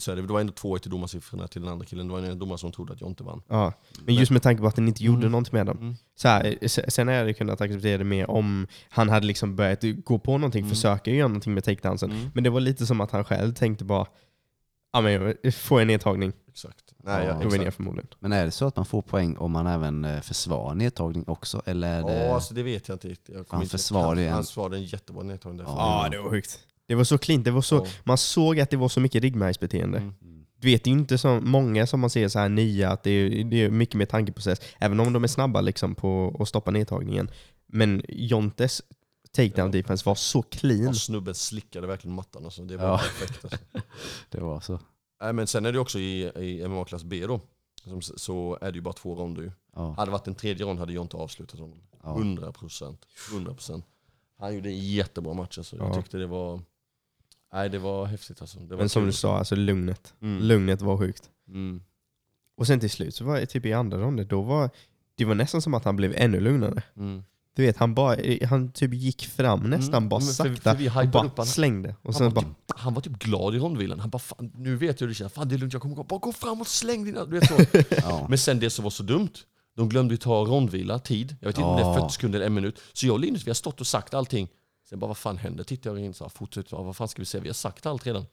Det. 0.06 0.22
var 0.22 0.40
ändå 0.40 0.52
2-1 0.52 0.86
i 0.86 0.90
domarsiffrorna 0.90 1.48
till 1.48 1.62
den 1.62 1.70
andra 1.72 1.86
killen. 1.86 2.06
Det 2.08 2.12
var 2.12 2.20
en 2.20 2.38
domare 2.38 2.58
som 2.58 2.72
trodde 2.72 2.92
att 2.92 3.00
Jonte 3.00 3.24
vann. 3.24 3.42
Ja. 3.48 3.72
Men 4.04 4.14
just 4.14 4.30
med 4.32 4.42
tanke 4.42 4.60
på 4.62 4.68
att 4.68 4.76
den 4.76 4.88
inte 4.88 5.04
gjorde 5.04 5.18
Mm. 5.18 5.30
någonting 5.32 5.54
med 5.56 5.66
dem. 5.66 5.78
Mm. 5.78 5.94
Så 6.16 6.28
här, 6.28 6.58
se- 6.68 6.90
sen 6.90 7.08
hade 7.08 7.20
jag 7.26 7.36
kunnat 7.36 7.60
acceptera 7.60 7.98
det 7.98 8.04
mer 8.04 8.30
om 8.30 8.66
han 8.88 9.08
hade 9.08 9.26
liksom 9.26 9.56
börjat 9.56 9.80
gå 10.04 10.18
på 10.18 10.38
någonting, 10.38 10.60
Mm. 10.60 10.70
försöka 10.70 11.10
göra 11.10 11.28
någonting 11.28 11.54
med 11.54 11.64
takedownsen. 11.64 12.10
Mm. 12.12 12.30
Men 12.34 12.44
det 12.44 12.50
var 12.50 12.60
lite 12.60 12.86
som 12.86 13.00
att 13.00 13.10
han 13.10 13.24
själv 13.24 13.52
tänkte 13.54 13.84
bara, 13.84 14.06
ja 14.92 15.00
men 15.00 15.34
får 15.52 15.78
jag 15.78 15.82
en 15.82 15.86
nedtagning, 15.88 16.32
Exakt. 16.48 16.94
Nej, 17.04 17.26
Ja. 17.26 17.30
ja, 17.34 17.42
jag 17.42 17.54
exakt. 17.54 17.76
förmodligen. 17.76 18.08
Men 18.18 18.32
är 18.32 18.44
det 18.44 18.50
så 18.50 18.66
att 18.66 18.76
man 18.76 18.86
får 18.86 19.02
poäng 19.02 19.36
om 19.36 19.52
man 19.52 19.66
även 19.66 20.04
eh, 20.04 20.20
försvarar 20.20 20.74
nedtagning 20.74 21.24
också? 21.26 21.62
Eller 21.66 21.88
är 21.88 22.02
det... 22.02 22.24
Ja, 22.26 22.34
alltså 22.34 22.54
det 22.54 22.62
vet 22.62 22.88
jag 22.88 22.94
inte 22.94 23.08
riktigt. 23.08 23.34
Jag 23.34 23.44
Han 23.48 23.62
inte- 23.62 23.70
försvarade 23.78 24.20
ju 24.20 24.26
en- 24.26 24.32
Han 24.32 24.44
försvarade 24.44 24.76
en 24.76 24.84
jättebra 24.84 25.22
nedtagning 25.22 25.58
där. 25.58 25.64
Ja. 25.64 26.02
Ja, 26.04 26.10
det 26.10 26.18
var 26.18 26.30
sjukt. 26.30 26.60
Det 26.86 26.94
var 26.94 27.04
så 27.04 27.18
klint, 27.18 27.44
det 27.44 27.50
var 27.50 27.62
så, 27.62 27.74
Ja. 27.76 27.86
man 28.04 28.18
såg 28.18 28.60
att 28.60 28.70
det 28.70 28.76
var 28.76 28.88
så 28.88 29.00
mycket 29.00 29.22
ryggmärgsbeteende. 29.22 29.98
Mm. 29.98 30.14
Du 30.60 30.66
vet, 30.70 30.84
det 30.84 30.90
är 30.90 30.92
ju 30.94 30.98
inte 31.00 31.18
så 31.18 31.40
många 31.40 31.86
som 31.86 32.00
man 32.00 32.10
ser 32.10 32.28
så 32.28 32.38
här 32.38 32.48
nya, 32.48 32.90
att 32.90 33.02
det 33.02 33.10
är, 33.10 33.44
det 33.44 33.62
är 33.64 33.70
mycket 33.70 33.94
mer 33.94 34.06
tankeprocess. 34.06 34.60
Även 34.78 35.00
om 35.00 35.12
de 35.12 35.24
är 35.24 35.28
snabba 35.28 35.60
liksom 35.60 35.94
på 35.94 36.36
att 36.40 36.48
stoppa 36.48 36.70
nedtagningen. 36.70 37.30
Men 37.66 38.02
Jontes 38.08 38.82
takedown 39.32 39.66
Ja. 39.66 39.72
defense 39.72 40.02
var 40.06 40.14
så 40.14 40.42
clean. 40.42 40.82
Ja, 40.84 40.94
snubben 40.94 41.34
slickade 41.34 41.86
verkligen 41.86 42.14
mattan 42.14 42.44
alltså. 42.44 42.62
Det 42.64 42.76
var 42.76 42.86
Ja. 42.88 42.98
perfekt 42.98 43.44
alltså. 43.44 43.58
Det 44.30 44.40
var 44.40 44.60
så. 44.60 44.78
Nej, 45.22 45.32
men 45.32 45.46
sen 45.46 45.66
är 45.66 45.72
det 45.72 45.78
också 45.78 45.98
i, 45.98 46.22
i 46.36 46.68
MMA-klass 46.68 47.04
B 47.04 47.26
då. 47.26 47.40
Som, 47.84 48.02
så 48.02 48.58
är 48.60 48.72
det 48.72 48.76
ju 48.76 48.82
bara 48.82 48.94
två 48.94 49.14
ronder 49.14 49.42
ju. 49.42 49.50
Ja. 49.76 49.94
Hade 49.96 50.08
det 50.10 50.12
varit 50.12 50.26
en 50.28 50.34
tredje 50.34 50.66
rond 50.66 50.78
hade 50.78 50.92
jag 50.92 51.04
inte 51.04 51.16
avslutat 51.16 51.60
honom. 51.60 51.78
Ja. 52.02 52.16
100 52.18 52.52
procent. 52.52 53.00
100 53.32 53.54
procent. 53.54 53.84
Han 54.38 54.54
gjorde 54.54 54.68
en 54.68 54.78
jättebra 54.92 55.34
match 55.34 55.58
alltså. 55.58 55.76
Jag 55.76 55.88
Ja. 55.88 55.94
tyckte 55.94 56.16
det 56.18 56.26
var... 56.26 56.60
Nej 57.54 57.68
det 57.70 57.78
var 57.78 58.06
häftigt 58.06 58.40
alltså. 58.40 58.58
Det 58.58 58.74
var 58.74 58.76
Men 58.82 58.88
som 58.88 59.02
kul. 59.02 59.06
du 59.06 59.12
sa, 59.12 59.38
alltså 59.38 59.56
lugnet. 59.56 60.14
Mm. 60.22 60.42
Lugnet 60.42 60.82
var 60.82 60.98
sjukt. 60.98 61.30
Mm. 61.48 61.82
Och 62.56 62.66
sen 62.66 62.80
till 62.80 62.90
slut 62.90 63.14
så 63.14 63.24
var 63.24 63.40
det 63.40 63.46
typ 63.46 63.66
i 63.66 63.72
andra 63.72 63.98
ronden, 63.98 64.26
då 64.28 64.42
var 64.42 64.70
det 65.16 65.24
var 65.24 65.34
nästan 65.34 65.62
som 65.62 65.74
att 65.74 65.84
han 65.84 65.96
blev 65.96 66.14
ännu 66.16 66.40
lugnare. 66.40 66.82
Mm. 66.96 67.22
Du 67.56 67.62
vet, 67.62 67.76
han, 67.76 67.94
bara, 67.94 68.16
han 68.48 68.72
typ 68.72 68.94
gick 68.94 69.26
fram 69.26 69.60
nästan 69.70 69.94
Mm, 69.94 70.08
bara 70.08 70.20
för- 70.20 70.26
sakta 70.32 70.76
för 70.76 71.02
och 71.02 71.08
bara 71.08 71.24
upp 71.26 71.36
han. 71.36 71.46
slängde. 71.46 71.88
Och 71.88 71.96
Han 72.04 72.14
sen 72.14 72.24
var, 72.24 72.32
bara, 72.32 72.44
typ, 72.44 72.56
han 72.68 72.94
var 72.94 73.00
typ 73.00 73.18
glad 73.18 73.54
i 73.54 73.58
rondvilan. 73.58 74.00
Han 74.00 74.10
bara 74.10 74.18
fan, 74.18 74.50
nu 74.54 74.76
vet 74.76 75.00
jag 75.00 75.06
hur 75.06 75.08
det 75.08 75.14
känns. 75.14 75.32
Fan 75.32 75.48
det 75.48 75.54
är 75.54 75.58
lugnt, 75.58 75.72
jag 75.72 75.82
kommer 75.82 75.94
gå. 75.94 76.02
Bara 76.02 76.18
gå 76.20 76.32
fram 76.32 76.60
och 76.60 76.66
släng 76.66 77.04
dina... 77.04 77.24
Du 77.24 77.38
vet 77.40 77.48
så. 77.48 77.54
Ja. 78.02 78.26
Men 78.28 78.38
sen 78.38 78.60
det 78.60 78.70
som 78.70 78.82
var 78.82 78.90
så 78.90 79.02
dumt, 79.02 79.30
de 79.76 79.88
glömde 79.88 80.14
ju 80.14 80.18
ta 80.18 80.44
rondvila, 80.44 80.98
tid. 80.98 81.36
Jag 81.40 81.48
vet 81.48 81.56
inte 81.56 81.66
om 81.68 81.76
det 81.76 81.82
är 81.82 81.86
Ja. 81.86 82.00
40 82.00 82.12
sekunder 82.14 82.38
eller 82.38 82.46
en 82.46 82.54
minut. 82.54 82.80
Så 82.92 83.06
jag 83.06 83.12
och 83.12 83.20
Linus, 83.20 83.46
vi 83.46 83.50
har 83.50 83.54
stått 83.54 83.80
och 83.80 83.86
sagt 83.86 84.14
allting. 84.14 84.48
Sen 84.84 84.98
bara, 84.98 85.06
vad 85.06 85.16
fan 85.16 85.36
händer? 85.36 85.64
Tittar 85.64 85.90
jag 85.90 85.98
in 85.98 86.14
så 86.14 86.24
här, 86.24 86.28
fortsätt, 86.28 86.72
ja, 86.72 86.82
vad 86.82 86.96
fan 86.96 87.08
ska 87.08 87.22
vi 87.22 87.26
säga? 87.26 87.42
Vi 87.42 87.48
har 87.48 87.54
sagt 87.54 87.86
allt 87.86 88.06
redan. 88.06 88.26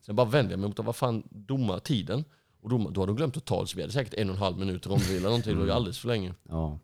Sen 0.00 0.16
bara 0.16 0.26
vänder 0.26 0.52
jag 0.52 0.60
mig 0.60 0.68
mot, 0.68 0.78
vad 0.78 0.96
fan, 0.96 1.22
domar 1.30 1.78
tiden. 1.78 2.24
Och 2.60 2.70
domar, 2.70 2.90
då 2.90 3.00
har 3.00 3.06
de 3.06 3.16
glömt 3.16 3.34
totalt, 3.34 3.70
så 3.70 3.76
vi 3.76 3.82
hade 3.82 3.92
säkert 3.92 4.14
en 4.14 4.28
och 4.28 4.34
en 4.34 4.42
halv 4.42 4.58
minut 4.58 4.86
rondvila 4.86 5.28
någonting. 5.28 5.52
Det 5.52 5.58
var 5.58 5.66
ju 5.66 5.72
alldeles 5.72 5.98
för 5.98 6.08
länge. 6.08 6.34
Ja. 6.42 6.78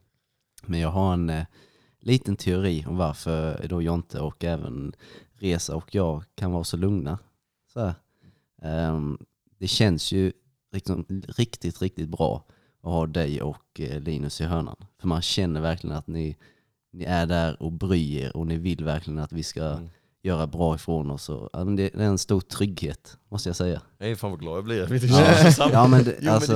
Men 0.66 0.80
jag 0.80 0.88
har 0.88 1.12
en 1.12 1.30
eh, 1.30 1.46
liten 2.00 2.36
teori 2.36 2.84
om 2.88 2.96
varför 2.96 3.66
då 3.68 3.82
Jonte 3.82 4.20
och 4.20 4.44
även 4.44 4.92
Resa 5.32 5.76
och 5.76 5.94
jag 5.94 6.24
kan 6.34 6.52
vara 6.52 6.64
så 6.64 6.76
lugna. 6.76 7.18
Så. 7.72 7.92
Ehm, 8.62 9.18
det 9.58 9.66
känns 9.66 10.12
ju 10.12 10.32
liksom, 10.72 11.04
riktigt, 11.36 11.82
riktigt 11.82 12.08
bra 12.08 12.44
att 12.82 12.90
ha 12.90 13.06
dig 13.06 13.42
och 13.42 13.80
eh, 13.80 14.00
Linus 14.00 14.40
i 14.40 14.44
hörnan. 14.44 14.76
För 14.98 15.08
man 15.08 15.22
känner 15.22 15.60
verkligen 15.60 15.96
att 15.96 16.06
ni, 16.06 16.36
ni 16.92 17.04
är 17.04 17.26
där 17.26 17.62
och 17.62 17.72
bryr 17.72 18.18
er 18.22 18.36
och 18.36 18.46
ni 18.46 18.56
vill 18.56 18.84
verkligen 18.84 19.18
att 19.18 19.32
vi 19.32 19.42
ska 19.42 19.62
Mm. 19.64 19.88
göra 20.22 20.46
bra 20.46 20.74
ifrån 20.74 21.10
oss. 21.10 21.28
Och, 21.28 21.48
ja, 21.52 21.64
men 21.64 21.76
det, 21.76 21.88
det 21.94 22.02
är 22.04 22.08
en 22.08 22.18
stor 22.18 22.40
trygghet, 22.40 23.16
måste 23.28 23.48
jag 23.48 23.56
säga. 23.56 23.80
Jag 23.98 24.10
är 24.10 24.14
fan 24.16 24.30
vad 24.30 24.40
glad 24.40 24.56
jag 24.56 24.64
blir. 24.64 24.78
Jag 24.92 25.52
Ja. 25.58 25.70
Ja, 25.72 25.86
men 25.86 26.04
det, 26.04 26.16
Jo, 26.20 26.30
alltså, 26.32 26.54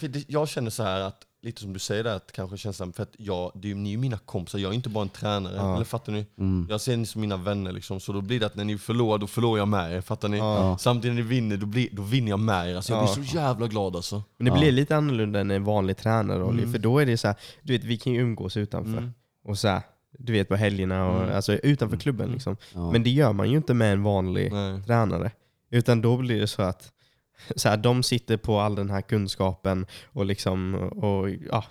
det, 0.00 0.24
jag 0.28 0.48
känner 0.48 0.70
så 0.70 0.82
här 0.82 1.00
att, 1.00 1.22
lite 1.42 1.60
som 1.60 1.72
du 1.72 1.78
säger 1.78 2.04
där, 2.04 2.16
att 2.16 2.32
kanske 2.32 2.56
känns 2.56 2.76
samma, 2.76 2.92
för 2.92 3.02
att 3.02 3.12
jag, 3.18 3.52
det 3.54 3.70
är 3.70 3.74
ni 3.74 3.88
är 3.88 3.92
ju 3.92 3.98
mina 3.98 4.18
kompisar, 4.18 4.58
jag 4.58 4.70
är 4.70 4.74
inte 4.74 4.88
bara 4.88 5.02
en 5.02 5.08
tränare. 5.08 5.56
Ja. 5.56 5.74
Eller 5.74 5.84
fattar 5.84 6.12
ni? 6.12 6.26
mm, 6.38 6.66
Jag 6.70 6.80
ser 6.80 6.96
ni 6.96 7.06
som 7.06 7.20
mina 7.20 7.36
vänner 7.36 7.72
liksom, 7.72 8.00
så 8.00 8.12
då 8.12 8.20
blir 8.20 8.40
det 8.40 8.46
att 8.46 8.54
när 8.56 8.64
ni 8.64 8.78
förlorar, 8.78 9.18
då 9.18 9.26
förlorar 9.26 9.58
jag 9.58 9.68
med 9.68 9.92
er. 9.92 10.00
Fattar 10.00 10.28
ni? 10.28 10.38
Ja. 10.38 10.76
Samtidigt 10.80 11.16
när 11.16 11.22
ni 11.22 11.28
vinner, 11.28 11.56
då, 11.56 11.66
blir, 11.66 11.88
då 11.92 12.02
vinner 12.02 12.30
jag 12.30 12.40
med 12.40 12.70
er. 12.70 12.76
Alltså, 12.76 12.92
jag 12.92 13.08
Ja. 13.08 13.14
blir 13.14 13.24
så 13.24 13.36
jävla 13.36 13.66
glad 13.66 13.96
alltså. 13.96 14.22
Men 14.38 14.44
det 14.44 14.50
Ja. 14.50 14.58
blir 14.60 14.72
lite 14.72 14.96
annorlunda 14.96 15.40
än 15.40 15.50
en 15.50 15.64
vanlig 15.64 15.96
tränarroll. 15.96 16.58
Mm. 16.58 16.72
För 16.72 16.78
då 16.78 16.98
är 16.98 17.06
det 17.06 17.16
så 17.16 17.26
här, 17.28 17.36
du 17.62 17.72
vet 17.72 17.84
vi 17.84 17.96
kan 17.96 18.12
ju 18.12 18.20
umgås 18.20 18.56
utanför. 18.56 18.90
Mm. 18.98 19.12
Och 19.44 19.58
så 19.58 19.68
här, 19.68 19.82
du 20.18 20.32
vet 20.32 20.48
på 20.48 20.56
helgerna, 20.56 21.08
och, 21.10 21.22
Mm. 21.22 21.34
alltså 21.36 21.52
utanför 21.54 21.94
Mm. 21.94 22.00
klubben 22.00 22.32
liksom. 22.32 22.56
ja. 22.74 22.92
Men 22.92 23.02
det 23.02 23.10
gör 23.10 23.32
man 23.32 23.50
ju 23.50 23.56
inte 23.56 23.74
med 23.74 23.92
en 23.92 24.02
vanlig 24.02 24.52
Nej. 24.52 24.82
tränare. 24.82 25.30
Utan 25.70 26.00
då 26.02 26.16
blir 26.16 26.40
det 26.40 26.46
så 26.46 26.62
att 26.62 26.92
så 27.56 27.68
här, 27.68 27.76
de 27.76 28.02
sitter 28.02 28.36
på 28.36 28.58
all 28.60 28.74
den 28.74 28.90
här 28.90 29.00
kunskapen 29.00 29.86
och 30.04 30.26
liksom, 30.26 30.74
och 30.74 31.30
ja, 31.30 31.64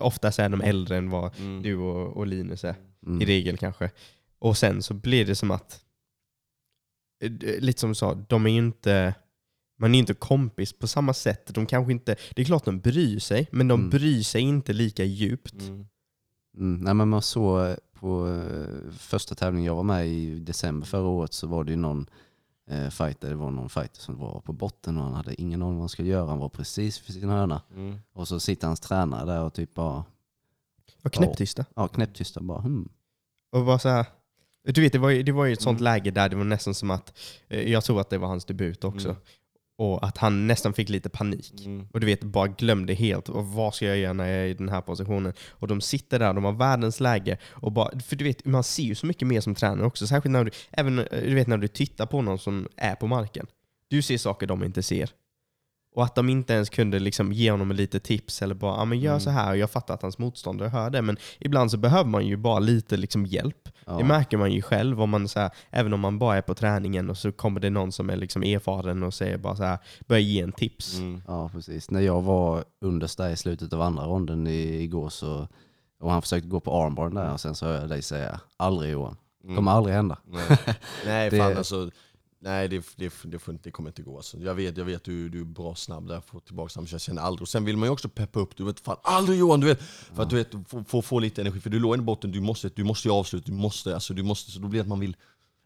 oftast 0.00 0.38
är 0.38 0.48
de 0.48 0.60
äldre 0.60 0.96
än 0.96 1.10
vad 1.10 1.38
Mm. 1.38 1.62
du 1.62 1.76
och, 1.76 2.16
och 2.16 2.26
Linus 2.26 2.64
är. 2.64 2.74
mm, 3.06 3.22
I 3.22 3.24
regel 3.24 3.56
kanske. 3.58 3.90
Och 4.38 4.56
sen 4.58 4.82
så 4.82 4.94
blir 4.94 5.24
det 5.24 5.34
som 5.34 5.50
att, 5.50 5.80
eh, 7.24 7.30
lite 7.60 7.80
som 7.80 7.88
du 7.90 7.94
sa, 7.94 8.14
de 8.14 8.46
är 8.46 8.50
ju 8.50 8.58
inte, 8.58 9.14
man 9.78 9.94
är 9.94 9.98
inte 9.98 10.14
kompis 10.14 10.72
på 10.72 10.86
samma 10.86 11.14
sätt. 11.14 11.54
De 11.54 11.66
kanske 11.66 11.92
inte, 11.92 12.16
det 12.34 12.42
är 12.42 12.46
klart 12.46 12.64
de 12.64 12.80
bryr 12.80 13.18
sig, 13.18 13.48
men 13.52 13.68
de 13.68 13.80
Mm. 13.80 13.90
bryr 13.90 14.22
sig 14.22 14.40
inte 14.42 14.72
lika 14.72 15.04
djupt. 15.04 15.62
Mm. 15.62 15.86
Mm, 16.58 16.80
nej, 16.80 16.94
men 16.94 17.08
man 17.08 17.22
såg 17.22 17.76
på 17.92 18.28
eh, 18.28 18.90
första 18.92 19.34
tävlingen 19.34 19.66
jag 19.66 19.74
var 19.74 19.82
med 19.82 20.08
i 20.08 20.10
i 20.10 20.38
december 20.40 20.86
förra 20.86 21.06
året 21.06 21.32
så 21.32 21.46
var 21.46 21.64
det 21.64 21.70
ju 21.70 21.76
någon 21.76 22.06
eh, 22.70 22.88
fighter, 22.88 23.28
det 23.28 23.34
var 23.36 23.50
någon 23.50 23.68
fighter 23.68 24.00
som 24.00 24.18
var 24.18 24.40
på 24.40 24.52
botten 24.52 24.98
och 24.98 25.04
han 25.04 25.14
hade 25.14 25.40
ingen 25.42 25.62
aning 25.62 25.74
vad 25.74 25.82
han 25.82 25.88
skulle 25.88 26.08
göra. 26.08 26.26
Han 26.28 26.38
var 26.38 26.48
precis 26.48 26.98
för 26.98 27.12
sin 27.12 27.28
hörna. 27.28 27.62
Mm. 27.74 27.98
Och 28.12 28.28
så 28.28 28.40
sitter 28.40 28.66
hans 28.66 28.80
tränare 28.80 29.26
där 29.26 29.42
och 29.42 29.54
typ 29.54 29.74
bara, 29.74 30.04
Och 31.04 31.12
knäpptysta. 31.12 31.64
ja 31.76 31.88
knäpptysta 31.88 32.40
bara 32.40 32.60
hmm. 32.60 32.88
Och 33.52 33.64
bara 33.64 33.78
så 33.78 33.88
här, 33.88 34.06
du 34.64 34.80
vet, 34.80 34.92
det 34.92 34.98
var 34.98 35.10
ju, 35.10 35.22
det 35.22 35.32
var 35.32 35.44
ju 35.44 35.52
ett 35.52 35.62
sånt 35.62 35.80
Mm. 35.80 35.84
läge 35.84 36.10
där 36.10 36.28
det 36.28 36.36
var 36.36 36.44
nästan 36.44 36.74
som 36.74 36.90
att, 36.90 37.18
eh, 37.48 37.72
jag 37.72 37.84
tror 37.84 38.00
att 38.00 38.10
det 38.10 38.18
var 38.18 38.28
hans 38.28 38.44
debut 38.44 38.84
också. 38.84 39.08
Mm. 39.08 39.20
Och 39.78 40.06
att 40.06 40.18
han 40.18 40.46
nästan 40.46 40.72
fick 40.72 40.88
lite 40.88 41.08
panik. 41.08 41.64
Mm. 41.64 41.86
Och 41.92 42.00
du 42.00 42.06
vet, 42.06 42.24
bara 42.24 42.46
glömde 42.46 42.94
helt. 42.94 43.28
Och 43.28 43.46
vad 43.46 43.74
ska 43.74 43.86
jag 43.86 43.98
göra 43.98 44.12
när 44.12 44.26
jag 44.26 44.36
är 44.36 44.46
i 44.46 44.54
den 44.54 44.68
här 44.68 44.80
positionen? 44.80 45.32
Och 45.50 45.68
de 45.68 45.80
sitter 45.80 46.18
där, 46.18 46.34
de 46.34 46.44
har 46.44 46.52
världens 46.52 47.00
läge. 47.00 47.38
Och 47.46 47.72
bara, 47.72 48.00
för 48.00 48.16
du 48.16 48.24
vet, 48.24 48.44
man 48.44 48.64
ser 48.64 48.82
ju 48.82 48.94
så 48.94 49.06
mycket 49.06 49.28
mer 49.28 49.40
som 49.40 49.54
tränare 49.54 49.86
också. 49.86 50.06
Särskilt 50.06 50.32
när 50.32 50.44
du, 50.44 50.50
även, 50.70 50.98
eh, 50.98 51.04
du 51.10 51.34
vet, 51.34 51.46
när 51.46 51.58
du 51.58 51.68
tittar 51.68 52.06
på 52.06 52.22
någon 52.22 52.38
som 52.38 52.68
är 52.76 52.94
på 52.94 53.06
marken. 53.06 53.46
Du 53.90 54.02
ser 54.02 54.18
saker 54.18 54.46
de 54.46 54.64
inte 54.64 54.82
ser. 54.82 55.10
Och 55.98 56.04
att 56.04 56.14
de 56.14 56.28
inte 56.28 56.52
ens 56.52 56.70
kunde 56.70 56.98
liksom 56.98 57.32
ge 57.32 57.50
honom 57.50 57.72
lite 57.72 58.00
tips 58.00 58.42
eller 58.42 58.54
bara, 58.54 58.76
ja 58.76 58.84
men 58.84 58.98
gör 59.00 59.10
Mm. 59.10 59.20
så 59.20 59.30
här. 59.30 59.50
Och 59.50 59.56
jag 59.56 59.70
fattar 59.70 59.94
att 59.94 60.02
hans 60.02 60.18
motståndare 60.18 60.68
hör 60.68 60.90
det, 60.90 61.02
men 61.02 61.16
ibland 61.38 61.70
så 61.70 61.76
behöver 61.76 62.10
man 62.10 62.26
ju 62.26 62.36
bara 62.36 62.58
lite 62.58 62.96
liksom 62.96 63.26
hjälp. 63.26 63.68
Ja. 63.86 63.92
Det 63.98 64.04
märker 64.04 64.36
man 64.36 64.52
ju 64.52 64.62
själv, 64.62 65.02
om 65.02 65.10
man 65.10 65.28
så 65.28 65.40
här, 65.40 65.50
även 65.70 65.92
om 65.92 66.00
man 66.00 66.18
bara 66.18 66.36
är 66.36 66.42
på 66.42 66.54
träningen 66.54 67.10
och 67.10 67.16
så 67.18 67.32
kommer 67.32 67.60
det 67.60 67.70
någon 67.70 67.92
som 67.92 68.10
är 68.10 68.16
liksom 68.16 68.42
erfaren 68.42 69.02
och 69.02 69.14
säger 69.14 69.38
bara 69.38 69.56
så 69.56 69.62
här, 69.64 69.78
börjar 70.06 70.20
ge 70.22 70.40
en 70.40 70.52
tips. 70.52 70.98
Mm. 70.98 71.22
Ja, 71.26 71.48
precis. 71.48 71.90
När 71.90 72.00
jag 72.00 72.22
var 72.22 72.64
underst 72.80 73.18
där 73.18 73.30
i 73.30 73.36
slutet 73.36 73.72
av 73.72 73.82
andra 73.82 74.04
ronden 74.04 74.46
i, 74.46 74.82
igår 74.82 75.08
så, 75.08 75.48
och 76.00 76.10
han 76.10 76.22
försökte 76.22 76.48
gå 76.48 76.60
på 76.60 76.82
armbar 76.82 77.10
där 77.10 77.32
och 77.32 77.40
sen 77.40 77.54
så 77.54 77.66
hör 77.66 77.80
jag 77.80 77.88
dig 77.88 78.02
säga, 78.02 78.40
aldrig 78.56 78.92
Johan. 78.92 79.16
Mm. 79.44 79.56
Kommer 79.56 79.72
aldrig 79.72 79.94
hända. 79.96 80.18
Nej, 80.26 80.58
nej 81.06 81.30
Det- 81.30 81.38
fan 81.38 81.56
alltså. 81.56 81.90
Nej 82.40 82.68
det, 82.68 82.86
det, 82.96 83.12
det, 83.24 83.38
får, 83.38 83.52
inte- 83.54 83.64
det 83.68 83.70
kommer 83.70 83.90
inte 83.90 84.02
gå 84.02 84.16
alltså. 84.16 84.38
Jag 84.38 84.54
vet, 84.54 84.76
jag 84.76 84.84
vet 84.84 85.04
du, 85.04 85.28
du 85.28 85.40
är 85.40 85.44
bra 85.44 85.74
snabb 85.74 86.08
där, 86.08 86.20
få 86.20 86.40
tillbaka 86.40 86.68
samma 86.68 86.86
jag 86.90 87.00
känner 87.00 87.22
aldrig. 87.22 87.42
Och 87.42 87.48
sen 87.48 87.64
vill 87.64 87.76
man 87.76 87.86
ju 87.86 87.92
också 87.92 88.08
peppa 88.08 88.40
upp, 88.40 88.56
du 88.56 88.64
vet 88.64 88.80
fan 88.80 88.96
aldrig 89.02 89.38
Johan, 89.38 89.60
du 89.60 89.66
vet. 89.66 89.82
För 89.82 90.22
att 90.22 90.30
du 90.30 90.36
vet, 90.36 90.50
få, 90.68 90.84
få, 90.84 91.02
få 91.02 91.18
lite 91.18 91.40
energi, 91.40 91.60
för 91.60 91.70
du 91.70 91.78
låg 91.78 91.94
i 91.98 92.00
botten, 92.00 92.30
du 92.32 92.40
måste, 92.40 92.68
du 92.68 92.84
måste 92.84 93.08
ju 93.08 93.12
avsluta, 93.14 93.46
du 93.46 93.52
måste, 93.52 93.94
alltså 93.94 94.14
du 94.14 94.22
måste, 94.22 94.50
så 94.50 94.58
då 94.60 94.68
blir 94.68 94.78
det 94.80 94.82
att 94.82 94.88
man 94.88 95.00
vill, 95.00 95.16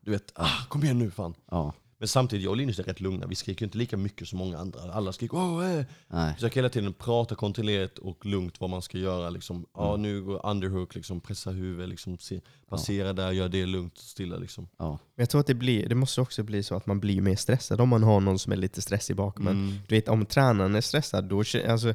du 0.01 0.11
vet, 0.11 0.33
ah, 0.35 0.65
kom 0.69 0.85
igen 0.85 0.99
nu 0.99 1.11
fan. 1.11 1.35
Ja, 1.51 1.73
men 2.03 2.09
samtidigt, 2.09 2.45
jag 2.45 2.51
och 2.51 2.57
Linus 2.57 2.79
är 2.79 2.83
rätt 2.83 3.01
lugna, 3.01 3.27
vi 3.27 3.35
skriker 3.35 3.65
inte 3.67 3.79
lika 3.79 3.97
mycket 3.97 4.29
som 4.29 4.39
många 4.39 4.59
andra. 4.59 4.81
Alla 4.93 5.13
skriker 5.13 5.37
åh, 5.37 5.71
eh. 5.79 5.85
nej. 6.09 6.35
Försöker 6.35 6.57
hela 6.57 6.69
tiden 6.69 6.93
prata 6.93 7.35
kontrollerat 7.35 7.99
och 7.99 8.27
lugnt 8.27 8.61
vad 8.61 8.71
man 8.71 8.83
ska 8.83 8.99
göra. 8.99 9.31
Liksom. 9.31 9.67
Ja, 9.75 9.89
Mm. 9.89 10.03
nu 10.03 10.23
går 10.23 10.47
underhook, 10.47 10.95
liksom, 10.95 11.21
pressa 11.21 11.51
huvudet, 11.51 11.89
liksom, 11.89 12.19
se, 12.19 12.41
passera 12.69 13.13
där, 13.13 13.33
gör 13.33 13.49
det 13.49 13.67
lugnt 13.67 13.93
och 13.99 14.03
stilla. 14.05 14.37
Liksom. 14.37 14.69
Ja, 14.79 14.91
Men 14.91 15.23
jag 15.23 15.31
tror 15.31 15.41
att 15.41 15.47
det, 15.47 15.55
blir, 15.55 15.89
det 15.89 15.95
måste 15.95 16.21
också 16.21 16.43
bli 16.43 16.63
så 16.63 16.75
att 16.75 16.87
man 16.87 17.01
blir 17.01 17.21
mer 17.21 17.37
stressad 17.37 17.81
om 17.81 17.89
man 17.89 18.03
har 18.03 18.21
någon 18.21 18.39
som 18.39 18.53
är 18.53 18.57
lite 18.57 18.83
stressig 18.83 19.17
bakom. 19.17 19.47
Mm. 19.49 19.73
Du 19.89 19.95
vet, 19.95 20.09
om 20.09 20.27
tränaren 20.27 20.75
är 20.75 20.81
stressad, 20.81 21.25
då 21.25 21.39
alltså, 21.69 21.95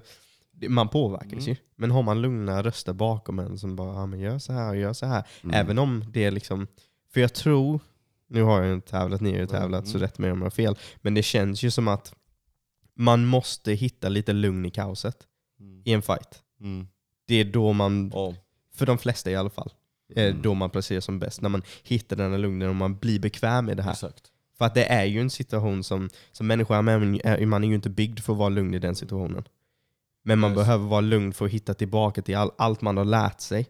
det- 0.51 0.69
man 0.69 0.89
påverkas 0.89 1.31
Mm. 1.33 1.43
ju. 1.45 1.55
Men 1.75 1.91
har 1.91 2.03
man 2.03 2.21
lugna 2.21 2.63
röster 2.63 2.93
bakom 2.93 3.39
en 3.39 3.57
som 3.57 3.75
bara, 3.75 3.93
ja, 3.93 4.05
men 4.05 4.19
gör 4.19 4.39
så 4.39 4.53
här 4.53 4.69
och 4.69 4.77
gör 4.77 4.93
så 4.93 5.05
här. 5.05 5.23
Mm. 5.43 5.55
Även 5.55 5.79
om 5.79 6.03
det 6.13 6.23
är 6.25 6.31
liksom, 6.31 6.67
för 7.13 7.21
jag 7.21 7.33
tror, 7.33 7.79
nu 8.29 8.41
har 8.41 8.57
jag 8.57 8.67
ju 8.67 8.73
inte 8.73 8.89
tävlat, 8.91 9.21
ni 9.21 9.31
har 9.31 9.39
ju 9.39 9.45
tävlat, 9.47 9.87
så 9.87 9.97
Mm. 9.97 10.01
rätt 10.01 10.19
mig 10.19 10.31
om 10.31 10.37
jag 10.37 10.45
har 10.45 10.49
fel. 10.49 10.77
Men 10.97 11.13
det 11.13 11.23
känns 11.23 11.63
ju 11.63 11.71
som 11.71 11.87
att 11.87 12.13
man 12.95 13.25
måste 13.25 13.71
hitta 13.73 14.09
lite 14.09 14.33
lugn 14.33 14.65
i 14.65 14.69
kaoset 14.71 15.17
Mm. 15.59 15.81
i 15.85 15.93
en 15.93 16.01
fight. 16.01 16.41
Mm. 16.61 16.87
Det 17.27 17.35
är 17.35 17.45
då 17.45 17.73
man, 17.73 18.11
Ja. 18.13 18.33
för 18.75 18.85
de 18.85 18.97
flesta 18.97 19.31
i 19.31 19.35
alla 19.35 19.49
fall, 19.49 19.71
är 20.15 20.29
Mm. 20.29 20.41
då 20.41 20.53
man 20.53 20.69
placerar 20.69 21.01
som 21.01 21.19
bäst. 21.19 21.41
När 21.41 21.49
man 21.49 21.61
hittar 21.83 22.15
den 22.15 22.31
här 22.31 22.37
lugnen 22.37 22.69
och 22.69 22.75
man 22.75 22.97
blir 22.97 23.19
bekväm 23.19 23.69
i 23.69 23.75
det 23.75 23.83
här. 23.83 23.91
Exakt. 23.91 24.31
För 24.57 24.65
att 24.65 24.73
det 24.73 24.85
är 24.85 25.05
ju 25.05 25.21
en 25.21 25.29
situation 25.29 25.83
som, 25.83 26.09
som 26.31 26.47
människa, 26.47 26.81
man 26.81 26.97
är 27.63 27.67
ju 27.67 27.75
inte 27.75 27.89
byggd 27.89 28.19
för 28.19 28.33
att 28.33 28.39
vara 28.39 28.49
lugn 28.49 28.73
i 28.73 28.79
den 28.79 28.95
situationen. 28.95 29.43
Men 30.23 30.39
man 30.39 30.51
Yes. 30.51 30.57
behöver 30.57 30.85
vara 30.87 31.01
lugn 31.01 31.33
för 31.33 31.45
att 31.45 31.51
hitta 31.51 31.73
tillbaka 31.73 32.21
till 32.21 32.35
all, 32.37 32.51
allt 32.57 32.81
man 32.81 32.97
har 32.97 33.05
lärt 33.05 33.41
sig. 33.41 33.67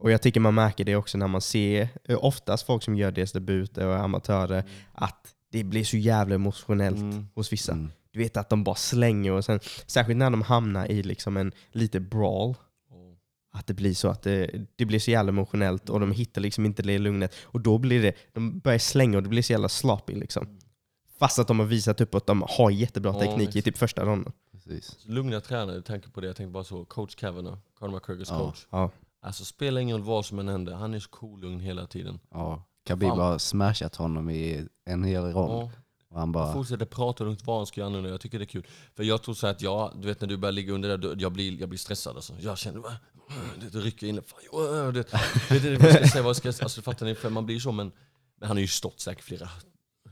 Och 0.00 0.10
jag 0.10 0.22
tycker 0.22 0.40
man 0.40 0.54
märker 0.54 0.84
det 0.84 0.96
också 0.96 1.18
när 1.18 1.28
man 1.28 1.40
ser, 1.40 1.88
eh, 2.04 2.24
oftast 2.24 2.66
folk 2.66 2.82
som 2.82 2.96
gör 2.96 3.10
deras 3.10 3.32
debuter 3.32 3.86
och 3.86 3.96
amatörer, 3.98 4.64
att 4.92 5.34
det 5.52 5.64
blir 5.64 5.84
så 5.84 5.96
jävla 5.96 6.34
emotionellt 6.34 6.96
Mm. 6.98 7.26
hos 7.34 7.52
vissa. 7.52 7.72
Mm. 7.72 7.90
Du 8.12 8.18
vet 8.18 8.36
att 8.36 8.48
de 8.48 8.64
bara 8.64 8.74
slänger 8.76 9.32
och 9.32 9.44
sen, 9.44 9.60
särskilt 9.86 10.18
när 10.18 10.30
de 10.30 10.42
hamnar 10.42 10.86
i 10.90 11.02
liksom 11.02 11.36
en 11.36 11.52
lite 11.72 12.00
brawl, 12.00 12.54
Ja. 12.90 12.96
att 13.58 13.66
det 13.66 13.74
blir 13.74 13.94
så 13.94 14.08
att 14.08 14.22
det, 14.22 14.50
det 14.76 14.84
blir 14.84 14.98
så 14.98 15.10
jävla 15.10 15.28
emotionellt 15.30 15.88
och 15.90 16.00
de 16.00 16.12
hittar 16.12 16.40
liksom 16.40 16.66
inte 16.66 16.82
det 16.82 16.98
lugnet. 16.98 17.34
Och 17.42 17.60
då 17.60 17.78
blir 17.78 18.02
det, 18.02 18.12
de 18.32 18.58
börjar 18.58 18.78
slänga 18.78 19.16
och 19.16 19.22
det 19.22 19.28
blir 19.28 19.42
så 19.42 19.52
jävla 19.52 19.68
sloppy 19.68 20.14
liksom. 20.14 20.58
Fast 21.18 21.38
att 21.38 21.48
de 21.48 21.58
har 21.58 21.66
visat 21.66 22.00
upp 22.00 22.14
att 22.14 22.26
de 22.26 22.44
har 22.48 22.70
jättebra 22.70 23.12
Ja, 23.12 23.20
teknik 23.20 23.48
i 23.48 23.52
visst. 23.52 23.64
typ 23.64 23.78
första 23.78 24.04
ronden. 24.04 24.32
Precis. 24.52 24.96
Lugna 25.06 25.40
tränare, 25.40 25.76
jag 25.76 25.84
tänker 25.84 26.10
på 26.10 26.20
det, 26.20 26.26
jag 26.26 26.36
tänker 26.36 26.50
bara 26.52 26.64
så, 26.64 26.84
coach 26.84 27.14
Kavanagh, 27.14 27.58
Conor 27.78 27.94
McGregors 27.94 28.28
Ja. 28.30 28.38
coach. 28.38 28.66
Ja. 28.70 28.90
Alltså 29.22 29.44
spelar 29.44 29.80
ingen 29.80 29.96
roll 29.96 30.06
vad 30.06 30.26
som 30.26 30.38
än 30.38 30.48
händer, 30.48 30.74
han 30.74 30.94
är 30.94 30.98
så 30.98 31.08
cool 31.08 31.60
hela 31.60 31.86
tiden. 31.86 32.20
Ja. 32.30 32.62
Khabib 32.86 33.08
Fan. 33.08 33.18
har 33.18 33.38
smashat 33.38 33.96
honom 33.96 34.30
i 34.30 34.66
en 34.84 35.04
hel 35.04 35.22
rond. 35.22 35.52
Ja. 35.52 35.70
Och 36.08 36.16
han 36.16 36.18
Han 36.18 36.32
bara, 36.32 36.52
fortsätter 36.52 36.86
prata 36.86 37.24
lugnt 37.24 37.46
vad 37.46 37.56
han 37.56 37.66
ska 37.66 37.80
göra 37.80 37.90
nu, 37.90 38.08
jag 38.08 38.20
tycker 38.20 38.38
det 38.38 38.44
är 38.44 38.46
kul. 38.46 38.66
För 38.96 39.02
jag 39.02 39.22
tror 39.22 39.34
så 39.34 39.46
att 39.46 39.62
jag, 39.62 39.92
du 40.00 40.08
vet 40.08 40.20
när 40.20 40.28
du 40.28 40.36
börjar 40.36 40.52
ligga 40.52 40.72
under 40.72 40.98
där, 40.98 41.16
jag 41.18 41.32
blir, 41.32 41.60
jag 41.60 41.68
blir 41.68 41.78
stressad 41.78 42.16
alltså. 42.16 42.34
Jag 42.40 42.58
känner, 42.58 42.78
"Va? 42.80 42.92
det 43.72 43.78
rycker 43.78 44.06
in, 44.06 44.22
fan, 44.22 44.94
det, 44.94 45.02
det, 45.48 45.58
det, 45.58 45.76
vad 45.78 45.90
ska 45.92 46.00
jag 46.00 46.10
säga, 46.10 46.22
vad 46.22 46.36
ska 46.36 46.48
jag 46.48 46.54
säga? 46.54 46.64
Alltså 46.64 46.82
fattar 46.82 47.06
ni? 47.06 47.14
För 47.14 47.30
man 47.30 47.46
blir 47.46 47.60
så, 47.60 47.72
men, 47.72 47.92
men 48.36 48.48
han 48.48 48.56
har 48.56 48.60
ju 48.62 48.68
stått 48.68 49.00
säkert 49.00 49.24
flera, 49.24 49.48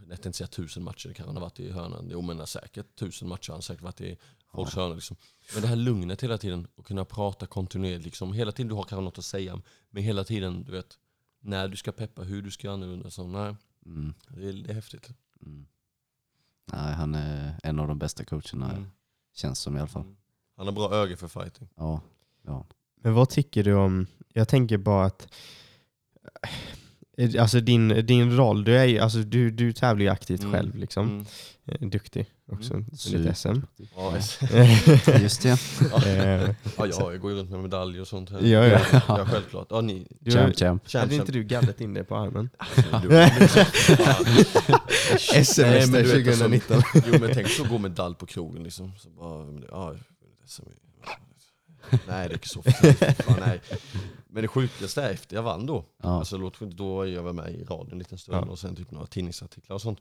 jag 0.09 0.23
tänkte 0.23 0.33
säga 0.33 0.49
tusen 0.49 0.83
matcher, 0.85 1.13
kan 1.13 1.27
han 1.27 1.37
ha 1.37 1.43
varit 1.43 1.61
i 1.61 1.71
hörnan. 1.71 2.09
Jo 2.13 2.23
men 2.23 2.47
säkert 2.47 2.97
tusen 2.99 3.29
matcher, 3.29 3.49
han 3.51 3.57
har 3.57 3.61
säkert 3.63 3.83
varit 3.83 4.01
i 4.01 4.17
folks 4.59 4.77
hörnor 4.77 4.95
liksom. 4.95 5.17
Men 5.53 5.63
det 5.63 5.69
här 5.69 5.77
lugnet 5.77 6.23
hela 6.23 6.39
tiden, 6.39 6.67
och 6.75 6.87
kunna 6.87 7.05
prata 7.05 7.47
kontinuerligt 7.47 8.05
liksom. 8.05 8.33
Hela 8.33 8.53
tiden 8.53 8.69
du 8.69 8.75
har 8.75 8.83
kanske 8.83 9.05
något 9.05 9.19
att 9.19 9.25
säga, 9.25 9.63
men 9.91 10.03
hela 10.03 10.25
tiden, 10.25 10.65
du 10.65 10.73
vet, 10.73 10.99
när 11.41 11.69
du 11.69 11.77
ska 11.77 11.93
peppa, 11.93 12.23
hur 12.23 12.43
du 12.43 12.51
ska 12.51 12.67
göra 12.67 12.75
annorlunda. 12.75 13.11
Så, 13.11 13.27
nej, 13.27 13.57
mm, 13.87 14.15
det 14.29 14.49
är, 14.49 14.53
det 14.53 14.71
är 14.71 14.75
häftigt. 14.75 15.11
mm. 15.47 15.67
Nej, 16.73 16.95
han 16.95 17.15
är 17.15 17.59
en 17.63 17.79
av 17.81 17.89
de 17.89 17.99
bästa 17.99 18.25
coacherna, 18.25 18.71
Mm. 18.71 18.87
känns 19.35 19.59
som 19.59 19.77
i 19.77 19.79
alla 19.79 19.89
fall. 19.89 20.03
Mm. 20.03 20.17
Han 20.57 20.67
har 20.67 20.73
bra 20.73 20.95
öga 20.95 21.17
för 21.17 21.29
fighting. 21.29 21.69
Ja, 21.77 22.01
ja. 22.43 22.67
Men 23.03 23.15
vad 23.15 23.29
tycker 23.29 23.65
du 23.65 23.75
om, 23.75 24.07
jag 24.33 24.49
tänker 24.49 24.77
bara 24.79 25.07
att 25.07 25.35
Alltså 27.39 27.61
din, 27.61 28.07
din 28.07 28.37
roll, 28.37 28.65
du, 28.65 28.77
är 28.77 29.01
alltså 29.01 29.19
du, 29.19 29.51
du 29.51 29.73
tävlar 29.73 30.03
ju 30.05 30.09
aktivt 30.09 30.41
Mm. 30.41 30.53
själv. 30.53 30.75
Liksom. 30.77 31.09
Mm. 31.09 31.27
Eh, 31.67 31.89
Duktig 31.89 32.27
också. 32.53 32.75
Mm. 32.75 32.87
Lite 33.07 33.35
SM. 33.35 33.55
Ja, 33.97 34.15
Just 35.23 35.43
det. 35.43 35.59
Eh, 36.07 36.51
ja, 36.79 36.87
jag 36.87 37.21
går 37.21 37.31
ju 37.31 37.37
runt 37.39 37.51
med 37.51 37.61
medalj 37.61 38.01
och 38.01 38.09
sånt. 38.09 38.31
Här. 38.31 38.41
Ja, 38.43 38.67
ja. 38.67 38.81
ja 39.09 39.27
självklart. 39.27 39.67
Ja, 39.71 39.81
ni. 39.81 40.07
du, 40.21 40.31
Champ, 40.31 40.57
champ. 40.59 40.93
Hade 40.95 41.01
champ. 41.09 41.13
inte 41.13 41.33
du 41.33 41.45
gaddat 41.45 41.81
in 41.81 41.95
det 41.95 42.05
på 42.05 42.17
armen? 42.17 42.51
Du 43.03 43.09
vet, 43.09 43.41
alltså, 43.41 43.65
2019. 45.93 46.83
Jo 46.95 47.19
men 47.21 47.31
tänk 47.35 47.49
så 47.49 47.65
gå 47.65 47.79
medalj 47.79 48.15
på 48.15 48.27
krogen 48.27 48.63
liksom. 48.63 48.93
Så 48.99 49.09
bara, 49.11 49.47
ja, 49.71 49.95
SM. 50.47 50.63
Nej 51.91 52.01
det 52.09 52.15
är 52.15 52.33
inte 52.33 52.49
så 52.49 52.63
fan, 52.63 53.37
nej. 53.47 53.61
Men 54.31 54.43
det 54.43 54.49
sjukaste 54.49 55.03
är 55.03 55.11
efter 55.13 55.37
jag 55.37 55.43
vann 55.43 55.67
då. 55.67 55.85
Ja. 56.03 56.09
Alltså, 56.09 56.37
låt, 56.39 56.61
då 56.61 57.07
jag 57.07 57.23
var 57.23 57.33
med 57.33 57.55
i 57.55 57.65
radion 57.65 57.93
en 57.93 57.99
liten 57.99 58.19
stund 58.19 58.47
Ja. 58.47 58.51
och 58.51 58.59
sen 58.59 58.77
typ 58.77 58.91
några 58.91 59.07
tidningsartiklar 59.07 59.75
och 59.75 59.83
sånt. 59.83 60.01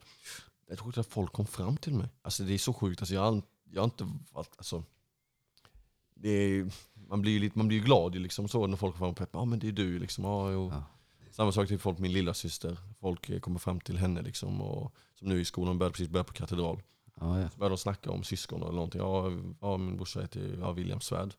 Jag 0.70 0.78
tror 0.78 1.00
att 1.00 1.08
folk 1.08 1.34
kom 1.34 1.46
fram 1.46 1.78
till 1.78 1.94
mig. 1.94 2.08
Alltså 2.22 2.44
det 2.44 2.54
är 2.54 2.58
så 2.58 2.74
sjukt. 2.74 3.02
Alltså, 3.02 3.16
jag, 3.16 3.22
har, 3.22 3.42
jag 3.72 3.82
har 3.82 3.86
inte 3.86 4.08
varit, 4.32 4.52
alltså, 4.58 4.84
det 6.16 6.30
är, 6.30 6.72
man 6.94 7.22
blir 7.22 7.32
ju 7.32 7.40
lite, 7.40 7.58
man 7.58 7.68
blir 7.68 7.80
glad 7.80 8.16
liksom 8.16 8.48
så 8.48 8.68
när 8.68 8.78
folk 8.78 8.96
kommer 8.96 9.06
fram 9.06 9.12
och 9.12 9.18
peppar. 9.18 9.40
Ja 9.40 9.46
men 9.46 9.60
det 9.60 9.68
är 9.68 9.72
du 9.72 10.00
liksom. 10.00 10.26
Jo. 10.26 10.70
Ja. 10.74 10.84
Samma 11.32 11.52
sak 11.52 11.68
till 11.68 11.80
folk, 11.80 12.00
min 12.00 12.14
lilla 12.14 12.34
syster. 12.34 12.78
Folk 13.00 13.30
eh, 13.30 13.40
kommer 13.40 13.60
fram 13.60 13.80
till 13.80 13.98
henne 13.98 14.22
liksom. 14.22 14.62
Och, 14.62 14.96
som 15.16 15.28
nu 15.28 15.42
i 15.42 15.46
skolan, 15.46 15.78
började 15.78 15.94
precis 15.94 16.10
börja 16.10 16.24
på 16.24 16.34
katedral. 16.34 16.82
Ja, 17.20 17.40
ja. 17.40 17.50
Så 17.50 17.58
började 17.58 17.76
de 17.76 17.78
snacka 17.78 18.12
om 18.12 18.24
syskon 18.24 18.62
eller 18.62 18.72
någonting. 18.72 19.02
Ja, 19.02 19.32
ja 19.62 19.78
min 19.78 19.96
brorsa 19.96 20.22
heter 20.22 20.58
ja, 20.62 20.72
William 20.72 21.02
Svärd. 21.02 21.34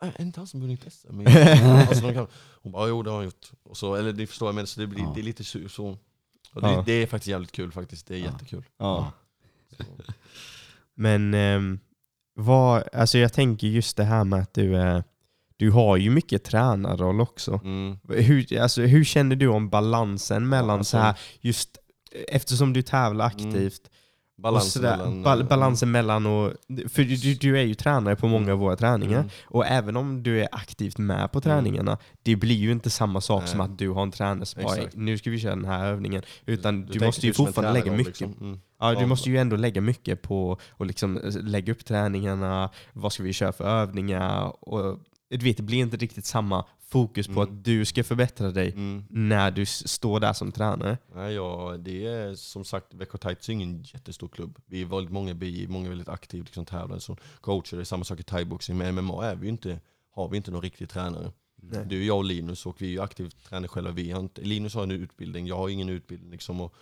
Är 0.00 0.20
inte 0.20 0.40
han 0.40 0.46
som 0.46 0.60
vunnit 0.60 0.92
SM? 0.92 1.20
alltså, 1.26 2.06
de 2.06 2.14
kan, 2.14 2.26
hon 2.62 2.72
bara, 2.72 2.88
jo 2.88 3.02
det 3.02 3.10
har 3.10 3.16
han 3.16 3.24
gjort. 3.24 3.50
Och 3.62 3.76
så, 3.76 3.94
eller 3.94 4.12
det 4.12 4.26
förstår 4.26 4.48
jag, 4.48 4.54
men 4.54 4.66
så 4.66 4.80
det, 4.80 4.86
blir, 4.86 5.00
Ja. 5.02 5.12
det 5.14 5.20
är 5.20 5.22
lite 5.22 5.44
så. 5.44 5.68
så 5.68 5.86
och 6.54 6.62
det, 6.62 6.72
Ja. 6.72 6.82
det 6.86 6.92
är 6.92 7.06
faktiskt 7.06 7.28
jävligt 7.28 7.52
kul 7.52 7.72
faktiskt. 7.72 8.06
Det 8.06 8.14
är 8.14 8.18
Ja. 8.18 8.24
jättekul. 8.24 8.64
Ja. 8.78 9.12
Men 10.94 11.34
ehm, 11.34 11.78
vad, 12.34 12.82
alltså 12.92 13.18
jag 13.18 13.32
tänker 13.32 13.66
just 13.66 13.96
det 13.96 14.04
här 14.04 14.24
med 14.24 14.40
att 14.40 14.54
du, 14.54 14.76
är, 14.76 15.04
du 15.56 15.70
har 15.70 15.96
ju 15.96 16.10
mycket 16.10 16.44
tränarroll 16.44 17.20
också. 17.20 17.60
Mm. 17.64 17.98
Hur, 18.08 18.60
alltså, 18.60 18.82
hur 18.82 19.04
känner 19.04 19.36
du 19.36 19.46
om 19.46 19.68
balansen 19.70 20.48
mellan 20.48 20.78
alltså- 20.78 20.90
så 20.96 20.98
här, 21.02 21.18
just 21.40 21.78
eftersom 22.28 22.72
du 22.72 22.82
tävlar 22.82 23.26
aktivt, 23.26 23.82
och 23.86 23.92
Balansen 24.42 24.82
mellan... 24.82 25.24
bal- 25.24 25.40
eh, 25.40 25.46
balansen 25.48 25.90
mellan 25.90 26.26
och, 26.26 26.52
för 26.88 27.02
du, 27.04 27.16
du- 27.16 27.34
du 27.34 27.58
är 27.58 27.62
ju 27.62 27.74
tränare 27.74 28.16
på 28.16 28.28
många 28.28 28.52
av 28.52 28.58
våra 28.58 28.76
träningar, 28.76 29.18
Mm. 29.18 29.30
och 29.46 29.66
även 29.66 29.96
om 29.96 30.22
du 30.22 30.40
är 30.40 30.48
aktivt 30.52 30.98
med 30.98 31.32
på 31.32 31.40
träningarna, 31.40 31.98
det 32.22 32.36
blir 32.36 32.56
ju 32.56 32.72
inte 32.72 32.90
samma 32.90 33.20
sak 33.20 33.40
Nej. 33.42 33.50
som 33.50 33.60
att 33.60 33.78
du 33.78 33.90
har 33.90 34.02
en 34.02 34.10
tränare 34.10 34.46
som 34.46 34.62
bara, 34.62 34.76
nu 34.94 35.18
ska 35.18 35.30
vi 35.30 35.38
köra 35.40 35.54
den 35.56 35.64
här 35.64 35.86
övningen, 35.86 36.22
utan 36.46 36.80
du, 36.80 36.86
tänker 36.92 37.06
måste 37.06 37.26
ju 37.26 37.32
typ 37.32 37.36
fortfarande 37.36 37.80
lägga 37.80 37.92
mycket 37.92 38.20
liksom. 38.20 38.34
Mm. 38.40 38.60
Ja, 38.80 38.94
du 38.94 39.06
måste 39.06 39.30
ju 39.30 39.36
ändå 39.38 39.56
lägga 39.56 39.80
mycket 39.80 40.22
på 40.22 40.58
att 40.78 40.86
liksom 40.86 41.16
eh, 41.16 41.42
lägga 41.42 41.72
upp 41.72 41.84
träningarna, 41.84 42.70
vad 42.92 43.12
ska 43.12 43.22
vi 43.22 43.32
köra 43.32 43.52
för 43.52 43.64
övningar? 43.64 44.52
Och, 44.68 44.98
du 45.38 45.44
vet, 45.44 45.56
det 45.56 45.62
blir 45.62 45.78
inte 45.78 45.96
riktigt 45.96 46.24
samma 46.24 46.64
fokus 46.88 47.26
på 47.26 47.32
Mm. 47.32 47.42
att 47.42 47.64
du 47.64 47.84
ska 47.84 48.04
förbättra 48.04 48.50
dig 48.50 48.72
Mm. 48.72 49.04
när 49.10 49.50
du 49.50 49.66
står 49.66 50.20
där 50.20 50.32
som 50.32 50.52
tränare. 50.52 50.98
Nej, 51.14 51.34
ja, 51.34 51.76
det 51.78 52.06
är 52.06 52.34
som 52.34 52.64
sagt, 52.64 52.94
Växjö 52.94 53.18
Tights 53.18 53.48
är 53.48 53.52
ingen 53.52 53.82
jättestor 53.82 54.28
klubb. 54.28 54.58
Vi 54.66 54.82
är 54.82 54.86
väldigt 54.86 55.12
många 55.12 55.34
BI, 55.34 55.66
många 55.68 55.88
väldigt 55.88 56.08
aktiva, 56.08 56.42
liksom 56.44 56.64
tävlar 56.64 56.98
som 56.98 57.16
coacher. 57.40 57.76
Det 57.76 57.82
är 57.82 57.84
samma 57.84 58.04
sak 58.04 58.20
i 58.20 58.22
thaiboxning. 58.22 58.78
Men 58.78 58.94
MMA 58.94 59.24
är 59.26 59.34
vi 59.36 59.48
inte, 59.48 59.80
har 60.10 60.28
vi 60.28 60.36
inte 60.36 60.50
någon 60.50 60.62
riktig 60.62 60.88
tränare. 60.88 61.32
Nej. 61.62 61.86
Ju 61.90 62.04
jag 62.04 62.16
och 62.16 62.24
Linus 62.24 62.66
och 62.66 62.82
vi 62.82 62.86
är 62.86 62.90
ju 62.90 63.00
aktivt 63.00 63.44
tränare 63.48 63.68
själva. 63.68 63.90
Vi 63.90 64.10
har 64.10 64.20
inte, 64.20 64.40
Linus 64.42 64.74
har 64.74 64.82
en 64.82 64.90
utbildning, 64.90 65.46
jag 65.46 65.56
har 65.56 65.68
ingen 65.68 65.88
utbildning. 65.88 66.30
Liksom, 66.30 66.60
och 66.60 66.74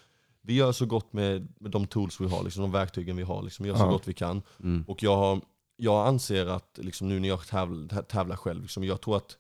vi 0.43 0.55
gör 0.55 0.73
så 0.73 0.87
gott 0.87 1.13
med, 1.13 1.49
med 1.61 1.71
de 1.71 1.87
tools 1.87 2.21
vi 2.21 2.29
har, 2.29 2.45
liksom, 2.45 2.63
de 2.63 2.73
verktygen 2.73 3.17
vi 3.17 3.23
har. 3.23 3.43
Liksom, 3.43 3.63
vi 3.63 3.69
gör 3.69 3.77
så 3.77 3.83
Ja. 3.85 3.91
gott 3.91 4.09
vi 4.09 4.15
kan. 4.15 4.43
Mm. 4.63 4.85
Och 4.89 5.03
jag, 5.03 5.17
har, 5.17 5.41
jag 5.81 6.07
anser 6.07 6.47
att 6.47 6.79
liksom, 6.83 7.09
nu 7.09 7.21
när 7.21 7.29
jag 7.29 7.47
tävlar, 7.47 8.03
tävlar 8.03 8.37
själv, 8.37 8.63
liksom, 8.63 8.85
jag 8.85 9.01
tror 9.01 9.17
att 9.17 9.37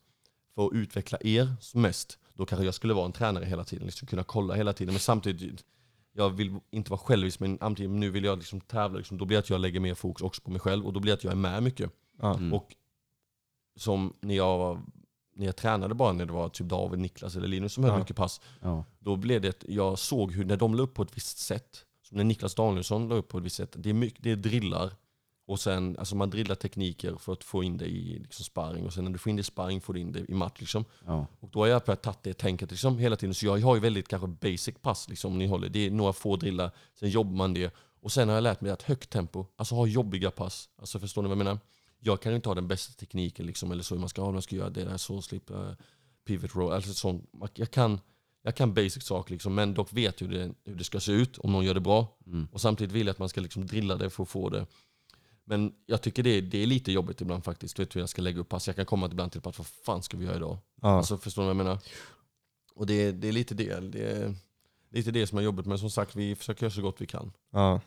för 0.55 0.67
att 0.67 0.73
utveckla 0.73 1.19
er 1.21 1.55
som 1.61 1.83
mest, 1.83 2.19
då 2.35 2.47
kanske 2.47 2.65
jag 2.65 2.75
skulle 2.75 2.95
vara 2.95 3.07
en 3.07 3.13
tränare 3.13 3.45
hela 3.45 3.65
tiden, 3.65 3.87
liksom, 3.87 4.09
kunna 4.09 4.25
kolla 4.25 4.55
hela 4.55 4.73
tiden. 4.73 4.95
Men 4.95 5.01
samtidigt, 5.01 5.65
jag 6.13 6.31
vill 6.31 6.57
inte 6.71 6.91
vara 6.91 6.99
självisk, 7.01 7.41
men 7.41 7.59
nu 7.79 8.11
vill 8.11 8.25
jag 8.25 8.39
liksom 8.39 8.61
tävla, 8.61 8.99
liksom, 8.99 9.19
då 9.19 9.25
blir 9.25 9.37
det 9.37 9.41
att 9.41 9.51
jag 9.51 9.61
lägger 9.61 9.81
mer 9.81 9.95
fokus 9.95 10.23
också 10.23 10.43
på 10.43 10.51
mig 10.51 10.61
själv, 10.61 10.87
och 10.87 10.93
då 10.93 11.01
blir 11.01 11.13
det 11.13 11.17
att 11.17 11.25
jag 11.25 11.33
är 11.33 11.37
med 11.37 11.63
mycket. 11.63 11.91
Mm. 12.23 12.53
Och 12.53 12.75
som 13.77 14.13
när 14.21 14.35
jag, 14.37 14.79
när 15.35 15.47
jag 15.47 15.57
tränade 15.57 15.95
bara, 15.95 16.13
när 16.13 16.27
det 16.27 16.33
var 16.33 16.49
typ 16.49 16.67
David, 16.67 16.99
Niklas 16.99 17.37
eller 17.37 17.49
Linus 17.49 17.73
som 17.73 17.85
höll 17.85 17.93
Ja. 17.93 17.99
mycket 17.99 18.17
pass, 18.17 18.41
Ja. 18.61 18.85
då 18.99 19.17
blev 19.17 19.41
det 19.41 19.49
att 19.49 19.65
jag 19.69 19.99
såg 19.99 20.33
hur 20.33 20.45
när 20.45 20.57
de 20.57 20.75
la 20.75 20.83
upp 20.83 20.95
på 20.95 21.03
ett 21.03 21.17
visst 21.17 21.39
sätt, 21.39 21.85
som 22.03 22.17
när 22.17 22.25
Niklas 22.25 22.55
Danielsson 22.55 23.09
la 23.09 23.15
upp 23.15 23.29
på 23.29 23.39
ett 23.39 23.45
visst 23.45 23.57
sätt, 23.57 23.73
det 23.77 23.91
är, 23.91 23.95
mycket, 23.95 24.23
det 24.23 24.31
är 24.31 24.37
drillar 24.37 24.93
och 25.49 25.61
sen, 25.61 25.97
alltså 25.99 26.17
man 26.17 26.31
drillar 26.31 26.55
tekniker 26.55 27.17
för 27.17 27.33
att 27.33 27.45
få 27.45 27.65
in 27.65 27.77
det 27.77 27.87
i 27.87 28.19
liksom 28.19 28.45
sparring 28.45 28.87
och 28.87 28.93
sen 28.93 29.05
när 29.05 29.11
du 29.11 29.19
får 29.19 29.31
in 29.31 29.37
det 29.37 29.41
i 29.41 29.45
sparring 29.45 29.81
får 29.81 29.95
du 29.95 30.01
in 30.01 30.13
det 30.13 30.31
i 30.31 30.35
match. 30.35 30.57
Liksom. 30.59 30.85
Ja. 31.07 31.27
Och 31.41 31.49
då 31.51 31.61
har 31.61 31.67
jag 31.67 31.83
börjat 31.83 32.03
tagit 32.03 32.23
det 32.23 32.35
tänket 32.35 32.71
liksom, 32.71 32.99
hela 32.99 33.17
tiden. 33.17 33.35
Så 33.35 33.47
jag 33.47 33.59
har 33.61 33.75
ju 33.75 33.81
väldigt 33.81 34.09
kanske 34.09 34.29
basic 34.29 34.75
pass, 34.83 35.09
liksom, 35.09 35.39
ni 35.39 35.47
håller. 35.47 35.69
det 35.69 35.87
är 35.87 35.91
några 35.91 36.13
få 36.13 36.37
drillar, 36.37 36.71
sen 36.95 37.11
jobbar 37.11 37.33
man 37.33 37.55
det. 37.55 37.75
Och 38.01 38.13
sen 38.13 38.29
har 38.29 38.35
jag 38.35 38.43
lärt 38.43 38.61
mig 38.61 38.71
att 38.71 38.83
högt 38.83 39.11
tempo, 39.11 39.47
alltså 39.57 39.75
ha 39.75 39.87
jobbiga 39.87 40.31
pass. 40.31 40.69
Alltså 40.79 40.99
förstår 40.99 41.23
ni 41.23 41.29
vad 41.29 41.39
jag 41.39 41.45
menar? 41.45 41.59
Jag 41.99 42.23
kan 42.23 42.33
ju 42.33 42.37
inte 42.37 42.49
ha 42.49 42.55
den 42.55 42.69
bästa 42.69 42.93
tekniken 42.93 43.47
liksom, 43.47 43.73
eller 43.73 43.83
så 43.83 43.95
man 43.95 44.09
ska 44.09 44.23
ha, 44.23 44.33
man 44.33 44.43
ska 44.43 44.57
göra 44.57 44.71
det 44.71 44.85
där, 44.85 44.97
så 44.97 45.23
slip, 45.23 45.51
uh, 45.51 45.71
pivot 46.27 46.55
row, 46.55 46.73
alltså 46.73 46.95
sånt. 46.95 47.31
Jag 47.55 47.71
kan, 47.71 48.01
jag 48.43 48.55
kan 48.55 48.75
basic 48.75 49.05
saker 49.05 49.33
liksom, 49.33 49.55
men 49.55 49.75
dock 49.75 49.93
vet 49.93 50.23
hur 50.23 50.29
det, 50.29 50.55
hur 50.65 50.75
det 50.75 50.85
ska 50.85 51.01
se 51.01 51.13
ut 51.13 51.39
om 51.39 51.53
någon 51.53 51.65
gör 51.65 51.75
det 51.75 51.81
bra. 51.81 52.17
Mm. 52.27 52.49
Och 52.53 52.61
samtidigt 52.61 52.93
vill 52.93 53.07
jag 53.07 53.13
att 53.13 53.19
man 53.19 53.29
ska 53.29 53.41
liksom 53.41 53.67
drilla 53.67 53.97
det 53.97 54.11
för 54.11 54.23
att 54.23 54.29
få 54.29 54.49
det. 54.49 54.67
Men 55.49 55.73
jag 55.87 56.03
tycker 56.03 56.23
det, 56.23 56.31
är- 56.31 56.43
det 56.43 56.59
är 56.63 56.67
lite 56.67 56.93
jobbigt 56.93 57.21
ibland 57.21 57.45
faktiskt. 57.45 57.77
Du 57.77 57.83
vet 57.83 57.97
hur 57.97 58.01
jag 58.01 58.09
ska 58.09 58.23
lägga 58.23 58.41
upp 58.41 58.49
pass. 58.49 58.67
Jag 58.67 58.77
kan 58.77 58.87
komma 58.87 59.07
ibland 59.07 59.33
till 59.33 59.39
att 59.49 59.59
vad 59.59 59.67
fan 59.67 60.03
ska 60.03 60.17
vi 60.17 60.25
göra 60.25 60.37
idag? 60.37 60.59
Ja. 60.83 60.89
Alltså 60.89 61.19
förstår 61.19 61.43
ni 61.43 61.47
vad 61.47 61.51
jag 61.51 61.57
menar? 61.57 61.79
Och 62.75 62.87
det, 62.87 63.13
det 63.13 63.29
är 63.29 63.33
lite 63.33 63.55
det. 63.55 63.81
Det 63.81 64.11
är 64.13 64.35
lite 64.91 65.11
det 65.11 65.27
som 65.27 65.39
är 65.39 65.43
jobbigt. 65.43 65.67
Men 65.67 65.79
som 65.79 65.91
sagt, 65.91 66.17
vi 66.17 66.35
försöker 66.35 66.63
göra 66.63 66.71
så 66.73 66.83
gott 66.83 67.01
vi 67.01 67.07
kan. 67.07 67.33
Ja. 67.51 67.81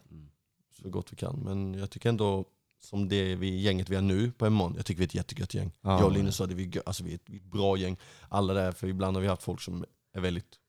Så 0.81 0.89
gott 0.89 1.11
vi 1.13 1.15
kan. 1.15 1.35
Men 1.39 1.73
jag 1.73 1.89
tycker 1.89 2.09
ändå, 2.09 2.45
som 2.79 3.09
det 3.09 3.35
vi, 3.35 3.59
gänget 3.61 3.89
vi 3.89 3.95
är 3.95 4.01
nu 4.01 4.31
på 4.31 4.45
M1, 4.45 4.73
jag 4.75 4.85
tycker 4.85 4.97
vi 4.99 5.03
är 5.03 5.07
ett 5.07 5.15
jättegött 5.15 5.53
gäng. 5.53 5.71
Ja. 5.81 5.97
Jag 5.99 6.05
och 6.05 6.11
Linus 6.11 6.35
sa 6.35 6.45
det, 6.45 6.55
vi, 6.55 6.71
alltså, 6.85 7.03
vi 7.03 7.11
är 7.11 7.15
ett 7.15 7.43
bra 7.43 7.77
gäng. 7.77 7.97
Alla 8.29 8.53
där, 8.53 8.71
för 8.71 8.87
ibland 8.87 9.15
har 9.17 9.21
vi 9.21 9.27
haft 9.27 9.43
folk 9.43 9.61
som 9.61 9.85
är 10.13 10.21
väldigt 10.21 10.59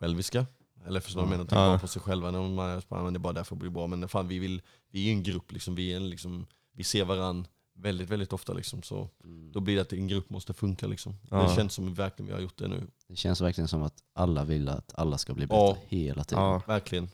själviska. 0.00 0.46
Eller 0.86 1.00
förstår 1.00 1.20
du 1.20 1.26
vad 1.26 1.32
jag 1.32 1.38
menar? 1.38 1.44
Tänker 1.48 1.62
Ja. 1.62 1.68
bara 1.68 1.78
på 1.78 1.86
sig 1.88 2.02
själva. 2.02 2.30
När 2.30 2.42
man 2.48 2.68
är, 2.70 2.82
bara, 2.88 3.02
men 3.02 3.12
det 3.12 3.16
är 3.16 3.20
bara 3.20 3.32
därför 3.32 3.54
att 3.54 3.60
bli 3.60 3.70
bra. 3.70 3.86
Men 3.86 4.08
fan, 4.08 4.28
vi, 4.28 4.38
vill, 4.38 4.62
vi 4.90 5.00
är 5.00 5.04
ju 5.04 5.10
en 5.10 5.22
grupp, 5.22 5.52
liksom. 5.52 5.74
vi, 5.74 5.92
är 5.92 5.96
en, 5.96 6.10
liksom, 6.10 6.46
vi 6.72 6.84
ser 6.84 7.04
varandra 7.04 7.50
väldigt, 7.76 8.10
väldigt 8.10 8.32
ofta. 8.32 8.52
Liksom. 8.52 8.82
Så 8.82 9.08
då 9.52 9.60
blir 9.60 9.74
det 9.74 9.82
att 9.82 9.92
en 9.92 10.08
grupp 10.08 10.30
måste 10.30 10.52
funka. 10.54 10.86
Liksom. 10.86 11.16
Ja. 11.30 11.42
Det 11.42 11.54
känns 11.54 11.72
som 11.72 11.94
verkligen 11.94 12.26
vi 12.26 12.32
har 12.32 12.40
gjort 12.40 12.58
det 12.58 12.68
nu. 12.68 12.86
Det 13.08 13.16
känns 13.16 13.40
verkligen 13.40 13.68
som 13.68 13.82
att 13.82 13.94
alla 14.14 14.44
vill 14.44 14.68
att 14.68 14.94
alla 14.94 15.18
ska 15.18 15.34
bli 15.34 15.46
bättre 15.46 15.58
Ja. 15.58 15.76
hela 15.88 16.24
tiden. 16.24 16.44
Ja. 16.44 16.62
Verkligen. 16.66 17.08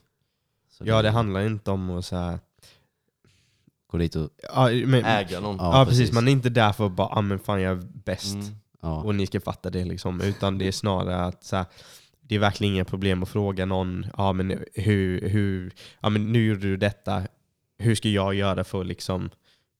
Så 0.69 0.83
ja, 0.87 1.01
det 1.01 1.09
handlar 1.09 1.41
inte 1.45 1.71
om 1.71 1.89
att 1.89 2.05
så 2.05 2.15
här, 2.15 2.39
Gå 3.87 3.97
dit 3.97 4.15
och... 4.15 4.29
ja, 4.55 4.69
men, 4.85 5.05
Äga 5.05 5.39
någon. 5.39 5.57
Ja, 5.57 5.79
ja, 5.79 5.85
precis. 5.85 5.99
precis. 5.99 6.15
Man 6.15 6.27
är 6.27 6.31
inte 6.31 6.49
där 6.49 6.73
för 6.73 6.85
att 6.85 6.91
bara, 6.91 7.07
ah, 7.07 7.21
men 7.21 7.39
fan 7.39 7.61
jag 7.61 7.71
är 7.77 7.87
bäst. 7.93 8.33
Mm. 8.33 8.55
Ja. 8.81 9.03
och 9.03 9.15
ni 9.15 9.27
ska 9.27 9.41
fatta 9.41 9.69
det 9.69 9.85
liksom. 9.85 10.21
Utan 10.21 10.57
det 10.57 10.67
är 10.67 10.71
snarare 10.71 11.25
att 11.25 11.43
så 11.43 11.55
här, 11.55 11.65
det 12.31 12.35
är 12.35 12.39
verkligen 12.39 12.73
inga 12.73 12.85
problem 12.85 13.23
att 13.23 13.29
fråga 13.29 13.65
någon, 13.65 14.05
ja 14.17 14.33
men 14.33 14.63
hur, 14.73 15.29
hur, 15.29 15.73
ja 16.01 16.09
men 16.09 16.31
nu 16.31 16.45
gjorde 16.45 16.61
du 16.61 16.77
detta, 16.77 17.23
hur 17.79 17.95
ska 17.95 18.09
jag 18.09 18.33
göra 18.33 18.63
för 18.63 18.81
att 18.81 18.87
liksom, 18.87 19.29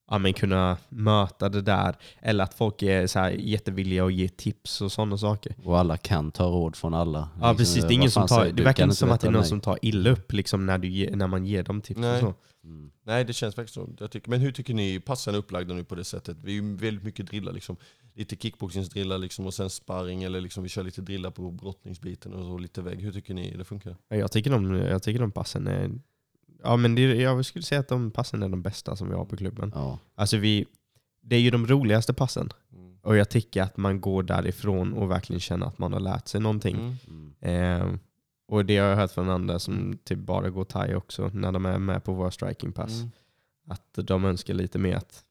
ja 0.10 0.18
men 0.18 0.34
kunna 0.34 0.78
möta 0.90 1.50
det 1.50 1.62
där? 1.62 1.96
Eller 2.20 2.44
att 2.44 2.54
folk 2.54 2.82
är 2.82 3.08
så 3.08 3.20
här 3.20 3.30
jättevilliga 3.30 4.06
att 4.06 4.14
ge 4.14 4.30
tips 4.30 4.82
och 4.82 4.92
sådana 4.92 5.18
saker. 5.18 5.56
Och 5.64 5.80
alla 5.80 5.98
kan 5.98 6.32
ta 6.32 6.44
råd 6.44 6.76
från 6.76 6.94
alla. 6.94 7.30
Ja 7.40 7.52
Liksom, 7.52 7.58
precis, 7.58 7.84
det 7.84 7.94
är 7.94 7.96
ingen 7.96 8.12
som 8.12 8.28
tar, 8.28 8.46
det 8.46 8.52
du 8.52 8.64
verkar 8.64 8.84
inte 8.84 8.96
som 8.96 9.12
att 9.12 9.22
det 9.22 9.28
är 9.28 9.32
någon 9.32 9.42
nej. 9.42 9.50
som 9.50 9.62
tar 9.62 9.80
illa 9.82 10.10
upp 10.10 10.34
liksom 10.34 10.66
när, 10.66 10.78
du 10.78 10.88
ge, 10.88 11.16
när 11.16 11.28
man 11.28 11.46
ger 11.46 11.64
dem 11.64 11.82
tips 11.82 12.00
Nej. 12.00 12.14
och 12.14 12.20
så. 12.20 12.34
Mm. 12.64 12.92
Nej, 13.04 13.26
det 13.26 13.34
känns 13.34 13.56
faktiskt 13.56 13.76
så. 13.76 13.90
Jag 14.00 14.12
tycker, 14.12 14.30
men 14.30 14.42
hur 14.42 14.52
tycker 14.52 14.74
ni 14.74 15.00
passen 15.00 15.34
är 15.34 15.38
upplagda 15.38 15.74
nu 15.74 15.84
på 15.84 15.96
det 15.96 16.04
sättet? 16.04 16.38
Vi 16.44 16.52
är 16.52 16.62
ju 16.62 16.76
väldigt 16.76 17.04
mycket 17.04 17.28
drillar, 17.28 17.54
liksom. 17.54 17.78
Lite 18.14 18.36
kickboxingsdrillar 18.36 19.18
liksom, 19.18 19.46
och 19.46 19.54
sen 19.54 19.70
sparring, 19.70 20.24
eller 20.24 20.42
liksom, 20.42 20.64
vi 20.64 20.70
kör 20.70 20.84
lite 20.84 21.02
drillar 21.02 21.32
på 21.32 21.52
brottningsbiten 21.52 22.34
och 22.34 22.46
så 22.46 22.58
lite 22.58 22.82
vägg. 22.82 23.02
Hur 23.02 23.12
tycker 23.12 23.34
ni 23.34 23.58
det 23.58 23.64
funkar? 23.64 23.96
Ja, 24.08 24.16
Jag 24.16 24.32
tycker 24.32 24.52
de, 24.52 24.76
jag 24.76 25.04
tycker 25.04 25.20
de 25.20 25.32
passen 25.32 25.68
är, 25.68 25.92
ja 26.64 26.78
men 26.78 26.96
det, 26.96 27.02
jag 27.02 27.46
skulle 27.46 27.64
säga 27.64 27.82
att 27.82 27.88
de 27.88 28.12
passen 28.12 28.44
är 28.44 28.50
de 28.50 28.62
bästa 28.62 28.96
som 28.96 29.10
vi 29.10 29.16
har 29.16 29.26
på 29.26 29.38
klubben. 29.38 29.72
Ja. 29.76 30.00
Alltså 30.16 30.38
vi, 30.38 30.66
det 31.22 31.36
är 31.36 31.40
ju 31.40 31.52
de 31.52 31.68
roligaste 31.68 32.14
passen. 32.14 32.50
Mm. 32.74 32.98
Och 33.02 33.16
jag 33.18 33.30
tycker 33.30 33.62
att 33.62 33.78
man 33.78 34.02
går 34.02 34.24
därifrån 34.24 34.94
och 34.94 35.12
verkligen 35.12 35.40
känner 35.40 35.66
att 35.66 35.80
man 35.80 35.94
har 35.94 36.00
lärt 36.00 36.28
sig 36.28 36.42
någonting. 36.42 36.76
Mm. 36.76 37.34
Mm. 37.42 37.82
Eh, 37.82 38.00
och 38.48 38.66
det 38.66 38.78
har 38.78 38.88
jag 38.88 38.96
hört 38.96 39.12
från 39.12 39.30
andra 39.30 39.60
som 39.60 39.98
typ 40.04 40.20
bara 40.20 40.50
går 40.50 40.64
thai 40.64 40.96
också, 40.96 41.32
när 41.34 41.52
de 41.52 41.66
är 41.66 41.80
med 41.80 42.04
på 42.04 42.14
våra 42.14 42.32
strikingpass. 42.32 43.00
Mm. 43.00 43.12
Att 43.68 43.94
de 44.08 44.26
önskar 44.26 44.54
lite 44.54 44.80
mer 44.80 44.96
att 44.96 45.24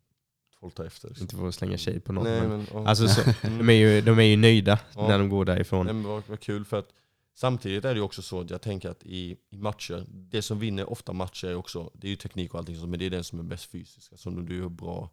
Folk 0.61 0.74
tar 0.74 0.84
efter. 0.84 1.08
Liksom. 1.08 1.24
inte 1.24 1.36
få 1.36 1.52
slänga 1.52 1.76
tjej 1.78 2.00
på 2.00 2.12
någon. 2.12 2.24
Nej, 2.24 2.48
men, 2.48 2.66
men, 2.74 2.86
alltså 2.86 3.08
så, 3.08 3.20
Mm. 3.42 3.58
de, 3.58 3.68
är 3.68 3.72
ju, 3.72 4.00
de 4.00 4.18
är 4.18 4.22
ju 4.22 4.36
nöjda 4.36 4.78
när 4.96 5.18
de 5.18 5.28
går 5.28 5.44
därifrån. 5.44 5.86
Nej, 5.86 5.94
men 5.94 6.04
vad, 6.04 6.22
vad 6.28 6.40
kul 6.40 6.64
för 6.64 6.78
att 6.78 6.88
samtidigt 7.34 7.84
är 7.84 7.94
det 7.94 8.00
också 8.00 8.22
så 8.22 8.40
att 8.40 8.50
jag 8.50 8.61
tänker 8.61 8.90
att 8.90 9.02
i, 9.02 9.36
i 9.50 9.56
matcher, 9.56 10.06
det 10.08 10.42
som 10.42 10.58
vinner 10.58 10.90
ofta 10.90 11.12
matcher 11.12 11.46
är 11.46 11.54
också, 11.54 11.90
det 11.94 12.06
är 12.06 12.11
ju 12.11 12.16
teknik 12.16 12.52
och 12.54 12.58
allting 12.61 12.76
sånt, 12.76 12.88
men 12.90 12.98
det 12.98 13.06
är 13.06 13.11
den 13.11 13.24
som 13.24 13.38
är 13.38 13.42
bäst 13.42 13.64
fysisk. 13.70 14.12
Alltså 14.12 14.28
om 14.28 14.46
du 14.46 14.64
är 14.64 14.68
bra, 14.68 15.11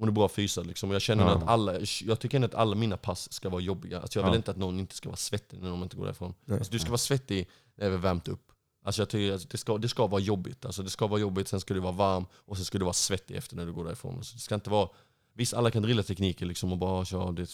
om 0.00 0.06
du 0.06 0.10
är 0.10 0.14
bra 0.14 0.28
fysad 0.28 0.66
liksom. 0.66 0.88
Och 0.88 0.94
jag 0.94 1.02
känner 1.02 1.24
Ja. 1.24 1.36
att 1.36 1.48
alla, 1.48 1.72
jag 2.04 2.20
tycker 2.20 2.36
ändå 2.36 2.46
att 2.46 2.54
alla 2.54 2.76
mina 2.76 2.96
pass 2.96 3.32
ska 3.32 3.48
vara 3.48 3.60
jobbiga. 3.60 4.00
Alltså 4.00 4.18
jag 4.18 4.24
vill 4.24 4.32
Ja. 4.32 4.36
inte 4.36 4.50
att 4.50 4.56
någon 4.56 4.78
inte 4.80 4.94
ska 4.94 5.08
vara 5.08 5.16
svettig 5.16 5.60
när 5.62 5.70
de 5.70 5.82
inte 5.82 5.96
går 5.96 6.04
därifrån. 6.04 6.34
Nej. 6.44 6.58
Alltså 6.58 6.72
du 6.72 6.78
ska 6.78 6.88
vara 6.90 6.98
svettig 6.98 7.48
när 7.74 7.90
vi 7.90 7.96
värmt 7.96 8.28
upp. 8.28 8.52
Alltså 8.82 9.02
jag 9.02 9.08
tycker 9.08 9.32
att 9.34 9.50
det 9.50 9.58
ska, 9.58 9.78
det 9.78 9.88
ska 9.88 10.06
vara 10.06 10.20
jobbigt. 10.20 10.64
Alltså 10.64 10.82
det 10.82 10.90
ska 10.90 11.06
vara 11.06 11.20
jobbigt, 11.20 11.48
sen 11.48 11.60
ska 11.60 11.74
du 11.74 11.80
vara 11.80 11.92
varm 11.92 12.26
och 12.32 12.56
sen 12.56 12.64
ska 12.64 12.78
du 12.78 12.84
vara 12.84 12.92
svettig 12.94 13.36
efter 13.36 13.56
när 13.56 13.66
du 13.66 13.72
går 13.72 13.84
därifrån. 13.84 14.16
Alltså 14.16 14.34
det 14.34 14.40
ska 14.40 14.54
inte 14.54 14.70
vara, 14.70 14.88
visst 15.34 15.54
alla 15.54 15.70
kan 15.70 15.82
drilla 15.82 16.02
tekniker 16.02 16.46
liksom 16.46 16.72
och 16.72 16.78
bara 16.78 17.04
köra 17.04 17.32
det 17.32 17.42
är 17.42 17.48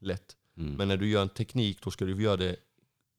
lätt. 0.00 0.36
Mm. 0.56 0.74
Men 0.74 0.88
när 0.88 0.96
du 0.96 1.08
gör 1.08 1.22
en 1.22 1.28
teknik 1.28 1.78
då 1.82 1.90
ska 1.90 2.04
du 2.04 2.22
göra 2.22 2.36
det 2.36 2.56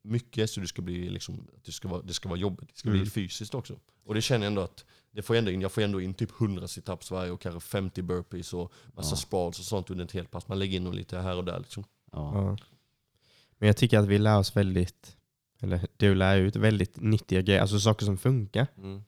mycket 0.04 0.50
så 0.50 0.60
du 0.60 0.68
ska 0.68 0.82
bli 0.82 1.10
liksom, 1.10 1.48
det, 1.66 1.72
ska 1.72 1.88
vara, 1.88 2.02
det 2.02 2.14
ska 2.14 2.30
vara 2.30 2.40
jobbigt. 2.40 2.70
Det 2.74 2.80
ska 2.80 2.90
bli 2.90 3.00
Mm. 3.00 3.10
fysiskt 3.12 3.56
också. 3.56 3.80
Och 4.06 4.14
det 4.14 4.22
känner 4.22 4.46
jag 4.46 4.52
ändå 4.52 4.62
att 4.62 4.86
det 5.12 5.22
får 5.22 5.36
jag, 5.36 5.40
ändå 5.42 5.52
in, 5.52 5.62
jag 5.62 5.72
får 5.72 5.82
ändå 5.82 6.02
in 6.02 6.14
typ 6.14 6.42
100 6.42 6.68
situps 6.68 7.12
varje 7.12 7.32
och 7.32 7.42
kanske 7.42 7.60
50 7.60 8.02
burpees 8.02 8.54
och 8.54 8.74
massa 8.96 9.12
Ja. 9.12 9.16
spades 9.18 9.60
och 9.60 9.66
sånt 9.66 9.90
under 9.90 10.06
ett 10.06 10.12
helt 10.12 10.32
pass. 10.32 10.48
Man 10.48 10.60
lägger 10.60 10.78
in 10.78 10.84
dem 10.84 10.94
lite 10.94 11.18
här 11.20 11.36
och 11.38 11.44
där 11.46 11.60
liksom. 11.60 11.84
Ja. 12.12 12.32
Ja. 12.36 12.58
Men 13.58 13.68
jag 13.68 13.78
tycker 13.78 14.00
att 14.00 14.08
vi 14.08 14.20
lär 14.20 14.38
oss 14.38 14.56
väldigt, 14.56 15.18
eller 15.62 15.88
du 15.98 16.16
lär 16.16 16.38
ut 16.38 16.56
väldigt 16.56 17.02
nyttiga 17.02 17.42
grejer, 17.42 17.62
alltså 17.62 17.80
saker 17.80 18.06
som 18.06 18.18
funkar. 18.18 18.68
Mm. 18.78 19.04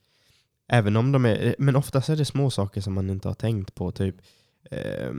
Även 0.68 0.96
om 0.96 1.12
de 1.12 1.26
är, 1.26 1.56
men 1.60 1.76
oftast 1.76 2.10
är 2.10 2.16
det 2.16 2.26
små 2.26 2.50
saker 2.52 2.82
som 2.82 2.94
man 2.94 3.10
inte 3.10 3.28
har 3.28 3.36
tänkt 3.36 3.76
på. 3.76 3.92
Typ, 3.92 4.16
eh, 4.72 5.12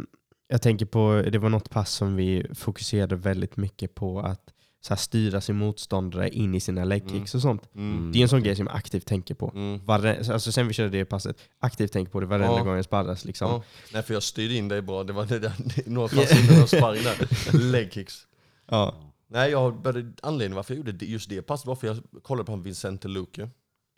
jag 0.49 0.63
tänker 0.63 0.87
på, 0.87 1.25
det 1.33 1.39
var 1.39 1.49
något 1.49 1.71
pass 1.71 1.93
som 1.93 2.17
vi 2.17 2.47
fokuserade 2.55 3.17
väldigt 3.17 3.57
mycket 3.57 3.95
på 3.95 4.21
att 4.21 4.51
så 4.81 4.89
här, 4.89 4.97
styra 4.97 5.41
sin 5.41 5.57
motståndare 5.57 6.29
in 6.29 6.55
i 6.55 6.61
sina 6.61 6.85
leg 6.85 7.03
Mm. 7.11 7.23
och 7.23 7.29
sånt. 7.29 7.75
Mm. 7.75 8.13
Det 8.13 8.19
är 8.19 8.23
en 8.23 8.29
sån 8.29 8.43
grej 8.43 8.57
som 8.57 8.67
jag 8.67 8.77
aktivt 8.77 9.07
tänker 9.07 9.35
på. 9.35 9.53
Mm. 9.55 9.85
Varje, 9.85 10.33
alltså 10.33 10.53
sen 10.53 10.69
vi 10.69 10.75
körde 10.75 10.91
det 10.91 11.05
passet, 11.05 11.37
aktivt 11.59 11.93
tänker 11.93 12.13
på 12.13 12.21
det 12.21 12.27
varenda 12.27 12.47
Ja. 12.57 12.63
gång 12.65 12.77
jag 12.77 12.85
sparras. 12.85 13.25
Liksom. 13.25 13.51
Ja. 13.51 13.63
Nej 13.93 14.03
för 14.03 14.15
jag 14.15 14.23
styrde 14.23 14.55
in 14.55 14.69
dig 14.69 14.83
bra, 14.83 15.05
det 15.05 15.13
var 15.13 15.27
det 15.27 15.39
där, 15.39 15.53
några 15.87 16.09
pass 16.09 16.45
innan 16.45 16.57
jag 16.59 16.69
sparring 16.69 17.03
där. 17.03 17.59
Leg 17.59 17.93
kicks. 17.93 18.27
Ja. 18.71 18.95
Nej, 19.35 19.51
jag 19.51 19.81
började, 19.83 20.13
anledningen 20.23 20.57
varför 20.57 20.75
jag 20.75 20.77
gjorde 20.79 20.93
det- 20.93 21.07
just 21.07 21.29
det 21.29 21.43
passet 21.43 21.67
var 21.67 21.75
för 21.75 21.87
jag 21.87 21.99
kollade 22.23 22.47
på 22.47 22.53
han 22.53 22.63
Vincente 22.63 23.09
Luque. 23.09 23.51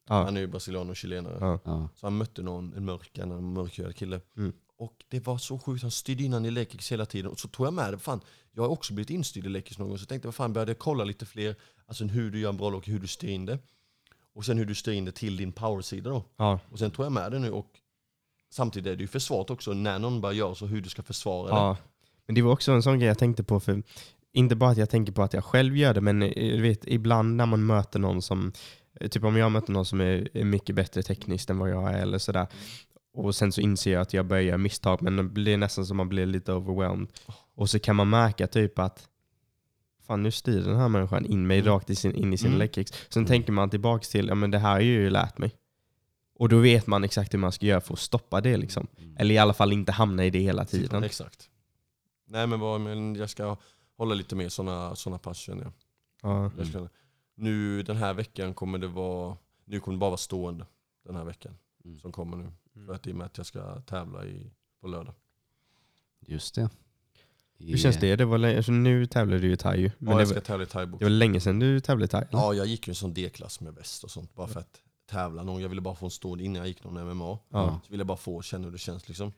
Ja. 0.08 0.24
Han 0.24 0.36
är 0.36 0.40
ju 0.40 0.46
brasilian 0.46 0.90
och 0.90 0.96
chilenare. 0.96 1.58
Ja. 1.64 1.88
Så 1.96 2.06
han 2.06 2.16
mötte 2.16 2.42
någon, 2.42 2.72
en 2.76 2.84
mörk, 2.84 3.18
en 3.18 3.52
mörkhyad 3.52 3.96
kille. 3.96 4.20
Mm. 4.36 4.52
Och 4.78 5.04
det 5.08 5.26
var 5.26 5.38
så 5.38 5.58
sjukt, 5.58 5.82
han 5.82 5.90
styrde 5.90 6.22
in 6.22 6.32
han 6.32 6.44
i 6.44 6.50
lekis 6.50 6.92
hela 6.92 7.06
tiden. 7.06 7.30
Och 7.30 7.38
så 7.40 7.48
tog 7.48 7.66
jag 7.66 7.74
med 7.74 7.92
det, 7.92 7.98
fan, 7.98 8.20
jag 8.52 8.62
har 8.62 8.68
också 8.68 8.94
blivit 8.94 9.10
instyrd 9.10 9.46
i 9.46 9.48
lekis 9.48 9.78
någon 9.78 9.88
gång. 9.88 9.98
Så 9.98 10.02
jag 10.02 10.08
tänkte, 10.08 10.28
vad 10.28 10.34
fan, 10.34 10.52
började 10.52 10.70
jag 10.70 10.78
kolla 10.78 11.04
lite 11.04 11.26
fler, 11.26 11.56
alltså 11.86 12.04
hur 12.04 12.30
du 12.30 12.40
gör 12.40 12.48
en 12.50 12.56
bra 12.56 12.70
lock, 12.70 12.88
hur 12.88 12.98
du 12.98 13.06
styr 13.06 13.28
in 13.28 13.46
det. 13.46 13.58
Och 14.34 14.44
sen 14.44 14.58
hur 14.58 14.64
du 14.66 14.74
styr 14.74 14.92
in 14.92 15.04
det 15.04 15.12
till 15.12 15.36
din 15.36 15.52
powersida 15.52 16.10
då. 16.10 16.24
Ja. 16.36 16.60
Och 16.70 16.78
sen 16.78 16.90
tog 16.90 17.04
jag 17.04 17.12
med 17.12 17.32
det 17.32 17.38
nu 17.38 17.50
och 17.50 17.70
samtidigt 18.50 18.92
är 18.92 18.96
det 18.96 19.02
ju 19.02 19.08
försvaret 19.08 19.50
också, 19.50 19.72
när 19.72 19.98
någon 19.98 20.20
bara 20.20 20.32
gör 20.32 20.54
så, 20.54 20.66
hur 20.66 20.80
du 20.80 20.88
ska 20.88 21.02
försvara 21.02 21.48
det. 21.72 21.76
Men 22.26 22.34
det 22.34 22.42
var 22.42 22.52
också 22.52 22.72
en 22.72 22.82
sån 22.82 22.98
grej 22.98 23.08
jag 23.08 23.18
tänkte 23.18 23.44
på. 23.44 23.60
för 23.60 23.82
Inte 24.36 24.56
bara 24.56 24.70
att 24.70 24.76
jag 24.76 24.90
tänker 24.90 25.12
på 25.12 25.22
att 25.22 25.32
jag 25.32 25.44
själv 25.44 25.76
gör 25.76 25.94
det, 25.94 26.00
men 26.00 26.22
eh, 26.22 26.60
vet, 26.60 26.80
ibland 26.86 27.36
när 27.36 27.46
man 27.46 27.66
möter 27.66 27.98
någon 27.98 28.22
som, 28.22 28.52
eh, 29.00 29.08
typ 29.08 29.24
om 29.24 29.36
jag 29.36 29.52
möter 29.52 29.72
någon 29.72 29.84
som 29.86 30.00
är 30.00 30.44
mycket 30.44 30.74
bättre 30.76 31.02
tekniskt 31.02 31.50
än 31.50 31.58
vad 31.58 31.70
jag 31.70 31.90
är 31.92 31.98
eller 32.02 32.18
sådär. 32.18 32.46
Och 33.14 33.34
sen 33.34 33.52
så 33.52 33.60
inser 33.60 33.92
jag 33.92 34.02
att 34.02 34.12
jag 34.14 34.26
börjar 34.26 34.42
göra 34.42 34.58
misstag, 34.58 35.02
men 35.02 35.16
det 35.16 35.22
blir 35.22 35.56
nästan 35.56 35.86
som 35.86 35.96
man 35.96 36.08
blir 36.08 36.26
lite 36.26 36.52
overwhelmed. 36.52 37.08
Och 37.54 37.70
så 37.70 37.78
kan 37.78 37.96
man 37.96 38.10
märka 38.10 38.46
typ 38.46 38.78
att 38.78 39.08
fan 40.06 40.22
nu 40.22 40.30
styr 40.30 40.60
den 40.60 40.76
här 40.76 40.88
människan 40.88 41.26
in 41.26 41.46
mig 41.46 41.58
Mm. 41.58 41.72
rakt 41.72 41.90
i 41.90 41.94
sin, 41.96 42.14
in 42.14 42.32
i 42.32 42.38
sin 42.38 42.46
Mm. 42.46 42.58
leckkicks. 42.58 42.92
Sen 43.08 43.20
Mm. 43.20 43.28
tänker 43.28 43.52
man 43.52 43.70
tillbaka 43.70 44.04
till, 44.04 44.28
ja 44.28 44.34
men 44.34 44.50
det 44.50 44.58
här 44.58 44.70
har 44.70 44.76
jag 44.80 44.84
ju 44.84 45.10
lärt 45.10 45.38
mig. 45.38 45.50
Och 46.38 46.48
då 46.48 46.58
vet 46.58 46.86
man 46.86 47.04
exakt 47.04 47.34
hur 47.34 47.38
man 47.38 47.52
ska 47.52 47.66
göra 47.66 47.80
för 47.80 47.92
att 47.94 47.98
stoppa 48.00 48.40
det 48.40 48.56
liksom. 48.56 48.86
Mm. 48.98 49.16
Eller 49.18 49.34
i 49.34 49.38
alla 49.38 49.54
fall 49.54 49.72
inte 49.72 49.92
hamna 49.92 50.24
i 50.24 50.30
det 50.30 50.38
hela 50.38 50.64
tiden. 50.64 51.04
Exakt. 51.04 51.48
Nej 52.28 52.46
men, 52.46 52.60
vad, 52.60 52.80
men 52.80 53.14
jag 53.16 53.30
ska 53.30 53.56
hålla 53.96 54.14
lite 54.14 54.36
mer 54.36 54.48
sådana 54.48 54.96
såna 54.96 55.18
pass 55.18 55.38
känner 55.38 55.62
jag. 55.62 55.72
Ja. 56.22 56.50
jag 56.58 56.66
ska, 56.66 56.88
nu 57.34 57.82
den 57.82 57.96
här 57.96 58.14
veckan 58.14 58.54
kommer 58.54 58.78
det 58.78 58.88
vara, 58.88 59.36
nu 59.64 59.80
kommer 59.80 59.96
det 59.96 60.00
bara 60.00 60.10
vara 60.10 60.16
stående 60.18 60.66
den 61.04 61.16
här 61.16 61.24
veckan 61.24 61.58
Mm. 61.84 61.98
som 61.98 62.12
kommer 62.12 62.36
nu. 62.36 62.52
För 62.86 62.94
att 62.94 63.06
i 63.06 63.12
och 63.12 63.16
med 63.16 63.26
att 63.26 63.36
jag 63.36 63.46
ska 63.46 63.80
tävla 63.80 64.24
i, 64.26 64.50
på 64.80 64.88
lördag. 64.88 65.14
Just 66.20 66.54
det. 66.54 66.70
Hur 67.58 67.76
känns 67.76 67.96
det? 67.96 68.16
det 68.16 68.24
var 68.24 68.38
länge, 68.38 68.56
alltså 68.56 68.72
nu 68.72 69.06
tävlar 69.06 69.38
du 69.38 69.52
i 69.52 69.56
thai. 69.56 69.78
Men 69.78 69.88
Ja, 69.88 69.90
det, 69.98 70.10
jag 70.10 70.16
var, 70.16 70.24
ska 70.24 70.40
tävla 70.40 70.64
i 70.64 70.66
thaibox. 70.66 70.98
det 70.98 71.04
var 71.04 71.10
länge 71.10 71.40
sedan 71.40 71.58
du 71.58 71.80
tävlade 71.80 72.04
i 72.04 72.08
thai? 72.08 72.20
eller? 72.30 72.38
Ja, 72.42 72.54
jag 72.54 72.66
gick 72.66 72.86
ju 72.88 72.90
en 72.90 72.94
sån 72.94 73.14
D-klass 73.14 73.60
med 73.60 73.74
väst 73.74 74.04
och 74.04 74.10
sånt 74.10 74.34
bara 74.34 74.46
för 74.46 74.60
att 74.60 74.80
tävla 75.06 75.42
någon. 75.42 75.62
Jag 75.62 75.68
ville 75.68 75.80
bara 75.80 75.94
få 75.94 76.04
en 76.06 76.10
stående 76.10 76.44
innan 76.44 76.56
jag 76.56 76.68
gick 76.68 76.84
någon 76.84 77.08
MMA. 77.08 77.38
Ja. 77.48 77.80
Så 77.84 77.90
ville 77.90 78.00
jag 78.00 78.06
bara 78.06 78.16
få 78.16 78.42
känna 78.42 78.64
hur 78.64 78.72
det 78.72 78.78
känns 78.78 79.08
liksom. 79.08 79.32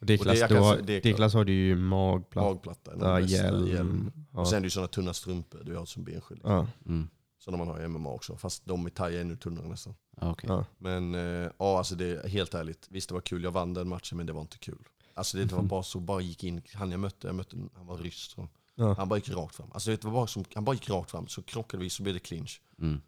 Och 0.00 0.06
D-klass, 0.06 0.38
jag 0.38 0.50
då, 0.50 0.74
kan. 0.74 0.86
D-klass 0.86 1.34
har 1.34 1.44
du 1.44 1.52
ju 1.52 1.76
magplatta, 1.76 2.48
Magplatta, 2.50 3.20
hjälm. 3.20 3.66
hjälm. 3.66 4.12
Ja. 4.32 4.40
Och 4.40 4.48
sen 4.48 4.56
är 4.56 4.60
det 4.60 4.66
ju 4.66 4.70
såna 4.70 4.86
tunna 4.86 5.14
strumpor 5.14 5.60
du 5.64 5.76
har 5.76 5.84
som 5.86 6.04
benskydd. 6.04 6.36
Liksom. 6.38 6.52
Ja. 6.52 6.66
Mm. 6.86 7.08
Sådana 7.38 7.64
man 7.64 7.74
har 7.74 7.84
i 7.84 7.88
MMA 7.88 8.10
också. 8.10 8.36
Fast 8.36 8.66
de 8.66 8.88
i 8.88 8.90
thai 8.90 9.16
är 9.16 9.20
ännu 9.20 9.36
tunnare 9.36 9.68
nästan. 9.68 9.94
Okej. 10.16 10.50
Ja. 10.50 10.64
Men 10.78 11.14
eh, 11.14 11.50
ja, 11.58 11.78
alltså 11.78 11.94
det 11.94 12.06
är 12.06 12.28
helt 12.28 12.54
ärligt. 12.54 12.86
Visst 12.90 13.08
det 13.08 13.14
var 13.14 13.20
kul, 13.20 13.42
jag 13.44 13.50
vann 13.50 13.74
den 13.74 13.88
matchen 13.88 14.16
men 14.16 14.26
det 14.26 14.32
var 14.32 14.40
inte 14.40 14.58
kul. 14.58 14.88
Alltså 15.14 15.36
det 15.36 15.52
var 15.52 15.62
bara 15.62 15.82
så, 15.82 16.00
bara 16.00 16.20
gick 16.20 16.44
in, 16.44 16.62
han 16.74 16.90
jag 16.90 17.00
mötte, 17.00 17.26
jag 17.26 17.34
mötte 17.34 17.56
han 17.74 17.86
var 17.86 17.98
ryss. 17.98 18.36
Ja. 18.74 18.94
Han 18.98 19.08
bara 19.08 19.16
gick 19.16 19.28
rakt 19.30 19.54
fram. 19.54 19.72
Alltså 19.72 19.90
det 19.90 20.04
var 20.04 20.12
bara 20.12 20.26
som, 20.26 20.44
han 20.54 20.64
bara 20.64 20.74
gick 20.74 20.90
rakt 20.90 21.10
fram, 21.10 21.26
så 21.28 21.42
krockade 21.42 21.82
vi 21.82 21.90
så 21.90 22.02
blev 22.02 22.14
det 22.14 22.20
clinch. 22.20 22.60
Mm. 22.78 23.00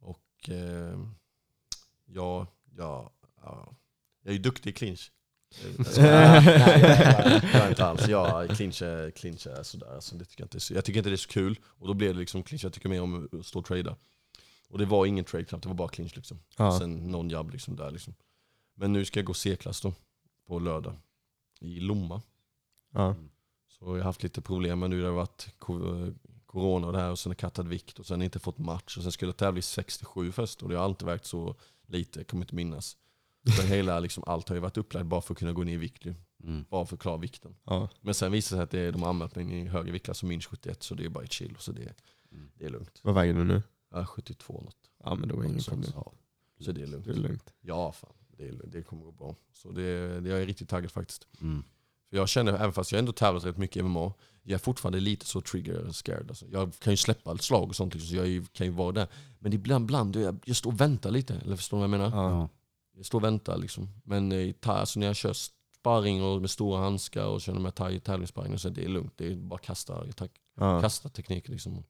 Och 0.00 0.50
eh, 0.50 0.98
ja, 2.06 2.46
ja, 2.76 3.12
ja, 3.42 3.76
jag 4.22 4.30
är 4.30 4.36
ju 4.36 4.42
duktig 4.42 4.70
i 4.70 4.72
clinch. 4.72 5.10
Jag 5.62 6.02
nej, 6.02 6.42
nej, 6.44 6.80
nej, 6.82 7.50
jag 7.52 7.62
är 7.62 7.68
inte 7.68 7.84
alls. 7.84 8.08
Ja, 8.08 8.46
clinch 8.48 8.82
är, 8.82 9.10
clinch 9.10 9.46
är 9.46 9.62
sådär. 9.62 9.94
Alltså, 9.94 10.16
det 10.16 10.24
tycker 10.24 10.42
jag, 10.42 10.46
inte 10.46 10.60
så, 10.60 10.74
jag 10.74 10.84
tycker 10.84 10.98
inte 10.98 11.10
det 11.10 11.14
är 11.14 11.16
så 11.16 11.28
kul. 11.28 11.58
Och 11.64 11.86
då 11.86 11.94
blev 11.94 12.14
det 12.14 12.20
liksom 12.20 12.42
clinch. 12.42 12.64
Jag 12.64 12.72
tycker 12.72 12.88
mer 12.88 13.02
om 13.02 13.28
att 13.32 13.46
stå 13.46 13.58
och 13.58 13.64
trada. 13.64 13.96
Och 14.68 14.78
det 14.78 14.84
var 14.84 15.06
ingen 15.06 15.24
trade 15.24 15.44
knappt, 15.44 15.62
det 15.62 15.68
var 15.68 15.76
bara 15.76 15.88
clinch 15.88 16.16
liksom. 16.16 16.38
Ja. 16.56 16.78
Sen 16.78 17.10
någon 17.10 17.30
jabb 17.30 17.50
liksom 17.50 17.76
där 17.76 17.90
liksom. 17.90 18.14
Men 18.74 18.92
nu 18.92 19.04
ska 19.04 19.20
jag 19.20 19.26
gå 19.26 19.34
C-klass 19.34 19.80
då. 19.80 19.94
På 20.46 20.58
lördag. 20.58 20.94
I 21.60 21.80
Lomma. 21.80 22.22
Ja. 22.92 23.14
Så 23.68 23.84
jag 23.84 23.92
har 23.92 24.00
haft 24.00 24.22
lite 24.22 24.40
problem 24.40 24.78
med 24.78 24.90
nu. 24.90 25.00
Det 25.00 25.06
har 25.06 25.14
varit 25.14 25.48
corona 26.54 26.86
och 26.86 26.92
det 26.92 26.98
här 26.98 27.10
och 27.10 27.18
sen 27.18 27.34
kattad 27.34 27.68
vikt 27.68 27.98
och 27.98 28.06
sen 28.06 28.22
inte 28.22 28.38
fått 28.38 28.58
match. 28.58 28.96
Och 28.96 29.02
sen 29.02 29.12
skulle 29.12 29.28
jag 29.28 29.36
tävla 29.36 29.58
i 29.58 29.62
67 29.62 30.32
först 30.32 30.62
och 30.62 30.68
det 30.68 30.76
har 30.76 30.84
alltid 30.84 31.06
vägt 31.06 31.26
så 31.26 31.56
lite, 31.86 32.18
jag 32.20 32.26
kommer 32.26 32.44
inte 32.44 32.54
minnas. 32.54 32.96
Så 33.56 33.62
hela, 33.62 34.00
liksom, 34.00 34.24
allt 34.26 34.48
har 34.48 34.56
ju 34.56 34.60
varit 34.60 34.76
upplagt 34.76 35.06
bara 35.06 35.20
för 35.20 35.34
att 35.34 35.38
kunna 35.38 35.52
gå 35.52 35.62
ner 35.64 35.72
i 35.72 35.76
vikt. 35.76 36.06
Mm. 36.44 36.64
Bara 36.70 36.86
för 36.86 36.96
att 36.96 37.00
klara 37.02 37.16
vikten. 37.16 37.56
Ja. 37.64 37.88
Men 38.00 38.14
sen 38.14 38.32
visade 38.32 38.56
det 38.56 38.58
sig 38.58 38.64
att 38.64 38.70
det 38.70 38.78
är, 38.80 38.92
de 38.92 39.02
har 39.02 39.08
anmält 39.10 39.36
mig 39.36 39.52
i 39.60 39.64
högre 39.66 39.92
viktklass 39.92 40.18
som 40.18 40.28
minst 40.28 40.46
71 40.48 40.82
så 40.82 40.94
det 40.94 41.04
är 41.04 41.08
bara 41.08 41.24
ett 41.24 41.32
kilo. 41.32 41.54
Så 41.58 41.72
det, 41.72 41.94
Mm. 42.32 42.50
det 42.54 42.64
är 42.64 42.70
lugnt. 42.70 43.00
Vad 43.02 43.14
väger 43.14 43.34
du 43.34 43.44
nu? 43.44 43.62
Är 43.90 44.04
72 44.04 44.60
något. 44.64 44.76
Ja 45.04 45.14
men 45.14 45.28
då 45.28 45.36
är 45.38 45.42
det 45.42 45.48
inget 45.48 45.66
problem. 45.68 45.90
Ja, 45.94 46.12
så 46.60 46.72
det 46.72 46.82
är 46.82 46.86
lugnt. 46.86 47.04
Det 47.06 47.12
är 47.12 47.14
lugnt. 47.16 47.54
Ja, 47.60 47.92
fan. 47.92 48.12
Det, 48.36 48.48
är- 48.48 48.60
det 48.66 48.82
kommer 48.82 49.04
gå 49.04 49.12
bra. 49.12 49.36
Så 49.52 49.70
det, 49.72 50.20
det 50.20 50.28
jag 50.30 50.42
är 50.42 50.46
riktigt 50.46 50.68
taggad 50.68 50.90
faktiskt. 50.90 51.26
Mm. 51.40 51.64
För 52.10 52.16
jag 52.16 52.28
känner, 52.28 52.52
även 52.52 52.72
fast 52.72 52.92
jag 52.92 52.98
ändå 52.98 53.12
tävlat 53.12 53.44
rätt 53.44 53.56
mycket 53.58 53.76
i 53.76 53.82
MMA, 53.82 54.12
jag 54.42 54.54
är 54.54 54.58
fortfarande 54.58 55.00
lite 55.00 55.26
så 55.26 55.40
trigger 55.40 55.90
scared. 55.92 56.26
Alltså. 56.28 56.46
Jag 56.52 56.72
kan 56.78 56.92
ju 56.92 56.96
släppa 56.96 57.32
ett 57.32 57.42
slag 57.42 57.68
och 57.68 57.76
sånt, 57.76 57.94
liksom, 57.94 58.08
så 58.10 58.16
jag 58.16 58.26
är 58.26 58.42
kan 58.52 58.66
ju 58.66 58.72
vara 58.72 58.92
där. 58.92 59.06
Men 59.38 59.52
ibland, 59.52 59.84
ibland 59.84 60.16
jag, 60.16 60.40
jag 60.44 60.56
står 60.56 60.70
och 60.72 60.80
väntar 60.80 61.10
lite, 61.10 61.34
eller 61.34 61.56
förstår 61.56 61.76
du 61.76 61.88
vad 61.88 62.00
jag 62.00 62.10
menar? 62.10 62.22
Ja. 62.22 62.48
Jag 62.96 63.06
står 63.06 63.18
och 63.18 63.24
väntar 63.24 63.58
liksom. 63.58 63.88
Men 64.04 64.32
i 64.32 64.52
thai, 64.52 64.74
alltså, 64.80 65.00
när 65.00 65.06
jag 65.06 65.16
kör 65.16 65.32
sparring 65.32 66.22
och 66.24 66.40
med 66.40 66.50
stora 66.50 66.80
handskar 66.80 67.26
och 67.26 67.40
känner 67.40 67.60
med 67.60 67.74
thai 67.74 68.00
tävlingssparring, 68.00 68.58
så 68.58 68.68
är 68.68 68.72
det 68.72 68.88
lugnt. 68.88 69.12
Det 69.16 69.32
är 69.32 69.36
bara 69.36 69.58
kasta, 69.58 70.04
Ja. 70.56 70.80
kasta 70.80 71.08
teknik 71.08 71.48
liksom. 71.48 71.84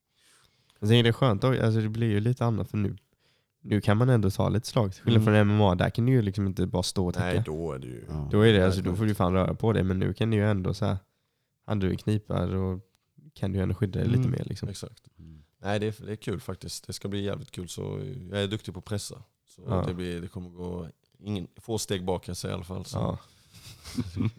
Jag 0.79 0.89
tänker 0.89 1.03
det 1.03 1.09
är 1.09 1.13
skönt 1.13 1.45
alltså 1.45 1.81
det 1.81 1.89
blir 1.89 2.11
ju 2.11 2.21
lite 2.21 2.45
annat 2.45 2.71
för 2.71 2.77
nu. 2.77 2.97
Nu 3.67 3.81
kan 3.81 3.97
man 3.97 4.09
ändå 4.09 4.31
ta 4.31 4.49
lite 4.49 4.67
slag. 4.67 4.93
Till 4.93 5.03
skillnad 5.03 5.23
Mm. 5.29 5.35
från 5.47 5.57
MMA, 5.57 5.75
där 5.75 5.91
kan 5.91 6.07
du 6.07 6.13
ju 6.13 6.23
liksom 6.23 6.47
inte 6.47 6.67
bara 6.67 6.83
stå 6.83 7.07
och 7.07 7.15
täcka. 7.15 7.27
Nej, 7.27 7.43
då 7.47 7.73
är 7.73 7.79
det 7.79 7.87
ju... 7.87 8.05
Ja. 8.09 8.29
Då 8.33 8.41
är 8.41 8.53
det, 8.53 8.67
alltså, 8.67 8.83
då 8.83 8.97
får 8.97 9.05
du 9.07 9.15
fan 9.15 9.33
röra 9.33 9.55
på 9.55 9.73
dig. 9.73 9.83
Men 9.83 9.99
nu 9.99 10.15
kan 10.15 10.31
du 10.31 10.37
ju 10.37 10.51
ändå 10.51 10.75
så 10.75 10.85
här, 10.87 10.97
hade 11.67 11.89
du 11.89 11.97
knipa 11.97 12.47
då 12.47 12.81
kan 13.35 13.53
du 13.53 13.59
ju 13.59 13.63
ändå 13.63 13.75
skydda 13.75 13.99
dig 13.99 14.09
lite 14.09 14.19
Mm. 14.19 14.31
mer. 14.31 14.45
Liksom. 14.45 14.69
Exakt. 14.69 15.03
Mm. 15.19 15.43
Nej, 15.63 15.81
det 15.81 15.87
är, 16.01 16.07
det 16.07 16.13
är 16.13 16.17
kul 16.17 16.41
faktiskt. 16.41 16.87
Det 16.87 16.93
ska 16.93 17.09
bli 17.09 17.23
jävligt 17.25 17.51
kul. 17.51 17.69
Så 17.69 17.83
jag 18.31 18.43
är 18.43 18.49
duktig 18.49 18.75
på 18.75 18.79
att 18.79 18.85
pressa. 18.85 19.23
Så 19.47 19.63
Ja. 19.69 19.85
det, 19.89 19.95
blir, 19.95 20.21
det 20.21 20.29
kommer 20.29 20.51
gå 20.51 20.89
ingen, 21.19 21.47
få 21.57 21.79
steg 21.79 22.05
bak 22.05 22.25
kan 22.25 22.31
jag 22.33 22.37
säga 22.37 22.51
i 22.51 22.55
alla 22.55 22.65
fall. 22.65 22.85
Så 22.85 22.99
Ja. 22.99 23.19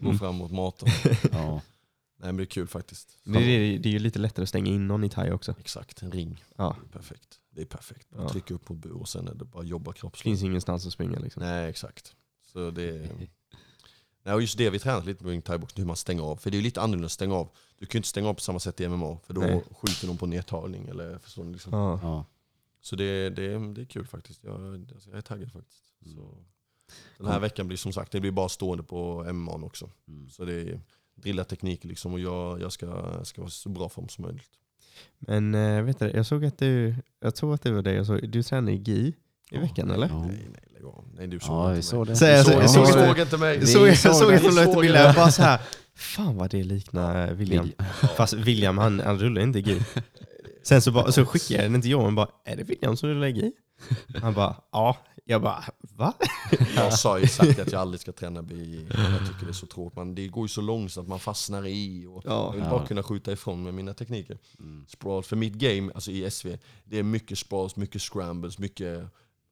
gå 0.00 0.12
framåt 0.12 0.52
maten. 0.52 0.88
Ja. 1.32 1.60
Nej 2.18 2.28
men 2.28 2.36
det 2.36 2.42
är 2.42 2.46
kul 2.46 2.66
faktiskt. 2.66 3.18
Det, 3.24 3.38
är, 3.38 3.78
det 3.78 3.88
är 3.88 3.92
ju 3.92 3.98
lite 3.98 4.18
lättare 4.18 4.42
att 4.42 4.48
stänga 4.48 4.70
in 4.70 4.86
någon 4.88 5.04
i 5.04 5.08
thai 5.08 5.30
också. 5.32 5.54
Exakt, 5.60 6.02
en 6.02 6.12
ring. 6.12 6.44
Ja. 6.56 6.76
Det 6.82 6.88
perfekt. 6.98 7.40
Det 7.56 7.62
är 7.62 7.66
perfekt. 7.66 8.10
Bara 8.10 8.22
Ja. 8.22 8.28
trycka 8.28 8.54
upp 8.54 8.64
på 8.64 8.74
bur 8.74 8.92
och 8.92 9.08
sen 9.08 9.28
är 9.28 9.34
det 9.34 9.44
bara 9.44 9.64
jobba 9.64 9.92
Det 9.92 9.98
kroppsligt. 9.98 10.22
finns 10.22 10.42
ingenstans 10.42 10.86
att 10.86 10.92
springa 10.92 11.18
liksom. 11.18 11.42
Nej 11.42 11.68
exakt. 11.70 12.16
Så 12.52 12.70
det 12.70 12.82
är... 12.82 13.08
Nej, 14.22 14.34
och 14.34 14.40
just 14.40 14.58
det 14.58 14.70
vi 14.70 14.78
tränat 14.78 15.04
lite 15.06 15.24
med 15.24 15.44
thaiboxning, 15.44 15.82
hur 15.82 15.86
man 15.86 15.96
stänger 15.96 16.22
av. 16.22 16.36
För 16.36 16.50
det 16.50 16.54
är 16.54 16.58
ju 16.58 16.62
lite 16.64 16.80
annorlunda 16.80 17.06
att 17.06 17.12
stänga 17.12 17.34
av. 17.34 17.48
Du 17.78 17.86
kan 17.86 17.98
ju 17.98 17.98
inte 17.98 18.08
stänga 18.08 18.28
av 18.28 18.34
på 18.34 18.40
samma 18.40 18.60
sätt 18.60 18.80
i 18.80 18.88
MMA, 18.88 19.18
för 19.26 19.34
då 19.34 19.40
Nej. 19.40 19.64
skjuter 19.70 20.06
de 20.06 20.18
på 20.18 20.26
nedtagning. 20.26 20.88
Eller, 20.88 21.18
förstår 21.18 21.44
ni, 21.44 21.52
liksom. 21.52 21.72
Ja. 21.72 22.00
Ja. 22.02 22.24
Så 22.80 22.96
det, 22.96 23.30
det, 23.30 23.58
det 23.74 23.80
är 23.80 23.84
kul 23.84 24.06
faktiskt. 24.06 24.44
Jag, 24.44 24.86
alltså, 24.94 25.10
jag 25.10 25.18
är 25.18 25.22
taggad 25.22 25.52
faktiskt. 25.52 25.82
Mm. 26.04 26.16
Så. 26.16 26.36
Den 27.18 27.26
här 27.26 27.40
veckan 27.40 27.66
blir 27.68 27.78
som 27.78 27.92
sagt, 27.92 28.12
det 28.12 28.20
blir 28.20 28.30
bara 28.30 28.48
stående 28.48 28.84
på 28.84 29.24
MMA 29.32 29.52
också. 29.52 29.90
Mm. 30.08 30.28
Så 30.30 30.44
det 30.44 30.52
är 30.52 30.80
drilla 31.14 31.44
teknik 31.44 31.84
liksom 31.84 32.12
och 32.12 32.20
jag, 32.20 32.60
jag 32.60 32.72
ska, 32.72 32.86
ska 33.24 33.40
vara 33.40 33.48
i 33.48 33.50
så 33.50 33.68
bra 33.68 33.88
form 33.88 34.08
som 34.08 34.24
möjligt. 34.24 34.50
Men 35.18 35.54
äh, 35.54 35.82
vet 35.82 35.98
du, 35.98 36.10
jag 36.14 36.26
såg 36.26 36.44
att 36.44 36.58
du, 36.58 36.94
jag 37.20 37.34
tror 37.34 37.54
att 37.54 37.62
det 37.62 37.70
var 37.72 37.82
det 37.82 37.92
jag 37.92 38.06
såg, 38.06 38.28
du 38.28 38.42
tränar 38.42 38.72
i 38.72 38.76
GI 38.76 39.14
i 39.50 39.58
veckan 39.58 39.90
eller? 39.90 40.08
Ja. 40.08 40.18
Nej, 40.20 40.48
nej, 40.52 40.62
lägg 40.74 40.84
av. 40.84 41.04
Nej, 41.16 41.26
du 41.26 41.40
såg 41.40 41.50
Ja, 41.54 41.62
inte 41.64 41.74
mig. 41.74 41.82
såg 41.82 42.06
det. 42.06 42.16
Så 42.16 42.24
jag 42.24 42.38
Du 42.40 42.44
såg- 42.44 42.52
såg, 42.52 42.62
jag 42.62 42.70
såg 42.70 42.86
såg, 42.88 43.16
det. 43.16 43.22
inte 43.22 43.36
mig. 43.36 43.58
Jag 43.58 43.68
såg, 43.68 43.88
jag 43.88 43.98
såg 43.98 44.14
såg 44.14 44.34
att 44.34 44.42
de 44.42 44.48
la 44.50 44.62
ut 44.62 44.72
såg 44.72 44.82
bilder, 44.82 45.04
jag 45.06 45.14
bara 45.14 45.30
så 45.30 45.42
här. 45.42 45.60
fan 45.94 46.36
vad 46.36 46.50
det 46.50 46.62
liknar 46.64 47.32
William. 47.32 47.64
Vill- 47.64 47.74
Fast 48.16 48.32
William 48.34 48.78
han, 48.78 49.00
han 49.00 49.18
rullar 49.18 49.42
inte 49.42 49.58
i 49.58 49.62
GI. 49.62 49.82
Sen 50.62 50.82
så, 50.82 50.90
bara, 50.92 51.12
så 51.12 51.26
skickade 51.26 51.62
jag 51.62 51.72
den 51.72 51.82
till 51.82 51.90
Johan 51.90 52.06
och 52.06 52.12
bara, 52.12 52.28
är 52.44 52.56
det 52.56 52.62
William 52.62 52.96
som 52.96 53.08
rullar 53.08 53.26
i 53.26 53.30
GI? 53.32 53.52
Han 54.22 54.34
bara, 54.34 54.56
ja. 54.72 54.96
Jag 55.28 55.42
bara, 55.42 55.64
va? 55.80 56.14
Jag 56.76 56.98
sa 56.98 57.18
ju 57.18 57.26
sagt 57.26 57.58
att 57.58 57.72
jag 57.72 57.80
aldrig 57.80 58.00
ska 58.00 58.12
träna 58.12 58.42
BI. 58.42 58.86
Jag 58.90 59.28
tycker 59.28 59.44
det 59.44 59.50
är 59.50 59.52
så 59.52 59.66
tråkigt. 59.66 59.96
Man, 59.96 60.14
det 60.14 60.28
går 60.28 60.44
ju 60.44 60.48
så 60.48 60.60
långsamt, 60.60 61.08
man 61.08 61.20
fastnar 61.20 61.66
i. 61.66 62.06
Och 62.06 62.22
Ja. 62.26 62.30
jag 62.46 62.52
vill 62.52 62.62
Ja. 62.64 62.70
bara 62.70 62.86
kunna 62.86 63.02
skjuta 63.02 63.32
ifrån 63.32 63.62
med 63.62 63.74
mina 63.74 63.94
tekniker. 63.94 64.38
Mm. 64.58 64.86
Sprawl, 64.88 65.22
för 65.22 65.36
mitt 65.36 65.52
game, 65.54 65.92
alltså 65.94 66.10
i 66.10 66.30
SV, 66.30 66.48
det 66.84 66.98
är 66.98 67.02
mycket 67.02 67.38
sprawls, 67.38 67.76
mycket 67.76 68.02
scrambles, 68.02 68.58
mycket 68.58 69.02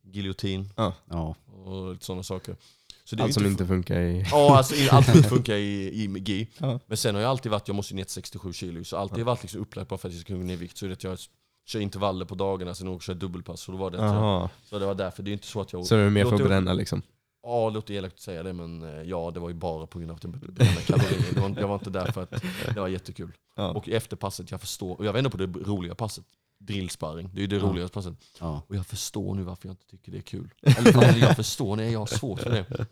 giljotin 0.03 0.69
Ja. 0.77 1.35
och 1.65 1.93
lite 1.93 2.05
sådana 2.05 2.23
saker. 2.23 2.57
Så 3.05 3.17
Allt 3.23 3.29
ju 3.29 3.33
som 3.33 3.43
inte 3.43 3.51
inte 3.53 3.67
funkar 3.67 4.01
i... 4.01 4.25
Ja, 4.31 4.57
alltså 4.57 4.75
allt 4.91 5.07
som 5.07 5.17
inte 5.17 5.29
funkar 5.37 5.55
i, 5.55 5.83
i 6.05 6.23
GI. 6.25 6.49
Ja. 6.59 6.81
Men 6.87 6.97
sen 6.97 7.15
har 7.15 7.23
jag 7.23 7.31
alltid 7.31 7.53
varit, 7.53 7.69
jag 7.69 7.75
måste 7.75 7.95
ner 7.95 8.05
till 8.05 8.13
67 8.13 8.53
kilo, 8.53 8.85
så 8.85 8.97
alltid 8.97 9.25
varit 9.25 9.43
liksom 9.43 9.61
upplagt 9.61 9.89
bara 9.89 9.99
för 9.99 10.09
att 10.09 10.15
jag 10.15 10.21
ska 10.21 10.27
kunna 10.27 10.39
gå 10.41 10.47
ner 10.47 10.55
i 10.55 10.57
vikt. 10.57 10.77
Så 10.79 10.87
det 10.87 10.91
är 10.91 10.93
att 10.93 11.05
jag 11.05 11.19
kör 11.65 11.81
intervaller 11.81 12.25
på 12.25 12.35
dagarna, 12.35 12.75
sen 12.75 12.89
också 12.89 13.07
kör 13.07 13.15
dubbelpass. 13.15 13.61
Så, 13.61 13.73
då 13.73 13.79
var 13.79 13.91
det 13.91 13.97
jag, 13.97 14.07
Jaha. 14.07 14.51
så 14.65 14.79
det 14.79 14.87
var 14.87 14.95
därför, 14.95 15.23
det 15.23 15.31
är 15.31 15.33
inte 15.33 15.47
så 15.47 15.61
att 15.61 15.73
jag... 15.73 15.87
Så 15.87 15.95
är 15.97 16.05
det 16.05 16.11
mer 16.11 16.25
för 16.25 16.35
att 16.35 16.45
bränna 16.45 16.73
liksom? 16.73 17.03
Ja, 17.43 17.69
det 17.71 17.75
låter 17.75 17.95
elakt 17.95 18.15
att 18.15 18.21
säga 18.21 18.43
det, 18.43 18.53
men 18.53 18.83
eh, 18.83 19.03
ja, 19.03 19.31
det 19.35 19.41
var 19.41 19.49
ju 19.49 19.55
bara 19.55 19.87
på 19.87 19.99
grund 19.99 20.11
av 20.11 20.17
att 20.17 20.25
jag 20.25 20.33
brände 20.33 20.81
kalorier. 20.87 21.25
Det 21.35 21.41
var, 21.41 21.55
jag 21.61 21.69
var 21.69 21.75
inte 21.75 21.91
där 21.91 22.13
för 22.13 22.23
att 22.23 22.31
det 22.75 22.81
var 22.81 22.89
jättekul. 22.89 23.33
Ja. 23.57 23.71
Och 23.71 23.89
efter 23.89 24.17
passet, 24.17 24.51
jag 24.51 24.61
förstår, 24.61 24.97
och 24.99 25.05
jag 25.07 25.13
var 25.13 25.19
ändå 25.19 25.31
på 25.31 25.37
det 25.37 25.47
roliga 25.47 25.95
passet, 25.95 26.25
drillsparring, 26.59 27.31
det 27.35 27.39
är 27.39 27.41
ju 27.41 27.47
det 27.47 27.57
Ja. 27.57 27.63
roligaste 27.63 27.95
passet. 27.95 28.15
Ja. 28.41 28.63
Och 28.69 28.77
jag 28.77 28.87
förstår 28.87 29.35
nu 29.35 29.43
varför 29.43 29.69
jag 29.69 29.73
inte 29.73 29.87
tycker 29.87 30.13
det 30.13 30.19
är 30.19 30.23
kul. 30.23 30.51
Eller, 30.63 31.19
jag 31.19 31.37
förstår, 31.37 31.77
nej 31.77 31.93
jag 31.93 31.99
har 31.99 32.07
svårt 32.07 32.41
för 32.41 32.51
det. 32.51 32.87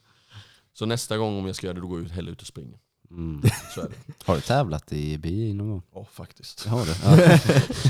Så 0.73 0.87
nästa 0.87 1.17
gång 1.19 1.39
om 1.39 1.47
jag 1.47 1.57
ska 1.57 1.67
göra 1.67 1.75
det, 1.75 1.81
då 1.81 1.87
går 1.87 1.99
jag 1.99 2.07
ut- 2.07 2.13
hellre 2.13 2.33
ut 2.33 2.41
och 2.41 2.47
springer. 2.47 2.79
Mm. 3.13 3.43
Så 3.75 3.81
är 3.81 3.89
det. 3.89 3.95
Har 4.25 4.35
du 4.35 4.41
tävlat 4.41 4.93
i 4.93 5.19
BI 5.19 5.53
någon 5.55 5.71
gång? 5.71 5.83
Ja, 5.95 6.05
faktiskt. 6.13 6.67
Har 6.67 6.85
du? 6.87 6.93
Ja. 7.05 7.39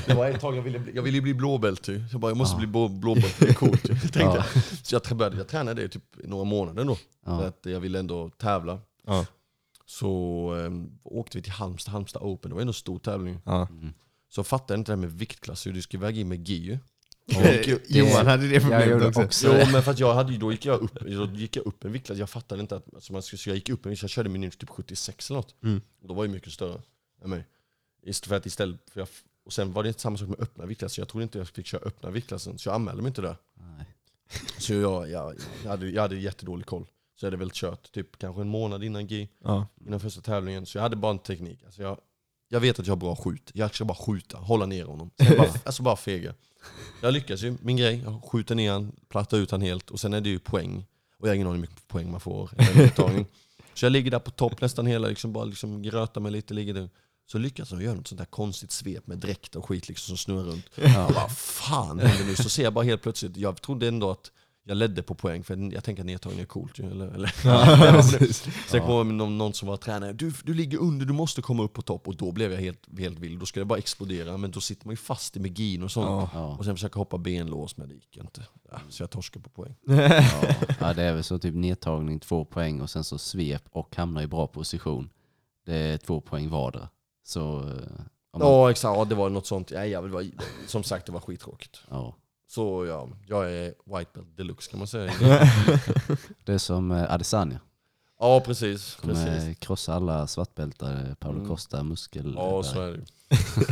Det 0.07 0.15
var 0.15 0.27
ett 0.29 0.41
tag 0.41 0.57
jag 0.57 0.63
ville 0.63 0.79
bli, 0.79 0.93
jag 0.95 1.03
ville 1.03 1.21
bli 1.21 1.35
blåbält 1.35 1.89
ju. 1.89 2.05
Jag 2.13 2.21
bara, 2.21 2.31
jag 2.31 2.37
måste 2.37 2.55
Ja. 2.55 2.59
bli 2.59 2.67
blå, 2.67 2.89
blåbält, 2.89 3.37
det 3.41 3.49
är 3.49 3.55
coolt 3.55 3.85
ju. 3.91 3.95
Tänkte 3.99 4.21
Ja. 4.21 4.37
jag. 4.55 4.63
Så 4.83 5.01
jag, 5.09 5.17
började, 5.17 5.37
jag 5.37 5.49
tränade 5.49 5.83
det 5.83 5.89
typ 5.89 6.05
några 6.25 6.45
månader 6.45 6.85
då. 6.85 6.97
För 7.25 7.49
att 7.49 7.59
jag 7.63 7.81
ville 7.81 7.99
ändå 7.99 8.31
tävla. 8.31 8.79
Ja. 9.07 9.27
Så 9.87 10.53
um, 10.55 10.99
åkte 11.03 11.39
vi 11.39 11.43
till 11.43 11.53
Halmstad, 11.53 11.93
Halmstad 11.93 12.23
Open, 12.23 12.49
det 12.49 12.55
var 12.55 12.61
ändå 12.61 12.71
en 12.71 12.75
stor 12.75 12.99
tävling. 12.99 13.39
Ja. 13.45 13.67
Mm. 13.71 13.93
Så 14.29 14.45
fattade 14.45 14.73
jag 14.75 14.81
inte 14.81 14.93
det 14.93 14.97
här 14.97 15.01
med 15.01 15.13
viktklass, 15.13 15.67
hur 15.67 15.73
du 15.73 15.83
ska 15.83 15.99
väga 15.99 16.21
in 16.21 16.29
med 16.29 16.49
GI 16.49 16.55
ju. 16.57 16.79
Johan 17.89 18.27
hade 18.27 18.49
det 18.49 18.61
problemet 18.61 19.03
också. 19.07 19.23
också 19.23 19.47
Jo 19.61 19.67
men 19.73 19.83
för 19.83 19.91
att 19.91 19.99
jag 19.99 20.15
hade, 20.15 20.33
ju- 20.33 20.39
då 20.39 20.53
gick 20.53 20.65
jag 20.67 20.81
upp, 20.81 21.01
då 21.01 21.27
gick 21.35 21.57
jag 21.57 21.67
upp 21.67 21.85
en 21.85 21.93
viktklass, 21.93 22.19
jag 22.19 22.31
fattade 22.31 22.61
inte 22.61 22.77
att 22.77 22.95
alltså 22.95 23.13
man 23.13 23.23
skulle, 23.23 23.39
så 23.39 23.49
jag 23.51 23.57
gick 23.57 23.69
upp 23.69 23.85
en 23.87 23.91
viktklass, 23.91 24.03
jag 24.11 24.15
körde 24.15 24.29
minut 24.29 24.59
typ 24.59 24.69
76 24.71 25.31
eller 25.31 25.39
något. 25.39 25.55
Mm. 25.63 25.81
Och 26.03 26.09
då 26.09 26.15
var 26.15 26.25
jag 26.25 26.31
mycket 26.33 26.53
större 26.53 26.83
än 27.25 27.31
mig. 27.31 27.47
Istället 28.03 28.29
för 28.29 28.37
att 28.37 28.47
istället, 28.47 28.91
för 28.91 29.01
jag, 29.01 29.09
Och 29.47 29.53
sen 29.53 29.73
var 29.73 29.83
det 29.83 29.89
inte 29.89 30.01
samma 30.01 30.19
sak 30.19 30.29
med 30.29 30.41
öppna 30.41 30.67
viktklassen. 30.67 31.03
Jag 31.03 31.09
trodde 31.09 31.23
inte 31.23 31.39
jag 31.39 31.49
fick 31.49 31.67
köra 31.67 31.81
öppna 31.85 32.11
viktklassen, 32.11 32.59
så 32.59 32.69
jag 32.69 32.75
anmälde 32.75 33.03
mig 33.03 33.09
inte 33.09 33.23
där. 33.23 33.37
Nej. 33.55 33.87
Så 34.59 34.75
jag, 34.75 35.11
jag, 35.11 35.35
jag, 35.63 35.71
hade, 35.71 35.91
jag 35.91 36.03
hade 36.03 36.17
jättedålig 36.17 36.67
koll. 36.67 36.87
Så 37.15 37.27
jag 37.27 37.31
hade 37.31 37.37
väl 37.37 37.51
kört 37.53 37.93
typ 37.93 38.19
kanske 38.19 38.41
en 38.43 38.49
månad 38.49 38.85
innan 38.85 39.07
GI, 39.07 39.29
Ja. 39.45 39.67
innan 39.87 40.01
första 40.01 40.21
tävlingen. 40.21 40.67
Så 40.67 40.79
jag 40.79 40.83
hade 40.83 40.97
bara 40.97 41.13
en 41.13 41.19
teknik. 41.19 41.65
Alltså 41.65 41.83
jag, 41.83 41.99
jag 42.53 42.61
vet 42.61 42.79
att 42.79 42.87
jag 42.87 42.93
har 42.93 42.97
bra 42.97 43.17
skjut. 43.17 43.51
Jag 43.55 43.75
ska 43.75 43.85
bara 43.85 43.95
skjuta, 43.95 44.39
hålla 44.39 44.67
ner 44.67 44.85
honom. 44.85 45.11
Sen 45.19 45.37
bara, 45.37 45.49
alltså 45.65 45.83
bara 45.83 45.97
fega. 45.97 46.35
Jag 47.03 47.15
lyckas 47.15 47.43
ju, 47.43 47.57
min 47.63 47.77
grej. 47.77 48.03
Jag 48.05 48.25
skjuter 48.25 48.55
ner 48.55 48.73
han, 48.73 48.93
plattar 49.09 49.39
ut 49.39 49.51
han 49.51 49.63
helt 49.63 49.91
och 49.91 50.01
sen 50.01 50.13
är 50.13 50.21
det 50.21 50.29
ju 50.29 50.39
poäng. 50.39 50.85
Och 51.19 51.29
jag 51.29 51.31
har 51.31 51.35
ingen 51.35 51.47
aning 51.47 51.57
hur 51.57 51.61
mycket 51.61 51.89
poäng 51.89 52.11
man 52.11 52.21
får. 52.21 52.51
Så 53.75 53.85
jag 53.85 53.93
ligger 53.93 54.11
där 54.11 54.19
på 54.19 54.31
topp 54.31 54.61
nästan 54.61 54.87
hela, 54.87 55.09
liksom 55.09 55.33
bara 55.33 55.45
liksom 55.45 55.83
grötar 55.83 56.21
mig 56.21 56.33
lite, 56.33 56.55
ligger 56.55 56.75
där. 56.75 56.91
Så 57.27 57.39
lyckas 57.39 57.71
jag 57.71 57.83
göra 57.83 57.95
något 57.95 58.09
sånt 58.09 58.19
där 58.19 58.25
konstigt 58.25 58.73
svep 58.73 59.07
med 59.07 59.19
dräkt 59.19 59.57
och 59.57 59.69
skit 59.69 59.89
liksom 59.89 60.09
som 60.09 60.17
snurrar 60.17 60.45
runt. 60.45 60.67
Jag 60.75 61.13
bara, 61.15 61.29
fan 61.29 61.99
händer 61.99 62.25
nu? 62.25 62.37
Så 62.37 62.49
ser 62.49 62.63
jag 62.63 62.73
bara 62.73 62.85
helt 62.85 63.03
plötsligt, 63.03 63.37
jag 63.37 63.63
trodde 63.63 63.89
ändå 63.89 64.11
att 64.11 64.31
jag 64.65 64.77
ledde 64.77 65.03
på 65.03 65.15
poäng, 65.15 65.45
för 65.45 65.73
jag 65.75 65.85
tänker 65.85 66.03
att 66.03 66.07
nedtagning 66.07 66.41
är 66.41 66.45
coolt 66.45 66.79
ju. 66.79 66.91
Eller, 66.91 67.07
eller. 67.07 67.29
Sen 68.69 68.81
kom 68.81 69.17
någon, 69.17 69.39
någon 69.39 69.55
som 69.55 69.69
var 69.69 69.77
tränare, 69.77 70.13
du, 70.13 70.33
du 70.45 70.55
ligger 70.55 70.79
under, 70.79 71.07
du 71.07 71.13
måste 71.13 71.43
komma 71.43 71.63
upp 71.63 71.73
på 71.73 71.83
topp. 71.83 72.09
Och 72.09 72.17
då 72.17 72.33
blev 72.33 72.53
jag 72.53 72.61
helt, 72.61 72.99
helt 72.99 73.19
vild, 73.19 73.41
då 73.41 73.47
skulle 73.47 73.61
jag 73.61 73.69
bara 73.69 73.79
explodera. 73.79 74.37
Men 74.37 74.51
då 74.51 74.61
sitter 74.61 74.87
man 74.87 74.93
ju 74.93 74.97
fast 74.97 75.37
i 75.37 75.41
megin 75.41 75.83
och 75.83 75.91
sånt. 75.91 76.07
Ja. 76.07 76.31
Ja. 76.41 76.57
Och 76.57 76.65
sen 76.65 76.75
försöka 76.77 76.99
hoppa 76.99 77.19
benlås, 77.19 77.77
men 77.77 77.89
det 77.89 77.95
gick 77.95 78.17
inte. 78.17 78.47
Ja, 78.71 78.79
så 78.89 79.03
jag 79.03 79.11
torskade 79.11 79.43
på 79.43 79.51
poäng. 79.51 79.75
Ja. 79.87 80.23
ja, 80.81 80.95
det 80.95 81.03
är 81.03 81.15
väl 81.15 81.25
så 81.25 81.39
typ 81.39 81.55
nedtagning 81.55 82.21
två 82.21 82.45
poäng 82.45 82.81
och 82.81 82.91
sen 82.91 83.05
så 83.05 83.19
svep 83.19 83.63
och 83.71 83.97
hamnar 83.97 84.23
i 84.23 84.27
bra 84.27 84.47
position. 84.47 85.11
Det 85.67 85.75
är 85.77 85.99
två 85.99 86.21
poäng 86.21 86.49
vardera. 86.49 86.89
Så 87.25 87.59
eh, 87.59 87.65
man, 88.33 88.49
Ja 88.49 88.71
exakt, 88.71 88.97
ja, 88.99 89.05
det 89.05 89.15
var 89.15 89.31
något 89.31 89.47
sånt. 89.47 89.71
Ja, 89.71 89.87
jag 89.87 90.03
var, 90.03 90.27
som 90.67 90.83
sagt 90.83 91.07
det 91.07 91.13
var 91.13 91.21
skittråkigt. 91.21 91.81
ja. 91.91 92.17
Så 92.55 92.87
ja, 92.87 93.09
jag 93.27 93.53
är 93.53 93.75
white 93.85 94.11
belt 94.15 94.37
deluxe 94.37 94.71
kan 94.71 94.79
man 94.79 94.87
säga. 94.89 95.13
Det 96.45 96.53
är 96.53 96.59
som 96.59 96.91
eh, 96.91 97.13
Adesanya. 97.13 97.61
Ja 98.19 98.41
precis. 98.41 98.83
Som 98.83 99.11
precis. 99.11 99.59
krossar 99.59 99.95
alla 99.95 100.27
svartbältare, 100.27 101.17
Paolo 101.21 101.37
Mm. 101.37 101.49
Costa, 101.49 101.83
muskel. 101.83 102.33
Ja 102.37 102.63
så 102.63 102.81
är 102.81 102.93
det. 102.93 103.05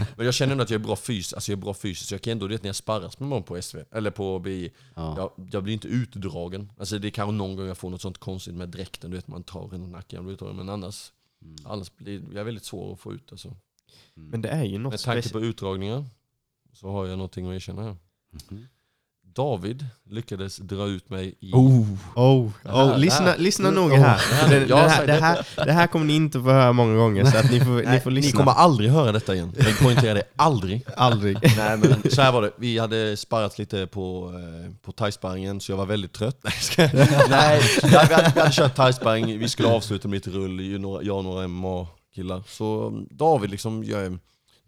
Men 0.17 0.25
jag 0.27 0.35
känner 0.35 0.53
ändå 0.53 0.65
att 0.65 0.71
jag 0.71 0.81
är 0.81 0.85
bra 0.85 0.97
fysiskt, 0.97 1.35
alltså 1.35 1.53
jag 1.53 1.59
är 1.59 1.63
bra 1.63 1.75
fysiskt. 1.75 2.09
Så 2.09 2.15
jag 2.15 2.23
kan 2.23 2.31
ändå, 2.31 2.49
du 2.49 2.55
vet 2.55 2.63
när 2.63 2.69
jag 2.69 2.77
sparras 2.77 3.19
med 3.21 3.29
någon 3.29 3.43
på 3.43 3.63
SV, 3.63 3.79
eller 3.93 4.11
på 4.11 4.39
BI, 4.39 4.73
ja. 4.95 5.15
jag, 5.17 5.49
jag 5.53 5.63
blir 5.63 5.75
inte 5.75 5.89
utdragen. 5.89 6.73
Alltså 6.79 6.99
det 6.99 7.09
är 7.09 7.11
kanske 7.11 7.33
någon 7.33 7.57
gång 7.57 7.67
jag 7.67 7.79
får 7.79 7.91
något 7.91 8.03
sånt 8.03 8.19
konstigt 8.19 8.55
med 8.55 8.69
dräkten, 8.69 9.11
du 9.11 9.17
vet 9.17 9.29
man 9.29 9.43
tar 9.43 9.75
en 9.75 9.91
nacken, 9.91 10.37
men 10.41 10.69
annars, 10.69 11.13
Mm. 11.43 11.57
annars 11.65 11.97
blir 11.97 12.23
jag 12.23 12.37
är 12.37 12.45
väldigt 12.45 12.65
svår 12.65 12.93
att 12.93 13.01
få 13.01 13.13
ut 13.13 13.33
alltså. 13.33 13.57
Men 14.15 14.43
det 14.43 14.49
är 14.49 14.65
ju 14.65 14.79
något 14.79 14.93
Med 14.93 15.01
tanke 15.01 15.29
på 15.29 15.41
utdragningar 15.41 16.05
så 16.73 16.91
har 16.91 17.07
jag 17.07 17.17
någonting 17.19 17.47
att 17.49 17.55
erkänna 17.55 17.83
här. 17.83 17.97
Mhm. 18.51 18.67
David 19.35 19.87
lyckades 20.11 20.57
dra 20.57 20.87
ut 20.87 21.11
mig 21.11 21.35
i... 21.41 21.53
Oh, 21.53 21.87
oh, 22.15 22.51
oh. 22.65 22.99
Lyssna, 22.99 23.35
lyssna 23.39 23.69
Mm, 23.69 23.83
noga 23.83 23.97
här. 23.97 24.21
det 24.49 24.55
här- 24.57 24.67
Det, 24.67 24.77
här, 24.77 25.07
det, 25.07 25.13
här, 25.13 25.47
det 25.67 25.73
här 25.73 25.87
kommer 25.87 26.07
ni 26.07 26.15
inte 26.17 26.39
få 26.41 26.45
höra 26.51 26.73
många 26.73 26.97
gånger, 26.97 27.25
så 27.25 27.39
att 27.39 27.51
ni 27.51 27.61
får, 27.61 27.91
ni 27.93 28.01
får 28.01 28.11
Ni 28.11 28.17
lyssna. 28.21 28.39
kommer 28.39 28.53
aldrig 28.53 28.91
höra 28.91 29.13
detta 29.13 29.35
igen. 29.35 29.53
Jag 29.59 29.79
poängterar 29.79 30.15
det, 30.15 30.23
aldrig. 30.37 30.85
Aldrig. 30.97 31.39
Nej 31.57 31.77
men 31.79 32.11
så 32.11 32.23
här 32.23 32.33
var 32.33 32.43
det, 32.43 32.51
vi 32.59 32.79
hade 32.79 33.17
sparrat 33.17 33.59
lite 33.59 33.87
på, 33.87 34.33
eh, 34.35 34.71
på 34.83 34.93
thai-sparringen 34.93 35.61
så 35.61 35.73
jag 35.73 35.77
var 35.77 35.87
väldigt 35.87 36.13
trött. 36.13 36.41
Nej. 36.79 36.91
Nej 37.31 37.61
vi, 37.83 37.89
hade, 37.97 38.33
vi, 38.35 38.41
hade, 38.41 38.53
kört 38.53 38.77
thai-sparring, 38.77 39.39
vi 39.39 39.49
skulle 39.49 39.69
avsluta 39.69 40.09
med 40.09 40.15
lite 40.17 40.31
rull, 40.31 40.61
jag 41.07 41.17
och 41.19 41.25
några 41.25 41.49
MMA-killar. 41.49 42.43
Så 42.49 42.89
mm, 42.89 43.07
David 43.11 43.51
liksom, 43.51 43.85
jag, 43.85 44.03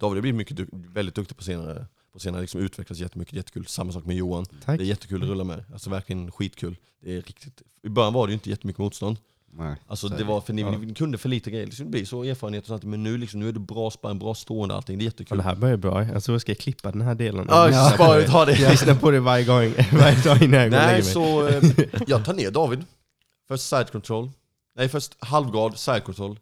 David 0.00 0.16
har 0.16 0.20
blivit 0.20 0.34
mycket, 0.34 0.58
väldigt 0.72 1.14
duktig 1.14 1.36
på 1.36 1.44
senare, 1.44 1.86
på 2.12 2.18
senare 2.18 2.40
liksom 2.40 2.60
utvecklats 2.60 3.00
jättemycket, 3.00 3.34
jättekul. 3.34 3.66
Samma 3.66 3.92
sak 3.92 4.04
med 4.04 4.16
Johan. 4.16 4.44
Tack. 4.64 4.78
Det 4.78 4.84
är 4.84 4.86
jättekul 4.86 5.22
att 5.22 5.28
rulla 5.28 5.44
med, 5.44 5.64
alltså 5.72 5.90
verkligen 5.90 6.30
skitkul. 6.32 6.76
Det 7.02 7.12
är 7.12 7.22
riktigt, 7.22 7.62
I 7.82 7.88
början 7.88 8.12
var 8.12 8.26
det 8.26 8.30
ju 8.30 8.34
inte 8.34 8.50
jättemycket 8.50 8.78
motstånd. 8.78 9.16
Nej. 9.54 9.76
Alltså 9.86 10.08
det 10.08 10.24
var 10.24 10.40
för 10.40 10.52
ni, 10.52 10.62
Ja. 10.62 10.70
ni 10.70 10.94
kunde 10.94 11.18
för 11.18 11.28
lite 11.28 11.50
grejer, 11.50 11.66
liksom, 11.66 11.84
det 11.86 11.90
blir 11.90 12.04
så 12.04 12.24
erfarenhet 12.24 12.62
och 12.64 12.68
sånt, 12.68 12.82
men 12.84 13.02
nu, 13.02 13.18
liksom, 13.18 13.40
nu 13.40 13.48
är 13.48 13.52
det 13.52 13.60
bra 13.60 13.90
sparring, 13.90 14.18
bra 14.18 14.34
stående 14.34 14.74
allting, 14.74 14.98
det 14.98 15.02
är 15.02 15.04
Ja, 15.04 15.08
jättekul. 15.10 15.36
det 15.38 15.44
här 15.44 15.54
börjar 15.56 15.76
bra. 15.76 16.04
Jag 16.04 16.24
tror 16.24 16.34
jag 16.34 16.40
ska 16.40 16.54
klippa 16.54 16.92
den 16.92 17.00
här 17.00 17.14
delen. 17.14 17.46
Ja, 17.50 17.66
på 17.88 17.94
spara 17.94 18.26
ha 18.26 18.44
det. 18.44 18.58
Jag 18.60 18.70
lyssnar 18.70 18.94
på 18.94 19.10
det 19.10 19.20
varje 19.20 19.44
gång, 19.44 19.74
varje 19.92 20.22
dag 20.22 20.42
innan 20.42 20.60
jag 20.60 20.70
går 20.70 20.78
Nej, 20.78 21.02
så 21.02 21.48
eh, 21.48 21.62
jag 22.06 22.24
tar 22.24 22.34
ner 22.34 22.50
David. 22.50 22.84
Först 23.48 23.64
side 23.68 23.90
control. 23.92 24.30
Nej, 24.76 24.88
först 24.88 25.16
halvgard 25.18 25.76
side 25.76 26.04
control. 26.04 26.38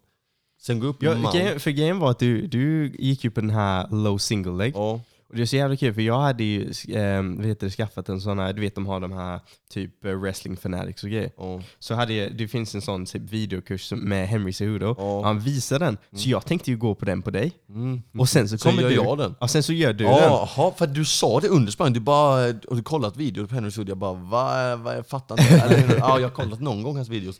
Sen 0.61 0.79
gå 0.79 0.87
upp 0.87 1.03
Ja, 1.03 1.31
grejen- 1.33 1.59
för 1.59 1.71
grejen 1.71 1.99
var 1.99 2.11
att 2.11 2.19
du, 2.19 2.47
du 2.47 2.95
gick 2.99 3.23
ju 3.23 3.31
på 3.31 3.41
den 3.41 3.49
här 3.49 3.87
low 3.91 4.17
single 4.17 4.51
leg. 4.51 4.73
Ja, 4.75 4.99
Och 5.31 5.37
det 5.37 5.41
är 5.41 5.45
så 5.45 5.55
jävla 5.55 5.75
kul 5.75 5.93
för 5.93 6.01
jag 6.01 6.19
hade 6.19 6.43
ju 6.43 6.61
eh, 6.87 7.23
vad 7.23 7.45
heter 7.45 7.65
det, 7.67 7.71
skaffat 7.71 8.09
en 8.09 8.21
sån 8.21 8.39
här, 8.39 8.53
du 8.53 8.61
vet 8.61 8.75
de 8.75 8.85
har 8.87 8.99
de 8.99 9.11
här 9.11 9.39
typ 9.69 10.05
eh, 10.05 10.11
wrestling 10.11 10.57
fanatics 10.57 11.03
och 11.03 11.09
grejer. 11.09 11.31
ja, 11.37 11.61
Så 11.79 11.93
hade 11.95 12.13
jag, 12.13 12.37
det 12.37 12.47
finns 12.47 12.75
en 12.75 12.81
sån 12.81 13.05
typ 13.05 13.21
videokurs 13.21 13.91
med 13.91 14.27
Henry 14.27 14.53
Cejudo. 14.53 14.95
ja. 14.97 15.23
Han 15.23 15.39
visar 15.39 15.79
den, 15.79 15.97
så 16.15 16.29
jag 16.29 16.45
tänkte 16.45 16.71
ju 16.71 16.77
gå 16.77 16.95
på 16.95 17.05
den 17.05 17.21
på 17.21 17.29
dig. 17.31 17.51
Mm. 17.69 18.01
Och 18.17 18.29
sen 18.29 18.49
så 18.49 18.57
Så 18.57 18.69
kommer 18.69 18.81
gör 18.81 18.89
du. 18.89 18.95
jag 18.95 19.17
den. 19.17 19.35
Ja, 19.39 19.47
sen 19.47 19.63
så 19.63 19.73
gör 19.73 19.93
du 19.93 20.03
den. 20.03 20.13
Jaha, 20.13 20.71
för 20.77 20.87
du 20.87 21.05
sa 21.05 21.39
det 21.39 21.47
under 21.47 21.71
sparring, 21.71 21.93
du 21.93 21.99
bara, 21.99 22.47
och 22.67 22.75
du 22.75 22.83
kollat 22.83 23.17
videor 23.17 23.45
på 23.45 23.55
Henry 23.55 23.71
Sud, 23.71 23.89
jag 23.89 23.97
bara 23.97 24.13
va, 24.13 24.75
va, 24.75 24.95
jag 24.95 25.07
fattar 25.07 25.41
inte. 25.41 25.95
Ja, 25.99 26.19
jag 26.19 26.27
har 26.27 26.35
kollat 26.35 26.61
någon 26.61 26.83
gång 26.83 26.95
hans 26.95 27.09
videos. 27.09 27.39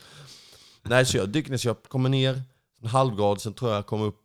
Nej, 0.84 1.06
så 1.06 1.18
jag 1.18 1.30
dyker 1.30 1.50
ner, 1.52 1.58
så 1.58 1.68
jag 1.68 1.84
kommer 1.84 2.10
ner, 2.10 2.42
en 2.84 2.90
halvgrad, 2.90 3.42
sen 3.42 3.54
tror 3.54 3.72
jag 3.72 3.78
jag 3.78 3.86
kommer 3.86 4.06
upp 4.06 4.20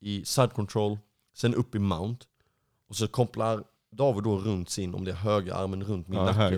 i 0.00 0.24
side 0.24 0.52
control, 0.52 0.98
sen 1.36 1.54
upp 1.54 1.74
i 1.74 1.78
mount. 1.78 2.24
Och 2.88 2.96
så 2.96 3.08
kopplar 3.08 3.64
David 3.90 4.24
då 4.24 4.38
runt 4.38 4.70
sin, 4.70 4.94
om 4.94 5.04
det 5.04 5.10
är 5.10 5.14
höger 5.14 5.52
armen 5.52 5.84
runt 5.84 6.08
min 6.08 6.18
Ja, 6.18 6.24
nacke, 6.24 6.56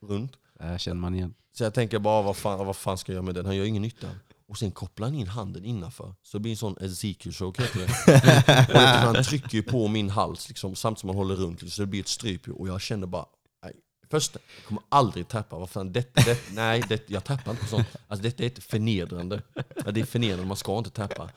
runt. 0.00 0.32
Det 0.58 0.64
här 0.64 0.78
känner 0.78 1.00
man 1.00 1.14
igen. 1.14 1.34
Så 1.52 1.64
jag 1.64 1.74
tänker 1.74 1.98
bara, 1.98 2.22
vad 2.22 2.36
fan, 2.36 2.66
vad 2.66 2.76
fan 2.76 2.98
ska 2.98 3.12
jag 3.12 3.14
göra 3.14 3.24
med 3.24 3.34
den? 3.34 3.46
Han 3.46 3.56
gör 3.56 3.64
ingen 3.64 3.82
nytta. 3.82 4.06
Och 4.48 4.58
sen 4.58 4.70
kopplar 4.70 5.08
han 5.08 5.14
in 5.16 5.26
handen 5.26 5.64
innanför. 5.64 6.14
Så 6.22 6.36
det 6.38 6.40
blir 6.42 6.52
en 6.52 6.56
sån 6.56 6.76
Ezekiel 6.80 7.34
choke 7.34 7.62
heter 7.62 7.78
det. 7.78 8.66
och 8.68 8.72
du, 8.72 8.78
han 8.80 9.24
trycker 9.24 9.54
ju 9.54 9.62
på 9.62 9.88
min 9.88 10.10
hals 10.10 10.48
liksom, 10.48 10.74
samtidigt 10.74 11.00
som 11.00 11.08
han 11.08 11.16
håller 11.16 11.34
runt. 11.34 11.72
Så 11.72 11.82
det 11.82 11.86
blir 11.86 12.00
ett 12.00 12.08
stryp. 12.08 12.48
Och 12.48 12.68
jag 12.68 12.80
känner 12.80 13.06
bara, 13.06 13.26
nej. 13.62 13.72
Först, 14.10 14.34
jag 14.34 14.64
kommer 14.68 14.82
aldrig 14.88 15.28
tappa. 15.28 15.58
Vad 15.58 15.70
fan, 15.70 15.92
det, 15.92 16.14
det, 16.14 16.38
nej, 16.54 16.82
det, 16.88 17.10
jag 17.10 17.24
tappar 17.24 17.50
inte 17.50 17.62
på 17.62 17.68
sånt. 17.68 17.86
Alltså 18.08 18.22
detta 18.22 18.42
är 18.42 18.46
ett 18.46 18.64
förnedrande. 18.64 19.42
Ja, 19.84 19.90
det 19.90 20.00
är 20.00 20.04
förnedrande, 20.04 20.46
man 20.46 20.56
ska 20.56 20.78
inte 20.78 20.90
tappa. 20.90 21.30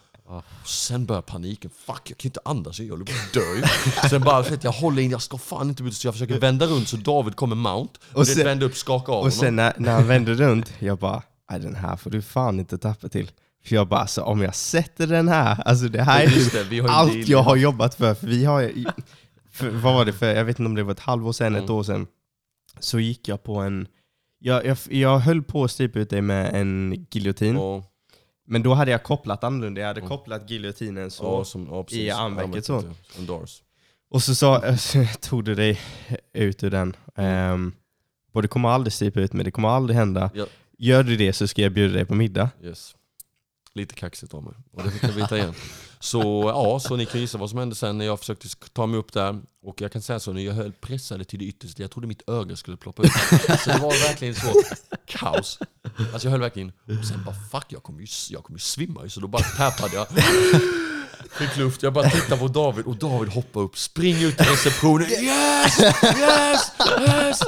Sen 0.66 1.06
börjar 1.06 1.22
paniken. 1.22 1.72
Fuck, 1.86 2.02
jag 2.12 2.18
kan 2.18 2.30
inte 2.30 2.40
andas, 2.46 2.80
jag 2.80 2.90
håller 2.90 3.06
på 3.06 3.12
att 3.12 3.34
dö. 3.34 3.68
Sen 4.10 4.22
bara, 4.22 4.42
vet, 4.42 4.64
jag 4.64 4.72
håller 4.72 5.02
in, 5.02 5.12
jag 5.12 5.22
ska 5.22 5.38
fan 5.38 5.70
inte 5.70 5.84
ut. 5.84 5.96
Så 5.96 6.08
jag 6.08 6.14
försöker 6.14 6.40
vända 6.40 6.66
runt 6.66 6.88
så 6.88 6.98
David 6.98 7.36
kommer 7.36 7.56
mount. 7.56 8.00
Och, 8.12 8.18
Och 8.20 8.28
sen- 8.28 8.46
vänder 8.46 8.66
upp, 8.68 8.76
skaka 8.76 9.12
av 9.12 9.24
Och 9.24 9.34
sen 9.34 9.56
när, 9.56 9.74
när 9.78 9.92
han 9.92 10.08
vände 10.08 10.34
runt, 10.34 10.74
jag 10.80 10.98
bara, 10.98 11.22
"Nej, 11.52 11.60
den 11.60 11.76
här 11.76 11.96
får 11.96 12.10
du 12.10 12.22
fan 12.22 12.60
inte 12.60 12.78
tappa 12.78 13.10
till. 13.10 13.32
För 13.66 13.76
jag 13.76 13.88
bara, 13.88 14.00
alltså, 14.00 14.22
om 14.22 14.42
jag 14.42 14.56
sätter 14.56 15.08
den 15.08 15.28
här, 15.28 15.62
alltså 15.62 15.88
det 15.88 16.04
här 16.04 16.24
är 16.24 16.70
det, 16.70 16.90
allt 16.90 17.12
deal. 17.14 17.30
jag 17.30 17.44
har 17.44 17.56
jobbat 17.56 17.96
för. 17.96 18.14
för 18.14 18.28
vi 18.28 18.46
har, 18.46 18.72
för, 19.52 19.70
vad 19.70 19.94
var 19.94 20.06
det 20.06 20.14
för, 20.14 20.36
jag 20.36 20.46
vet 20.46 20.60
inte 20.60 20.68
om 20.70 20.76
det 20.76 20.84
var 20.84 20.92
ett 20.92 21.00
halvår 21.00 21.32
sedan, 21.32 21.56
ett 21.56 21.62
Mm. 21.64 21.76
år 21.76 21.84
sedan, 21.84 22.08
så 22.80 23.00
gick 23.00 23.28
jag 23.28 23.44
på 23.44 23.56
en, 23.56 23.88
jag, 24.40 24.66
jag, 24.66 24.78
jag 24.90 25.20
höll 25.20 25.44
på 25.44 25.64
att 25.64 25.72
strypa 25.72 26.00
ut 26.00 26.10
dig 26.10 26.22
med 26.22 26.54
en 26.56 27.06
giljotin, 27.12 27.56
Ja, 27.56 27.84
men 28.46 28.64
då 28.64 28.74
hade 28.74 28.92
jag 28.92 29.04
kopplat 29.04 29.44
annorlunda, 29.44 29.82
jag 29.82 29.88
hade 29.88 30.00
Mm. 30.00 30.10
kopplat 30.10 30.50
giljotinen 30.50 31.12
så, 31.12 31.24
ja, 31.24 31.44
som, 31.46 31.68
ja, 31.72 31.86
i 31.98 32.10
armvecket 32.12 32.66
så. 32.66 32.84
ja. 33.28 33.46
Och 34.10 34.24
så, 34.24 34.36
sa, 34.36 34.78
så 34.78 35.06
tog 35.22 35.44
du 35.44 35.56
dig 35.56 35.80
ut 36.34 36.64
ur 36.64 36.70
den. 36.70 36.96
Um, 37.16 37.74
och 38.32 38.42
det 38.42 38.48
kommer 38.48 38.70
aldrig 38.70 38.94
strypa 38.94 39.20
ut 39.20 39.34
mig, 39.34 39.46
det 39.46 39.52
kommer 39.52 39.70
aldrig 39.70 39.98
hända. 39.98 40.32
Ja. 40.34 40.46
Gör 40.78 41.04
du 41.04 41.16
det 41.18 41.34
så 41.34 41.48
ska 41.48 41.62
jag 41.62 41.72
bjuda 41.72 41.94
dig 41.94 42.06
på 42.06 42.16
middag. 42.16 42.50
Yes. 42.64 42.96
Lite 43.74 43.96
kaxigt 43.96 44.34
av 44.34 44.44
mig. 44.44 44.54
Och 44.72 44.84
det 44.84 44.92
fick 44.92 45.04
jag 45.04 45.10
veta 45.10 45.38
igen. 45.38 45.54
Så 46.04 46.44
ja, 46.56 46.80
så 46.80 46.96
ni 46.96 47.06
kan 47.06 47.22
gissa 47.22 47.38
vad 47.38 47.50
som 47.50 47.60
hände 47.60 47.76
sen 47.76 47.98
när 47.98 48.06
jag 48.06 48.20
försökte 48.20 48.48
ta 48.74 48.86
mig 48.86 49.00
upp 49.00 49.14
där. 49.14 49.42
Och 49.66 49.82
jag 49.82 49.92
kan 49.92 50.02
säga 50.02 50.20
så, 50.20 50.34
när 50.34 50.42
jag 50.42 50.54
höll 50.54 50.72
pressade 50.72 51.24
till 51.24 51.40
det 51.40 51.46
yttersta, 51.46 51.82
jag 51.82 51.92
trodde 51.92 52.08
mitt 52.08 52.30
öga 52.30 52.56
skulle 52.56 52.78
ploppa 52.78 53.04
ut. 53.04 53.12
Så 53.64 53.70
det 53.70 53.78
var 53.78 54.08
verkligen 54.08 54.36
så 54.36 54.54
kaos. 55.06 55.60
Alltså 56.14 56.28
jag 56.28 56.32
höll 56.32 56.42
verkligen, 56.42 56.72
och 57.00 57.06
sen 57.06 57.24
bara 57.26 57.36
fuck 57.52 57.66
jag 57.70 57.84
kommer 57.84 58.02
ju, 58.02 58.08
jag 58.30 58.44
kommer 58.44 58.60
ju 58.60 58.64
svimma 58.64 59.04
ju. 59.04 59.10
Så 59.10 59.20
då 59.20 59.28
bara 59.28 59.44
tappade 59.44 59.96
jag. 59.96 60.08
Fick 61.32 61.58
luft, 61.58 61.84
jag 61.84 61.94
bara 61.94 62.10
tittade 62.10 62.42
på 62.42 62.48
David 62.48 62.86
och 62.86 62.96
David 62.96 63.34
hoppar 63.34 63.62
upp, 63.62 63.78
springer 63.78 64.28
ut 64.28 64.38
till 64.38 64.46
receptionen. 64.46 65.10
Yes! 65.10 65.80
Yes! 65.80 66.72
Yes! 67.00 67.40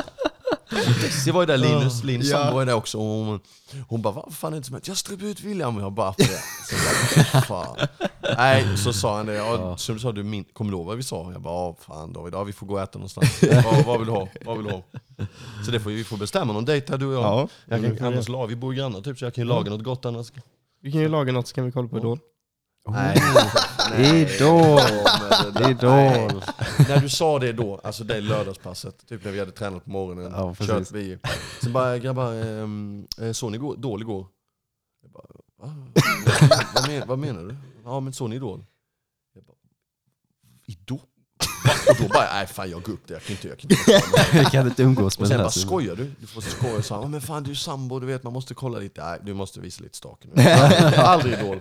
Desi 1.01 1.31
var 1.31 1.41
ju 1.41 1.45
där, 1.45 1.57
Linus, 1.57 2.03
Linus 2.03 2.29
Ja. 2.29 2.37
sambo 2.37 2.53
var 2.53 2.61
ju 2.61 2.65
där 2.65 2.73
också. 2.73 2.97
Och 2.97 3.03
hon, 3.03 3.39
hon 3.87 4.01
bara, 4.01 4.13
vad 4.13 4.33
fan 4.33 4.53
är 4.53 4.57
det 4.57 4.63
som 4.63 4.73
hänt? 4.73 4.87
Jag 4.87 4.97
ströp 4.97 5.21
ut 5.21 5.41
William. 5.41 5.77
Och 5.77 5.83
jag 5.83 5.91
bara, 5.93 6.13
det. 6.17 6.23
Så 6.69 6.75
jag 6.75 6.81
bara, 7.33 7.41
fan. 7.41 7.87
Nej, 8.37 8.77
så 8.77 8.93
sa 8.93 9.17
han 9.17 9.25
det. 9.25 9.33
Ja, 9.33 9.77
så 9.77 9.99
sa 9.99 10.11
du, 10.11 10.23
min, 10.23 10.43
kommer 10.43 10.71
du 10.71 10.77
ihåg 10.77 10.85
vad 10.85 10.97
vi 10.97 11.03
sa? 11.03 11.31
Jag 11.31 11.41
bara, 11.41 11.75
fan 11.75 12.13
David, 12.13 12.33
ja, 12.33 12.43
vi 12.43 12.53
får 12.53 12.67
gå 12.67 12.73
och 12.73 12.81
äta 12.81 12.99
någonstans. 12.99 13.43
vad, 13.65 13.85
vad 13.85 13.97
vill 13.99 14.07
du 14.07 14.13
ha? 14.13 14.27
Vad 14.45 14.57
vill 14.57 14.65
du 14.65 14.71
ha? 14.71 14.81
Så 15.65 15.71
det 15.71 15.79
får 15.79 15.89
vi 15.89 16.03
får 16.03 16.17
bestämma 16.17 16.53
någon 16.53 16.65
dejt 16.65 16.91
här 16.91 16.97
du 16.97 17.05
och 17.05 17.13
jag. 17.13 17.21
Ja, 17.23 17.47
jag 17.65 17.81
kan, 17.81 17.91
vi 17.95 17.99
annars 17.99 18.27
la, 18.29 18.45
vi 18.45 18.55
bor 18.55 18.73
ju 18.73 18.79
grannar 18.79 19.01
typ, 19.01 19.19
så 19.19 19.25
jag 19.25 19.33
kan 19.33 19.41
ju 19.41 19.47
laga 19.47 19.71
något 19.71 19.83
gott 19.83 20.05
annars. 20.05 20.31
Vi 20.81 20.91
kan 20.91 21.01
ju 21.01 21.07
laga 21.09 21.31
något 21.31 21.47
så 21.47 21.55
kan 21.55 21.65
vi 21.65 21.71
kolla 21.71 21.87
på 21.87 21.95
Ja. 21.95 21.99
Idol. 21.99 22.19
Nej. 22.91 24.21
Idol. 24.21 24.79
men 25.21 25.53
det 25.53 25.59
där- 25.59 25.69
Idol. 25.69 25.89
nej. 25.91 26.29
När 26.89 26.99
du 26.99 27.09
sa 27.09 27.39
det 27.39 27.53
då, 27.53 27.79
alltså 27.83 28.03
det 28.03 28.21
lördagspasset, 28.21 29.07
typ 29.07 29.23
när 29.23 29.31
vi 29.31 29.39
hade 29.39 29.51
tränat 29.51 29.83
på 29.85 29.89
morgonen, 29.91 30.31
Ja, 30.35 30.49
precis. 30.55 30.67
kört 30.67 30.91
vi. 30.91 31.17
Sen 31.61 31.73
bara 31.73 31.97
grabbar, 31.97 32.33
ehm, 32.33 33.07
eh, 33.21 33.31
såg 33.31 33.51
ni 33.51 33.57
Idol- 33.57 33.77
Idol 33.77 34.01
igår? 34.01 34.27
Jag 35.01 35.11
bara, 35.11 35.23
Va? 35.61 35.75
vad, 36.75 36.87
men, 36.89 37.07
vad 37.07 37.19
menar 37.19 37.43
du? 37.43 37.55
Ja 37.85 37.99
men 37.99 38.13
såg 38.13 38.29
ni 38.29 38.35
Idol? 38.35 38.65
Jag 39.35 39.43
bara, 39.43 39.55
Idol? 40.65 40.99
Och 41.89 41.95
då 41.99 42.07
bara, 42.07 42.33
nej 42.33 42.47
fan 42.47 42.69
jag 42.69 42.81
går 42.83 42.93
upp 42.93 43.07
det, 43.07 43.13
jag 43.13 43.23
kan 43.23 43.31
inte, 43.35 43.47
jag 43.47 43.59
kan 43.59 43.71
inte. 43.71 43.91
Jag 44.37 44.51
kan 44.51 44.67
inte 44.67 44.83
umgås 44.83 45.15
Och 45.15 45.21
med 45.21 45.27
sen 45.27 45.37
den 45.37 45.43
bara, 45.45 45.51
skojar 45.51 45.95
du? 45.95 46.11
Du 46.19 46.27
får 46.27 46.41
skoja 46.41 46.77
och 46.77 46.85
sa, 46.85 47.01
"Ja, 47.01 47.07
men 47.07 47.21
fan 47.21 47.43
du 47.43 47.51
är 47.51 47.55
sambo, 47.55 47.99
du 47.99 48.07
vet 48.07 48.23
man 48.23 48.33
måste 48.33 48.53
kolla 48.53 48.79
lite. 48.79 49.03
Nej, 49.05 49.19
du 49.23 49.33
måste 49.33 49.59
visa 49.59 49.83
lite 49.83 49.97
staken. 49.97 50.31
Aldrig 50.97 51.39
Idol. 51.39 51.59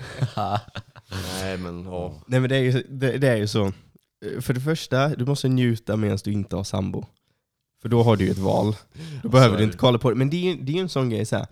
Nej 1.40 1.58
men 1.58 1.84
ja. 1.84 2.22
Nej 2.26 2.40
men 2.40 2.48
det 2.50 2.56
är, 2.56 2.60
ju, 2.62 2.72
det, 2.88 3.18
det 3.18 3.28
är 3.28 3.36
ju 3.36 3.46
så. 3.46 3.72
För 4.40 4.54
det 4.54 4.60
första, 4.60 5.08
du 5.08 5.24
måste 5.26 5.48
njuta 5.48 5.96
medan 5.96 6.18
du 6.24 6.32
inte 6.32 6.56
har 6.56 6.64
sambo. 6.64 7.04
För 7.82 7.88
då 7.88 8.02
har 8.02 8.16
du 8.16 8.24
ju 8.24 8.30
ett 8.30 8.38
val. 8.38 8.76
Då 9.22 9.28
behöver 9.28 9.54
är 9.54 9.58
du 9.58 9.64
det. 9.64 9.64
inte 9.64 9.78
kolla 9.78 9.98
på 9.98 10.10
det. 10.10 10.16
Men 10.16 10.30
det 10.30 10.36
är 10.36 10.40
ju 10.54 10.62
det 10.62 10.72
är 10.72 10.74
ju 10.74 10.80
en 10.80 10.88
sån 10.88 11.10
grej 11.10 11.26
så 11.26 11.36
här. 11.36 11.46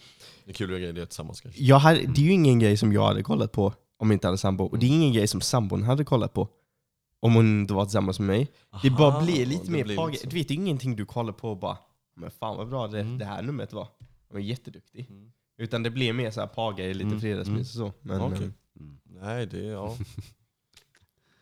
Det 0.44 0.50
är 0.50 0.54
kul 0.54 0.74
att 0.74 0.80
göra 0.80 0.92
grejer 0.92 1.06
tillsammans 1.06 1.40
kanske. 1.40 1.62
Jag 1.64 1.78
hade, 1.78 1.98
det 2.00 2.20
är 2.20 2.24
ju 2.24 2.32
ingen 2.32 2.58
grej 2.58 2.76
som 2.76 2.92
jag 2.92 3.06
hade 3.06 3.22
kollat 3.22 3.52
på 3.52 3.72
om 3.98 4.10
jag 4.10 4.14
inte 4.16 4.26
hade 4.26 4.38
sambo. 4.38 4.64
Och 4.64 4.78
det 4.78 4.86
är 4.86 4.90
ingen 4.90 5.12
grej 5.12 5.26
som 5.26 5.40
sambon 5.40 5.82
hade 5.82 6.04
kollat 6.04 6.32
på 6.32 6.48
om 7.20 7.34
hon 7.34 7.60
inte 7.60 7.74
var 7.74 7.84
tillsammans 7.84 8.18
med 8.20 8.26
mig. 8.26 8.48
Det 8.82 8.90
bara 8.90 9.24
blir 9.24 9.46
lite 9.46 9.64
det 9.64 9.70
mer 9.70 9.84
blir 9.84 9.96
så. 9.96 10.06
Du 10.06 10.36
vet, 10.36 10.48
det 10.48 10.54
är 10.54 10.56
ingenting 10.56 10.96
du 10.96 11.04
kollar 11.04 11.32
på 11.32 11.50
och 11.50 11.56
bara 11.58 11.78
Men 12.16 12.30
fan 12.30 12.56
vad 12.56 12.68
bra 12.68 12.86
det, 12.88 13.00
Mm. 13.00 13.18
det 13.18 13.24
här 13.24 13.42
numret 13.42 13.72
var. 13.72 13.88
Jag 14.30 14.38
är 14.40 14.44
jätteduktig. 14.44 15.06
Mm. 15.10 15.30
Utan 15.58 15.82
det 15.82 15.90
blir 15.90 16.12
mer 16.12 16.30
så 16.30 16.40
här 16.40 16.46
pagare, 16.46 16.94
lite 16.94 17.06
Mm, 17.06 17.20
fredagsmys 17.20 17.68
och 17.70 17.86
så. 17.86 17.92
Men, 18.02 18.20
Okej. 18.20 18.44
eh, 18.44 18.50
Mm. 18.80 18.98
Nej, 19.04 19.46
det 19.46 19.66
är 19.66 19.72
ja. 19.72 19.86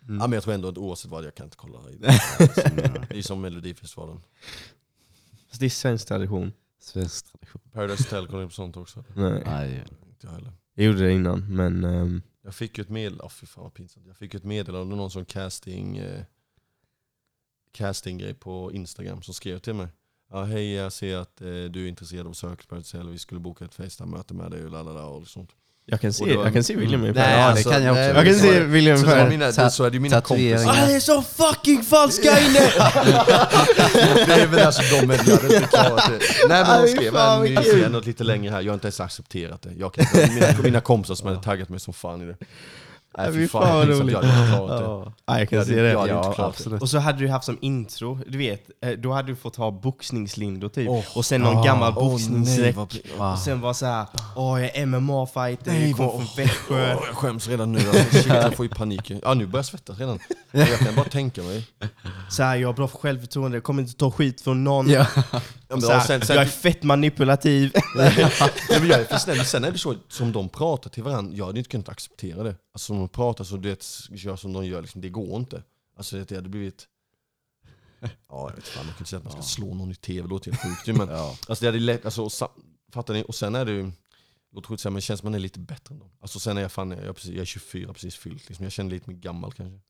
mm. 0.08 0.20
ja. 0.20 0.26
men 0.26 0.32
jag 0.32 0.42
tror 0.42 0.54
ändå 0.54 0.68
att 0.68 0.78
oavsett 0.78 1.10
vad, 1.10 1.24
jag 1.24 1.34
kan 1.34 1.46
inte 1.46 1.56
kolla. 1.56 1.90
i 1.90 1.96
det. 1.96 2.06
Det 3.10 3.18
är 3.18 3.22
som 3.22 3.40
Melodifestivalen. 3.40 4.20
Fast 5.48 5.60
det 5.60 5.66
är 5.66 5.70
svensk 5.70 6.08
tradition. 6.08 6.52
Svensk 6.78 7.32
tradition. 7.32 7.62
Paradise 7.72 8.02
Hotel 8.02 8.26
kollar 8.26 8.46
på 8.46 8.52
sånt 8.52 8.76
också? 8.76 9.04
Nej, 9.16 9.42
Nej. 9.46 9.84
Inte 10.08 10.26
jag 10.26 10.30
heller. 10.30 10.52
jag 10.74 10.86
gjorde 10.86 10.98
det 10.98 11.12
innan, 11.12 11.56
men 11.56 11.84
ehm, 11.84 12.22
Jag 12.42 12.54
fick 12.54 12.78
ju 12.78 12.82
ett 12.82 12.88
meddelande, 12.88 13.24
oh, 13.24 13.30
fy 13.30 13.46
fan 13.46 13.64
vad 13.64 13.74
pinsamt. 13.74 14.06
Jag 14.06 14.16
fick 14.16 14.34
ett 14.34 14.44
meddelande 14.44 14.92
av 14.92 14.98
någon 14.98 15.10
som 15.10 15.24
casting, 15.24 15.96
eh, 15.98 16.24
castinggrej 17.72 18.34
på 18.34 18.72
Instagram 18.72 19.22
som 19.22 19.34
skrev 19.34 19.58
till 19.58 19.74
mig. 19.74 19.88
Ja, 20.30 20.44
hej 20.44 20.72
jag 20.72 20.92
ser 20.92 21.16
att 21.16 21.40
eh, 21.40 21.46
du 21.46 21.84
är 21.84 21.88
intresserad 21.88 22.26
av 22.26 22.30
att 22.30 22.36
söka 22.36 22.62
på 22.62 22.68
Paradise 22.68 22.96
Hotel, 22.96 23.12
vi 23.12 23.18
skulle 23.18 23.40
boka 23.40 23.64
ett 23.64 23.74
Facetime-möte 23.74 24.34
med 24.34 24.50
dig 24.50 24.64
och 24.64 24.70
lalala 24.70 25.06
och 25.06 25.28
sånt. 25.28 25.50
Jag 25.90 26.00
kan 26.00 26.12
se, 26.12 26.24
jag 26.32 26.52
kan 26.52 26.64
se 26.64 26.76
William 26.76 27.04
i 27.04 27.12
Nej, 27.12 27.30
ja, 27.32 27.36
det 27.38 27.44
alltså, 27.44 27.70
kan 27.70 27.82
jag 27.82 27.92
också. 27.92 28.00
nej, 28.00 28.06
Jag 28.08 28.16
kan 28.16 28.24
men 28.24 28.40
se 28.40 28.60
William 28.60 28.98
Så, 28.98 29.06
det 29.06 29.14
var 29.16 29.28
mina, 29.28 29.52
Ta- 29.52 29.70
så 29.70 29.84
är 29.84 29.90
det 29.90 29.94
ju 29.94 30.00
mina 30.00 30.20
tatueringar. 30.20 30.56
kompisar. 30.64 30.82
Ah, 30.84 30.86
det 30.86 30.94
är 30.94 31.00
så 31.00 31.22
fucking 31.22 31.82
falska 31.82 32.40
inne! 32.40 32.60
Det 34.26 34.32
är 34.42 34.46
väl 34.46 34.66
alltså 34.66 34.82
de 35.00 35.06
men 35.06 35.18
hade 35.18 35.32
inte 35.32 35.68
klarat 35.68 36.10
det. 36.10 36.18
Nej 36.48 36.64
men 36.64 36.66
Aj, 36.66 36.82
de 36.90 36.96
skrev 36.96 37.12
fan, 37.12 37.46
en 37.46 37.54
vad 37.54 37.64
kul. 37.64 37.94
och 37.94 38.06
lite 38.06 38.24
längre 38.24 38.50
här, 38.52 38.60
jag 38.60 38.70
har 38.70 38.74
inte 38.74 38.86
ens 38.86 39.00
accepterat 39.00 39.62
det. 39.62 39.70
Jag 39.78 39.94
kan, 39.94 40.06
mina, 40.34 40.46
mina 40.62 40.80
kompisar 40.80 41.14
som 41.14 41.28
hade 41.28 41.42
taggat 41.42 41.68
mig 41.68 41.80
som 41.80 41.94
fan 41.94 42.22
i 42.22 42.26
det. 42.26 42.36
Nej 43.18 43.26
Ja, 43.26 43.32
fy 43.32 43.48
fan, 43.48 43.62
fan, 43.62 43.76
vad 43.78 43.86
pinsamt, 43.86 44.10
jag 44.10 44.22
hade 44.22 44.40
inte 44.40 44.56
klarat 44.56 44.78
det. 44.80 44.84
Ja. 44.84 45.12
Ja, 45.26 45.38
jag 45.38 45.48
kan 45.48 45.58
Jag 45.58 45.66
se 45.66 45.74
det. 45.82 45.88
jag 45.90 45.98
hade 46.00 46.12
inte 46.26 46.34
Ja, 46.40 46.46
absolut. 46.46 46.82
Och 46.82 46.88
så 46.90 46.98
hade 46.98 47.18
du 47.18 47.28
haft 47.28 47.44
som 47.44 47.58
intro, 47.60 48.18
du 48.26 48.38
vet, 48.38 48.70
eh, 48.84 48.90
då 48.90 49.12
hade 49.12 49.28
du 49.28 49.36
fått 49.36 49.56
ha 49.56 49.70
boxningslindor 49.70 50.68
typ. 50.68 50.88
Åh. 50.90 51.04
och 51.16 51.24
sen 51.24 51.40
någon 51.40 51.56
Ah, 51.56 51.64
gammal 51.64 51.92
vad 51.94 52.04
bli- 52.88 53.02
Va? 53.18 53.32
och 53.32 53.38
sen 53.38 53.60
var 53.60 53.72
så 53.72 53.86
här, 53.86 54.06
åh 54.36 54.60
jag 54.62 54.76
är 54.76 54.82
MMA-fighter, 54.86 55.72
jag 55.86 55.96
kommer 55.96 56.10
från 56.10 56.26
Växjö. 56.36 56.88
Jag 56.88 56.98
skäms 57.16 57.48
redan 57.48 57.72
nu 57.72 57.78
alltså. 57.78 58.16
Shit, 58.16 58.26
jag 58.26 58.54
får 58.54 58.66
ju 58.66 58.70
panik. 58.70 59.12
Ja 59.22 59.34
nu 59.34 59.46
börjar 59.46 59.58
jag 59.58 59.64
svettas 59.66 59.98
redan. 59.98 60.18
Jag 60.50 60.78
kan 60.78 60.94
bara 60.94 61.04
tänka 61.08 61.42
mig. 61.42 61.66
Så 62.30 62.42
här, 62.42 62.56
jag 62.56 62.68
har 62.68 62.72
bra 62.72 62.88
självförtroende, 62.88 63.56
jag 63.56 63.64
kommer 63.64 63.82
inte 63.82 63.94
ta 63.94 64.10
skit 64.10 64.40
från 64.40 64.64
någon. 64.64 64.88
Ja. 65.70 65.76
Men, 65.76 65.82
Så 65.82 65.92
här, 65.92 66.00
sen, 66.00 66.22
sen, 66.26 66.36
jag 66.36 66.44
är 66.44 66.48
fett 66.48 66.82
manipulativ. 66.82 67.72
ja, 67.94 68.50
men 68.68 68.88
jag 68.88 69.00
är 69.00 69.04
för 69.10 69.16
snäll. 69.18 69.44
Sen 69.44 69.64
är 69.64 69.72
det 69.72 69.78
så 69.78 69.94
som 70.08 70.32
de 70.32 70.48
pratar 70.48 70.90
till 70.90 71.02
varandra, 71.02 71.36
jag 71.36 71.46
hade 71.46 71.58
inte 71.58 71.70
kunnat 71.70 71.88
acceptera 71.88 72.42
det. 72.42 72.56
Alltså 72.72 72.86
som 72.86 72.96
de 72.98 73.08
pratar 73.08 73.44
så 73.44 73.56
du 73.56 73.68
vet, 73.68 73.86
gör 74.10 74.36
som 74.36 74.52
de 74.52 74.66
gör, 74.66 74.82
liksom, 74.82 75.00
det 75.00 75.08
går 75.08 75.36
inte. 75.36 75.62
Alltså 75.96 76.16
det 76.16 76.34
hade 76.34 76.48
blivit... 76.48 76.86
Ja 78.00 78.48
jag 78.48 78.56
vet 78.56 78.68
fan, 78.68 78.86
man 78.86 78.94
kan 78.94 79.00
inte 79.00 79.10
säga 79.10 79.18
att 79.18 79.24
man 79.24 79.32
ska 79.32 79.42
slå 79.42 79.74
någon 79.74 79.90
i 79.90 79.94
tv, 79.94 80.22
det 80.22 80.28
låter 80.28 80.50
helt 80.50 80.62
sjukt 80.62 80.88
ju, 80.88 80.92
men 80.92 81.08
Ja. 81.08 81.36
Alltså 81.48 81.64
det 81.64 81.68
hade 81.68 81.78
lätt, 81.78 82.04
alltså, 82.04 82.22
och 82.22 82.32
fattar 82.92 83.14
ni? 83.14 83.24
Och 83.28 83.34
sen 83.34 83.54
är 83.54 83.64
det 83.64 83.72
ju, 83.72 83.92
låter 84.52 84.68
sjukt 84.68 84.82
säga 84.82 84.90
men 84.90 84.96
det 84.96 85.00
känns 85.02 85.20
som 85.20 85.26
man 85.26 85.34
är 85.34 85.38
lite 85.38 85.58
bättre 85.58 85.92
än 85.94 85.98
dem. 85.98 86.10
Alltså 86.20 86.40
sen 86.40 86.58
är 86.58 86.62
jag 86.62 86.72
fan, 86.72 86.90
jag 86.90 87.04
är, 87.04 87.12
precis, 87.12 87.30
jag 87.30 87.40
är 87.40 87.44
24 87.44 87.92
precis 87.92 88.16
fyllt 88.16 88.48
liksom. 88.48 88.64
jag 88.64 88.72
känner 88.72 88.90
lite 88.90 89.10
mer 89.10 89.16
gammal 89.16 89.52
kanske. 89.52 89.80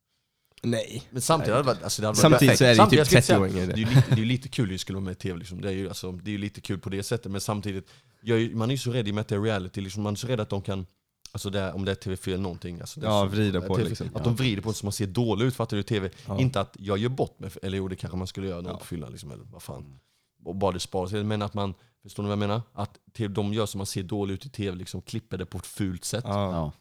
Nej. 0.62 1.02
Men 1.10 1.22
samtidigt 1.22 1.54
hade 1.54 1.66
varit, 1.66 1.82
alltså, 1.82 2.02
det 2.02 2.08
hade 2.08 2.16
varit 2.16 2.20
Samtidigt 2.22 2.58
perfekt. 2.58 2.58
så 2.58 2.64
är 2.64 2.68
det 2.68 2.82
ju 2.84 2.90
typ 2.90 2.98
jag 2.98 3.06
ska 3.06 3.16
inte 3.16 3.32
30-åringar 3.34 3.62
i 3.62 3.66
det. 3.66 3.72
Det 3.72 3.80
är 3.82 3.84
ju 3.84 3.84
lite, 3.94 4.04
det 4.08 4.14
är 4.14 4.18
ju 4.18 4.24
lite 4.24 4.48
kul 4.48 4.64
att 4.64 4.70
jag 4.70 4.80
skulle 4.80 4.96
vara 4.96 5.04
med 5.04 5.12
i 5.12 5.14
tv 5.14 5.38
liksom. 5.38 5.60
det, 5.60 5.68
är 5.68 5.72
ju, 5.72 5.88
alltså, 5.88 6.12
det 6.12 6.30
är 6.30 6.32
ju 6.32 6.38
lite 6.38 6.60
kul 6.60 6.78
på 6.78 6.90
det 6.90 7.02
sättet 7.02 7.32
men 7.32 7.40
samtidigt, 7.40 7.88
jag 8.22 8.36
är, 8.38 8.42
ju- 8.42 8.54
man 8.54 8.70
är 8.70 8.74
ju 8.74 8.78
så 8.78 8.92
rädd 8.92 9.08
i 9.08 9.10
och 9.10 9.14
med 9.14 9.22
att 9.22 9.28
det 9.28 9.34
är 9.34 9.40
reality, 9.40 9.80
liksom, 9.80 10.02
man 10.02 10.12
är 10.12 10.16
så 10.16 10.26
rädd 10.26 10.40
att 10.40 10.48
de 10.50 10.62
kan 10.62 10.86
Alltså 11.32 11.50
det 11.50 11.60
är, 11.60 11.74
om 11.74 11.84
det 11.84 11.90
är 11.90 11.94
TV4 11.94 12.28
eller 12.28 12.38
någonting. 12.38 12.80
Alltså 12.80 13.00
det 13.00 13.06
är 13.06 13.10
Ja, 13.10 13.20
så- 13.22 13.28
vrida 13.28 13.60
på 13.60 13.66
det 13.76 13.82
TV 13.82 13.88
liksom. 13.88 14.08
Att 14.14 14.24
de 14.24 14.34
vrider 14.36 14.62
på 14.62 14.68
det 14.70 14.74
så 14.74 14.86
man 14.86 14.92
ser 14.92 15.06
dålig 15.06 15.46
ut, 15.46 15.54
fattar 15.56 15.76
du? 15.76 15.82
TV. 15.82 16.10
Ja. 16.26 16.40
Inte 16.40 16.60
att 16.60 16.76
jag 16.78 16.98
gör 16.98 17.08
bort 17.08 17.38
mig, 17.40 17.50
eller 17.62 17.78
jo 17.78 17.88
det 17.88 17.96
kanske 17.96 18.16
man 18.18 18.26
skulle 18.26 18.46
göra 18.48 18.60
någon 18.60 18.72
Ja. 18.72 18.78
på 18.78 18.84
fyllan 18.84 19.10
liksom, 19.10 19.30
eller 19.32 19.44
vad 19.44 19.62
fan. 19.62 20.00
Och 20.44 20.56
bara 20.56 20.72
det 20.72 20.80
sparas. 20.80 21.12
Men 21.12 21.42
att 21.42 21.54
man, 21.54 21.74
förstår 22.02 22.22
ni 22.22 22.26
vad 22.26 22.32
jag 22.32 22.38
menar? 22.38 22.62
Att 22.72 22.90
till, 23.12 23.34
de 23.34 23.52
gör 23.54 23.66
så 23.66 23.76
man 23.78 23.86
ser 23.86 24.02
dålig 24.02 24.34
ut 24.34 24.46
i 24.46 24.48
TV, 24.48 24.76
liksom 24.76 25.02
klipper 25.02 25.38
det 25.38 25.46
på 25.46 25.58
ett 25.58 25.66
fult 25.66 26.04
sätt. 26.04 26.24
Ja. 26.26 26.72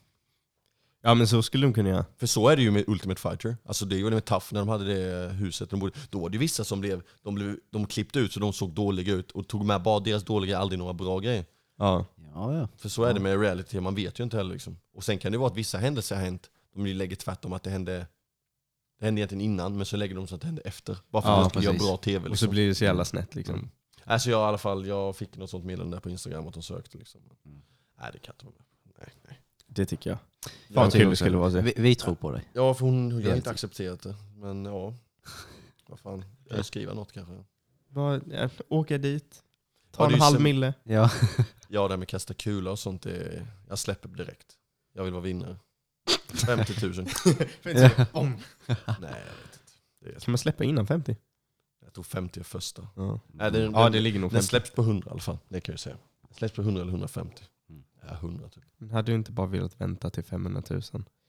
Ja. 1.02 1.14
men 1.14 1.28
så 1.28 1.42
skulle 1.42 1.66
de 1.66 1.72
kunna 1.72 1.88
göra. 1.88 2.04
För 2.16 2.26
så 2.26 2.48
är 2.48 2.56
det 2.56 2.62
ju 2.62 2.70
med 2.70 2.84
Ultimate 2.86 3.20
Fighter. 3.20 3.56
Alltså 3.64 3.84
det 3.84 4.02
var 4.02 4.10
det 4.10 4.16
med 4.16 4.24
Tough 4.24 4.46
när 4.50 4.60
de 4.60 4.68
hade 4.68 4.84
det 4.84 5.28
huset. 5.28 5.70
De 5.70 5.80
borde, 5.80 5.92
då 6.10 6.20
var 6.20 6.28
det 6.30 6.38
vissa 6.38 6.64
som 6.64 6.80
blev, 6.80 7.02
de, 7.22 7.34
blev, 7.34 7.56
de 7.70 7.86
klippte 7.86 8.18
ut 8.18 8.32
så 8.32 8.40
de 8.40 8.52
såg 8.52 8.70
dåliga 8.70 9.14
ut 9.14 9.30
och 9.30 9.48
tog 9.48 9.64
med 9.64 9.82
bara 9.82 10.00
deras 10.00 10.24
dåliga, 10.24 10.58
aldrig 10.58 10.78
några 10.78 10.92
bra 10.92 11.18
grejer. 11.18 11.44
Ja. 11.78 12.06
Ja, 12.34 12.54
ja. 12.54 12.68
För 12.76 12.88
så 12.88 13.04
är 13.04 13.14
det 13.14 13.20
med 13.20 13.40
reality, 13.40 13.80
man 13.80 13.94
vet 13.94 14.20
ju 14.20 14.24
inte 14.24 14.36
heller 14.36 14.52
liksom. 14.52 14.76
Och 14.94 15.04
sen 15.04 15.18
kan 15.18 15.32
det 15.32 15.38
vara 15.38 15.50
att 15.50 15.56
vissa 15.56 15.78
händelser 15.78 16.16
har 16.16 16.22
hänt, 16.22 16.50
de 16.74 16.86
lägger 16.86 17.16
tvärtom 17.16 17.52
att 17.52 17.62
det 17.62 17.70
hände 17.70 18.06
det 18.98 19.04
hände 19.06 19.20
egentligen 19.20 19.40
innan, 19.44 19.76
men 19.76 19.86
så 19.86 19.96
lägger 19.96 20.14
de 20.14 20.26
så 20.26 20.34
att 20.34 20.40
det 20.40 20.46
hände 20.46 20.62
efter. 20.64 20.96
Bara 21.10 21.22
för 21.22 21.28
Ja, 21.28 21.46
att 21.46 21.52
de 21.52 21.62
ska 21.62 21.70
göra 21.72 21.78
bra 21.78 21.96
TV. 21.96 22.18
Och 22.18 22.24
så 22.24 22.30
Liksom. 22.30 22.50
blir 22.50 22.68
det 22.68 22.74
så 22.74 22.84
jävla 22.84 23.04
snett 23.04 23.34
liksom. 23.34 23.54
Mm. 23.54 23.70
Alltså 24.04 24.30
jag 24.30 24.40
i 24.40 24.44
alla 24.48 24.58
fall, 24.58 24.86
jag 24.86 25.16
fick 25.16 25.36
något 25.36 25.50
sånt 25.50 25.64
meddelande 25.64 25.96
där 25.96 26.00
på 26.00 26.10
Instagram 26.10 26.48
att 26.48 26.54
de 26.54 26.62
sökte 26.62 26.98
liksom. 26.98 27.20
Mm. 27.46 27.62
Nej 28.00 28.10
det 28.12 28.18
kan 28.18 28.34
inte 28.34 28.44
vara. 28.44 28.54
Nej, 28.98 29.08
nej. 29.28 29.40
Det 29.66 29.86
tycker 29.86 30.10
jag. 30.10 30.18
Jag 30.68 30.74
Fan 30.74 30.90
kul 30.90 31.10
det 31.10 31.16
skulle 31.16 31.36
vara 31.36 31.50
så. 31.50 31.60
Vi, 31.60 31.74
vi 31.76 31.94
tror 31.94 32.14
på 32.14 32.30
dig. 32.32 32.42
Ja 32.52 32.74
för 32.74 32.84
hon, 32.86 33.20
jag 33.20 33.28
har 33.30 33.36
inte 33.36 33.50
accepterat 33.50 34.02
det. 34.02 34.14
Men 34.36 34.64
ja, 34.64 34.94
vad 35.88 36.00
fan. 36.00 36.24
Jag 36.48 36.64
skriva 36.66 36.94
något 36.94 37.12
kanske? 37.12 37.44
Bara, 37.88 38.20
ja, 38.30 38.48
åka 38.68 38.98
dit, 38.98 39.42
ta 39.90 40.02
Ja, 40.04 40.10
är 40.10 40.14
en 40.14 40.20
halv 40.20 40.36
sem- 40.36 40.42
mille. 40.42 40.74
Ja. 40.82 41.10
Ja 41.72 41.82
det 41.88 41.92
här 41.92 41.98
med 41.98 42.08
kasta 42.08 42.34
kula 42.34 42.70
och 42.70 42.78
sånt, 42.78 43.02
det, 43.02 43.46
jag 43.68 43.78
släpper 43.78 44.08
direkt. 44.08 44.46
Jag 44.92 45.04
vill 45.04 45.12
vara 45.12 45.22
vinnare. 45.22 45.56
50 46.46 46.86
000. 46.86 46.94
Om. 48.12 48.36
Nej 48.66 48.76
jag 48.98 49.08
vet 49.08 49.52
inte. 49.52 49.72
Det 50.00 50.08
är, 50.16 50.20
Kan 50.20 50.32
man 50.32 50.38
släppa 50.38 50.64
innan 50.64 50.86
50? 50.86 51.16
jag 51.84 51.92
tror 51.92 52.04
50 52.04 52.40
är 52.40 52.44
första. 52.44 52.88
Ja, 52.96 53.20
Nej, 53.26 53.50
den, 53.52 53.72
ja 53.72 53.88
det 53.90 54.00
ligger 54.00 54.20
nog 54.20 54.30
den 54.30 54.36
50. 54.36 54.48
släpps 54.48 54.70
på 54.70 54.82
100 54.82 55.08
i 55.08 55.10
alla 55.10 55.20
fall, 55.20 55.38
det 55.48 55.60
kan 55.60 55.72
jag 55.72 55.80
säga. 55.80 55.96
Den 56.28 56.34
släpps 56.36 56.54
på 56.54 56.62
100 56.62 56.82
eller 56.82 56.90
150. 56.92 57.42
Ja 58.08 58.14
100 58.14 58.48
typ. 58.48 58.62
Men 58.78 58.90
Hade 58.90 59.12
du 59.12 59.16
inte 59.16 59.32
bara 59.32 59.46
velat 59.46 59.80
vänta 59.80 60.10
till 60.10 60.24
500 60.24 60.62
000? 60.70 60.82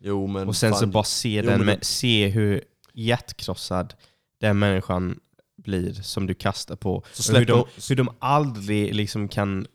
Jo 0.04 0.28
men 0.28 0.48
Och 0.48 0.56
sen 0.56 0.72
fan, 0.72 0.80
så 0.80 0.86
bara 0.88 1.04
se, 1.04 1.30
Jo, 1.36 1.42
den 1.42 1.58
men 1.58 1.66
med, 1.66 1.80
det- 1.80 1.86
se 1.86 2.28
hur 2.28 2.64
hjärtkrossad 2.94 3.94
den 4.40 4.60
människan 4.60 5.20
blir 5.64 5.94
som 5.94 6.28
du 6.28 6.34
kastar 6.34 6.76
på. 6.76 7.04
så 7.14 7.34
Och 7.34 7.40
hur, 7.40 7.46
de, 7.46 7.66
hur 7.90 7.96
de 7.96 8.10
aldrig 8.20 8.96
liksom 8.96 9.28
kan 9.28 9.68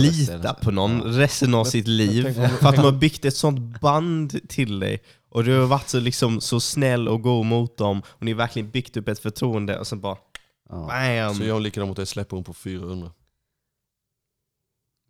lita 0.00 0.54
på 0.54 0.70
någon 0.70 0.98
Ja. 1.04 1.04
resten 1.20 1.54
av 1.54 1.58
Men- 1.64 1.70
sitt 1.70 1.86
men 1.86 1.96
liv. 1.96 2.32
För 2.32 2.68
att 2.68 2.76
de 2.76 2.82
har 2.84 2.92
byggt 2.92 3.24
ett 3.24 3.36
sånt 3.36 3.80
band 3.80 4.48
till 4.48 4.78
dig. 4.80 5.02
Och 5.30 5.44
du 5.44 5.58
har 5.58 5.66
varit 5.66 5.88
så, 5.88 6.00
liksom, 6.00 6.40
så 6.40 6.60
snäll 6.60 7.08
och 7.08 7.22
god 7.22 7.46
mot 7.46 7.76
dem. 7.76 8.02
Och 8.06 8.22
ni 8.22 8.30
har 8.32 8.38
verkligen 8.38 8.70
byggt 8.70 8.96
upp 8.96 9.08
ett 9.08 9.18
förtroende 9.18 9.78
och 9.78 9.86
så 9.86 9.96
bara 9.96 10.16
Ja. 10.70 10.76
BAM! 10.88 11.34
Så 11.34 11.44
gör 11.44 11.52
hon 11.52 11.62
likadant 11.62 11.88
mot 11.88 11.96
dig, 11.96 12.06
släpper 12.06 12.36
hon 12.36 12.44
på 12.44 12.54
400. 12.54 13.10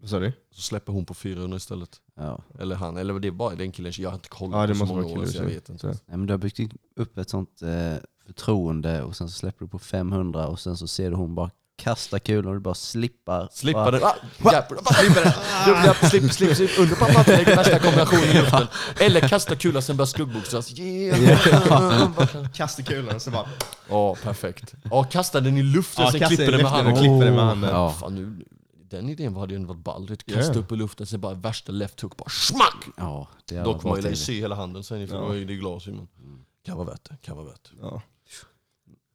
Vad 0.00 0.10
sa 0.10 0.18
du? 0.18 0.32
Så 0.54 0.60
släpper 0.62 0.92
hon 0.92 1.04
på 1.06 1.14
400 1.14 1.56
istället. 1.56 1.90
Ja. 2.16 2.40
Eller 2.58 2.76
han, 2.76 2.96
eller 2.96 3.18
det 3.20 3.28
är 3.28 3.32
bara 3.32 3.54
den 3.54 3.72
killen, 3.72 3.92
jag 3.98 4.10
har 4.10 4.14
inte 4.14 4.28
kollat 4.28 4.60
Ja, 4.60 4.66
det 4.66 4.72
på 4.72 4.78
så 4.78 4.84
måste 4.84 4.92
många 4.94 5.02
vara 5.02 5.12
år 5.12 5.26
killen. 5.26 5.32
så 5.32 5.38
jag 5.38 5.44
vet 5.44 5.68
inte. 5.68 5.80
Så. 5.80 5.86
Nej, 5.86 5.96
men 6.18 6.26
du 6.26 6.32
har 6.32 6.38
byggt 6.38 6.60
upp 6.96 7.18
ett 7.18 7.30
sånt 7.30 7.62
eh, 7.62 7.94
förtroende 8.26 9.02
och 9.02 9.16
sen 9.16 9.28
så 9.28 9.34
släpper 9.38 9.64
du 9.64 9.68
på 9.70 9.78
500 9.78 10.46
och 10.46 10.60
sen 10.60 10.76
så 10.76 10.86
ser 10.86 11.10
du 11.10 11.16
hon 11.16 11.34
bara 11.34 11.50
kasta 11.82 12.18
kulan 12.18 12.46
och 12.46 12.54
du 12.54 12.60
bara 12.60 12.74
slippar. 12.74 13.48
Slippa 13.52 13.78
bara, 13.84 13.90
den, 13.90 14.02
ah, 14.02 14.14
jävlar, 14.44 14.68
bara 14.82 14.94
slipper 14.94 15.24
den, 15.24 15.32
dubbla, 15.66 15.94
slipp, 16.10 16.32
slipp, 16.32 16.56
slipp, 16.56 16.70
under 16.78 16.96
pappa, 16.96 17.24
lägger 17.32 17.56
värsta 17.56 17.78
kombinationen 17.84 18.24
i 18.24 18.32
luften. 18.34 18.66
Eller 19.00 19.28
kasta 19.28 19.56
kulan 19.56 19.82
sen 19.82 19.96
börjar 19.96 20.06
skuggboxas, 20.06 20.78
yeah! 20.78 22.48
Kasta 22.54 22.82
kulan 22.82 23.20
så 23.20 23.30
bara... 23.30 23.48
Ja, 23.88 24.14
perfekt. 24.14 24.74
Ja, 24.90 25.04
kasta 25.04 25.40
den 25.40 25.56
i 25.56 25.62
luften, 25.62 26.04
Ja, 26.04 26.10
sen 26.10 26.20
kasta 26.20 26.36
klipper 26.36 26.52
den 26.52 26.60
den 26.64 26.66
i 26.66 26.70
med 26.70 26.84
luften 26.84 26.86
handen. 26.86 26.92
och 26.92 26.98
klipper 26.98 27.24
den 27.26 27.34
med 27.34 27.44
handen. 27.44 27.70
Ja. 27.70 27.90
Fan, 28.00 28.14
nu, 28.14 28.44
Den 28.90 29.08
idén 29.08 29.36
hade 29.36 29.52
ju 29.52 29.56
ändå 29.56 29.68
varit 29.68 29.84
ball. 29.84 30.16
Kasta 30.26 30.58
upp 30.58 30.72
i 30.72 30.76
luften, 30.76 31.06
sen 31.06 31.20
bara 31.20 31.34
värsta 31.34 31.72
left 31.72 32.00
hook, 32.00 32.16
bara 32.16 32.28
smack! 32.30 32.84
Ja, 32.96 33.28
det 33.48 33.60
Dock 33.60 33.84
man 33.84 34.02
ju 34.02 34.16
se 34.16 34.32
hela 34.40 34.54
handen 34.54 34.84
sen, 34.84 35.08
för 35.08 35.14
Ja. 35.16 35.20
då 35.22 35.36
är 35.36 35.44
det 35.44 35.54
glas 35.54 35.86
i 35.86 35.90
men 35.90 36.08
Mm. 36.18 36.38
Kan 36.64 36.76
vara 36.76 36.86
värt 36.90 37.04
det, 37.10 37.16
kan 37.22 37.36
vara 37.36 37.46
värt 37.46 37.70
det. 37.70 37.76
Ja. 37.80 38.02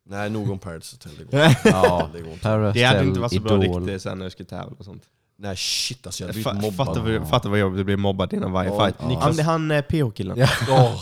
Nej, 0.05 0.29
nog 0.29 0.49
om 0.51 0.59
Paradise 0.59 0.95
Hotel. 0.95 1.11
Det 1.17 1.23
går 1.37 1.45
inte. 1.49 1.61
Ja, 1.69 2.09
Det 2.13 2.21
går 2.21 2.33
inte. 2.33 2.71
Det 2.73 2.83
hade 2.83 3.03
inte 3.03 3.19
varit 3.19 3.33
så 3.33 3.39
bra 3.39 3.57
rykte 3.57 3.99
sen 3.99 4.17
när 4.17 4.25
jag 4.25 4.31
skulle 4.31 4.49
tävla 4.49 4.75
och 4.79 4.85
sånt. 4.85 5.03
Nej 5.37 5.55
shit 5.55 6.05
alltså, 6.07 6.23
jag 6.23 6.27
hade 6.27 6.33
blivit 6.33 6.75
Fatta 6.77 6.93
mobbad. 6.99 7.19
vad, 7.19 7.29
fatta 7.29 7.49
vad 7.49 7.59
jobbigt 7.59 7.77
det 7.77 7.83
blir 7.83 7.97
mobbad 7.97 8.33
innan 8.33 8.51
varje 8.51 8.69
Ja, 8.69 8.85
fight. 8.85 8.95
ja. 8.99 9.19
Han, 9.19 9.35
det 9.35 9.41
är 9.41 9.45
han 9.45 9.71
eh, 9.71 9.81
PH-killen. 9.81 10.37
Ja. 10.37 10.47
Åh, 10.69 11.01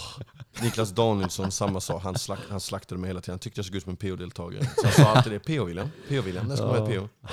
Niklas 0.62 0.90
Danielsson, 0.92 1.52
samma 1.52 1.80
sak. 1.80 2.04
Han, 2.04 2.16
slack, 2.20 2.40
han 2.50 2.60
slaktade 2.60 3.02
mig 3.02 3.08
hela 3.10 3.22
tiden. 3.22 3.34
Han 3.34 3.40
tyckte 3.40 3.60
jag 3.60 3.66
såg 3.66 3.76
ut 3.76 3.84
som 3.84 3.90
en 3.90 3.98
PO-deltagare. 3.98 4.64
Så 4.66 4.84
han 4.84 4.92
sa 4.94 5.04
alltid 5.16 5.32
det. 5.34 5.40
PO-William, 5.40 5.88
PO-William, 6.10 6.48
när 6.48 6.56
ska 6.56 6.66
man 6.66 6.92
Ja. 6.94 7.00
PO? 7.02 7.28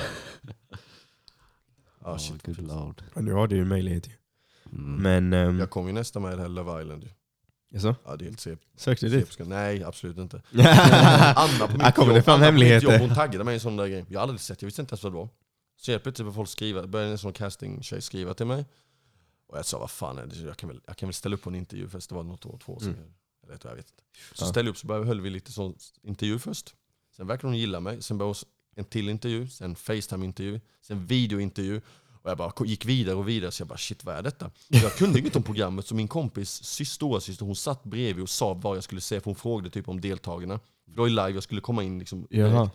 Ja, 2.04 2.10
Ja, 2.10 2.18
shit. 2.18 2.46
good 2.46 2.58
lord. 2.68 3.02
Ja, 3.14 3.20
nu 3.20 3.32
har 3.32 3.46
du 3.46 3.56
ju 3.56 3.62
en 3.62 3.68
möjlighet 3.68 4.08
ju. 4.08 4.12
Mm. 4.72 5.02
Men... 5.02 5.32
Um, 5.48 5.58
Jag 5.60 5.70
kom 5.70 5.86
ju 5.86 5.92
nästa 5.92 6.20
med 6.20 6.38
det 6.38 6.42
här 6.42 6.48
Love 6.48 6.82
Island 6.82 7.02
ju. 7.04 7.10
jaså? 7.70 7.94
Ja, 8.04 8.16
det 8.16 8.24
är 8.24 8.26
helt 8.26 8.40
sep. 8.40 8.60
Sökte 8.76 9.06
du 9.08 9.20
dit? 9.20 9.38
Nej, 9.46 9.84
absolut 9.84 10.18
inte. 10.18 10.42
Anna 11.36 11.66
på 11.66 11.72
mitt 11.72 11.82
Här 11.82 11.90
kommer 11.92 12.08
det 12.12 12.16
jobb, 12.18 12.24
fram 12.24 12.34
Anna 12.34 12.46
på 12.46 12.52
mitt 12.52 12.62
hemligheter. 12.62 12.92
Jobb, 12.92 13.00
hon 13.00 13.14
taggade 13.14 13.44
mig 13.44 13.52
i 13.52 13.56
en 13.56 13.60
sån 13.60 13.76
där 13.76 13.86
grej. 13.88 14.04
Jag 14.08 14.18
har 14.18 14.22
aldrig 14.22 14.40
sett, 14.40 14.62
jag 14.62 14.66
visste 14.66 14.82
inte 14.82 14.92
ens 14.92 15.02
vad 15.04 15.12
det 15.12 15.16
var. 15.16 15.28
Så 15.76 15.90
helt 15.90 16.02
plötsligt 16.02 16.34
folk 16.34 16.48
skriva, 16.48 16.86
började 16.86 17.10
en 17.12 17.18
sån 17.18 17.32
casting-tjej 17.32 18.02
skriva 18.02 18.34
till 18.34 18.46
mig. 18.46 18.64
Och 19.48 19.58
jag 19.58 19.66
sa, 19.66 19.78
vad 19.78 19.90
fan 19.90 20.18
är 20.18 20.26
det? 20.26 20.36
Jag 20.36 20.56
kan 20.56 20.68
väl, 20.68 20.80
jag 20.86 20.96
kan 20.96 21.06
väl 21.06 21.14
ställa 21.14 21.34
upp 21.34 21.42
på 21.42 21.50
en 21.50 21.54
intervju, 21.56 21.88
fast 21.88 22.08
det 22.08 22.14
var 22.14 22.22
något 22.22 22.46
år, 22.46 22.58
två 22.64 22.72
år 22.74 22.80
sedan. 22.80 22.88
Mm. 22.94 23.54
Ett 23.54 23.64
år, 23.64 23.70
jag 23.70 23.76
vet 23.76 23.90
inte. 23.90 24.02
Så 24.34 24.44
Ja. 24.44 24.48
ställde 24.48 24.68
jag 24.68 24.72
upp 24.72 24.78
så 24.78 24.86
började, 24.86 25.06
höll 25.06 25.20
vi 25.20 25.30
lite 25.30 25.52
sån 25.52 25.74
intervju 26.02 26.38
först. 26.38 26.74
Sen 27.16 27.26
verkade 27.26 27.46
hon 27.46 27.56
gilla 27.58 27.80
mig. 27.80 28.02
Sen 28.02 28.18
började 28.18 28.38
en 28.78 28.84
till 28.84 29.08
intervju, 29.08 29.48
sen 29.48 29.76
Facetime-intervju, 29.76 30.60
sen 30.80 31.06
videointervju. 31.06 31.80
Och 32.22 32.30
jag 32.30 32.38
bara 32.38 32.52
gick 32.66 32.84
vidare 32.84 33.14
och 33.16 33.28
vidare, 33.28 33.50
så 33.52 33.60
jag 33.60 33.68
bara 33.68 33.78
shit 33.78 34.04
vad 34.04 34.16
är 34.16 34.22
detta? 34.22 34.46
Och 34.46 34.52
jag 34.68 34.92
kunde 34.92 35.18
inget 35.18 35.36
om 35.36 35.42
programmet, 35.42 35.86
så 35.86 35.94
min 35.94 36.08
kompis 36.08 36.62
sys- 36.62 36.84
stora 36.84 37.20
syster 37.20 37.46
hon 37.46 37.56
satt 37.56 37.84
bredvid 37.84 38.22
och 38.22 38.28
sa 38.28 38.54
vad 38.54 38.76
jag 38.76 38.84
skulle 38.84 39.00
säga, 39.00 39.20
för 39.20 39.24
hon 39.24 39.34
frågade 39.34 39.70
typ 39.70 39.88
om 39.88 40.00
deltagarna. 40.00 40.58
För 40.84 40.90
det 40.90 40.98
var 40.98 41.06
ju 41.06 41.10
live, 41.10 41.30
jag 41.30 41.42
skulle 41.42 41.60
komma 41.60 41.82
in 41.82 41.98
liksom. 41.98 42.26
Jaha. 42.30 42.70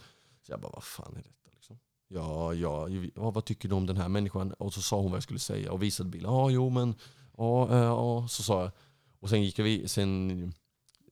Så 0.46 0.52
jag 0.52 0.60
bara, 0.62 0.72
vad 0.72 0.84
fan 0.84 1.12
är 1.12 1.24
detta? 1.24 1.50
Liksom? 1.54 1.80
Ja, 2.08 2.54
ja, 2.54 2.90
ja, 3.16 3.32
vad 3.32 3.46
tycker 3.46 3.70
du 3.70 3.76
om 3.76 3.86
den 3.86 3.98
här 3.98 4.10
människan? 4.10 4.54
Och 4.54 4.74
så 4.74 4.82
sa 4.82 4.98
hon 5.02 5.12
vad 5.12 5.16
jag 5.16 5.24
skulle 5.24 5.40
säga 5.40 5.72
och 5.72 5.84
visade 5.84 6.10
bilden. 6.10 6.32
Ja, 6.32 6.50
jo 6.50 6.70
men, 6.70 6.96
ja, 7.38 7.70
eh, 7.72 7.78
ja, 7.78 8.28
så 8.30 8.44
sa 8.44 8.62
jag. 8.62 8.72
Och 9.20 9.30
sen 9.30 9.44
gick 9.44 9.60
jag, 9.60 9.64
vid, 9.66 9.92
sen 9.92 10.54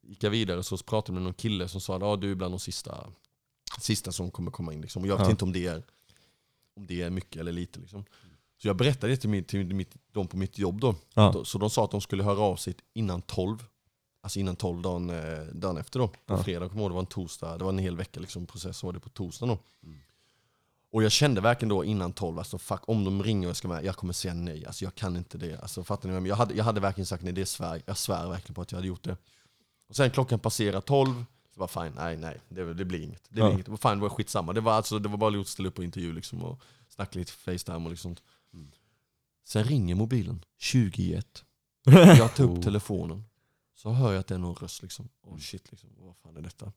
gick 0.04 0.24
jag 0.24 0.32
vidare 0.32 0.64
så 0.64 0.78
pratade 0.78 1.14
med 1.14 1.24
någon 1.24 1.34
kille 1.34 1.68
som 1.68 1.82
sa, 1.82 2.00
ja 2.02 2.16
du 2.16 2.32
är 2.32 2.36
bland 2.36 2.54
de 2.54 2.60
sista, 2.60 3.08
sista 3.80 4.12
som 4.12 4.32
kommer 4.32 4.52
komma 4.52 4.74
in. 4.74 4.82
Liksom. 4.82 5.02
Och 5.02 5.08
jag 5.08 5.18
vet 5.18 5.26
Ja. 5.28 5.32
inte 5.32 5.46
om 5.46 5.54
det, 5.54 5.66
är, 5.68 5.84
om 6.76 6.88
det 6.88 7.02
är 7.02 7.10
mycket 7.10 7.40
eller 7.40 7.52
lite. 7.52 7.80
Liksom. 7.80 8.06
Så 8.62 8.68
jag 8.68 8.76
berättade 8.76 9.14
det 9.14 9.18
till, 9.18 9.30
min, 9.30 9.44
till 9.44 9.76
mitt, 9.76 9.96
de 10.12 10.28
på 10.28 10.38
mitt 10.38 10.58
jobb 10.58 10.80
då. 10.82 10.96
Ja. 11.14 11.44
Så 11.46 11.58
de 11.58 11.70
sa 11.70 11.86
att 11.86 11.92
de 11.92 12.02
skulle 12.02 12.24
höra 12.24 12.40
av 12.40 12.56
sig 12.56 12.76
innan 12.94 13.22
12. 13.22 13.64
Alltså 14.24 14.40
innan 14.40 14.56
12 14.56 14.82
dagen, 14.82 15.10
eh, 15.10 15.40
dagen 15.54 15.78
efter 15.78 16.00
då. 16.00 16.08
På 16.08 16.16
Ja. 16.26 16.44
fredag, 16.44 16.70
kommer 16.70 16.82
jag 16.82 16.84
ihåg, 16.84 16.92
det 16.92 16.94
var 16.94 17.00
en 17.02 17.06
torsdag. 17.06 17.58
Det 17.58 17.64
var 17.64 17.72
en 17.72 17.78
hel 17.78 17.98
vecka 17.98 18.20
liksom, 18.20 18.46
process, 18.46 18.78
så 18.78 18.86
var 18.88 18.94
det 18.94 19.00
på 19.00 19.10
torsdagen 19.10 19.56
då. 19.56 19.88
Mm. 19.88 20.00
Och 20.92 21.04
jag 21.04 21.12
kände 21.12 21.42
verkligen 21.42 21.70
då 21.70 21.86
innan 21.86 22.14
12, 22.14 22.40
alltså 22.40 22.58
fuck, 22.58 22.82
om 22.90 23.04
de 23.04 23.24
ringer 23.24 23.48
och 23.48 23.50
jag 23.50 23.56
ska 23.58 23.68
med, 23.68 23.86
jag 23.86 23.96
kommer 23.96 24.14
säga 24.14 24.34
nej. 24.34 24.66
Alltså 24.66 24.84
jag 24.86 24.96
kan 24.96 25.18
inte 25.18 25.38
det. 25.38 25.60
Alltså 25.62 25.84
fattar 25.84 26.10
ni? 26.20 26.30
jag 26.30 26.36
hade, 26.36 26.54
jag 26.54 26.64
hade 26.64 26.80
verkligen 26.82 27.06
sagt 27.06 27.24
nej, 27.24 27.34
det 27.34 27.42
är 27.42 27.46
svär, 27.46 27.82
jag 27.86 27.98
svär 27.98 28.28
verkligen 28.30 28.54
på 28.54 28.62
att 28.62 28.72
jag 28.72 28.78
hade 28.78 28.88
gjort 28.88 29.04
det. 29.04 29.18
Och 29.90 29.96
sen 29.96 30.12
klockan 30.12 30.40
passerar 30.40 30.82
12, 30.82 31.26
så 31.54 31.60
var 31.60 31.68
fine, 31.68 31.94
nej 31.96 32.18
nej, 32.18 32.42
det, 32.50 32.74
det 32.74 32.86
blir 32.86 33.02
inget. 33.04 33.24
Det 33.24 33.34
blir 33.34 33.44
Ja. 33.44 33.52
inget. 33.52 33.66
Fine, 33.66 33.96
det 33.96 33.96
var 34.02 34.10
skitsamma. 34.10 34.54
Det 34.54 34.62
var, 34.62 34.74
alltså, 34.74 35.00
det 35.00 35.10
var 35.10 35.18
bara 35.18 35.42
att 35.42 35.48
ställa 35.48 35.70
upp 35.70 35.76
på 35.76 35.84
intervju 35.84 36.14
liksom, 36.14 36.44
och 36.44 36.62
snacka 36.90 37.20
lite 37.20 37.32
Facetime 37.32 37.78
och 37.86 37.90
liksom. 37.90 38.16
Mm. 38.54 38.72
Sen 39.44 39.64
ringer 39.64 39.96
mobilen, 39.96 40.46
20 40.58 41.04
i 41.04 41.14
ett. 41.14 41.46
Jag 42.18 42.36
tar 42.36 42.44
upp 42.44 42.50
Oh. 42.50 42.62
telefonen. 42.62 43.24
Så 43.76 43.90
hör 43.92 44.12
jag 44.14 44.20
att 44.20 44.28
det 44.28 44.36
är 44.36 44.40
någon 44.40 44.56
röst 44.56 44.82
liksom. 44.82 45.10
Oh 45.22 45.38
shit 45.38 45.72
liksom, 45.72 45.90
vad 45.98 46.16
fan 46.18 46.38
är 46.38 46.42
detta? 46.42 46.72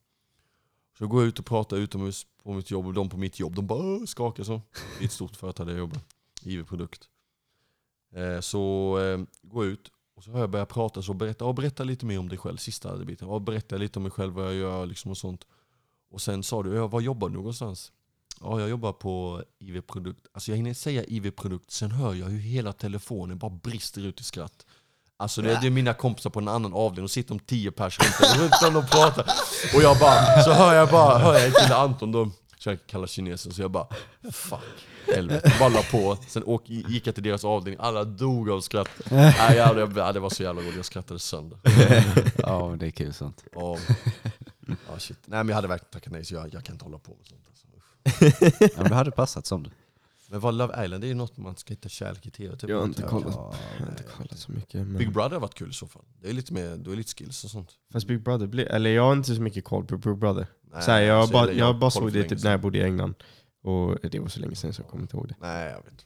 Så 0.97 1.07
går 1.07 1.21
jag 1.21 1.27
ut 1.27 1.39
och 1.39 1.45
pratar 1.45 1.77
utomhus 1.77 2.25
på 2.43 2.53
mitt 2.53 2.71
jobb 2.71 2.85
och 2.87 2.93
de 2.93 3.09
på 3.09 3.17
mitt 3.17 3.39
jobb, 3.39 3.55
de 3.55 3.67
bara 3.67 4.07
skakar 4.07 4.43
så. 4.43 4.61
Det 4.97 5.03
är 5.03 5.05
ett 5.05 5.11
stort 5.11 5.35
företag 5.35 5.67
där 5.67 5.73
jag 5.73 5.79
jobbar, 5.79 5.99
IV 6.43 6.63
Produkt. 6.63 7.09
Eh, 8.13 8.39
så 8.39 8.97
eh, 8.99 9.25
går 9.41 9.65
jag 9.65 9.71
ut 9.73 9.91
och 10.15 10.23
så 10.23 10.31
hör 10.31 10.39
jag 10.39 10.49
börja 10.49 10.65
prata 10.65 11.01
så 11.01 11.13
berätta, 11.13 11.45
ja, 11.45 11.53
berätta 11.53 11.83
lite 11.83 12.05
mer 12.05 12.19
om 12.19 12.29
dig 12.29 12.37
själv, 12.37 12.57
sista 12.57 12.97
biten. 12.97 13.27
Ja, 13.27 13.39
berätta 13.39 13.77
lite 13.77 13.99
om 13.99 14.03
mig 14.03 14.11
själv, 14.11 14.33
vad 14.33 14.45
jag 14.45 14.53
gör 14.53 14.85
liksom 14.85 15.11
och 15.11 15.17
sånt. 15.17 15.45
Och 16.11 16.21
sen 16.21 16.43
sa 16.43 16.63
du, 16.63 16.75
ja, 16.75 16.87
var 16.87 17.01
jobbar 17.01 17.29
du 17.29 17.35
någonstans? 17.35 17.91
Ja, 18.41 18.59
jag 18.59 18.69
jobbar 18.69 18.93
på 18.93 19.43
IV 19.59 19.81
Produkt. 19.81 20.27
Alltså 20.33 20.51
jag 20.51 20.57
hinner 20.57 20.73
säga 20.73 21.03
IV 21.03 21.31
Produkt, 21.31 21.71
sen 21.71 21.91
hör 21.91 22.13
jag 22.13 22.25
hur 22.25 22.39
hela 22.39 22.73
telefonen 22.73 23.37
bara 23.37 23.51
brister 23.51 24.05
ut 24.05 24.19
i 24.19 24.23
skratt. 24.23 24.65
Alltså 25.17 25.41
det, 25.41 25.57
det 25.61 25.67
är 25.67 25.71
mina 25.71 25.93
kompisar 25.93 26.29
på 26.29 26.39
en 26.39 26.47
annan 26.47 26.73
avdelning, 26.73 27.03
och 27.03 27.11
sitter 27.11 27.33
om 27.33 27.39
tio 27.39 27.71
pers 27.71 27.99
runt 28.37 28.53
om 28.67 28.75
och 28.75 28.89
pratar. 28.89 29.25
Och 29.75 29.81
jag 29.81 29.99
bara, 29.99 30.43
så 30.43 30.51
hör 30.51 30.73
jag 30.73 30.89
bara, 30.89 31.17
hör 31.17 31.39
jag 31.39 31.53
till 31.55 31.73
Anton 31.73 32.11
då, 32.11 32.31
jag 32.69 32.87
kallar 32.87 33.07
kinesen, 33.07 33.53
så 33.53 33.61
jag 33.61 33.71
bara 33.71 33.87
fuck, 34.31 34.87
helvete. 35.15 35.53
Bara 35.59 35.69
la 35.69 35.81
på, 35.91 36.17
sen 36.27 36.43
åk, 36.43 36.69
gick 36.69 37.07
jag 37.07 37.15
till 37.15 37.23
deras 37.23 37.45
avdelning, 37.45 37.79
alla 37.81 38.03
dog 38.03 38.49
av 38.49 38.61
skratt. 38.61 38.89
Nej, 39.11 39.57
jag, 39.57 39.77
jag, 39.77 39.97
ja, 39.97 40.11
det 40.11 40.19
var 40.19 40.29
så 40.29 40.43
jävla 40.43 40.61
roligt, 40.61 40.75
jag 40.75 40.85
skrattade 40.85 41.19
sönder. 41.19 41.59
Ja, 42.37 42.69
men 42.69 42.79
det 42.79 42.85
är 42.87 42.91
kul 42.91 43.13
sånt. 43.13 43.43
Ja, 43.55 43.77
ja, 44.67 44.99
shit. 44.99 45.17
Nej 45.25 45.37
men 45.39 45.47
jag 45.47 45.55
hade 45.55 45.67
verkligen 45.67 45.91
tackat 45.91 46.13
nej, 46.13 46.25
så 46.25 46.35
jag, 46.35 46.53
jag 46.53 46.63
kan 46.63 46.75
inte 46.75 46.85
hålla 46.85 46.97
på 46.97 47.11
med 47.11 47.27
sånt. 47.27 47.41
Alltså. 47.49 47.65
Ja, 48.59 48.81
men 48.81 48.89
det 48.89 48.95
hade 48.95 49.11
passat 49.11 49.45
som 49.45 49.63
det. 49.63 49.69
Men 50.29 50.39
vad 50.39 50.53
Love 50.53 50.85
Island, 50.85 51.03
det 51.03 51.07
är 51.07 51.09
ju 51.09 51.13
något 51.13 51.37
man 51.37 51.55
ska 51.55 51.73
hitta 51.73 51.89
kärlek 51.89 52.25
i 52.25 52.31
tv. 52.31 52.55
Typ. 52.57 52.69
Jag 52.69 52.77
har 52.77 52.85
inte 52.85 53.01
kollat. 53.01 53.33
Ja, 53.35 53.53
Jag 53.79 53.85
har 53.85 53.91
inte 53.91 54.03
kollat 54.03 54.37
så 54.37 54.51
mycket. 54.51 54.87
Men... 54.87 54.97
Big 54.97 55.13
Brother 55.13 55.31
har 55.31 55.39
varit 55.39 55.53
kul 55.55 55.69
i 55.69 55.73
så 55.73 55.87
fall. 55.87 56.05
Det 56.21 56.29
är 56.29 56.33
lite 56.33 56.53
mer, 56.53 56.77
du 56.77 56.91
är 56.91 56.95
lite 56.95 57.13
skills 57.15 57.43
och 57.43 57.49
sånt. 57.49 57.71
Fast 57.93 58.07
Big 58.07 58.23
Brother, 58.23 58.47
blir, 58.47 58.65
eller 58.65 58.89
jag 58.89 59.03
har 59.03 59.13
inte 59.13 59.35
så 59.35 59.41
mycket 59.41 59.65
koll 59.65 59.85
på 59.85 59.97
Big 59.97 60.17
Brother. 60.17 60.47
Nej, 60.61 60.81
så 60.83 60.91
här, 60.91 61.01
jag, 61.01 61.19
alltså, 61.19 61.33
bara, 61.33 61.51
jag 61.51 61.65
har 61.65 61.73
bara 61.73 61.91
såg 61.91 62.13
det 62.13 62.23
typ 62.23 62.43
när 62.43 62.51
jag 62.51 62.61
bodde 62.61 62.77
i 62.77 62.81
England. 62.81 63.13
Och 63.63 63.97
det 64.11 64.19
var 64.19 64.27
så 64.27 64.39
länge 64.39 64.55
sedan 64.55 64.73
så 64.73 64.81
jag 64.81 64.89
kommer 64.89 65.01
inte 65.03 65.17
ihåg 65.17 65.27
det. 65.27 65.35
Nej 65.41 65.69
jag 65.71 65.83
vet. 65.83 66.05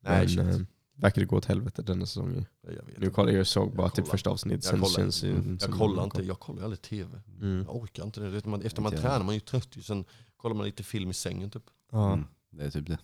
Nej. 0.00 0.36
Men 0.36 0.48
eh, 0.48 0.60
verkar 0.94 1.20
det 1.20 1.26
gå 1.26 1.36
åt 1.36 1.44
helvete 1.44 1.82
denna 1.82 2.06
säsongen. 2.06 2.46
Jag 2.62 2.74
Nu 2.96 3.10
kollar 3.10 3.32
jag 3.32 3.46
såg 3.46 3.76
bara 3.76 3.86
Jag 3.86 3.94
typ 3.94 4.08
första 4.08 4.30
avsnittet, 4.30 4.64
Jag 4.64 4.70
sen 4.70 4.80
kollar. 4.80 4.94
känns 4.94 5.22
Mm. 5.22 5.58
som 5.58 5.70
Jag 5.70 5.78
kollar 5.78 6.04
inte, 6.04 6.22
jag 6.22 6.40
kollar 6.40 6.62
aldrig 6.62 6.82
tv. 6.82 7.20
Mm. 7.40 7.64
Jag 7.66 7.76
orkar 7.76 8.04
inte 8.04 8.20
det. 8.20 8.46
Man, 8.46 8.62
efter 8.62 8.80
man 8.82 8.92
Inte 8.92 9.02
jag 9.02 9.10
tränar 9.10 9.24
man 9.24 9.28
är 9.28 9.34
ju 9.34 9.40
trött. 9.40 9.76
Sen 9.82 10.04
kollar 10.36 10.56
man 10.56 10.66
lite 10.66 10.82
film 10.82 11.10
i 11.10 11.14
sängen 11.14 11.50
typ. 11.50 11.62
Ja. 11.92 12.12
Mm, 12.12 12.24
det 12.50 12.64
är 12.64 12.70
typ 12.70 12.86
det. 12.86 12.98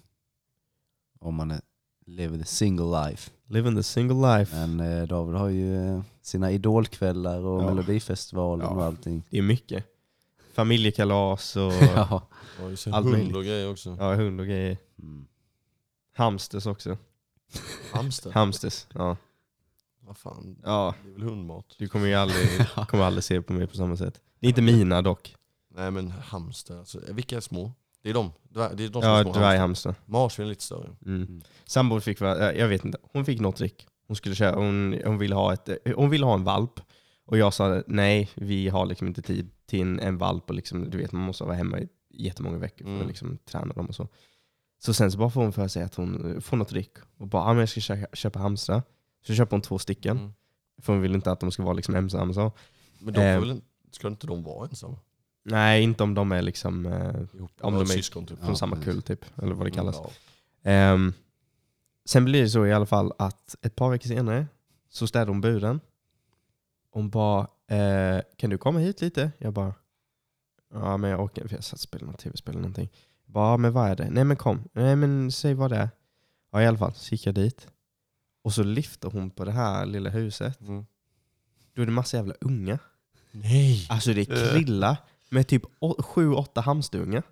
Om 1.23 1.35
man 1.35 1.61
lever 2.07 2.39
the 2.39 2.45
single 2.45 3.05
life. 3.09 3.31
Living 3.47 3.77
the 3.77 3.83
single 3.83 4.39
life. 4.39 4.57
Men 4.67 4.81
eh, 4.81 5.07
David 5.09 5.35
har 5.37 5.49
ju 5.49 5.89
eh, 5.89 6.03
sina 6.23 6.51
idolkvällar 6.51 7.41
och 7.41 7.63
Ja. 7.63 7.67
melodifestivalen 7.67 8.67
och 8.67 8.81
Ja. 8.83 8.87
allting. 8.87 9.23
Det 9.31 9.39
är 9.39 9.43
mycket. 9.43 9.85
Familjekalas 10.53 11.57
och 11.57 11.73
Ja. 11.97 12.23
Allt 12.59 12.85
hund 13.05 13.07
möjligt. 13.11 13.37
och 13.37 13.43
grejer 13.45 13.71
också. 13.71 13.97
ja, 14.01 14.15
hund 14.15 14.41
och 14.41 14.47
grejer. 14.47 14.77
Mm. 14.99 15.27
Hamsters 16.15 16.67
också. 16.67 16.99
Hamster. 17.93 18.31
Hamsters, 18.31 18.87
ja. 18.95 19.17
Vad 20.01 20.17
fan, 20.17 20.57
ja. 20.65 20.95
det 21.05 21.09
är 21.11 21.13
väl 21.13 21.23
hundmat? 21.23 21.75
Du 21.79 21.89
kommer 21.89 22.07
ju 22.07 22.15
aldrig, 22.15 22.49
kommer 22.89 23.05
aldrig 23.05 23.25
se 23.25 23.43
på 23.43 23.53
mig 23.53 23.67
på 23.67 23.77
samma 23.77 23.97
sätt. 23.97 24.21
Det 24.41 24.47
är 24.47 24.49
inte 24.49 24.63
mina 24.63 25.03
dock. 25.03 25.37
Nej 25.75 25.91
men 25.91 26.11
hamster, 26.11 26.79
alltså, 26.79 27.01
vilka 27.09 27.37
är 27.37 27.41
små? 27.41 27.73
Det 28.03 28.11
är 28.11 28.15
de, 28.15 28.33
det 28.49 28.61
är 28.63 28.89
de 28.89 28.93
som 28.93 29.03
Ja, 29.03 29.19
är 29.19 29.23
små 29.23 29.31
hamster. 29.33 29.41
dvärghamster. 29.41 29.95
Marsvin 30.07 30.47
är 30.47 30.51
lite 30.51 30.63
större. 30.63 30.91
Mm. 31.07 31.43
Sambon 31.65 32.01
fick, 32.01 32.21
va- 32.21 32.53
jag 32.53 32.69
vet 32.69 32.85
inte, 32.85 32.99
hon 33.13 33.25
fick 33.25 33.41
något 33.41 33.57
trick. 33.57 33.87
Hon, 34.07 34.17
skulle 34.17 34.35
köra, 34.35 34.55
hon, 34.57 35.01
hon, 35.05 35.19
ville 35.19 35.35
ha 35.35 35.53
ett, 35.53 35.69
hon 35.97 36.11
ville 36.11 36.27
ha 36.27 36.35
en 36.35 36.45
valp. 36.45 36.81
Och 37.27 37.39
jag 37.39 37.55
sa 37.55 37.83
nej, 37.87 38.31
vi 38.35 38.69
har 38.69 38.87
liksom 38.87 39.07
inte 39.09 39.23
tid 39.23 39.51
till 39.67 39.81
en, 39.81 40.01
en 40.01 40.19
valp. 40.19 40.51
Och 40.51 40.57
liksom, 40.57 40.91
du 40.91 40.99
vet, 40.99 41.13
man 41.13 41.23
måste 41.23 41.45
vara 41.45 41.55
hemma 41.57 41.79
i 41.81 41.89
jättemånga 42.11 42.59
veckor 42.59 42.85
för 42.85 42.91
Mm. 42.91 43.03
att 43.03 43.09
liksom, 43.09 43.39
träna 43.45 43.73
dem 43.75 43.87
och 43.87 43.95
så. 43.95 44.09
Så 44.85 44.95
sen 44.95 45.13
så 45.13 45.19
bara 45.19 45.31
får 45.31 45.43
hon 45.43 45.53
för 45.53 45.69
sig 45.69 45.83
att 45.83 45.95
hon 45.95 46.41
får 46.41 46.57
något 46.57 46.69
trick. 46.69 46.93
Och 47.19 47.27
bara, 47.29 47.43
ah, 47.43 47.49
men 47.53 47.59
jag 47.61 47.69
ska 47.69 47.81
köpa, 47.81 48.17
köpa 48.17 48.39
hamstrar. 48.39 48.83
Så 49.27 49.35
köper 49.35 49.51
hon 49.57 49.63
två 49.63 49.79
stycken. 49.79 50.19
Mm. 50.19 50.33
För 50.83 50.93
hon 50.93 51.03
vill 51.03 51.15
inte 51.15 51.33
att 51.33 51.41
de 51.41 51.51
ska 51.51 51.63
vara 51.63 51.75
liksom 51.75 51.95
ensamma. 51.95 52.33
Så. 52.35 52.53
Men 52.99 53.15
de 53.15 53.21
Eh. 53.21 53.41
väl, 53.41 53.61
ska 53.91 54.09
inte 54.09 54.27
de 54.27 54.43
vara 54.43 54.69
ensamma? 54.69 54.99
Nej, 55.45 55.83
inte 55.83 56.03
om 56.03 56.15
de 56.15 56.33
är 56.33 56.43
liksom 56.43 56.87
eh, 56.87 57.15
Om 57.61 57.75
de 57.75 57.81
är- 57.81 57.85
syskon 57.85 58.27
typ. 58.27 58.39
från 58.39 58.49
Ja, 58.49 58.55
samma 58.57 58.77
kull 58.77 59.03
typ. 59.03 59.25
Eller 59.43 59.55
vad 59.55 59.67
det 59.67 59.71
kallas. 59.71 59.97
Ja. 60.03 60.11
Ehm, 60.71 61.13
sen 62.05 62.25
blir 62.25 62.43
det 62.43 62.51
så 62.51 62.67
i 62.67 62.73
alla 62.73 62.87
fall 62.87 63.13
att 63.19 63.57
ett 63.63 63.77
par 63.77 63.91
veckor 63.91 64.09
senare 64.09 64.47
så 64.89 65.07
städade 65.07 65.31
hon 65.31 65.41
buren. 65.41 65.81
Hon 66.91 67.11
bara, 67.11 67.41
eh, 67.67 68.21
kan 68.37 68.51
du 68.51 68.59
komma 68.59 68.79
hit 68.79 69.01
lite? 69.01 69.31
Jag 69.39 69.53
bara, 69.53 69.75
ja 70.75 70.97
men 70.97 71.11
jag 71.11 71.21
orkar 71.21 71.43
inte 71.43 71.49
för 71.49 71.57
jag 71.57 71.65
satt 71.65 71.73
och 71.73 71.81
spelade 71.81 72.11
något 72.11 72.21
tv-spel 72.21 72.53
eller 72.53 72.61
någonting. 72.63 72.91
Jag 73.27 73.33
bara, 73.33 73.51
ja, 73.51 73.57
men 73.57 73.73
vad 73.73 73.91
är 73.91 73.97
det? 73.97 74.11
Nej 74.11 74.25
men 74.25 74.37
kom, 74.37 74.69
nej 74.73 74.97
men 74.97 75.33
säg 75.33 75.55
vad 75.55 75.71
det 75.71 75.77
är. 75.77 75.91
Ja 76.53 76.63
i 76.63 76.67
alla 76.67 76.79
fall, 76.79 76.95
så 76.95 77.15
gick 77.15 77.27
jag 77.27 77.35
dit. 77.35 77.69
Och 78.43 78.53
så 78.55 78.63
lyfter 78.63 79.11
hon 79.11 79.31
på 79.31 79.45
det 79.45 79.53
här 79.53 79.87
lilla 79.87 80.11
huset. 80.11 80.61
Mm. 80.61 80.87
Då 81.75 81.83
är 81.83 81.87
det 81.87 81.93
massa 81.93 82.17
jävla 82.17 82.35
unga. 82.41 82.79
Nej! 83.31 83.87
Alltså 83.91 84.13
det 84.15 84.21
är 84.21 84.25
krilla 84.53 84.97
med 85.33 85.49
typ 85.49 85.63
å- 85.81 86.03
sju, 86.03 86.33
åtta 86.33 86.61
hamsterungar. 86.61 87.23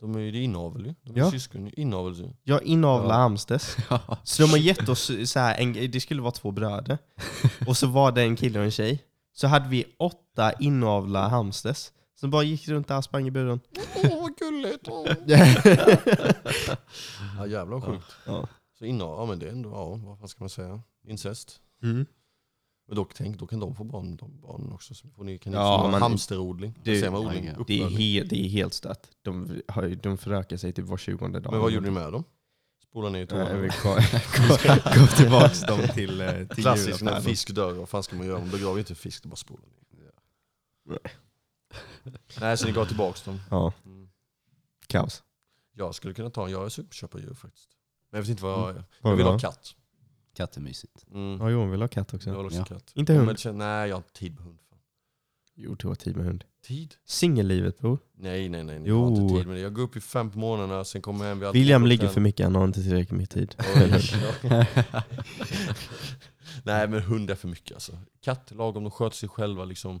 De 0.00 0.14
är 0.14 0.18
ju 0.20 0.30
det 0.30 0.38
inavel 0.38 0.86
ju. 0.86 0.94
De 1.02 1.12
är 1.20 1.24
Ja. 1.24 1.30
syskon. 1.30 1.70
Inavel 1.76 2.14
ju. 2.14 2.30
Jag 2.42 2.62
inavlar 2.62 3.14
Ja. 3.18 3.22
Amstes. 3.24 3.76
Så 4.24 4.42
de 4.42 4.50
har 4.50 4.58
gett 4.58 4.88
oss 4.88 5.10
så 5.24 5.38
här, 5.38 5.58
en, 5.60 5.72
det 5.90 6.00
skulle 6.00 6.22
vara 6.22 6.32
två 6.32 6.50
bröder. 6.50 6.98
Och 7.66 7.76
så 7.76 7.86
var 7.86 8.12
det 8.12 8.22
en 8.22 8.36
kille 8.36 8.58
och 8.58 8.64
en 8.64 8.70
tjej. 8.70 9.02
Så 9.34 9.46
hade 9.46 9.68
vi 9.68 9.84
åtta 9.98 10.52
inavla 10.52 11.28
hamsters. 11.28 11.90
Som 12.14 12.30
bara 12.30 12.42
gick 12.42 12.68
runt 12.68 12.88
där 12.88 12.96
och 12.98 13.04
sprang 13.04 13.26
i 13.26 13.30
buren. 13.30 13.60
Åh 14.04 14.20
vad 14.22 14.36
gulligt! 14.36 14.88
Åh. 14.88 15.06
Ja 17.38 17.46
jävlar 17.46 17.64
vad 17.78 17.84
sjukt. 17.84 18.12
Ja. 18.26 18.48
Så 18.78 18.84
inavel, 18.84 19.14
ja 19.18 19.26
men 19.26 19.38
det 19.38 19.46
är 19.46 19.50
ändå, 19.52 19.70
ja 19.70 19.84
vad 20.08 20.18
fan 20.18 20.28
ska 20.28 20.42
man 20.44 20.50
säga? 20.50 20.82
Incest. 21.08 21.60
Mm. 21.82 22.06
Men 22.92 22.96
dock, 22.96 23.14
tänk, 23.14 23.38
då 23.38 23.46
kan 23.46 23.60
de 23.60 23.74
få 23.74 23.84
barn, 23.84 24.16
de 24.16 24.40
barnen 24.40 24.72
också. 24.72 24.94
Så 24.94 25.08
får 25.08 25.24
ni, 25.24 25.38
kan 25.38 25.52
ni 25.52 25.58
Ja, 25.58 25.82
få 25.84 25.90
men- 25.90 26.02
hamsterodling. 26.02 26.74
Det- 26.84 27.10
man 27.10 27.26
odling, 27.26 27.44
det 27.44 27.50
Det 27.66 27.78
är, 27.80 27.84
uppfödning. 27.84 28.14
he, 28.14 28.22
det 28.24 28.44
är 28.44 28.48
helt 28.48 28.74
stört. 28.74 29.06
De, 29.22 29.62
de 30.02 30.18
förökar 30.18 30.56
sig 30.56 30.72
typ 30.72 30.84
var 30.84 30.96
tjugonde 30.96 31.40
dag. 31.40 31.52
Men 31.52 31.60
vad 31.60 31.70
gjorde 31.72 31.86
ni 31.86 31.92
med 31.92 32.12
dem? 32.12 32.24
Spola 32.90 33.08
ner 33.08 33.22
i 33.22 33.26
toan? 33.26 33.46
går 34.98 35.16
tillbaks 35.16 35.60
dem 35.60 35.80
till, 35.94 36.20
eh, 36.20 36.46
till 36.46 36.62
Klassiskt 36.64 37.02
när 37.02 37.20
fisk 37.20 37.54
dör, 37.54 37.72
vad 37.72 37.88
fan 37.88 38.02
ska 38.02 38.16
man 38.16 38.26
göra? 38.26 38.38
Man 38.38 38.50
begraver 38.50 38.74
ju 38.74 38.78
inte 38.80 38.92
en 38.92 38.96
fisk, 38.96 39.22
det 39.22 39.28
bara 39.28 39.36
spolar 39.36 39.64
ner. 39.64 40.98
Nej, 42.40 42.56
så 42.56 42.66
ni 42.66 42.72
gav 42.72 42.86
tillbaks 42.86 43.22
dem. 43.22 43.40
Ja, 43.50 43.72
Mm. 43.84 44.08
kaos. 44.86 45.22
Jag 45.74 45.94
skulle 45.94 46.14
kunna 46.14 46.30
ta, 46.30 46.48
jag 46.48 46.64
är 46.64 46.68
sugen 46.68 46.88
på 46.88 46.92
att 46.92 46.96
köpa 46.96 47.18
djur 47.18 47.34
faktiskt. 47.34 47.68
Men 48.10 48.18
jag 48.18 48.22
vet 48.22 48.30
inte 48.30 48.42
vad 48.42 48.68
jag, 48.68 48.76
jag 48.76 48.84
Vad 49.00 49.16
vill 49.16 49.26
då? 49.26 49.32
ha 49.32 49.38
katt. 49.38 49.74
Katt 50.36 50.56
är 50.56 50.60
mysigt. 50.60 51.04
Mm. 51.14 51.38
Ja, 51.40 51.50
Johan 51.50 51.70
vill 51.70 51.80
ha 51.80 51.88
katt 51.88 52.08
Jag 52.12 52.16
också. 52.18 52.30
vill 52.36 52.46
också 52.46 52.58
Ja. 52.58 52.64
katt. 52.64 52.92
Inte 52.94 53.12
hund. 53.12 53.26
Men 53.26 53.36
känns, 53.36 53.56
nej, 53.56 53.88
jag 53.88 53.96
har 53.96 54.00
inte 54.00 54.12
tid 54.12 54.34
med 54.34 54.44
hund. 54.44 54.58
Fan. 54.70 54.78
Jo, 55.54 55.74
du 55.74 55.88
har 55.88 55.94
tid 55.94 56.16
med 56.16 56.26
hund. 56.26 56.44
Tid? 56.64 56.94
Singellivet 57.04 57.78
bror. 57.78 57.98
Nej, 58.14 58.48
nej, 58.48 58.64
nej. 58.64 58.74
Jag 58.74 58.94
har 58.94 59.10
Jo. 59.10 59.16
inte 59.22 59.34
tid 59.34 59.46
med 59.46 59.56
det. 59.56 59.60
Jag 59.60 59.74
går 59.74 59.82
upp 59.82 59.96
i 59.96 60.00
fem 60.00 60.30
på 60.30 60.38
morgnarna, 60.38 60.84
sen 60.84 61.02
kommer 61.02 61.24
jag 61.24 61.28
hem 61.28 61.40
vid 61.40 61.52
William 61.52 61.86
ligger 61.86 62.08
för 62.08 62.20
mycket, 62.20 62.46
han 62.46 62.54
har 62.54 62.64
inte 62.64 62.82
tillräckligt 62.82 63.18
med 63.18 63.30
tid. 63.30 63.54
Nej 66.64 66.88
men 66.88 67.02
hund 67.02 67.30
är 67.30 67.34
för 67.34 67.48
mycket 67.48 67.74
alltså. 67.74 67.98
Katt 68.20 68.50
lagom, 68.50 68.84
de 68.84 68.90
sköter 68.90 69.16
sig 69.16 69.28
själva 69.28 69.64
liksom. 69.64 70.00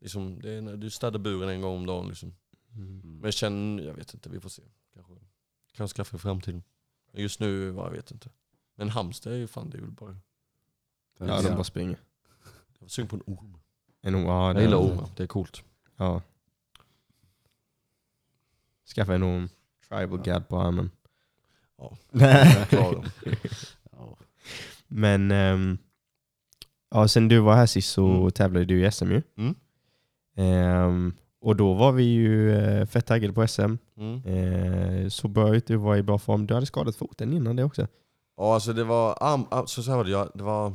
liksom 0.00 0.40
det 0.42 0.50
är 0.52 0.60
när 0.60 0.76
du 0.76 0.90
städar 0.90 1.18
buren 1.18 1.48
en 1.48 1.60
gång 1.60 1.76
om 1.76 1.86
dagen 1.86 2.08
liksom. 2.08 2.34
Men 3.02 3.20
jag 3.22 3.34
känner, 3.34 3.82
jag 3.82 3.94
vet 3.94 4.14
inte, 4.14 4.28
vi 4.30 4.40
får 4.40 4.48
se. 4.48 4.62
Kanske, 4.94 5.12
kanske 5.76 5.96
skaffa 5.96 6.16
i 6.16 6.20
framtiden. 6.20 6.62
Men 7.12 7.22
just 7.22 7.40
nu, 7.40 7.74
ja, 7.76 7.84
jag 7.84 7.90
vet 7.90 8.10
inte. 8.10 8.30
Men 8.76 8.88
hamster 8.88 9.30
är 9.30 9.36
ju 9.36 9.46
fan, 9.46 9.70
det 9.70 9.76
är 9.78 9.82
väl 9.82 9.90
bara... 9.90 10.16
Ja, 11.18 11.42
de 11.42 11.50
bara 11.54 11.64
springer. 11.64 11.98
Jag 12.78 12.80
var 12.80 12.88
sugen 12.88 13.08
på 13.08 13.16
en 13.16 13.22
orm. 13.26 13.56
En, 14.02 14.22
ja, 14.26 14.46
Jag 14.46 14.56
det- 14.56 14.62
gillar 14.62 14.78
ormar, 14.78 15.08
det 15.16 15.22
är 15.22 15.26
coolt. 15.26 15.62
Ja. 15.96 16.22
Skaffa 18.94 19.14
en 19.14 19.22
orm. 19.24 19.48
Tribal 19.88 20.22
gad 20.22 20.48
på 20.48 20.60
armen. 20.60 20.90
Ja. 21.78 21.96
Jag 22.10 22.68
klarar 22.68 22.92
dem. 22.92 23.04
Ja. 23.92 24.16
Men 24.86 25.30
ehm, 25.30 25.78
ja, 26.90 27.08
sen 27.08 27.28
du 27.28 27.38
var 27.38 27.54
här 27.54 27.66
sist 27.66 27.90
så 27.92 28.06
Mm. 28.06 28.30
tävlade 28.30 28.64
du 28.64 28.86
i 28.86 28.90
SM 28.90 29.10
ju. 29.10 29.22
Mm. 29.36 29.54
Ehm, 30.36 31.14
och 31.40 31.56
då 31.56 31.74
var 31.74 31.92
vi 31.92 32.02
ju 32.04 32.52
eh, 32.56 32.86
fett 32.86 33.06
taggade 33.06 33.32
på 33.32 33.46
SM. 33.48 33.74
Mm. 33.96 34.22
Eh, 34.24 35.08
så 35.08 35.28
bra 35.28 35.56
ut, 35.56 35.66
du 35.66 35.76
var 35.76 35.96
i 35.96 36.02
bra 36.02 36.18
form. 36.18 36.46
Du 36.46 36.54
hade 36.54 36.66
skadat 36.66 36.96
foten 36.96 37.32
innan 37.32 37.56
det 37.56 37.64
också. 37.64 37.86
Ja 38.36 38.54
alltså 38.54 38.72
det 38.72 38.84
var, 38.84 39.18
arm, 39.20 39.44
arm, 39.50 39.66
så, 39.66 39.82
här 39.82 39.96
var 39.96 40.04
det, 40.04 40.10
jag, 40.10 40.30
det 40.34 40.42
var 40.42 40.72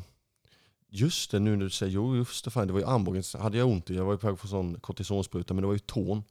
Just 0.93 1.31
det, 1.31 1.39
nu 1.39 1.55
när 1.55 1.63
du 1.63 1.69
säger, 1.69 1.91
jo 1.93 2.15
just 2.15 2.45
det, 2.45 2.51
fan, 2.51 2.67
det 2.67 2.73
var 2.73 2.79
ju 2.79 2.85
armbågen, 2.85 3.23
hade 3.39 3.57
jag 3.57 3.67
ont 3.67 3.89
i, 3.89 3.95
jag 3.95 4.05
var 4.05 4.11
ju 4.11 4.17
på 4.17 4.27
väg 4.27 4.39
för 4.39 4.47
sån 4.47 4.79
kortisonspruta, 4.79 5.53
men 5.53 5.61
det 5.61 5.67
var 5.67 5.73
ju 5.73 5.79
tån. 5.79 6.23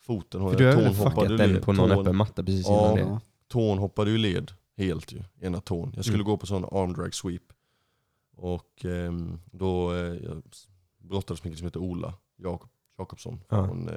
Foten, 0.00 0.50
För 0.50 0.58
du 0.58 0.66
har 0.66 0.72
tån 0.74 0.82
väl 0.84 0.94
fuckat 0.94 1.28
den 1.38 1.52
led. 1.52 1.62
på 1.62 1.72
någon 1.72 1.88
Tån- 1.90 2.00
öppen 2.00 2.16
matta 2.16 2.42
precis 2.44 2.66
Ja. 2.68 2.80
innan 2.82 2.94
det. 2.94 3.00
Ja. 3.00 3.20
tån 3.48 3.78
hoppade 3.78 4.10
ur 4.10 4.18
led 4.18 4.52
helt 4.76 5.12
ju, 5.12 5.22
ena 5.40 5.60
tån. 5.60 5.92
Jag 5.96 6.04
skulle 6.04 6.16
Mm. 6.22 6.26
gå 6.30 6.36
på 6.36 6.46
sån 6.46 6.64
arm 6.64 6.92
drag 6.92 7.14
sweep. 7.14 7.42
Och 8.36 8.84
ehm, 8.84 9.40
då 9.52 9.92
eh, 9.94 9.98
jag 9.98 10.42
brottades 10.98 11.44
med 11.44 11.50
en 11.50 11.52
kille 11.52 11.56
som 11.58 11.66
heter 11.66 11.80
Ola 11.80 12.14
Jak 12.36 12.60
Jakobsson 12.98 13.40
Ja. 13.48 13.66
från, 13.66 13.88
eh, 13.88 13.94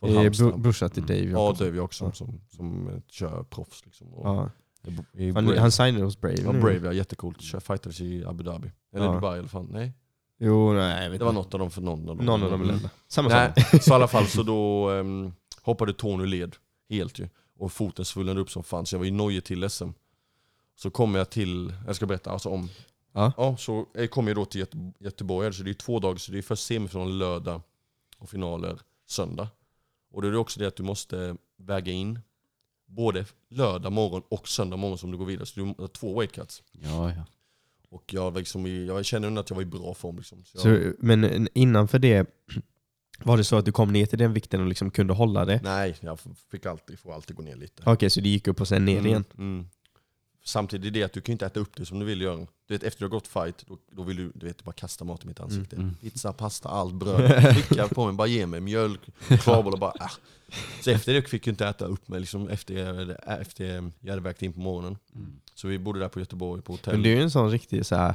från 0.00 0.10
Eh, 0.10 0.16
Halmstad. 0.16 0.48
bro- 0.48 0.58
Brorsa 0.58 0.88
till 0.88 1.06
Dave 1.06 1.20
Ja, 1.20 1.28
Jakobsson. 1.30 1.66
Dave 1.66 1.76
Jakobsson 1.76 2.08
Ja. 2.08 2.12
som, 2.14 2.40
som 2.48 2.88
eh, 2.88 3.00
kör 3.08 3.42
proffs 3.42 3.84
liksom. 3.86 4.14
Och 4.14 4.26
Ja. 4.28 4.50
I 5.12 5.30
Han, 5.32 5.44
Brave. 5.46 5.60
han 5.60 5.72
signade 5.72 6.04
hos 6.04 6.20
Brave 6.20 6.42
Ja. 6.44 6.52
Brave 6.52 6.80
ja, 6.84 6.92
jättecoolt. 6.92 7.40
Kör 7.40 7.60
fightades 7.60 8.00
i 8.00 8.24
Abu 8.24 8.42
Dhabi. 8.44 8.70
Eller 8.94 9.04
Ja. 9.06 9.12
Dubai 9.12 9.38
alla 9.38 9.48
fall. 9.48 9.66
Nej, 9.70 9.92
Jo, 10.38 10.72
nej, 10.72 11.02
jag 11.04 11.10
vet 11.10 11.18
det 11.18 11.24
var 11.24 11.30
inte. 11.32 11.42
något 11.42 11.54
av 11.54 11.60
dem 11.60 11.70
för 11.70 11.80
någon 11.80 12.08
av 12.08 12.16
dem. 12.16 12.26
Någon 12.26 12.42
av 12.42 12.50
de 12.50 12.54
Mm. 12.54 12.66
länderna. 12.68 12.90
Samma 13.08 13.28
Nej, 13.28 13.52
sak. 13.56 13.82
så 13.82 13.90
i 13.90 13.94
alla 13.94 14.08
fall 14.08 14.26
så 14.26 14.42
då 14.42 14.90
um, 14.90 15.32
hoppade 15.62 15.92
tån 15.92 16.20
ur 16.20 16.26
led 16.26 16.56
helt 16.90 17.18
ju. 17.18 17.28
Och 17.58 17.72
foten 17.72 18.04
svullnade 18.04 18.40
upp 18.40 18.50
som 18.50 18.62
fan, 18.62 18.86
så 18.86 18.94
jag 18.94 18.98
var 18.98 19.04
ju 19.06 19.10
nojig 19.12 19.44
till 19.44 19.70
SM. 19.70 19.88
Så 20.74 20.90
kommer 20.90 21.18
jag 21.18 21.30
till, 21.30 21.74
jag 21.86 21.96
ska 21.96 22.06
berätta 22.06 22.30
alltså 22.30 22.48
om, 22.48 22.68
Ja. 23.12 23.32
ja 23.36 23.56
så 23.56 23.86
jag 23.94 24.10
kommer 24.10 24.30
jag 24.30 24.36
då 24.36 24.44
till 24.44 24.60
Göte- 24.60 24.92
Göteborg, 25.00 25.52
så 25.52 25.62
det 25.62 25.70
är 25.70 25.74
två 25.74 25.98
dagar, 25.98 26.16
så 26.18 26.32
det 26.32 26.38
är 26.38 26.42
först 26.42 26.64
semifinal 26.66 27.18
lördag 27.18 27.60
och 28.18 28.28
finaler 28.28 28.78
söndag. 29.06 29.48
Och 30.12 30.22
då 30.22 30.28
är 30.28 30.32
det 30.32 30.38
också 30.38 30.60
det 30.60 30.66
att 30.66 30.76
du 30.76 30.82
måste 30.82 31.36
väga 31.58 31.92
in 31.92 32.20
både 32.86 33.24
lördag 33.50 33.92
morgon 33.92 34.22
och 34.28 34.48
söndag 34.48 34.76
morgon 34.76 34.98
som 34.98 35.10
du 35.10 35.18
går 35.18 35.24
vidare, 35.26 35.46
så 35.46 35.60
du 35.60 35.74
har 35.78 35.88
två 35.88 36.18
weight 36.18 36.32
cuts. 36.32 36.62
Ja, 36.72 37.12
ja. 37.12 37.24
Och 37.90 38.14
jag, 38.14 38.36
liksom, 38.38 38.66
jag 38.86 39.04
känner 39.04 39.40
att 39.40 39.50
jag 39.50 39.54
var 39.54 39.62
i 39.62 39.66
bra 39.66 39.94
form. 39.94 40.16
Liksom. 40.16 40.44
Så 40.44 40.68
jag, 40.68 40.82
Så, 40.82 40.92
men 40.98 41.48
innanför 41.54 41.98
det, 41.98 42.30
var 43.24 43.36
det 43.36 43.44
så 43.44 43.56
att 43.56 43.64
du 43.64 43.72
kom 43.72 43.92
ner 43.92 44.06
till 44.06 44.18
den 44.18 44.32
vikten 44.32 44.60
och 44.60 44.66
liksom 44.66 44.90
kunde 44.90 45.14
hålla 45.14 45.44
det? 45.44 45.60
Nej, 45.62 45.96
jag 46.00 46.18
fick 46.50 46.66
alltid, 46.66 46.98
får 46.98 47.14
alltid 47.14 47.36
gå 47.36 47.42
ner 47.42 47.56
lite. 47.56 47.82
Okej, 47.86 48.10
så 48.10 48.20
det 48.20 48.28
gick 48.28 48.48
upp 48.48 48.60
och 48.60 48.68
sen 48.68 48.84
ner 48.84 48.92
Mm, 48.98 49.06
igen? 49.06 49.24
Mm. 49.38 49.66
Samtidigt 50.46 50.86
är 50.86 50.90
det 50.90 51.02
att 51.02 51.12
du 51.12 51.20
kan 51.20 51.32
inte 51.32 51.46
äta 51.46 51.60
upp 51.60 51.76
det 51.76 51.86
som 51.86 51.98
du 51.98 52.06
vill 52.06 52.20
göra. 52.20 52.36
Du 52.36 52.74
vet, 52.74 52.82
efter 52.82 53.00
du 53.00 53.04
har 53.04 53.10
gått 53.10 53.26
fight, 53.26 53.64
då, 53.66 53.78
då 53.92 54.02
vill 54.02 54.16
du, 54.16 54.32
du 54.34 54.46
vet, 54.46 54.64
bara 54.64 54.72
kasta 54.72 55.04
mat 55.04 55.24
i 55.24 55.26
mitt 55.26 55.40
ansikte. 55.40 55.76
Mm. 55.76 55.94
Pizza, 56.00 56.32
pasta, 56.32 56.68
allt, 56.68 56.94
bröd. 56.94 57.54
Trycka 57.54 57.88
på 57.88 58.06
mig, 58.06 58.14
bara 58.14 58.28
ge 58.28 58.46
mig 58.46 58.60
mjölk, 58.60 59.00
chokladboll 59.28 59.72
och 59.72 59.78
bara 59.78 59.92
äh. 60.00 60.10
Så 60.80 60.90
efter 60.90 61.14
det 61.14 61.22
fick 61.22 61.46
jag 61.46 61.52
inte 61.52 61.66
äta 61.66 61.84
upp 61.84 62.08
mig 62.08 62.20
liksom, 62.20 62.48
efter, 62.48 62.74
jag, 62.74 63.16
efter 63.40 63.90
jag 64.00 64.10
hade 64.10 64.22
vägt 64.22 64.42
in 64.42 64.52
på 64.52 64.60
morgonen. 64.60 64.98
Mm. 65.14 65.32
Så 65.54 65.68
vi 65.68 65.78
bodde 65.78 65.98
där 65.98 66.08
på 66.08 66.20
Göteborg 66.20 66.62
på 66.62 66.72
hotell. 66.72 66.94
Men 66.94 67.02
du 67.02 67.12
är 67.12 67.20
en 67.20 67.30
sån 67.30 67.50
riktig 67.50 67.86
så 67.86 67.96
här. 67.96 68.14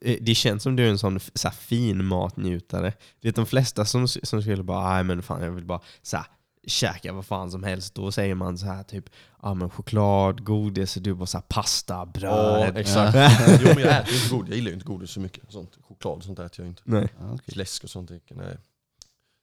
eh, 0.00 0.16
det 0.20 0.34
känns 0.34 0.62
som 0.62 0.76
du 0.76 0.86
är 0.86 0.90
en 0.90 0.98
sån 0.98 1.20
så 1.20 1.48
här, 1.48 1.54
fin 1.54 2.04
matnjutare. 2.04 2.92
Det 3.20 3.28
är 3.28 3.32
de 3.32 3.46
flesta 3.46 3.84
som, 3.84 4.08
som 4.08 4.42
skulle 4.42 4.62
bara, 4.62 4.94
nej 4.94 5.04
men 5.04 5.22
fan 5.22 5.42
jag 5.42 5.50
vill 5.50 5.64
bara 5.64 5.80
så 6.02 6.16
här, 6.16 6.26
käka 6.66 7.12
vad 7.12 7.26
fan 7.26 7.50
som 7.50 7.62
helst. 7.62 7.94
Då 7.94 8.12
säger 8.12 8.34
man 8.34 8.58
så 8.58 8.66
här 8.66 8.82
typ, 8.82 9.04
ja 9.42 9.54
men 9.54 9.70
choklad, 9.70 10.44
godis, 10.44 10.96
och 10.96 11.02
du 11.02 11.14
bara 11.14 11.26
så 11.26 11.38
här, 11.38 11.44
pasta, 11.48 11.94
Ja, 11.94 12.06
bröd. 12.06 12.76
exakt. 12.76 13.16
jo 13.62 13.68
men 13.74 13.78
jag 13.78 14.00
äter 14.00 14.14
inte 14.14 14.28
godis, 14.30 14.48
jag 14.48 14.56
gillar 14.56 14.68
ju 14.68 14.74
inte 14.74 14.86
godis 14.86 15.10
så 15.10 15.20
mycket. 15.20 15.52
Sånt. 15.52 15.78
Choklad 15.82 16.16
och 16.16 16.24
sånt 16.24 16.38
äter 16.38 16.64
jag 16.64 16.70
inte. 16.70 16.82
Nej. 16.84 17.08
Ja, 17.18 17.32
okej. 17.34 17.54
Läsk 17.56 17.84
och 17.84 17.90
sånt, 17.90 18.10
inte, 18.10 18.34
nej. 18.34 18.56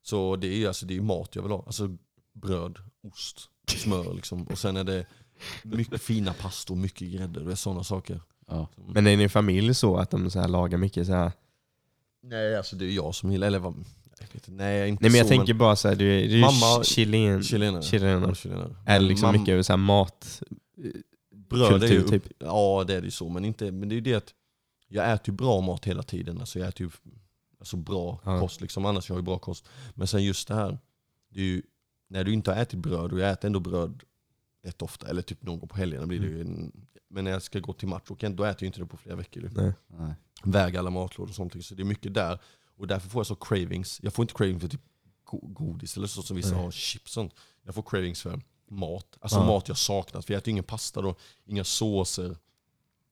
Så 0.03 0.35
det 0.35 0.47
är 0.47 0.55
ju 0.57 0.67
alltså, 0.67 0.85
det 0.85 0.97
är 0.97 1.01
mat 1.01 1.35
jag 1.35 1.41
vill 1.43 1.51
ha. 1.51 1.63
Alltså 1.65 1.97
bröd, 2.33 2.77
ost, 3.03 3.39
smör 3.67 4.13
liksom. 4.13 4.43
Och 4.43 4.57
sen 4.57 4.77
är 4.77 4.83
det 4.83 5.05
mycket 5.63 6.01
fina 6.01 6.33
pastor, 6.33 6.75
mycket 6.75 7.07
grädde, 7.11 7.43
det 7.43 7.51
är 7.51 7.55
sådana 7.55 7.83
saker. 7.83 8.21
Ja. 8.47 8.67
Men 8.87 9.07
är 9.07 9.17
din 9.17 9.29
familj 9.29 9.73
så 9.73 9.97
att 9.97 10.09
de 10.09 10.29
så 10.31 10.39
här, 10.39 10.47
lagar 10.47 10.77
mycket 10.77 11.07
så 11.07 11.13
här? 11.13 11.31
Nej 12.23 12.55
alltså 12.57 12.75
det 12.75 12.85
är 12.85 12.89
jag 12.91 13.15
som 13.15 13.31
gillar, 13.31 13.47
eller 13.47 13.59
vad, 13.59 13.73
inte, 13.77 13.89
nej 14.45 14.89
inte 14.89 15.03
Nej 15.03 15.11
men 15.11 15.17
jag 15.17 15.27
så, 15.27 15.29
tänker 15.29 15.53
bara 15.53 15.75
så 15.75 15.87
här, 15.87 15.95
du 15.95 16.19
är, 16.19 16.27
du 16.29 16.37
är 16.37 16.41
Mamma- 16.41 16.83
chilen, 16.83 17.43
chilenare. 17.43 17.83
chilenare. 17.83 18.25
Ja, 18.29 18.35
chilenare. 18.35 18.75
Är 18.85 18.99
det 18.99 19.05
liksom 19.05 19.29
Mam- 19.29 19.39
mycket 19.39 19.51
över 19.53 19.63
så 19.63 19.73
här 19.73 19.77
mat? 19.77 20.41
bröd 21.49 21.83
är 21.83 21.87
ju 21.87 22.01
kultur, 22.01 22.17
upp, 22.17 22.25
Ja 22.39 22.83
det 22.87 22.93
är 22.95 23.01
det 23.01 23.05
ju 23.05 23.11
så, 23.11 23.29
men, 23.29 23.45
inte, 23.45 23.71
men 23.71 23.89
det 23.89 23.93
är 23.93 23.97
ju 23.97 24.01
det 24.01 24.13
att 24.13 24.33
jag 24.87 25.11
äter 25.13 25.29
ju 25.33 25.37
bra 25.37 25.61
mat 25.61 25.85
hela 25.85 26.03
tiden. 26.03 26.39
Alltså 26.39 26.59
jag 26.59 26.67
äter 26.67 26.85
ju 26.85 26.91
alltså 27.59 27.77
bra 27.77 28.19
Ja. 28.25 28.39
kost 28.39 28.61
liksom, 28.61 28.85
annars 28.85 29.09
jag 29.09 29.15
har 29.15 29.19
ju 29.19 29.25
bra 29.25 29.37
kost. 29.39 29.67
Men 29.93 30.07
sen 30.07 30.23
just 30.23 30.47
det 30.47 30.55
här, 30.55 30.77
det 31.29 31.39
är 31.39 31.43
ju, 31.45 31.61
när 32.09 32.23
du 32.23 32.33
inte 32.33 32.51
har 32.53 32.61
ätit 32.61 32.79
bröd, 32.79 33.11
och 33.13 33.19
jag 33.19 33.31
äter 33.31 33.47
ändå 33.47 33.59
bröd 33.59 34.03
rätt 34.63 34.81
ofta, 34.81 35.07
eller 35.07 35.21
typ 35.21 35.43
någon 35.43 35.59
gång 35.59 35.69
på 35.69 35.77
helgerna 35.77 36.07
blir 36.07 36.19
det 36.19 36.27
ju 36.27 36.41
en, 36.41 36.71
Men 37.09 37.23
när 37.23 37.31
jag 37.31 37.41
ska 37.41 37.59
gå 37.59 37.73
till 37.73 37.87
match, 37.87 38.03
då 38.07 38.15
äter 38.15 38.37
jag 38.43 38.61
inte 38.63 38.79
det 38.79 38.85
på 38.85 38.97
flera 38.97 39.15
veckor. 39.15 39.49
Nej. 39.55 40.13
Väga 40.43 40.79
alla 40.79 40.89
matlådor 40.89 41.29
och 41.29 41.35
sånt. 41.35 41.65
Så 41.65 41.75
det 41.75 41.83
är 41.83 41.85
mycket 41.85 42.13
där. 42.13 42.39
Och 42.81 42.87
därför 42.87 43.09
får 43.09 43.19
jag 43.19 43.27
så 43.27 43.35
cravings. 43.35 43.99
Jag 44.03 44.13
får 44.13 44.23
inte 44.23 44.33
cravings 44.33 44.61
för 44.61 44.67
typ 44.69 44.81
go- 45.23 45.47
godis 45.47 45.97
eller 45.97 46.07
så 46.07 46.21
som 46.21 46.35
vissa 46.37 46.55
har, 46.55 46.71
chips 46.71 47.03
och 47.05 47.09
sånt. 47.13 47.33
Jag 47.63 47.75
får 47.75 47.81
cravings 47.83 48.21
för 48.21 48.41
mat. 48.69 49.17
Alltså 49.19 49.37
Ja. 49.39 49.45
mat 49.45 49.67
jag 49.67 49.77
saknat. 49.77 50.25
För 50.25 50.33
jag 50.33 50.37
äter 50.39 50.47
ju 50.47 50.51
ingen 50.51 50.63
pasta 50.63 51.01
då, 51.01 51.15
inga 51.45 51.63
såser, 51.63 52.37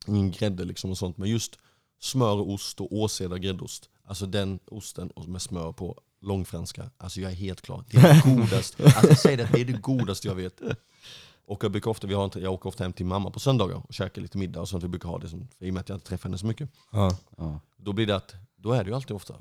ingen 0.08 0.32
grädde 0.32 0.64
liksom 0.66 0.92
och 0.92 0.98
sånt. 0.98 1.18
Men 1.18 1.30
just 1.30 1.58
smör 2.00 2.36
och 2.36 2.50
ost 2.50 2.82
och 2.82 2.94
åsedad 2.94 3.42
gräddost. 3.42 3.90
Alltså 4.04 4.26
den 4.26 4.60
osten 4.66 5.12
och 5.12 5.28
med 5.28 5.42
smör 5.42 5.72
på 5.72 6.02
långfranska. 6.22 6.90
Alltså 6.98 7.22
jag 7.22 7.32
är 7.32 7.36
helt 7.36 7.62
klar. 7.62 7.84
Det 7.90 7.98
är 7.98 8.14
det 8.14 8.36
godaste. 8.36 8.84
Alltså 8.84 9.08
jag 9.08 9.20
säger 9.20 9.38
det, 9.38 9.50
det 9.54 9.62
är 9.62 9.66
det 9.66 9.74
godaste 9.82 10.28
jag 10.28 10.36
vet. 10.36 10.62
Och 11.46 11.64
jag, 11.64 11.72
brukar 11.72 11.92
ofta, 11.92 12.08
vi 12.08 12.14
har 12.14 12.26
inte, 12.26 12.40
jag 12.40 12.54
åker 12.54 12.68
ofta 12.70 12.84
hem 12.84 12.94
till 12.94 13.06
mamma 13.06 13.32
på 13.32 13.40
söndagar 13.40 13.76
och 13.88 13.94
käkar 13.94 14.22
lite 14.22 14.38
middag 14.38 14.62
och 14.62 14.70
sånt. 14.70 14.84
Vi 14.84 14.88
brukar 14.88 15.10
ha 15.10 15.18
det 15.18 15.30
som, 15.30 15.48
i 15.60 15.70
och 15.70 15.74
med 15.74 15.82
att 15.82 15.90
jag 15.90 15.96
inte 15.96 16.08
träffar 16.08 16.30
henne 16.30 16.38
så 16.38 16.46
mycket. 16.46 16.70
Ja. 16.92 17.18
Ja. 17.38 17.60
Då 17.78 17.94
blir 17.94 18.08
det 18.08 18.16
att, 18.16 18.36
då 18.56 18.72
är 18.72 18.84
det 18.84 18.90
ju 18.90 18.96
alltid 18.96 19.12
ofta, 19.16 19.36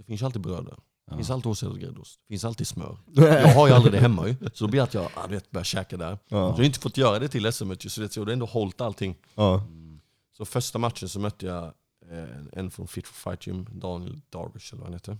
det 0.00 0.04
finns 0.06 0.22
alltid 0.22 0.42
bröd 0.42 0.64
där. 0.64 0.76
Ja. 1.10 1.16
Finns 1.16 1.30
alltid 1.30 1.46
ost 1.50 1.62
eller 1.62 1.74
gräddost. 1.74 2.20
Finns 2.28 2.44
alltid 2.44 2.66
smör. 2.66 2.98
Jag 3.14 3.54
har 3.54 3.68
ju 3.68 3.74
aldrig 3.74 3.92
det 3.94 3.98
hemma 4.00 4.28
ju. 4.28 4.36
Så 4.54 4.64
då 4.64 4.70
blir 4.70 4.80
det 4.80 4.84
att 4.84 4.94
jag 4.94 5.08
ah, 5.14 5.26
du 5.26 5.34
vet, 5.34 5.50
börjar 5.50 5.64
käka 5.64 5.96
där. 5.96 6.14
Så 6.28 6.34
jag 6.34 6.40
Ja. 6.40 6.50
har 6.50 6.62
inte 6.62 6.78
fått 6.80 6.96
göra 6.96 7.18
det 7.18 7.28
till 7.28 7.52
SM 7.52 7.70
ju, 7.70 7.88
så 7.88 8.00
det- 8.00 8.16
jag 8.16 8.24
har 8.24 8.32
ändå 8.32 8.46
hållit 8.46 8.80
allting. 8.80 9.16
Ja. 9.34 9.66
Så 10.36 10.44
första 10.44 10.78
matchen 10.78 11.08
så 11.08 11.20
mötte 11.20 11.46
jag 11.46 11.64
eh, 12.10 12.24
en 12.52 12.70
från 12.70 12.88
Fit 12.88 13.06
for 13.08 13.30
Fight 13.30 13.46
Gym, 13.46 13.66
Daniel 13.72 14.20
Darvish 14.30 14.72
eller 14.72 14.80
vad 14.80 14.86
han 14.86 14.92
heter. 14.94 15.18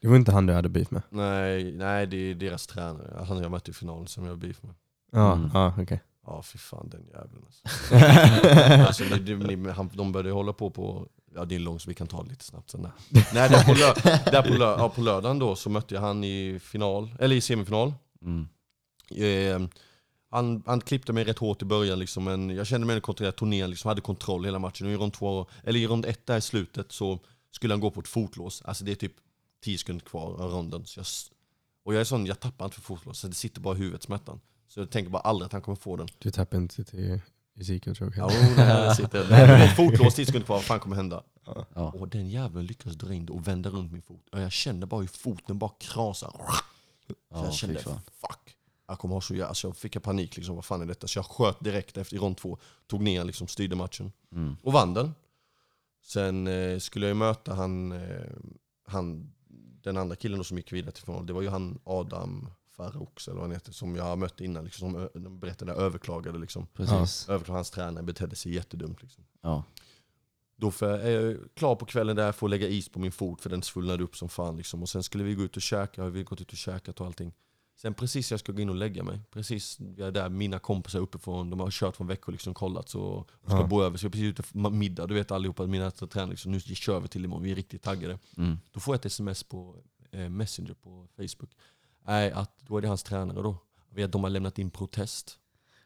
Det 0.00 0.08
var 0.08 0.16
inte 0.16 0.32
han 0.32 0.46
du 0.46 0.52
hade 0.52 0.68
beef 0.68 0.90
med? 0.90 1.02
Nej, 1.10 1.72
nej 1.72 2.06
det 2.06 2.16
är 2.16 2.34
deras 2.34 2.66
tränare. 2.66 3.24
Han 3.28 3.38
jag 3.42 3.50
mötte 3.50 3.70
i 3.70 3.74
finalen 3.74 4.06
som 4.06 4.24
jag 4.24 4.30
har 4.32 4.36
beef 4.36 4.62
med. 4.62 4.74
Ja, 5.12 5.32
Mm. 5.32 5.50
ja 5.54 5.74
okej. 5.78 6.02
Ja 6.26 6.42
fy 6.42 6.58
fan 6.58 6.88
den 6.88 7.06
jäveln 7.06 7.44
alltså. 7.46 7.94
alltså 8.86 9.04
det, 9.18 9.34
det, 9.36 9.72
han, 9.72 9.90
de 9.94 10.12
började 10.12 10.30
hålla 10.30 10.52
på 10.52 10.70
på, 10.70 11.08
ja 11.34 11.44
det 11.44 11.54
är 11.54 11.58
långt 11.58 11.82
så 11.82 11.88
vi 11.88 11.94
kan 11.94 12.06
ta 12.06 12.22
det 12.22 12.28
lite 12.28 12.44
snabbt 12.44 12.70
sen 12.70 12.82
där. 12.82 12.92
Nej 13.34 13.48
där 13.48 13.64
på, 13.64 13.72
lö, 13.74 13.94
där 14.30 14.42
på, 14.42 14.54
lö, 14.54 14.76
ja, 14.78 14.88
på 14.88 15.00
lördagen 15.00 15.38
då 15.38 15.56
så 15.56 15.70
mötte 15.70 15.94
jag 15.94 16.02
han 16.02 16.24
i 16.24 16.60
final, 16.62 17.10
eller 17.18 17.36
i 17.36 17.40
semifinal. 17.40 17.94
Mm. 18.22 18.48
Eh, 19.10 19.68
han, 20.30 20.62
han 20.66 20.80
klippte 20.80 21.12
mig 21.12 21.24
rätt 21.24 21.38
hårt 21.38 21.62
i 21.62 21.64
början 21.64 21.98
liksom, 21.98 22.24
men 22.24 22.50
jag 22.50 22.66
kände 22.66 22.86
mig 22.86 22.94
ändå 22.94 23.04
kontrollerad 23.04 23.36
turneringen, 23.36 23.70
liksom, 23.70 23.88
hade 23.88 24.00
kontroll 24.00 24.44
hela 24.44 24.58
matchen. 24.58 24.86
Och 24.86 24.92
i 24.92 24.96
rond 24.96 25.12
två, 25.12 25.46
eller 25.64 25.80
i 25.80 25.86
rond 25.86 26.06
ett 26.06 26.26
där 26.26 26.36
i 26.36 26.40
slutet 26.40 26.92
så 26.92 27.18
skulle 27.50 27.74
han 27.74 27.80
gå 27.80 27.90
på 27.90 28.00
ett 28.00 28.08
fotlås. 28.08 28.62
Alltså 28.62 28.84
det 28.84 28.90
är 28.90 28.94
typ 28.94 29.14
10 29.64 29.78
sekunder 29.78 30.04
kvar 30.04 30.42
av 30.42 30.50
ronden. 30.50 30.86
Så 30.86 31.00
jag, 31.00 31.06
och 31.84 31.94
jag 31.94 32.00
är 32.00 32.04
sån, 32.04 32.26
jag 32.26 32.40
tappar 32.40 32.64
inte 32.64 32.74
för 32.74 32.82
fotlås, 32.82 33.18
så 33.18 33.28
det 33.28 33.34
sitter 33.34 33.60
bara 33.60 33.74
i 33.76 33.78
huvudet 33.78 34.02
smärtan. 34.02 34.40
Så 34.68 34.80
jag 34.80 34.90
tänker 34.90 35.10
bara 35.10 35.22
aldrig 35.22 35.46
att 35.46 35.52
han 35.52 35.62
kommer 35.62 35.76
få 35.76 35.96
den. 35.96 36.08
Du 36.18 36.30
tappade 36.30 36.62
inte 36.62 36.84
till 36.84 37.20
Ezekiel 37.60 37.96
choke? 37.96 38.18
Ja, 38.18 38.26
oh, 38.26 38.56
det 38.56 38.62
här 38.62 38.94
sitter. 38.94 39.32
Är 39.32 39.68
fotlås 39.68 40.14
10 40.14 40.26
sekunder 40.26 40.46
kvar, 40.46 40.56
vad 40.56 40.64
fan 40.64 40.80
kommer 40.80 40.96
hända? 40.96 41.22
Ja. 41.74 41.92
Och 41.92 42.08
den 42.08 42.28
jäveln 42.28 42.66
lyckas 42.66 42.94
dra 42.94 43.14
in 43.14 43.28
och 43.28 43.48
vända 43.48 43.70
runt 43.70 43.92
min 43.92 44.02
fot. 44.02 44.28
Och 44.32 44.40
jag 44.40 44.52
kände 44.52 44.86
bara 44.86 45.00
hur 45.00 45.08
foten 45.08 45.58
bara 45.58 45.70
krasar. 45.78 46.30
Så 47.06 47.14
Ja, 47.30 47.44
jag 47.44 47.54
kände, 47.54 47.80
fan. 47.80 48.00
fuck. 48.20 48.56
Jag 48.88 48.98
kommer 48.98 49.14
ha 49.14 49.20
så 49.20 49.34
jävla... 49.34 49.54
Så 49.54 49.66
jag 49.66 49.76
fick 49.76 50.02
panik 50.02 50.36
liksom, 50.36 50.54
vad 50.54 50.64
fan 50.64 50.82
är 50.82 50.86
detta? 50.86 51.06
Så 51.06 51.18
jag 51.18 51.26
sköt 51.26 51.64
direkt 51.64 51.96
efter 51.96 52.16
i 52.16 52.18
rond 52.18 52.36
två. 52.36 52.58
Tog 52.86 53.02
ner 53.02 53.24
liksom, 53.24 53.48
styrde 53.48 53.76
matchen. 53.76 54.12
Mm. 54.32 54.56
Och 54.62 54.72
vann 54.72 54.94
den. 54.94 55.14
Sen 56.04 56.46
eh, 56.46 56.78
skulle 56.78 57.06
jag 57.06 57.10
ju 57.10 57.18
möta 57.18 57.54
han, 57.54 57.92
eh, 57.92 58.26
han, 58.86 59.32
den 59.82 59.96
andra 59.96 60.16
killen 60.16 60.38
då 60.38 60.44
som 60.44 60.56
gick 60.56 60.72
vidare 60.72 60.92
till 60.92 61.04
final. 61.04 61.26
Det 61.26 61.32
var 61.32 61.42
ju 61.42 61.48
han 61.48 61.78
Adam 61.84 62.50
Faroux 62.78 63.28
eller 63.28 63.34
vad 63.36 63.44
han 63.44 63.52
heter. 63.52 63.72
Som 63.72 63.96
jag 63.96 64.04
har 64.04 64.16
mött 64.16 64.40
innan. 64.40 64.64
Liksom, 64.64 64.92
som 65.12 65.22
de 65.22 65.40
berättade 65.40 65.72
överklagade 65.72 66.38
liksom. 66.38 66.66
Precis. 66.66 67.28
Överklagade 67.28 67.58
hans 67.58 67.70
tränare 67.70 68.04
betedde 68.04 68.36
sig 68.36 68.54
jättedumt 68.54 69.02
liksom. 69.02 69.24
Ja. 69.42 69.64
Då 70.56 70.72
är 70.86 71.10
jag 71.10 71.36
klar 71.54 71.74
på 71.76 71.86
kvällen 71.86 72.16
där, 72.16 72.32
får 72.32 72.48
lägga 72.48 72.68
is 72.68 72.88
på 72.88 72.98
min 72.98 73.12
fot 73.12 73.40
för 73.40 73.50
den 73.50 73.62
svullnade 73.62 74.04
upp 74.04 74.16
som 74.16 74.28
fan. 74.28 74.56
Liksom. 74.56 74.82
Och 74.82 74.88
sen 74.88 75.02
skulle 75.02 75.24
vi 75.24 75.34
gå 75.34 75.42
ut 75.42 75.56
och 75.56 75.62
käka, 75.62 76.08
vi 76.08 76.18
har 76.18 76.24
gått 76.24 76.40
ut 76.40 76.52
och 76.52 76.58
käkat 76.58 77.00
och 77.00 77.06
allting. 77.06 77.32
Sen 77.76 77.94
precis 77.94 78.30
jag 78.30 78.40
ska 78.40 78.52
gå 78.52 78.60
in 78.62 78.68
och 78.68 78.74
lägga 78.74 79.02
mig, 79.04 79.20
precis 79.30 79.78
jag 79.96 80.08
är 80.08 80.12
där, 80.12 80.28
mina 80.28 80.58
kompisar 80.58 80.98
uppifrån, 81.00 81.50
de 81.50 81.60
har 81.60 81.70
kört 81.70 81.96
från 81.96 82.06
veckor 82.06 82.32
liksom 82.32 82.54
kollat 82.54 82.88
så 82.88 83.00
och 83.02 83.30
ska 83.50 83.56
Ja. 83.60 83.66
bo 83.66 83.82
över. 83.82 83.96
Så 83.98 84.04
jag 84.04 84.08
är 84.08 84.12
precis 84.12 84.24
ute 84.30 84.42
för 84.42 84.70
middag, 84.70 85.06
du 85.06 85.14
vet 85.14 85.30
allihopa, 85.30 85.66
mina 85.66 85.90
tränare 85.90 86.30
liksom, 86.30 86.52
nu 86.52 86.60
kör 86.60 87.00
vi 87.00 87.08
till 87.08 87.24
imorgon, 87.24 87.42
vi 87.42 87.50
är 87.50 87.54
riktigt 87.56 87.82
taggade. 87.82 88.18
Mm. 88.36 88.58
Då 88.72 88.80
får 88.80 88.94
jag 88.94 88.98
ett 88.98 89.06
sms 89.06 89.42
på 89.42 89.76
eh, 90.10 90.28
Messenger 90.28 90.74
på 90.74 91.08
Facebook. 91.16 91.50
Nej, 92.08 92.32
att 92.32 92.50
då 92.66 92.76
är 92.76 92.82
det 92.82 92.88
hans 92.88 93.02
tränare 93.02 93.42
då. 93.42 93.56
Vet, 93.94 94.12
De 94.12 94.22
har 94.22 94.30
lämnat 94.30 94.58
in 94.58 94.70
protest. 94.70 95.38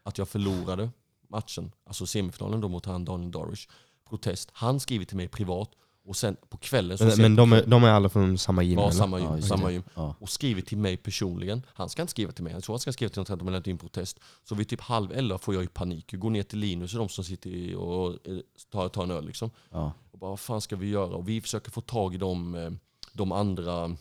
Att 0.03 0.17
jag 0.17 0.29
förlorade 0.29 0.89
matchen, 1.29 1.71
alltså 1.85 2.05
semifinalen 2.05 2.61
då 2.61 2.67
mot 2.67 2.85
han 2.85 3.05
Daniel 3.05 3.31
Darvish. 3.31 3.67
Protest. 4.09 4.49
Han 4.53 4.79
skriver 4.79 5.05
till 5.05 5.17
mig 5.17 5.27
privat 5.27 5.69
och 6.05 6.15
sen 6.15 6.37
på 6.49 6.57
kvällen 6.57 6.97
så 6.97 7.03
Men, 7.05 7.21
men 7.21 7.35
de, 7.35 7.53
är, 7.53 7.65
de 7.65 7.83
är 7.83 7.89
alla 7.89 8.09
från 8.09 8.37
samma 8.37 8.63
gym 8.63 8.79
Ja, 8.79 8.83
eller? 8.83 8.91
samma 8.91 9.19
gym. 9.19 9.27
Ja, 9.29 9.35
just 9.35 9.47
samma 9.47 9.71
gym. 9.71 9.83
Ja. 9.95 10.15
Och 10.19 10.29
skriver 10.29 10.61
till 10.61 10.77
mig 10.77 10.97
personligen. 10.97 11.61
Han 11.73 11.89
ska 11.89 12.01
inte 12.01 12.11
skriva 12.11 12.31
till 12.31 12.43
mig, 12.43 12.53
jag 12.53 12.63
tror 12.63 12.73
han 12.73 12.79
ska 12.79 12.93
skriva 12.93 13.09
till 13.09 13.19
någon 13.19 13.33
att 13.33 13.39
de 13.39 13.47
har 13.47 13.51
lämnat 13.51 13.67
in 13.67 13.77
protest. 13.77 14.19
Så 14.43 14.55
vid 14.55 14.67
typ 14.69 14.81
halv 14.81 15.11
elva 15.11 15.37
får 15.37 15.53
jag 15.53 15.61
ju 15.63 15.67
panik. 15.67 16.13
Jag 16.13 16.19
går 16.21 16.29
ner 16.29 16.43
till 16.43 16.59
Linus 16.59 16.93
och 16.93 16.99
de 16.99 17.09
som 17.09 17.23
sitter 17.23 17.49
i 17.49 17.75
och 17.75 18.27
eh, 18.27 18.37
tar, 18.71 18.89
tar 18.89 19.03
en 19.03 19.11
öl 19.11 19.25
liksom. 19.25 19.51
Ja. 19.69 19.91
Och 20.11 20.19
bara, 20.19 20.29
vad 20.29 20.39
fan 20.39 20.61
ska 20.61 20.75
vi 20.75 20.87
göra? 20.89 21.15
Och 21.15 21.29
vi 21.29 21.41
försöker 21.41 21.71
få 21.71 21.81
tag 21.81 22.15
i 22.15 22.17
de, 22.17 22.55
eh, 22.55 22.71
de 23.13 23.31
andra, 23.31 23.95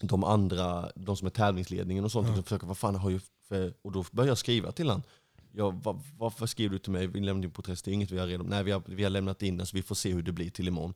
de 0.00 0.24
andra, 0.24 0.90
de 0.94 1.16
som 1.16 1.26
är 1.26 1.30
tävlingsledningen 1.30 2.04
och 2.04 2.12
sånt. 2.12 2.26
Liksom, 2.26 2.42
försöker, 2.44 2.66
vad 2.66 2.78
fan 2.78 2.94
har 2.94 3.10
jag 3.10 3.20
för... 3.48 3.74
Och 3.82 3.92
då 3.92 4.04
börjar 4.12 4.28
jag 4.28 4.38
skriva 4.38 4.72
till 4.72 4.88
han. 4.90 5.02
Ja, 5.52 5.70
va, 5.70 6.00
varför 6.18 6.46
skriver 6.46 6.72
du 6.72 6.78
till 6.78 6.92
mig? 6.92 7.06
Vi 7.06 7.20
lämnade 7.20 7.46
in 7.46 7.50
protest, 7.52 7.84
det 7.84 7.90
är 7.90 7.92
inget 7.92 8.10
vi 8.10 8.18
har 8.18 8.26
redan... 8.26 8.46
Nej, 8.46 8.64
vi 8.64 8.70
har, 8.70 8.82
vi 8.86 9.02
har 9.02 9.10
lämnat 9.10 9.42
in 9.42 9.56
den 9.56 9.66
så 9.66 9.76
vi 9.76 9.82
får 9.82 9.94
se 9.94 10.12
hur 10.12 10.22
det 10.22 10.32
blir 10.32 10.50
till 10.50 10.68
imorgon. 10.68 10.94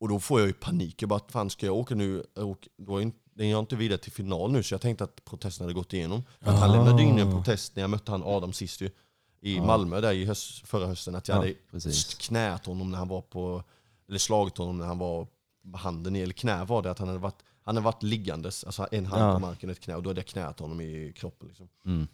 Och 0.00 0.08
då 0.08 0.20
får 0.20 0.40
jag 0.40 0.46
ju 0.46 0.52
panik. 0.52 1.02
Jag 1.02 1.08
bara, 1.08 1.20
fan 1.28 1.50
ska 1.50 1.66
jag 1.66 1.76
åka 1.76 1.94
nu? 1.94 2.24
Och 2.36 2.68
då 2.76 3.00
är 3.02 3.12
den 3.34 3.48
jag 3.48 3.58
inte 3.60 3.76
vidare 3.76 3.98
till 3.98 4.12
final 4.12 4.52
nu, 4.52 4.62
så 4.62 4.74
jag 4.74 4.80
tänkte 4.80 5.04
att 5.04 5.24
protesten 5.24 5.64
hade 5.64 5.74
gått 5.74 5.92
igenom. 5.92 6.22
För 6.40 6.50
att 6.50 6.58
han 6.58 6.70
Ah. 6.70 6.74
lämnade 6.76 7.02
in 7.02 7.18
en 7.18 7.30
protest 7.30 7.76
när 7.76 7.82
jag 7.82 7.90
mötte 7.90 8.10
han 8.10 8.22
Adam 8.22 8.52
sist 8.52 8.80
ju. 8.80 8.90
I 9.40 9.56
Ja. 9.56 9.64
Malmö 9.66 10.00
där 10.00 10.12
i 10.12 10.24
höst, 10.24 10.68
förra 10.68 10.86
hösten. 10.86 11.14
Att 11.14 11.28
jag 11.28 11.34
Ja, 11.36 11.40
hade 11.40 11.54
precis. 11.70 12.14
knät 12.14 12.66
honom 12.66 12.90
när 12.90 12.98
han 12.98 13.08
var 13.08 13.20
på, 13.20 13.62
eller 14.08 14.18
slagit 14.18 14.58
honom 14.58 14.78
när 14.78 14.86
han 14.86 14.98
var 14.98 15.26
handen 15.74 16.16
i, 16.16 16.20
eller 16.20 16.32
knä 16.32 16.64
var 16.64 16.82
det, 16.82 16.90
att 16.90 16.98
han 16.98 17.08
hade 17.08 17.20
varit, 17.20 17.42
han 17.64 17.76
hade 17.76 17.84
varit 17.84 18.02
liggandes, 18.02 18.64
alltså 18.64 18.86
en 18.92 19.06
hand 19.06 19.22
Ja. 19.22 19.34
på 19.34 19.38
marken 19.40 19.70
ett 19.70 19.80
knä, 19.80 19.94
och 19.96 20.02
då 20.02 20.10
hade 20.10 20.20
jag 20.20 20.26
knät 20.26 20.60
honom 20.60 20.80
i 20.80 21.12
kroppen. 21.16 21.48
Liksom. 21.48 21.68
Mm. 21.86 22.06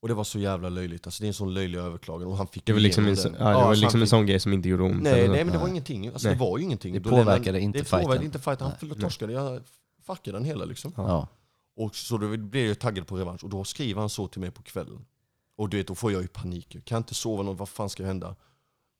Och 0.00 0.08
det 0.08 0.14
var 0.14 0.24
så 0.24 0.38
jävla 0.38 0.68
löjligt, 0.68 1.06
alltså 1.06 1.20
det 1.22 1.26
är 1.26 1.28
en 1.28 1.34
sån 1.34 1.54
löjlig 1.54 1.78
överklagan 1.78 2.28
och 2.28 2.36
han 2.36 2.46
fick 2.46 2.66
Det 2.66 2.72
var 2.72 2.80
liksom, 2.80 3.06
en, 3.06 3.16
så, 3.16 3.28
ja, 3.28 3.32
det 3.34 3.44
var 3.44 3.52
så 3.54 3.60
han 3.60 3.78
liksom 3.80 4.00
en 4.00 4.06
fick- 4.06 4.10
sån 4.10 4.26
grej 4.26 4.40
som 4.40 4.52
inte 4.52 4.68
gjorde 4.68 4.82
ont? 4.82 5.02
Nej, 5.02 5.12
eller 5.12 5.26
så. 5.26 5.32
nej 5.32 5.44
men 5.44 5.52
det 5.52 5.58
var 5.58 5.68
ingenting, 5.68 6.08
alltså 6.08 6.28
Nej. 6.28 6.34
det 6.36 6.40
var 6.40 6.58
ju 6.58 6.64
ingenting. 6.64 6.92
Det 6.94 6.98
Då 7.00 7.10
påverkade 7.10 7.38
lämnade- 7.44 7.60
inte 7.60 7.78
det 7.78 7.84
påverkade 7.84 8.08
fighten. 8.12 8.24
inte 8.24 8.38
fighten, 8.38 8.66
han 8.66 8.88
Nej. 8.88 9.00
torskade, 9.00 9.32
jag 9.32 9.62
fuckade 10.02 10.36
den 10.36 10.44
hela 10.44 10.64
liksom. 10.64 10.92
Ja. 10.96 11.28
Och 11.76 11.96
så 11.96 12.16
då 12.18 12.36
blev 12.36 12.66
jag 12.66 12.78
taggad 12.78 13.06
på 13.06 13.16
revansch 13.16 13.44
och 13.44 13.50
då 13.50 13.64
skriver 13.64 14.00
han 14.00 14.10
så 14.10 14.28
till 14.28 14.40
mig 14.40 14.50
på 14.50 14.62
kvällen. 14.62 15.04
Och 15.56 15.68
du 15.68 15.76
vet, 15.76 15.86
då 15.86 15.94
får 15.94 16.12
jag 16.12 16.22
ju 16.22 16.28
panik. 16.28 16.74
Jag 16.74 16.84
kan 16.84 16.98
inte 16.98 17.14
sova 17.14 17.42
något, 17.42 17.58
vad 17.58 17.68
fan 17.68 17.88
ska 17.90 18.04
hända? 18.04 18.36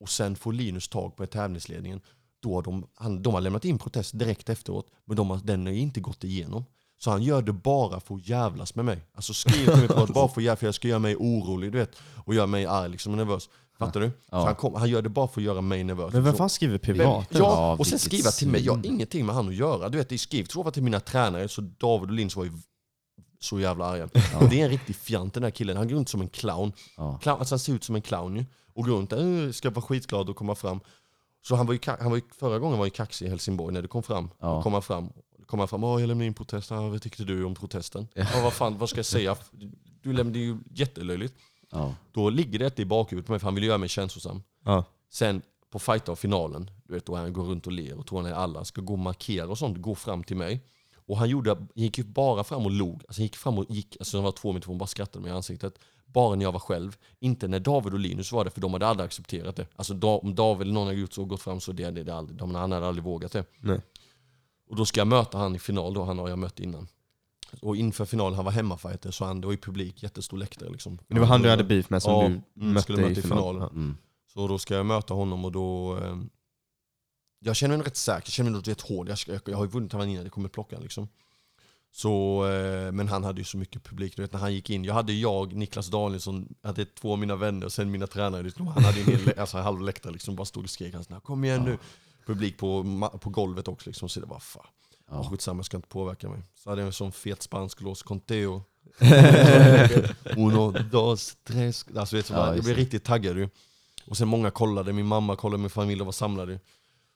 Och 0.01 0.09
sen 0.09 0.37
får 0.37 0.53
Linus 0.53 0.89
tag 0.89 1.17
på 1.17 1.27
tävlingsledningen. 1.27 2.01
Då 2.43 2.55
har 2.55 2.63
de, 2.63 2.87
han, 2.95 3.23
de 3.23 3.35
har 3.35 3.41
lämnat 3.41 3.65
in 3.65 3.79
protest 3.79 4.19
direkt 4.19 4.49
efteråt, 4.49 4.87
men 5.05 5.17
de 5.17 5.31
har, 5.31 5.41
den 5.45 5.67
har 5.67 5.73
inte 5.73 6.01
gått 6.01 6.25
igenom. 6.25 6.65
Så 6.99 7.11
han 7.11 7.23
gör 7.23 7.43
det 7.43 7.53
bara 7.53 8.01
för 8.01 8.15
att 8.15 8.29
jävlas 8.29 8.75
med 8.75 8.85
mig. 8.85 9.05
Alltså 9.15 9.35
skriver 9.35 9.73
till 9.73 9.77
mig 9.81 9.89
privat 9.89 10.09
bara 10.15 10.29
för 10.29 10.41
att 10.41 10.45
jävlas, 10.45 10.59
för 10.61 10.67
jag 10.67 10.75
ska 10.75 10.89
göra 10.89 10.99
mig 10.99 11.17
orolig 11.17 11.73
du 11.73 11.79
vet. 11.79 11.97
Och 12.25 12.35
göra 12.35 12.47
mig 12.47 12.67
arg 12.67 12.89
liksom, 12.91 13.13
och 13.13 13.19
nervös. 13.19 13.49
Fattar 13.79 14.01
du? 14.01 14.11
Ja. 14.31 14.45
Han, 14.45 14.55
kom, 14.55 14.75
han 14.75 14.89
gör 14.91 15.03
det 15.03 15.09
bara 15.09 15.29
för 15.29 15.41
att 15.41 15.45
göra 15.45 15.61
mig 15.61 15.85
nervös. 15.85 16.13
Men 16.13 16.25
vem 16.25 16.33
Så- 16.33 16.37
fan 16.39 16.51
skriver 16.51 16.79
privat? 16.79 17.27
Ja, 17.31 17.39
Ja, 17.39 17.77
och 17.79 17.87
sen 17.87 17.99
skriva 17.99 18.31
till 18.31 18.49
mig. 18.49 18.65
Jag 18.65 18.75
har 18.77 18.87
ingenting 18.87 19.27
med 19.27 19.35
han 19.35 19.49
att 19.49 19.55
göra. 19.55 19.89
Du 19.89 19.99
vet, 19.99 20.09
det 20.09 20.19
skrivs 20.19 20.53
så 20.53 20.71
till 20.71 20.83
mina 20.83 21.01
tränare, 21.01 21.49
så 21.49 21.61
David 21.61 22.09
och 22.11 22.17
Linus 22.17 22.37
var 22.37 22.45
ju 22.45 22.53
så 23.41 23.61
jävla 23.61 23.85
arga. 23.85 24.09
Det 24.51 24.61
är 24.61 24.65
en 24.65 24.69
riktig 24.71 24.97
fjant 24.97 25.35
den 25.35 25.43
där 25.43 25.51
killen. 25.51 25.77
Han 25.77 25.89
går 25.89 25.97
runt 25.97 26.09
som 26.09 26.21
en 26.21 26.29
clown. 26.29 26.73
Ja. 26.97 27.19
clown 27.23 27.39
alltså 27.39 27.53
han 27.55 27.59
ser 27.59 27.73
ut 27.73 27.85
som 27.85 27.95
en 27.95 28.03
clown 28.03 28.37
ju. 28.37 28.45
Och 28.75 28.85
går 28.85 28.93
runt 28.93 29.11
där, 29.11 29.47
"Äh, 29.47 29.53
ska 29.53 29.71
vara 29.71 29.83
skitglad 29.83 30.29
och 30.31 30.37
komma 30.37 30.55
fram. 30.55 30.81
Så 31.47 31.57
han 31.57 31.67
var 31.67 31.75
ju, 31.75 31.81
han 32.01 32.11
var 32.11 32.17
ju, 32.17 32.23
förra 32.39 32.59
gången 32.59 32.79
var 32.79 32.85
ju 32.85 32.91
kaxig 32.91 33.27
i 33.27 33.29
Helsingborg 33.29 33.75
när 33.75 33.83
det 33.83 33.89
kom 33.89 34.03
fram. 34.03 34.31
Ja. 34.39 34.47
Då 34.47 34.63
kom 34.63 34.73
han 34.73 34.83
fram. 34.83 35.13
Kom 35.47 35.59
han 35.59 35.69
fram, 35.69 35.85
åh 35.85 36.01
jag 36.01 36.09
lämnade 36.09 36.27
in 36.27 36.35
protest, 36.35 36.73
ah, 36.73 36.89
vad 36.89 37.03
tyckte 37.03 37.25
du 37.25 37.45
om 37.45 37.55
protesten? 37.55 38.09
Ja. 38.15 38.27
vad 38.43 38.53
fan, 38.53 38.79
vad 38.79 38.89
ska 38.89 38.99
jag 38.99 39.07
säga? 39.07 39.37
Du 40.03 40.13
lämnade 40.13 40.39
ju 40.39 40.59
jättelöjligt. 40.71 41.35
Ja. 41.71 41.95
Då 42.13 42.31
ligger 42.31 42.59
det 42.59 42.79
i 42.79 42.85
bakhuvudet 42.85 43.27
på 43.27 43.33
mig, 43.33 43.39
för 43.39 43.47
han 43.47 43.55
vill 43.55 43.65
göra 43.65 43.79
mig 43.79 43.89
känslosam. 43.89 44.43
Ja. 44.65 44.85
Sen 45.11 45.43
på 45.71 45.79
fighter 45.79 46.13
och 46.13 46.19
finalen, 46.19 46.71
du 46.85 46.95
vet, 46.95 47.07
då 47.07 47.17
han 47.17 47.33
går 47.33 47.45
runt 47.45 47.67
och 47.67 47.73
ler 47.73 47.99
och 47.99 48.07
tror 48.07 48.23
han 48.23 48.33
är 48.33 48.35
alla, 48.35 48.65
ska 48.65 48.81
gå 48.81 48.93
och 48.93 48.99
markera 48.99 49.49
och 49.49 49.59
sånt, 49.59 49.79
gå 49.79 49.95
fram 49.95 50.25
till 50.25 50.37
mig. 50.37 50.61
Och 51.07 51.19
han 51.19 51.29
gjorde, 51.29 51.57
gick 51.75 51.99
ju 51.99 52.05
bara 52.05 52.45
fram 52.45 52.65
och 52.65 52.71
log. 52.71 52.95
Alltså 52.95 53.21
han 53.21 53.25
gick 53.25 53.37
fram 53.37 53.59
och 53.59 53.65
gick, 53.69 53.97
alltså 54.01 54.17
han 54.17 54.25
var 54.25 54.33
två 54.33 54.53
meter 54.53 54.65
från 54.65 54.79
bara 54.79 54.87
skrattade 54.87 55.23
mig 55.23 55.31
i 55.31 55.35
ansiktet. 55.35 55.79
Bara 56.07 56.35
när 56.35 56.45
jag 56.45 56.53
var 56.53 56.61
själv. 56.61 56.97
Inte 57.21 57.49
när 57.49 57.61
David 57.61 57.93
och 57.93 57.99
Linus 57.99 58.33
var 58.33 58.45
det, 58.45 58.51
för 58.51 58.61
de 58.61 58.73
hade 58.73 58.87
aldrig 58.87 59.05
accepterat 59.07 59.57
det. 59.57 59.67
Alltså 59.77 59.95
om 60.07 60.35
David 60.35 60.63
eller 60.63 60.75
någon 60.75 60.87
hade 60.87 60.99
gjort 60.99 61.13
så 61.13 61.23
och 61.23 61.29
gått 61.29 61.43
fram 61.43 61.61
så 61.61 61.73
det, 61.73 61.91
det, 61.91 62.03
det 62.03 62.15
aldrig, 62.15 62.39
de, 62.39 62.55
han 62.55 62.73
hade 62.73 62.87
aldrig 62.87 63.05
vågat 63.05 63.33
det. 63.33 63.45
Nej. 63.61 63.81
Och 64.69 64.77
då 64.77 64.87
ska 64.87 65.01
jag 65.01 65.07
möta 65.07 65.39
han 65.39 65.57
i 65.57 65.59
final 65.59 65.95
då, 65.95 66.05
han 66.05 66.19
har 66.19 66.29
jag 66.29 66.39
mött 66.39 66.61
innan. 66.61 66.89
Och 67.63 67.77
inför 67.77 68.05
finalen, 68.05 68.37
han 68.37 68.45
var 68.45 68.53
hemmafighter, 68.53 69.11
så 69.11 69.25
han, 69.25 69.41
det 69.41 69.47
var 69.47 69.53
ju 69.53 69.59
publik, 69.59 70.03
jättestor 70.03 70.39
läktare 70.39 70.71
liksom. 70.71 70.99
Men 71.09 71.15
det 71.15 71.21
var 71.21 71.29
han 71.29 71.43
du 71.43 71.51
hade 71.51 71.65
beef 71.65 71.91
med 71.91 72.03
som 72.03 72.13
Ja, 72.13 72.21
du 72.21 72.27
mm, 72.27 72.43
mötte 72.73 72.83
skulle 72.83 72.99
möta 72.99 73.11
i 73.11 73.13
i 73.19 73.23
final? 73.23 73.39
finalen. 73.39 73.63
Ja. 73.63 73.69
Mm. 73.69 73.97
Så 74.33 74.49
då 74.49 74.59
ska 74.59 74.75
jag 74.75 74.87
möta 74.87 75.15
honom 75.15 75.45
och 75.45 75.53
då... 75.53 75.99
Jag 77.39 77.57
känner 77.57 77.77
mig 77.77 77.87
rätt 77.87 77.97
säker, 77.97 78.27
jag 78.27 78.33
känner 78.33 78.51
mig 78.51 78.61
rätt 78.61 78.81
hård. 78.81 79.09
Jag, 79.09 79.19
jag, 79.27 79.41
jag 79.45 79.57
har 79.57 79.65
ju 79.65 79.71
vunnit 79.71 79.93
honom 79.93 80.09
innan, 80.09 80.25
det 80.25 80.31
kommer 80.31 80.49
plocka 80.49 80.79
liksom. 80.79 81.09
Så, 81.93 82.47
eh, 82.47 82.93
men 82.93 83.09
han 83.09 83.25
hade 83.25 83.41
ju 83.41 83.45
så 83.45 83.57
mycket 83.57 83.85
publik, 83.85 84.17
du 84.17 84.23
vet 84.23 84.33
när 84.33 84.41
han 84.41 84.55
gick 84.55 84.71
in. 84.71 84.85
Jag 84.85 84.95
hade 84.95 85.13
jag, 85.13 85.53
Niklas 85.53 85.89
Danielsson, 85.89 86.55
hade 86.63 86.85
två 86.85 87.13
av 87.13 87.19
mina 87.19 87.37
vänner 87.37 87.67
och 87.67 87.73
sen 87.73 87.91
mina 87.91 88.07
tränare. 88.07 88.43
Liksom, 88.43 88.67
han 88.67 88.85
hade 88.85 89.01
en 89.01 89.07
hel, 89.07 89.39
alltså, 89.39 89.59
halv 89.59 89.81
läktare 89.81 90.13
liksom, 90.13 90.37
bara 90.37 90.45
stod 90.45 90.65
och 90.65 90.71
skrek. 90.71 90.95
Han 90.95 91.05
sa, 91.05 91.21
kom 91.21 91.45
igen 91.45 91.63
nu. 91.65 91.79
Publik 92.27 92.59
på, 92.59 92.85
på 93.21 93.31
golvet 93.31 93.69
också 93.69 93.91
liksom, 93.91 94.09
så 94.09 94.21
det 94.21 94.27
var 94.27 94.39
fan. 94.39 94.67
Ja. 95.11 95.25
Skitsamma, 95.31 95.59
jag 95.59 95.67
ska 95.67 95.77
inte 95.77 95.89
påverka 95.89 96.29
mig. 96.29 96.43
Så 96.55 96.71
hade 96.71 96.83
jag 96.83 96.87
en 96.87 96.93
sån 96.93 97.13
fet 97.13 97.43
spansk 97.43 97.81
lås, 97.81 98.03
Conteo. 98.03 98.63
Uno, 100.37 100.71
dos, 100.71 101.37
tres. 101.45 101.87
Alltså, 101.97 102.17
vet 102.17 102.29
du, 102.29 102.35
Ja, 102.35 102.55
jag 102.55 102.65
blev 102.65 102.77
riktigt 102.77 103.05
taggad 103.05 103.37
ju. 103.37 103.49
Och 104.07 104.17
sen 104.17 104.29
många 104.29 104.51
kollade, 104.51 104.93
min 104.93 105.07
mamma 105.07 105.37
kollade, 105.37 105.61
min 105.61 105.71
familj 105.71 106.05
var 106.05 106.13
samlade. 106.13 106.61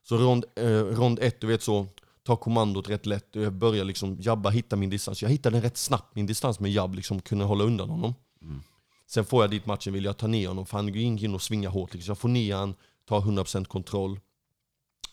Så 0.03 0.17
rond, 0.17 0.45
eh, 0.57 0.71
rond 0.71 1.19
ett, 1.19 1.41
du 1.41 1.47
vet 1.47 1.63
så, 1.63 1.87
tar 2.23 2.37
kommandot 2.37 2.89
rätt 2.89 3.07
lätt. 3.07 3.29
Jag 3.33 3.53
börjar 3.53 3.85
liksom 3.85 4.17
jabba, 4.21 4.51
hitta 4.51 4.77
min 4.77 4.91
distans. 4.91 5.23
Jag 5.23 5.29
hittade 5.29 5.57
den 5.57 5.63
rätt 5.63 5.77
snabbt, 5.77 6.17
min 6.17 6.27
distans 6.27 6.61
med 6.61 6.73
jabb, 6.73 6.95
liksom 6.95 7.21
kunna 7.21 7.45
hålla 7.45 7.65
undan 7.65 7.91
honom. 7.91 8.15
Mm. 8.43 8.63
Sen 9.07 9.25
får 9.25 9.43
jag 9.43 9.51
dit 9.51 9.67
matchen, 9.67 9.93
vill 9.93 10.05
jag 10.05 10.17
ta 10.17 10.27
ner 10.27 10.49
honom, 10.49 10.67
för 10.67 10.77
han 10.77 10.87
går 10.87 10.97
in 10.97 11.35
och 11.35 11.43
svingar 11.43 11.71
hårt. 11.71 11.95
Liksom. 11.95 12.11
Jag 12.11 12.19
får 12.19 12.29
ner 12.29 12.55
han, 12.55 12.75
tar 13.05 13.21
100% 13.21 13.65
kontroll. 13.65 14.21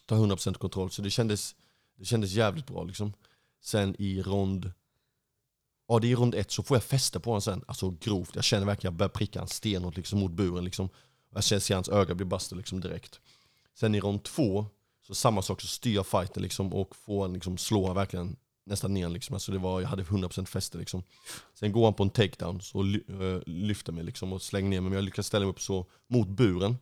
Tar 0.06 0.16
100% 0.16 0.54
kontroll, 0.54 0.92
så 0.92 1.02
det 1.02 1.10
kändes, 1.10 1.56
det 1.96 2.06
kändes 2.06 2.32
jävligt 2.32 2.68
bra. 2.68 2.84
Liksom. 2.84 3.14
Sen 3.62 3.96
i 4.00 4.22
rond 4.22 4.72
Ja 5.88 6.00
det 6.00 6.08
är 6.08 6.10
i 6.10 6.16
rond 6.16 6.36
ett 6.36 6.52
så 6.52 6.64
får 6.64 6.78
jag 6.78 6.84
fästa 6.84 7.20
på 7.20 7.30
honom 7.30 7.42
sen, 7.42 7.64
alltså 7.68 7.90
grovt. 7.90 8.36
Jag 8.36 8.44
känner 8.44 8.66
verkligen 8.66 8.92
att 8.92 8.94
jag 8.94 8.98
börjar 8.98 9.10
pricka 9.10 9.40
han 9.40 9.48
stenhårt 9.48 9.98
liksom, 9.98 10.20
mot 10.20 10.32
buren. 10.32 10.64
Liksom. 10.64 10.90
Jag 11.34 11.44
känner 11.44 11.60
ser 11.60 11.76
hans 11.76 11.90
öga 11.90 12.16
bli 12.16 12.26
bastad 12.26 12.56
liksom, 12.56 12.80
direkt. 12.82 13.20
Sen 13.74 13.96
i 13.96 14.00
rond 14.00 14.24
två, 14.24 14.66
så 15.08 15.16
samma 15.16 15.42
sak, 15.42 15.62
så 15.62 15.68
styr 15.68 15.96
jag 15.96 16.08
fighten 16.08 16.44
liksom, 16.44 16.74
och 16.74 16.96
får 16.96 17.22
han 17.22 17.34
liksom, 17.34 17.58
slå 17.58 17.94
verkligen 17.94 18.36
nästan 18.66 18.94
ner. 18.94 19.10
Liksom. 19.10 19.34
Alltså, 19.34 19.52
det 19.52 19.58
var, 19.58 19.82
jag 19.82 19.88
hade 19.88 20.04
100% 20.04 20.46
fäste. 20.46 20.78
Liksom. 20.78 21.04
Sen 21.54 21.72
går 21.72 21.84
han 21.84 21.94
på 21.94 22.04
en 22.04 22.10
takedown, 22.10 22.62
så 22.62 22.82
ly 22.82 23.02
äh, 23.08 23.40
lyfter 23.46 23.92
mig 23.92 24.04
liksom, 24.04 24.34
och 24.34 24.42
slänger 24.42 24.70
ner 24.70 24.82
mig. 24.82 24.90
Men 24.90 24.96
jag 24.96 25.04
lyckas 25.04 25.28
ställa 25.28 25.46
mig 25.46 25.50
upp 25.50 25.62
så 25.62 25.86
mot 26.08 26.28
buren. 26.28 26.78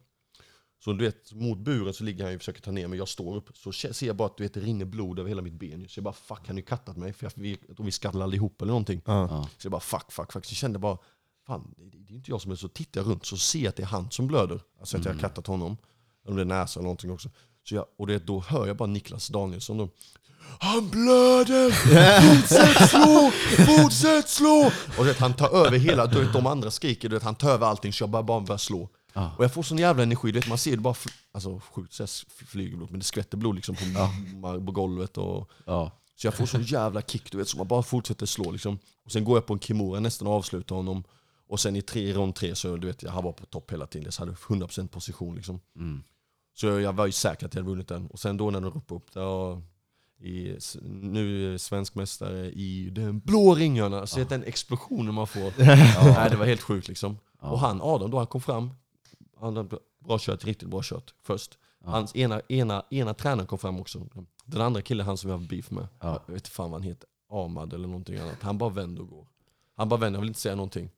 Så 0.83 0.93
du 0.93 1.05
vet, 1.05 1.33
mot 1.33 1.57
buren 1.57 1.93
så 1.93 2.03
ligger 2.03 2.25
han 2.25 2.35
och 2.35 2.39
försöker 2.39 2.61
ta 2.61 2.71
ner 2.71 2.87
mig, 2.87 2.97
jag 2.97 3.07
står 3.07 3.35
upp. 3.35 3.57
Så 3.57 3.71
ser 3.71 4.07
jag 4.07 4.15
bara 4.15 4.25
att 4.25 4.37
du 4.37 4.43
vet, 4.43 4.53
det 4.53 4.59
rinner 4.59 4.85
blod 4.85 5.19
över 5.19 5.29
hela 5.29 5.41
mitt 5.41 5.53
ben. 5.53 5.85
Så 5.89 5.97
jag 5.97 6.03
bara 6.03 6.13
fuck, 6.13 6.39
han 6.47 6.55
har 6.55 6.55
ju 6.55 6.61
kattat 6.61 6.97
mig. 6.97 7.13
För 7.13 7.25
jag, 7.25 7.31
vi, 7.35 7.57
jag 7.67 7.75
tror 7.75 7.85
vi 7.85 7.91
skallade 7.91 8.35
ihop 8.35 8.61
eller 8.61 8.71
någonting. 8.71 9.01
Ja. 9.05 9.49
Så 9.57 9.65
jag 9.65 9.71
bara 9.71 9.81
fuck, 9.81 10.11
fuck, 10.11 10.31
fuck. 10.31 10.45
Så 10.45 10.51
jag 10.51 10.57
kände 10.57 10.79
bara, 10.79 10.97
fan 11.47 11.73
det, 11.77 11.97
det 11.97 12.13
är 12.13 12.15
inte 12.15 12.31
jag 12.31 12.41
som 12.41 12.51
är 12.51 12.55
så. 12.55 12.67
tittar 12.67 13.01
jag 13.01 13.07
runt 13.07 13.25
så 13.25 13.37
ser 13.37 13.59
jag 13.59 13.67
att 13.67 13.75
det 13.75 13.83
är 13.83 13.87
han 13.87 14.11
som 14.11 14.27
blöder. 14.27 14.61
Alltså 14.79 14.97
att 14.97 15.05
jag 15.05 15.13
har 15.13 15.19
kattat 15.19 15.47
honom. 15.47 15.77
Eller 16.23 16.31
om 16.31 16.35
det 16.35 16.43
är 16.43 16.59
näsa 16.59 16.79
eller 16.79 16.83
någonting 16.83 17.11
också. 17.11 17.29
Så 17.69 17.75
jag, 17.75 17.85
och 17.97 18.07
det, 18.07 18.19
då 18.27 18.39
hör 18.47 18.67
jag 18.67 18.77
bara 18.77 18.87
Niklas 18.89 19.27
Danielsson 19.27 19.77
då. 19.77 19.89
Han 20.59 20.89
blöder! 20.89 21.71
Fortsätt 22.35 22.89
slå! 22.89 23.31
Fortsätt 23.65 24.29
slå! 24.29 24.71
Och 24.97 25.03
du 25.03 25.09
vet, 25.09 25.19
han 25.19 25.33
tar 25.33 25.65
över 25.65 25.77
hela, 25.77 26.05
du 26.05 26.23
vet, 26.23 26.33
de 26.33 26.47
andra 26.47 26.71
skriker, 26.71 27.09
du 27.09 27.15
vet, 27.15 27.23
han 27.23 27.35
tar 27.35 27.49
över 27.49 27.67
allting 27.67 27.93
så 27.93 28.03
jag 28.03 28.09
bara, 28.09 28.23
bara 28.23 28.39
börjar 28.41 28.57
slå. 28.57 28.89
Ja. 29.13 29.31
Och 29.37 29.43
jag 29.43 29.53
får 29.53 29.63
sån 29.63 29.77
jävla 29.77 30.03
energi, 30.03 30.31
du 30.31 30.39
vet, 30.39 30.47
man 30.49 30.57
ser 30.57 30.71
det 30.71 30.77
bara 30.77 30.95
alltså, 31.31 31.61
sjukt 31.73 31.99
flyger 32.47 32.77
blod, 32.77 32.91
men 32.91 32.99
det 32.99 33.05
skvätter 33.05 33.37
blod 33.37 33.55
liksom 33.55 33.75
på, 33.75 34.65
på 34.65 34.71
golvet. 34.71 35.17
Och, 35.17 35.49
Ja. 35.65 35.91
så 36.15 36.27
jag 36.27 36.33
får 36.33 36.45
sån 36.45 36.63
jävla 36.63 37.01
kick, 37.01 37.31
du 37.31 37.37
vet, 37.37 37.47
så 37.47 37.57
man 37.57 37.67
bara 37.67 37.83
fortsätter 37.83 38.25
slå 38.25 38.51
liksom. 38.51 38.79
Och 39.05 39.11
sen 39.11 39.23
går 39.23 39.37
jag 39.37 39.45
på 39.45 39.53
en 39.53 39.59
Kimura 39.59 39.99
nästan 39.99 40.27
och 40.27 40.33
avslutar 40.33 40.75
honom. 40.75 41.03
Och 41.47 41.59
sen 41.59 41.75
i 41.75 41.81
tre, 41.81 42.13
rond 42.13 42.35
tre 42.35 42.55
så 42.55 42.77
du 42.77 42.87
vet, 42.87 43.03
jag 43.03 43.21
var 43.21 43.31
på 43.31 43.45
topp 43.45 43.71
hela 43.71 43.87
tiden, 43.87 44.11
så 44.11 44.21
jag 44.21 44.27
hade 44.27 44.65
100% 44.65 44.87
position 44.87 45.35
liksom. 45.35 45.59
Mm. 45.75 46.03
Så 46.57 46.67
jag 46.67 46.93
var 46.93 47.05
ju 47.05 47.11
säker 47.11 47.45
att 47.45 47.53
jag 47.53 47.61
hade 47.61 47.69
vunnit 47.71 47.87
den. 47.87 48.07
Och 48.07 48.19
sen 48.19 48.37
då 48.37 48.49
när 48.51 48.61
de 48.61 48.71
ropade 48.71 48.97
upp, 48.99 49.11
där, 49.13 49.61
i, 50.27 50.57
nu 50.83 51.57
svensk 51.59 51.95
mästare 51.95 52.51
i 52.51 52.89
den 52.89 53.19
blå 53.19 53.55
ringhörnan. 53.55 54.07
Så 54.07 54.23
den 54.23 54.43
explosionen 54.43 55.13
man 55.13 55.27
får. 55.27 55.53
Nej, 56.15 56.29
det 56.29 56.35
var 56.37 56.45
helt 56.45 56.61
sjukt 56.61 56.87
liksom. 56.87 57.17
Ja. 57.41 57.49
Och 57.49 57.59
han, 57.59 57.81
Adam, 57.81 58.11
då 58.11 58.17
han 58.17 58.27
kom 58.27 58.41
fram, 58.41 58.71
han 59.39 59.57
hade 59.57 59.77
bra 60.05 60.17
kört, 60.19 60.45
riktigt 60.45 60.69
bra 60.69 60.81
kört 60.83 61.13
först. 61.23 61.57
Ja. 61.83 61.89
Hans 61.89 62.15
ena, 62.15 62.41
ena, 62.49 62.83
ena 62.89 63.13
tränaren 63.13 63.47
kom 63.47 63.57
fram 63.59 63.79
också. 63.79 64.07
Den 64.45 64.61
andra 64.61 64.81
killen, 64.81 65.05
han 65.05 65.17
som 65.17 65.29
jag 65.29 65.37
har 65.37 65.45
beef 65.47 65.71
med, 65.71 65.87
Ja. 65.99 66.23
jag 66.25 66.33
vet 66.33 66.41
inte 66.41 66.49
fan 66.49 66.71
vad 66.71 66.81
han 66.81 66.87
heter, 66.89 67.09
Ahmad 67.29 67.73
eller 67.73 67.87
någonting 67.87 68.17
annat. 68.19 68.41
Han 68.41 68.57
bara 68.57 68.69
vänder 68.69 69.01
och 69.01 69.09
går. 69.09 69.27
Han 69.75 69.89
bara 69.89 69.99
vänder, 69.99 70.17
jag 70.17 70.21
vill 70.21 70.29
inte 70.29 70.39
säga 70.39 70.55
någonting. 70.55 70.89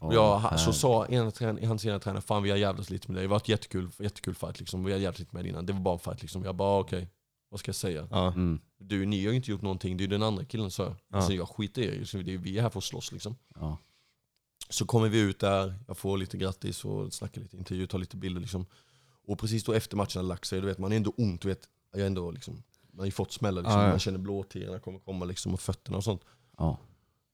Och 0.00 0.14
jag, 0.14 0.60
så 0.60 0.72
sa 0.72 1.06
trän, 1.34 1.66
hans 1.66 1.86
ena 1.86 1.98
tränare, 1.98 2.22
fan 2.22 2.42
vi 2.42 2.50
har 2.50 2.56
jävlats 2.56 2.90
lite 2.90 3.10
med 3.10 3.16
dig. 3.16 3.22
Det 3.22 3.28
var 3.28 3.36
ett 3.36 3.48
jättekul, 3.48 3.90
jättekul 3.98 4.34
fight 4.34 4.60
liksom. 4.60 4.84
Vi 4.84 4.92
har 4.92 4.98
jävlat 4.98 5.18
lite 5.18 5.34
med 5.34 5.44
dig 5.44 5.50
innan. 5.50 5.66
Det 5.66 5.72
var 5.72 5.80
bara 5.80 5.94
en 5.94 6.00
fight 6.00 6.22
liksom. 6.22 6.44
Jag 6.44 6.56
bara 6.56 6.80
okej, 6.80 7.08
vad 7.48 7.60
ska 7.60 7.68
jag 7.68 7.76
säga? 7.76 8.08
Mm. 8.12 8.60
Du, 8.78 9.06
ni 9.06 9.24
har 9.24 9.30
ju 9.30 9.36
inte 9.36 9.50
gjort 9.50 9.62
någonting, 9.62 9.96
det 9.96 10.04
är 10.04 10.08
den 10.08 10.22
andra 10.22 10.44
killen 10.44 10.70
sa 10.70 10.82
jag. 10.82 10.96
Ja. 11.08 11.16
Alltså, 11.16 11.32
jag 11.32 11.48
skiter 11.48 11.82
i 11.82 11.86
er, 11.86 12.38
vi 12.38 12.58
är 12.58 12.62
här 12.62 12.70
för 12.70 12.78
att 12.78 12.84
slåss 12.84 13.12
liksom. 13.12 13.36
Ja. 13.54 13.78
Så 14.68 14.86
kommer 14.86 15.08
vi 15.08 15.20
ut 15.20 15.40
där, 15.40 15.74
jag 15.86 15.98
får 15.98 16.18
lite 16.18 16.36
grattis 16.36 16.84
och 16.84 17.12
snackar 17.12 17.40
lite 17.40 17.56
intervju, 17.56 17.86
tar 17.86 17.98
lite 17.98 18.16
bilder 18.16 18.40
liksom. 18.40 18.66
Och 19.26 19.38
precis 19.38 19.64
då 19.64 19.72
efter 19.72 19.96
matchen 19.96 20.20
har 20.20 20.28
lagt 20.28 20.44
sig, 20.44 20.60
du 20.60 20.66
vet, 20.66 20.78
man 20.78 20.92
är 20.92 20.96
ändå 20.96 21.12
ont, 21.16 21.42
du 21.42 21.48
vet. 21.48 21.68
Jag 21.92 22.02
är 22.02 22.06
ändå 22.06 22.30
liksom, 22.30 22.62
man 22.90 22.98
har 22.98 23.06
ju 23.06 23.12
fått 23.12 23.32
smällar 23.32 23.62
liksom. 23.62 23.80
Ja, 23.80 23.84
ja. 23.84 23.90
Man 23.90 23.98
känner 23.98 24.18
blåtirarna 24.18 24.78
kommer 24.78 24.98
komma 24.98 25.24
liksom 25.24 25.54
och 25.54 25.60
fötterna 25.60 25.96
och 25.96 26.04
sånt. 26.04 26.22
Ja. 26.58 26.78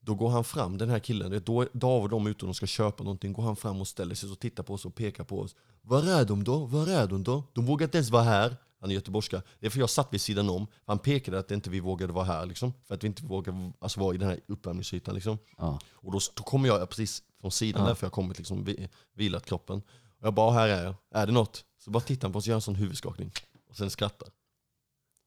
Då 0.01 0.15
går 0.15 0.29
han 0.29 0.45
fram, 0.45 0.79
den 0.79 0.89
här 0.89 0.99
killen, 0.99 1.43
då 1.45 1.67
David 1.73 2.03
och 2.03 2.09
de 2.09 2.27
är 2.27 2.31
ute 2.31 2.45
och 2.45 2.49
de 2.49 2.55
ska 2.55 2.67
köpa 2.67 3.05
någonting, 3.05 3.33
går 3.33 3.43
han 3.43 3.57
fram 3.57 3.81
och 3.81 3.89
ställer 3.89 4.15
sig 4.15 4.31
och 4.31 4.39
tittar 4.39 4.63
på 4.63 4.75
oss 4.75 4.85
och 4.85 4.95
pekar 4.95 5.25
på 5.25 5.41
oss. 5.41 5.57
Var 5.83 6.03
är 6.03 6.25
de 6.25 6.45
då? 6.45 6.65
Var 6.65 6.87
är 6.87 7.07
de 7.07 7.25
då? 7.25 7.45
De 7.53 7.67
vågar 7.67 7.87
inte 7.87 7.99
ens 7.99 8.11
vara 8.11 8.23
här. 8.23 8.57
Han 8.81 8.91
är 8.91 8.95
göteborgska. 8.95 9.43
Det 9.59 9.67
är 9.67 9.71
för 9.71 9.81
jag 9.81 9.91
satt 9.91 10.09
vid 10.13 10.21
sidan 10.21 10.51
om. 10.51 10.67
Han 10.87 10.99
pekade 10.99 11.39
att 11.39 11.51
inte 11.51 11.71
vi 11.71 11.81
vågade 11.81 12.13
vara 12.13 12.25
här 12.25 12.47
liksom. 12.47 12.73
För 12.87 12.95
att 12.95 13.05
vi 13.05 13.07
inte 13.07 13.25
vågade 13.25 13.73
alltså, 13.79 14.01
vara 14.01 14.15
i 14.15 14.19
den 14.19 14.29
här 14.29 14.41
uppvärmningsytan 14.49 15.15
liksom. 15.15 15.39
Ja. 15.59 15.79
Och 15.93 16.13
då, 16.13 16.21
då 16.35 16.43
kommer 16.43 16.69
jag 16.69 16.89
precis 16.89 17.23
från 17.41 17.51
sidan 17.51 17.83
Ja. 17.83 17.89
där, 17.89 17.95
för 17.95 18.07
jag 18.07 18.11
har 18.11 18.15
kommit 18.15 18.39
liksom, 18.39 18.65
vi, 18.65 18.89
vilat 19.15 19.47
kroppen. 19.47 19.83
Och 20.21 20.27
jag 20.27 20.35
bara, 20.35 20.53
här 20.53 20.69
är 20.69 20.85
jag. 20.85 20.95
Är 21.11 21.27
det 21.27 21.33
något? 21.33 21.65
Så 21.85 21.91
bara 21.91 22.01
tittar 22.01 22.29
han 22.29 22.33
på 22.33 22.39
oss 22.39 22.45
och 22.45 22.49
gör 22.49 22.55
en 22.55 22.61
sån 22.61 22.75
huvudskakning. 22.75 23.33
Och 23.69 23.77
sen 23.77 23.91
skrattar. 23.91 24.29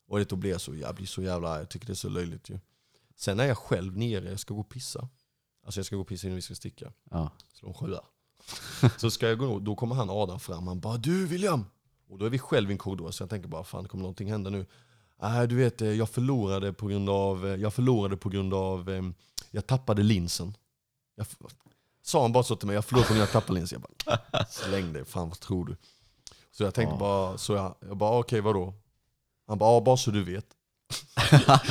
Och 0.08 0.20
det 0.20 0.30
då 0.30 0.36
blir 0.36 0.52
jag 0.52 0.62
så, 0.62 0.76
jag 0.76 0.96
blir 0.96 1.08
så 1.08 1.22
jävla 1.22 1.50
arg. 1.50 1.60
Jag 1.60 1.70
tycker 1.70 1.88
det 1.88 1.94
är 1.94 1.96
så 1.96 2.10
löjligt 2.10 2.50
ju. 2.50 2.60
Sen 3.16 3.40
är 3.40 3.46
jag 3.46 3.58
själv 3.58 3.98
nere, 3.98 4.30
jag 4.30 4.40
ska 4.40 4.54
gå 4.54 4.60
och 4.60 4.70
pissa. 4.70 5.10
Alltså 5.66 5.80
jag 5.80 5.86
ska 5.86 5.96
gå 5.96 6.02
och 6.02 6.08
pissa 6.08 6.28
innan 6.28 6.36
vi 6.36 6.42
ska 6.42 6.56
sticka. 6.56 6.94
Ja. 7.12 7.32
Slå 7.54 7.68
en 7.70 7.74
sjua. 7.74 8.00
så 8.98 9.12
ska 9.12 9.28
jag 9.28 9.38
gå, 9.38 9.60
då 9.60 9.76
kommer 9.76 9.96
han 9.96 10.10
Adam 10.10 10.40
fram, 10.40 10.68
han 10.68 10.80
bara 10.80 10.98
du 10.98 11.26
William! 11.28 11.66
Och 12.10 12.18
då 12.20 12.26
är 12.26 12.30
vi 12.30 12.40
själv 12.40 12.70
i 12.70 12.74
en 12.74 12.78
korridor, 12.78 13.12
så 13.12 13.24
jag 13.24 13.30
tänker 13.30 13.50
bara 13.50 13.64
fan 13.64 13.88
kommer 13.88 14.02
någonting 14.02 14.32
hända 14.32 14.50
nu? 14.50 14.66
Nej 15.22 15.48
du 15.48 15.56
vet, 15.56 15.82
eh, 15.82 15.88
jag 15.88 16.10
förlorade 16.10 16.74
på 16.74 16.88
grund 16.88 17.10
av, 17.10 17.48
eh, 17.48 17.56
jag 17.56 17.74
förlorade 17.74 18.18
på 18.18 18.30
grund 18.30 18.54
av, 18.54 18.90
eh, 18.90 19.02
jag 19.52 19.68
tappade 19.68 20.04
linsen. 20.04 20.58
Jag, 21.16 21.28
sa 22.02 22.22
han 22.22 22.32
bara 22.32 22.44
så 22.44 22.56
till 22.56 22.68
mig, 22.68 22.74
jag 22.76 22.86
förlorade 22.86 23.08
på 23.08 23.14
grund 23.14 23.22
av 23.22 23.28
att 23.28 23.34
jag 23.34 23.42
tappade 23.42 23.60
linsen. 23.60 23.84
Jag 24.06 24.20
bara, 24.32 24.46
släng 24.46 24.94
dig, 24.94 25.06
fan 25.06 25.30
vad 25.30 25.40
tror 25.40 25.66
du? 25.66 25.78
Så 26.52 26.64
jag 26.64 26.74
tänkte 26.74 26.94
Ja. 26.96 27.00
bara, 27.00 27.38
så 27.38 27.54
jag, 27.54 27.76
jag 27.80 27.98
bara 27.98 28.20
okej 28.20 28.42
vadå? 28.42 28.74
Han 29.48 29.58
bara, 29.58 29.74
ja, 29.76 29.82
bara 29.82 29.98
så 29.98 30.12
du 30.12 30.24
vet. 30.24 30.46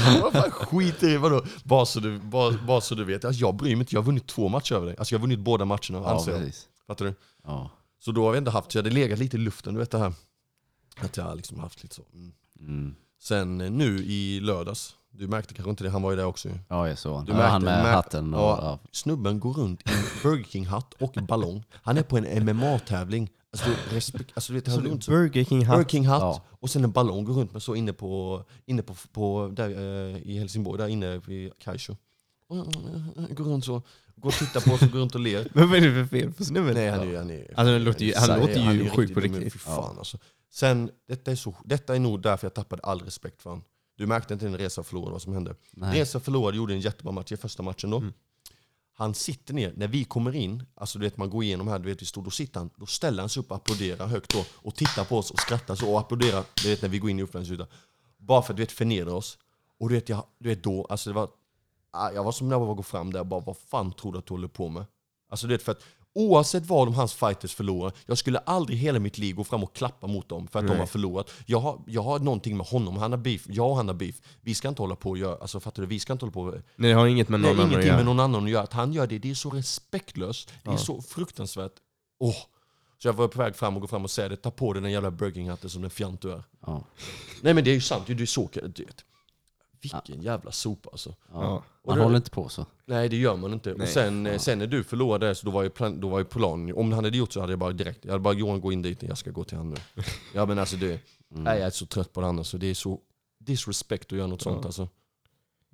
Jag 0.07 0.33
bara, 0.33 0.51
Skit 0.51 1.03
i 1.03 1.17
vadå? 1.17 1.43
Bara 1.65 1.87
så 1.87 2.01
du, 2.01 2.19
bara, 2.19 2.53
bara 2.53 2.81
så 2.81 2.95
du 2.95 3.05
vet. 3.05 3.25
Alltså, 3.25 3.41
jag 3.41 3.55
bryr 3.55 3.77
mig 3.77 3.81
inte, 3.81 3.95
jag 3.95 4.01
har 4.01 4.07
vunnit 4.07 4.27
två 4.27 4.49
matcher 4.49 4.75
över 4.75 4.87
dig. 4.87 4.97
Alltså 4.99 5.15
jag 5.15 5.19
har 5.19 5.23
vunnit 5.23 5.39
båda 5.39 5.65
matcherna 5.65 5.99
Ja, 5.99 6.11
anser 6.11 6.33
jag. 6.33 6.41
precis. 6.41 6.69
Fattar 6.87 7.05
du? 7.05 7.15
Ja. 7.45 7.71
Så 8.01 8.13
då 8.13 8.25
har 8.25 8.33
vi 8.33 8.39
ändå 8.39 8.51
haft, 8.51 8.73
så 8.73 8.79
jag 8.79 8.83
hade 8.83 8.95
legat 8.95 9.19
lite 9.19 9.37
i 9.37 9.41
luften, 9.41 9.75
du 9.75 9.81
vet 9.81 9.91
det 9.91 9.99
här. 9.99 10.13
Att 11.01 11.17
jag 11.17 11.37
liksom 11.37 11.59
haft 11.61 11.83
lite 11.83 11.95
så. 11.95 12.03
Mm. 12.15 12.33
Mm. 12.61 12.95
Sen 13.23 13.61
eh, 13.61 13.71
nu 13.71 13.99
i 14.05 14.41
lördags, 14.41 14.95
du 15.11 15.29
märkte 15.29 15.55
kanske 15.55 15.71
inte 15.71 15.85
det, 15.85 15.91
han 15.91 16.03
var 16.03 16.11
ju 16.11 16.17
där 16.17 16.25
också. 16.27 16.49
Ja, 16.69 16.89
jag 16.89 16.99
såg 16.99 17.27
Du 17.27 17.33
ja, 17.33 17.39
han 17.43 17.63
märkte- 17.63 17.77
med 17.77 17.85
märk- 17.85 17.95
hatten 17.95 18.35
och... 18.35 18.41
ja. 18.41 18.59
Ja. 18.63 18.79
Snubben 18.93 19.41
går 19.41 19.53
runt 19.53 19.91
i 19.91 19.93
en 19.93 20.03
Burger 20.23 20.45
King-hatt 20.45 20.95
och 21.01 21.13
ballong. 21.29 21.65
Han 21.83 21.97
är 21.99 22.03
på 22.03 22.17
en 22.19 22.45
MMA-tävling. 22.47 23.29
Alltså, 23.53 23.69
du, 23.91 23.97
respekt, 23.97 24.31
alltså, 24.35 24.53
du 24.53 24.59
vet, 24.61 24.69
går 24.75 24.81
runt 24.83 25.05
så. 25.05 25.11
Burger 25.11 25.45
King 25.45 25.59
Burger 25.61 25.77
hatt. 25.77 25.91
King-hatt 25.91 26.21
Ja. 26.23 26.43
och 26.51 26.71
sen 26.71 26.85
en 26.85 26.93
ballong 26.93 27.25
går 27.25 27.35
runt 27.35 27.53
med 27.53 27.63
så 27.63 27.75
inne 27.75 27.93
på, 27.93 28.45
inne 28.67 28.83
på, 28.83 28.95
på 29.13 29.49
där, 29.53 29.69
eh, 29.71 30.19
i 30.23 30.39
Helsingborg, 30.39 30.79
där 30.79 30.89
inne 30.89 31.19
vid 31.19 31.59
Kaijo. 31.59 31.97
Går 33.31 33.45
runt 33.45 33.65
så, 33.65 33.83
går 34.17 34.29
och 34.29 34.35
tittar 34.35 34.61
på 34.61 34.71
oss 34.75 34.83
och 34.83 34.91
går 34.91 34.99
runt 34.99 35.15
och 35.15 35.21
ler. 35.21 35.49
Men 35.55 35.69
vad 35.69 35.79
är 35.79 35.81
det 35.91 35.93
för 36.09 36.17
fel 36.19 36.33
på 36.33 36.45
snubben? 36.45 36.75
Nej, 36.75 36.91
han 36.91 37.01
är, 37.01 37.17
han 37.17 37.31
är, 37.31 37.41
Alltså, 37.57 37.73
han 37.73 37.85
låter 37.85 38.05
ju- 38.05 38.15
han 38.17 38.41
låter 38.41 38.55
ju 38.55 38.61
han 38.61 38.81
är 38.81 38.89
sjuk 38.91 39.15
på 39.15 39.21
riktigt. 39.21 39.53
Fy 39.53 39.59
fan, 39.59 39.99
alltså. 39.99 40.19
Sen, 40.51 40.91
detta 41.09 41.31
är, 41.31 41.37
så, 41.37 41.55
detta 41.65 41.95
är 41.97 42.01
nog 42.01 42.23
därför 42.23 42.47
jag 42.47 42.55
tappade 42.55 42.83
all 42.83 43.01
respekt 43.01 43.43
för 43.43 43.51
honom. 43.51 43.65
Du 43.97 44.07
märkte 44.07 44.35
inte 44.35 44.49
när 44.49 44.59
Reza 44.59 44.83
förlorade 44.83 45.13
vad 45.13 45.23
som 45.23 45.33
hände. 45.33 45.55
Nej. 45.71 45.99
Reza 46.01 46.21
förlorade, 46.21 46.57
gjorde 46.57 46.75
en 46.75 46.81
jättebra 46.81 47.13
match 47.13 47.33
i 47.33 47.37
första 47.37 47.63
matchen 47.63 47.91
då. 47.91 47.97
Mm. 47.97 48.13
Han 48.95 49.15
sitter 49.15 49.55
ner, 49.55 49.73
när 49.77 49.89
vi 49.89 50.05
kommer 50.05 50.37
in, 50.37 50.67
alltså 50.75 50.99
du 50.99 51.05
vet 51.05 51.17
man 51.17 51.31
går 51.31 51.45
igenom 51.45 51.69
här, 51.69 51.79
du 51.79 51.89
vet 51.89 52.03
vi 52.03 52.07
står, 52.07 52.23
då 52.23 52.31
sitter 52.31 52.61
han, 52.61 52.71
då 52.77 52.87
ställer 52.87 53.23
han 53.23 53.29
sig 53.29 53.41
upp 53.41 53.51
och 53.51 53.57
applåderar 53.57 54.07
högt 54.07 54.33
då 54.33 54.45
och 54.55 54.75
tittar 54.75 55.05
på 55.05 55.19
oss 55.19 55.31
och 55.31 55.41
skrattar 55.41 55.75
så 55.75 55.93
och 55.93 56.01
applåderar, 56.01 56.45
du 56.63 56.69
vet 56.69 56.83
när 56.83 56.89
vi 56.89 56.99
går 56.99 57.11
in 57.11 57.19
i 57.19 57.23
uppvärmningsytan. 57.23 57.67
Bara 58.17 58.43
för 58.43 58.53
att 58.53 58.57
du 58.57 58.63
vet 58.63 58.73
förnedra 58.73 59.15
oss. 59.15 59.39
Och 59.79 59.89
du 59.89 59.95
vet, 59.95 60.09
jag, 60.09 60.25
du 60.39 60.49
vet 60.49 60.63
då, 60.63 60.87
alltså 60.91 61.11
det 61.11 61.15
var, 61.15 61.31
ah, 61.91 62.11
jag 62.11 62.25
var 62.25 62.33
som 62.33 62.49
när 62.49 62.57
jag 62.57 62.67
var 62.67 62.75
gå 62.75 62.83
fram 62.83 63.13
där 63.13 63.21
och 63.21 63.27
bara 63.27 63.41
vad 63.41 63.57
fan 63.57 63.93
tror 63.93 64.13
du 64.13 64.19
att 64.19 64.27
du 64.27 64.35
håller 64.35 64.49
på 64.49 64.69
med? 64.69 64.85
Alltså 65.29 65.47
du 65.47 65.55
vet 65.55 65.63
för 65.63 65.73
att 65.73 65.83
oavsett 66.15 66.67
vad 66.67 66.87
de 66.87 66.95
hans 66.95 67.15
fighters 67.15 67.55
förlorar, 67.55 67.93
jag 68.07 68.19
skulle 68.19 68.39
aldrig 68.39 68.79
hela 68.79 68.99
mitt 68.99 69.19
liv 69.19 69.37
gå 69.37 69.45
fram 69.45 69.63
och 69.63 69.75
klappa 69.77 70.07
mot 70.07 70.29
dem 70.29 70.49
för 70.49 70.59
att 70.59 70.65
de 70.67 70.71
Nej. 70.71 70.79
har 70.79 70.87
förlorat. 70.87 71.31
Jag 71.47 71.61
har, 71.61 71.81
jag 71.87 72.03
har 72.03 72.19
någonting 72.19 72.57
med 72.57 72.67
honom, 72.67 72.97
han 72.97 73.11
har 73.13 73.19
beef, 73.19 73.43
jag 73.49 73.71
och 73.71 73.77
han 73.77 73.89
har 73.89 73.95
beef. 73.95 74.21
Vi 74.41 74.55
ska 74.55 74.69
inte 74.69 74.83
hålla 74.83 74.97
på 74.97 75.11
och 75.11 75.19
göra, 75.19 75.37
alltså 75.41 75.61
fattar 75.61 75.83
du? 75.83 75.87
Vi 75.89 76.01
ska 76.01 76.13
inte 76.13 76.25
hålla 76.25 76.33
på 76.33 76.43
och 76.43 76.55
Nej, 76.77 76.91
det 76.91 76.93
har 76.93 77.07
inget 77.07 77.29
med 77.29 77.41
Nej, 77.41 77.55
någon 77.55 77.61
annan 77.67 77.79
att 77.79 77.85
göra. 77.85 77.97
med 77.97 78.05
någon 78.05 78.21
annan 78.21 78.45
att 78.45 78.51
göra. 78.51 78.63
Att 78.63 78.73
han 78.73 78.93
gör 78.93 79.07
det, 79.07 79.19
det 79.19 79.31
är 79.31 79.35
så 79.35 79.51
respektlöst. 79.51 80.53
Det 80.63 80.71
är 80.71 80.77
så 80.77 81.03
fruktansvärt. 81.03 81.73
Åh. 82.21 82.37
Så 83.03 83.09
jag 83.09 83.13
var 83.13 83.29
på 83.29 83.39
väg 83.39 83.57
fram 83.57 83.75
och 83.75 83.81
gå 83.81 83.87
fram 83.87 84.05
och 84.05 84.11
säga 84.11 84.29
det. 84.29 84.37
Ta 84.37 84.51
på 84.51 84.73
dig 84.73 84.83
den 84.83 84.93
jävla 84.93 85.11
Burger 85.11 85.69
som 85.69 85.83
den 85.83 85.91
fjant 85.91 86.21
du 86.21 86.33
är. 86.33 86.43
Ja. 86.67 86.85
Nej 87.41 87.55
men 87.55 87.65
det 87.65 87.71
är 87.71 87.75
ju 87.75 87.81
sant, 87.81 88.07
du 88.07 88.23
är 88.23 88.27
så 88.27 88.49
du 88.53 88.85
vet. 88.85 89.05
Vilken 89.83 90.23
jävla 90.23 90.53
sopa 90.53 90.89
alltså. 90.93 91.15
Ja. 91.33 91.65
Man 91.87 91.99
håller 92.01 92.17
inte 92.17 92.31
på 92.31 92.49
så. 92.49 92.67
Nej 92.87 93.09
det 93.09 93.17
gör 93.17 93.37
man 93.37 93.53
inte. 93.53 93.71
Nej. 93.75 93.83
Och 93.83 93.89
sen, 93.89 94.27
eh, 94.27 94.33
Ja. 94.33 94.39
sen 94.39 94.59
när 94.59 94.67
du 94.67 94.85
förlorade 94.85 95.35
så 95.35 95.47
då 95.47 95.53
var 95.53 95.63
ju, 95.63 95.71
plan, 95.71 96.01
då 96.01 96.09
var 96.09 96.19
ju 96.19 96.25
planen, 96.25 96.75
om 96.77 96.93
han 96.93 97.05
hade 97.05 97.17
gjort 97.19 97.33
så 97.33 97.41
hade 97.41 97.53
jag 97.53 97.59
bara 97.59 97.73
direkt, 97.73 98.05
jag 98.05 98.11
hade 98.13 98.23
bara 98.23 98.35
Johan 98.35 98.61
gå 98.61 98.73
in 98.73 98.83
dit, 98.83 99.03
jag 99.03 99.19
ska 99.19 99.31
gå 99.31 99.45
till 99.45 99.57
han 99.57 99.71
nu. 99.71 99.77
ja 100.35 100.47
men 100.47 100.59
alltså 100.59 100.77
det, 100.77 101.01
Mm. 101.33 101.45
nej, 101.45 101.59
jag 101.59 101.67
är 101.67 101.71
så 101.71 101.87
trött 101.87 102.13
på 102.13 102.21
det 102.21 102.27
andra 102.27 102.45
så 102.45 102.57
det 102.57 102.67
är 102.67 102.75
så, 102.75 103.01
disrespect 103.41 104.13
att 104.13 104.19
göra 104.19 104.27
något 104.27 104.45
Ja. 104.45 104.53
sånt 104.53 104.67
alltså. 104.67 104.89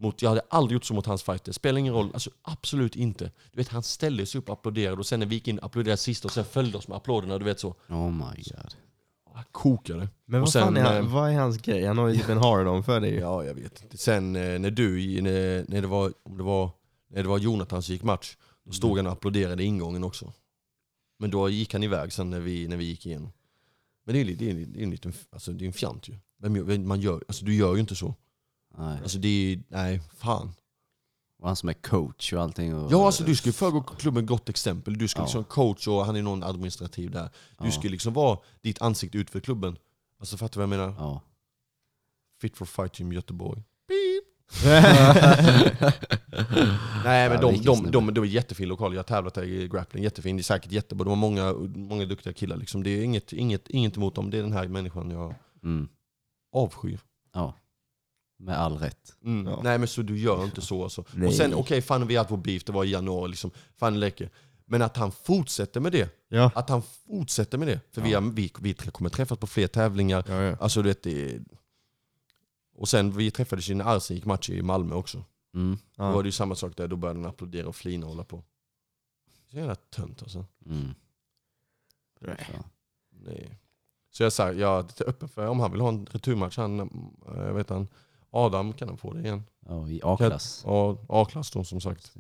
Mot, 0.01 0.22
jag 0.22 0.28
hade 0.28 0.43
aldrig 0.48 0.74
gjort 0.76 0.85
så 0.85 0.94
mot 0.94 1.06
hans 1.06 1.22
fighter. 1.22 1.52
Spelar 1.52 1.78
ingen 1.78 1.94
roll, 1.94 2.10
alltså 2.14 2.30
absolut 2.43 2.97
inte. 2.97 3.24
Du 3.52 3.56
vet 3.56 3.68
han 3.68 3.82
ställde 3.82 4.26
sig 4.26 4.39
upp 4.39 4.48
och 4.48 4.52
applåderade 4.52 4.97
och 4.98 5.06
sen 5.06 5.20
när 5.20 5.26
vi 5.26 5.35
gick 5.35 5.48
in 5.48 5.59
applåderade 5.62 5.97
sist 5.97 6.24
och 6.24 6.30
sen 6.30 6.44
följde 6.44 6.78
oss 6.78 6.89
med 6.89 6.97
applåderna, 6.97 7.39
du 7.39 7.44
vet 7.44 7.60
så. 7.60 7.68
Oh 7.89 8.10
my 8.10 8.43
god. 8.43 8.74
Kokade. 9.52 10.09
Men 10.24 10.40
vad, 10.40 10.51
sen, 10.51 10.62
fan 10.62 10.77
är 10.77 10.82
han, 10.82 10.97
eh, 10.97 11.12
vad 11.12 11.31
är 11.31 11.35
hans 11.35 11.59
grej? 11.59 11.86
Han 11.86 11.98
har 11.98 12.09
ju 12.09 12.16
typ 12.16 12.28
en 12.28 12.39
hard-on 12.39 12.82
för 12.82 13.01
dig. 13.01 13.15
Ja, 13.15 13.44
jag 13.44 13.55
vet 13.55 13.82
inte. 13.82 13.98
Sen 13.98 14.36
eh, 14.36 14.59
när 14.59 14.70
du, 14.70 15.23
när, 15.23 15.65
när, 15.69 15.82
det 15.82 15.89
var, 15.89 16.12
om 16.23 16.39
det 16.39 16.44
var, 16.44 16.70
när 17.10 17.23
det 17.23 17.28
var 17.28 17.39
Jonathan 17.39 17.82
som 17.82 17.93
gick 17.93 18.02
match, 18.02 18.36
då 18.65 18.73
stod 18.73 18.97
han 18.97 19.06
och 19.06 19.12
applåderade 19.12 19.65
ingången 19.65 20.05
också. 20.05 20.32
Men 21.19 21.31
då 21.31 21.48
gick 21.48 21.73
han 21.73 21.82
iväg 21.82 22.12
sen 22.12 22.31
när 22.31 22.40
vi, 22.40 22.69
när 22.69 22.77
vi 22.77 22.85
gick 22.85 23.06
igenom. 23.06 23.32
Men 24.05 24.15
det 24.15 24.20
är, 24.20 24.24
det 24.24 24.51
är, 24.51 24.55
det 24.55 24.81
är 24.81 24.82
en 24.82 24.90
liten, 24.90 25.12
alltså 25.31 25.52
det 25.52 25.65
är 25.65 25.66
en 25.66 25.73
fjant 25.73 26.09
ju. 26.09 26.19
Man 26.78 27.01
gör, 27.01 27.24
alltså 27.28 27.44
du 27.44 27.55
gör 27.55 27.74
ju 27.74 27.81
inte 27.81 27.94
så. 27.94 28.15
Nej. 28.78 28.98
Alltså 29.02 29.19
det 29.19 29.28
är, 29.28 29.62
nej, 29.69 30.01
fan. 30.16 30.52
Och 31.40 31.47
han 31.47 31.56
som 31.56 31.69
är 31.69 31.73
coach 31.73 32.32
och 32.32 32.43
allting. 32.43 32.74
Och, 32.74 32.93
Ja 32.93 33.06
alltså 33.06 33.24
du 33.24 33.36
ska 33.36 33.48
ju 33.48 33.52
föregå 33.52 33.81
klubben 33.82 34.27
gott 34.27 34.48
exempel. 34.48 34.98
Du 34.98 35.09
ska 35.09 35.20
Ja. 35.20 35.24
liksom 35.24 35.44
coach 35.44 35.89
och 35.89 36.05
han 36.06 36.16
är 36.16 36.23
någon 36.23 36.43
administrativ 36.43 37.10
där. 37.10 37.31
Du 37.59 37.65
Ja. 37.66 37.70
ska 37.70 37.89
liksom 37.89 38.12
vara 38.12 38.39
ditt 38.60 38.82
ansikte 38.82 39.19
ut 39.19 39.31
för 39.31 39.40
klubben. 39.40 39.77
Alltså 40.20 40.36
fattar 40.36 40.60
du 40.60 40.66
vad 40.66 40.78
jag 40.78 40.86
menar? 40.86 40.94
Ja. 40.98 41.23
Fit 42.40 42.56
for 42.56 42.65
fight 42.66 42.93
Team 42.93 43.12
Göteborg. 43.12 43.62
Nej 47.05 47.28
men 47.31 47.40
de, 47.40 47.56
de, 47.56 47.77
snubbe. 47.77 47.90
de, 47.90 48.15
det 48.15 48.20
var 48.20 48.27
jättefin 48.27 48.69
lokal, 48.69 48.93
jag 48.93 48.98
har 48.98 49.05
tävlat 49.05 49.35
där 49.35 49.43
i 49.43 49.69
grappling, 49.69 50.02
jättefin, 50.05 50.36
det 50.36 50.40
är 50.40 50.44
säkert 50.44 50.73
jättebra, 50.73 51.05
de 51.05 51.09
har 51.10 51.16
många, 51.16 51.52
många 51.74 52.05
duktiga 52.06 52.32
killar 52.32 52.56
liksom. 52.56 52.82
Det 52.82 52.90
är 52.90 53.02
inget, 53.02 53.32
inget, 53.32 53.69
inget 53.70 53.97
emot 53.97 54.15
dem, 54.15 54.31
det 54.31 54.39
är 54.39 54.43
den 54.43 54.52
här 54.52 54.69
människan 54.69 55.10
jag 55.10 55.35
Mm. 55.62 55.89
avskyr. 56.52 57.01
ja. 57.35 57.55
Med 58.40 58.59
all 58.59 58.78
rätt. 58.78 59.16
Ja. 59.20 59.60
Nej 59.62 59.78
men 59.78 59.89
så 59.89 60.02
du 60.02 60.19
gör 60.19 60.44
inte 60.44 60.60
så 60.60 60.82
alltså. 60.82 61.05
Nej. 61.15 61.28
Och 61.28 61.35
sen 61.35 61.55
okej, 61.55 61.82
fan 61.82 62.06
vi 62.06 62.16
haft 62.16 62.31
vår 62.31 62.36
beef, 62.36 62.65
det 62.65 62.73
var 62.73 62.85
i 62.85 62.90
januari 62.90 63.31
liksom, 63.31 63.51
fan 63.77 64.01
läcker. 64.01 64.31
Men 64.65 64.82
att 64.82 64.97
han 64.97 65.12
fortsätter 65.12 65.81
med 65.81 65.93
det, 65.93 66.10
Ja. 66.28 66.51
att 66.55 66.69
han 66.69 66.82
fortsätter 66.82 67.59
med 67.59 67.69
det. 67.69 67.81
För 67.90 68.01
vi, 68.02 68.15
har, 68.15 68.20
vi, 68.23 68.52
vi 68.60 68.74
kommer 68.74 69.10
träffas 69.10 69.39
på 69.39 69.47
fler 69.47 69.66
tävlingar, 69.66 70.24
Ja, 70.28 70.43
ja. 70.43 70.56
alltså 70.60 70.82
du 70.82 70.89
vet 70.89 71.02
det 71.02 71.40
Och 72.74 72.89
sen 72.89 73.16
vi 73.16 73.31
träffades 73.31 73.69
ju 73.69 73.74
när 73.74 73.97
Arsen 73.97 74.16
gick 74.16 74.24
match 74.24 74.51
i 74.51 74.62
Malmö 74.62 74.94
också. 74.94 75.24
Mm. 75.55 75.78
Då 75.97 76.02
var 76.02 76.23
det 76.23 76.27
ju 76.27 76.32
samma 76.32 76.55
sak 76.55 76.77
där, 76.77 76.89
då 76.89 76.97
började 76.97 77.20
han 77.20 77.28
applådera 77.28 77.69
och 77.69 77.77
flina 77.77 78.06
och 78.06 78.12
hålla 78.12 78.24
på. 78.24 78.44
Så 79.51 79.56
jävla 79.56 79.74
tönt 79.74 80.23
alltså. 80.23 80.44
Mm. 80.66 80.94
Nej. 82.20 82.47
Så. 82.52 82.65
Nej. 83.10 83.59
Så 84.10 84.23
jag 84.23 84.32
sa, 84.32 84.52
jag 84.52 84.78
är 85.01 85.09
öppen 85.09 85.28
för 85.28 85.47
om 85.47 85.60
han 85.60 85.73
vill 85.73 85.81
ha 85.81 85.89
en 85.89 86.06
returmatch, 86.06 86.56
han, 86.56 86.81
eh, 86.81 86.86
jag 87.36 87.55
vet 87.55 87.69
han, 87.70 87.89
Adam 88.31 88.73
kan 88.73 88.89
han 88.89 88.97
få 88.97 89.13
det 89.13 89.21
igen. 89.21 89.43
Ja, 89.67 89.89
i 89.89 90.01
A-klass. 90.05 90.63
Ja, 90.67 90.99
A-klass 91.09 91.51
då 91.51 91.65
som 91.65 91.81
sagt. 91.81 92.15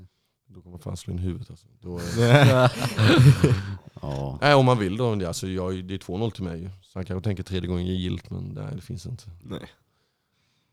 Då 0.46 0.62
kommer 0.62 0.78
fan 0.78 0.96
slå 0.96 1.12
in 1.12 1.18
huvudet 1.18 1.50
alltså. 1.50 1.66
Då 1.80 1.98
är... 1.98 2.72
Ja. 4.02 4.38
Nej 4.40 4.54
om 4.54 4.66
man 4.66 4.78
vill 4.78 4.96
då, 4.96 5.26
alltså 5.26 5.48
jag, 5.48 5.84
det 5.84 5.94
är 5.94 5.98
2-0 5.98 6.30
till 6.30 6.44
mig 6.44 6.60
ju. 6.60 6.70
Så 6.82 6.98
han 6.98 7.04
kanske 7.04 7.24
tänker 7.24 7.42
tredje 7.42 7.68
gången 7.68 7.86
gilt 7.86 8.30
men 8.30 8.44
nej 8.44 8.74
det 8.74 8.80
finns 8.80 9.06
inte. 9.06 9.24
Nej. 9.42 9.68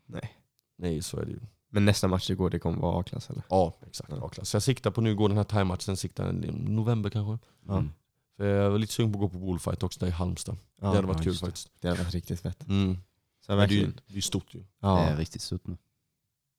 Nej. 0.06 0.32
Nej 0.76 1.02
så 1.02 1.16
är 1.20 1.24
det 1.24 1.30
ju. 1.30 1.40
Men 1.68 1.84
nästa 1.84 2.08
match 2.08 2.30
igår, 2.30 2.50
det 2.50 2.58
kommer 2.58 2.78
vara 2.78 3.00
A-klass 3.00 3.30
eller? 3.30 3.42
Ja 3.50 3.76
exakt, 3.86 4.10
Ja. 4.12 4.26
A-klass. 4.26 4.48
Så 4.48 4.54
jag 4.56 4.62
siktar 4.62 4.90
på 4.90 5.00
nu, 5.00 5.14
går 5.14 5.28
den 5.28 5.36
här 5.36 5.44
time-matchen, 5.44 5.96
siktar 5.96 6.44
i 6.44 6.50
november 6.52 7.10
kanske. 7.10 7.46
Mm. 7.72 7.90
För 8.36 8.46
jag 8.46 8.70
var 8.70 8.78
lite 8.78 8.92
sugen 8.92 9.12
på 9.12 9.18
att 9.18 9.32
gå 9.32 9.38
på 9.38 9.46
bullfight 9.46 9.82
också 9.82 10.00
där 10.00 10.06
i 10.06 10.10
Halmstad. 10.10 10.56
Ja, 10.80 10.88
det 10.90 10.96
hade 10.96 11.06
varit 11.06 11.18
ja, 11.18 11.24
kul 11.24 11.32
det. 11.32 11.38
faktiskt. 11.38 11.70
Det 11.80 11.88
hade 11.88 12.02
varit 12.02 12.14
riktigt 12.14 12.40
fett. 12.40 12.68
Mm. 12.68 12.98
Så 13.46 13.52
Men 13.52 13.58
Det 13.58 13.64
är 13.64 13.76
ju 13.76 13.80
verkligen. 13.84 14.00
det 14.06 14.16
är 14.16 14.20
stort 14.20 14.54
ju. 14.54 14.58
Det 14.58 14.66
Ja. 14.80 14.98
är 15.00 15.16
riktigt 15.16 15.42
stort 15.42 15.66
nu. 15.66 15.76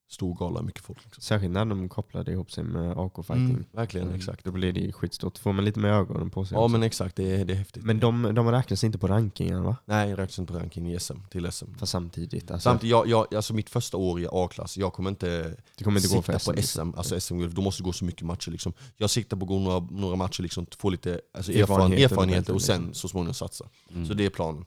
Stor 0.09 0.35
gala, 0.35 0.61
mycket 0.61 0.81
folk. 0.83 1.03
Liksom. 1.05 1.21
Särskilt 1.21 1.53
när 1.53 1.65
de 1.65 1.89
kopplade 1.89 2.31
ihop 2.31 2.51
sig 2.51 2.63
med 2.63 2.97
AK-fighting. 2.97 3.49
Mm, 3.49 3.65
verkligen, 3.71 4.07
Mm. 4.07 4.19
exakt. 4.19 4.43
Då 4.45 4.51
blir 4.51 4.73
det 4.73 4.79
ju 4.79 4.91
skitstort. 4.91 5.37
får 5.37 5.53
man 5.53 5.65
lite 5.65 5.79
mer 5.79 5.89
ögonen 5.89 6.29
på 6.29 6.45
sig 6.45 6.55
Ja 6.55 6.59
också. 6.63 6.71
men 6.71 6.83
exakt, 6.83 7.15
det 7.15 7.31
är, 7.35 7.45
det 7.45 7.53
är 7.53 7.57
häftigt. 7.57 7.83
Men 7.83 7.99
de, 7.99 8.35
de 8.35 8.51
räknas 8.51 8.83
inte 8.83 8.97
på 8.97 9.07
rankingen 9.07 9.63
va? 9.63 9.75
Nej, 9.85 10.09
jag 10.09 10.19
räknas 10.19 10.39
inte 10.39 10.53
på 10.53 10.59
ranking 10.59 10.91
i 10.93 10.99
SM, 10.99 11.13
till 11.29 11.51
SM. 11.51 11.65
Fast 11.77 11.91
samtidigt. 11.91 12.51
Alltså, 12.51 12.69
Samtidigt, 12.69 12.91
jag, 12.91 13.07
jag, 13.07 13.35
alltså 13.35 13.53
mitt 13.53 13.69
första 13.69 13.97
år 13.97 14.19
i 14.19 14.27
A-klass, 14.31 14.77
jag 14.77 14.93
kommer 14.93 15.09
inte 15.09 15.55
det 15.77 15.83
kommer 15.83 15.99
inte 15.99 16.07
gå 16.15 16.21
sikta 16.21 16.39
för 16.39 16.53
på 16.53 16.61
SM. 16.61 16.67
SM, 16.79 16.97
alltså 16.97 17.19
SM 17.19 17.49
då 17.53 17.61
måste 17.61 17.83
det 17.83 17.85
gå 17.85 17.93
så 17.93 18.05
mycket 18.05 18.21
matcher 18.25 18.51
liksom. 18.51 18.73
Jag 18.97 19.09
siktar 19.09 19.37
på 19.37 19.43
att 19.43 19.49
gå 19.49 19.59
några, 19.59 19.79
några 19.79 20.15
matcher, 20.15 20.41
liksom, 20.41 20.65
få 20.77 20.89
lite 20.89 21.21
alltså, 21.33 21.51
Erfarenhet 21.51 21.61
erfarenhet, 21.69 21.91
under 21.91 22.03
erfarenheter 22.03 22.53
och 22.53 22.61
sen 22.61 22.75
liksom. 22.87 22.93
så 22.93 23.07
småningom 23.07 23.33
satsa. 23.33 23.65
Mm. 23.93 24.05
Så 24.07 24.13
det 24.13 24.25
är 24.25 24.29
planen. 24.29 24.65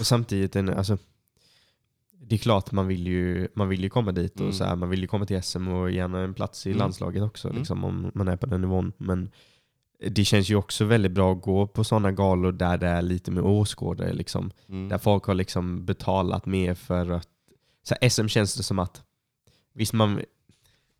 Och 0.00 0.06
samtidigt, 0.06 0.56
en, 0.56 0.68
alltså, 0.68 0.98
det 2.28 2.34
är 2.34 2.38
klart 2.38 2.72
man 2.72 2.86
vill 2.86 3.06
ju, 3.06 3.48
man 3.54 3.68
vill 3.68 3.82
ju 3.82 3.88
komma 3.90 4.12
dit 4.12 4.34
och 4.34 4.40
Mm. 4.40 4.52
så 4.52 4.64
här, 4.64 4.76
man 4.76 4.90
vill 4.90 5.00
ju 5.00 5.06
komma 5.06 5.26
till 5.26 5.42
SM 5.42 5.68
och 5.68 5.90
gärna 5.90 6.20
en 6.20 6.34
plats 6.34 6.66
i 6.66 6.70
Mm. 6.70 6.78
landslaget 6.78 7.22
också 7.22 7.48
Mm. 7.48 7.58
liksom, 7.58 7.84
om 7.84 8.10
man 8.14 8.28
är 8.28 8.36
på 8.36 8.46
den 8.46 8.60
nivån. 8.60 8.92
Men 8.98 9.30
det 10.10 10.24
känns 10.24 10.48
ju 10.50 10.56
också 10.56 10.84
väldigt 10.84 11.12
bra 11.12 11.32
att 11.32 11.42
gå 11.42 11.66
på 11.66 11.84
sådana 11.84 12.12
galor 12.12 12.52
där 12.52 12.78
det 12.78 12.86
är 12.86 13.02
lite 13.02 13.30
mer 13.30 13.44
åskådare. 13.44 14.12
Liksom. 14.12 14.50
Mm. 14.68 14.88
Där 14.88 14.98
folk 14.98 15.24
har 15.24 15.34
liksom 15.34 15.84
betalat 15.84 16.46
mer 16.46 16.74
för 16.74 17.10
att... 17.10 17.28
Så 17.82 17.94
här, 18.00 18.08
SM 18.08 18.28
känns 18.28 18.54
det 18.56 18.62
som 18.62 18.78
att 18.78 19.02
visst 19.74 19.92
man, 19.92 20.20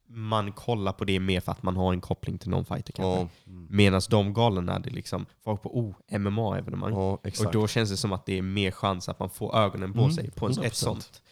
man 0.09 0.53
kollar 0.53 0.93
på 0.93 1.05
det 1.05 1.21
mer 1.21 1.41
för 1.41 1.53
att 1.53 1.63
man 1.63 1.77
har 1.77 1.93
en 1.93 2.01
koppling 2.01 2.39
till 2.39 2.51
någon 2.51 2.65
fighter 2.65 2.93
kanske. 2.93 3.21
Ja, 3.21 3.29
Mm. 3.47 3.67
Medan 3.71 4.01
de 4.11 4.35
galorna, 4.35 4.79
det 4.79 4.89
är 4.91 4.95
liksom 4.95 5.27
folk 5.45 5.63
på 5.63 5.79
oh, 5.81 5.95
MMA-evenemang. 6.19 6.93
ja. 6.93 7.13
Och 7.47 7.53
då 7.53 7.67
känns 7.67 7.91
det 7.91 7.97
som 7.97 8.13
att 8.13 8.27
det 8.27 8.39
är 8.39 8.43
mer 8.43 8.71
chans 8.71 9.09
att 9.09 9.19
man 9.19 9.31
får 9.31 9.57
ögonen 9.57 9.93
på 9.93 10.01
Mm, 10.01 10.13
sig 10.13 10.31
på 10.31 10.47
en, 10.47 10.53
100%. 10.53 10.65
ett 10.67 10.75
sånt. 10.75 11.23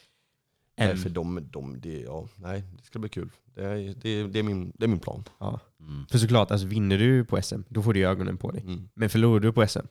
Nej, 0.77 0.97
för 0.97 1.11
de, 1.11 1.49
de, 1.51 1.81
det, 1.81 2.01
ja, 2.01 2.29
nej, 2.37 2.63
det 2.79 2.85
ska 2.85 2.99
bli 2.99 3.09
kul. 3.09 3.31
Det 3.55 3.65
är, 3.65 3.95
det, 4.03 4.09
är- 4.11 4.29
det, 4.29 4.39
är, 4.39 4.43
min, 4.43 4.73
det 4.75 4.85
är 4.85 4.89
min 4.89 4.99
plan. 4.99 5.25
ja. 5.39 5.61
Mm. 5.81 6.07
För 6.11 6.19
såklart, 6.19 6.51
alltså, 6.51 6.67
vinner 6.67 6.99
du 6.99 7.25
på 7.25 7.43
SM, 7.43 7.61
då 7.69 7.83
får 7.83 7.93
du 7.95 8.07
ögonen 8.07 8.37
på 8.37 8.51
dig. 8.51 8.61
Mm. 8.63 8.89
Men 8.95 9.11
förlorar 9.11 9.41
du 9.41 9.53
på 9.53 9.67
SM, 9.67 9.87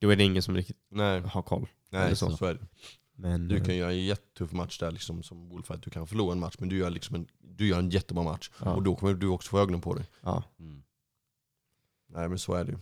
då 0.00 0.10
är 0.10 0.16
det 0.16 0.24
ingen 0.24 0.42
som 0.42 0.54
riktigt 0.56 0.76
Nej, 0.90 1.20
har 1.20 1.42
koll. 1.42 1.66
nej 1.90 2.16
så. 2.16 2.30
så 2.36 2.44
är 2.44 2.54
det. 2.54 2.60
Men, 3.20 3.48
Du 3.48 3.64
kan 3.64 3.76
göra 3.76 3.90
en 3.92 4.04
jättetuff 4.04 4.52
match 4.52 4.78
där 4.78 4.90
liksom, 4.90 5.22
som 5.22 5.48
Bullfight. 5.48 5.82
Du 5.82 5.90
kan 5.90 6.06
förlora 6.06 6.32
en 6.32 6.40
match 6.40 6.54
men 6.58 6.68
du 6.68 6.76
gör, 6.78 6.90
liksom 6.90 7.14
en, 7.16 7.26
du 7.38 7.66
gör 7.68 7.78
en 7.78 7.90
jättebra 7.90 8.24
match. 8.24 8.50
Ja. 8.64 8.74
Och 8.74 8.82
då 8.82 8.96
kommer 8.96 9.14
du 9.14 9.26
också 9.28 9.48
få 9.50 9.58
ögonen 9.58 9.80
på 9.80 9.94
dig. 9.94 10.04
ja. 10.20 10.42
Mm. 10.58 10.82
Nej 12.10 12.28
men 12.28 12.38
så 12.38 12.54
är 12.54 12.64
det 12.64 12.72
ju. 12.72 12.78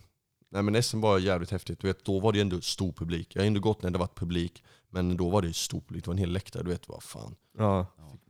Nej 0.49 0.61
men 0.63 0.83
SM 0.83 1.01
var 1.01 1.19
jävligt 1.19 1.51
häftigt. 1.51 1.79
Du 1.79 1.87
vet, 1.87 2.05
då 2.05 2.19
var 2.19 2.33
det 2.33 2.41
ändå 2.41 2.61
stor 2.61 2.91
publik. 2.91 3.35
Jag 3.35 3.41
har 3.41 3.47
ändå 3.47 3.59
gått 3.59 3.81
när 3.83 3.89
det 3.91 3.97
varit 3.99 4.15
publik. 4.15 4.63
Men 4.89 5.17
då 5.17 5.29
var 5.29 5.41
det 5.41 5.47
ju 5.47 5.53
stor 5.53 5.79
publik. 5.81 6.03
Det 6.03 6.07
var 6.07 6.13
en 6.13 6.17
hel 6.17 6.31
läktare. 6.31 6.63
Du 6.63 6.69
vet 6.69 6.87
vad 6.89 7.03
fan. 7.03 7.35
Ja. 7.57 7.87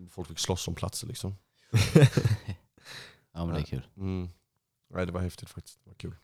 Folk 0.10 0.28
fick 0.28 0.40
slåss 0.40 0.68
om 0.68 0.76
platser 0.76 1.08
liksom. 1.08 1.36
Ja 3.34 3.46
men 3.46 3.56
det 3.56 3.62
är 3.62 3.66
kul. 3.66 3.88
Mm. 3.98 4.30
Nej 4.90 5.06
det 5.06 5.12
var 5.12 5.22
häftigt 5.22 5.50
faktiskt. 5.50 5.80
Det 5.84 5.90
var 5.90 5.96
kul. 5.96 6.16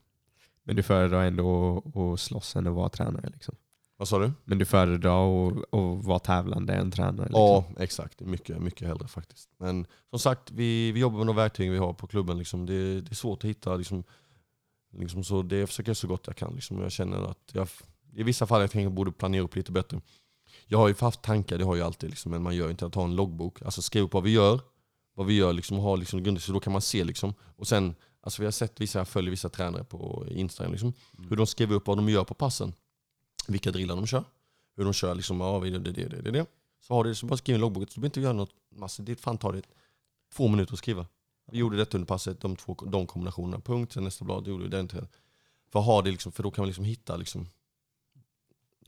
Men 0.63 0.75
du 0.75 0.83
föredrar 0.83 1.23
ändå 1.25 1.77
att- 1.85 1.97
att 1.97 2.19
slåss 2.19 2.55
än 2.55 2.67
att 2.67 2.73
vara 2.73 2.89
tränare? 2.89 3.29
Liksom. 3.29 3.55
Vad 4.03 4.07
sa 4.07 4.19
du? 4.19 4.31
Men 4.43 4.57
du 4.57 4.65
föredrar 4.65 5.47
att, 5.47 5.73
att 5.73 6.05
vara 6.05 6.19
tävlande 6.19 6.73
än 6.73 6.91
tränare? 6.91 7.27
Liksom. 7.27 7.41
Ja 7.41 7.65
exakt. 7.79 8.19
Mycket, 8.19 8.61
mycket 8.61 8.87
hellre 8.87 9.07
faktiskt. 9.07 9.49
Men 9.57 9.87
som 10.09 10.19
sagt, 10.19 10.51
vi, 10.51 10.91
vi 10.91 10.99
jobbar 10.99 11.17
med 11.17 11.27
de 11.27 11.35
verktyg 11.35 11.71
vi 11.71 11.77
har 11.77 11.93
på 11.93 12.07
klubben. 12.07 12.37
Liksom. 12.37 12.65
Det, 12.65 13.01
det 13.01 13.11
är 13.11 13.15
svårt 13.15 13.43
att 13.43 13.49
hitta. 13.49 13.75
Liksom, 13.75 14.03
liksom 14.97 15.23
så 15.23 15.41
det 15.41 15.67
försöker 15.67 15.89
jag 15.89 15.97
så 15.97 16.07
gott 16.07 16.27
jag 16.27 16.35
kan. 16.35 16.55
Liksom. 16.55 16.81
Jag 16.81 16.91
känner 16.91 17.31
att 17.31 17.51
jag, 17.51 17.67
i 18.15 18.23
vissa 18.23 18.47
fall 18.47 18.61
jag 18.61 18.71
tänker 18.71 18.83
jag 18.83 18.93
borde 18.93 19.11
planera 19.11 19.43
upp 19.43 19.55
lite 19.55 19.71
bättre. 19.71 20.01
Jag 20.67 20.77
har 20.77 20.87
ju 20.87 20.95
haft 20.99 21.21
tankar, 21.21 21.57
det 21.57 21.65
har 21.65 21.75
jag 21.75 21.85
alltid, 21.85 22.09
liksom, 22.09 22.31
men 22.31 22.43
man 22.43 22.55
gör 22.55 22.69
inte 22.69 22.85
att 22.85 22.95
ha 22.95 23.03
en 23.03 23.15
loggbok. 23.15 23.61
Alltså 23.61 23.81
skriva 23.81 24.05
upp 24.05 24.13
vad 24.13 24.23
vi 24.23 24.31
gör, 24.31 24.61
vad 25.15 25.25
vi 25.25 25.33
gör 25.33 25.53
liksom, 25.53 25.77
och 25.77 25.83
ha 25.83 25.95
liksom, 25.95 26.23
grunder, 26.23 26.41
så 26.41 26.53
då 26.53 26.59
kan 26.59 26.73
man 26.73 26.81
se. 26.81 27.03
Liksom. 27.03 27.33
Och 27.41 27.67
sen, 27.67 27.95
alltså, 28.21 28.41
vi 28.41 28.45
har 28.45 28.51
sett 28.51 28.81
vissa, 28.81 28.99
jag 28.99 29.07
följer 29.07 29.31
vissa 29.31 29.49
tränare 29.49 29.83
på 29.83 30.25
Instagram, 30.29 30.71
liksom, 30.71 30.93
hur 31.29 31.35
de 31.35 31.47
skriver 31.47 31.75
upp 31.75 31.87
vad 31.87 31.97
de 31.97 32.09
gör 32.09 32.23
på 32.23 32.33
passen. 32.33 32.73
Vilka 33.47 33.71
drillar 33.71 33.95
de 33.95 34.07
kör. 34.07 34.23
Hur 34.75 34.83
de 34.83 34.93
kör, 34.93 35.15
liksom, 35.15 35.39
ja, 35.41 35.59
det, 35.59 35.69
det, 35.69 35.79
det, 35.79 35.91
det, 36.07 36.21
det, 36.21 36.31
det. 36.31 36.45
Så 36.81 36.93
har 36.93 37.03
du 37.03 37.15
så 37.15 37.25
bara 37.25 37.37
skriv 37.37 37.55
en 37.55 37.61
loggbok, 37.61 37.89
så 37.89 37.93
du 37.95 38.01
behöver 38.01 38.05
inte 38.07 38.19
göra 38.21 38.33
något 38.33 38.51
massa. 38.75 39.03
Det 39.03 39.15
fan 39.15 39.37
tar 39.37 39.53
det 39.53 39.61
två 40.33 40.47
minuter 40.47 40.73
att 40.73 40.79
skriva. 40.79 41.05
Vi 41.51 41.57
gjorde 41.57 41.77
detta 41.77 41.97
under 41.97 42.05
passet, 42.07 42.41
de, 42.41 42.55
två, 42.55 42.73
de 42.73 43.07
kombinationerna. 43.07 43.59
Punkt, 43.59 43.91
sen 43.93 44.03
nästa 44.03 44.25
blad, 44.25 44.47
gjorde 44.47 44.63
vi 44.63 44.69
den 44.69 44.87
till. 44.87 45.07
För, 45.71 45.79
ha 45.79 46.01
det, 46.01 46.11
liksom, 46.11 46.31
för 46.31 46.43
då 46.43 46.51
kan 46.51 46.61
man 46.61 46.67
liksom 46.67 46.85
hitta, 46.85 47.17
liksom, 47.17 47.47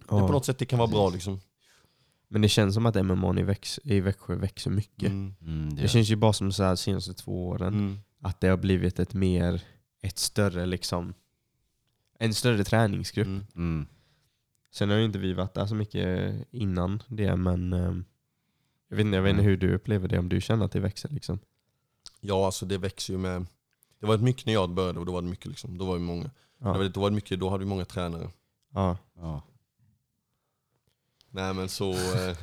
Ja. 0.10 0.16
det 0.16 0.28
på 0.28 0.32
något 0.34 0.46
sätt 0.46 0.58
det 0.58 0.66
kan 0.66 0.80
vara 0.80 0.88
bra. 0.90 1.10
Liksom. 1.10 1.40
Men 2.28 2.42
det 2.42 2.50
känns 2.50 2.74
som 2.74 2.86
att 2.86 3.06
MMA 3.06 3.40
i, 3.40 3.44
Väx, 3.44 3.80
i 3.84 4.00
Växjö 4.00 4.36
växer 4.36 4.72
mycket. 4.72 5.10
Mm. 5.10 5.36
Mm, 5.42 5.76
det 5.76 5.82
Det 5.82 5.88
känns 5.88 6.10
ju 6.10 6.16
bara 6.16 6.34
som 6.34 6.52
så 6.52 6.64
här 6.64 6.76
senaste 6.76 7.14
två 7.14 7.48
åren 7.48 7.74
Mm. 7.74 8.00
att 8.20 8.42
det 8.42 8.48
har 8.48 8.58
blivit 8.58 9.00
ett 9.00 9.14
mer, 9.14 9.62
ett 10.02 10.18
större 10.18 10.66
liksom, 10.66 11.14
en 12.20 12.34
större 12.34 12.64
träningsgrupp. 12.64 13.28
Mm. 13.56 13.88
Mm. 14.76 14.90
Sen 14.90 14.90
har 14.90 14.98
ju 14.98 15.06
inte 15.06 15.20
vi 15.20 15.34
varit 15.34 15.54
där 15.54 15.66
så 15.66 15.76
mycket 15.76 16.36
innan 16.52 17.04
det, 17.08 17.36
men 17.36 17.74
eh, 17.74 17.96
jag 18.90 18.98
vet 18.98 19.06
inte, 19.06 19.16
jag 19.16 19.24
vet 19.24 19.30
inte 19.32 19.44
hur 19.44 19.58
du 19.58 19.76
upplever 19.76 20.08
det, 20.08 20.20
om 20.20 20.30
du 20.30 20.42
känner 20.42 20.66
att 20.66 20.72
det 20.72 20.80
växer 20.80 21.10
liksom. 21.10 21.40
Ja, 22.22 22.46
alltså 22.46 22.66
det 22.66 22.78
växer 22.78 23.14
ju 23.14 23.20
med... 23.20 23.46
Det 24.00 24.06
var 24.06 24.18
mycket 24.18 24.46
när 24.46 24.54
jag 24.54 24.70
började 24.70 25.00
och 25.00 25.06
då 25.06 25.12
var 25.12 25.22
det 25.22 25.28
mycket. 25.28 25.46
Liksom. 25.46 25.78
Då 25.78 25.86
var 25.86 25.94
det 25.94 26.00
många. 26.02 26.30
Ja. 26.58 26.72
Det 26.74 26.78
var- 26.78 26.90
Då, 26.90 27.02
var 27.02 27.10
det 27.10 27.16
mycket, 27.16 27.40
då 27.40 27.50
hade 27.50 27.64
vi 27.64 27.70
många 27.70 27.86
tränare. 27.86 28.30
Ja. 28.74 28.98
Ja. 29.16 29.42
Nej 31.30 31.54
men 31.54 31.70
så, 31.70 31.92
eh, 31.92 32.38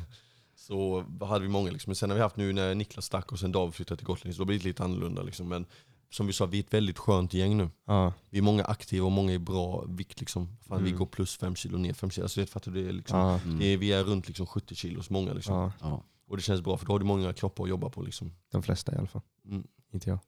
så 0.55 1.05
hade 1.21 1.43
vi 1.43 1.49
många. 1.49 1.71
Liksom. 1.71 1.89
Men 1.89 1.95
sen 1.95 2.09
har 2.09 2.15
vi 2.15 2.21
haft 2.23 2.37
nu 2.37 2.53
när 2.53 2.75
Niklas 2.75 3.05
stack 3.05 3.31
och 3.31 3.39
sen 3.39 3.51
David 3.51 3.73
flyttade 3.75 3.97
till 3.97 4.07
Gotland, 4.07 4.35
så 4.35 4.41
då 4.41 4.45
blir 4.45 4.57
det 4.59 4.65
lite 4.65 4.83
annorlunda. 4.83 5.21
Liksom. 5.21 5.47
Men 5.47 5.65
som 6.13 6.27
vi 6.27 6.33
sa, 6.33 6.45
vi 6.45 6.59
är 6.59 6.63
ett 6.63 6.73
väldigt 6.73 6.97
skönt 6.99 7.33
gäng 7.33 7.57
nu. 7.57 7.69
Ja. 7.87 8.13
Vi 8.29 8.37
är 8.37 8.41
många 8.41 8.63
aktiva 8.63 9.05
och 9.05 9.11
många 9.11 9.33
är 9.33 9.39
bra 9.39 9.85
vikt. 9.87 10.19
Liksom. 10.19 10.57
Fan, 10.67 10.83
Vi 10.83 10.89
Mm. 10.89 10.99
går 10.99 11.05
plus 11.05 11.37
5 11.37 11.55
kilo, 11.55 11.77
ner 11.77 11.93
5 11.93 12.11
kilo. 12.11 12.25
Alltså, 12.25 12.39
det 12.39 12.45
fattar 12.47 12.71
du, 12.71 12.83
det 12.83 12.89
är 12.89 12.93
liksom, 12.93 13.19
Ja. 13.19 13.39
Mm. 13.45 13.59
det 13.59 13.65
är, 13.65 13.77
vi 13.77 13.91
är 13.93 14.03
runt 14.03 14.27
liksom 14.27 14.45
70 14.47 14.75
kilos 14.75 15.09
många. 15.09 15.33
Liksom. 15.33 15.55
ja, 15.55 15.71
Ja. 15.81 16.03
Och 16.27 16.37
det 16.37 16.43
känns 16.43 16.61
bra 16.61 16.77
för 16.77 16.85
då 16.85 16.93
har 16.93 16.99
du 16.99 17.05
många 17.05 17.33
kroppar 17.33 17.63
att 17.63 17.69
jobba 17.69 17.89
på. 17.89 18.01
Liksom. 18.01 18.31
de 18.51 18.63
flesta 18.63 18.95
i 18.95 18.97
alla 18.97 19.07
fall. 19.07 19.21
Mm. 19.49 19.63
Inte 19.93 20.09
jag. 20.09 20.19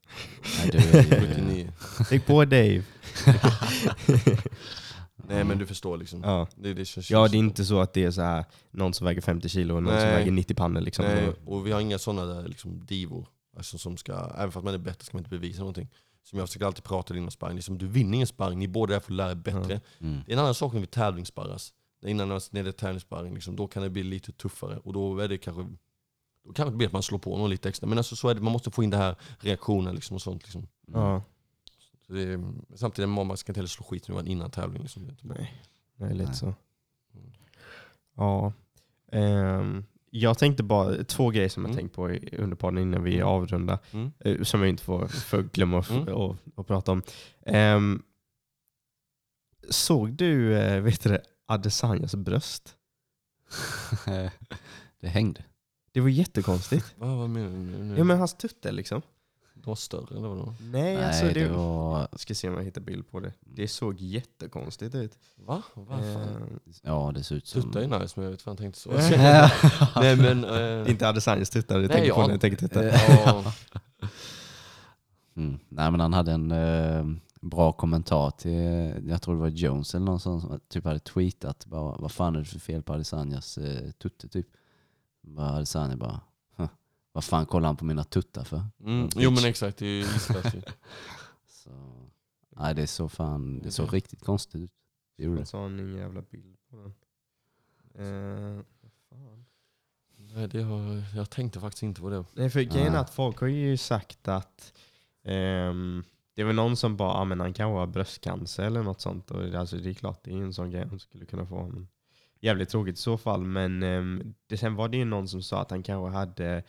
Nej, 0.59 0.69
du 0.71 0.77
är 0.77 1.03
ju, 1.03 1.35
79. 1.35 1.71
Lägg 2.11 2.25
på 2.25 2.45
Dave. 2.45 2.83
Nej 5.27 5.43
men 5.43 5.57
du 5.57 5.65
förstår 5.65 5.97
liksom. 5.97 6.21
Ja. 6.23 6.47
Det, 6.55 6.73
det 6.73 6.85
känns 6.85 7.11
ja, 7.11 7.27
det 7.27 7.37
är 7.37 7.39
inte 7.39 7.65
så 7.65 7.79
att 7.79 7.93
det 7.93 8.03
är 8.03 8.11
så 8.11 8.21
här, 8.21 8.45
någon 8.71 8.93
som 8.93 9.05
väger 9.05 9.21
50 9.21 9.49
kilo 9.49 9.75
och 9.75 9.83
någon 9.83 9.91
som 9.93 10.01
Nej. 10.03 10.15
väger 10.15 10.31
90 10.31 10.55
pannor. 10.55 10.81
Liksom. 10.81 11.05
Nej, 11.05 11.29
och 11.45 11.67
vi 11.67 11.71
har 11.71 11.81
inga 11.81 11.99
sådana 11.99 12.33
där 12.33 12.47
liksom 12.47 12.85
divor. 12.85 13.27
Alltså, 13.55 13.77
som 13.77 13.97
ska, 13.97 14.13
även 14.13 14.51
fast 14.51 14.63
man 14.63 14.73
är 14.73 14.77
bättre 14.77 15.05
ska 15.05 15.17
man 15.17 15.19
inte 15.19 15.29
bevisa 15.29 15.59
någonting. 15.59 15.89
Som 16.23 16.39
jag 16.39 16.47
försöker 16.47 16.65
alltid 16.65 16.83
prata 16.83 17.17
innan 17.17 17.31
sparring. 17.31 17.55
Liksom, 17.55 17.77
du 17.77 17.87
vinner 17.87 18.15
ingen 18.15 18.27
sparring, 18.27 18.59
ni 18.59 18.67
båda 18.67 18.93
där 18.93 18.99
för 18.99 19.11
att 19.11 19.15
lära 19.15 19.31
er 19.31 19.35
bättre. 19.35 19.81
mm. 19.99 20.21
Det 20.25 20.31
är 20.31 20.33
en 20.33 20.39
annan 20.39 20.55
sak 20.55 20.73
när 20.73 20.79
vi 20.79 20.87
tävlingssparras. 20.87 21.73
Innan 22.05 22.27
när 22.27 22.63
det 22.63 22.69
är 22.69 22.71
tävlingssparring, 22.71 23.33
liksom, 23.33 23.55
då 23.55 23.67
kan 23.67 23.83
det 23.83 23.89
bli 23.89 24.03
lite 24.03 24.31
tuffare. 24.31 24.77
Och 24.77 24.93
då 24.93 25.19
är 25.19 25.27
det 25.27 25.37
kanske 25.37 25.65
då 26.45 26.53
kan 26.53 26.67
det 26.67 26.75
bli 26.75 26.85
att 26.87 26.93
man 26.93 27.03
slår 27.03 27.19
på 27.19 27.37
någon 27.37 27.49
lite 27.49 27.69
extra. 27.69 27.87
Men 27.87 27.97
alltså, 27.97 28.15
så 28.15 28.29
är 28.29 28.35
det, 28.35 28.41
man 28.41 28.53
måste 28.53 28.71
få 28.71 28.83
in 28.83 28.89
den 28.89 28.99
här 28.99 29.15
reaktionen 29.39 29.95
liksom, 29.95 30.15
och 30.15 30.21
sånt. 30.21 30.43
Liksom. 30.43 30.67
Ja. 30.87 31.23
Så 32.07 32.13
det 32.13 32.21
är, 32.21 32.53
samtidigt, 32.75 33.09
man 33.09 33.37
ska 33.37 33.51
inte 33.51 33.59
heller 33.59 33.67
slå 33.67 33.85
ur 33.91 34.13
varandra 34.13 34.31
innan 34.31 34.51
tävling. 34.51 34.81
Liksom. 34.81 35.11
Nej, 35.21 35.63
det 35.97 36.05
är 36.05 36.13
lite 36.13 36.25
Nej. 36.25 36.35
så. 36.35 36.53
Ja. 38.15 38.53
Ehm, 39.11 39.85
jag 40.19 40.37
tänkte 40.37 40.63
bara, 40.63 41.03
två 41.03 41.29
grejer 41.29 41.49
som 41.49 41.63
jag 41.63 41.69
Mm. 41.71 41.77
tänkt 41.77 41.95
på 41.95 42.07
under 42.41 42.55
podden 42.57 42.81
innan 42.81 43.03
vi 43.03 43.15
Mm. 43.15 43.27
avrundar. 43.27 43.79
Mm. 43.91 44.11
eh, 44.19 44.41
Som 44.43 44.59
jag 44.61 44.69
inte 44.69 44.83
får, 44.83 45.07
får 45.07 45.41
glömma 45.43 45.79
att 45.79 45.89
Mm. 45.89 46.07
och, 46.13 46.35
och 46.55 46.67
prata 46.67 46.91
om. 46.91 47.01
Ehm, 47.45 48.01
såg 49.69 50.11
du 50.13 50.57
eh, 50.57 50.81
vet 50.81 51.01
du 51.03 51.09
det, 51.09 51.21
Adesanyas 51.45 52.15
bröst? 52.15 52.75
det 55.01 55.07
hängde. 55.07 55.43
Det 55.91 56.01
var 56.01 56.09
jättekonstigt. 56.09 56.95
Va, 56.97 57.15
vad 57.15 57.29
menar 57.29 57.93
du? 57.93 57.97
Ja 57.97 58.03
men 58.03 58.17
hans 58.17 58.33
tuttar 58.37 58.71
liksom. 58.71 59.01
De 59.65 59.69
var 59.71 59.75
större 59.75 60.17
eller 60.17 60.27
vadå? 60.27 60.55
Nej, 60.61 60.95
Nej, 60.95 61.05
alltså 61.05 61.25
det, 61.25 61.33
det 61.33 61.47
var... 61.47 62.07
Jag 62.11 62.19
ska 62.19 62.35
se 62.35 62.49
om 62.49 62.55
jag 62.55 62.63
hittar 62.63 62.81
bild 62.81 63.11
på 63.11 63.19
det. 63.19 63.33
Det 63.39 63.67
såg 63.67 63.99
jättekonstigt 64.01 64.95
ut. 64.95 65.17
Va? 65.35 65.61
Va 65.73 65.97
fan? 65.97 66.03
Ehm, 66.05 66.59
Ja, 66.81 67.11
det 67.15 67.23
ser 67.23 67.35
ut 67.35 67.47
som... 67.47 67.61
Tuttar 67.61 67.79
är 67.81 67.99
nice 67.99 68.13
men 68.15 68.23
jag 68.25 68.31
vet 68.31 68.45
vad 68.45 68.51
han 68.51 68.57
tänkte 68.57 68.79
så. 68.79 68.89
Nej 70.01 70.15
men... 70.17 70.41
det 70.41 70.47
är 70.49 70.81
Eh, 70.85 70.89
inte 70.91 71.07
Adesanyas 71.09 71.49
tuttar, 71.49 71.79
det 71.79 71.87
tänker 71.87 72.13
på 72.13 72.21
när 72.21 72.29
jag 72.29 72.41
tänker 72.41 72.57
tuttar. 72.57 72.83
ja, 73.09 73.53
Mm. 75.35 75.59
Nej 75.69 75.91
men 75.91 75.99
han 75.99 76.13
hade 76.13 76.31
en 76.31 76.51
eh, 76.51 77.05
bra 77.41 77.71
kommentar 77.71 78.31
till, 78.31 79.07
jag 79.09 79.21
tror 79.21 79.35
det 79.35 79.41
var 79.41 79.47
Jones 79.47 79.95
eller 79.95 80.05
någon 80.05 80.19
som 80.19 80.41
som 80.41 80.59
typ 80.69 80.85
hade 80.85 80.99
tweetat 80.99 81.65
bara, 81.65 81.95
vad 81.97 82.11
fan 82.11 82.35
är 82.35 82.39
det 82.39 82.45
för 82.45 82.59
fel 82.59 82.83
på 82.83 82.93
Adesanyas 82.93 83.57
eh, 83.57 83.91
tutte 83.91 84.27
typ. 84.27 84.47
Bara 85.21 85.49
Adesanya 85.49 85.97
bara, 85.97 86.11
"Huh, 86.11 86.19
vad 87.15 87.23
fan 87.23 87.45
kollar 87.45 87.67
han 87.67 87.77
på 87.77 87.85
mina 87.85 88.03
tuttar 88.03 88.43
för? 88.43 88.63
mm, 88.79 89.09
jo 89.15 89.31
men 89.31 89.45
exakt, 89.45 89.77
det 89.77 89.85
är 89.85 89.99
ju. 89.99 90.03
Så, 91.47 91.69
nej 92.49 92.75
det 92.75 92.87
såg 92.87 93.11
fan, 93.11 93.59
det 93.59 93.71
såg 93.71 93.93
riktigt 93.93 94.23
konstigt 94.23 94.61
ut. 94.61 94.71
Det 95.17 95.23
gjorde 95.23 95.35
Jag 95.37 95.41
det. 95.43 95.49
sa 95.49 95.65
ingen 95.67 95.95
jävla 95.97 96.21
bild 96.21 96.57
på 96.69 96.75
den. 96.77 96.93
Eh, 98.05 98.63
vad 98.81 98.91
fan. 99.09 99.45
Nej, 100.17 100.47
det 100.47 100.61
har, 100.63 101.03
jag 101.15 101.29
tänkte 101.29 101.59
faktiskt 101.59 101.83
inte 101.83 102.01
på 102.01 102.09
det. 102.09 102.25
Nej 102.33 102.49
för 102.49 102.61
grejen 102.61 102.93
är 102.93 102.99
att 102.99 103.09
folk 103.09 103.39
har 103.39 103.47
ju 103.47 103.77
sagt 103.77 104.27
att 104.27 104.73
ehm, 105.23 106.03
det 106.33 106.41
är 106.41 106.45
väl 106.45 106.55
någon 106.55 106.77
som 106.77 106.97
bara, 106.97 107.11
ah, 107.13 107.25
men 107.25 107.39
han 107.39 107.53
kan 107.53 107.69
ha 107.71 107.85
bröstcancer 107.85 108.63
eller 108.63 108.83
något 108.83 109.01
sånt. 109.01 109.31
Och 109.31 109.41
det, 109.43 109.59
alltså, 109.59 109.77
det 109.77 109.89
är 109.89 109.93
klart, 109.93 110.23
det 110.23 110.31
är 110.31 110.35
ju 110.35 110.43
en 110.43 110.53
sån 110.53 110.71
grej 110.71 110.87
han 110.89 110.99
skulle 110.99 111.25
kunna 111.25 111.45
få. 111.45 111.67
Men 111.67 111.87
jävligt 112.39 112.69
tråkigt 112.69 112.97
i 112.97 113.01
så 113.01 113.17
fall. 113.17 113.43
Men 113.43 113.83
ehm, 113.83 114.33
det, 114.47 114.57
sen 114.57 114.75
var 114.75 114.87
det 114.89 114.97
ju 114.97 115.05
någon 115.05 115.27
som 115.27 115.41
sa 115.43 115.61
att 115.61 115.71
han 115.71 115.83
kanske 115.83 116.17
hade 116.17 116.63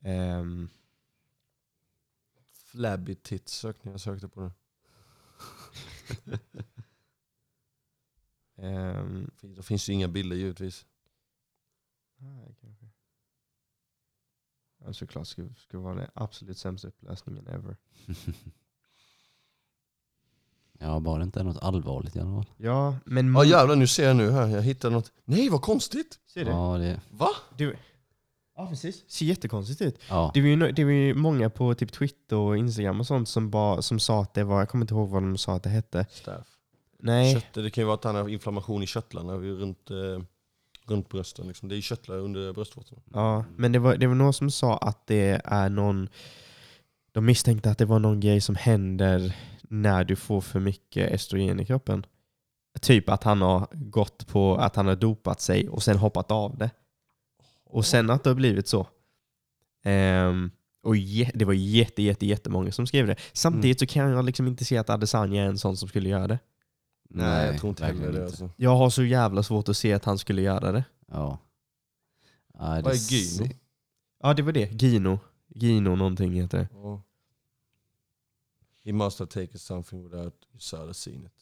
ehm, 0.00 0.68
Flabby 2.52 3.14
tits 3.14 3.52
sökte 3.52 3.88
jag 3.90 4.00
sökte 4.00 4.28
på 4.28 4.40
det. 6.24 6.40
ehm, 8.56 9.30
Det 9.40 9.62
finns 9.62 9.88
ju 9.88 9.92
inga 9.92 10.08
bilder 10.08 10.36
givetvis. 10.36 10.86
nej, 12.16 12.56
kanske. 12.60 12.86
Ja, 14.84 14.92
såklart 14.92 15.26
skulle, 15.26 15.54
skulle 15.54 15.82
vara 15.82 15.94
den 15.94 16.10
absolut 16.14 16.58
sämsta 16.58 16.88
upplösningen 16.88 17.46
ever. 17.46 17.76
Ja, 20.80 21.00
bara 21.00 21.18
det 21.18 21.24
inte 21.24 21.40
är 21.40 21.44
något 21.44 21.62
allvarligt 21.62 22.16
i 22.16 22.20
alla 22.20 22.30
fall. 22.30 22.54
Ja, 22.56 22.96
men... 23.04 23.34
Ja 23.34 23.44
jävlar, 23.44 23.76
nu 23.76 23.86
ser 23.86 24.06
jag 24.06 24.16
nu 24.16 24.30
här. 24.30 24.46
Jag 24.48 24.62
hittade 24.62 24.94
något. 24.94 25.12
Nej 25.24 25.48
vad 25.48 25.62
konstigt! 25.62 26.20
Ser 26.26 26.44
du? 26.44 26.50
Ja, 26.50 26.78
det, 26.78 27.00
Va? 27.10 27.28
du? 27.56 27.76
Ja 28.60 28.66
precis, 28.66 29.04
ser 29.10 29.26
jättekonstigt 29.26 29.82
ut. 29.82 30.00
ja. 30.08 30.30
Det 30.34 30.40
var, 30.40 30.48
ju, 30.48 30.56
no- 30.56 30.72
det 30.72 30.84
var 30.84 30.90
ju 30.92 31.14
många 31.14 31.50
på 31.50 31.74
typ 31.74 31.92
Twitter 31.92 32.36
och 32.36 32.56
Instagram 32.56 33.00
och 33.00 33.06
sånt 33.06 33.28
som, 33.28 33.50
bara, 33.50 33.82
som 33.82 33.98
sa 34.00 34.22
att 34.22 34.34
det 34.34 34.44
var, 34.44 34.58
jag 34.58 34.68
kommer 34.68 34.82
inte 34.84 34.94
ihåg 34.94 35.08
vad 35.08 35.22
de 35.22 35.38
sa 35.38 35.54
att 35.56 35.62
det 35.62 35.68
hette. 35.70 36.06
Staff. 36.10 36.46
Nej, 37.00 37.34
Kött, 37.34 37.54
det 37.54 37.70
kan 37.70 37.82
ju 37.82 37.86
vara 37.86 37.94
att 37.94 38.04
han 38.04 38.14
har 38.14 38.28
inflammation 38.28 38.82
i 38.82 38.86
körtlarna 38.86 39.32
runt, 39.36 39.90
eh, 39.90 40.22
runt 40.86 41.08
brösten. 41.08 41.48
Liksom. 41.48 41.68
Det 41.68 41.74
är 41.74 41.76
ju 41.76 41.82
körtlar 41.82 42.16
under 42.16 42.52
bröstvårtorna. 42.52 43.02
ja, 43.14 43.44
men 43.56 43.72
det 43.72 43.78
var, 43.78 43.96
det 43.96 44.06
var 44.06 44.14
någon 44.14 44.32
som 44.32 44.50
sa 44.50 44.76
att 44.76 45.06
det 45.06 45.40
är 45.44 45.68
någon, 45.68 46.08
de 47.12 47.24
misstänkte 47.26 47.70
att 47.70 47.78
det 47.78 47.84
var 47.84 47.98
någon 47.98 48.20
grej 48.20 48.40
som 48.40 48.56
händer 48.56 49.36
när 49.62 50.04
du 50.04 50.16
får 50.16 50.40
för 50.40 50.60
mycket 50.60 51.10
estrogen 51.12 51.60
i 51.60 51.66
kroppen. 51.66 52.06
Typ 52.80 53.08
att 53.08 53.24
han 53.24 53.42
har 53.42 53.68
gått 53.72 54.26
på, 54.26 54.56
att 54.56 54.76
han 54.76 54.86
har 54.86 54.96
dopat 54.96 55.40
sig 55.40 55.68
och 55.68 55.82
sen 55.82 55.96
hoppat 55.98 56.30
av 56.30 56.58
det. 56.58 56.70
Och 57.70 57.86
sen 57.86 58.10
att 58.10 58.24
det 58.24 58.30
har 58.30 58.34
blivit 58.34 58.68
så. 58.68 58.86
Ehm, 59.82 60.50
och 60.82 60.96
je, 60.96 61.30
det 61.34 61.44
var 61.44 61.52
jätte, 61.52 62.02
jätte, 62.02 62.26
jättemånga 62.26 62.72
som 62.72 62.86
skrev 62.86 63.06
det. 63.06 63.16
Samtidigt 63.32 63.78
så 63.78 63.86
kan 63.86 64.10
jag 64.10 64.24
liksom 64.24 64.46
inte 64.46 64.64
se 64.64 64.76
att 64.76 64.90
Adesanya 64.90 65.42
är 65.42 65.46
en 65.46 65.58
sån 65.58 65.76
som 65.76 65.88
skulle 65.88 66.08
göra 66.08 66.26
det. 66.26 66.38
Nej, 67.10 67.46
jag 67.46 67.60
tror 67.60 67.70
inte 67.70 67.86
heller 67.86 68.02
det. 68.02 68.08
inte. 68.08 68.24
Alltså. 68.24 68.50
Jag 68.56 68.76
har 68.76 68.90
så 68.90 69.02
jävla 69.04 69.42
svårt 69.42 69.68
att 69.68 69.76
se 69.76 69.92
att 69.92 70.04
han 70.04 70.18
skulle 70.18 70.42
göra 70.42 70.72
det. 70.72 70.84
Ja. 71.06 71.38
Nej, 72.54 72.82
Vad 72.82 72.92
det 72.92 72.96
är 72.96 73.10
Gino? 73.10 73.54
Ja, 74.22 74.34
det 74.34 74.42
var 74.42 74.52
det. 74.52 74.82
Gino. 74.82 75.18
Gino 75.54 75.96
någonting 75.96 76.32
heter 76.32 76.58
det. 76.58 76.68
Ja. 76.74 77.02
He 78.84 78.92
must 78.92 79.18
have 79.18 79.30
taken 79.30 79.58
something 79.58 80.02
without 80.02 80.34
Usada 80.56 80.94
seen 80.94 81.26
it. 81.26 81.32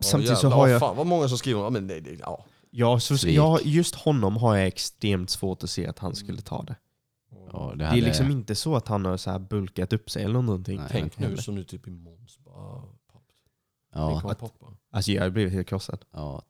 Samtidigt 0.00 0.38
så 0.38 0.46
jävlar, 0.46 0.58
har 0.58 0.66
ja, 0.66 0.72
jag, 0.72 0.80
Fan 0.80 0.96
vad 0.96 1.06
många 1.06 1.28
som 1.28 1.38
skriver 1.38 1.60
ja, 1.60 1.70
men 1.70 1.86
nej, 1.86 2.00
det, 2.00 2.12
ja. 2.12 2.44
Ja, 2.74 3.00
så, 3.00 3.28
ja, 3.28 3.58
just 3.64 3.94
honom 3.94 4.36
har 4.36 4.56
jag 4.56 4.66
extremt 4.66 5.30
svårt 5.30 5.62
att 5.62 5.70
se 5.70 5.86
att 5.86 5.98
han 5.98 6.14
skulle 6.14 6.40
ta 6.42 6.62
det. 6.62 6.76
Ja, 7.52 7.68
det, 7.70 7.76
Det 7.78 7.84
hade, 7.86 7.98
är 8.00 8.02
liksom 8.02 8.30
inte 8.30 8.54
så 8.54 8.76
att 8.76 8.88
han 8.88 9.04
har 9.04 9.16
så 9.16 9.30
här 9.30 9.38
bulkat 9.38 9.92
upp 9.92 10.10
sig 10.10 10.24
eller 10.24 10.42
någonting. 10.42 10.76
Nej. 10.76 10.88
Tänk 10.90 11.18
nu 11.18 11.24
heller. 11.26 11.42
som 11.42 11.54
nu 11.54 11.64
typ 11.64 11.86
i 11.88 11.90
Måns 11.90 12.38
bara 12.38 12.54
ja, 12.74 12.82
Tänk 13.92 14.14
om 14.16 14.20
han 14.22 14.30
att- 14.30 14.38
poppar. 14.38 14.76
Alltså 14.90 15.12
jag 15.12 15.20
hade 15.20 15.30
blivit 15.32 15.52
helt 15.52 15.68
krossad. 15.68 16.04
ja, 16.12 16.42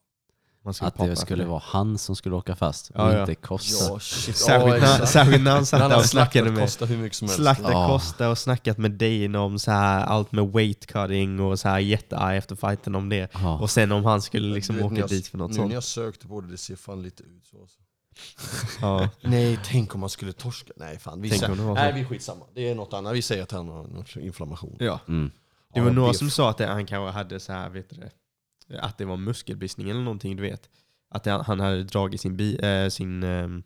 att 0.64 0.96
det 0.98 1.16
skulle 1.16 1.44
vara 1.44 1.62
han 1.64 1.98
som 1.98 2.16
skulle 2.16 2.34
åka 2.34 2.56
fast 2.56 2.90
och 2.90 2.96
Ja, 3.00 3.20
inte 3.20 3.34
Costa. 3.34 3.84
Ja 3.92 3.98
shit. 4.00 4.36
Särskilt, 4.36 4.80
när, 4.82 5.06
särskilt 5.06 5.42
när 5.44 5.50
han 5.50 5.66
satt 5.66 5.90
där 5.90 5.98
och 5.98 6.04
snackade 6.04 6.50
med 6.50 6.62
Costa 6.62 6.84
hur 6.86 6.96
mycket 6.98 7.18
som 7.18 7.28
helst. 7.28 7.60
Ja. 7.64 7.88
Costa 7.88 8.28
och 8.30 8.38
snackat 8.38 8.78
med 8.78 8.90
Dane 8.90 9.38
om 9.38 9.58
så 9.58 9.70
här, 9.70 10.04
allt 10.04 10.32
med 10.32 10.52
weight 10.52 10.86
cutting 10.86 11.40
och 11.40 11.58
så 11.58 11.68
här 11.68 11.78
jättearg 11.78 12.36
efter 12.38 12.56
fighten 12.56 12.94
om 12.94 13.08
det. 13.08 13.28
Ja. 13.32 13.58
Och 13.58 13.70
sen 13.70 13.92
om 13.92 14.04
han 14.04 14.22
skulle 14.22 14.54
liksom 14.54 14.76
vet, 14.76 14.84
åka 14.84 14.92
när 14.94 15.00
jag- 15.00 15.08
dit 15.08 15.26
för 15.26 15.38
något 15.38 15.50
Nu 15.50 15.56
när 15.56 15.62
sånt. 15.62 15.72
jag 15.72 15.82
sökte 15.84 16.26
på 16.26 16.40
det, 16.40 16.50
det 16.50 16.58
ser 16.58 16.76
fan 16.76 17.02
lite 17.02 17.22
ut 17.22 17.46
så. 17.50 17.60
Alltså. 17.60 17.78
Ja. 18.80 19.08
Nej, 19.30 19.58
tänk 19.64 19.94
om 19.94 20.00
man 20.00 20.10
skulle 20.10 20.32
torska. 20.32 20.72
Nej 20.76 20.98
fan, 20.98 21.20
vi, 21.22 21.28
Tänk 21.30 21.40
säger, 21.40 21.52
om 21.52 21.58
det 21.58 21.64
var 21.64 21.76
så. 21.76 21.82
nej, 21.82 21.92
vi 21.92 22.00
är 22.00 22.04
skitsamma. 22.04 22.44
Det 22.54 22.68
är 22.70 22.74
något 22.74 22.92
annat. 22.92 23.14
Vi 23.14 23.22
säger 23.22 23.42
att 23.42 23.52
han 23.52 23.68
har 23.68 24.18
inflammation. 24.18 24.76
ja. 24.80 25.00
Mm. 25.08 25.30
Det 25.74 25.80
var 25.80 25.88
Ja, 25.88 25.94
några 25.94 26.14
som 26.14 26.30
sa 26.30 26.50
att 26.50 26.58
han 26.60 26.86
kanske 26.86 27.12
hade 27.18 27.40
så 27.40 27.52
här, 27.52 27.68
vet 27.68 27.90
du 27.90 27.96
det, 27.96 28.10
att 28.68 28.98
det 28.98 29.04
var 29.04 29.16
muskelbristning 29.16 29.90
eller 29.90 30.00
någonting, 30.02 30.36
du 30.36 30.42
vet. 30.42 30.70
Att 31.08 31.24
det, 31.24 31.30
han 31.30 31.60
hade 31.60 31.84
dragit 31.84 32.20
sin, 32.20 32.36
bi, 32.36 32.56
äh, 32.56 32.88
sin, 32.88 33.22
Mm. 33.22 33.62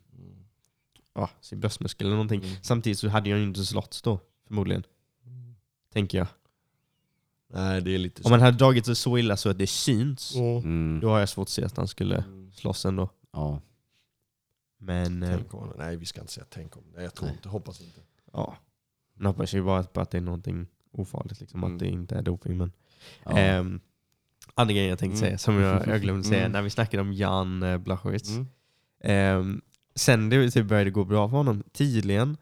ja, 1.13 1.29
sin 1.41 1.59
bröstmuskel 1.59 2.07
eller 2.07 2.15
någonting. 2.15 2.43
Mm. 2.43 2.55
Samtidigt 2.61 2.99
så 2.99 3.07
hade 3.09 3.29
jag 3.29 3.39
ju 3.39 3.45
inte 3.45 3.65
slått 3.65 4.01
då, 4.03 4.19
förmodligen. 4.47 4.83
Tänker 5.93 6.17
jag. 6.17 6.27
Nej, 7.53 7.81
det 7.81 7.91
är 7.95 7.97
lite 7.97 8.23
Om 8.23 8.31
man 8.31 8.41
hade 8.41 8.57
dragit 8.57 8.85
sig 8.85 8.95
så 8.95 9.17
illa 9.17 9.37
så 9.37 9.49
att 9.49 9.57
det 9.57 9.67
syns, 9.67 10.35
Mm. 10.35 10.99
då 11.01 11.09
har 11.09 11.19
jag 11.19 11.29
svårt 11.29 11.45
att 11.45 11.49
se 11.49 11.63
att 11.65 11.77
han 11.77 11.87
skulle 11.87 12.17
Mm. 12.17 12.51
slåss 12.51 12.85
ändå. 12.85 13.09
Ja. 13.33 13.61
Men 14.77 15.23
eh, 15.23 15.35
Tänk 15.37 15.53
om, 15.53 15.73
nej, 15.77 15.95
vi 15.97 16.05
ska 16.05 16.21
inte 16.21 16.33
säga 16.33 16.45
tänk 16.49 16.77
om. 16.77 16.83
Nej, 16.95 17.03
jag 17.03 17.13
tror 17.15 17.25
Nej. 17.27 17.35
inte. 17.35 17.49
Hoppas 17.49 17.81
inte. 17.81 17.99
ja, 18.33 18.57
nu 19.13 19.27
hoppas 19.27 19.53
jag 19.53 19.65
bara 19.65 19.83
på 19.83 20.01
att 20.01 20.11
det 20.11 20.17
är 20.17 20.21
någonting 20.21 20.67
ofarligt, 20.91 21.39
liksom, 21.41 21.63
Mm. 21.63 21.73
att 21.73 21.79
det 21.79 21.87
inte 21.87 22.15
är 22.15 22.21
doping. 22.21 22.57
Men, 22.57 22.71
Ja. 23.25 23.37
Ehm, 23.37 23.79
andra 24.57 24.73
grejen 24.73 24.89
jag 24.89 24.99
tänkte 24.99 25.17
Mm. 25.17 25.27
säga, 25.29 25.37
som 25.37 25.55
jag, 25.61 25.87
jag 25.87 26.01
glömde 26.01 26.23
säga, 26.23 26.39
Mm. 26.39 26.51
när 26.51 26.61
vi 26.61 26.69
snackade 26.69 27.01
om 27.01 27.13
Jan 27.13 27.63
eh, 27.63 27.77
Blachowicz. 27.77 28.29
Mm. 28.29 28.47
Ehm, 29.03 29.61
sen 29.95 30.29
det 30.29 30.51
typ 30.51 30.65
började 30.65 30.89
gå 30.91 31.03
bra 31.05 31.29
för 31.29 31.37
honom, 31.37 31.63
tydligen, 31.71 32.37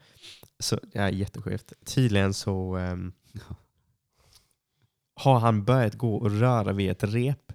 så, 0.59 0.79
är 0.93 1.09
jätteskevt, 1.09 1.73
tydligen 1.85 2.33
så 2.33 2.75
ehm, 2.75 3.11
har 5.15 5.39
han 5.39 5.63
börjat 5.63 5.95
gå 5.95 6.15
och 6.15 6.31
röra 6.31 6.73
vid 6.73 6.89
ett 6.91 7.03
rep 7.03 7.51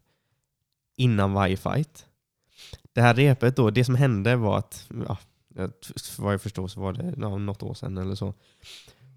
innan 0.97 1.33
varje 1.33 1.57
fight. 1.57 2.07
Det 2.93 3.01
här 3.01 3.15
repet 3.15 3.57
då, 3.57 3.71
det 3.71 3.85
som 3.85 3.95
hände 3.95 4.37
var 4.37 4.59
att, 4.59 4.89
ja, 5.07 5.17
vad 6.19 6.33
jag 6.35 6.43
förstår 6.43 6.69
så 6.69 6.81
var 6.81 6.93
det 6.93 7.15
ja, 7.19 7.39
något 7.39 7.63
år 7.63 7.75
sedan 7.75 7.99
eller 7.99 8.15
så, 8.15 8.35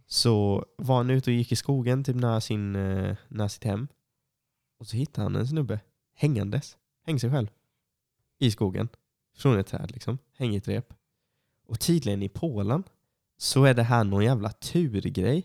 så 0.08 0.66
var 0.78 0.98
han 0.98 1.10
ute 1.10 1.30
och 1.30 1.36
gick 1.36 1.52
i 1.52 1.56
skogen 1.56 2.04
typ 2.04 2.16
nära, 2.16 2.42
sin, 2.42 2.76
eh, 2.76 3.16
nära 3.28 3.50
sitt 3.50 3.64
hem. 3.64 3.88
Och 4.84 4.88
så 4.88 4.98
hittade 4.98 5.26
han 5.26 5.36
en 5.36 5.48
snubbe 5.48 5.80
hängandes, 6.16 6.78
häng 7.06 7.20
sig 7.20 7.32
själv, 7.32 7.48
i 8.40 8.52
skogen. 8.52 8.88
Från 9.38 9.60
ett 9.60 9.68
träd 9.68 9.92
liksom, 9.92 10.18
hänger 10.38 10.54
i 10.54 10.58
ett 10.58 10.68
rep. 10.68 10.94
Och 11.68 11.80
tydligen 11.80 12.24
i 12.24 12.30
Polen 12.30 12.84
så 13.38 13.64
är 13.64 13.74
det 13.74 13.84
här 13.84 14.04
någon 14.04 14.24
jävla 14.24 14.50
turgrej. 14.50 15.44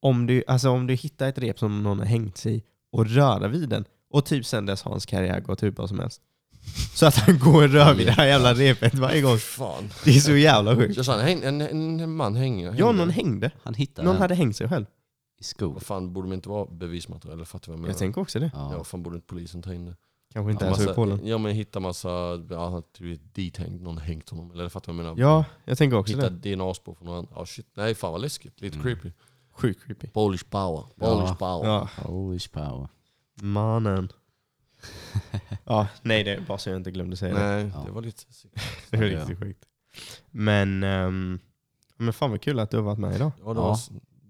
Om 0.00 0.26
du, 0.26 0.44
alltså 0.46 0.70
om 0.70 0.86
du 0.86 0.94
hittar 0.94 1.28
ett 1.28 1.38
rep 1.38 1.58
som 1.58 1.82
någon 1.82 1.98
har 1.98 2.06
hängt 2.06 2.36
sig 2.36 2.56
i 2.56 2.62
och 2.90 3.06
röra 3.06 3.48
vid 3.48 3.68
den 3.68 3.84
och 4.10 4.26
typ 4.26 4.46
sen 4.46 4.66
dess 4.66 4.82
har 4.82 4.90
hans 4.90 5.06
karriär 5.06 5.40
gått 5.40 5.62
hur 5.62 5.70
bra 5.70 5.88
som 5.88 5.98
helst. 5.98 6.22
Så 6.94 7.06
att 7.06 7.14
han 7.14 7.38
går 7.38 7.64
och 7.64 7.70
rör 7.70 7.94
vid 7.94 8.06
det 8.06 8.12
här 8.12 8.26
jävla 8.26 8.54
repet 8.54 8.94
varje 8.94 9.22
gång. 9.22 9.38
Fan. 9.38 9.90
Det 10.04 10.16
är 10.16 10.20
så 10.20 10.36
jävla 10.36 10.76
sjukt. 10.76 10.96
Jag 10.96 11.06
sa, 11.06 11.20
en, 11.20 11.42
en, 11.42 11.60
en, 11.60 12.16
man 12.16 12.36
hänger. 12.36 12.64
Ja, 12.64 12.72
hänger. 12.72 12.92
någon 12.92 13.10
hängde. 13.10 13.50
Han 13.62 13.74
hittade 13.74 14.06
Någon 14.06 14.14
den 14.14 14.22
hade 14.22 14.34
hängt 14.34 14.56
sig 14.56 14.68
själv. 14.68 14.86
I 15.40 15.44
skog. 15.44 15.72
Vad 15.74 15.82
fan, 15.82 16.12
borde 16.12 16.28
de 16.28 16.32
inte 16.34 16.48
vara 16.48 16.66
bevismaterial? 16.70 17.34
Eller 17.34 17.44
fattar 17.44 17.66
du 17.66 17.70
vad 17.72 17.76
jag 17.78 17.80
menar? 17.82 17.92
Jag 17.92 17.98
tänker 17.98 18.20
också 18.20 18.38
det. 18.40 18.50
Ja, 18.54 18.70
Ja. 18.72 18.76
vad 18.76 18.86
fan 18.86 19.02
borde 19.02 19.16
inte 19.16 19.26
polisen 19.26 19.62
ta 19.62 19.74
in 19.74 19.84
det? 19.84 19.96
Kanske 20.32 20.52
inte 20.52 20.64
Ja, 20.64 20.66
ens 20.66 20.78
massa, 20.78 20.92
i 20.92 20.94
Polen. 20.94 21.26
Ja 21.26 21.38
men 21.38 21.52
hitta 21.54 21.80
massa, 21.80 22.08
ja 22.50 22.68
han 22.70 22.82
typ 22.82 23.34
dithängd, 23.34 23.82
någon 23.82 23.98
hängt 23.98 24.28
honom. 24.28 24.50
Eller 24.50 24.68
fattar 24.68 24.92
du 24.92 24.96
vad 24.98 25.06
jag 25.06 25.16
menar? 25.16 25.30
Ja, 25.30 25.44
jag 25.64 25.78
tänker 25.78 25.96
också 25.96 26.14
Hitta 26.16 26.30
det. 26.30 26.54
DNA-spår 26.56 26.94
från 26.94 27.06
någon 27.06 27.16
annan. 27.18 27.30
Ja 27.34 27.46
shit, 27.46 27.66
nej 27.74 27.94
fan 27.94 28.12
vad 28.12 28.20
läskigt. 28.20 28.60
Lite 28.60 28.78
Mm. 28.78 28.84
creepy. 28.84 29.12
Sjukt 29.52 29.84
creepy. 29.84 30.06
Polish 30.08 30.44
power. 30.50 30.84
Ja. 30.96 31.06
Polish 31.16 31.38
power. 31.38 31.68
Ja, 31.68 31.88
Polish 32.02 32.50
power. 32.52 32.88
mannen. 33.42 34.08
Ja, 35.64 35.88
nej 36.02 36.24
det 36.24 36.34
är 36.34 36.40
bara 36.40 36.58
så 36.58 36.70
jag 36.70 36.76
inte 36.76 36.90
glömde 36.90 37.16
säga 37.16 37.34
det. 37.34 37.40
Nej, 37.40 37.70
Ja. 37.74 37.82
det 37.86 37.90
var 37.92 38.02
lite... 38.02 38.22
Det 38.90 38.96
var 38.96 39.04
Ja. 39.04 39.20
riktigt 39.20 39.38
sjukt. 39.38 39.64
Men, 40.30 40.82
um, 40.84 41.38
men 41.96 42.12
fan 42.12 42.30
vad 42.30 42.40
kul 42.42 42.58
att 42.58 42.70
du 42.70 42.76
har 42.76 42.84
varit 42.84 42.98
med 42.98 43.14
idag. 43.16 43.32
Ja, 43.44 43.54
det, 43.54 43.60
Ja. 43.60 43.66
Var, 43.66 43.78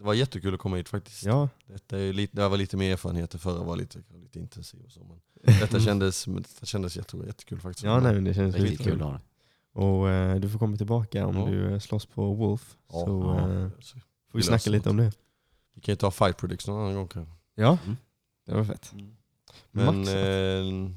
det 0.00 0.06
var 0.06 0.14
jättekul 0.14 0.54
att 0.54 0.60
komma 0.60 0.76
hit 0.76 0.88
faktiskt. 0.88 1.22
Ja, 1.22 1.48
Detta 1.66 1.98
är 1.98 2.12
lite, 2.12 2.36
det 2.36 2.42
här 2.42 2.48
var 2.48 2.56
lite 2.56 2.76
mer 2.76 2.92
erfarenhet, 2.92 3.30
det 3.30 3.38
förra 3.38 3.62
var 3.64 3.76
lite, 3.76 3.98
lite 4.22 4.38
intensiv 4.38 4.80
och 4.84 4.92
så. 4.92 5.00
Men 5.04 5.20
detta 5.60 5.80
kändes, 5.80 6.26
men 6.26 6.42
detta 6.42 6.66
kändes 6.66 6.96
jätte, 6.96 7.16
jättekul 7.16 7.60
faktiskt. 7.60 7.84
ja 7.84 8.00
nej, 8.00 8.14
men 8.14 8.24
det 8.24 8.34
känns 8.34 8.54
Riktigt 8.56 8.86
kul 8.86 8.98
det. 8.98 9.20
Och 9.72 10.08
eh, 10.10 10.36
du 10.40 10.48
får 10.48 10.58
komma 10.58 10.76
tillbaka 10.76 11.26
om 11.26 11.36
Ja. 11.36 11.46
du 11.46 11.72
eh, 11.72 11.78
slåss 11.78 12.06
på 12.06 12.34
Wolf. 12.34 12.76
Ja. 12.92 13.04
så 13.04 13.36
Ja. 13.38 13.40
eh, 13.40 13.68
får 13.70 14.32
vi 14.32 14.38
Vi 14.38 14.42
snacka 14.42 14.70
lite 14.70 14.90
om 14.90 14.96
det. 14.96 15.12
Vi 15.74 15.80
kan 15.80 15.92
ju 15.92 15.96
ta 15.96 16.10
fight 16.10 16.36
predicts 16.36 16.66
någon 16.66 16.80
annan 16.80 16.94
gång 16.94 17.08
kanske. 17.08 17.34
Ja, 17.54 17.78
Mm. 17.84 17.96
det 18.46 18.54
var 18.54 18.64
fett. 18.64 18.92
Men, 19.70 19.98
Maxat. 19.98 20.14
eh, 20.14 20.90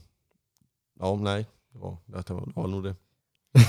ja 1.00 1.16
nej, 1.16 1.46
det 1.74 1.78
var, 1.80 1.98
det 2.06 2.14
var, 2.34 2.46
det 2.46 2.52
var 2.56 2.68
nog 2.68 2.84
det. 2.84 2.96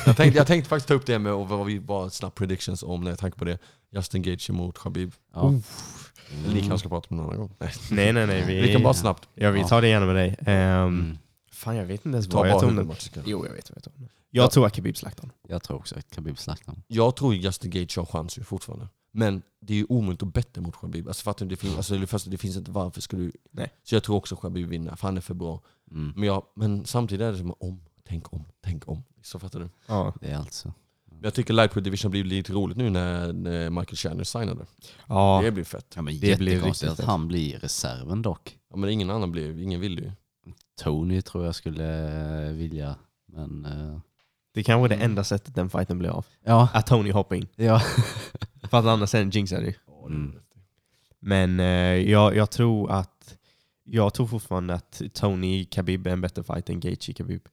Jag 0.06 0.16
tänkte, 0.16 0.38
jag 0.38 0.46
tänkte 0.46 0.68
faktiskt 0.68 0.88
ta 0.88 0.94
upp 0.94 1.06
det 1.06 1.18
med 1.18 1.32
och 1.32 1.48
vad 1.48 1.66
vi 1.66 1.80
bara 1.80 2.10
snabbt 2.10 2.36
predictions 2.38 2.82
om 2.82 3.04
när 3.04 3.10
jag 3.10 3.18
tänker 3.18 3.38
på 3.38 3.44
det. 3.44 3.58
Justin 3.94 4.22
Gage 4.22 4.50
emot 4.50 4.78
Khabib. 4.78 5.12
Ja. 5.34 5.42
Oh. 5.42 5.58
Eller 6.44 6.54
ni 6.54 6.60
kanske 6.60 6.78
ska 6.78 6.88
prata 6.88 7.06
om 7.10 7.16
det 7.16 7.22
någon 7.22 7.26
annan 7.34 7.40
gång. 7.40 7.56
Nej. 7.58 7.72
Nej, 7.90 8.12
nej, 8.12 8.26
nej. 8.26 8.44
Vi, 8.46 8.60
Vi 8.60 8.72
kan 8.72 8.82
bara 8.82 8.94
snabbt 8.94 9.28
ja, 9.34 9.50
vi 9.50 9.64
tar 9.64 9.82
det 9.82 9.88
gärna 9.88 10.06
med 10.06 10.16
dig. 10.16 10.36
Ehm, 10.46 10.84
Mm. 10.84 11.18
Fan, 11.52 11.76
jag 11.76 11.84
vet 11.84 12.06
inte 12.06 12.16
ens 12.16 12.26
vad 12.28 12.48
jag 12.48 12.62
om 12.64 12.76
den. 12.76 12.92
Jo, 13.24 13.46
jag 13.46 13.52
vet 13.52 13.70
jag 13.74 13.82
den. 13.94 14.08
Jag 14.30 14.44
Ja. 14.44 14.48
tror 14.50 14.66
att 14.66 14.72
Khabib 14.76 14.96
slaktar. 14.96 15.30
Jag 15.48 15.62
tror 15.62 15.76
också 15.76 15.98
att 15.98 16.10
Khabib 16.14 16.38
slaktar. 16.38 16.74
Jag 16.86 17.16
tror 17.16 17.34
Justin 17.34 17.70
Gage 17.70 17.98
har 17.98 18.06
chans 18.06 18.38
ju 18.38 18.42
fortfarande. 18.42 18.88
Men 19.12 19.42
det 19.60 19.72
är 19.72 19.76
ju 19.76 19.86
omöjligt 19.88 20.22
att 20.22 20.32
betta 20.34 20.60
mot 20.60 20.76
Khabib. 20.76 21.08
Alltså 21.08 21.22
fattar 21.22 21.46
du? 21.46 21.50
Det 21.50 21.56
finns, 21.56 21.76
alltså, 21.76 21.98
det, 21.98 22.06
första, 22.06 22.30
det 22.30 22.38
finns 22.38 22.56
inte 22.56 22.70
varför 22.70 23.00
ska 23.00 23.16
du... 23.16 23.32
Nej. 23.50 23.72
Så 23.82 23.94
jag 23.94 24.02
tror 24.02 24.16
också 24.16 24.36
Khabib 24.36 24.68
vinner, 24.68 24.96
för 24.96 25.08
han 25.08 25.16
är 25.16 25.20
för 25.20 25.34
bra. 25.34 25.60
Mm. 25.90 26.12
Men, 26.16 26.24
jag, 26.28 26.42
men 26.56 26.84
samtidigt 26.86 27.24
är 27.24 27.32
det 27.32 27.38
som 27.38 27.54
om, 27.60 27.80
tänk 28.08 28.32
om, 28.32 28.44
tänk 28.64 28.88
om. 28.88 29.02
Så 29.22 29.38
fattar 29.38 29.60
du? 29.60 29.68
Ja. 29.86 30.14
Det 30.20 30.30
är 30.30 30.36
alltså. 30.36 30.72
Jag 31.24 31.34
tycker 31.34 31.54
Lightweight 31.54 31.84
Division 31.84 32.10
blir 32.10 32.24
lite 32.24 32.52
roligt 32.52 32.76
nu 32.76 32.90
när, 32.90 33.32
när 33.32 33.70
Michael 33.70 33.96
Chandler 33.96 34.24
signade. 34.24 34.66
ja. 35.08 35.40
Det 35.44 35.50
blir 35.50 35.64
fett. 35.64 35.92
Ja, 35.96 36.02
men 36.02 36.20
Det 36.20 36.38
blir 36.38 36.60
riktigt 36.60 36.88
att 36.90 37.00
han 37.00 37.28
blir 37.28 37.58
reserven 37.58 38.22
dock. 38.22 38.58
Ja, 38.70 38.76
men 38.76 38.90
ingen 38.90 39.10
annan 39.10 39.32
blir, 39.32 39.62
ingen 39.62 39.80
vill 39.80 39.96
det 39.96 40.02
ju. 40.02 40.12
Tony 40.82 41.22
tror 41.22 41.44
jag 41.44 41.54
skulle 41.54 42.48
eh, 42.48 42.52
vilja. 42.52 42.96
Men 43.26 43.64
eh, 43.64 43.98
Det 44.54 44.62
kanske 44.62 44.94
är 44.94 44.98
det 44.98 45.04
enda 45.04 45.24
sättet 45.24 45.54
den 45.54 45.70
fighten 45.70 45.98
blir 45.98 46.08
av. 46.10 46.26
ja. 46.44 46.68
Att 46.72 46.86
Tony 46.86 47.10
hoppar 47.12 47.36
in. 47.36 47.48
ja. 47.56 47.78
För 48.70 48.78
att 48.78 48.84
annars 48.86 49.14
jinxar 49.14 49.60
det 49.60 49.66
ju. 49.66 49.74
Mm. 50.06 50.32
Men 51.20 51.60
eh, 51.60 52.10
jag, 52.10 52.36
jag 52.36 52.50
tror 52.50 52.90
att 52.90 53.36
jag 53.84 54.14
tror 54.14 54.26
fortfarande 54.26 54.74
att 54.74 55.02
Tony 55.12 55.64
Khabib 55.64 56.06
är 56.06 56.10
en 56.10 56.20
bättre 56.20 56.42
fight 56.42 56.70
än 56.70 56.80
Gaethje 56.80 57.14
Khabib. 57.14 57.48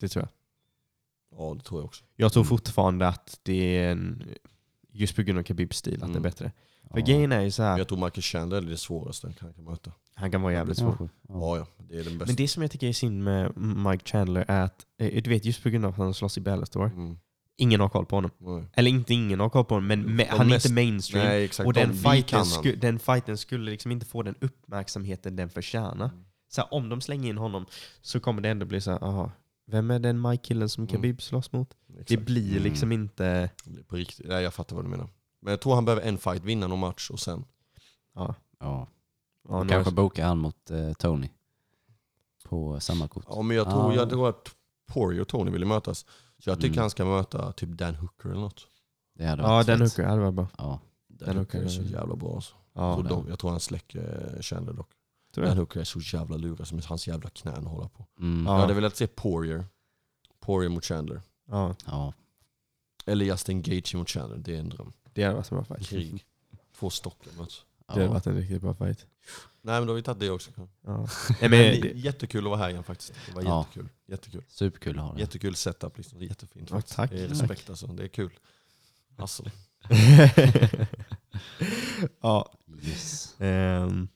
Det 0.00 0.08
tror 0.08 0.22
jag. 0.22 0.39
Ja 1.36 1.54
det 1.58 1.64
tror 1.64 1.80
jag 1.80 1.84
också. 1.84 2.04
Jag 2.16 2.32
tror 2.32 2.42
Mm. 2.42 2.48
fortfarande 2.48 3.08
att 3.08 3.38
det 3.42 3.76
är 3.76 3.90
en, 3.92 4.28
just 4.92 5.16
på 5.16 5.22
grund 5.22 5.38
av 5.38 5.42
Khabibs 5.42 5.76
stil, 5.76 5.94
att 5.94 6.00
det 6.00 6.04
är 6.04 6.10
Mm. 6.10 6.22
bättre. 6.22 6.52
För 6.90 6.98
Ja. 6.98 7.04
grejen 7.06 7.32
är 7.32 7.40
ju 7.40 7.50
så 7.50 7.62
Men 7.62 7.70
här, 7.70 7.78
jag 7.78 7.88
tror 7.88 7.98
Michael 7.98 8.22
Chandler 8.22 8.56
är 8.56 8.62
det 8.62 8.76
svåraste 8.76 9.26
han 9.26 9.52
kan 9.54 9.64
möta. 9.64 9.92
han 10.14 10.30
kan 10.30 10.42
vara 10.42 10.52
jävligt 10.52 10.78
svår. 10.78 10.96
Kanske. 10.96 11.16
Ja. 11.28 11.56
Ja 11.56 11.66
det 11.88 11.98
är 11.98 12.04
den 12.04 12.18
bästa. 12.18 12.26
Men 12.26 12.36
det 12.36 12.48
som 12.48 12.62
jag 12.62 12.70
tycker 12.70 12.88
är 12.88 12.92
synd 12.92 13.24
med 13.24 13.56
Mike 13.56 14.04
Chandler 14.10 14.44
är 14.48 14.62
att, 14.62 14.86
eh, 14.98 15.22
du 15.22 15.30
vet 15.30 15.44
just 15.44 15.62
på 15.62 15.68
grund 15.70 15.84
av 15.84 15.90
att 15.90 15.96
han 15.96 16.14
slåss 16.14 16.38
i 16.38 16.40
Bellator, 16.40 16.84
Mm. 16.86 17.18
ingen 17.56 17.80
har 17.80 17.88
koll 17.88 18.06
på 18.06 18.16
honom. 18.16 18.30
Nej. 18.38 18.64
Eller 18.72 18.90
inte 18.90 19.14
ingen 19.14 19.40
har 19.40 19.48
koll 19.50 19.64
på 19.64 19.74
honom, 19.74 19.86
men 19.88 20.06
me- 20.06 20.16
De 20.16 20.24
han 20.24 20.40
är 20.40 20.44
mest- 20.50 20.66
inte 20.66 20.74
mainstream. 20.74 21.26
Nej 21.26 21.44
exakt, 21.44 21.66
och 21.66 21.72
de 21.72 21.80
den 21.80 21.92
vi 21.92 21.98
fighten, 21.98 22.22
kan 22.22 22.44
sku, 22.46 22.76
den 22.76 22.98
fighten 22.98 23.38
skulle 23.38 23.70
liksom 23.70 23.92
inte 23.92 24.06
få 24.06 24.22
den 24.22 24.34
uppmärksamheten 24.40 25.36
den 25.36 25.50
förtjänar. 25.50 26.06
Mm. 26.08 26.24
Så 26.48 26.60
här, 26.60 26.74
om 26.74 26.88
de 26.88 27.00
slänger 27.00 27.30
in 27.30 27.38
honom 27.38 27.66
så 28.02 28.20
kommer 28.20 28.42
det 28.42 28.48
ändå 28.48 28.66
bli 28.66 28.80
så 28.80 28.90
här, 28.90 29.04
aha, 29.04 29.32
vem 29.70 29.90
är 29.90 29.98
den 29.98 30.20
Mike-killen 30.28 30.68
som 30.68 30.84
Mm. 30.84 30.92
Khabib 30.92 31.22
slåss 31.22 31.52
mot? 31.52 31.76
Det 31.86 32.00
Exakt. 32.00 32.22
blir 32.22 32.50
Mm. 32.50 32.62
liksom 32.62 32.92
inte... 32.92 33.50
Det 33.64 33.70
blir 33.70 33.82
På 33.82 33.96
riktigt. 33.96 34.28
Nej, 34.28 34.42
jag 34.42 34.54
fattar 34.54 34.76
vad 34.76 34.84
du 34.84 34.88
menar. 34.88 35.08
Men 35.42 35.50
jag 35.50 35.60
tror 35.60 35.74
han 35.74 35.84
behöver 35.84 36.02
en 36.02 36.18
fight, 36.18 36.44
vinna 36.44 36.66
någon 36.66 36.78
match 36.78 37.10
och 37.10 37.20
sen... 37.20 37.44
Ja, 38.14 38.34
Ja. 38.60 38.88
ja, 39.48 39.60
Och 39.60 39.68
kanske 39.68 39.92
boka 39.92 40.26
han 40.26 40.38
mot 40.38 40.70
eh, 40.70 40.92
Tony. 40.92 41.28
På 42.44 42.80
samma 42.80 43.08
kort. 43.08 43.24
Ja, 43.28 43.42
men 43.42 43.56
jag 43.56 43.70
tror, 43.70 43.92
Ja. 43.92 43.94
jag 44.00 44.10
tror 44.10 44.28
att 44.28 44.54
Poirier 44.86 45.20
och 45.22 45.28
Tony 45.28 45.50
vill 45.50 45.64
mötas. 45.64 46.06
Så 46.38 46.50
jag 46.50 46.56
tycker 46.60 46.68
Mm. 46.74 46.80
han 46.80 46.90
ska 46.90 47.04
möta 47.04 47.52
typ 47.52 47.68
Dan 47.68 47.94
Hooker 47.94 48.28
eller 48.28 48.40
något. 48.40 48.66
Det 49.14 49.26
hade 49.26 49.42
ja, 49.42 49.48
varit 49.48 49.66
fett. 49.66 49.80
hooker 49.80 50.04
hade 50.04 50.20
varit 50.20 50.34
bra. 50.34 50.48
Ja. 50.58 50.80
Dan, 51.08 51.28
Dan 51.28 51.36
Hooker 51.36 51.62
är 51.62 51.68
så 51.68 51.82
jävla 51.82 52.16
bra 52.16 52.34
alltså. 52.34 52.54
Ja, 52.72 52.96
jag, 52.98 53.08
tror 53.08 53.22
de, 53.22 53.28
jag 53.28 53.38
tror 53.38 53.50
han 53.50 53.60
släcker 53.60 54.32
eh, 54.36 54.40
Chandler 54.42 54.72
dock. 54.72 54.88
Jag. 55.36 55.54
Hooker 55.54 55.80
är 55.80 55.84
så 55.84 56.00
jävla 56.00 56.36
lurig 56.36 56.66
som 56.66 56.80
hans 56.84 57.06
jävla 57.08 57.30
knän 57.30 57.66
håller 57.66 57.88
på. 57.88 58.06
Mm. 58.18 58.46
Ja. 58.46 58.52
Ja. 58.52 58.54
Jag 58.56 58.60
hade 58.60 58.74
velat 58.74 58.96
se 58.96 59.06
Poirier. 59.06 59.64
Poirier 60.40 60.68
mot 60.70 60.84
Chandler. 60.84 61.22
Ja, 61.48 62.12
Eller 63.06 63.24
Justin 63.24 63.62
Gaethje 63.62 63.98
mot 63.98 64.10
Chandler. 64.10 64.36
Det 64.38 64.54
är 64.56 64.60
en 64.60 64.68
dröm. 64.68 64.92
det 65.14 65.22
hade 65.22 65.34
varit 65.36 65.50
en 65.52 65.56
bra 65.56 65.64
fight. 65.64 65.88
Krig. 65.88 66.24
Två 66.78 66.90
stockar 66.90 67.32
möts. 67.38 67.64
Det 67.86 67.92
hade 67.92 68.08
varit 68.08 68.26
en 68.26 68.36
riktigt 68.36 68.62
bra 68.62 68.74
fight. 68.74 69.06
Nej 69.62 69.80
men 69.80 69.86
då 69.86 69.92
har 69.92 69.96
vi 69.96 70.02
tagit 70.02 70.20
det 70.20 70.30
också. 70.30 70.50
Ja. 70.86 71.08
Men 71.40 71.50
det 71.50 71.92
jättekul 71.94 72.44
att 72.44 72.50
vara 72.50 72.58
här 72.60 72.68
igen 72.70 72.84
faktiskt. 72.84 73.12
Det 73.26 73.32
var 73.34 73.42
Ja. 73.42 73.58
jättekul. 73.66 73.88
Jättekul. 74.06 74.44
Superkul 74.48 74.98
att 74.98 75.04
ha 75.04 75.14
det. 75.14 75.20
Jättekul 75.20 75.54
setup 75.56 75.96
liksom. 75.96 76.18
Det 76.18 76.24
är 76.24 76.28
jättefint 76.28 76.70
Ja, 76.70 76.80
tack. 76.80 77.10
Det 77.10 77.20
är 77.24 77.28
respekt 77.28 77.70
alltså. 77.70 77.86
Det 77.86 78.02
är 78.04 78.08
kul. 78.08 78.30
Hustle. 79.16 79.50
ja, 82.20 82.52
Yes. 82.82 83.34
ehm, 83.40 84.08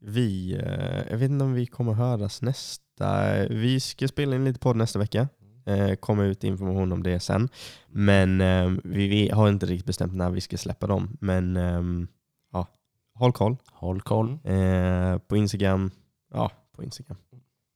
vi, 0.00 0.52
eh, 0.54 1.10
jag 1.10 1.16
vet 1.18 1.30
inte 1.30 1.44
om 1.44 1.52
vi 1.52 1.66
kommer 1.66 1.92
höras 1.92 2.42
nästa. 2.42 3.32
Vi 3.48 3.80
ska 3.80 4.08
spela 4.08 4.36
in 4.36 4.44
lite 4.44 4.58
podd 4.60 4.76
nästa 4.76 4.98
vecka. 4.98 5.28
Eh, 5.66 5.94
kommer 5.94 6.24
ut 6.24 6.44
information 6.44 6.92
om 6.92 7.02
det 7.02 7.20
sen. 7.20 7.48
Men 7.88 8.40
ehm, 8.40 8.80
vi, 8.84 9.08
vi 9.08 9.28
har 9.30 9.48
inte 9.48 9.66
riktigt 9.66 9.86
bestämt 9.86 10.14
när 10.14 10.30
vi 10.30 10.40
ska 10.40 10.56
släppa 10.58 10.86
dem. 10.86 11.16
Men 11.20 11.56
ehm, 11.56 12.08
ja, 12.52 12.66
håll 13.14 13.32
koll. 13.32 13.56
Håll 13.72 14.00
koll. 14.00 14.38
Eh, 14.44 15.18
på 15.18 15.36
Instagram. 15.36 15.90
Ja, 16.34 16.50
på 16.76 16.82
Instagram. 16.84 17.16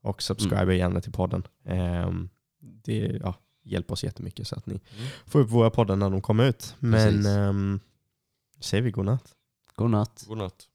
Och 0.03 0.23
subscribe 0.23 0.63
Mm. 0.63 0.77
gärna 0.79 1.01
till 1.01 1.13
podden. 1.13 1.43
Ehm, 1.65 2.29
det 2.61 3.19
ja, 3.23 3.35
hjälper 3.65 3.93
oss 3.93 4.05
jättemycket 4.05 4.47
så 4.47 4.57
att 4.57 4.67
ni 4.67 4.75
Mm. 4.75 5.07
får 5.27 5.41
upp 5.41 5.51
våra 5.51 5.71
poddar 5.71 5.97
när 5.97 6.11
de 6.11 6.21
kommer 6.21 6.45
ut. 6.49 6.77
Men 6.79 7.27
um, 7.27 7.81
säger 8.61 8.83
vi 8.83 8.91
godnatt. 8.91 9.35
God 9.77 9.91
natt. 9.91 10.25
God 10.29 10.39
natt. 10.39 10.69